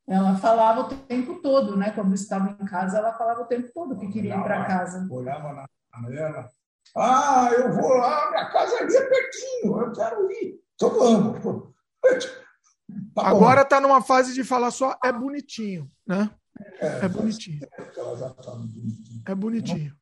Ela 0.08 0.38
falava 0.38 0.82
o 0.82 0.88
tempo 0.88 1.42
todo, 1.42 1.76
né? 1.76 1.92
Quando 1.92 2.16
estava 2.16 2.50
em 2.50 2.66
casa, 2.66 2.98
ela 2.98 3.14
falava 3.14 3.42
o 3.42 3.46
tempo 3.46 3.70
todo 3.74 3.98
que 3.98 4.08
queria 4.08 4.38
ir 4.38 4.44
para 4.44 4.66
casa. 4.66 5.06
Olhava 5.12 5.52
na 5.52 5.66
janela. 5.94 6.50
Ah, 6.96 7.50
eu 7.52 7.74
vou 7.74 7.94
lá, 7.96 8.30
minha 8.30 8.50
casa 8.50 8.78
ali 8.78 8.96
é 8.96 9.10
pertinho, 9.10 9.82
eu 9.82 9.92
quero 9.92 10.32
ir. 10.32 10.62
Então 10.76 10.90
vamos. 10.90 11.74
Tá 13.14 13.28
Agora 13.28 13.64
está 13.64 13.82
numa 13.82 14.02
fase 14.02 14.34
de 14.34 14.46
falar 14.46 14.72
só 14.72 14.98
é 15.04 15.12
bonitinho, 15.12 15.92
né? 16.08 16.30
É, 16.80 17.06
é 17.06 17.10
bonitinho. 17.10 17.60
É 19.26 19.36
bonitinho. 19.36 19.94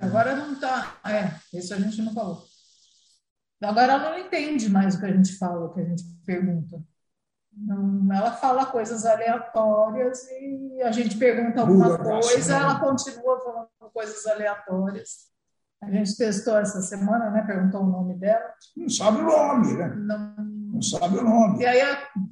Agora 0.00 0.34
não 0.34 0.52
está. 0.54 0.98
É, 1.06 1.56
isso 1.56 1.72
a 1.72 1.78
gente 1.78 2.02
não 2.02 2.12
falou. 2.12 2.44
Agora 3.62 3.92
ela 3.92 4.10
não 4.10 4.18
entende 4.18 4.68
mais 4.68 4.96
o 4.96 4.98
que 4.98 5.06
a 5.06 5.12
gente 5.12 5.38
fala, 5.38 5.66
o 5.66 5.72
que 5.72 5.80
a 5.80 5.84
gente 5.84 6.02
pergunta. 6.26 6.82
Não, 7.54 8.08
ela 8.12 8.32
fala 8.32 8.66
coisas 8.66 9.04
aleatórias 9.04 10.26
e 10.30 10.82
a 10.82 10.90
gente 10.90 11.16
pergunta 11.16 11.60
alguma 11.60 11.98
coisa, 11.98 12.56
ela 12.56 12.80
continua 12.80 13.40
falando 13.40 13.68
coisas 13.92 14.26
aleatórias. 14.26 15.30
A 15.82 15.90
gente 15.90 16.16
testou 16.16 16.56
essa 16.58 16.80
semana, 16.80 17.30
né? 17.30 17.42
Perguntou 17.42 17.82
o 17.82 17.90
nome 17.90 18.14
dela. 18.14 18.54
Não 18.76 18.88
sabe 18.88 19.18
o 19.18 19.24
nome, 19.24 19.74
né? 19.74 19.88
Não, 19.96 20.34
não 20.36 20.82
sabe 20.82 21.18
o 21.18 21.24
nome. 21.24 21.60
E 21.62 21.66
aí, 21.66 21.80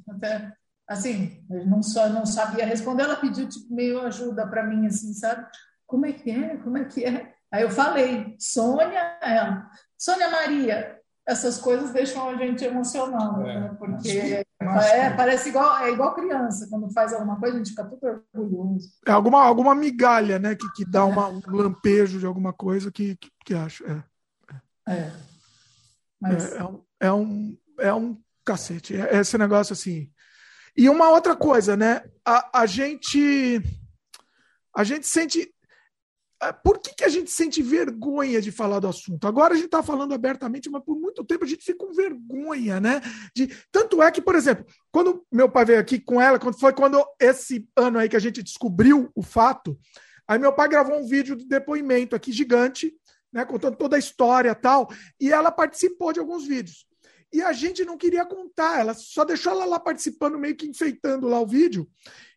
até, 0.08 0.52
assim, 0.88 1.44
não 1.66 1.82
só 1.82 2.08
não 2.08 2.24
sabia 2.24 2.64
responder, 2.64 3.02
ela 3.02 3.16
pediu 3.16 3.48
tipo, 3.48 3.74
meio 3.74 4.00
ajuda 4.02 4.46
para 4.46 4.62
mim, 4.62 4.86
assim, 4.86 5.12
sabe? 5.12 5.44
como 5.90 6.06
é 6.06 6.12
que 6.12 6.30
é? 6.30 6.56
Como 6.58 6.78
é 6.78 6.84
que 6.84 7.04
é? 7.04 7.34
Aí 7.50 7.62
eu 7.62 7.70
falei, 7.70 8.36
Sônia, 8.38 9.18
ela, 9.20 9.68
Sônia 9.98 10.30
Maria, 10.30 10.99
essas 11.30 11.58
coisas 11.58 11.92
deixam 11.92 12.28
a 12.28 12.34
gente 12.34 12.64
emocionado, 12.64 13.42
é, 13.42 13.60
né? 13.60 13.76
porque 13.78 14.44
é, 14.58 15.10
parece 15.10 15.50
igual, 15.50 15.78
é 15.78 15.92
igual 15.92 16.14
criança, 16.14 16.66
quando 16.68 16.92
faz 16.92 17.12
alguma 17.12 17.38
coisa, 17.38 17.54
a 17.54 17.58
gente 17.58 17.70
fica 17.70 17.84
tudo 17.84 18.24
orgulhoso. 18.34 18.90
É 19.06 19.12
alguma, 19.12 19.44
alguma 19.44 19.74
migalha, 19.74 20.40
né, 20.40 20.56
que, 20.56 20.70
que 20.72 20.84
dá 20.84 21.04
uma, 21.04 21.28
um 21.28 21.40
lampejo 21.48 22.18
de 22.18 22.26
alguma 22.26 22.52
coisa 22.52 22.90
que, 22.90 23.16
que, 23.16 23.30
que 23.44 23.54
acha. 23.54 24.04
É. 24.88 24.92
é. 24.92 25.12
Mas... 26.20 26.52
É, 26.52 26.58
é, 26.58 26.64
um, 26.64 26.82
é, 26.98 27.12
um, 27.12 27.58
é 27.78 27.94
um 27.94 28.20
cacete. 28.44 28.96
É 28.96 29.20
esse 29.20 29.38
negócio 29.38 29.72
assim. 29.72 30.10
E 30.76 30.88
uma 30.88 31.10
outra 31.10 31.36
coisa, 31.36 31.76
né? 31.76 32.02
A, 32.24 32.60
a 32.62 32.66
gente. 32.66 33.62
A 34.74 34.84
gente 34.84 35.06
sente 35.06 35.52
ah, 36.40 36.54
por 36.54 36.78
que, 36.78 36.94
que 36.94 37.04
a 37.04 37.08
gente 37.08 37.30
sente 37.30 37.62
vergonha 37.62 38.40
de 38.40 38.50
falar 38.50 38.80
do 38.80 38.88
assunto? 38.88 39.26
Agora 39.28 39.52
a 39.52 39.56
gente 39.56 39.66
está 39.66 39.82
falando 39.82 40.14
abertamente, 40.14 40.70
mas 40.70 40.82
por 40.82 40.98
muito 41.10 41.24
tempo 41.24 41.44
a 41.44 41.48
gente 41.48 41.64
fica 41.64 41.78
com 41.78 41.92
vergonha, 41.92 42.80
né? 42.80 43.00
De, 43.34 43.48
tanto 43.70 44.02
é 44.02 44.10
que, 44.10 44.22
por 44.22 44.34
exemplo, 44.34 44.64
quando 44.90 45.26
meu 45.30 45.48
pai 45.50 45.64
veio 45.64 45.80
aqui 45.80 45.98
com 45.98 46.20
ela, 46.20 46.38
quando 46.38 46.58
foi 46.58 46.72
quando 46.72 47.04
esse 47.20 47.68
ano 47.76 47.98
aí 47.98 48.08
que 48.08 48.16
a 48.16 48.20
gente 48.20 48.42
descobriu 48.42 49.10
o 49.14 49.22
fato, 49.22 49.78
aí 50.26 50.38
meu 50.38 50.52
pai 50.52 50.68
gravou 50.68 50.98
um 50.98 51.06
vídeo 51.06 51.36
de 51.36 51.46
depoimento 51.46 52.14
aqui 52.16 52.32
gigante, 52.32 52.94
né, 53.32 53.44
contando 53.44 53.76
toda 53.76 53.96
a 53.96 53.98
história 53.98 54.54
tal, 54.54 54.88
e 55.20 55.32
ela 55.32 55.52
participou 55.52 56.12
de 56.12 56.20
alguns 56.20 56.46
vídeos. 56.46 56.86
e 57.32 57.40
a 57.42 57.52
gente 57.52 57.84
não 57.84 57.96
queria 57.96 58.24
contar. 58.24 58.80
Ela 58.80 58.94
só 58.94 59.24
deixou 59.24 59.52
ela 59.52 59.64
lá 59.64 59.78
participando, 59.78 60.38
meio 60.38 60.56
que 60.56 60.66
enfeitando 60.66 61.28
lá 61.28 61.40
o 61.40 61.46
vídeo. 61.46 61.88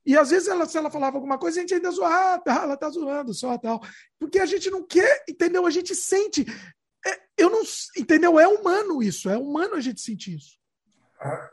E 0.05 0.17
às 0.17 0.29
vezes 0.29 0.47
ela, 0.47 0.65
se 0.65 0.77
ela 0.77 0.91
falava 0.91 1.17
alguma 1.17 1.37
coisa, 1.37 1.57
a 1.57 1.61
gente 1.61 1.73
ainda 1.73 1.89
zoava, 1.89 2.35
ah, 2.35 2.39
tá, 2.39 2.63
ela 2.63 2.77
tá 2.77 2.89
zoando 2.89 3.33
só 3.33 3.57
tal. 3.57 3.81
Porque 4.19 4.39
a 4.39 4.45
gente 4.45 4.69
não 4.69 4.85
quer, 4.85 5.23
entendeu? 5.27 5.65
A 5.65 5.69
gente 5.69 5.95
sente. 5.95 6.45
É, 7.05 7.19
eu 7.37 7.49
não, 7.49 7.61
entendeu? 7.97 8.39
É 8.39 8.47
humano 8.47 9.01
isso, 9.01 9.29
é 9.29 9.37
humano 9.37 9.75
a 9.75 9.81
gente 9.81 10.01
sentir 10.01 10.35
isso. 10.35 10.57
É, 11.21 11.49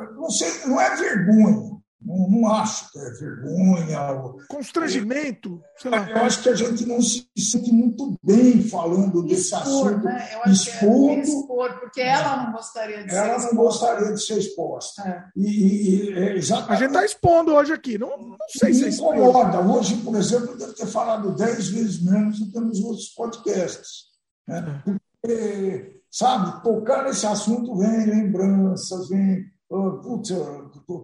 é, 0.00 0.12
não, 0.12 0.30
sei, 0.30 0.66
não 0.66 0.80
é 0.80 0.96
vergonha. 0.96 1.80
Não, 2.02 2.30
não, 2.30 2.54
acho 2.54 2.90
que 2.90 2.98
é 2.98 3.10
vergonha. 3.10 4.34
Constrangimento. 4.48 5.62
Eu, 5.84 5.92
eu 5.92 6.16
acho 6.22 6.42
que 6.42 6.48
a 6.48 6.54
gente 6.54 6.86
não 6.86 7.02
se 7.02 7.28
sente 7.36 7.70
muito 7.70 8.18
bem 8.22 8.62
falando 8.62 9.22
desse 9.22 9.54
assunto. 9.54 10.02
Né? 10.02 10.30
Eu 10.32 10.40
acho 10.44 10.52
expondo, 10.52 11.08
que 11.08 11.10
é 11.10 11.20
expor, 11.20 11.80
porque 11.80 12.00
ela 12.00 12.44
não 12.44 12.52
gostaria 12.52 13.04
de 13.04 13.14
ela 13.14 13.26
ser 13.26 13.30
Ela 13.30 13.52
não 13.52 13.54
gostaria 13.54 14.14
de 14.14 14.24
ser 14.24 14.38
exposta. 14.38 15.02
É. 15.02 15.24
E, 15.36 16.08
e, 16.08 16.12
é 16.14 16.36
exatamente... 16.36 16.72
A 16.72 16.76
gente 16.76 16.88
está 16.88 17.04
expondo 17.04 17.52
hoje 17.52 17.72
aqui. 17.74 17.98
Não, 17.98 18.16
não 18.16 18.36
sei 18.48 18.72
se 18.72 18.84
é 18.86 18.88
incomoda. 18.88 19.60
Hoje, 19.60 19.96
por 19.96 20.16
exemplo, 20.16 20.52
eu 20.52 20.56
devo 20.56 20.72
ter 20.72 20.86
falado 20.86 21.36
dez 21.36 21.68
vezes 21.68 22.02
menos 22.02 22.38
do 22.40 22.50
que 22.50 22.60
nos 22.60 22.80
outros 22.80 23.08
podcasts. 23.10 24.09
Né? 24.46 24.82
É. 24.86 24.90
Porque, 25.22 26.02
sabe, 26.10 26.62
tocar 26.62 27.04
nesse 27.04 27.26
assunto 27.26 27.76
vem 27.76 28.06
lembranças, 28.06 29.08
vem 29.08 29.50
putz, 29.68 30.30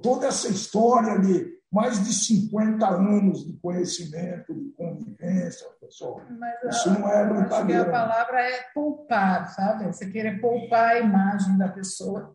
toda 0.03 0.27
essa 0.27 0.49
história 0.49 1.19
de 1.21 1.57
mais 1.71 2.03
de 2.05 2.13
50 2.13 2.87
anos 2.87 3.45
de 3.45 3.53
conhecimento, 3.59 4.55
de 4.55 4.71
convivência, 4.71 5.69
pessoal. 5.81 6.23
Mas, 6.31 6.77
isso 6.77 6.91
não 6.91 7.09
é 7.09 7.27
brincadeira. 7.27 7.83
a 7.83 7.91
palavra 7.91 8.41
é 8.41 8.63
poupar, 8.73 9.49
sabe? 9.51 9.87
Você 9.87 10.11
querer 10.11 10.41
poupar 10.41 10.97
a 10.97 10.99
imagem 11.01 11.59
da 11.59 11.69
pessoa. 11.69 12.35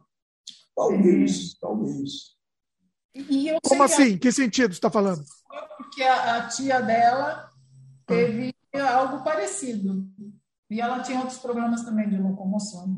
Talvez, 0.76 1.54
é. 1.56 1.60
talvez. 1.60 2.12
Como 3.64 3.84
assim? 3.84 4.18
Que 4.18 4.32
sentido 4.32 4.74
você 4.74 4.78
está 4.78 4.92
falando? 4.92 5.24
Porque 5.78 6.04
a, 6.04 6.38
a, 6.38 6.48
tia 6.48 6.82
dela 6.82 7.50
teve 8.06 8.54
ah. 8.76 8.94
algo 8.96 9.24
parecido. 9.24 10.06
E 10.72 10.80
ela 10.80 11.01
tinha 11.01 11.19
outros 11.19 11.38
problemas 11.38 11.83
também 11.83 12.08
de 12.08 12.17
locomoção. 12.17 12.98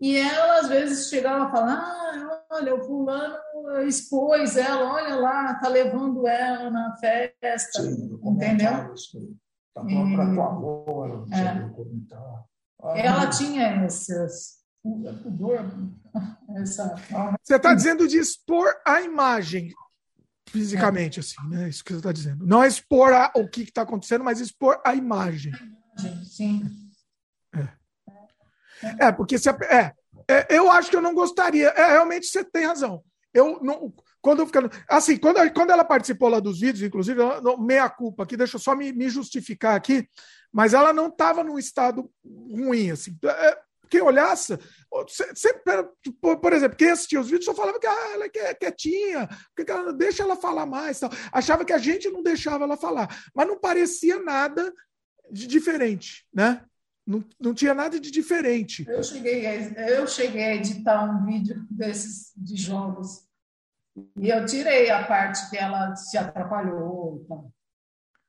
E 0.00 0.16
ela, 0.16 0.58
às 0.58 0.68
vezes, 0.68 1.08
chegava 1.08 1.44
a 1.44 1.50
falar: 1.50 1.74
ah, 1.74 2.44
olha, 2.50 2.74
o 2.74 2.82
fulano 2.82 3.36
expôs 3.86 4.56
ela, 4.56 4.92
olha 4.92 5.14
lá, 5.14 5.54
tá 5.54 5.68
levando 5.68 6.26
ela 6.26 6.68
na 6.70 6.96
festa. 6.96 7.82
Sim, 7.82 8.18
entendeu? 8.24 8.92
Tá 9.72 9.82
bom 9.82 10.12
para 10.12 10.34
tua 10.34 10.46
avó, 10.46 11.06
ela 11.30 11.54
não 11.54 11.68
é. 11.68 11.70
comentar. 11.70 12.44
Ah, 12.82 12.98
ela 12.98 13.30
tinha 13.30 13.62
essas. 13.84 14.60
Essa... 16.56 16.96
Você 17.40 17.54
está 17.54 17.72
dizendo 17.72 18.08
de 18.08 18.18
expor 18.18 18.74
a 18.84 19.00
imagem 19.02 19.72
fisicamente, 20.48 21.20
é. 21.20 21.22
assim, 21.22 21.48
né? 21.48 21.68
Isso 21.68 21.84
que 21.84 21.92
você 21.92 21.98
está 21.98 22.10
dizendo. 22.10 22.44
Não 22.44 22.64
é 22.64 22.66
expor 22.66 23.12
a, 23.12 23.30
o 23.36 23.48
que 23.48 23.62
está 23.62 23.82
acontecendo, 23.82 24.24
mas 24.24 24.40
expor 24.40 24.80
a 24.84 24.96
imagem. 24.96 25.52
Sim. 26.36 26.62
É, 28.98 29.12
porque 29.12 29.38
se 29.38 29.48
a, 29.48 29.56
é, 29.70 29.92
é, 30.28 30.46
eu 30.56 30.70
acho 30.70 30.90
que 30.90 30.96
eu 30.96 31.02
não 31.02 31.14
gostaria. 31.14 31.68
É, 31.68 31.92
realmente 31.92 32.26
você 32.26 32.42
tem 32.42 32.66
razão. 32.66 33.02
Eu 33.34 33.60
não. 33.62 33.92
Quando 34.20 34.40
eu 34.40 34.46
ficando. 34.46 34.70
Assim, 34.88 35.16
quando, 35.18 35.38
quando 35.52 35.70
ela 35.70 35.84
participou 35.84 36.28
lá 36.28 36.40
dos 36.40 36.60
vídeos, 36.60 36.82
inclusive, 36.82 37.20
meia 37.58 37.88
culpa 37.90 38.22
aqui, 38.22 38.36
deixa 38.36 38.56
eu 38.56 38.60
só 38.60 38.74
me, 38.74 38.92
me 38.92 39.08
justificar 39.08 39.76
aqui, 39.76 40.08
mas 40.50 40.74
ela 40.74 40.92
não 40.92 41.08
estava 41.08 41.44
num 41.44 41.58
estado 41.58 42.10
ruim, 42.24 42.90
assim. 42.90 43.16
É, 43.24 43.58
quem 43.90 44.00
olhasse, 44.00 44.58
sempre, 45.34 45.60
por, 46.18 46.52
exemplo, 46.54 46.78
quem 46.78 46.88
assistia 46.88 47.20
os 47.20 47.26
vídeos 47.26 47.44
só 47.44 47.54
falava 47.54 47.78
que 47.78 47.86
ah, 47.86 48.10
ela 48.14 48.24
é 48.24 48.54
quietinha, 48.54 49.28
que 49.54 49.70
ela, 49.70 49.92
deixa 49.92 50.22
ela 50.22 50.34
falar 50.34 50.64
mais. 50.64 50.98
Tal. 50.98 51.10
Achava 51.30 51.62
que 51.62 51.74
a 51.74 51.78
gente 51.78 52.08
não 52.08 52.22
deixava 52.22 52.64
ela 52.64 52.78
falar, 52.78 53.06
mas 53.34 53.46
não 53.46 53.60
parecia 53.60 54.18
nada 54.18 54.72
de 55.32 55.46
diferente, 55.46 56.26
né? 56.32 56.64
Não, 57.04 57.24
não 57.40 57.52
tinha 57.52 57.74
nada 57.74 57.98
de 57.98 58.10
diferente. 58.10 58.84
Eu 58.88 59.02
cheguei, 59.02 59.46
a, 59.46 59.54
eu 59.88 60.06
cheguei 60.06 60.44
a 60.44 60.54
editar 60.54 61.02
um 61.02 61.24
vídeo 61.24 61.66
desses 61.68 62.32
de 62.36 62.56
jogos 62.56 63.26
e 64.16 64.28
eu 64.28 64.46
tirei 64.46 64.90
a 64.90 65.04
parte 65.04 65.50
que 65.50 65.56
ela 65.56 65.96
se 65.96 66.16
atrapalhou 66.16 67.22
então, 67.24 67.52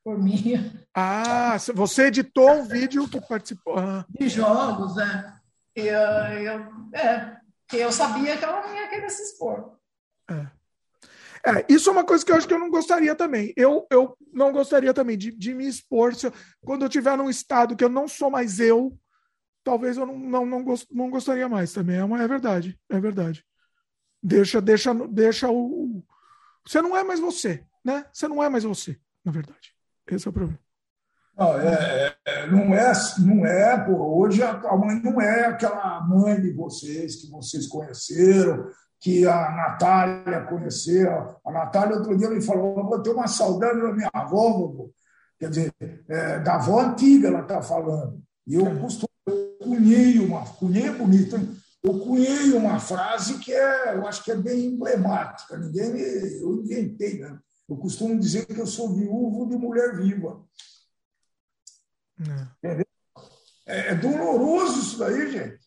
por 0.02 0.18
mim. 0.18 0.72
Ah, 0.92 1.56
você 1.74 2.06
editou 2.06 2.50
um 2.50 2.64
vídeo 2.64 3.08
que 3.08 3.20
participou. 3.20 3.78
Ah. 3.78 4.04
De 4.08 4.28
jogos, 4.28 4.96
né? 4.96 5.40
Eu, 5.74 5.84
eu, 5.94 6.60
é, 6.92 7.36
eu 7.72 7.92
sabia 7.92 8.36
que 8.36 8.44
ela 8.44 8.60
não 8.60 8.74
ia 8.74 8.88
querer 8.88 9.10
se 9.10 9.22
expor. 9.22 9.76
É. 10.30 10.46
É, 11.46 11.64
isso 11.68 11.90
é 11.90 11.92
uma 11.92 12.04
coisa 12.04 12.24
que 12.24 12.32
eu 12.32 12.36
acho 12.36 12.48
que 12.48 12.54
eu 12.54 12.58
não 12.58 12.70
gostaria 12.70 13.14
também. 13.14 13.52
Eu, 13.54 13.86
eu 13.90 14.16
não 14.32 14.50
gostaria 14.50 14.94
também 14.94 15.18
de, 15.18 15.30
de 15.30 15.52
me 15.54 15.68
expor. 15.68 16.14
Se 16.14 16.26
eu, 16.26 16.32
quando 16.64 16.82
eu 16.82 16.88
estiver 16.88 17.16
num 17.18 17.28
estado 17.28 17.76
que 17.76 17.84
eu 17.84 17.90
não 17.90 18.08
sou 18.08 18.30
mais 18.30 18.58
eu, 18.58 18.98
talvez 19.62 19.96
eu 19.96 20.06
não, 20.06 20.18
não, 20.18 20.46
não, 20.46 20.64
gost, 20.64 20.86
não 20.90 21.10
gostaria 21.10 21.48
mais 21.48 21.72
também. 21.72 21.96
É, 21.96 22.04
uma, 22.04 22.22
é 22.22 22.26
verdade, 22.26 22.78
é 22.88 22.98
verdade. 22.98 23.44
Deixa, 24.22 24.60
deixa, 24.60 24.94
deixa 25.08 25.50
o. 25.50 26.02
Você 26.66 26.80
não 26.80 26.96
é 26.96 27.04
mais 27.04 27.20
você, 27.20 27.62
né? 27.84 28.06
Você 28.10 28.26
não 28.26 28.42
é 28.42 28.48
mais 28.48 28.64
você, 28.64 28.98
na 29.22 29.30
verdade. 29.30 29.74
Esse 30.06 30.26
é 30.26 30.30
o 30.30 30.32
problema. 30.32 30.58
Não 31.36 31.58
é, 31.58 32.16
é, 32.24 32.46
não 32.46 32.74
é, 32.74 32.92
não 33.18 33.46
é 33.46 33.84
pô, 33.84 34.20
hoje 34.20 34.40
a, 34.40 34.52
a 34.52 34.76
mãe 34.76 35.02
não 35.02 35.20
é 35.20 35.46
aquela 35.46 36.00
mãe 36.02 36.40
de 36.40 36.52
vocês 36.52 37.16
que 37.16 37.28
vocês 37.28 37.66
conheceram, 37.66 38.70
que 39.04 39.26
a 39.26 39.50
Natália 39.50 40.46
conheceu. 40.46 41.36
A 41.44 41.52
Natália, 41.52 41.98
outro 41.98 42.16
dia, 42.16 42.30
me 42.30 42.40
falou: 42.40 42.74
vou 42.74 43.02
ter 43.02 43.10
uma 43.10 43.26
saudade 43.26 43.78
da 43.78 43.92
minha 43.92 44.08
avó, 44.10 44.50
vovô. 44.50 44.94
Quer 45.38 45.50
dizer, 45.50 45.74
é, 46.08 46.38
da 46.38 46.54
avó 46.54 46.80
antiga, 46.80 47.28
ela 47.28 47.40
está 47.40 47.60
falando. 47.60 48.18
E 48.46 48.54
eu 48.54 48.64
costumo, 48.80 49.10
eu 49.26 49.58
cunhei 49.62 50.18
uma, 50.20 50.46
cunhei 50.54 50.86
é 50.86 50.92
bonito, 50.92 51.36
hein? 51.36 51.54
eu 51.82 52.00
cunhei 52.00 52.54
uma 52.54 52.80
frase 52.80 53.38
que 53.40 53.52
é, 53.52 53.94
eu 53.94 54.06
acho 54.06 54.24
que 54.24 54.30
é 54.30 54.36
bem 54.36 54.64
emblemática. 54.64 55.58
Ninguém, 55.58 56.00
eu 56.40 56.62
inventei, 56.62 57.20
né? 57.20 57.38
Eu 57.68 57.76
costumo 57.76 58.18
dizer 58.18 58.46
que 58.46 58.58
eu 58.58 58.66
sou 58.66 58.94
viúvo 58.94 59.46
de 59.50 59.56
mulher 59.56 59.96
viva. 59.98 60.42
É. 62.62 62.84
É, 63.66 63.88
é 63.90 63.94
doloroso 63.94 64.80
isso 64.80 64.98
daí, 64.98 65.30
gente. 65.30 65.63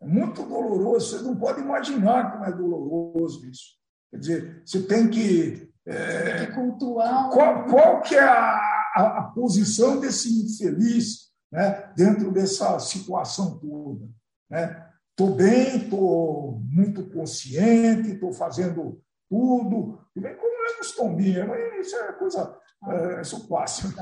É 0.00 0.06
muito 0.06 0.42
doloroso, 0.42 1.18
você 1.18 1.22
não 1.22 1.36
pode 1.36 1.60
imaginar 1.60 2.32
como 2.32 2.44
é 2.44 2.52
doloroso 2.52 3.46
isso. 3.46 3.78
Quer 4.10 4.18
dizer, 4.18 4.62
você 4.64 4.82
tem 4.82 5.08
que. 5.08 5.70
É, 5.86 6.46
que 6.46 6.52
cultuar. 6.52 7.30
Qual, 7.30 7.64
qual 7.66 8.02
que 8.02 8.14
é 8.14 8.22
a, 8.22 8.56
a, 8.94 9.18
a, 9.18 9.22
posição 9.34 10.00
desse 10.00 10.42
infeliz 10.42 11.30
né, 11.50 11.92
dentro 11.96 12.30
dessa 12.32 12.78
situação 12.78 13.58
toda? 13.58 14.08
Estou 15.10 15.30
né? 15.30 15.36
bem, 15.36 15.76
estou 15.76 16.60
muito 16.70 17.08
consciente, 17.10 18.12
estou 18.12 18.32
fazendo 18.32 19.00
tudo. 19.28 20.00
E 20.16 20.20
como 20.20 20.66
é 20.66 20.78
nos 20.78 20.92
tombinhos, 20.92 21.46
isso 21.80 21.96
é 21.96 22.12
coisa. 22.12 22.56
É, 22.88 23.20
isso 23.20 23.36
é 23.36 23.46
clássico. 23.46 24.00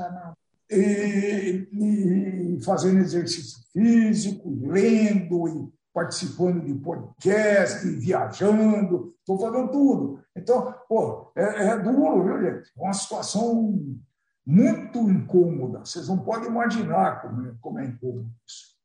E, 0.71 1.67
e, 1.73 2.63
fazendo 2.63 2.99
exercício 2.99 3.59
físico, 3.73 4.49
lendo, 4.61 5.73
participando 5.99 6.65
de 6.65 6.73
podcast, 6.75 7.85
viajando, 7.85 9.13
estou 9.19 9.37
fazendo 9.37 9.69
tudo. 9.69 10.23
Então, 10.33 10.73
pô, 10.87 11.29
é, 11.35 11.71
é 11.71 11.77
duro, 11.77 12.23
viu, 12.23 12.41
gente? 12.41 12.71
É 12.77 12.81
uma 12.81 12.93
situação 12.93 13.99
muito 14.45 14.97
incômoda. 15.09 15.79
Vocês 15.79 16.07
não 16.07 16.17
podem 16.19 16.47
imaginar 16.47 17.21
como 17.21 17.45
é, 17.45 17.53
como 17.59 17.79
é 17.79 17.85
incômodo 17.85 18.31
isso. 18.47 18.77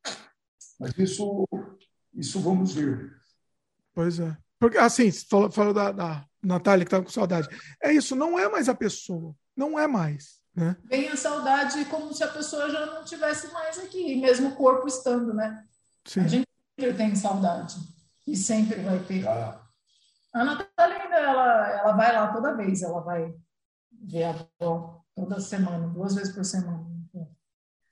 Mas 0.80 0.98
isso, 0.98 1.48
isso 2.12 2.40
vamos 2.40 2.74
ver. 2.74 3.12
Pois 3.94 4.18
é. 4.18 4.36
Porque, 4.58 4.76
assim, 4.76 5.12
falou, 5.12 5.52
falou 5.52 5.72
da, 5.72 5.92
da 5.92 6.24
Natália 6.42 6.84
que 6.84 6.88
estava 6.88 7.04
com 7.04 7.10
saudade. 7.10 7.48
É 7.80 7.92
isso, 7.92 8.16
não 8.16 8.36
é 8.36 8.48
mais 8.48 8.68
a 8.68 8.74
pessoa. 8.74 9.36
Não 9.56 9.78
é 9.78 9.86
mais. 9.86 10.40
Né? 10.52 10.76
Vem 10.82 11.08
a 11.08 11.16
saudade 11.16 11.84
como 11.84 12.12
se 12.12 12.24
a 12.24 12.28
pessoa 12.28 12.68
já 12.70 12.86
não 12.86 13.04
tivesse 13.04 13.52
mais 13.52 13.78
aqui, 13.78 14.20
mesmo 14.20 14.48
o 14.48 14.56
corpo 14.56 14.88
estando, 14.88 15.32
né? 15.32 15.64
Sim. 16.04 16.20
A 16.20 16.26
gente 16.26 16.53
sempre 16.78 16.96
tem 16.96 17.16
saudade. 17.16 17.76
E 18.26 18.36
sempre 18.36 18.80
vai 18.80 18.98
ter. 19.00 19.26
Ah. 19.28 19.60
A 20.32 20.44
Natália 20.44 21.02
ainda, 21.02 21.16
ela, 21.16 21.68
ela 21.70 21.92
vai 21.92 22.12
lá 22.12 22.32
toda 22.32 22.56
vez, 22.56 22.82
ela 22.82 23.00
vai 23.00 23.34
ver 23.92 24.24
a 24.24 24.48
avó 24.60 25.02
toda 25.14 25.40
semana, 25.40 25.88
duas 25.88 26.14
vezes 26.14 26.34
por 26.34 26.44
semana. 26.44 26.94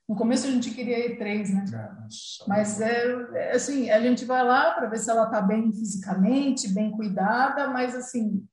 No 0.08 0.16
começo 0.16 0.46
a 0.46 0.50
gente 0.50 0.72
queria 0.72 1.06
ir 1.06 1.16
três, 1.16 1.54
né? 1.54 1.64
Nossa. 1.70 2.44
Mas 2.46 2.80
é, 2.80 3.04
é, 3.34 3.52
assim, 3.52 3.88
a 3.88 4.00
gente 4.00 4.24
vai 4.24 4.44
lá 4.44 4.72
para 4.72 4.88
ver 4.88 4.98
se 4.98 5.08
ela 5.08 5.24
está 5.24 5.40
bem 5.40 5.72
fisicamente, 5.72 6.68
bem 6.68 6.90
cuidada, 6.90 7.68
mas 7.68 7.94
assim, 7.94 8.44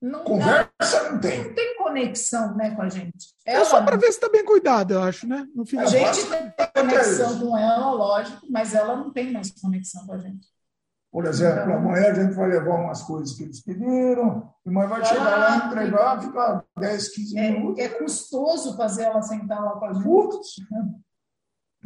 não 0.00 0.24
Conversa 0.24 0.68
dá, 0.78 1.12
não 1.12 1.20
tem. 1.20 1.44
Não 1.44 1.54
tem 1.54 1.76
conexão 1.76 2.54
né, 2.56 2.74
com 2.74 2.82
a 2.82 2.88
gente. 2.88 3.34
Ela, 3.44 3.62
é 3.62 3.64
só 3.64 3.82
para 3.82 3.96
ver 3.96 4.06
se 4.06 4.18
está 4.18 4.28
bem 4.28 4.44
cuidada, 4.44 4.94
eu 4.94 5.02
acho, 5.02 5.26
né? 5.26 5.46
No 5.54 5.64
final. 5.64 5.86
A 5.86 5.88
gente 5.88 6.28
tem 6.28 6.52
conexão 6.74 7.40
com 7.40 7.56
ela, 7.56 7.90
lógico, 7.92 8.46
mas 8.50 8.74
ela 8.74 8.96
não 8.96 9.12
tem 9.12 9.32
mais 9.32 9.50
conexão 9.50 10.06
com 10.06 10.12
a 10.12 10.18
gente. 10.18 10.46
Por 11.10 11.24
exemplo, 11.24 11.62
então, 11.62 11.76
amanhã 11.76 12.10
a 12.10 12.14
gente 12.14 12.34
vai 12.34 12.48
levar 12.48 12.74
umas 12.74 13.02
coisas 13.02 13.34
que 13.34 13.44
eles 13.44 13.62
pediram, 13.62 14.52
mas 14.66 14.88
vai 14.90 15.02
chegar 15.02 15.36
lá, 15.38 15.66
entregar, 15.66 16.20
ficar 16.20 16.64
10, 16.76 17.08
15 17.08 17.38
é, 17.38 17.50
minutos. 17.52 17.78
É 17.82 17.88
custoso 17.88 18.76
fazer 18.76 19.04
ela 19.04 19.22
sentar 19.22 19.64
lá 19.64 19.78
com 19.78 19.84
a 19.86 19.92
gente. 19.94 20.04
Putz. 20.04 20.56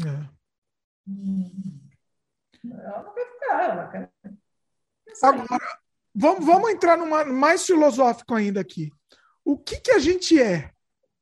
É. 0.05 0.29
Hum. 1.09 1.81
Ela 2.73 3.03
não 3.05 3.15
quer 3.15 3.27
ficar, 3.33 3.71
ela 3.71 3.89
quer. 3.89 4.11
Agora, 5.23 5.80
vamos, 6.15 6.45
vamos 6.45 6.71
entrar 6.71 6.97
numa 6.97 7.25
mais 7.25 7.65
filosófico 7.65 8.35
ainda 8.35 8.61
aqui. 8.61 8.91
O 9.45 9.59
que, 9.59 9.81
que 9.81 9.93
a 9.93 9.99
gente 9.99 10.41
é? 10.41 10.73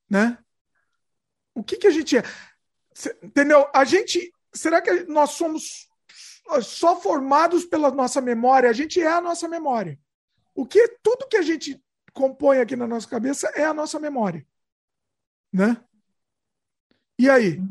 Né? 0.09 0.39
O 1.55 1.63
que, 1.63 1.77
que 1.77 1.87
a 1.87 1.91
gente 1.91 2.17
é? 2.17 2.23
Entendeu? 3.23 3.69
A 3.75 3.85
gente. 3.85 4.33
Será 4.53 4.81
que 4.81 5.05
nós 5.05 5.31
somos 5.31 5.89
só 6.63 7.01
formados 7.01 7.65
pela 7.65 7.91
nossa 7.91 8.21
memória? 8.21 8.71
A 8.71 8.73
gente 8.73 9.01
é 9.01 9.09
a 9.09 9.21
nossa 9.21 9.49
memória. 9.49 9.99
O 10.55 10.67
que 10.67 10.97
tudo 11.03 11.29
que 11.29 11.37
a 11.37 11.43
gente 11.43 11.81
compõe 12.13 12.59
aqui 12.59 12.75
na 12.75 12.87
nossa 12.87 13.07
cabeça 13.07 13.49
é 13.55 13.65
a 13.65 13.75
nossa 13.75 14.01
memória, 14.01 14.45
né? 15.53 15.77
E 17.19 17.29
aí? 17.29 17.63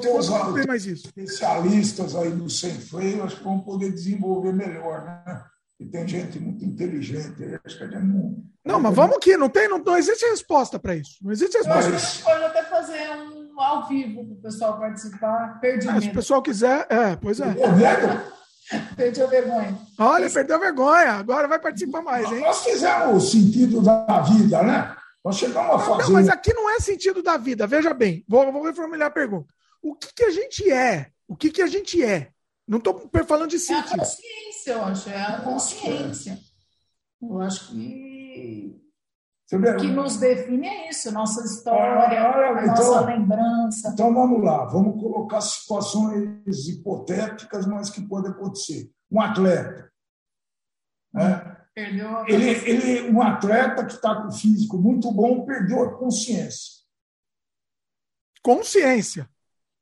Ter 0.00 0.10
os 0.10 0.28
tem 0.54 0.66
mais 0.66 0.84
isso. 0.84 1.06
especialistas 1.06 2.14
aí 2.16 2.30
do 2.30 2.50
sem 2.50 2.74
freio, 2.74 3.22
acho 3.22 3.36
que 3.36 3.44
vão 3.44 3.60
poder 3.60 3.92
desenvolver 3.92 4.52
melhor, 4.52 5.04
né? 5.04 5.45
E 5.78 5.84
tem 5.84 6.08
gente 6.08 6.38
muito 6.38 6.64
inteligente, 6.64 7.34
acho 7.64 7.76
que 7.76 7.84
a 7.84 7.86
gente 7.86 8.04
não. 8.04 8.42
Não, 8.64 8.80
mas 8.80 8.94
vamos 8.94 9.18
que 9.18 9.36
não 9.36 9.48
tem, 9.48 9.68
não, 9.68 9.78
não 9.78 9.96
existe 9.96 10.24
resposta 10.24 10.78
para 10.78 10.96
isso. 10.96 11.18
Não 11.22 11.30
existe 11.30 11.58
resposta. 11.58 11.90
Eu 11.90 11.96
acho 11.96 12.22
que 12.22 12.30
a 12.30 12.34
gente 12.34 12.40
pode 12.40 12.44
até 12.44 12.62
fazer 12.64 13.10
um 13.16 13.60
ao 13.60 13.86
vivo 13.86 14.24
para 14.24 14.34
o 14.34 14.42
pessoal 14.42 14.78
participar. 14.78 15.60
Perdi 15.60 15.88
ah, 15.88 16.00
Se 16.00 16.08
o 16.08 16.12
pessoal 16.12 16.42
quiser, 16.42 16.86
é, 16.90 17.16
pois 17.16 17.40
é. 17.40 17.54
Perdeu 18.96 19.28
vergonha. 19.28 19.78
Olha, 19.98 20.30
perdeu 20.30 20.58
vergonha. 20.58 21.12
Agora 21.12 21.46
vai 21.46 21.58
participar 21.58 22.02
mais, 22.02 22.30
hein? 22.32 22.40
Nós 22.40 22.64
fizemos 22.64 23.24
o 23.24 23.26
sentido 23.26 23.80
da 23.80 24.20
vida, 24.22 24.62
né? 24.62 24.96
Nós 25.24 25.36
chegamos 25.36 25.74
a 25.74 25.78
fazer. 25.78 26.02
Não, 26.04 26.10
mas 26.12 26.28
aqui 26.28 26.52
não 26.52 26.70
é 26.70 26.80
sentido 26.80 27.22
da 27.22 27.36
vida. 27.36 27.66
Veja 27.66 27.92
bem, 27.92 28.24
vou, 28.28 28.50
vou 28.50 28.64
reformular 28.64 29.08
a 29.08 29.10
pergunta. 29.10 29.52
O 29.82 29.94
que, 29.94 30.12
que 30.14 30.24
a 30.24 30.30
gente 30.30 30.70
é? 30.70 31.10
O 31.28 31.36
que, 31.36 31.50
que 31.50 31.62
a 31.62 31.66
gente 31.66 32.02
é? 32.02 32.30
Não 32.66 32.78
estou 32.78 33.08
falando 33.26 33.50
de 33.50 33.58
sentido. 33.58 33.92
É 33.92 33.94
a 33.94 33.98
consciência, 33.98 34.72
eu 34.72 34.84
acho. 34.84 35.08
É 35.10 35.22
a 35.22 35.40
consciência. 35.40 36.38
Eu 37.22 37.40
acho 37.40 37.70
que 37.70 38.86
o 39.52 39.76
que 39.76 39.86
nos 39.86 40.16
define 40.16 40.66
é 40.66 40.90
isso, 40.90 41.12
nossa 41.12 41.44
história, 41.44 42.20
a 42.20 42.64
então, 42.64 42.74
nossa 42.74 43.00
lembrança. 43.06 43.90
Então 43.92 44.12
vamos 44.12 44.42
lá, 44.42 44.64
vamos 44.64 45.00
colocar 45.00 45.40
situações 45.40 46.66
hipotéticas, 46.66 47.64
mas 47.64 47.88
que 47.88 48.00
podem 48.02 48.32
acontecer. 48.32 48.90
Um 49.08 49.20
atleta. 49.20 49.92
Né? 51.14 51.56
Perdeu 51.72 52.26
ele, 52.26 52.50
ele, 52.50 53.10
um 53.10 53.22
atleta 53.22 53.84
que 53.84 53.92
está 53.92 54.20
com 54.20 54.32
físico 54.32 54.78
muito 54.78 55.12
bom 55.12 55.44
perdeu 55.44 55.80
a 55.84 55.96
consciência. 55.96 56.82
Consciência. 58.42 59.30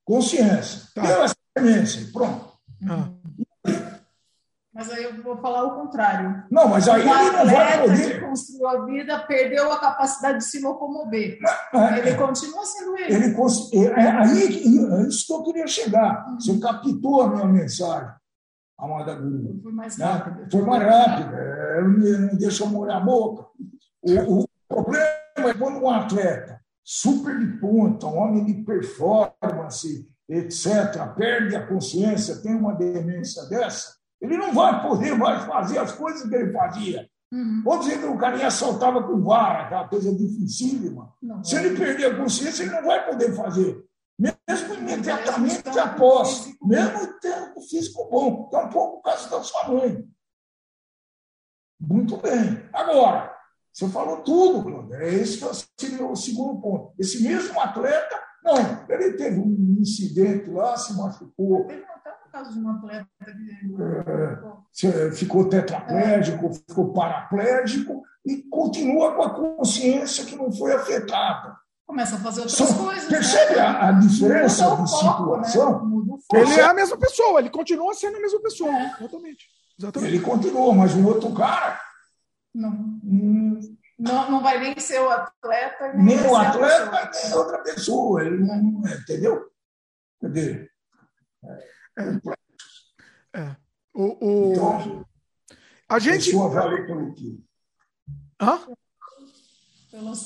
Consciência. 0.04 0.88
Tá. 0.94 1.02
Pela 1.02 1.24
experiência. 1.24 2.12
Pronto. 2.12 2.53
Ah. 2.88 3.08
Mas 4.74 4.90
aí 4.90 5.04
eu 5.04 5.22
vou 5.22 5.36
falar 5.36 5.62
o 5.62 5.76
contrário. 5.76 6.42
Não, 6.50 6.68
mas 6.68 6.88
aí 6.88 7.06
o 7.06 7.14
ele 7.14 7.30
não 7.30 7.46
vai 7.46 7.80
poder. 7.80 8.14
que 8.14 8.26
construiu 8.26 8.66
a 8.66 8.84
vida 8.84 9.20
perdeu 9.20 9.70
a 9.70 9.78
capacidade 9.78 10.38
de 10.38 10.44
se 10.44 10.60
locomover. 10.60 11.38
É, 11.72 11.98
ele 12.00 12.16
continua 12.16 12.64
sendo 12.66 12.98
ele. 12.98 13.14
ele 13.14 13.36
é, 13.72 14.00
é, 14.00 14.10
aí 14.10 14.98
é 15.02 15.02
isso 15.06 15.26
que 15.26 15.32
eu 15.32 15.42
queria 15.44 15.66
chegar. 15.68 16.26
Uhum. 16.28 16.40
Você 16.40 16.58
captou 16.58 17.22
a 17.22 17.30
minha 17.30 17.46
mensagem, 17.46 18.12
Amada 18.76 19.14
Guru. 19.14 19.60
Foi 19.62 19.72
mais 19.72 19.96
né? 19.96 20.04
rápido. 20.06 20.50
Foi 20.50 20.62
mais 20.62 20.82
rápido. 20.82 21.34
É, 21.36 21.82
não 21.82 22.36
deixa 22.36 22.64
eu 22.64 22.68
molhar 22.68 22.96
a 22.96 23.04
boca. 23.04 23.46
O, 24.02 24.40
o 24.40 24.48
problema 24.68 25.06
é 25.36 25.54
quando 25.54 25.78
um 25.78 25.88
atleta 25.88 26.60
super 26.82 27.38
de 27.38 27.46
ponta, 27.58 28.06
um 28.06 28.18
homem 28.18 28.44
de 28.44 28.54
performance, 28.64 30.06
etc., 30.28 31.14
perde 31.16 31.56
a 31.56 31.66
consciência, 31.66 32.42
tem 32.42 32.54
uma 32.54 32.74
demência 32.74 33.44
dessa 33.46 33.94
ele 34.24 34.38
não 34.38 34.54
vai 34.54 34.82
poder 34.82 35.14
mais 35.16 35.44
fazer 35.44 35.78
as 35.78 35.92
coisas 35.92 36.28
que 36.28 36.34
ele 36.34 36.52
fazia. 36.52 37.08
Uhum. 37.30 37.62
Vou 37.62 37.78
dizer 37.78 38.02
o 38.06 38.16
carinha 38.16 38.50
saltava 38.50 39.02
com 39.02 39.22
vara, 39.22 39.64
aquela 39.64 39.88
coisa 39.88 40.14
dificílima. 40.14 41.12
Não, 41.22 41.44
Se 41.44 41.56
ele 41.56 41.76
perder 41.76 42.06
a 42.06 42.16
consciência, 42.16 42.62
ele 42.62 42.72
não 42.72 42.84
vai 42.84 43.04
poder 43.04 43.34
fazer. 43.34 43.84
Mesmo 44.18 44.74
imediatamente 44.74 45.78
após, 45.78 46.48
mesmo 46.62 47.20
tendo 47.20 47.58
o 47.58 47.60
físico 47.60 48.08
bom. 48.08 48.48
Que 48.48 48.56
é 48.56 48.58
um 48.60 48.70
pouco 48.70 48.98
o 48.98 49.02
caso 49.02 49.28
da 49.28 49.42
sua 49.42 49.68
mãe. 49.68 50.08
Muito 51.80 52.16
bem. 52.16 52.66
Agora, 52.72 53.34
você 53.72 53.88
falou 53.88 54.22
tudo, 54.22 54.62
Cláudio. 54.62 54.94
É 54.94 55.14
esse 55.14 55.38
que 55.38 55.66
seria 55.78 56.06
o 56.06 56.16
segundo 56.16 56.60
ponto. 56.62 56.94
Esse 56.98 57.22
mesmo 57.22 57.60
atleta, 57.60 58.22
não, 58.44 58.56
ele 58.88 59.12
teve 59.14 59.40
um 59.40 59.78
incidente 59.80 60.50
lá, 60.50 60.76
se 60.76 60.94
machucou 60.96 61.66
caso 62.34 62.52
de 62.52 62.58
um 62.58 62.68
atleta 62.68 63.06
que 64.72 64.86
é, 64.88 65.12
ficou 65.12 65.48
tetraplégico, 65.48 66.46
é. 66.46 66.52
ficou 66.52 66.92
paraplégico 66.92 68.02
e 68.26 68.42
continua 68.50 69.14
com 69.14 69.22
a 69.22 69.30
consciência 69.30 70.24
que 70.24 70.34
não 70.34 70.50
foi 70.50 70.72
afetada. 70.72 71.56
Começa 71.86 72.16
a 72.16 72.18
fazer 72.18 72.40
outras 72.40 72.58
Só, 72.58 72.74
coisas. 72.74 73.04
Percebe 73.04 73.54
né? 73.54 73.60
a, 73.60 73.88
a, 73.88 73.92
diferença 73.92 74.64
de 74.64 74.90
foco, 74.90 75.36
né? 75.36 75.44
situação? 75.44 75.88
Né? 75.88 76.18
Ele 76.32 76.54
é 76.54 76.64
a 76.64 76.74
mesma 76.74 76.96
pessoa, 76.96 77.38
ele 77.38 77.50
continua 77.50 77.94
sendo 77.94 78.16
a 78.16 78.20
mesma 78.20 78.40
pessoa. 78.40 78.72
É. 78.72 78.96
Exatamente. 78.98 79.46
Exatamente. 79.78 80.14
Ele 80.14 80.24
continua, 80.24 80.74
mas 80.74 80.94
o 80.94 81.06
outro 81.06 81.32
cara. 81.34 81.78
Não. 82.52 82.70
Hum, 83.04 83.60
não, 83.98 84.30
não 84.30 84.42
vai 84.42 84.58
nem 84.58 84.78
ser 84.78 85.00
o 85.00 85.10
atleta. 85.10 85.92
Nem, 85.94 86.16
nem 86.16 86.26
o 86.26 86.36
atleta, 86.36 87.10
nem 87.12 87.34
outra 87.34 87.58
pessoa. 87.62 88.24
Ele 88.24 88.44
não, 88.44 88.82
entendeu? 88.86 89.50
Entendeu? 90.22 90.68
É. 93.34 93.40
é. 93.40 93.56
O, 93.94 94.26
o... 94.26 94.52
Então, 94.52 95.06
a 95.88 95.98
gente. 95.98 96.26
Pessoa 96.26 96.48
vale 96.48 96.86
pelo 96.86 97.14
quê? 97.14 97.38
Hã? 98.40 98.60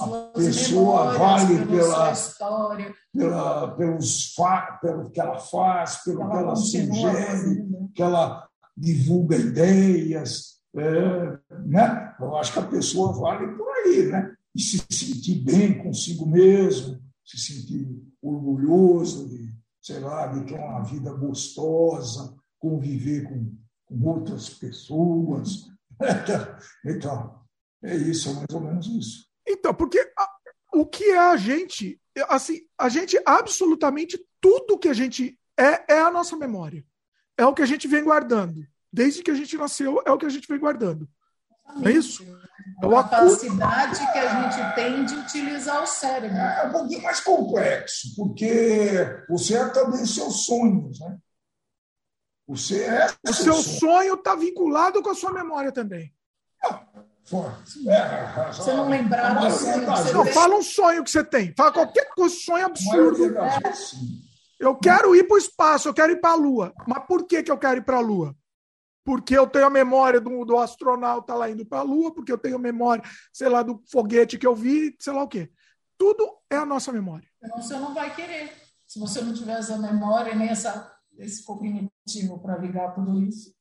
a 0.00 0.32
pessoa 0.34 1.18
vale 1.18 1.66
pela, 1.66 2.12
história. 2.12 2.94
Pela, 3.12 3.76
pelos 3.76 4.34
fa, 4.34 4.78
pelo 4.80 5.10
que 5.10 5.20
ela 5.20 5.38
faz, 5.38 5.96
pelo 6.04 6.22
ela 6.22 6.30
que 6.30 6.36
ela 6.38 6.56
sugere, 6.56 7.90
que 7.94 8.02
ela 8.02 8.48
divulga 8.74 9.36
ideias. 9.36 10.57
É, 10.74 11.56
né? 11.64 12.14
Eu 12.20 12.36
acho 12.36 12.52
que 12.52 12.58
a 12.58 12.66
pessoa 12.66 13.12
vale 13.12 13.56
por 13.56 13.68
aí, 13.68 14.06
né? 14.06 14.36
E 14.54 14.60
se 14.60 14.78
sentir 14.90 15.36
bem 15.36 15.82
consigo 15.82 16.26
mesmo, 16.26 17.00
se 17.24 17.38
sentir 17.38 17.86
orgulhoso 18.22 19.28
de, 19.28 19.54
sei 19.80 20.00
lá, 20.00 20.26
de 20.26 20.44
ter 20.44 20.58
uma 20.58 20.82
vida 20.82 21.12
gostosa, 21.12 22.36
conviver 22.58 23.24
com, 23.24 23.54
com 23.86 24.08
outras 24.08 24.48
pessoas. 24.50 25.68
Então, 26.86 27.40
é 27.82 27.96
isso, 27.96 28.30
é 28.30 28.34
mais 28.34 28.46
ou 28.52 28.60
menos 28.60 28.86
isso. 28.86 29.26
Então, 29.46 29.74
porque 29.74 29.98
a, 30.16 30.28
o 30.74 30.86
que 30.86 31.04
é 31.04 31.18
a 31.18 31.36
gente, 31.36 32.00
assim, 32.28 32.60
a 32.78 32.88
gente 32.88 33.20
absolutamente 33.26 34.24
tudo 34.40 34.78
que 34.78 34.88
a 34.88 34.92
gente 34.92 35.36
é 35.58 35.94
é 35.94 36.00
a 36.00 36.10
nossa 36.10 36.36
memória. 36.36 36.84
É 37.36 37.44
o 37.44 37.54
que 37.54 37.62
a 37.62 37.66
gente 37.66 37.88
vem 37.88 38.04
guardando. 38.04 38.66
Desde 38.92 39.22
que 39.22 39.30
a 39.30 39.34
gente 39.34 39.56
nasceu, 39.56 40.02
é 40.04 40.10
o 40.10 40.18
que 40.18 40.26
a 40.26 40.30
gente 40.30 40.48
vem 40.48 40.58
guardando. 40.58 41.08
É 41.84 41.90
isso? 41.90 42.24
É 42.82 42.86
a 42.86 43.02
capacidade 43.02 44.12
que 44.12 44.18
a 44.18 44.50
gente 44.50 44.74
tem 44.74 45.04
de 45.04 45.14
utilizar 45.14 45.82
o 45.82 45.86
cérebro. 45.86 46.36
É 46.36 46.66
um 46.66 46.72
pouquinho 46.72 47.02
mais 47.02 47.20
complexo, 47.20 48.14
porque 48.16 49.24
você 49.28 49.56
é 49.56 49.68
também 49.68 50.04
seus 50.06 50.46
sonhos, 50.46 50.98
né? 51.00 51.18
Você 52.46 52.82
é. 52.82 53.08
O 53.28 53.32
seu 53.32 53.54
sonho 53.54 54.14
está 54.14 54.34
vinculado 54.34 55.02
com 55.02 55.10
a 55.10 55.14
sua 55.14 55.32
memória 55.32 55.70
também. 55.70 56.14
É, 57.86 58.52
você 58.52 58.72
não 58.72 58.88
lembrar 58.88 59.34
do 59.34 59.50
sonho 59.50 59.80
que 59.80 59.86
você 59.86 60.12
Não, 60.12 60.26
fala 60.26 60.56
um 60.56 60.62
sonho 60.62 61.04
que 61.04 61.10
você 61.10 61.22
tem. 61.22 61.52
Fala 61.54 61.72
qualquer 61.72 62.08
coisa, 62.14 62.34
sonho 62.34 62.66
absurdo. 62.66 63.34
Eu 64.58 64.74
quero 64.76 65.14
ir 65.14 65.24
para 65.24 65.34
o 65.34 65.38
espaço, 65.38 65.88
eu 65.88 65.94
quero 65.94 66.12
ir 66.12 66.20
para 66.20 66.30
a 66.30 66.36
Lua. 66.36 66.72
Mas 66.86 67.04
por 67.06 67.26
que, 67.26 67.42
que 67.42 67.50
eu 67.50 67.58
quero 67.58 67.78
ir 67.78 67.84
para 67.84 67.98
a 67.98 68.00
Lua? 68.00 68.34
Porque 69.08 69.38
eu 69.38 69.46
tenho 69.46 69.64
a 69.64 69.70
memória 69.70 70.20
do, 70.20 70.44
do 70.44 70.58
astronauta 70.58 71.34
lá 71.34 71.50
indo 71.50 71.64
para 71.64 71.78
a 71.78 71.82
Lua, 71.82 72.12
porque 72.12 72.30
eu 72.30 72.36
tenho 72.36 72.56
a 72.56 72.58
memória, 72.58 73.02
sei 73.32 73.48
lá, 73.48 73.62
do 73.62 73.82
foguete 73.90 74.36
que 74.36 74.46
eu 74.46 74.54
vi, 74.54 74.94
sei 74.98 75.14
lá 75.14 75.22
o 75.22 75.28
quê. 75.28 75.50
Tudo 75.96 76.30
é 76.50 76.56
a 76.56 76.66
nossa 76.66 76.92
memória. 76.92 77.26
Então 77.42 77.56
você 77.56 77.72
não 77.78 77.94
vai 77.94 78.14
querer. 78.14 78.52
Se 78.86 78.98
você 78.98 79.22
não 79.22 79.32
tiver 79.32 79.58
essa 79.58 79.78
memória, 79.78 80.34
nem 80.34 80.50
essa, 80.50 80.94
esse 81.16 81.42
cognitivo 81.42 82.38
para 82.42 82.58
ligar 82.58 82.92
tudo 82.92 83.18
isso, 83.22 83.54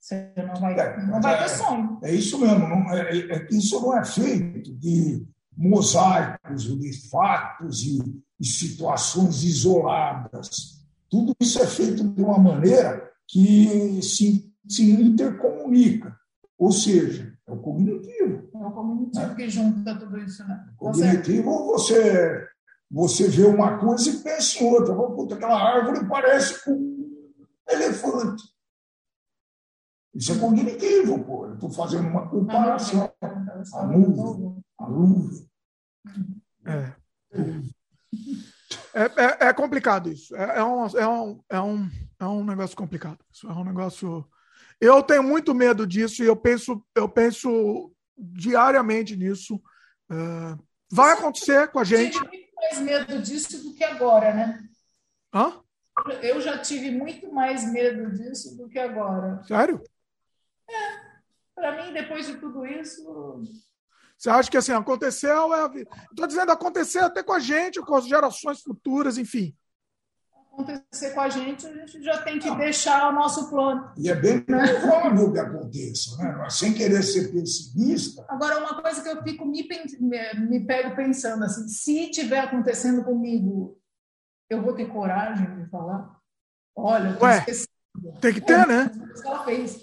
você 0.00 0.32
não 0.38 0.58
vai, 0.58 0.72
é, 0.80 1.06
não 1.06 1.20
vai 1.20 1.36
ter 1.36 1.44
é, 1.44 1.48
sonho. 1.48 1.98
É 2.02 2.14
isso 2.14 2.38
mesmo. 2.38 2.66
Não, 2.66 2.90
é, 2.90 3.10
é, 3.10 3.32
é 3.32 3.48
isso 3.50 3.78
não 3.82 3.94
é 3.94 4.02
feito 4.06 4.74
de 4.74 5.22
mosaicos, 5.54 6.62
de 6.62 7.10
fatos 7.10 7.82
e, 7.82 8.22
e 8.40 8.46
situações 8.46 9.44
isoladas. 9.44 10.48
Tudo 11.10 11.36
isso 11.38 11.60
é 11.60 11.66
feito 11.66 12.08
de 12.08 12.22
uma 12.22 12.38
maneira 12.38 13.06
que 13.26 14.00
se 14.02 14.47
se 14.68 14.90
intercomunica. 14.90 16.18
Ou 16.58 16.72
seja, 16.72 17.36
é 17.46 17.52
o 17.52 17.58
cognitivo. 17.58 18.48
É 18.54 18.58
o 18.58 18.70
cognitivo 18.72 19.34
que 19.36 19.48
junta 19.48 19.98
tudo 19.98 20.18
isso, 20.18 20.46
né? 20.46 20.64
Tá 20.66 20.72
cognitivo, 20.76 21.66
você, 21.66 22.48
você 22.90 23.28
vê 23.28 23.44
uma 23.44 23.78
coisa 23.78 24.10
e 24.10 24.18
pensa 24.18 24.62
em 24.62 24.66
outra. 24.66 24.94
Puta, 24.94 25.34
aquela 25.36 25.60
árvore 25.60 26.06
parece 26.08 26.64
com 26.64 26.72
um 26.72 27.46
elefante. 27.68 28.42
Isso 30.14 30.32
é 30.32 30.38
cognitivo, 30.38 31.24
pô. 31.24 31.46
Eu 31.46 31.54
estou 31.54 31.70
fazendo 31.70 32.08
uma 32.08 32.28
comparação. 32.28 33.12
A 33.74 33.86
nuvem. 33.86 34.64
A 34.78 34.88
nuvem. 34.88 35.48
É. 36.66 36.92
É, 38.94 39.02
é, 39.02 39.48
é, 39.48 39.52
complicado 39.52 40.10
isso. 40.10 40.34
É, 40.34 40.58
é, 40.58 40.64
um, 40.64 40.86
é, 40.86 41.08
um, 41.08 41.40
é, 41.48 41.60
um, 41.60 41.90
é 42.18 42.26
um 42.26 42.44
negócio 42.44 42.76
complicado. 42.76 43.18
Isso 43.32 43.46
é 43.46 43.52
um 43.52 43.64
negócio. 43.64 44.26
Eu 44.80 45.02
tenho 45.02 45.22
muito 45.22 45.54
medo 45.54 45.86
disso 45.86 46.22
e 46.22 46.26
eu 46.26 46.36
penso, 46.36 46.84
eu 46.94 47.08
penso 47.08 47.92
diariamente 48.16 49.16
nisso. 49.16 49.56
Uh, 50.10 50.58
vai 50.90 51.14
acontecer 51.14 51.68
com 51.68 51.78
a 51.78 51.84
gente. 51.84 52.16
Eu 52.16 52.24
tive 52.24 52.36
muito 52.36 52.54
mais 52.56 52.80
medo 52.80 53.22
disso 53.22 53.62
do 53.62 53.74
que 53.74 53.84
agora, 53.84 54.34
né? 54.34 54.68
Hã? 55.34 55.60
Eu 56.22 56.40
já 56.40 56.58
tive 56.58 56.90
muito 56.90 57.32
mais 57.32 57.70
medo 57.70 58.10
disso 58.12 58.56
do 58.56 58.68
que 58.68 58.78
agora. 58.78 59.42
Sério? 59.44 59.82
É. 60.70 61.08
Para 61.54 61.82
mim, 61.82 61.92
depois 61.92 62.26
de 62.26 62.36
tudo 62.36 62.64
isso, 62.64 63.04
você 64.16 64.30
acha 64.30 64.50
que 64.50 64.56
assim, 64.56 64.72
aconteceu? 64.72 65.52
É... 65.54 65.82
Estou 66.10 66.26
dizendo, 66.26 66.52
aconteceu 66.52 67.04
até 67.04 67.22
com 67.22 67.32
a 67.32 67.40
gente, 67.40 67.80
com 67.80 67.96
as 67.96 68.06
gerações 68.06 68.60
futuras, 68.60 69.18
enfim. 69.18 69.56
Acontecer 70.58 71.14
com 71.14 71.20
a 71.20 71.28
gente, 71.28 71.66
a 71.66 71.72
gente 71.72 72.02
já 72.02 72.20
tem 72.22 72.38
que 72.38 72.50
deixar 72.56 73.08
o 73.10 73.12
nosso 73.12 73.48
plano. 73.48 73.92
E 73.96 74.10
é 74.10 74.14
bem 74.14 74.40
provável 74.40 75.32
que 75.32 75.38
aconteça, 75.38 76.16
né? 76.16 76.34
Mas 76.36 76.54
sem 76.54 76.74
querer 76.74 77.02
ser 77.02 77.32
pessimista. 77.32 78.24
Agora, 78.28 78.58
uma 78.58 78.82
coisa 78.82 79.00
que 79.00 79.08
eu 79.08 79.22
fico 79.22 79.46
me, 79.46 79.68
me 80.48 80.66
pego 80.66 80.96
pensando 80.96 81.44
assim, 81.44 81.68
se 81.68 82.10
tiver 82.10 82.40
acontecendo 82.40 83.04
comigo, 83.04 83.78
eu 84.50 84.60
vou 84.60 84.74
ter 84.74 84.86
coragem 84.86 85.62
de 85.62 85.70
falar? 85.70 86.18
Olha, 86.74 87.10
eu 87.10 87.22
Ué, 87.22 87.44
tem 88.20 88.34
que 88.34 88.40
ter, 88.40 88.66
né? 88.66 88.90
que 89.20 89.26
ela 89.26 89.44
fez. 89.44 89.78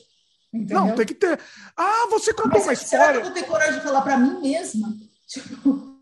Entendeu? 0.53 0.79
Não, 0.79 0.95
tem 0.95 1.05
que 1.05 1.13
ter. 1.13 1.39
Ah, 1.75 2.07
você 2.09 2.33
contou 2.33 2.51
Mas, 2.53 2.63
uma 2.63 2.73
história. 2.73 3.05
Será 3.05 3.11
que 3.13 3.17
eu 3.17 3.23
vou 3.23 3.33
ter 3.33 3.43
coragem 3.43 3.79
de 3.79 3.85
falar 3.85 4.01
para 4.01 4.17
mim 4.17 4.41
mesma? 4.41 4.93
Tipo... 5.27 6.01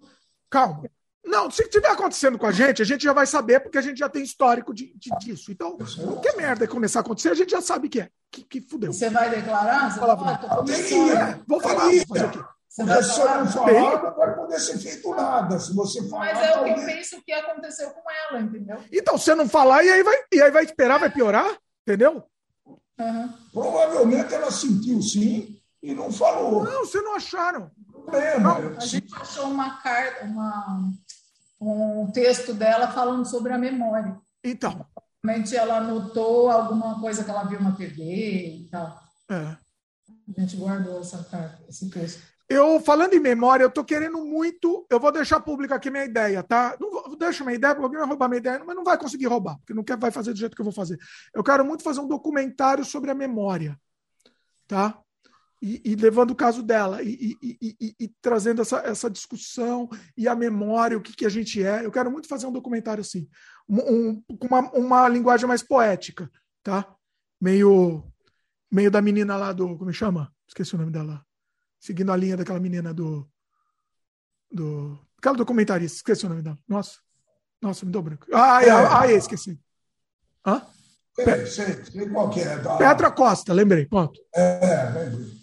Calma. 0.49 0.83
Não, 1.25 1.49
se 1.49 1.67
tiver 1.69 1.89
acontecendo 1.89 2.37
com 2.37 2.45
a 2.45 2.51
gente, 2.51 2.81
a 2.81 2.85
gente 2.85 3.03
já 3.03 3.13
vai 3.13 3.25
saber, 3.25 3.61
porque 3.61 3.77
a 3.77 3.81
gente 3.81 3.97
já 3.97 4.09
tem 4.09 4.23
histórico 4.23 4.73
de, 4.73 4.93
de 4.95 5.09
disso. 5.19 5.51
Então, 5.51 5.77
que 5.77 6.33
merda 6.35 6.67
começar 6.67 6.99
a 6.99 7.01
acontecer, 7.01 7.29
a 7.29 7.33
gente 7.33 7.51
já 7.51 7.61
sabe 7.61 7.87
que 7.87 8.01
é. 8.01 8.09
Que, 8.29 8.43
que 8.43 8.61
fudeu. 8.61 8.91
Você 8.91 9.09
vai 9.09 9.29
declarar? 9.29 9.91
Você 9.91 9.99
vai 9.99 10.17
falar, 10.17 10.39
ah, 10.39 10.63
é, 10.71 11.39
vou 11.47 11.61
falar, 11.61 11.83
vou 11.89 12.05
fazer 12.07 12.25
o 12.25 12.31
quê? 12.31 12.39
Se 12.67 12.83
você 12.83 13.23
não 13.23 13.47
falar, 13.47 14.03
não 14.03 14.15
vai 14.15 14.35
poder 14.35 14.59
ser 14.59 14.79
feito 14.79 15.13
nada. 15.13 15.59
Se 15.59 15.75
você 15.75 16.09
falar. 16.09 16.33
Mas 16.33 16.39
é 16.39 16.59
o 16.59 16.63
que 16.63 16.69
eu 16.71 16.85
penso 16.85 17.21
que 17.23 17.31
aconteceu 17.31 17.91
com 17.91 18.01
ela, 18.09 18.41
entendeu? 18.41 18.77
Então, 18.91 19.15
você 19.15 19.35
não 19.35 19.47
falar, 19.47 19.83
e 19.83 19.91
aí 19.91 20.01
vai, 20.01 20.15
e 20.33 20.41
aí 20.41 20.49
vai 20.49 20.63
esperar, 20.63 20.99
vai 20.99 21.11
piorar, 21.11 21.55
entendeu? 21.87 22.23
Uhum. 22.99 23.33
Provavelmente 23.51 24.33
ela 24.33 24.51
sentiu 24.51 25.01
sim 25.03 25.61
e 25.83 25.93
não 25.93 26.11
falou. 26.11 26.63
Não, 26.63 26.79
vocês 26.79 27.03
não 27.03 27.15
acharam. 27.15 27.69
Problema. 27.91 28.59
Não, 28.59 28.77
a 28.77 28.85
gente 28.85 29.13
achou 29.15 29.45
uma 29.45 29.81
carta, 29.81 30.25
uma, 30.25 30.91
um 31.72 32.11
texto 32.11 32.53
dela 32.53 32.88
falando 32.88 33.25
sobre 33.25 33.53
a 33.53 33.58
memória. 33.58 34.19
Então. 34.43 34.85
Realmente 35.24 35.56
ela 35.56 35.77
anotou 35.77 36.50
alguma 36.50 37.00
coisa 37.00 37.24
que 37.24 37.30
ela 37.30 37.43
viu 37.43 37.61
na 37.61 37.72
TV 37.72 38.03
e 38.03 38.67
tal. 38.69 39.00
É. 39.30 39.58
A 40.35 40.42
gente 40.42 40.58
guardou 40.58 41.00
essa 41.00 41.24
carta, 41.24 41.64
esse 41.67 41.90
texto. 41.90 42.22
Eu, 42.50 42.80
falando 42.82 43.14
em 43.14 43.19
memória, 43.19 43.64
eu 43.64 43.72
tô 43.72 43.83
querendo 43.83 44.24
muito. 44.24 44.85
Eu 44.90 45.00
vou 45.00 45.11
deixar 45.11 45.40
público 45.40 45.74
aqui 45.74 45.90
minha 45.90 46.03
ideia, 46.03 46.43
tá? 46.43 46.75
Não 46.80 46.92
vou, 46.92 47.16
deixa 47.17 47.43
minha 47.43 47.56
ideia, 47.56 47.74
porque 47.74 47.85
alguém 47.85 48.00
vai 48.00 48.08
roubar 48.08 48.27
minha 48.27 48.40
ideia, 48.40 48.64
mas 48.66 48.75
não 48.75 48.83
vai 48.83 48.98
conseguir 48.98 49.27
roubar, 49.27 49.58
porque 49.58 49.74
não 49.74 49.83
quer, 49.83 49.98
vai 49.98 50.11
fazer 50.11 50.33
do 50.33 50.40
jeito 50.40 50.56
que 50.56 50.61
eu 50.61 50.66
vou 50.66 50.74
fazer. 50.74 51.00
Eu 51.33 51.43
quero 51.43 51.66
muito 51.66 51.83
fazer 51.83 52.01
um 52.01 52.08
documentário 52.08 52.83
sobre 52.83 53.09
a 53.09 53.16
memória, 53.16 53.80
tá? 54.67 55.00
E, 55.66 55.82
e 55.85 55.95
levando 55.95 56.32
o 56.32 56.35
caso 56.35 56.61
dela, 56.61 57.01
e, 57.01 57.38
e, 57.42 57.95
e, 57.98 58.08
trazendo 58.22 58.61
essa, 58.61 58.80
essa 58.80 59.09
discussão 59.09 59.90
e 60.17 60.27
a 60.27 60.35
memória, 60.35 60.98
o 60.98 61.01
que, 61.01 61.16
que 61.16 61.25
a 61.25 61.30
gente 61.30 61.64
é. 61.64 61.85
Eu 61.85 61.92
quero 61.92 62.11
muito 62.11 62.27
fazer 62.27 62.45
um 62.45 62.51
documentário 62.51 63.00
assim, 63.00 63.30
com 63.66 63.75
um, 63.75 64.24
uma, 64.42 64.59
uma 64.74 65.08
linguagem 65.08 65.48
mais 65.48 65.64
poética, 65.64 66.30
tá? 66.61 66.93
Meio, 67.40 68.03
meio 68.69 68.92
da 68.92 69.01
menina 69.01 69.38
lá 69.38 69.53
do. 69.53 69.77
Como 69.77 69.93
chama? 69.93 70.30
Esqueci 70.45 70.75
o 70.75 70.77
nome 70.77 70.92
dela 70.92 71.25
seguindo 71.83 72.14
a 72.14 72.17
linha 72.17 72.38
daquela 72.38 72.59
menina 72.61 72.93
do. 72.93 73.30
do 74.50 74.98
aquela 75.17 75.35
documentarista, 75.35 75.98
esqueci 75.98 76.25
o 76.25 76.30
nome 76.30 76.42
dela. 76.42 76.58
Nossa, 76.67 77.00
nossa, 77.61 77.85
me 77.85 77.92
deu 77.92 78.01
branco. 78.01 78.25
Ah, 78.33 78.64
é, 78.64 78.69
ah, 78.69 79.11
é, 79.11 79.14
esqueci. 79.14 79.59
Hã? 80.45 80.66
Sei, 81.14 81.45
sei, 81.45 81.85
sei 81.85 82.09
qual 82.09 82.32
é. 82.32 82.58
Tá? 82.59 82.77
Petra 82.77 83.11
Costa, 83.11 83.53
lembrei, 83.53 83.85
ponto. 83.85 84.19
É, 84.33 84.90
lembrei. 84.93 85.42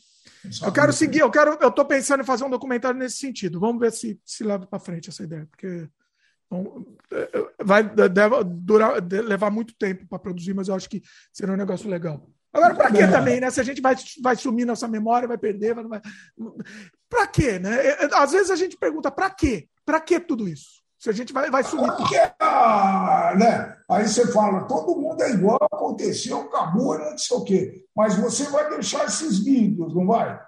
Eu 0.62 0.72
quero 0.72 0.92
seguir, 0.92 1.20
eu 1.20 1.30
quero, 1.30 1.58
eu 1.60 1.68
estou 1.68 1.84
pensando 1.84 2.22
em 2.22 2.26
fazer 2.26 2.44
um 2.44 2.50
documentário 2.50 2.98
nesse 2.98 3.16
sentido. 3.16 3.60
Vamos 3.60 3.80
ver 3.80 3.92
se 3.92 4.20
se 4.24 4.42
leva 4.44 4.66
para 4.66 4.80
frente 4.80 5.08
essa 5.08 5.22
ideia, 5.22 5.46
porque 5.50 5.88
bom, 6.50 6.84
vai 7.62 7.82
deve 7.82 8.44
durar, 8.44 9.02
levar 9.02 9.50
muito 9.50 9.74
tempo 9.74 10.06
para 10.06 10.18
produzir, 10.18 10.54
mas 10.54 10.68
eu 10.68 10.74
acho 10.74 10.88
que 10.88 11.02
será 11.32 11.52
um 11.52 11.56
negócio 11.56 11.88
legal. 11.88 12.28
Agora, 12.52 12.74
para 12.74 12.90
que 12.90 13.06
também, 13.06 13.40
né? 13.40 13.50
Se 13.50 13.60
a 13.60 13.64
gente 13.64 13.80
vai, 13.80 13.94
vai 14.22 14.34
sumir 14.34 14.64
nossa 14.64 14.88
memória, 14.88 15.28
vai 15.28 15.38
perder, 15.38 15.74
vai. 15.74 16.00
Para 17.08 17.26
quê, 17.28 17.58
né? 17.58 17.86
É, 17.86 18.04
é, 18.04 18.08
às 18.14 18.32
vezes 18.32 18.50
a 18.50 18.56
gente 18.56 18.76
pergunta, 18.76 19.10
para 19.10 19.30
quê? 19.30 19.68
Para 19.84 20.00
que 20.00 20.18
tudo 20.18 20.48
isso? 20.48 20.79
Se 21.00 21.08
a 21.08 21.12
gente 21.14 21.32
vai, 21.32 21.50
vai 21.50 21.64
sumir. 21.64 21.90
Porque, 21.96 22.20
ah, 22.38 23.32
né? 23.34 23.74
Aí 23.88 24.06
você 24.06 24.30
fala, 24.30 24.68
todo 24.68 25.00
mundo 25.00 25.22
é 25.22 25.30
igual, 25.30 25.58
aconteceu, 25.62 26.42
acabou, 26.42 26.98
não 26.98 27.16
sei 27.16 27.36
o 27.38 27.42
quê. 27.42 27.86
Mas 27.96 28.16
você 28.16 28.44
vai 28.50 28.68
deixar 28.68 29.06
esses 29.06 29.38
vídeos, 29.38 29.94
não 29.94 30.06
vai? 30.06 30.38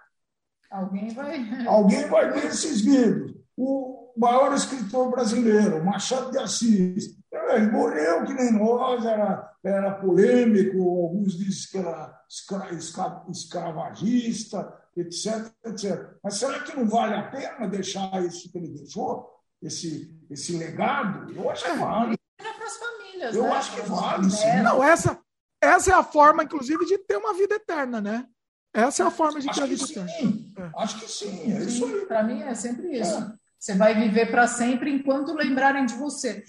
Alguém 0.70 1.08
vai. 1.14 1.66
Alguém 1.66 2.06
vai 2.06 2.30
ver 2.32 2.44
esses 2.44 2.82
vídeos. 2.82 3.34
O 3.56 4.12
maior 4.14 4.52
escritor 4.52 5.10
brasileiro, 5.10 5.82
Machado 5.82 6.30
de 6.30 6.38
Assis, 6.38 7.16
ele 7.32 7.70
morreu 7.70 8.26
que 8.26 8.34
nem 8.34 8.52
nós, 8.52 9.06
era, 9.06 9.50
era 9.64 9.92
polêmico, 9.92 10.82
alguns 10.82 11.38
dizem 11.38 11.70
que 11.70 11.78
era 11.78 12.20
escra, 12.28 12.74
escra, 12.74 13.22
escravagista, 13.30 14.70
etc, 14.94 15.50
etc. 15.64 16.10
Mas 16.22 16.34
será 16.34 16.60
que 16.60 16.76
não 16.76 16.86
vale 16.86 17.14
a 17.14 17.30
pena 17.30 17.66
deixar 17.66 18.22
isso 18.22 18.52
que 18.52 18.58
ele 18.58 18.68
deixou? 18.68 19.31
Esse, 19.62 20.10
esse 20.28 20.56
legado? 20.56 21.32
Eu 21.32 21.48
acho 21.50 21.64
que 21.64 21.72
vale. 21.72 22.16
Para 22.36 22.66
as 22.66 22.76
famílias, 22.76 23.34
Eu 23.34 23.44
né? 23.44 23.50
acho 23.50 23.74
que 23.74 23.80
vale, 23.82 24.30
sim. 24.30 24.62
Não, 24.62 24.82
essa, 24.82 25.18
essa 25.60 25.90
é 25.92 25.94
a 25.94 26.02
forma, 26.02 26.42
inclusive, 26.42 26.84
de 26.84 26.98
ter 26.98 27.16
uma 27.16 27.32
vida 27.34 27.54
eterna, 27.54 28.00
né? 28.00 28.26
Essa 28.74 29.04
é 29.04 29.06
a 29.06 29.10
forma 29.10 29.40
de 29.40 29.52
ter 29.52 29.62
a 29.62 29.66
vida 29.66 29.84
eterna. 29.84 30.10
É. 30.58 30.70
Acho 30.82 30.98
que 30.98 31.10
sim, 31.10 31.52
é 31.52 31.62
isso 31.62 31.84
aí. 31.84 32.06
Para 32.06 32.22
mim 32.24 32.42
é 32.42 32.54
sempre 32.54 32.98
isso. 32.98 33.14
É. 33.14 33.32
Você 33.58 33.74
vai 33.76 33.94
viver 33.94 34.28
para 34.30 34.48
sempre 34.48 34.90
enquanto 34.90 35.34
lembrarem 35.34 35.86
de 35.86 35.94
você. 35.94 36.44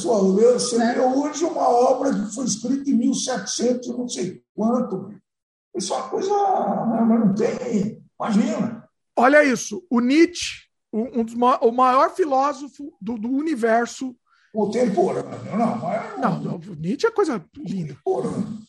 Você 0.00 0.78
né? 0.78 1.00
hoje 1.00 1.44
uma 1.44 1.68
obra 1.68 2.12
que 2.12 2.34
foi 2.34 2.46
escrita 2.46 2.90
em 2.90 2.94
1700, 2.94 3.88
não 3.96 4.08
sei 4.08 4.42
quanto. 4.52 5.14
Isso 5.76 5.92
é 5.92 5.96
uma 5.96 6.08
coisa. 6.08 6.30
Mas 6.30 7.20
não 7.20 7.34
tem. 7.34 8.04
Imagina. 8.18 8.88
Olha 9.14 9.44
isso. 9.44 9.86
O 9.88 10.00
Nietzsche, 10.00 10.65
um 10.92 11.24
dos, 11.24 11.34
o 11.34 11.72
maior 11.72 12.14
filósofo 12.14 12.96
do, 13.00 13.18
do 13.18 13.30
universo. 13.30 14.16
Contemporâneo, 14.52 15.56
não. 15.56 15.76
Maior, 15.76 16.18
não, 16.18 16.40
não, 16.40 16.56
o 16.56 16.74
Nietzsche 16.74 17.06
é 17.06 17.10
coisa 17.10 17.44
linda. 17.56 17.96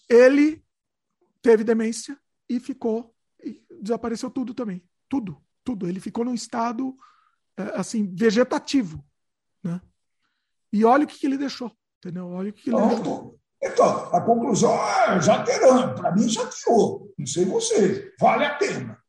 Ele 0.09 0.61
teve 1.41 1.63
demência 1.63 2.17
e 2.49 2.59
ficou. 2.59 3.13
E 3.43 3.61
desapareceu 3.81 4.29
tudo 4.29 4.53
também. 4.53 4.83
Tudo, 5.07 5.37
tudo. 5.63 5.87
Ele 5.87 5.99
ficou 5.99 6.25
num 6.25 6.33
estado 6.33 6.95
é, 7.55 7.79
assim 7.79 8.13
vegetativo, 8.13 9.03
né? 9.63 9.81
E 10.73 10.83
olha 10.83 11.05
o 11.05 11.07
que, 11.07 11.17
que 11.17 11.25
ele 11.25 11.37
deixou, 11.37 11.71
entendeu? 11.99 12.27
Olha 12.27 12.49
o 12.49 12.53
que, 12.53 12.63
que 12.63 12.69
ele 12.69 12.81
deixou. 12.87 13.39
Então, 13.63 14.13
a 14.13 14.21
conclusão 14.21 14.73
é 14.73 15.21
já 15.21 15.43
terão. 15.43 15.95
Para 15.95 16.13
mim, 16.13 16.27
já 16.27 16.45
tirou. 16.47 17.11
Não 17.17 17.25
sei 17.25 17.45
vocês. 17.45 18.11
Vale 18.19 18.45
a 18.45 18.55
pena. 18.55 19.01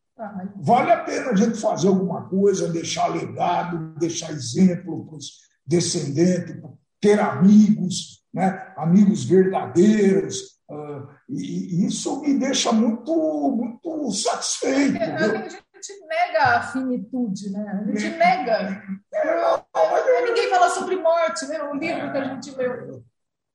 Vale 0.56 0.92
a 0.92 1.05
pena 1.05 1.30
a 1.30 1.36
gente 1.36 1.60
fazer 1.60 1.88
alguma 1.88 2.28
coisa, 2.28 2.72
deixar 2.72 3.06
legado, 3.06 3.94
deixar 3.98 4.32
exemplo 4.32 5.06
para 5.06 5.16
os 5.16 5.48
descendentes, 5.64 6.56
ter 7.00 7.20
amigos, 7.20 8.24
né? 8.34 8.72
amigos 8.76 9.24
verdadeiros. 9.24 10.58
Uh, 10.68 11.08
e, 11.28 11.82
e, 11.82 11.86
isso 11.86 12.20
me 12.20 12.38
deixa 12.38 12.72
muito, 12.72 13.12
muito 13.52 14.10
satisfeito. 14.12 14.97
É, 14.97 15.14
a 15.14 15.48
gente 15.48 16.06
nega 16.06 16.42
a 16.56 16.62
finitude, 16.62 17.50
né? 17.50 17.66
A 17.70 17.86
gente 17.86 18.16
nega. 18.16 18.82
É, 19.14 20.24
ninguém 20.26 20.50
fala 20.50 20.68
sobre 20.70 20.97
morte, 20.97 21.47
né? 21.47 21.62
O 21.62 21.74
livro 21.74 22.12
que 22.12 22.18
a 22.18 22.24
gente 22.24 22.50
leu. 22.50 23.05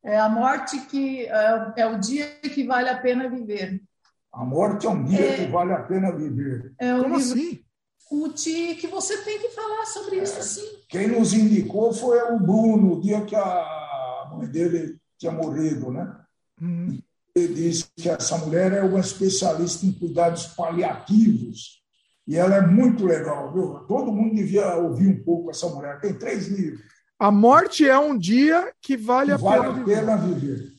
É 0.03 0.17
a 0.17 0.27
morte 0.27 0.79
que 0.87 1.25
é, 1.25 1.73
é 1.77 1.85
o 1.85 1.99
dia 1.99 2.27
que 2.41 2.65
vale 2.65 2.89
a 2.89 2.97
pena 2.97 3.29
viver. 3.29 3.81
A 4.33 4.43
morte 4.43 4.87
é 4.87 4.89
um 4.89 5.03
dia 5.03 5.19
é, 5.19 5.35
que 5.35 5.51
vale 5.51 5.73
a 5.73 5.83
pena 5.83 6.11
viver. 6.11 6.73
É 6.79 6.97
Como 6.97 7.15
assim? 7.15 7.63
Discute 7.99 8.75
que 8.75 8.87
você 8.87 9.17
tem 9.17 9.39
que 9.39 9.49
falar 9.49 9.85
sobre 9.85 10.17
isso, 10.17 10.41
sim. 10.41 10.67
Quem 10.89 11.07
nos 11.07 11.33
indicou 11.33 11.93
foi 11.93 12.19
o 12.31 12.39
Bruno, 12.39 12.93
o 12.93 13.01
dia 13.01 13.21
que 13.21 13.35
a 13.35 14.29
mãe 14.31 14.47
dele 14.47 14.97
tinha 15.19 15.31
morrido, 15.31 15.91
né? 15.91 16.15
Hum. 16.59 16.99
Ele 17.35 17.53
disse 17.53 17.87
que 17.95 18.09
essa 18.09 18.37
mulher 18.39 18.73
é 18.73 18.81
uma 18.81 18.99
especialista 18.99 19.85
em 19.85 19.91
cuidados 19.91 20.47
paliativos 20.47 21.83
e 22.27 22.35
ela 22.35 22.55
é 22.55 22.61
muito 22.61 23.05
legal, 23.05 23.53
viu? 23.53 23.79
Todo 23.87 24.11
mundo 24.11 24.35
devia 24.35 24.75
ouvir 24.75 25.07
um 25.07 25.23
pouco 25.23 25.51
essa 25.51 25.67
mulher. 25.67 25.99
Tem 25.99 26.13
três 26.13 26.47
livros. 26.47 26.81
A 27.19 27.31
morte 27.31 27.87
é 27.87 27.97
um 27.97 28.17
dia 28.17 28.73
que 28.81 28.97
vale, 28.97 29.27
que 29.27 29.33
a, 29.33 29.37
vale 29.37 29.83
pena 29.83 30.15
a 30.15 30.17
pena 30.17 30.17
viver. 30.17 30.72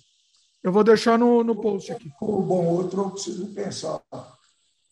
Eu 0.64 0.72
vou 0.72 0.82
deixar 0.82 1.18
no, 1.18 1.44
no 1.44 1.54
post 1.54 1.92
aqui. 1.92 2.10
O 2.22 2.40
bom 2.40 2.64
outro 2.64 3.02
eu 3.02 3.10
preciso 3.10 3.54
pensar. 3.54 4.00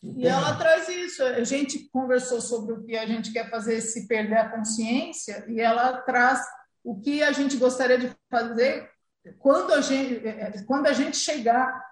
E 0.03 0.29
ela 0.29 0.55
traz 0.57 0.87
isso. 0.87 1.23
A 1.23 1.43
gente 1.45 1.89
conversou 1.91 2.43
sobre 2.43 2.75
o 2.75 2.85
que 2.85 2.95
a 2.95 3.07
gente 3.07 3.33
quer 3.33 3.49
fazer 3.49 3.81
se 3.81 4.07
perder 4.07 4.37
a 4.37 4.51
consciência, 4.51 5.47
e 5.49 5.61
ela 5.61 5.97
traz 6.03 6.41
o 6.85 7.01
que 7.01 7.23
a 7.23 7.33
gente 7.33 7.57
gostaria 7.57 7.97
de 7.97 8.11
fazer 8.31 8.87
quando 9.39 9.73
a 9.73 9.81
gente, 9.81 10.21
quando 10.67 10.89
a 10.89 10.93
gente 10.93 11.17
chegar 11.17 11.83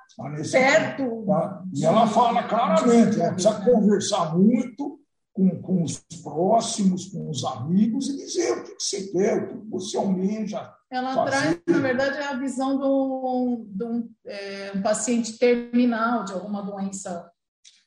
perto. 0.53 1.25
Tá? 1.27 1.65
E 1.75 1.87
ela 1.87 2.07
fala 2.07 2.43
claramente: 2.43 3.19
ela 3.19 3.33
precisa 3.33 3.65
conversar 3.65 4.37
muito 4.37 5.01
com, 5.33 5.63
com 5.63 5.83
os 5.85 6.05
próximos, 6.23 7.07
com 7.07 7.31
os 7.31 7.43
amigos, 7.47 8.11
e 8.11 8.17
dizer 8.19 8.59
o 8.59 8.65
que 8.65 8.75
você 8.79 9.07
quer, 9.07 9.43
o 9.43 9.49
que 9.49 9.71
você 9.71 9.97
almeja 9.97 10.71
ela 10.91 11.15
Fazia. 11.15 11.31
traz, 11.31 11.61
na 11.69 11.79
verdade, 11.79 12.19
a 12.19 12.35
visão 12.35 12.79
de 12.79 12.85
um, 12.85 13.67
de 13.69 13.85
um, 13.85 14.11
é, 14.27 14.73
um 14.75 14.83
paciente 14.83 15.39
terminal 15.39 16.25
de 16.25 16.33
alguma 16.33 16.63
doença. 16.63 17.31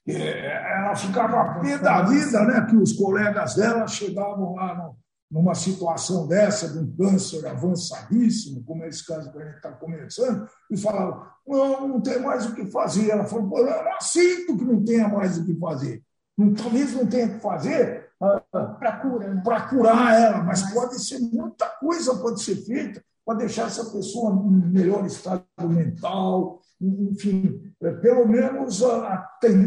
É, 0.08 0.80
ela 0.80 0.96
ficava 0.96 1.60
pé 1.60 1.78
da 1.78 2.02
vida, 2.04 2.46
né? 2.46 2.66
Que 2.70 2.76
os 2.78 2.94
colegas 2.94 3.56
dela 3.56 3.88
chegavam 3.88 4.56
lá 4.56 4.76
no, 4.76 4.98
numa 5.30 5.54
situação 5.54 6.28
dessa, 6.28 6.70
de 6.70 6.80
um 6.80 6.96
câncer 6.96 7.46
avançadíssimo, 7.46 8.64
como 8.64 8.86
esse 8.86 9.06
caso 9.06 9.32
que 9.32 9.38
a 9.38 9.46
gente 9.46 9.56
está 9.56 9.72
começando, 9.72 10.48
e 10.72 10.78
falavam: 10.78 11.26
não, 11.46 11.88
não 11.88 12.02
tem 12.02 12.22
mais 12.22 12.46
o 12.46 12.56
que 12.56 12.66
fazer. 12.68 13.10
Ela 13.10 13.26
falou: 13.26 13.58
eu 13.58 13.92
aceito 13.94 14.58
que 14.58 14.64
não 14.64 14.84
tenha 14.84 15.10
mais 15.10 15.38
o 15.38 15.46
que 15.46 15.58
fazer. 15.58 16.02
Não, 16.38 16.54
talvez 16.54 16.94
não 16.94 17.06
tenha 17.06 17.28
o 17.28 17.34
que 17.34 17.40
fazer 17.40 18.03
para 18.50 19.00
cura, 19.02 19.34
né? 19.34 19.42
para 19.43 19.61
curar 19.68 20.14
ela, 20.19 20.43
mas, 20.43 20.61
mas 20.61 20.74
pode 20.74 21.03
ser 21.03 21.19
muita 21.19 21.68
coisa 21.68 22.16
pode 22.16 22.42
ser 22.42 22.56
feita 22.58 23.03
para 23.26 23.38
deixar 23.40 23.68
essa 23.68 23.85
pessoa 23.85 24.34
em 24.34 24.72
melhor 24.72 25.06
estado 25.06 25.45
mental, 25.61 26.61
enfim, 26.82 27.74
é, 27.82 27.92
pelo 27.93 28.27
menos 28.27 28.82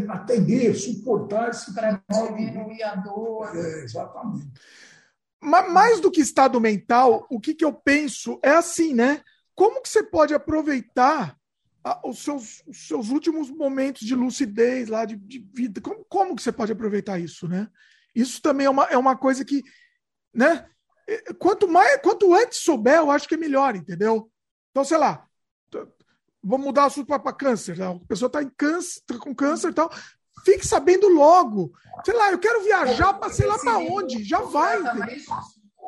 atender, 0.09 0.75
suportar 0.75 1.49
esse 1.49 1.73
para 1.73 2.01
diminuir 2.09 2.83
a 2.83 2.95
dor. 2.95 3.49
É, 3.55 3.83
exatamente. 3.83 4.51
Mas 5.41 5.71
mais 5.71 5.99
do 5.99 6.11
que 6.11 6.21
estado 6.21 6.59
mental, 6.59 7.25
o 7.29 7.39
que, 7.39 7.53
que 7.53 7.65
eu 7.65 7.73
penso 7.73 8.39
é 8.43 8.51
assim, 8.51 8.93
né? 8.93 9.21
Como 9.55 9.81
que 9.81 9.89
você 9.89 10.03
pode 10.03 10.33
aproveitar 10.33 11.35
os 12.03 12.23
seus, 12.23 12.63
os 12.67 12.87
seus 12.87 13.09
últimos 13.09 13.49
momentos 13.49 14.05
de 14.05 14.13
lucidez 14.13 14.87
lá, 14.87 15.05
de, 15.05 15.15
de 15.15 15.39
vida? 15.39 15.81
Como, 15.81 16.05
como 16.07 16.35
que 16.35 16.41
você 16.41 16.51
pode 16.51 16.71
aproveitar 16.71 17.17
isso, 17.19 17.47
né? 17.47 17.67
Isso 18.17 18.41
também 18.41 18.65
é 18.65 18.69
uma, 18.69 18.85
é 18.85 18.97
uma 18.97 19.15
coisa 19.15 19.45
que, 19.45 19.63
né? 20.33 20.67
Quanto 21.37 21.67
mais, 21.67 22.01
quanto 22.01 22.33
antes 22.33 22.57
souber, 22.57 22.95
eu 22.95 23.11
acho 23.11 23.27
que 23.27 23.35
é 23.35 23.37
melhor, 23.37 23.75
entendeu? 23.75 24.29
Então, 24.71 24.83
sei 24.83 24.97
lá, 24.97 25.23
vamos 26.43 26.65
mudar 26.65 26.83
o 26.83 26.87
assunto 26.87 27.05
para 27.07 27.33
câncer. 27.33 27.77
Né? 27.77 27.85
A 27.85 28.07
pessoa 28.07 28.27
está 28.27 28.41
em 28.41 28.49
câncer, 28.49 29.01
tá 29.05 29.19
com 29.19 29.35
câncer 29.35 29.69
e 29.69 29.73
tal. 29.73 29.91
Fique 30.43 30.65
sabendo 30.65 31.07
logo. 31.07 31.71
Sei 32.03 32.13
lá, 32.13 32.31
eu 32.31 32.39
quero 32.39 32.63
viajar 32.63 33.13
para 33.13 33.31
sei 33.31 33.45
lá 33.45 33.59
para 33.59 33.77
onde. 33.77 34.23
Já 34.23 34.39
vai. 34.41 34.79
Entendeu? 34.79 35.17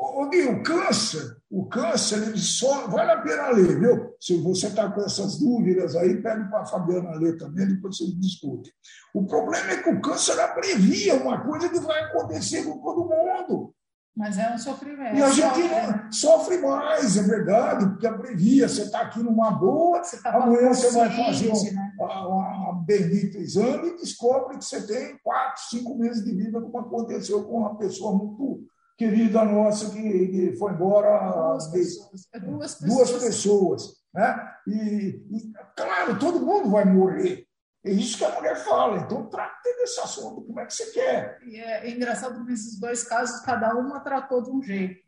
O, 0.01 0.23
o 0.23 0.63
câncer, 0.63 1.35
o 1.51 1.65
câncer, 1.65 2.23
ele 2.23 2.37
só 2.37 2.87
vale 2.87 3.11
a 3.11 3.21
pena 3.21 3.49
ler, 3.49 3.77
viu? 3.77 4.15
Se 4.17 4.37
você 4.37 4.67
está 4.67 4.89
com 4.89 5.01
essas 5.01 5.37
dúvidas 5.37 5.93
aí, 5.93 6.21
pede 6.21 6.49
para 6.49 6.61
a 6.61 6.65
Fabiana 6.65 7.17
ler 7.17 7.37
também, 7.37 7.67
depois 7.67 7.97
vocês 7.97 8.17
discutem. 8.17 8.71
O 9.13 9.27
problema 9.27 9.71
é 9.71 9.83
que 9.83 9.89
o 9.89 9.99
câncer 9.99 10.39
abrevia 10.39 11.15
uma 11.15 11.43
coisa 11.43 11.67
que 11.67 11.79
vai 11.81 11.99
acontecer 12.05 12.63
com 12.63 12.77
todo 12.77 13.09
mundo. 13.09 13.75
Mas 14.15 14.37
é 14.37 14.53
um 14.53 14.57
sofrimento. 14.57 15.17
E 15.17 15.21
a 15.21 15.29
gente 15.29 15.61
sofre, 15.61 16.13
sofre 16.13 16.57
mais, 16.59 17.17
é 17.17 17.23
verdade, 17.23 17.85
porque 17.87 18.07
abrevia. 18.07 18.69
Você 18.69 18.83
está 18.83 19.01
aqui 19.01 19.19
numa 19.19 19.51
boa, 19.51 20.01
tá 20.23 20.31
amanhã 20.31 20.69
você 20.73 20.91
vai 20.91 21.09
fazer 21.09 21.51
um 21.51 21.73
né? 21.73 21.93
a, 22.01 22.83
bendito 22.85 23.37
exame 23.37 23.89
e 23.89 23.97
descobre 23.97 24.57
que 24.57 24.63
você 24.63 24.81
tem 24.87 25.17
quatro, 25.21 25.61
cinco 25.69 25.97
meses 25.97 26.23
de 26.23 26.33
vida, 26.33 26.61
como 26.61 26.79
aconteceu 26.79 27.43
com 27.43 27.57
uma 27.57 27.75
pessoa 27.77 28.17
muito 28.17 28.65
querida 28.99 29.45
nossa 29.45 29.89
que, 29.91 30.27
que 30.27 30.57
foi 30.57 30.73
embora. 30.73 31.31
Duas 31.31 31.67
pessoas. 31.71 32.27
É 32.33 32.39
duas 32.39 32.75
pessoas. 32.75 33.09
Duas 33.09 33.23
pessoas 33.23 33.99
né? 34.13 34.55
E, 34.67 35.25
e, 35.31 35.53
claro, 35.75 36.19
todo 36.19 36.45
mundo 36.45 36.69
vai 36.69 36.83
morrer. 36.83 37.47
É 37.83 37.91
isso 37.91 38.17
que 38.17 38.25
a 38.25 38.35
mulher 38.35 38.57
fala. 38.57 38.97
Então, 38.97 39.29
trate 39.29 39.63
desse 39.77 39.99
assunto, 40.01 40.41
como 40.41 40.59
é 40.59 40.65
que 40.65 40.73
você 40.73 40.91
quer. 40.91 41.39
E 41.45 41.55
é, 41.55 41.87
é 41.87 41.91
engraçado 41.91 42.43
que 42.43 42.51
nesses 42.51 42.77
dois 42.77 43.03
casos, 43.03 43.39
cada 43.41 43.73
uma 43.75 44.01
tratou 44.01 44.43
de 44.43 44.51
um 44.51 44.61
jeito. 44.61 45.01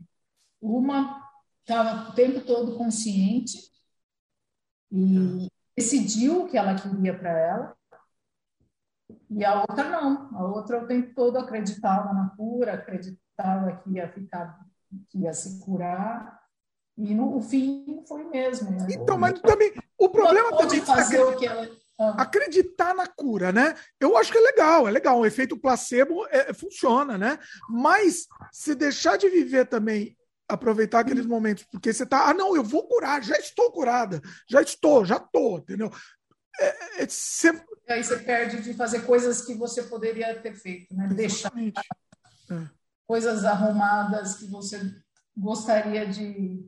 Uma 0.62 1.22
estava 1.60 2.10
o 2.10 2.14
tempo 2.14 2.42
todo 2.42 2.78
consciente 2.78 3.58
e 4.92 5.48
decidiu 5.76 6.44
o 6.44 6.48
que 6.48 6.58
ela 6.58 6.76
queria 6.76 7.18
para 7.18 7.38
ela, 7.38 7.78
e 9.30 9.46
a 9.46 9.62
outra 9.62 9.90
não. 9.90 10.38
A 10.38 10.46
outra 10.46 10.84
o 10.84 10.88
tempo 10.88 11.14
todo 11.16 11.38
acreditava 11.38 12.14
na 12.14 12.30
cura, 12.36 12.74
acreditava 12.74 13.21
estava 13.32 13.78
que 13.78 13.92
ia 13.92 14.08
ficar, 14.08 14.60
que 15.10 15.20
ia 15.20 15.34
se 15.34 15.60
curar. 15.60 16.40
E 16.98 17.16
no 17.16 17.38
o 17.38 17.42
fim 17.42 18.04
foi 18.08 18.24
mesmo. 18.26 18.72
Né? 18.72 18.88
Então, 18.92 19.18
mas 19.18 19.40
também 19.40 19.74
o 19.98 20.10
problema 20.10 20.56
também 20.58 20.80
é 20.80 20.86
fazer 20.86 21.22
o 21.22 21.36
que 21.36 21.48
ela 21.48 21.68
ah. 22.00 22.22
acreditar 22.24 22.94
na 22.94 23.08
cura, 23.08 23.52
né? 23.52 23.76
Eu 24.00 24.18
acho 24.18 24.32
que 24.32 24.38
é 24.38 24.42
legal, 24.42 24.88
é 24.88 24.92
legal. 24.92 25.20
O 25.20 25.26
efeito 25.26 25.58
placebo 25.58 26.28
é, 26.30 26.54
funciona, 26.54 27.18
né? 27.18 27.40
Mas 27.70 28.28
se 28.52 28.76
deixar 28.76 29.18
de 29.18 29.30
viver 29.30 29.66
também, 29.68 30.18
aproveitar 30.48 31.00
aqueles 31.00 31.26
momentos, 31.26 31.64
porque 31.72 31.94
você 31.94 32.06
tá, 32.06 32.30
ah, 32.30 32.34
não, 32.34 32.56
eu 32.56 32.64
vou 32.64 32.88
curar, 32.88 33.24
já 33.24 33.38
estou 33.38 33.72
curada, 33.72 34.22
já 34.50 34.62
estou, 34.62 35.06
já 35.06 35.18
estou, 35.18 35.60
entendeu? 35.60 35.92
É, 36.60 37.04
é, 37.04 37.08
sempre... 37.08 37.66
Aí 37.88 38.04
você 38.04 38.18
perde 38.18 38.62
de 38.62 38.74
fazer 38.74 39.02
coisas 39.02 39.42
que 39.42 39.54
você 39.54 39.84
poderia 39.84 40.36
ter 40.40 40.54
feito, 40.54 40.94
né? 40.94 41.08
Exatamente. 41.18 41.82
Deixar. 42.50 42.66
É 42.66 42.81
coisas 43.08 43.46
arrumadas 43.46 44.36
que 44.36 44.48
você 44.48 44.80
gostaria 45.38 46.08
de, 46.08 46.66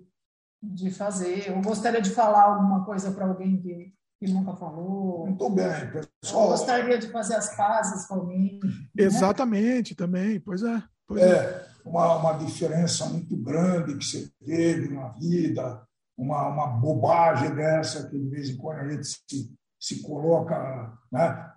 de 0.62 0.92
fazer, 0.92 1.52
ou 1.52 1.62
gostaria 1.62 2.02
de 2.02 2.10
falar 2.10 2.44
alguma 2.44 2.86
coisa 2.86 3.12
para 3.12 3.26
alguém 3.26 3.62
que, 3.62 3.94
que 4.20 4.32
nunca 4.32 4.56
falou. 4.56 5.28
Muito 5.28 5.50
bem, 5.50 5.92
pessoal. 6.22 6.50
gostaria 6.50 6.98
de 6.98 7.08
fazer 7.10 7.36
as 7.36 7.56
pazes 7.56 8.06
com 8.08 8.16
alguém. 8.16 8.60
Né? 8.64 9.04
Exatamente, 9.06 9.96
também, 9.96 10.40
pois 10.40 10.64
é. 10.64 10.84
Pois 11.08 11.22
é, 11.22 11.36
é. 11.36 11.68
Uma, 11.86 12.16
uma 12.16 12.34
diferença 12.34 13.06
muito 13.06 13.36
grande 13.36 13.98
que 13.98 14.06
você 14.06 14.30
teve 14.46 14.94
na 14.94 15.10
vida, 15.10 15.86
uma, 16.18 16.48
uma 16.48 16.68
bobagem 16.68 17.54
dessa 17.54 18.10
que 18.10 18.18
de 18.18 18.30
vez 18.30 18.50
em 18.50 18.58
quando 18.58 18.80
a 18.80 18.90
gente 18.90 19.06
se 19.06 19.54
se 19.84 20.02
coloca 20.02 20.98
né, 21.12 21.53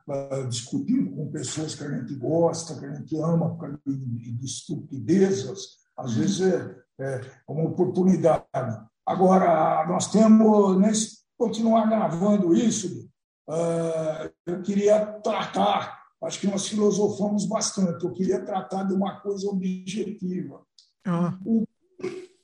discutindo 0.48 1.10
com 1.10 1.30
pessoas 1.32 1.74
que 1.74 1.82
a 1.82 1.90
gente 1.90 2.14
gosta, 2.14 2.78
que 2.78 2.86
a 2.86 2.94
gente 2.94 3.16
ama, 3.16 3.58
de, 3.84 4.32
de 4.32 4.44
estupidezas, 4.44 5.78
às 5.96 6.12
uhum. 6.12 6.20
vezes 6.20 6.40
é, 6.42 6.76
é, 7.00 7.20
uma 7.48 7.64
oportunidade. 7.64 8.46
Agora, 9.04 9.86
nós 9.88 10.10
temos, 10.10 10.78
nesse, 10.78 11.18
continuar 11.36 11.88
gravando 11.88 12.54
isso, 12.54 13.08
uh, 13.48 14.30
eu 14.46 14.62
queria 14.62 15.04
tratar, 15.22 16.02
acho 16.22 16.40
que 16.40 16.46
nós 16.46 16.68
filosofamos 16.68 17.46
bastante, 17.46 18.04
eu 18.04 18.12
queria 18.12 18.44
tratar 18.44 18.84
de 18.84 18.94
uma 18.94 19.20
coisa 19.20 19.48
objetiva. 19.48 20.62
Uhum. 21.06 21.64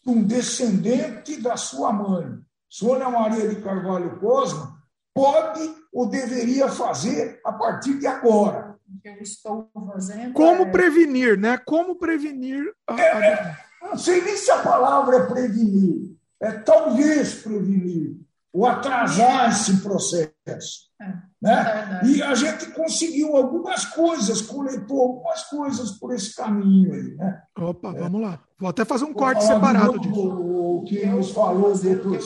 Um 0.04 0.22
descendente 0.24 1.40
da 1.40 1.56
sua 1.56 1.92
mãe, 1.92 2.40
Sônia 2.68 3.08
Maria 3.08 3.48
de 3.48 3.60
Carvalho 3.60 4.18
Cosma, 4.18 4.82
pode 5.14 5.81
ou 5.92 6.08
deveria 6.08 6.68
fazer 6.68 7.40
a 7.44 7.52
partir 7.52 7.98
de 7.98 8.06
agora. 8.06 8.76
Eu 9.04 9.14
estou 9.22 9.70
fazendo. 9.92 10.32
Como 10.32 10.62
é... 10.62 10.70
prevenir, 10.70 11.38
né? 11.38 11.58
Como 11.58 11.96
prevenir. 11.96 12.72
A... 12.86 13.00
É, 13.00 13.26
é, 13.26 13.56
não 13.82 13.96
sei 13.96 14.22
nem 14.22 14.36
se 14.36 14.50
a 14.50 14.62
palavra 14.62 15.16
é 15.16 15.26
prevenir. 15.26 16.12
É 16.40 16.52
talvez 16.52 17.34
prevenir 17.34 18.16
ou 18.52 18.66
atrasar 18.66 19.50
esse 19.50 19.78
processo. 19.78 20.90
É, 21.00 21.12
né? 21.40 22.00
É 22.02 22.06
e 22.06 22.22
a 22.22 22.34
gente 22.34 22.66
conseguiu 22.72 23.34
algumas 23.36 23.86
coisas, 23.86 24.42
coletou 24.42 25.00
algumas 25.00 25.44
coisas 25.44 25.92
por 25.92 26.12
esse 26.14 26.36
caminho 26.36 26.92
aí. 26.92 27.16
Né? 27.16 27.42
Opa, 27.58 27.92
vamos 27.92 28.20
lá. 28.20 28.40
Vou 28.58 28.68
até 28.68 28.84
fazer 28.84 29.04
um 29.04 29.14
corte 29.14 29.42
separado 29.42 29.98
disso. 29.98 30.14
O 30.76 30.84
que 30.84 31.04
nos 31.06 31.30
falou, 31.30 31.76
doutor, 31.76 32.18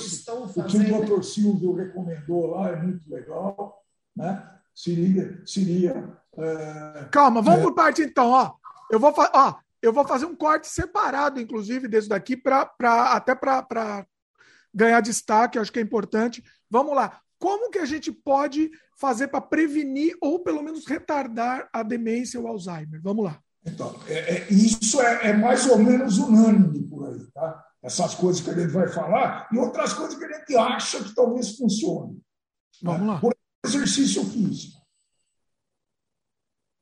o 0.56 0.64
que 0.64 0.76
o 0.76 0.88
doutor 0.88 1.24
Silvio 1.24 1.74
recomendou 1.74 2.46
lá 2.48 2.70
é 2.70 2.76
muito 2.76 3.08
legal. 3.08 3.82
Né? 4.14 4.56
seria. 4.76 5.42
seria 5.46 6.18
é, 6.36 7.08
Calma, 7.10 7.40
vamos 7.40 7.60
é, 7.60 7.62
por 7.62 7.74
parte 7.74 8.02
então. 8.02 8.28
Ó, 8.28 8.52
eu, 8.90 9.00
vou 9.00 9.12
ó, 9.16 9.54
eu 9.80 9.92
vou 9.92 10.06
fazer 10.06 10.26
um 10.26 10.36
corte 10.36 10.68
separado, 10.68 11.40
inclusive, 11.40 11.88
desse 11.88 12.08
daqui, 12.08 12.36
pra, 12.36 12.66
pra, 12.66 13.12
até 13.12 13.34
para 13.34 14.06
ganhar 14.72 15.00
destaque, 15.00 15.58
acho 15.58 15.72
que 15.72 15.78
é 15.78 15.82
importante. 15.82 16.44
Vamos 16.70 16.94
lá. 16.94 17.20
Como 17.38 17.70
que 17.70 17.78
a 17.78 17.86
gente 17.86 18.12
pode 18.12 18.70
fazer 18.98 19.28
para 19.28 19.40
prevenir 19.40 20.16
ou 20.20 20.40
pelo 20.40 20.62
menos 20.62 20.86
retardar 20.86 21.68
a 21.72 21.82
demência 21.82 22.38
ou 22.38 22.46
Alzheimer? 22.46 23.00
Vamos 23.02 23.24
lá. 23.24 23.38
Então, 23.64 23.94
é, 24.06 24.36
é, 24.36 24.46
isso 24.52 25.00
é, 25.00 25.30
é, 25.30 25.32
mais 25.32 25.66
ou 25.66 25.78
menos 25.78 26.18
unânime 26.18 26.84
por 26.84 27.08
aí, 27.08 27.26
tá? 27.32 27.65
Essas 27.86 28.16
coisas 28.16 28.42
que 28.42 28.50
a 28.50 28.54
gente 28.54 28.72
vai 28.72 28.88
falar 28.88 29.48
e 29.52 29.58
outras 29.58 29.92
coisas 29.92 30.18
que 30.18 30.24
a 30.24 30.38
gente 30.38 30.56
acha 30.56 31.04
que 31.04 31.14
talvez 31.14 31.56
funcione. 31.56 32.20
Vamos 32.82 33.06
lá. 33.06 33.20
Por 33.20 33.32
exercício 33.64 34.24
físico. 34.24 34.76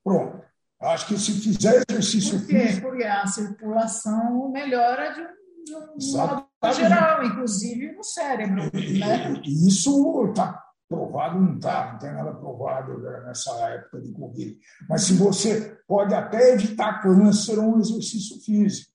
Pronto. 0.03 0.43
Acho 0.81 1.07
que 1.07 1.19
se 1.19 1.33
fizer 1.33 1.85
exercício 1.87 2.39
Por 2.39 2.49
quê? 2.49 2.59
físico. 2.59 2.89
Porque 2.89 3.05
a 3.05 3.27
circulação 3.27 4.51
melhora 4.51 5.13
de 5.13 5.21
um, 5.21 5.97
de 5.99 6.17
um 6.17 6.17
modo 6.17 6.47
geral, 6.75 7.23
inclusive 7.23 7.93
no 7.93 8.03
cérebro. 8.03 8.71
E, 8.75 8.99
né? 8.99 9.43
Isso 9.45 10.27
está 10.31 10.59
provado, 10.89 11.39
não 11.39 11.57
está, 11.57 11.93
não 11.93 11.99
tem 11.99 12.13
nada 12.13 12.33
provado 12.33 12.99
nessa 13.27 13.51
época 13.69 14.01
de 14.01 14.11
Covid. 14.13 14.59
Mas 14.89 15.03
se 15.03 15.13
você 15.15 15.79
pode 15.87 16.15
até 16.15 16.55
evitar 16.55 17.03
câncer 17.03 17.59
um 17.59 17.79
exercício 17.79 18.41
físico. 18.43 18.94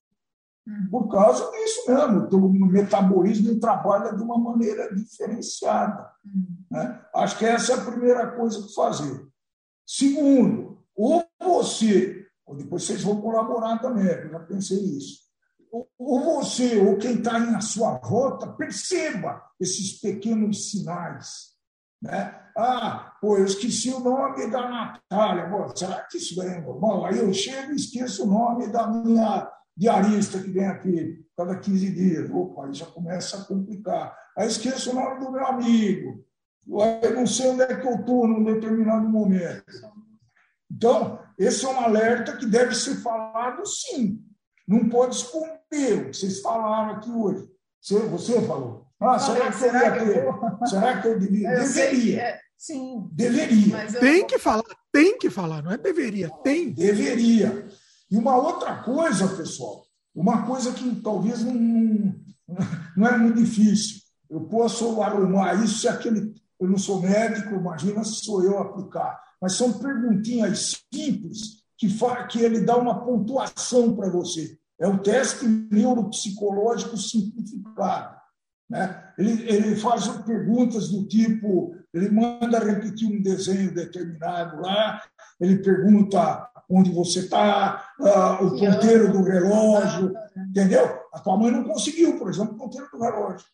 Hum. 0.69 0.87
Por 0.91 1.07
causa 1.09 1.49
disso 1.51 1.83
mesmo, 1.87 2.27
o 2.31 2.65
metabolismo 2.67 3.59
trabalha 3.59 4.15
de 4.15 4.21
uma 4.21 4.37
maneira 4.37 4.93
diferenciada. 4.93 6.11
Hum. 6.23 6.45
Né? 6.69 7.01
Acho 7.15 7.37
que 7.39 7.45
essa 7.45 7.73
é 7.73 7.75
a 7.75 7.85
primeira 7.85 8.27
coisa 8.31 8.61
que 8.61 8.73
fazer. 8.75 9.27
Segundo, 9.85 10.77
ou 10.95 11.25
você, 11.41 12.27
ou 12.45 12.55
depois 12.55 12.83
vocês 12.83 13.01
vão 13.01 13.19
colaborar 13.19 13.79
também, 13.79 14.05
eu 14.05 14.29
já 14.29 14.39
pensei 14.41 14.79
nisso. 14.79 15.27
Ou 15.71 16.19
você, 16.35 16.79
ou 16.79 16.97
quem 16.97 17.15
está 17.15 17.39
na 17.39 17.61
sua 17.61 17.97
volta, 17.97 18.47
perceba 18.53 19.43
esses 19.59 19.99
pequenos 19.99 20.69
sinais. 20.69 21.49
Né? 22.01 22.35
Ah, 22.57 23.15
pô, 23.21 23.37
eu 23.37 23.45
esqueci 23.45 23.91
o 23.91 23.99
nome 23.99 24.49
da 24.49 24.67
Natália. 24.67 25.49
Pô, 25.49 25.75
será 25.75 26.01
que 26.03 26.17
isso 26.17 26.41
é 26.41 26.61
normal? 26.61 27.05
Aí 27.05 27.17
eu 27.19 27.33
chego 27.33 27.71
e 27.71 27.75
esqueço 27.75 28.23
o 28.23 28.27
nome 28.27 28.67
da 28.67 28.87
minha 28.87 29.49
diarista 29.79 30.39
que 30.39 30.51
vem 30.51 30.67
aqui 30.67 31.25
cada 31.37 31.57
15 31.57 31.91
dias. 31.91 32.29
Opa, 32.29 32.65
aí 32.65 32.73
já 32.73 32.85
começa 32.85 33.37
a 33.37 33.45
complicar. 33.45 34.13
Aí 34.37 34.45
esqueço 34.45 34.91
o 34.91 34.93
nome 34.93 35.23
do 35.23 35.31
meu 35.31 35.45
amigo. 35.47 36.25
Aí 36.81 37.13
não 37.13 37.25
sei 37.25 37.47
onde 37.47 37.61
é 37.61 37.75
que 37.75 37.87
eu 37.87 37.95
estou 37.95 38.27
num 38.27 38.43
determinado 38.43 39.07
momento. 39.07 39.63
Então, 40.69 41.19
esse 41.37 41.65
é 41.65 41.69
um 41.69 41.79
alerta 41.79 42.35
que 42.35 42.45
deve 42.45 42.75
ser 42.75 42.95
falado 42.97 43.65
sim. 43.65 44.21
Não 44.67 44.89
pode 44.89 45.15
esconder 45.15 45.93
o 45.93 46.09
que 46.09 46.17
vocês 46.17 46.41
falaram 46.41 46.95
aqui 46.95 47.09
hoje. 47.09 47.49
Você, 47.81 47.99
você 47.99 48.41
falou. 48.41 48.85
Ah, 48.99 49.17
será, 49.17 49.49
que 49.49 49.57
será, 49.57 49.91
que 49.91 50.09
eu, 50.09 50.67
será 50.67 51.01
que 51.01 51.07
eu 51.07 51.17
devia? 51.17 51.49
Eu 51.51 51.59
deveria. 51.63 52.21
É, 52.21 52.39
sim. 52.57 53.09
Deveria. 53.13 53.87
Tem 53.97 54.27
que 54.27 54.37
falar, 54.37 54.63
tem 54.91 55.17
que 55.17 55.29
falar, 55.29 55.63
não 55.63 55.71
é 55.71 55.77
deveria, 55.77 56.29
tem. 56.43 56.73
Deveria. 56.73 57.65
E 58.11 58.17
uma 58.17 58.35
outra 58.35 58.83
coisa, 58.83 59.27
pessoal, 59.27 59.85
uma 60.13 60.45
coisa 60.45 60.71
que 60.73 61.01
talvez 61.01 61.43
não, 61.43 62.15
não 62.97 63.07
é 63.07 63.17
muito 63.17 63.37
difícil. 63.37 63.99
Eu 64.29 64.41
posso 64.41 65.01
arrumar 65.01 65.55
isso 65.63 65.79
se 65.79 65.87
aquele. 65.87 66.33
Eu 66.59 66.67
não 66.67 66.77
sou 66.77 67.01
médico, 67.01 67.55
imagina 67.55 68.03
se 68.03 68.25
sou 68.25 68.43
eu 68.43 68.59
aplicar 68.59 69.19
mas 69.41 69.53
são 69.53 69.79
perguntinhas 69.79 70.81
simples 70.93 71.63
que, 71.77 71.87
que 72.29 72.39
ele 72.39 72.61
dá 72.61 72.77
uma 72.77 73.05
pontuação 73.05 73.95
para 73.95 74.09
você. 74.09 74.57
É 74.79 74.87
o 74.87 74.99
teste 74.99 75.45
neuropsicológico 75.47 76.97
simplificado. 76.97 78.17
Né? 78.69 79.13
Ele, 79.17 79.49
ele 79.49 79.75
faz 79.75 80.07
perguntas 80.07 80.89
do 80.89 81.07
tipo: 81.07 81.75
ele 81.93 82.09
manda 82.09 82.59
repetir 82.59 83.07
um 83.07 83.21
desenho 83.21 83.73
determinado 83.73 84.61
lá, 84.61 85.01
ele 85.39 85.57
pergunta 85.59 86.48
onde 86.69 86.91
você 86.91 87.21
está, 87.21 87.93
uh, 87.99 88.45
o 88.45 88.51
ponteiro 88.51 89.11
do 89.11 89.23
relógio, 89.23 90.13
entendeu? 90.49 90.99
A 91.11 91.19
tua 91.19 91.35
mãe 91.35 91.51
não 91.51 91.63
conseguiu, 91.63 92.17
por 92.19 92.29
exemplo, 92.29 92.53
o 92.53 92.57
ponteiro 92.57 92.87
do 92.91 93.01
relógio. 93.01 93.47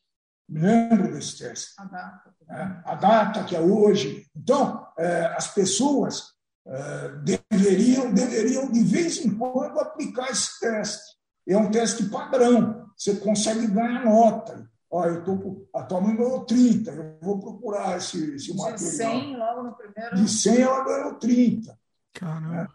Me 0.48 0.60
lembro 0.60 1.12
desse 1.12 1.40
teste. 1.40 1.74
A 1.78 1.86
data. 1.86 2.36
É, 2.48 2.62
a 2.86 2.96
data 2.96 3.44
que 3.46 3.56
é 3.56 3.60
hoje. 3.60 4.28
Então, 4.36 4.86
é, 4.98 5.26
as 5.36 5.48
pessoas 5.48 6.36
é, 6.68 7.10
deveriam, 7.50 8.14
deveriam, 8.14 8.72
de 8.72 8.84
vez 8.84 9.26
em 9.26 9.36
quando, 9.36 9.80
aplicar 9.80 10.30
esse 10.30 10.60
teste. 10.60 11.16
É 11.48 11.58
um 11.58 11.72
teste 11.72 12.04
padrão. 12.06 12.86
Você 12.96 13.16
consegue 13.16 13.68
ganhar 13.68 14.04
nota. 14.04 14.70
Olha, 14.90 15.10
eu 15.10 15.24
tô, 15.24 15.68
a 15.74 15.84
tua 15.84 16.00
mãe 16.00 16.16
ganhou 16.16 16.46
30, 16.46 16.92
eu 16.92 17.18
vou 17.22 17.40
procurar 17.40 17.98
esse, 17.98 18.36
esse 18.36 18.56
material. 18.56 18.78
De 18.78 18.84
100, 18.84 19.38
logo 19.38 19.64
no 19.64 19.76
primeiro. 19.76 20.16
De 20.16 20.30
100, 20.30 20.62
ela 20.62 20.86
ganhou 20.86 21.14
30. 21.16 21.80
Caramba. 22.14 22.75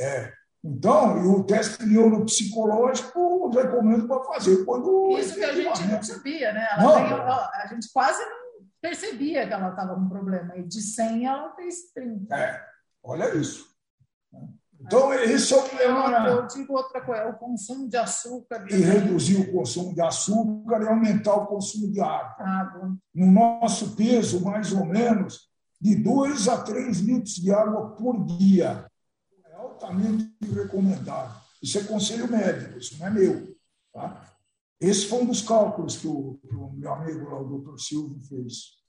É. 0.00 0.32
Então, 0.62 1.16
e 1.24 1.26
o 1.26 1.44
teste 1.44 1.86
neuropsicológico 1.86 3.18
eu 3.18 3.48
recomendo 3.50 4.06
para 4.06 4.22
fazer 4.24 4.64
quando. 4.64 5.16
Isso 5.18 5.34
que 5.34 5.44
a 5.44 5.54
gente 5.54 5.86
não 5.86 6.02
sabia, 6.02 6.52
né? 6.52 6.66
Tem, 6.76 7.12
a 7.14 7.66
gente 7.70 7.90
quase 7.92 8.22
não 8.22 8.40
percebia 8.80 9.46
que 9.46 9.52
ela 9.52 9.70
estava 9.70 9.94
com 9.94 10.08
problema. 10.08 10.56
E 10.58 10.62
de 10.62 10.82
100 10.82 11.26
ela 11.26 11.54
fez 11.54 11.92
30. 11.94 12.36
É, 12.36 12.62
olha 13.02 13.34
isso. 13.34 13.70
Então, 14.82 15.12
esse 15.12 15.52
é 15.52 15.56
o 15.56 15.62
problema. 15.62 16.28
Eu, 16.28 16.36
eu 16.36 16.46
digo 16.46 16.74
outra 16.74 17.02
coisa, 17.02 17.28
o 17.28 17.34
consumo 17.34 17.88
de 17.88 17.96
açúcar. 17.96 18.66
E 18.70 18.76
reduzir 18.76 19.40
o 19.40 19.52
consumo 19.52 19.94
de 19.94 20.00
açúcar 20.00 20.82
e 20.82 20.88
aumentar 20.88 21.34
o 21.36 21.46
consumo 21.46 21.90
de 21.90 22.00
água. 22.00 22.36
água. 22.38 22.96
No 23.14 23.30
nosso 23.30 23.94
peso, 23.94 24.42
mais 24.42 24.72
ou 24.72 24.84
menos, 24.86 25.50
de 25.80 25.96
2 25.96 26.48
a 26.48 26.62
3 26.62 27.00
litros 27.00 27.34
de 27.34 27.52
água 27.52 27.94
por 27.96 28.24
dia 28.26 28.89
altamente 29.80 30.30
recomendado. 30.54 31.40
Isso 31.62 31.78
é 31.78 31.84
conselho 31.84 32.30
médico, 32.30 32.78
isso 32.78 32.98
não 32.98 33.06
é 33.06 33.10
meu. 33.10 33.56
Tá? 33.92 34.22
Esse 34.80 35.06
foi 35.06 35.22
um 35.22 35.26
dos 35.26 35.42
cálculos 35.42 35.96
que 35.96 36.06
o, 36.06 36.38
que 36.48 36.54
o 36.54 36.72
meu 36.72 36.92
amigo 36.92 37.28
lá, 37.28 37.40
o 37.40 37.44
doutor 37.44 37.78
Silvio, 37.78 38.18
fez. 38.28 38.80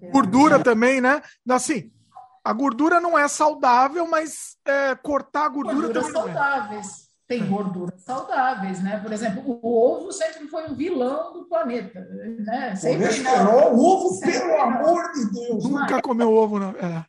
É, 0.00 0.10
gordura 0.10 0.62
também, 0.62 1.00
né? 1.00 1.22
Assim, 1.48 1.92
a 2.44 2.52
gordura 2.52 3.00
não 3.00 3.18
é 3.18 3.26
saudável, 3.28 4.06
mas 4.08 4.56
é, 4.64 4.94
cortar 4.94 5.46
a 5.46 5.48
gordura 5.48 5.88
Gorduras 5.88 6.06
também 6.06 6.34
saudáveis. 6.34 6.86
É. 6.86 7.06
Tem 7.28 7.44
gorduras 7.44 8.02
saudáveis, 8.02 8.80
né? 8.80 9.00
Por 9.00 9.12
exemplo, 9.12 9.58
o 9.60 9.66
ovo 9.66 10.12
sempre 10.12 10.46
foi 10.46 10.68
um 10.70 10.76
vilão 10.76 11.32
do 11.32 11.48
planeta. 11.48 12.00
Né? 12.00 12.76
Sempre 12.76 12.98
Colesterol, 12.98 13.76
ovo, 13.76 14.20
pelo 14.20 14.60
amor 14.60 15.10
de 15.10 15.32
Deus. 15.32 15.64
Nunca 15.64 16.00
comeu 16.00 16.32
ovo, 16.32 16.60
não. 16.60 16.70
É. 16.70 17.04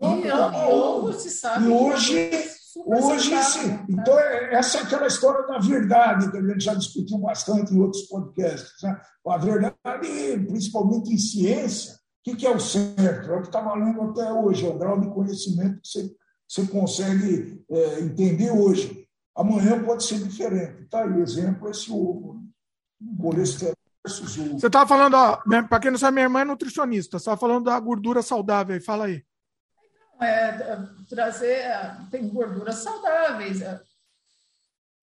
E, 0.00 0.26
e 0.26 0.32
ovo 0.32 1.12
se 1.12 1.30
sabe. 1.30 1.66
E 1.66 1.68
hoje 1.68 2.50
Hoje, 2.76 3.42
sim. 3.44 3.78
Então, 3.88 4.18
é, 4.18 4.54
essa 4.54 4.78
é 4.78 4.82
aquela 4.82 5.06
história 5.06 5.46
da 5.46 5.58
verdade 5.58 6.30
que 6.30 6.38
a 6.38 6.42
gente 6.42 6.64
já 6.64 6.74
discutiu 6.74 7.18
bastante 7.18 7.74
em 7.74 7.80
outros 7.80 8.02
podcasts. 8.04 8.82
Né? 8.82 8.98
A 9.26 9.36
verdade, 9.36 10.46
principalmente 10.48 11.12
em 11.12 11.18
ciência, 11.18 11.94
o 12.26 12.36
que 12.36 12.46
é 12.46 12.50
o 12.50 12.58
certo? 12.58 13.30
É 13.30 13.36
o 13.36 13.40
que 13.40 13.48
está 13.48 13.60
valendo 13.60 14.00
até 14.02 14.32
hoje, 14.32 14.66
é 14.66 14.70
o 14.70 14.78
grau 14.78 14.98
de 15.00 15.10
conhecimento 15.10 15.80
que 15.80 15.88
você, 15.88 16.10
você 16.48 16.66
consegue 16.66 17.62
é, 17.70 18.00
entender 18.00 18.50
hoje. 18.50 19.06
Amanhã 19.36 19.82
pode 19.82 20.04
ser 20.04 20.18
diferente. 20.18 20.84
Está 20.84 21.04
aí, 21.04 21.20
exemplo, 21.20 21.68
esse 21.68 21.90
ovo. 21.90 22.42
Colesterol 23.20 23.74
versus 24.06 24.38
ovo. 24.38 24.60
Você 24.60 24.66
estava 24.66 24.86
falando, 24.86 25.16
para 25.68 25.80
quem 25.80 25.90
não 25.90 25.98
sabe, 25.98 26.14
minha 26.14 26.26
irmã 26.26 26.40
é 26.40 26.44
nutricionista. 26.44 27.18
Você 27.18 27.22
estava 27.22 27.36
falando 27.36 27.64
da 27.64 27.78
gordura 27.80 28.22
saudável. 28.22 28.80
Fala 28.80 29.06
aí 29.06 29.22
é, 30.22 30.78
trazer. 31.08 31.64
Tem 32.10 32.28
gorduras 32.28 32.76
saudáveis. 32.76 33.60
É, 33.60 33.80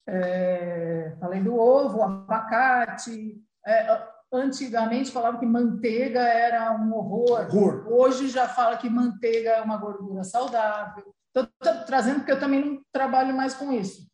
é 0.08 1.16
falei 1.20 1.42
do 1.42 1.56
ovo, 1.56 2.02
abacate. 2.02 3.42
É, 3.66 4.08
antigamente 4.32 5.12
falava 5.12 5.40
que 5.40 5.46
manteiga 5.46 6.22
era 6.22 6.72
um 6.74 6.94
horror. 6.94 7.48
horror. 7.48 7.88
Hoje 7.88 8.30
já 8.30 8.48
fala 8.48 8.78
que 8.78 8.90
manteiga 8.90 9.52
é 9.52 9.62
uma 9.62 9.78
gordura 9.78 10.24
saudável. 10.24 11.14
Estou 11.28 11.86
trazendo 11.86 12.20
porque 12.20 12.32
eu 12.32 12.40
também 12.40 12.64
não 12.64 12.82
trabalho 12.92 13.36
mais 13.36 13.54
com 13.54 13.72
isso. 13.72 14.08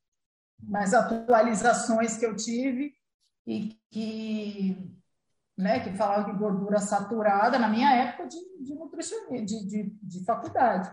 Mas 0.61 0.93
atualizações 0.93 2.17
que 2.17 2.25
eu 2.25 2.35
tive 2.35 2.93
e 3.45 3.77
que 3.91 4.77
né, 5.57 5.79
que 5.79 5.95
falava 5.95 6.31
de 6.31 6.37
gordura 6.37 6.79
saturada, 6.79 7.57
na 7.57 7.69
minha 7.69 7.93
época 7.93 8.27
de, 8.27 8.37
de 8.63 8.75
nutricionista, 8.75 9.45
de, 9.45 9.65
de, 9.65 9.97
de 10.01 10.25
faculdade, 10.25 10.91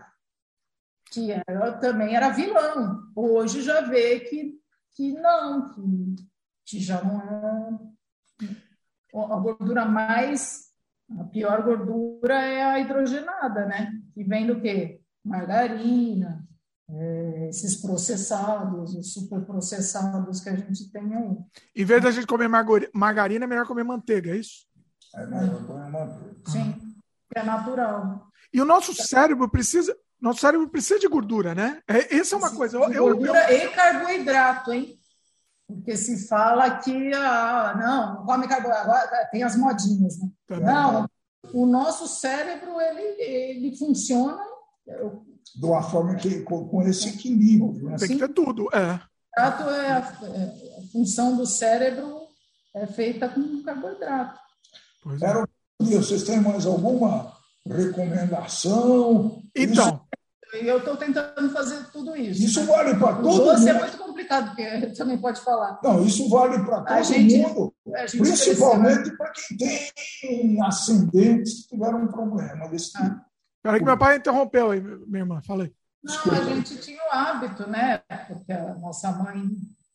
que 1.11 1.31
era, 1.31 1.77
também 1.79 2.15
era 2.15 2.29
vilão. 2.29 3.03
Hoje 3.15 3.61
já 3.61 3.81
vê 3.81 4.21
que, 4.21 4.59
que 4.95 5.13
não, 5.13 5.69
que, 5.69 6.15
que 6.65 6.79
já 6.79 7.03
não 7.03 7.21
é. 7.21 7.93
A 9.15 9.39
gordura 9.39 9.85
mais, 9.85 10.71
a 11.19 11.23
pior 11.25 11.61
gordura 11.61 12.41
é 12.41 12.63
a 12.63 12.79
hidrogenada, 12.79 13.65
né? 13.65 13.91
que 14.13 14.23
vem 14.23 14.47
do 14.47 14.59
quê? 14.59 15.01
Margarina, 15.23 16.47
é, 16.89 17.47
esses 17.49 17.77
processados, 17.77 18.93
os 18.95 19.13
superprocessados 19.13 20.41
que 20.41 20.49
a 20.49 20.55
gente 20.55 20.91
tem 20.91 21.15
aí. 21.15 21.37
Em 21.75 21.85
vez 21.85 22.01
da 22.01 22.11
gente 22.11 22.27
comer 22.27 22.49
margarina, 22.93 23.45
é 23.45 23.47
melhor 23.47 23.65
comer 23.65 23.83
manteiga, 23.83 24.31
é 24.31 24.37
isso? 24.37 24.67
É 25.15 25.25
melhor 25.25 25.65
comer 25.65 25.89
manteiga. 25.89 26.35
Sim, 26.47 26.75
é 27.35 27.43
natural. 27.43 28.27
E 28.53 28.61
o 28.61 28.65
nosso 28.65 28.93
cérebro 28.93 29.49
precisa, 29.49 29.95
nosso 30.21 30.41
cérebro 30.41 30.69
precisa 30.69 30.99
de 30.99 31.07
gordura, 31.07 31.55
né? 31.55 31.81
É, 31.87 32.15
essa 32.17 32.35
é 32.35 32.37
uma 32.37 32.51
coisa. 32.51 32.77
Eu, 32.77 33.05
gordura 33.05 33.51
eu, 33.51 33.59
eu... 33.59 33.67
e 33.69 33.71
carboidrato, 33.73 34.73
hein? 34.73 34.99
Porque 35.65 35.95
se 35.95 36.27
fala 36.27 36.77
que 36.79 37.11
ah, 37.15 37.73
não, 37.79 38.15
não 38.15 38.25
come 38.25 38.47
carboidrato, 38.47 39.31
tem 39.31 39.43
as 39.43 39.55
modinhas, 39.55 40.19
né? 40.19 40.29
Também. 40.45 40.65
Não, 40.65 41.09
o 41.53 41.65
nosso 41.65 42.07
cérebro 42.07 42.79
ele, 42.79 43.01
ele 43.21 43.77
funciona 43.77 44.39
de 45.55 45.65
uma 45.65 45.83
forma 45.83 46.15
que 46.15 46.41
com, 46.41 46.67
com 46.67 46.81
esse 46.83 47.09
equilíbrio. 47.09 47.89
Né? 47.89 47.95
Tem 47.97 48.09
que 48.09 48.17
ter 48.17 48.33
tudo, 48.33 48.67
é. 48.73 48.99
Carboidrato 49.33 49.69
é 49.69 49.91
a, 49.91 49.97
é 49.97 50.79
a, 50.79 50.91
função 50.91 51.35
do 51.35 51.45
cérebro 51.45 52.21
é 52.75 52.85
feita 52.85 53.27
com 53.29 53.63
carboidrato. 53.63 54.39
Pois 55.01 55.21
é. 55.21 55.25
Era, 55.25 55.47
vocês 55.79 56.23
têm 56.23 56.39
mais 56.39 56.65
alguma 56.65 57.33
recomendação? 57.65 59.41
Então, 59.55 60.01
eu 60.53 60.77
estou 60.77 60.95
tentando 60.95 61.49
fazer 61.51 61.83
tudo 61.91 62.15
isso. 62.15 62.43
Isso 62.43 62.65
vale 62.65 62.95
para 62.95 63.15
todo 63.15 63.25
mundo. 63.25 63.43
Doce 63.45 63.69
é 63.69 63.73
muito 63.73 63.97
complicado, 63.97 64.47
porque 64.47 64.87
também 64.95 65.17
pode 65.17 65.41
falar. 65.41 65.79
Não, 65.83 66.03
isso 66.05 66.29
vale 66.29 66.63
para 66.63 66.81
todo 66.81 67.03
gente, 67.03 67.37
mundo. 67.37 67.73
Principalmente 68.11 69.17
para 69.17 69.31
quem 69.31 69.57
tem 70.21 70.63
ascendentes 70.63 71.63
que 71.63 71.69
tiveram 71.69 72.03
um 72.03 72.07
problema 72.07 72.67
desse 72.67 72.91
tipo. 72.91 73.03
Ah. 73.03 73.25
Peraí 73.63 73.79
que 73.79 73.85
meu 73.85 73.97
pai 73.97 74.17
interrompeu 74.17 74.71
aí, 74.71 74.81
minha 74.81 75.23
irmã. 75.23 75.41
Falei. 75.41 75.73
Não, 76.03 76.33
a 76.33 76.43
gente 76.43 76.77
tinha 76.79 77.01
o 77.01 77.15
hábito, 77.15 77.67
né? 77.69 77.99
Porque 78.27 78.51
a 78.51 78.75
nossa 78.75 79.09
mãe 79.11 79.41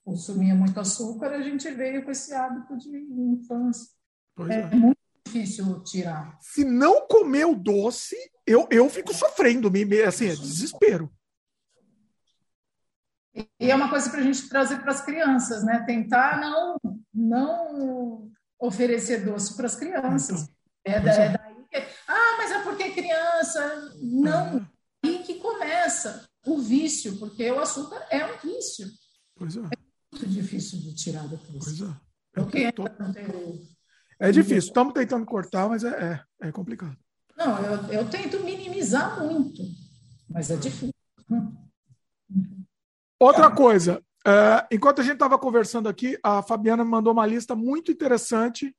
consumia 0.02 0.54
muito 0.54 0.80
açúcar, 0.80 1.32
a 1.32 1.42
gente 1.42 1.70
veio 1.70 2.02
com 2.02 2.10
esse 2.10 2.32
hábito 2.34 2.78
de 2.78 2.88
infância. 2.88 3.90
Pois 4.34 4.50
é, 4.50 4.60
é. 4.60 4.74
muito 4.74 4.98
difícil 5.26 5.82
tirar. 5.84 6.38
Se 6.40 6.64
não 6.64 7.06
comer 7.06 7.44
o 7.44 7.54
doce, 7.54 8.16
eu, 8.46 8.66
eu 8.70 8.88
fico 8.88 9.12
sofrendo, 9.12 9.70
assim, 10.06 10.28
é 10.28 10.34
desespero. 10.34 11.12
E 13.60 13.70
é 13.70 13.74
uma 13.74 13.90
coisa 13.90 14.08
para 14.08 14.20
a 14.20 14.22
gente 14.22 14.48
trazer 14.48 14.80
para 14.80 14.92
as 14.92 15.02
crianças, 15.02 15.62
né? 15.62 15.84
Tentar 15.86 16.40
não, 16.40 16.78
não 17.12 18.30
oferecer 18.58 19.24
doce 19.24 19.54
para 19.54 19.66
as 19.66 19.76
crianças. 19.76 20.48
Então, 20.84 21.12
é, 21.12 21.26
é, 21.26 21.28
daí 21.28 21.47
que. 21.47 21.47
Ah, 22.06 22.34
mas 22.38 22.50
é 22.50 22.62
porque 22.62 22.90
criança. 22.90 23.92
Não. 24.00 24.58
É. 24.58 24.66
Aí 25.04 25.22
que 25.22 25.34
começa 25.34 26.28
o 26.46 26.58
vício, 26.58 27.18
porque 27.18 27.50
o 27.50 27.60
açúcar 27.60 28.06
é 28.10 28.24
um 28.24 28.38
vício. 28.38 28.86
Pois 29.36 29.56
é. 29.56 29.60
É 29.60 29.78
muito 30.12 30.26
difícil 30.26 30.80
de 30.80 30.94
tirar 30.94 31.26
depois. 31.28 31.64
Pois 31.64 31.80
é. 31.82 31.94
Porque 32.32 32.72
tô... 32.72 32.84
É 34.20 34.32
difícil. 34.32 34.58
Estamos 34.58 34.94
tentando 34.94 35.24
cortar, 35.26 35.68
mas 35.68 35.84
é, 35.84 36.24
é, 36.40 36.48
é 36.48 36.52
complicado. 36.52 36.96
Não, 37.36 37.58
eu, 37.64 37.92
eu 37.92 38.10
tento 38.10 38.40
minimizar 38.40 39.22
muito, 39.22 39.62
mas 40.28 40.50
é 40.50 40.56
difícil. 40.56 40.92
Outra 43.20 43.50
coisa, 43.50 44.02
é, 44.26 44.66
enquanto 44.70 45.00
a 45.00 45.04
gente 45.04 45.14
estava 45.14 45.38
conversando 45.38 45.88
aqui, 45.88 46.18
a 46.22 46.42
Fabiana 46.42 46.84
mandou 46.84 47.12
uma 47.12 47.26
lista 47.26 47.54
muito 47.54 47.90
interessante. 47.90 48.74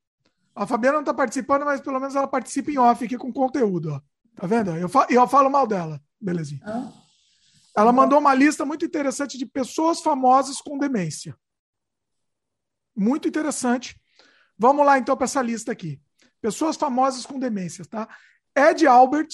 A 0.59 0.67
Fabiana 0.67 0.95
não 0.95 1.03
está 1.03 1.13
participando, 1.13 1.63
mas 1.63 1.79
pelo 1.79 2.01
menos 2.01 2.17
ela 2.17 2.27
participa 2.27 2.69
em 2.69 2.77
off 2.77 3.05
aqui 3.05 3.17
com 3.17 3.31
conteúdo. 3.31 3.93
Ó. 3.93 4.01
Tá 4.35 4.45
vendo? 4.45 4.75
Eu, 4.75 4.89
fa 4.89 5.07
eu 5.09 5.25
falo 5.25 5.49
mal 5.49 5.65
dela. 5.65 6.01
Belezinha. 6.19 6.59
Ah. 6.65 6.91
Ela 7.77 7.93
mandou 7.93 8.19
uma 8.19 8.33
lista 8.33 8.65
muito 8.65 8.83
interessante 8.83 9.37
de 9.37 9.45
pessoas 9.45 10.01
famosas 10.01 10.59
com 10.59 10.77
demência. 10.77 11.33
Muito 12.93 13.25
interessante. 13.25 13.97
Vamos 14.57 14.85
lá 14.85 14.99
então 14.99 15.15
para 15.15 15.23
essa 15.23 15.41
lista 15.41 15.71
aqui. 15.71 15.97
Pessoas 16.41 16.75
famosas 16.75 17.25
com 17.25 17.39
demência, 17.39 17.85
tá? 17.85 18.09
Ed 18.53 18.85
Albert 18.85 19.29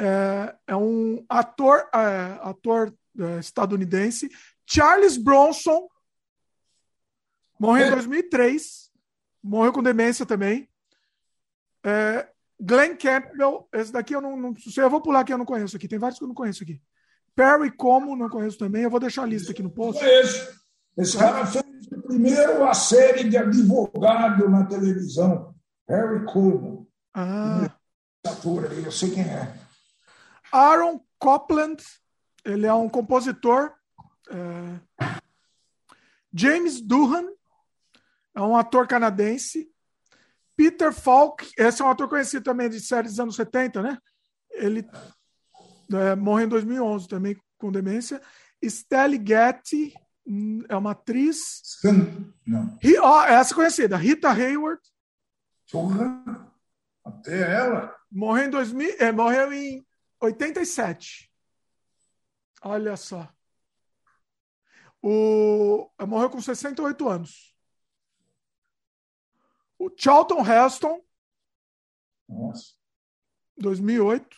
é, 0.00 0.56
é 0.66 0.74
um 0.74 1.24
ator, 1.28 1.88
é, 1.94 2.40
ator 2.42 2.92
é, 3.16 3.38
estadunidense. 3.38 4.28
Charles 4.66 5.16
Bronson 5.16 5.88
morreu 7.56 7.86
em 7.86 7.90
2003, 7.92 8.89
morreu 9.42 9.72
com 9.72 9.82
demência 9.82 10.24
também. 10.24 10.68
É, 11.84 12.28
Glenn 12.60 12.96
Campbell, 12.96 13.68
esse 13.72 13.92
daqui 13.92 14.14
eu 14.14 14.20
não, 14.20 14.36
não 14.36 14.54
sei, 14.56 14.84
eu 14.84 14.90
vou 14.90 15.00
pular 15.00 15.20
aqui, 15.20 15.32
eu 15.32 15.38
não 15.38 15.46
conheço 15.46 15.76
aqui. 15.76 15.88
Tem 15.88 15.98
vários 15.98 16.18
que 16.18 16.24
eu 16.24 16.28
não 16.28 16.34
conheço 16.34 16.62
aqui. 16.62 16.80
Perry 17.34 17.70
Como, 17.70 18.16
não 18.16 18.28
conheço 18.28 18.58
também. 18.58 18.82
Eu 18.82 18.90
vou 18.90 19.00
deixar 19.00 19.22
a 19.22 19.26
lista 19.26 19.52
aqui 19.52 19.62
no 19.62 19.70
post. 19.70 20.00
Conheço. 20.00 20.60
Esse 20.96 21.16
cara 21.16 21.46
fez 21.46 21.64
primeiro 22.06 22.64
a 22.64 22.74
série 22.74 23.28
de 23.28 23.36
advogado 23.36 24.48
na 24.48 24.66
televisão. 24.66 25.54
Harry 25.88 26.24
Como. 26.26 26.88
Ah 27.14 27.70
aí, 28.26 28.84
eu 28.84 28.92
sei 28.92 29.10
quem 29.10 29.22
é. 29.22 29.54
Aaron 30.52 31.00
Copland, 31.18 31.82
ele 32.44 32.66
é 32.66 32.74
um 32.74 32.88
compositor. 32.88 33.72
É... 34.30 35.08
James 36.32 36.80
Doohan, 36.80 37.26
é 38.34 38.40
um 38.40 38.56
ator 38.56 38.86
canadense. 38.86 39.70
Peter 40.56 40.92
Falk, 40.92 41.48
esse 41.56 41.80
é 41.80 41.84
um 41.84 41.90
ator 41.90 42.08
conhecido 42.08 42.44
também 42.44 42.68
de 42.68 42.80
séries 42.80 43.12
dos 43.12 43.20
anos 43.20 43.36
70, 43.36 43.82
né? 43.82 43.98
Ele 44.50 44.86
é, 45.92 46.14
morreu 46.14 46.46
em 46.46 46.48
2011 46.48 47.08
também 47.08 47.36
com 47.56 47.72
demência. 47.72 48.20
Stella 48.62 49.14
Getty 49.14 49.94
é 50.68 50.76
uma 50.76 50.92
atriz. 50.92 51.62
Não. 52.46 52.78
Oh, 53.02 53.22
essa 53.22 53.54
conhecida, 53.54 53.96
Rita 53.96 54.30
Hayward. 54.30 54.80
Porra, 55.70 56.52
até 57.04 57.52
ela. 57.52 57.96
Morreu 58.10 58.46
em, 58.46 58.50
2000, 58.50 58.96
é, 58.98 59.12
morreu 59.12 59.52
em 59.52 59.86
87. 60.20 61.30
Olha 62.62 62.96
só. 62.96 63.28
O, 65.02 65.88
morreu 66.06 66.28
com 66.28 66.40
68 66.40 67.08
anos. 67.08 67.49
O 69.80 69.90
Charlton 69.96 70.44
Heston. 70.44 71.02
Nossa. 72.28 72.74
2008. 73.56 74.36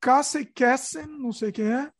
Casey 0.00 0.44
Kessen, 0.44 1.06
não 1.06 1.32
sei 1.32 1.52
quem 1.52 1.72
é. 1.72 1.92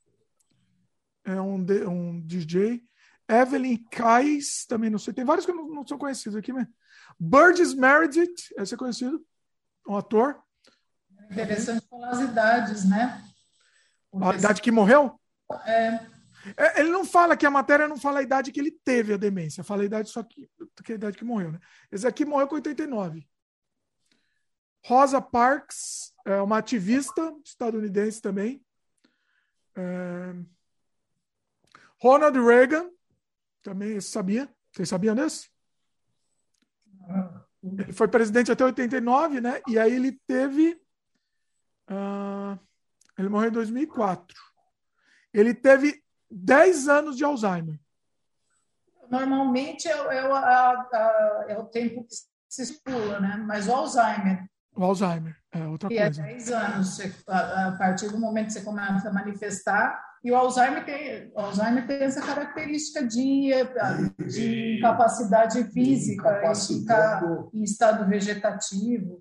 É 1.25 1.41
um, 1.41 1.65
um 1.89 2.21
DJ. 2.21 2.83
Evelyn 3.29 3.77
Kais, 3.85 4.67
também 4.67 4.91
não 4.91 4.99
sei. 4.99 5.15
Tem 5.15 5.25
vários 5.25 5.47
que 5.47 5.53
não, 5.53 5.69
não 5.69 5.87
são 5.87 5.97
conhecidos 5.97 6.37
aqui, 6.37 6.53
mas. 6.53 6.67
Burgess 7.17 7.75
Meredith, 7.75 8.53
esse 8.59 8.75
é 8.75 8.77
conhecido 8.77 9.25
um 9.87 9.97
ator. 9.97 10.43
Interessante 11.31 11.87
falar 11.89 12.11
as 12.11 12.21
idades, 12.21 12.85
né? 12.85 13.25
Porque 14.11 14.27
a 14.27 14.35
idade 14.35 14.61
que 14.61 14.73
morreu? 14.73 15.17
É. 15.65 16.12
é. 16.57 16.81
Ele 16.81 16.91
não 16.91 17.05
fala 17.05 17.37
que 17.37 17.47
a 17.47 17.51
matéria 17.51 17.89
não 17.89 17.97
fala 17.97 18.21
a 18.21 18.23
idade 18.23 18.53
que 18.53 18.61
ele 18.61 18.71
teve 18.85 19.15
a 19.15 19.17
demência, 19.17 19.65
fala 19.65 19.83
a 19.83 19.87
idade 19.87 20.11
só 20.11 20.23
que, 20.23 20.49
que 20.85 20.93
a 20.93 20.97
idade 20.97 21.17
que 21.17 21.25
morreu, 21.25 21.53
né? 21.53 21.61
Esse 21.91 22.07
aqui 22.07 22.25
morreu 22.25 22.49
com 22.49 22.55
89. 22.57 23.27
Rosa 24.85 25.21
Parks 25.21 26.13
é 26.25 26.41
uma 26.41 26.59
ativista 26.59 27.33
estadunidense 27.45 28.21
também. 28.21 28.65
É... 29.77 30.35
Ronald 32.01 32.37
Reagan, 32.39 32.91
também 33.63 34.01
sabia. 34.01 34.53
Vocês 34.73 34.89
sabiam 34.89 35.15
desse? 35.15 35.49
Ele 37.63 37.93
foi 37.93 38.09
presidente 38.09 38.51
até 38.51 38.65
89, 38.65 39.41
né? 39.41 39.63
E 39.69 39.79
aí 39.79 39.93
ele 39.95 40.13
teve. 40.27 40.81
Uh, 41.89 42.59
ele 43.17 43.29
morreu 43.29 43.51
em 43.51 43.53
2004. 43.53 44.37
Ele 45.33 45.55
teve 45.55 46.03
10 46.33 46.89
anos 46.89 47.17
de 47.17 47.25
Alzheimer. 47.25 47.79
Normalmente 49.11 49.89
é, 49.89 49.93
é, 49.93 50.21
a, 50.21 50.71
a, 50.71 51.45
é 51.49 51.59
o 51.59 51.65
tempo 51.65 52.05
que 52.05 52.15
se 52.49 52.63
expula, 52.63 53.21
né? 53.21 53.37
Mas 53.47 53.69
o 53.69 53.73
Alzheimer. 53.73 54.47
O 54.75 54.83
Alzheimer, 54.83 55.37
é 55.53 55.67
outra 55.67 55.93
e 55.93 55.99
é 55.99 56.05
coisa. 56.05 56.23
É 56.23 56.27
10 56.29 56.51
anos. 56.53 56.99
A, 57.29 57.69
a 57.69 57.73
partir 57.73 58.09
do 58.09 58.19
momento 58.19 58.47
que 58.47 58.53
você 58.55 58.63
começa 58.63 59.11
a 59.11 59.13
manifestar, 59.13 60.03
e 60.25 60.31
o 60.31 60.37
Alzheimer 60.37 60.85
tem, 60.85 61.33
o 61.35 61.41
Alzheimer 61.41 61.87
tem 61.87 62.03
essa 62.03 62.23
característica 62.23 63.05
de, 63.05 63.51
de 64.27 64.79
incapacidade 64.79 65.65
física, 65.73 66.41
ficar 66.55 67.23
em 67.53 67.63
estado 67.65 68.09
vegetativo, 68.09 69.21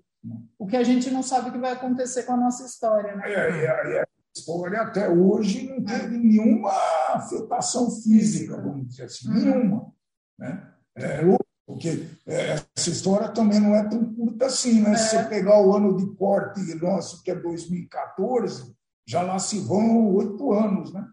o 0.56 0.66
que 0.66 0.76
a 0.76 0.84
gente 0.84 1.10
não 1.10 1.22
sabe 1.22 1.50
que 1.50 1.58
vai 1.58 1.72
acontecer 1.72 2.22
com 2.22 2.34
a 2.34 2.36
nossa 2.36 2.64
história. 2.64 3.16
Né? 3.16 3.32
É, 3.32 3.64
é, 3.64 4.02
a 4.02 4.06
história 4.34 4.80
até 4.80 5.08
hoje 5.08 5.68
não 5.68 5.84
teve 5.84 6.16
nenhuma 6.16 6.70
afetação 7.10 7.90
física, 7.90 8.60
vamos 8.60 8.88
dizer 8.88 9.04
assim, 9.04 9.30
nenhuma. 9.30 9.92
Né? 10.38 10.72
É, 10.96 11.20
Porque 11.66 12.08
é, 12.26 12.62
essa 12.76 12.90
história 12.90 13.28
também 13.28 13.60
não 13.60 13.74
é 13.74 13.88
tão 13.88 14.14
curta 14.14 14.46
assim, 14.46 14.80
né? 14.80 14.92
É. 14.92 14.96
Se 14.96 15.16
você 15.16 15.24
pegar 15.24 15.60
o 15.60 15.74
ano 15.74 15.96
de 15.96 16.06
corte 16.16 16.60
nosso, 16.74 17.22
que 17.22 17.30
é 17.30 17.34
2014, 17.34 18.74
já 19.06 19.22
lá 19.22 19.38
se 19.38 19.60
vão 19.60 20.14
oito 20.14 20.52
anos, 20.52 20.92
né? 20.92 21.06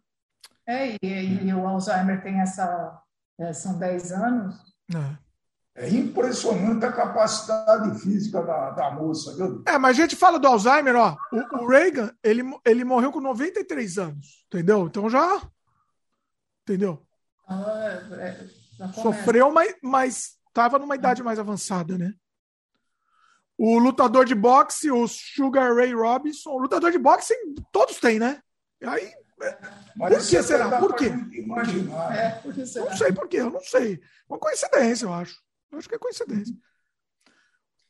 É, 0.68 0.98
e, 1.02 1.48
e, 1.48 1.54
o 1.54 1.68
Alzheimer 1.68 2.22
tem 2.22 2.40
essa. 2.40 3.02
É, 3.40 3.52
são 3.54 3.80
dez 3.80 4.12
anos. 4.12 4.56
É. 4.94 5.29
é. 5.76 5.90
impressionante 5.90 6.86
a 6.86 6.92
capacidade 6.92 8.00
física 8.00 8.42
da, 8.42 8.72
da 8.72 8.92
moça, 8.92 9.36
viu? 9.36 9.64
É, 9.66 9.78
mas 9.78 9.98
a 9.98 10.02
gente 10.02 10.16
fala 10.16 10.40
do 10.40 10.48
Alzheimer, 10.48 10.96
ó. 10.96 11.16
O, 11.32 11.64
o 11.64 11.68
Reagan, 11.68 12.12
ele, 12.24 12.44
ele 12.66 12.84
morreu 12.84 13.12
com 13.12 13.22
93 13.22 13.98
anos, 13.98 14.46
entendeu? 14.48 14.88
Então 14.88 15.10
já. 15.10 15.42
Entendeu? 16.64 17.06
Ah, 17.48 18.00
é, 18.20 18.48
Sofreu, 18.94 19.52
mas, 19.52 19.76
mas 19.82 20.38
estava 20.48 20.78
numa 20.78 20.96
idade 20.96 21.24
mais 21.24 21.40
avançada, 21.40 21.98
né? 21.98 22.14
O 23.58 23.78
lutador 23.78 24.24
de 24.24 24.36
boxe, 24.36 24.90
o 24.90 25.06
Sugar 25.08 25.76
Ray 25.76 25.94
Robinson, 25.94 26.52
o 26.52 26.60
lutador 26.60 26.92
de 26.92 26.98
boxe 26.98 27.34
todos 27.72 28.00
têm, 28.00 28.20
né? 28.20 28.42
Aí, 28.84 29.12
Mas 29.98 30.14
por 30.14 30.30
que 30.30 30.44
será? 30.44 30.80
Por 30.80 30.96
quê? 30.96 31.08
Imaginar. 31.34 32.16
É, 32.16 32.30
por 32.40 32.54
que 32.54 32.66
será? 32.66 32.90
Não 32.90 32.98
sei 32.98 33.12
por 33.12 33.28
quê, 33.28 33.38
eu 33.38 33.50
não 33.50 33.62
sei. 33.62 34.00
Uma 34.30 34.40
coincidência, 34.40 35.06
eu 35.06 35.14
acho. 35.14 35.36
Eu 35.72 35.78
acho 35.78 35.88
que 35.88 35.96
é 35.96 36.00
coincidência. 36.00 36.56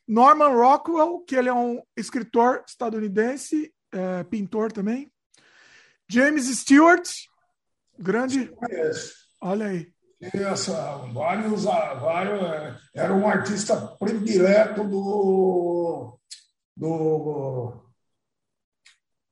Norman 0.06 0.48
Rockwell, 0.48 1.20
que 1.20 1.36
ele 1.36 1.48
é 1.48 1.54
um 1.54 1.80
escritor 1.96 2.64
estadunidense, 2.66 3.72
é, 3.92 4.24
pintor 4.24 4.72
também. 4.72 5.10
James 6.08 6.46
Stewart, 6.46 7.08
grande. 7.98 8.52
Olha 9.40 9.66
aí. 9.66 9.92
Essa, 10.20 10.96
vários, 11.12 11.64
vários, 11.64 12.80
era 12.94 13.14
um 13.14 13.26
artista 13.26 13.74
predileto 13.98 14.84
do, 14.84 16.18
do 16.76 17.90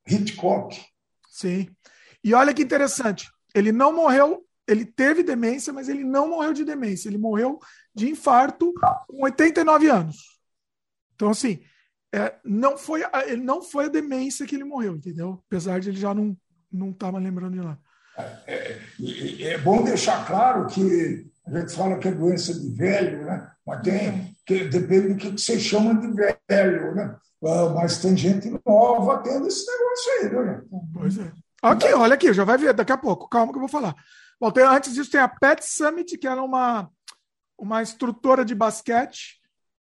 Hitchcock. 0.06 0.80
Sim. 1.28 1.68
E 2.24 2.32
olha 2.32 2.54
que 2.54 2.62
interessante, 2.62 3.30
ele 3.54 3.70
não 3.70 3.92
morreu, 3.92 4.46
ele 4.66 4.86
teve 4.86 5.22
demência, 5.22 5.72
mas 5.72 5.88
ele 5.88 6.04
não 6.04 6.28
morreu 6.28 6.52
de 6.52 6.64
demência, 6.64 7.08
ele 7.08 7.18
morreu 7.18 7.58
de 7.98 8.10
infarto 8.10 8.72
com 9.08 9.22
89 9.22 9.88
anos. 9.88 10.16
Então, 11.14 11.30
assim, 11.30 11.60
é, 12.14 12.36
não 12.44 12.78
foi, 12.78 13.02
ele 13.26 13.42
não 13.42 13.62
foi 13.62 13.86
a 13.86 13.90
demência 13.90 14.46
que 14.46 14.54
ele 14.54 14.64
morreu, 14.64 14.96
entendeu? 14.96 15.42
Apesar 15.46 15.80
de 15.80 15.90
ele 15.90 15.98
já 15.98 16.14
não 16.14 16.36
não 16.70 16.90
estava 16.90 17.18
lembrando 17.18 17.54
de 17.54 17.60
lá. 17.60 17.78
É, 18.16 18.42
é, 18.46 19.42
é, 19.42 19.58
bom 19.58 19.82
deixar 19.82 20.26
claro 20.26 20.66
que 20.66 21.30
a 21.46 21.58
gente 21.58 21.74
fala 21.74 21.98
que 21.98 22.08
é 22.08 22.12
doença 22.12 22.52
de 22.52 22.74
velho, 22.74 23.24
né? 23.24 23.50
mas 23.66 23.82
tem, 23.82 24.36
que 24.44 24.64
depende 24.64 25.14
do 25.14 25.16
que 25.16 25.30
você 25.30 25.58
chama 25.58 25.94
de 25.94 26.08
velho, 26.12 26.94
né? 26.94 27.16
Ah, 27.44 27.68
mas 27.74 27.98
tem 27.98 28.16
gente 28.16 28.50
nova 28.66 29.22
tendo 29.22 29.46
esse 29.46 29.64
negócio 29.70 30.12
aí, 30.12 30.46
né? 30.46 30.62
Pois 30.92 31.18
é. 31.18 31.32
Aqui, 31.62 31.92
olha 31.92 32.14
aqui, 32.14 32.32
já 32.32 32.44
vai 32.44 32.58
ver 32.58 32.74
daqui 32.74 32.92
a 32.92 32.98
pouco, 32.98 33.28
calma 33.28 33.52
que 33.52 33.56
eu 33.56 33.60
vou 33.60 33.68
falar. 33.68 33.94
Bom, 34.40 34.50
tem, 34.50 34.64
antes 34.64 34.94
disso 34.94 35.10
tem 35.10 35.20
a 35.20 35.28
Pet 35.28 35.64
Summit, 35.64 36.18
que 36.18 36.26
era 36.26 36.42
uma, 36.42 36.90
uma 37.58 37.82
instrutora 37.82 38.44
de 38.44 38.54
basquete, 38.54 39.40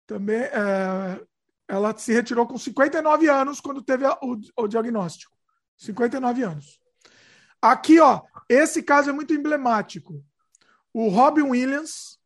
também 0.05 0.41
é, 0.41 1.21
ela 1.67 1.97
se 1.97 2.13
retirou 2.13 2.45
com 2.45 2.57
59 2.57 3.27
anos 3.27 3.59
quando 3.59 3.81
teve 3.81 4.05
a, 4.05 4.13
o, 4.21 4.39
o 4.57 4.67
diagnóstico. 4.67 5.35
59 5.77 6.43
anos. 6.43 6.79
Aqui, 7.61 7.99
ó, 7.99 8.21
esse 8.47 8.83
caso 8.83 9.09
é 9.09 9.13
muito 9.13 9.33
emblemático. 9.33 10.23
O 10.93 11.07
Robin 11.07 11.43
Williams, 11.43 12.19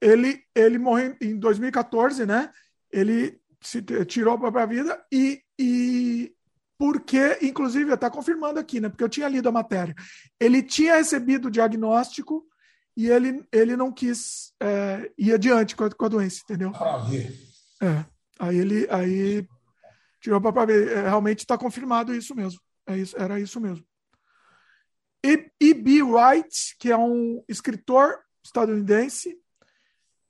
ele, 0.00 0.44
ele 0.54 0.78
morreu 0.78 1.16
em 1.20 1.38
2014, 1.38 2.26
né? 2.26 2.52
Ele 2.90 3.40
se 3.60 3.82
tirou 4.04 4.34
a 4.34 4.38
própria 4.38 4.66
vida 4.66 5.04
e, 5.10 5.42
e 5.58 6.34
porque, 6.76 7.38
inclusive, 7.42 7.92
está 7.92 8.10
confirmando 8.10 8.60
aqui, 8.60 8.80
né? 8.80 8.88
Porque 8.88 9.02
eu 9.02 9.08
tinha 9.08 9.28
lido 9.28 9.48
a 9.48 9.52
matéria. 9.52 9.94
Ele 10.38 10.62
tinha 10.62 10.96
recebido 10.96 11.48
o 11.48 11.50
diagnóstico 11.50 12.46
e 12.98 13.08
ele, 13.08 13.46
ele 13.52 13.76
não 13.76 13.92
quis 13.92 14.52
é, 14.60 15.08
ir 15.16 15.32
adiante 15.32 15.76
com 15.76 15.84
a, 15.84 15.90
com 15.90 16.04
a 16.04 16.08
doença, 16.08 16.40
entendeu? 16.42 16.72
É. 17.80 18.04
Aí 18.40 18.58
ele 18.58 18.88
aí 18.90 19.48
tirou 20.20 20.36
a 20.36 20.40
própria 20.40 20.66
vida. 20.66 20.90
É, 20.90 21.02
realmente 21.02 21.38
está 21.38 21.56
confirmado 21.56 22.12
isso 22.12 22.34
mesmo. 22.34 22.60
É 22.88 22.98
isso, 22.98 23.16
era 23.16 23.38
isso 23.38 23.60
mesmo. 23.60 23.86
E, 25.24 25.48
e 25.60 25.74
B. 25.74 26.02
Wright, 26.02 26.76
que 26.76 26.90
é 26.90 26.96
um 26.96 27.40
escritor 27.48 28.18
estadunidense, 28.44 29.40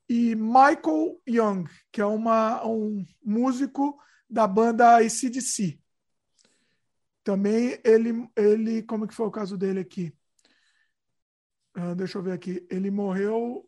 e 0.06 0.34
Michael 0.34 1.18
Young, 1.26 1.64
que 1.90 2.02
é 2.02 2.06
uma, 2.06 2.66
um 2.66 3.02
músico 3.24 3.98
da 4.28 4.46
banda 4.46 4.98
ACDC. 4.98 5.80
Também 7.24 7.80
ele, 7.82 8.28
ele, 8.36 8.82
como 8.82 9.08
que 9.08 9.14
foi 9.14 9.26
o 9.26 9.30
caso 9.30 9.56
dele 9.56 9.80
aqui? 9.80 10.14
Uh, 11.78 11.94
deixa 11.94 12.18
eu 12.18 12.22
ver 12.22 12.32
aqui. 12.32 12.66
Ele 12.68 12.90
morreu 12.90 13.64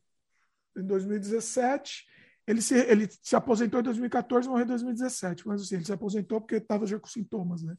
em 0.77 0.83
2017. 0.83 2.07
Ele 2.47 2.61
se, 2.61 2.75
ele 2.75 3.09
se 3.23 3.37
aposentou 3.37 3.79
em 3.79 3.85
2014 3.85 4.47
e 4.47 4.51
morreu 4.51 4.65
em 4.65 4.69
2017. 4.69 5.47
Mas 5.47 5.63
assim, 5.63 5.77
ele 5.77 5.85
se 5.85 5.93
aposentou 5.93 6.41
porque 6.41 6.57
estava 6.57 6.87
já 6.87 6.99
com 6.99 7.07
sintomas, 7.07 7.63
né? 7.63 7.77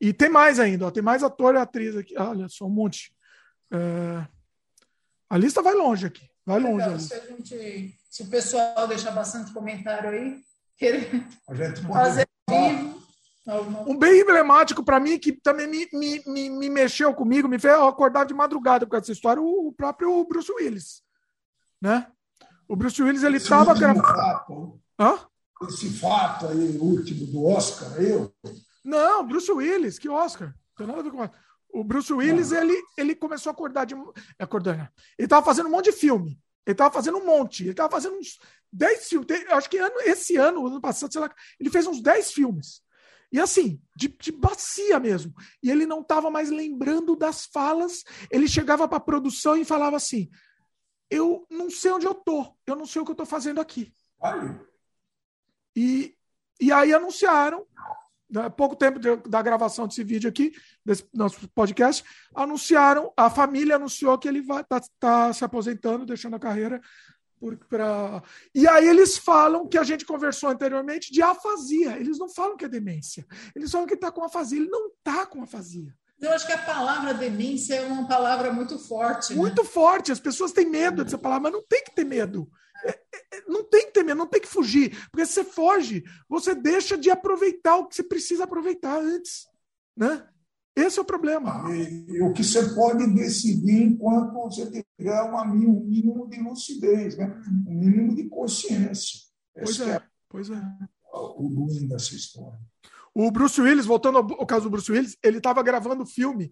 E 0.00 0.14
tem 0.14 0.30
mais 0.30 0.58
ainda, 0.58 0.86
ó, 0.86 0.90
tem 0.90 1.02
mais 1.02 1.22
ator 1.22 1.54
e 1.54 1.58
atriz 1.58 1.94
aqui. 1.94 2.16
Olha 2.16 2.48
só, 2.48 2.64
um 2.64 2.70
monte. 2.70 3.14
É... 3.70 4.26
A 5.28 5.36
lista 5.36 5.60
vai 5.60 5.74
longe 5.74 6.06
aqui. 6.06 6.26
Vai 6.46 6.58
longe. 6.58 6.86
Legal, 6.86 6.98
se, 6.98 7.28
gente, 7.28 7.98
se, 8.08 8.22
o 8.22 8.26
pessoal 8.28 8.88
deixar 8.88 9.10
bastante 9.10 9.52
comentário 9.52 10.08
aí, 10.08 10.40
querer 10.78 11.10
fazer 11.92 12.26
vivo. 12.48 12.99
Um 13.86 13.96
bem 13.96 14.20
emblemático 14.20 14.84
para 14.84 15.00
mim, 15.00 15.18
que 15.18 15.32
também 15.32 15.66
me, 15.66 15.88
me, 15.92 16.22
me, 16.26 16.50
me, 16.50 16.70
mexeu 16.70 17.12
comigo, 17.14 17.48
me 17.48 17.58
fez 17.58 17.74
acordar 17.74 18.24
de 18.24 18.34
madrugada 18.34 18.86
por 18.86 18.92
causa 18.92 19.02
dessa 19.02 19.12
história, 19.12 19.42
o, 19.42 19.72
próprio 19.72 20.24
Bruce 20.24 20.52
Willis. 20.52 21.02
Né? 21.80 22.06
O 22.68 22.76
Bruce 22.76 23.02
Willis, 23.02 23.22
ele 23.22 23.38
estava 23.38 23.74
gravando. 23.74 24.80
Esse 25.68 25.90
fato 25.90 26.46
aí, 26.48 26.78
último 26.78 27.26
do 27.26 27.44
Oscar, 27.46 28.00
eu, 28.00 28.32
não, 28.84 29.26
Bruce 29.26 29.50
Willis, 29.50 29.98
que 29.98 30.08
Oscar. 30.08 30.54
Tem 30.76 30.86
nada 30.86 31.00
a 31.00 31.02
ver 31.02 31.10
com 31.10 31.28
o 31.72 31.84
Bruce 31.84 32.12
Willis, 32.12 32.50
ele, 32.52 32.76
ele 32.96 33.14
começou 33.14 33.50
a 33.50 33.52
acordar 33.52 33.84
de. 33.84 33.94
Acordar, 34.38 34.76
né? 34.76 34.88
Ele 35.18 35.26
estava 35.26 35.44
fazendo 35.44 35.66
um 35.68 35.70
monte 35.70 35.86
de 35.86 35.92
filme. 35.92 36.40
Ele 36.66 36.74
estava 36.74 36.92
fazendo 36.92 37.18
um 37.18 37.24
monte. 37.24 37.62
Ele 37.62 37.70
estava 37.70 37.90
fazendo 37.90 38.16
uns 38.16 38.38
10 38.72 39.08
filmes. 39.08 39.28
acho 39.50 39.70
que 39.70 39.78
ano, 39.78 39.94
esse 40.00 40.36
ano, 40.36 40.66
ano 40.66 40.80
passado, 40.80 41.12
sei 41.12 41.20
lá, 41.20 41.32
ele 41.58 41.70
fez 41.70 41.86
uns 41.86 42.02
10 42.02 42.32
filmes. 42.32 42.82
E 43.32 43.38
assim, 43.38 43.80
de, 43.94 44.08
de 44.08 44.32
bacia 44.32 44.98
mesmo. 44.98 45.32
E 45.62 45.70
ele 45.70 45.86
não 45.86 46.00
estava 46.00 46.30
mais 46.30 46.50
lembrando 46.50 47.14
das 47.14 47.46
falas. 47.46 48.02
Ele 48.30 48.48
chegava 48.48 48.88
para 48.88 48.96
a 48.96 49.00
produção 49.00 49.56
e 49.56 49.64
falava 49.64 49.96
assim: 49.96 50.28
Eu 51.08 51.46
não 51.50 51.70
sei 51.70 51.92
onde 51.92 52.06
eu 52.06 52.14
tô, 52.14 52.54
eu 52.66 52.76
não 52.76 52.86
sei 52.86 53.00
o 53.00 53.04
que 53.04 53.10
eu 53.10 53.14
estou 53.14 53.26
fazendo 53.26 53.60
aqui. 53.60 53.92
E, 55.76 56.14
e 56.60 56.72
aí 56.72 56.92
anunciaram 56.92 57.66
né, 58.30 58.48
pouco 58.48 58.76
tempo 58.76 58.98
de, 58.98 59.16
da 59.28 59.42
gravação 59.42 59.88
desse 59.88 60.04
vídeo 60.04 60.28
aqui, 60.28 60.52
desse 60.84 61.06
nosso 61.12 61.48
podcast, 61.48 62.04
anunciaram, 62.34 63.12
a 63.16 63.28
família 63.28 63.76
anunciou 63.76 64.16
que 64.18 64.28
ele 64.28 64.40
vai 64.40 64.62
tá, 64.64 64.80
tá 64.98 65.32
se 65.32 65.44
aposentando, 65.44 66.06
deixando 66.06 66.36
a 66.36 66.40
carreira. 66.40 66.80
Por, 67.40 67.56
pra... 67.56 68.22
E 68.54 68.68
aí 68.68 68.86
eles 68.86 69.16
falam 69.16 69.66
que 69.66 69.78
a 69.78 69.82
gente 69.82 70.04
conversou 70.04 70.50
anteriormente 70.50 71.10
de 71.10 71.22
afasia. 71.22 71.96
Eles 71.96 72.18
não 72.18 72.28
falam 72.28 72.54
que 72.54 72.66
é 72.66 72.68
demência. 72.68 73.26
Eles 73.56 73.72
falam 73.72 73.86
que 73.86 73.94
está 73.94 74.12
com 74.12 74.22
afasia. 74.22 74.60
Ele 74.60 74.68
não 74.68 74.88
está 74.88 75.24
com 75.24 75.42
afasia. 75.42 75.96
Eu 76.20 76.30
acho 76.32 76.46
que 76.46 76.52
a 76.52 76.58
palavra 76.58 77.14
demência 77.14 77.76
é 77.76 77.86
uma 77.86 78.06
palavra 78.06 78.52
muito 78.52 78.78
forte. 78.78 79.30
Né? 79.30 79.38
Muito 79.38 79.62
né? 79.62 79.68
forte. 79.68 80.12
As 80.12 80.20
pessoas 80.20 80.52
têm 80.52 80.68
medo 80.68 81.02
dessa 81.02 81.16
palavra, 81.16 81.44
mas 81.44 81.52
não 81.52 81.66
tem 81.66 81.82
que 81.82 81.94
ter 81.94 82.04
medo. 82.04 82.46
É, 82.84 82.90
é, 82.90 83.38
é, 83.38 83.42
não 83.48 83.64
tem 83.64 83.86
que 83.86 83.92
ter 83.92 84.02
medo, 84.02 84.18
não 84.18 84.26
tem 84.26 84.40
que 84.40 84.46
fugir. 84.46 84.90
Porque 85.10 85.24
se 85.24 85.32
você 85.32 85.44
foge, 85.44 86.04
você 86.28 86.54
deixa 86.54 86.98
de 86.98 87.10
aproveitar 87.10 87.76
o 87.76 87.86
que 87.86 87.96
você 87.96 88.02
precisa 88.02 88.44
aproveitar 88.44 88.98
antes. 88.98 89.46
Né? 89.96 90.22
Esse 90.80 90.98
é 90.98 91.02
o 91.02 91.04
problema. 91.04 91.64
E, 91.72 92.22
o 92.22 92.32
que 92.32 92.42
você 92.42 92.74
pode 92.74 93.06
decidir 93.14 93.82
enquanto 93.82 94.32
você 94.34 94.84
tiver 94.98 95.22
uma, 95.22 95.44
um 95.44 95.84
mínimo 95.84 96.28
de 96.28 96.40
lucidez, 96.40 97.16
né? 97.16 97.40
um 97.66 97.74
mínimo 97.74 98.14
de 98.14 98.28
consciência. 98.28 99.20
Pois 99.54 99.70
Esse 99.70 99.82
é, 99.82 99.94
é, 99.94 100.02
pois 100.28 100.50
é. 100.50 100.62
O 101.12 101.48
ruim 101.48 101.88
dessa 101.88 102.14
história. 102.14 102.58
O 103.14 103.30
Bruce 103.30 103.60
Willis, 103.60 103.86
voltando 103.86 104.18
ao, 104.18 104.46
caso 104.46 104.64
do 104.64 104.70
Bruce 104.70 104.90
Willis, 104.90 105.16
ele 105.22 105.38
estava 105.38 105.62
gravando 105.62 106.04
o 106.04 106.06
filme 106.06 106.50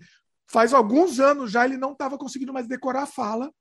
faz 0.48 0.72
alguns 0.72 1.20
anos 1.20 1.50
já, 1.50 1.64
ele 1.64 1.76
não 1.76 1.92
estava 1.92 2.18
conseguindo 2.18 2.52
mais 2.52 2.66
decorar 2.66 3.02
a 3.02 3.06
fala. 3.06 3.52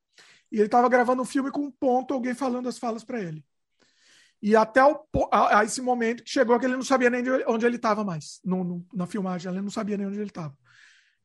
E 0.50 0.56
ele 0.56 0.66
estava 0.66 0.88
gravando 0.88 1.22
um 1.22 1.26
filme 1.26 1.52
com 1.52 1.66
um 1.66 1.72
ponto, 1.72 2.14
alguém 2.14 2.34
falando 2.34 2.70
as 2.70 2.78
falas 2.78 3.04
para 3.04 3.22
ele. 3.22 3.44
E 4.42 4.56
até 4.56 4.84
o, 4.84 5.00
a, 5.32 5.60
a, 5.60 5.64
esse 5.64 5.82
momento 5.82 6.24
que 6.24 6.30
chegou 6.30 6.60
que 6.60 6.66
ele 6.66 6.76
não 6.76 6.84
sabia 6.84 7.10
nem 7.10 7.24
onde 7.48 7.66
ele 7.66 7.78
estava 7.78 8.04
mais. 8.04 8.40
No, 8.44 8.64
no, 8.64 8.86
na 8.94 9.08
filmagem, 9.08 9.52
ele 9.52 9.62
não 9.62 9.72
sabia 9.72 9.98
nem 9.98 10.08
onde 10.08 10.20
ele 10.20 10.30
estava. 10.30 10.56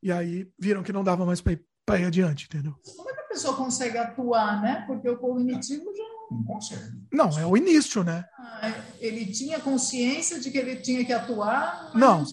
E 0.01 0.11
aí 0.11 0.49
viram 0.59 0.83
que 0.83 0.91
não 0.91 1.03
dava 1.03 1.25
mais 1.25 1.39
para 1.39 1.53
ir, 1.53 1.63
ir 1.99 2.05
adiante, 2.05 2.45
entendeu? 2.45 2.75
Como 2.95 3.09
é 3.09 3.13
que 3.13 3.19
a 3.19 3.27
pessoa 3.27 3.55
consegue 3.55 3.97
atuar, 3.97 4.61
né? 4.61 4.83
Porque 4.87 5.07
o 5.07 5.17
cognitivo 5.17 5.85
já 5.95 6.03
Não 6.31 6.43
consegue. 6.43 6.91
Não, 7.11 7.29
é 7.39 7.45
o 7.45 7.55
início, 7.55 8.03
né? 8.03 8.25
ah, 8.37 8.71
ele 8.99 9.27
tinha 9.27 9.59
consciência 9.59 10.39
de 10.39 10.49
que 10.49 10.57
ele 10.57 10.77
tinha 10.77 11.05
que 11.05 11.13
atuar. 11.13 11.91
mas 11.93 12.01
Não. 12.01 12.25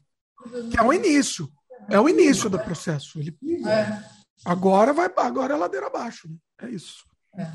Que 0.70 0.78
é 0.78 0.82
o 0.82 0.92
início. 0.92 1.48
É 1.88 2.00
o 2.00 2.08
início 2.08 2.48
do 2.48 2.58
processo. 2.58 3.18
Ele, 3.18 3.36
É, 3.66 4.02
agora 4.44 4.92
vai 4.92 5.10
agora 5.16 5.54
é 5.54 5.56
ladeira 5.56 5.86
abaixo. 5.86 6.28
Né? 6.28 6.36
É 6.62 6.70
isso. 6.70 7.04
É. 7.36 7.50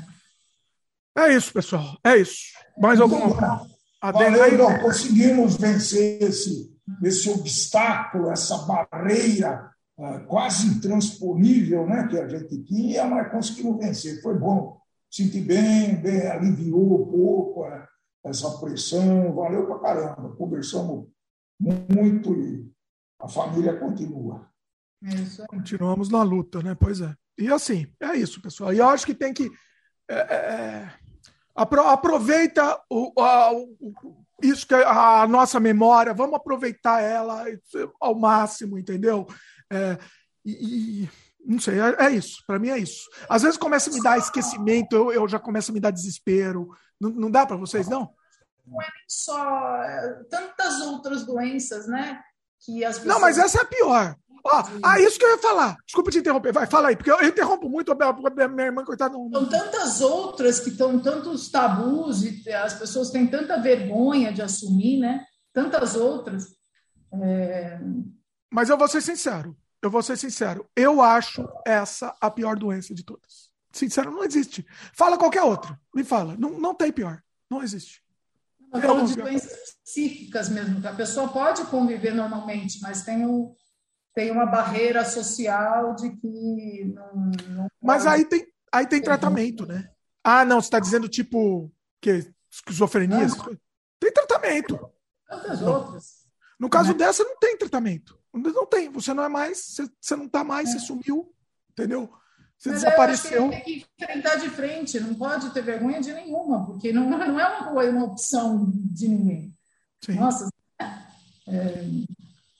É 1.16 1.34
isso, 1.34 1.52
pessoal. 1.52 1.98
É 2.04 2.16
isso. 2.16 2.36
Mais 2.78 3.00
alguma 3.00 3.66
adendo 4.00 4.38
Valeu, 4.38 4.58
não, 4.58 4.78
conseguimos 4.80 5.56
vencer 5.56 6.22
esse, 6.22 6.70
esse 7.02 7.30
obstáculo, 7.30 8.30
essa 8.30 8.58
barreira 8.58 9.70
ah, 9.98 10.20
quase 10.20 10.66
intransponível 10.66 11.86
né, 11.86 12.06
que 12.08 12.18
a 12.18 12.28
gente 12.28 12.62
tinha, 12.64 13.06
mas 13.06 13.30
conseguimos 13.30 13.78
vencer. 13.78 14.20
Foi 14.22 14.38
bom. 14.38 14.78
Senti 15.10 15.40
bem, 15.40 15.96
bem 15.96 16.26
aliviou 16.26 17.02
um 17.02 17.10
pouco 17.10 17.64
ah, 17.64 17.88
essa 18.24 18.50
pressão. 18.58 19.34
Valeu 19.34 19.66
pra 19.66 19.78
caramba. 19.78 20.36
Conversamos 20.36 21.08
muito 21.58 22.34
e 22.34 22.70
a 23.18 23.28
família 23.28 23.78
continua. 23.78 24.46
é. 25.02 25.46
Continuamos 25.46 26.10
na 26.10 26.22
luta, 26.22 26.62
né? 26.62 26.76
Pois 26.78 27.00
é. 27.00 27.14
E 27.38 27.48
assim, 27.50 27.86
é 28.00 28.14
isso, 28.16 28.40
pessoal. 28.42 28.72
E 28.74 28.78
eu 28.78 28.88
acho 28.88 29.06
que 29.06 29.14
tem 29.14 29.32
que. 29.32 29.50
é, 30.08 30.14
é, 30.14 30.26
apro- 30.34 31.05
aproveita 31.56 32.78
o, 32.90 33.12
a- 33.20 33.52
o- 33.52 34.24
isso 34.42 34.66
que 34.66 34.74
é 34.74 34.84
a 34.84 35.26
nossa 35.26 35.58
memória, 35.58 36.12
vamos 36.12 36.36
aproveitar 36.36 37.00
ela 37.00 37.44
ao 38.00 38.14
máximo, 38.14 38.78
entendeu? 38.78 39.26
É, 39.72 39.98
e, 40.44 41.04
e- 41.04 41.10
não 41.44 41.58
sei, 41.60 41.80
é, 41.80 42.06
é 42.06 42.10
isso. 42.10 42.42
Para 42.46 42.58
mim 42.58 42.68
é 42.68 42.78
isso. 42.78 43.08
Às 43.28 43.42
vezes 43.42 43.56
começa 43.56 43.88
a 43.88 43.92
me 43.92 44.02
dar 44.02 44.18
esquecimento, 44.18 44.94
eu, 44.94 45.12
eu 45.12 45.28
já 45.28 45.38
começo 45.38 45.70
a 45.70 45.74
me 45.74 45.80
dar 45.80 45.90
desespero. 45.90 46.68
Não, 47.00 47.10
não 47.10 47.30
dá 47.30 47.46
para 47.46 47.56
vocês, 47.56 47.88
não? 47.88 48.10
Só 49.06 49.82
é, 49.82 50.24
tantas 50.28 50.80
outras 50.80 51.24
doenças, 51.24 51.86
né? 51.86 52.20
Que 52.64 52.84
as 52.84 52.98
pessoas. 52.98 53.14
Não, 53.14 53.20
mas 53.20 53.38
essa 53.38 53.58
é 53.58 53.62
a 53.62 53.64
pior. 53.64 54.16
Ó, 54.44 54.62
ah, 54.82 55.00
isso 55.00 55.18
que 55.18 55.24
eu 55.24 55.30
ia 55.30 55.38
falar. 55.38 55.76
Desculpa 55.84 56.10
te 56.10 56.18
interromper. 56.18 56.52
Vai, 56.52 56.66
fala 56.66 56.88
aí, 56.88 56.96
porque 56.96 57.10
eu, 57.10 57.20
interrompo 57.26 57.68
muito 57.68 57.90
a 57.90 57.94
minha, 57.94 58.44
a 58.44 58.48
minha 58.48 58.66
irmã, 58.66 58.84
coitada. 58.84 59.16
Não, 59.16 59.30
São 59.30 59.48
tantas 59.48 60.00
outras 60.00 60.60
que 60.60 60.70
estão 60.70 61.00
tantos 61.00 61.48
tabus 61.50 62.22
e 62.22 62.48
as 62.52 62.74
pessoas 62.74 63.10
têm 63.10 63.26
tanta 63.26 63.60
vergonha 63.60 64.32
de 64.32 64.42
assumir, 64.42 65.00
né? 65.00 65.24
Tantas 65.52 65.96
outras. 65.96 66.54
É, 67.12 67.80
Mas 68.52 68.68
eu 68.68 68.78
vou 68.78 68.86
ser 68.86 69.00
sincero. 69.00 69.56
Eu 69.82 69.90
vou 69.90 70.02
ser 70.02 70.16
sincero. 70.16 70.68
Eu 70.76 71.00
acho 71.02 71.46
essa 71.66 72.14
a 72.20 72.30
pior 72.30 72.56
doença 72.56 72.94
de 72.94 73.04
todas. 73.04 73.50
Sincero, 73.72 74.10
não 74.10 74.24
existe. 74.24 74.64
Fala 74.94 75.18
qualquer 75.18 75.42
outra. 75.42 75.78
Me 75.94 76.04
fala. 76.04 76.36
Não, 76.38 76.50
não 76.50 76.74
tem 76.74 76.92
pior. 76.92 77.20
Não 77.50 77.62
existe. 77.62 78.02
Eu 78.72 78.80
falo 78.80 79.06
de 79.06 79.16
doenças 79.16 79.76
psíquicas 79.84 80.48
mesmo, 80.48 80.80
que 80.80 80.86
a 80.86 80.94
pessoa 80.94 81.28
pode 81.28 81.64
conviver 81.66 82.12
normalmente, 82.14 82.80
mas 82.82 83.02
tem, 83.04 83.24
um, 83.26 83.54
tem 84.14 84.30
uma 84.30 84.46
barreira 84.46 85.04
social 85.04 85.94
de 85.94 86.10
que 86.16 86.84
não. 86.94 87.30
não 87.50 87.68
Mas 87.82 88.04
pode- 88.04 88.14
aí 88.14 88.24
tem, 88.24 88.46
aí 88.72 88.86
tem 88.86 89.00
tratamento, 89.00 89.64
né? 89.66 89.88
Ah, 90.22 90.44
não, 90.44 90.60
você 90.60 90.66
está 90.66 90.80
dizendo 90.80 91.08
tipo 91.08 91.72
que 92.00 92.28
esquizofrenia? 92.50 93.18
coisas? 93.18 93.58
Tem 94.00 94.12
tratamento. 94.12 94.78
Tantas 95.28 95.62
outras. 95.62 96.26
No 96.58 96.68
caso 96.68 96.90
Né? 96.92 96.98
dessa, 96.98 97.22
não 97.24 97.36
tem 97.38 97.56
tratamento. 97.56 98.18
Não 98.32 98.66
tem. 98.66 98.90
Você 98.90 99.14
não 99.14 99.24
é 99.24 99.28
mais, 99.28 99.58
você, 99.58 99.88
você 100.00 100.16
não 100.16 100.26
está 100.26 100.42
mais, 100.44 100.72
você 100.72 100.78
sumiu, 100.80 101.32
entendeu? 101.70 102.12
Você 102.58 102.70
Mas 102.70 102.80
desapareceu. 102.82 103.50
tem 103.50 103.60
que 103.62 103.86
enfrentar 104.00 104.36
de 104.36 104.48
frente, 104.48 104.98
não 105.00 105.14
pode 105.14 105.50
ter 105.50 105.62
vergonha 105.62 106.00
de 106.00 106.12
nenhuma, 106.12 106.64
porque 106.64 106.92
não, 106.92 107.08
não 107.10 107.38
é 107.38 107.48
uma, 107.48 107.70
uma 107.82 108.04
opção 108.04 108.72
de 108.74 109.08
ninguém. 109.08 109.54
Sim. 110.04 110.14
Nossa, 110.14 110.48
é, 111.48 111.84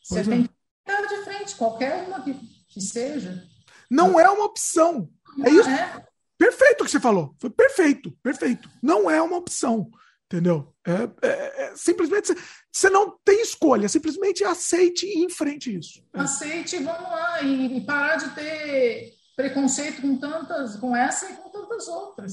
você 0.04 0.20
é. 0.20 0.22
tem 0.24 0.42
que 0.44 0.50
enfrentar 0.86 1.08
de 1.08 1.24
frente, 1.24 1.54
qualquer 1.56 2.06
uma 2.06 2.22
que, 2.22 2.34
que 2.68 2.80
seja. 2.80 3.42
Não 3.90 4.18
é 4.20 4.28
uma 4.28 4.44
opção. 4.44 5.08
É 5.44 5.50
isso. 5.50 5.68
É, 5.68 6.06
Perfeito 6.38 6.82
o 6.82 6.84
que 6.84 6.90
você 6.90 7.00
falou. 7.00 7.34
Foi 7.40 7.48
perfeito, 7.48 8.10
perfeito. 8.22 8.68
Não 8.82 9.10
é 9.10 9.20
uma 9.22 9.38
opção, 9.38 9.90
entendeu? 10.26 10.74
É, 10.86 11.26
é- 11.26 11.64
é- 11.64 11.76
simplesmente 11.76 12.34
você- 12.70 12.90
não 12.90 13.18
tem 13.24 13.40
escolha. 13.40 13.88
Simplesmente 13.88 14.44
aceite 14.44 15.06
e 15.06 15.24
enfrente 15.24 15.74
isso. 15.74 16.04
É. 16.14 16.20
aceite, 16.20 16.76
vamos 16.76 17.08
lá, 17.10 17.40
e, 17.42 17.78
e 17.78 17.80
parar 17.80 18.16
de 18.16 18.34
ter 18.34 19.14
preconceito 19.36 20.00
com 20.02 20.16
tantas, 20.18 20.76
com 20.76 20.96
essa 20.96 21.30
e 21.30 21.36
com 21.36 21.50
tantas 21.50 21.86
outras. 21.88 22.32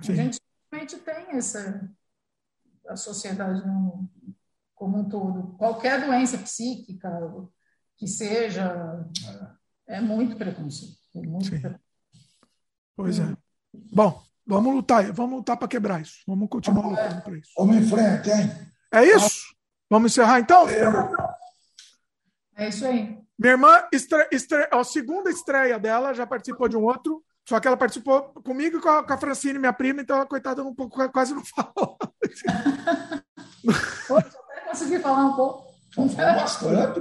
Sim. 0.00 0.12
A 0.12 0.16
gente 0.16 0.40
realmente 0.72 0.96
tem 0.98 1.36
essa 1.36 1.88
a 2.88 2.96
sociedade 2.96 3.64
no- 3.66 4.10
como 4.74 4.98
um 4.98 5.08
todo. 5.08 5.56
Qualquer 5.58 6.04
doença 6.04 6.38
psíquica 6.38 7.10
que 7.96 8.06
seja, 8.08 9.06
é 9.86 10.00
muito 10.00 10.36
preconceito. 10.36 10.96
É 11.14 11.20
muito 11.20 11.50
preconceito. 11.50 11.80
Pois 12.96 13.18
é. 13.18 13.36
Bom, 13.92 14.22
vamos 14.46 14.74
lutar. 14.74 15.12
Vamos 15.12 15.38
lutar 15.38 15.56
para 15.58 15.68
quebrar 15.68 16.00
isso. 16.00 16.20
Vamos 16.26 16.48
continuar 16.48 16.86
lutando 16.88 17.20
para 17.22 17.36
isso. 17.38 17.50
Vamos 17.56 17.76
em 17.76 17.86
frente, 17.86 18.30
hein? 18.30 18.50
É 18.92 19.04
isso? 19.04 19.54
Vamos 19.88 20.12
encerrar 20.12 20.40
então? 20.40 20.66
É 22.56 22.68
isso 22.68 22.86
aí. 22.86 23.18
Minha 23.40 23.52
irmã, 23.52 23.82
estre, 23.90 24.28
estre, 24.30 24.68
a 24.70 24.84
segunda 24.84 25.30
estreia 25.30 25.78
dela, 25.78 26.12
já 26.12 26.26
participou 26.26 26.68
de 26.68 26.76
um 26.76 26.84
outro, 26.84 27.24
só 27.48 27.58
que 27.58 27.66
ela 27.66 27.76
participou 27.76 28.20
comigo 28.44 28.76
e 28.76 28.80
com 28.82 28.88
a, 28.90 29.02
com 29.02 29.14
a 29.14 29.16
Francine, 29.16 29.58
minha 29.58 29.72
prima, 29.72 30.02
então 30.02 30.20
a 30.20 30.26
coitada 30.26 30.62
não, 30.62 30.74
quase 31.10 31.32
não 31.32 31.42
falou. 31.42 31.96
Hoje 33.64 34.04
eu 34.10 34.16
até 34.16 34.60
consegui 34.68 34.98
falar 34.98 35.24
um 35.24 35.32
pouco. 35.36 35.72
Vamos 35.96 36.12
falar 36.12 36.34
bastante. 36.34 37.00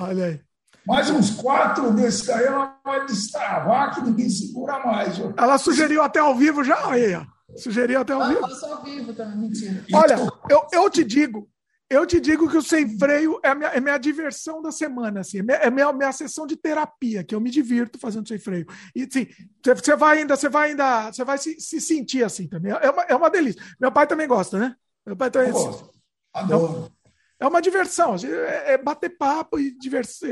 Olha 0.00 0.24
aí. 0.24 0.40
mais 0.84 1.08
uns 1.10 1.30
quatro 1.36 1.92
desses 1.92 2.28
aí, 2.28 2.46
ela 2.46 2.76
vai 2.84 3.06
destravar 3.06 3.94
que 3.94 4.00
ninguém 4.02 4.28
segura 4.28 4.84
mais. 4.84 5.16
viu? 5.16 5.32
Ela 5.36 5.58
sugeriu 5.58 6.02
até 6.02 6.18
ao 6.18 6.34
vivo 6.34 6.64
já, 6.64 6.88
olha 6.88 7.06
aí, 7.06 7.14
ó. 7.14 7.24
Sugeriu 7.56 8.00
até 8.00 8.12
ao 8.14 8.22
Eu 8.22 8.28
vivo. 8.30 8.40
faço 8.40 8.66
ao 8.66 8.82
vivo 8.82 9.14
também, 9.14 9.36
mentira. 9.36 9.84
Olha, 9.94 10.16
eu, 10.48 10.66
eu 10.72 10.90
te 10.90 11.04
digo, 11.04 11.48
eu 11.90 12.06
te 12.06 12.20
digo 12.20 12.48
que 12.48 12.56
o 12.56 12.62
sem 12.62 12.96
freio 12.96 13.40
é 13.42 13.48
a 13.48 13.54
minha, 13.54 13.68
é 13.70 13.80
minha 13.80 13.98
diversão 13.98 14.62
da 14.62 14.70
semana, 14.70 15.20
assim, 15.20 15.40
é 15.40 15.42
minha, 15.42 15.56
é 15.58 15.70
minha, 15.70 15.92
minha 15.92 16.12
sessão 16.12 16.46
de 16.46 16.56
terapia, 16.56 17.24
que 17.24 17.34
eu 17.34 17.40
me 17.40 17.50
divirto 17.50 17.98
fazendo 17.98 18.28
sem 18.28 18.38
freio. 18.38 18.64
E 18.94 19.02
assim, 19.02 19.26
você- 19.64 19.96
vai 19.96 20.18
ainda, 20.18 20.36
você 20.36 20.48
vai 20.48 20.70
ainda, 20.70 21.12
você 21.12 21.24
vai 21.24 21.36
se, 21.36 21.60
se 21.60 21.80
sentir 21.80 22.22
assim 22.24 22.46
também. 22.46 22.70
É 22.72 22.90
uma, 22.90 23.02
é 23.02 23.14
uma 23.16 23.28
delícia. 23.28 23.60
Meu 23.80 23.90
pai 23.90 24.06
também 24.06 24.28
gosta, 24.28 24.56
né? 24.56 24.76
Meu 25.04 25.16
pai 25.16 25.30
também. 25.32 25.50
Gosto. 25.50 25.90
Adoro. 26.32 26.92
É 27.40 27.48
uma 27.48 27.60
diversão, 27.62 28.14
é 28.22 28.74
é 28.74 28.78
bater 28.78 29.16
papo 29.16 29.58
e 29.58 29.76
diversão. 29.76 30.28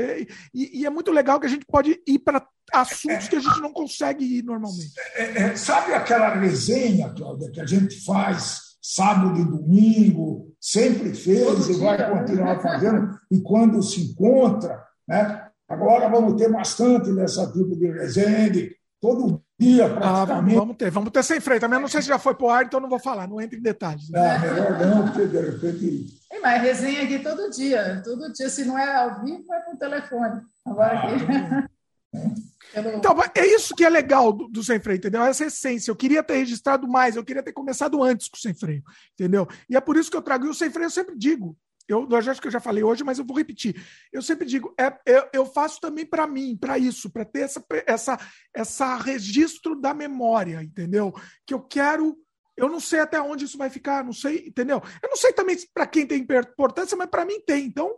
E, 0.53 0.79
e 0.81 0.85
é 0.85 0.89
muito 0.89 1.11
legal 1.11 1.39
que 1.39 1.47
a 1.47 1.49
gente 1.49 1.65
pode 1.65 1.99
ir 2.07 2.19
para 2.19 2.47
assuntos 2.71 3.27
que 3.27 3.35
a 3.35 3.39
gente 3.39 3.59
não 3.59 3.73
consegue 3.73 4.23
ir 4.23 4.43
normalmente. 4.43 4.93
É, 5.15 5.41
é, 5.41 5.55
sabe 5.55 5.93
aquela 5.93 6.35
resenha, 6.35 7.09
Cláudia, 7.13 7.51
que 7.51 7.59
a 7.59 7.65
gente 7.65 7.99
faz 8.05 8.68
sábado 8.81 9.39
e 9.39 9.45
domingo, 9.45 10.53
sempre 10.59 11.13
fez 11.13 11.45
Todo 11.45 11.71
e 11.71 11.73
vai 11.75 11.97
né? 11.97 12.09
continuar 12.09 12.59
fazendo, 12.61 13.09
e 13.31 13.39
quando 13.41 13.81
se 13.83 14.01
encontra, 14.11 14.83
né? 15.07 15.45
Agora 15.67 16.09
vamos 16.09 16.33
ter 16.41 16.51
bastante 16.51 17.13
dessa 17.13 17.45
tipo 17.51 17.75
de 17.75 17.91
resenha, 17.91 18.49
de 18.49 18.75
todo 18.99 19.41
dia 19.59 19.85
Ah, 19.85 19.87
vamos, 19.87 19.99
praticamente. 20.01 20.55
vamos 20.55 20.77
ter, 20.77 20.89
vamos 20.91 21.11
ter 21.11 21.23
sem 21.23 21.39
freio. 21.39 21.61
Também 21.61 21.79
não 21.79 21.87
sei 21.87 22.01
se 22.01 22.07
já 22.07 22.17
foi 22.17 22.33
pro 22.33 22.49
ar, 22.49 22.65
então 22.65 22.79
não 22.79 22.89
vou 22.89 22.97
falar, 22.99 23.27
não 23.27 23.39
entra 23.39 23.57
em 23.57 23.61
detalhes. 23.61 24.09
né? 24.09 24.35
É, 24.35 24.39
melhor 24.39 24.79
não, 24.79 25.03
porque 25.05 25.27
de 25.27 25.39
repente. 25.41 26.07
Ei, 26.31 26.39
mas 26.41 26.61
resenha 26.61 27.03
aqui 27.03 27.19
todo 27.19 27.49
dia. 27.51 28.01
Todo 28.03 28.33
dia, 28.33 28.49
se 28.49 28.65
não 28.65 28.77
é 28.79 28.95
ao 28.95 29.23
vivo, 29.23 29.53
é 29.53 29.59
por 29.61 29.77
telefone. 29.77 30.41
Agora 30.65 30.99
aqui. 30.99 31.69
Então, 32.95 33.15
é 33.35 33.45
isso 33.45 33.75
que 33.75 33.83
é 33.83 33.89
legal 33.89 34.31
do, 34.31 34.47
do 34.47 34.63
sem 34.63 34.79
freio, 34.79 34.97
entendeu? 34.97 35.23
Essa 35.23 35.45
essência. 35.45 35.91
Eu 35.91 35.95
queria 35.95 36.21
ter 36.21 36.35
registrado 36.35 36.87
mais, 36.87 37.15
eu 37.15 37.23
queria 37.23 37.43
ter 37.43 37.53
começado 37.53 38.03
antes 38.03 38.27
com 38.27 38.37
o 38.37 38.39
sem 38.39 38.53
freio, 38.53 38.83
entendeu? 39.13 39.47
E 39.69 39.75
é 39.75 39.81
por 39.81 39.97
isso 39.97 40.11
que 40.11 40.17
eu 40.17 40.21
trago. 40.21 40.45
E 40.45 40.49
o 40.49 40.53
sem 40.53 40.69
freio 40.69 40.85
eu 40.87 40.91
sempre 40.91 41.17
digo. 41.17 41.57
Eu, 41.89 42.07
eu 42.07 42.17
acho 42.17 42.39
que 42.39 42.47
eu 42.47 42.51
já 42.51 42.59
falei 42.59 42.83
hoje, 42.83 43.03
mas 43.03 43.17
eu 43.17 43.25
vou 43.25 43.35
repetir. 43.35 43.75
Eu 44.13 44.21
sempre 44.21 44.45
digo, 44.45 44.73
é, 44.79 44.95
eu, 45.07 45.27
eu 45.33 45.45
faço 45.47 45.81
também 45.81 46.05
para 46.05 46.27
mim, 46.27 46.55
para 46.55 46.77
isso, 46.77 47.09
para 47.09 47.25
ter 47.25 47.41
essa, 47.41 47.65
essa, 47.87 48.19
essa 48.53 48.95
registro 48.97 49.75
da 49.75 49.91
memória, 49.91 50.61
entendeu? 50.61 51.11
Que 51.47 51.53
eu 51.53 51.59
quero. 51.59 52.15
Eu 52.55 52.69
não 52.69 52.79
sei 52.79 52.99
até 52.99 53.19
onde 53.19 53.45
isso 53.45 53.57
vai 53.57 53.71
ficar, 53.71 54.03
não 54.03 54.13
sei, 54.13 54.47
entendeu? 54.47 54.81
Eu 55.01 55.09
não 55.09 55.15
sei 55.17 55.33
também 55.33 55.57
para 55.73 55.87
quem 55.87 56.05
tem 56.05 56.21
importância, 56.21 56.95
mas 56.95 57.09
para 57.09 57.25
mim 57.25 57.41
tem. 57.41 57.65
Então, 57.65 57.95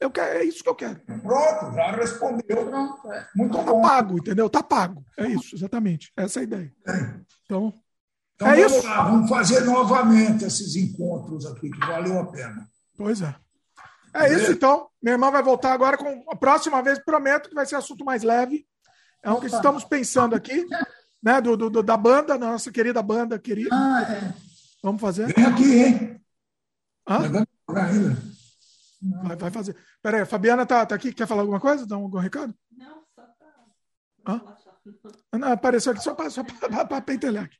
eu 0.00 0.10
quero, 0.10 0.38
é 0.38 0.44
isso 0.44 0.62
que 0.62 0.68
eu 0.68 0.74
quero. 0.74 0.98
Pronto, 1.00 1.74
já 1.74 1.90
respondeu. 1.92 2.66
Pronto, 2.66 3.12
é. 3.12 3.26
Muito 3.36 3.56
Tá 3.58 3.62
bom. 3.64 3.82
pago, 3.82 4.18
entendeu? 4.18 4.48
Tá 4.50 4.62
pago. 4.62 5.04
É 5.18 5.26
isso, 5.28 5.54
exatamente. 5.54 6.10
Essa 6.16 6.38
é 6.38 6.40
a 6.40 6.44
ideia. 6.44 6.72
Então, 7.44 7.72
Então 8.34 8.48
É 8.48 8.56
vamos 8.56 8.72
isso. 8.72 8.86
lá, 8.86 9.02
vamos 9.04 9.28
fazer 9.28 9.60
novamente 9.60 10.44
esses 10.44 10.74
encontros 10.76 11.44
aqui, 11.46 11.70
que 11.70 11.78
valeu 11.80 12.18
a 12.20 12.26
pena. 12.32 12.66
pois 12.96 13.20
é. 13.22 13.34
É 14.12 14.32
isso, 14.34 14.50
então. 14.50 14.88
Minha 15.00 15.14
irmã 15.14 15.30
vai 15.30 15.42
voltar 15.42 15.72
agora 15.72 15.96
com 15.96 16.24
a 16.28 16.34
próxima 16.34 16.82
vez. 16.82 16.98
Prometo 16.98 17.48
que 17.48 17.54
vai 17.54 17.64
ser 17.64 17.76
assunto 17.76 18.04
mais 18.04 18.22
leve. 18.24 18.66
É 19.22 19.30
o 19.30 19.38
que 19.40 19.46
estamos 19.46 19.84
pensando 19.84 20.34
aqui, 20.34 20.66
né? 21.22 21.40
Do, 21.40 21.56
do, 21.56 21.80
da 21.82 21.96
banda, 21.96 22.36
nossa 22.36 22.72
querida 22.72 23.00
banda 23.02 23.38
querida. 23.38 23.68
Ah, 23.72 24.02
é. 24.10 24.34
Vamos 24.82 25.00
fazer? 25.00 25.32
Vem 25.32 25.44
aqui, 25.44 25.74
hein? 25.84 26.20
Hã? 27.06 27.44
Vai, 29.22 29.36
vai 29.36 29.50
fazer. 29.50 29.76
Peraí, 30.02 30.20
a 30.20 30.26
Fabiana 30.26 30.66
tá, 30.66 30.84
tá 30.84 30.94
aqui, 30.94 31.12
quer 31.12 31.26
falar 31.26 31.42
alguma 31.42 31.60
coisa? 31.60 31.86
Dá 31.86 31.96
algum 31.96 32.18
recado? 32.18 32.54
Não, 32.76 33.02
só 33.14 33.22
para. 33.22 34.34
Hã? 34.34 35.38
Não, 35.38 35.52
apareceu 35.52 35.92
aqui 35.92 36.02
só 36.02 36.14
para 36.14 37.00
pentelhar 37.00 37.44
aqui. 37.44 37.56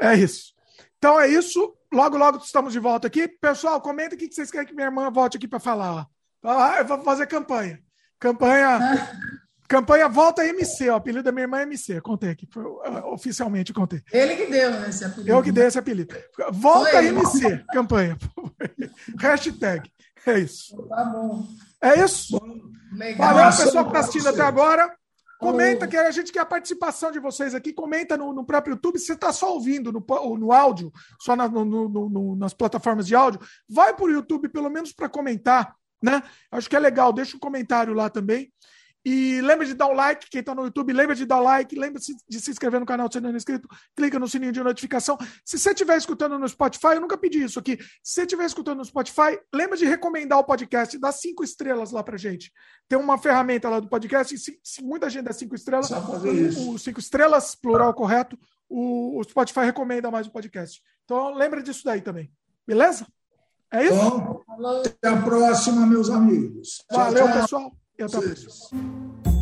É 0.00 0.14
isso. 0.14 0.52
Então 0.98 1.20
é 1.20 1.28
isso. 1.28 1.76
Logo, 1.92 2.16
logo 2.16 2.38
estamos 2.38 2.72
de 2.72 2.78
volta 2.78 3.06
aqui. 3.06 3.28
Pessoal, 3.28 3.80
comenta 3.80 4.14
o 4.14 4.18
que 4.18 4.30
vocês 4.30 4.50
querem 4.50 4.66
que 4.66 4.74
minha 4.74 4.86
irmã 4.86 5.10
volte 5.10 5.36
aqui 5.36 5.46
para 5.46 5.60
falar. 5.60 6.06
Ah, 6.42 6.78
eu 6.78 6.86
vou 6.86 7.00
fazer 7.02 7.26
campanha. 7.26 7.82
Campanha. 8.18 8.78
Campanha 9.74 10.08
Volta 10.08 10.46
MC, 10.46 10.88
o 10.88 10.94
apelido 10.94 11.24
da 11.24 11.32
minha 11.32 11.42
irmã 11.42 11.58
é 11.58 11.62
MC. 11.64 12.00
Contei 12.00 12.30
aqui, 12.30 12.46
foi, 12.48 12.62
uh, 12.62 13.12
oficialmente 13.12 13.72
contei. 13.72 14.00
Ele 14.12 14.36
que 14.36 14.46
deu 14.46 14.70
esse 14.84 15.04
apelido. 15.04 15.32
Eu 15.32 15.42
que 15.42 15.50
dei 15.50 15.66
esse 15.66 15.76
apelido. 15.76 16.14
Volta 16.52 16.90
foi 16.90 17.06
MC, 17.08 17.64
campanha. 17.72 18.16
Hashtag. 19.18 19.90
É 20.24 20.38
isso. 20.38 20.80
Tá 20.88 21.04
bom. 21.06 21.48
É 21.82 22.04
isso. 22.04 22.40
Legal. 22.92 23.34
Valeu, 23.34 23.46
pessoal 23.46 23.84
que 23.84 23.90
está 23.90 23.98
assistindo 23.98 24.28
até 24.28 24.42
agora. 24.42 24.96
Comenta 25.40 25.88
que 25.88 25.96
a 25.96 26.10
gente 26.12 26.30
quer 26.30 26.38
a 26.38 26.46
participação 26.46 27.10
de 27.10 27.18
vocês 27.18 27.52
aqui. 27.52 27.72
Comenta 27.72 28.16
no, 28.16 28.32
no 28.32 28.46
próprio 28.46 28.74
YouTube. 28.74 29.00
Se 29.00 29.06
você 29.06 29.14
está 29.14 29.32
só 29.32 29.54
ouvindo 29.54 29.90
no, 29.90 30.04
no 30.38 30.52
áudio, 30.52 30.92
só 31.20 31.34
na, 31.34 31.48
no, 31.48 31.64
no, 31.64 32.36
nas 32.36 32.54
plataformas 32.54 33.08
de 33.08 33.16
áudio, 33.16 33.40
vai 33.68 33.92
para 33.92 34.04
o 34.04 34.10
YouTube 34.10 34.48
pelo 34.50 34.70
menos 34.70 34.92
para 34.92 35.08
comentar. 35.08 35.74
Né? 36.00 36.22
Acho 36.52 36.70
que 36.70 36.76
é 36.76 36.78
legal. 36.78 37.12
Deixa 37.12 37.36
um 37.36 37.40
comentário 37.40 37.92
lá 37.92 38.08
também. 38.08 38.52
E 39.04 39.40
lembra 39.42 39.66
de 39.66 39.74
dar 39.74 39.86
o 39.86 39.90
um 39.90 39.94
like, 39.94 40.30
quem 40.30 40.40
está 40.40 40.54
no 40.54 40.64
YouTube, 40.64 40.92
lembra 40.92 41.14
de 41.14 41.26
dar 41.26 41.38
o 41.38 41.42
like, 41.42 41.78
lembra 41.78 42.00
de 42.00 42.40
se 42.40 42.50
inscrever 42.50 42.80
no 42.80 42.86
canal 42.86 43.10
se 43.12 43.20
não 43.20 43.28
é 43.28 43.32
inscrito, 43.36 43.68
clica 43.94 44.18
no 44.18 44.26
sininho 44.26 44.50
de 44.50 44.62
notificação. 44.62 45.18
Se 45.44 45.58
você 45.58 45.70
estiver 45.70 45.96
escutando 45.96 46.38
no 46.38 46.48
Spotify, 46.48 46.94
eu 46.94 47.02
nunca 47.02 47.18
pedi 47.18 47.42
isso 47.42 47.58
aqui. 47.58 47.76
Se 48.02 48.14
você 48.14 48.22
estiver 48.22 48.46
escutando 48.46 48.78
no 48.78 48.84
Spotify, 48.84 49.38
lembra 49.54 49.76
de 49.76 49.84
recomendar 49.84 50.38
o 50.38 50.44
podcast, 50.44 50.96
dá 50.98 51.12
cinco 51.12 51.44
estrelas 51.44 51.92
lá 51.92 52.02
pra 52.02 52.16
gente. 52.16 52.50
Tem 52.88 52.98
uma 52.98 53.18
ferramenta 53.18 53.68
lá 53.68 53.78
do 53.78 53.88
podcast, 53.88 54.38
se, 54.38 54.58
se 54.62 54.82
muita 54.82 55.10
gente 55.10 55.24
dá 55.24 55.32
cinco 55.34 55.54
estrelas, 55.54 55.90
o, 55.90 56.78
cinco 56.78 56.98
estrelas, 56.98 57.54
plural 57.54 57.92
correto, 57.92 58.38
o, 58.68 59.20
o 59.20 59.24
Spotify 59.24 59.60
recomenda 59.60 60.10
mais 60.10 60.26
o 60.26 60.32
podcast. 60.32 60.82
Então 61.04 61.34
lembra 61.34 61.62
disso 61.62 61.84
daí 61.84 62.00
também. 62.00 62.32
Beleza? 62.66 63.06
É 63.70 63.84
isso? 63.84 63.94
Bom, 63.94 64.40
até 64.82 65.08
a 65.08 65.20
próxima, 65.20 65.84
meus 65.84 66.08
amigos. 66.08 66.82
Valeu, 66.90 67.24
tchau, 67.24 67.32
tchau. 67.32 67.42
pessoal. 67.42 67.83
E 67.96 68.02
até 68.02 68.16
a 68.16 68.20
próxima. 68.20 69.33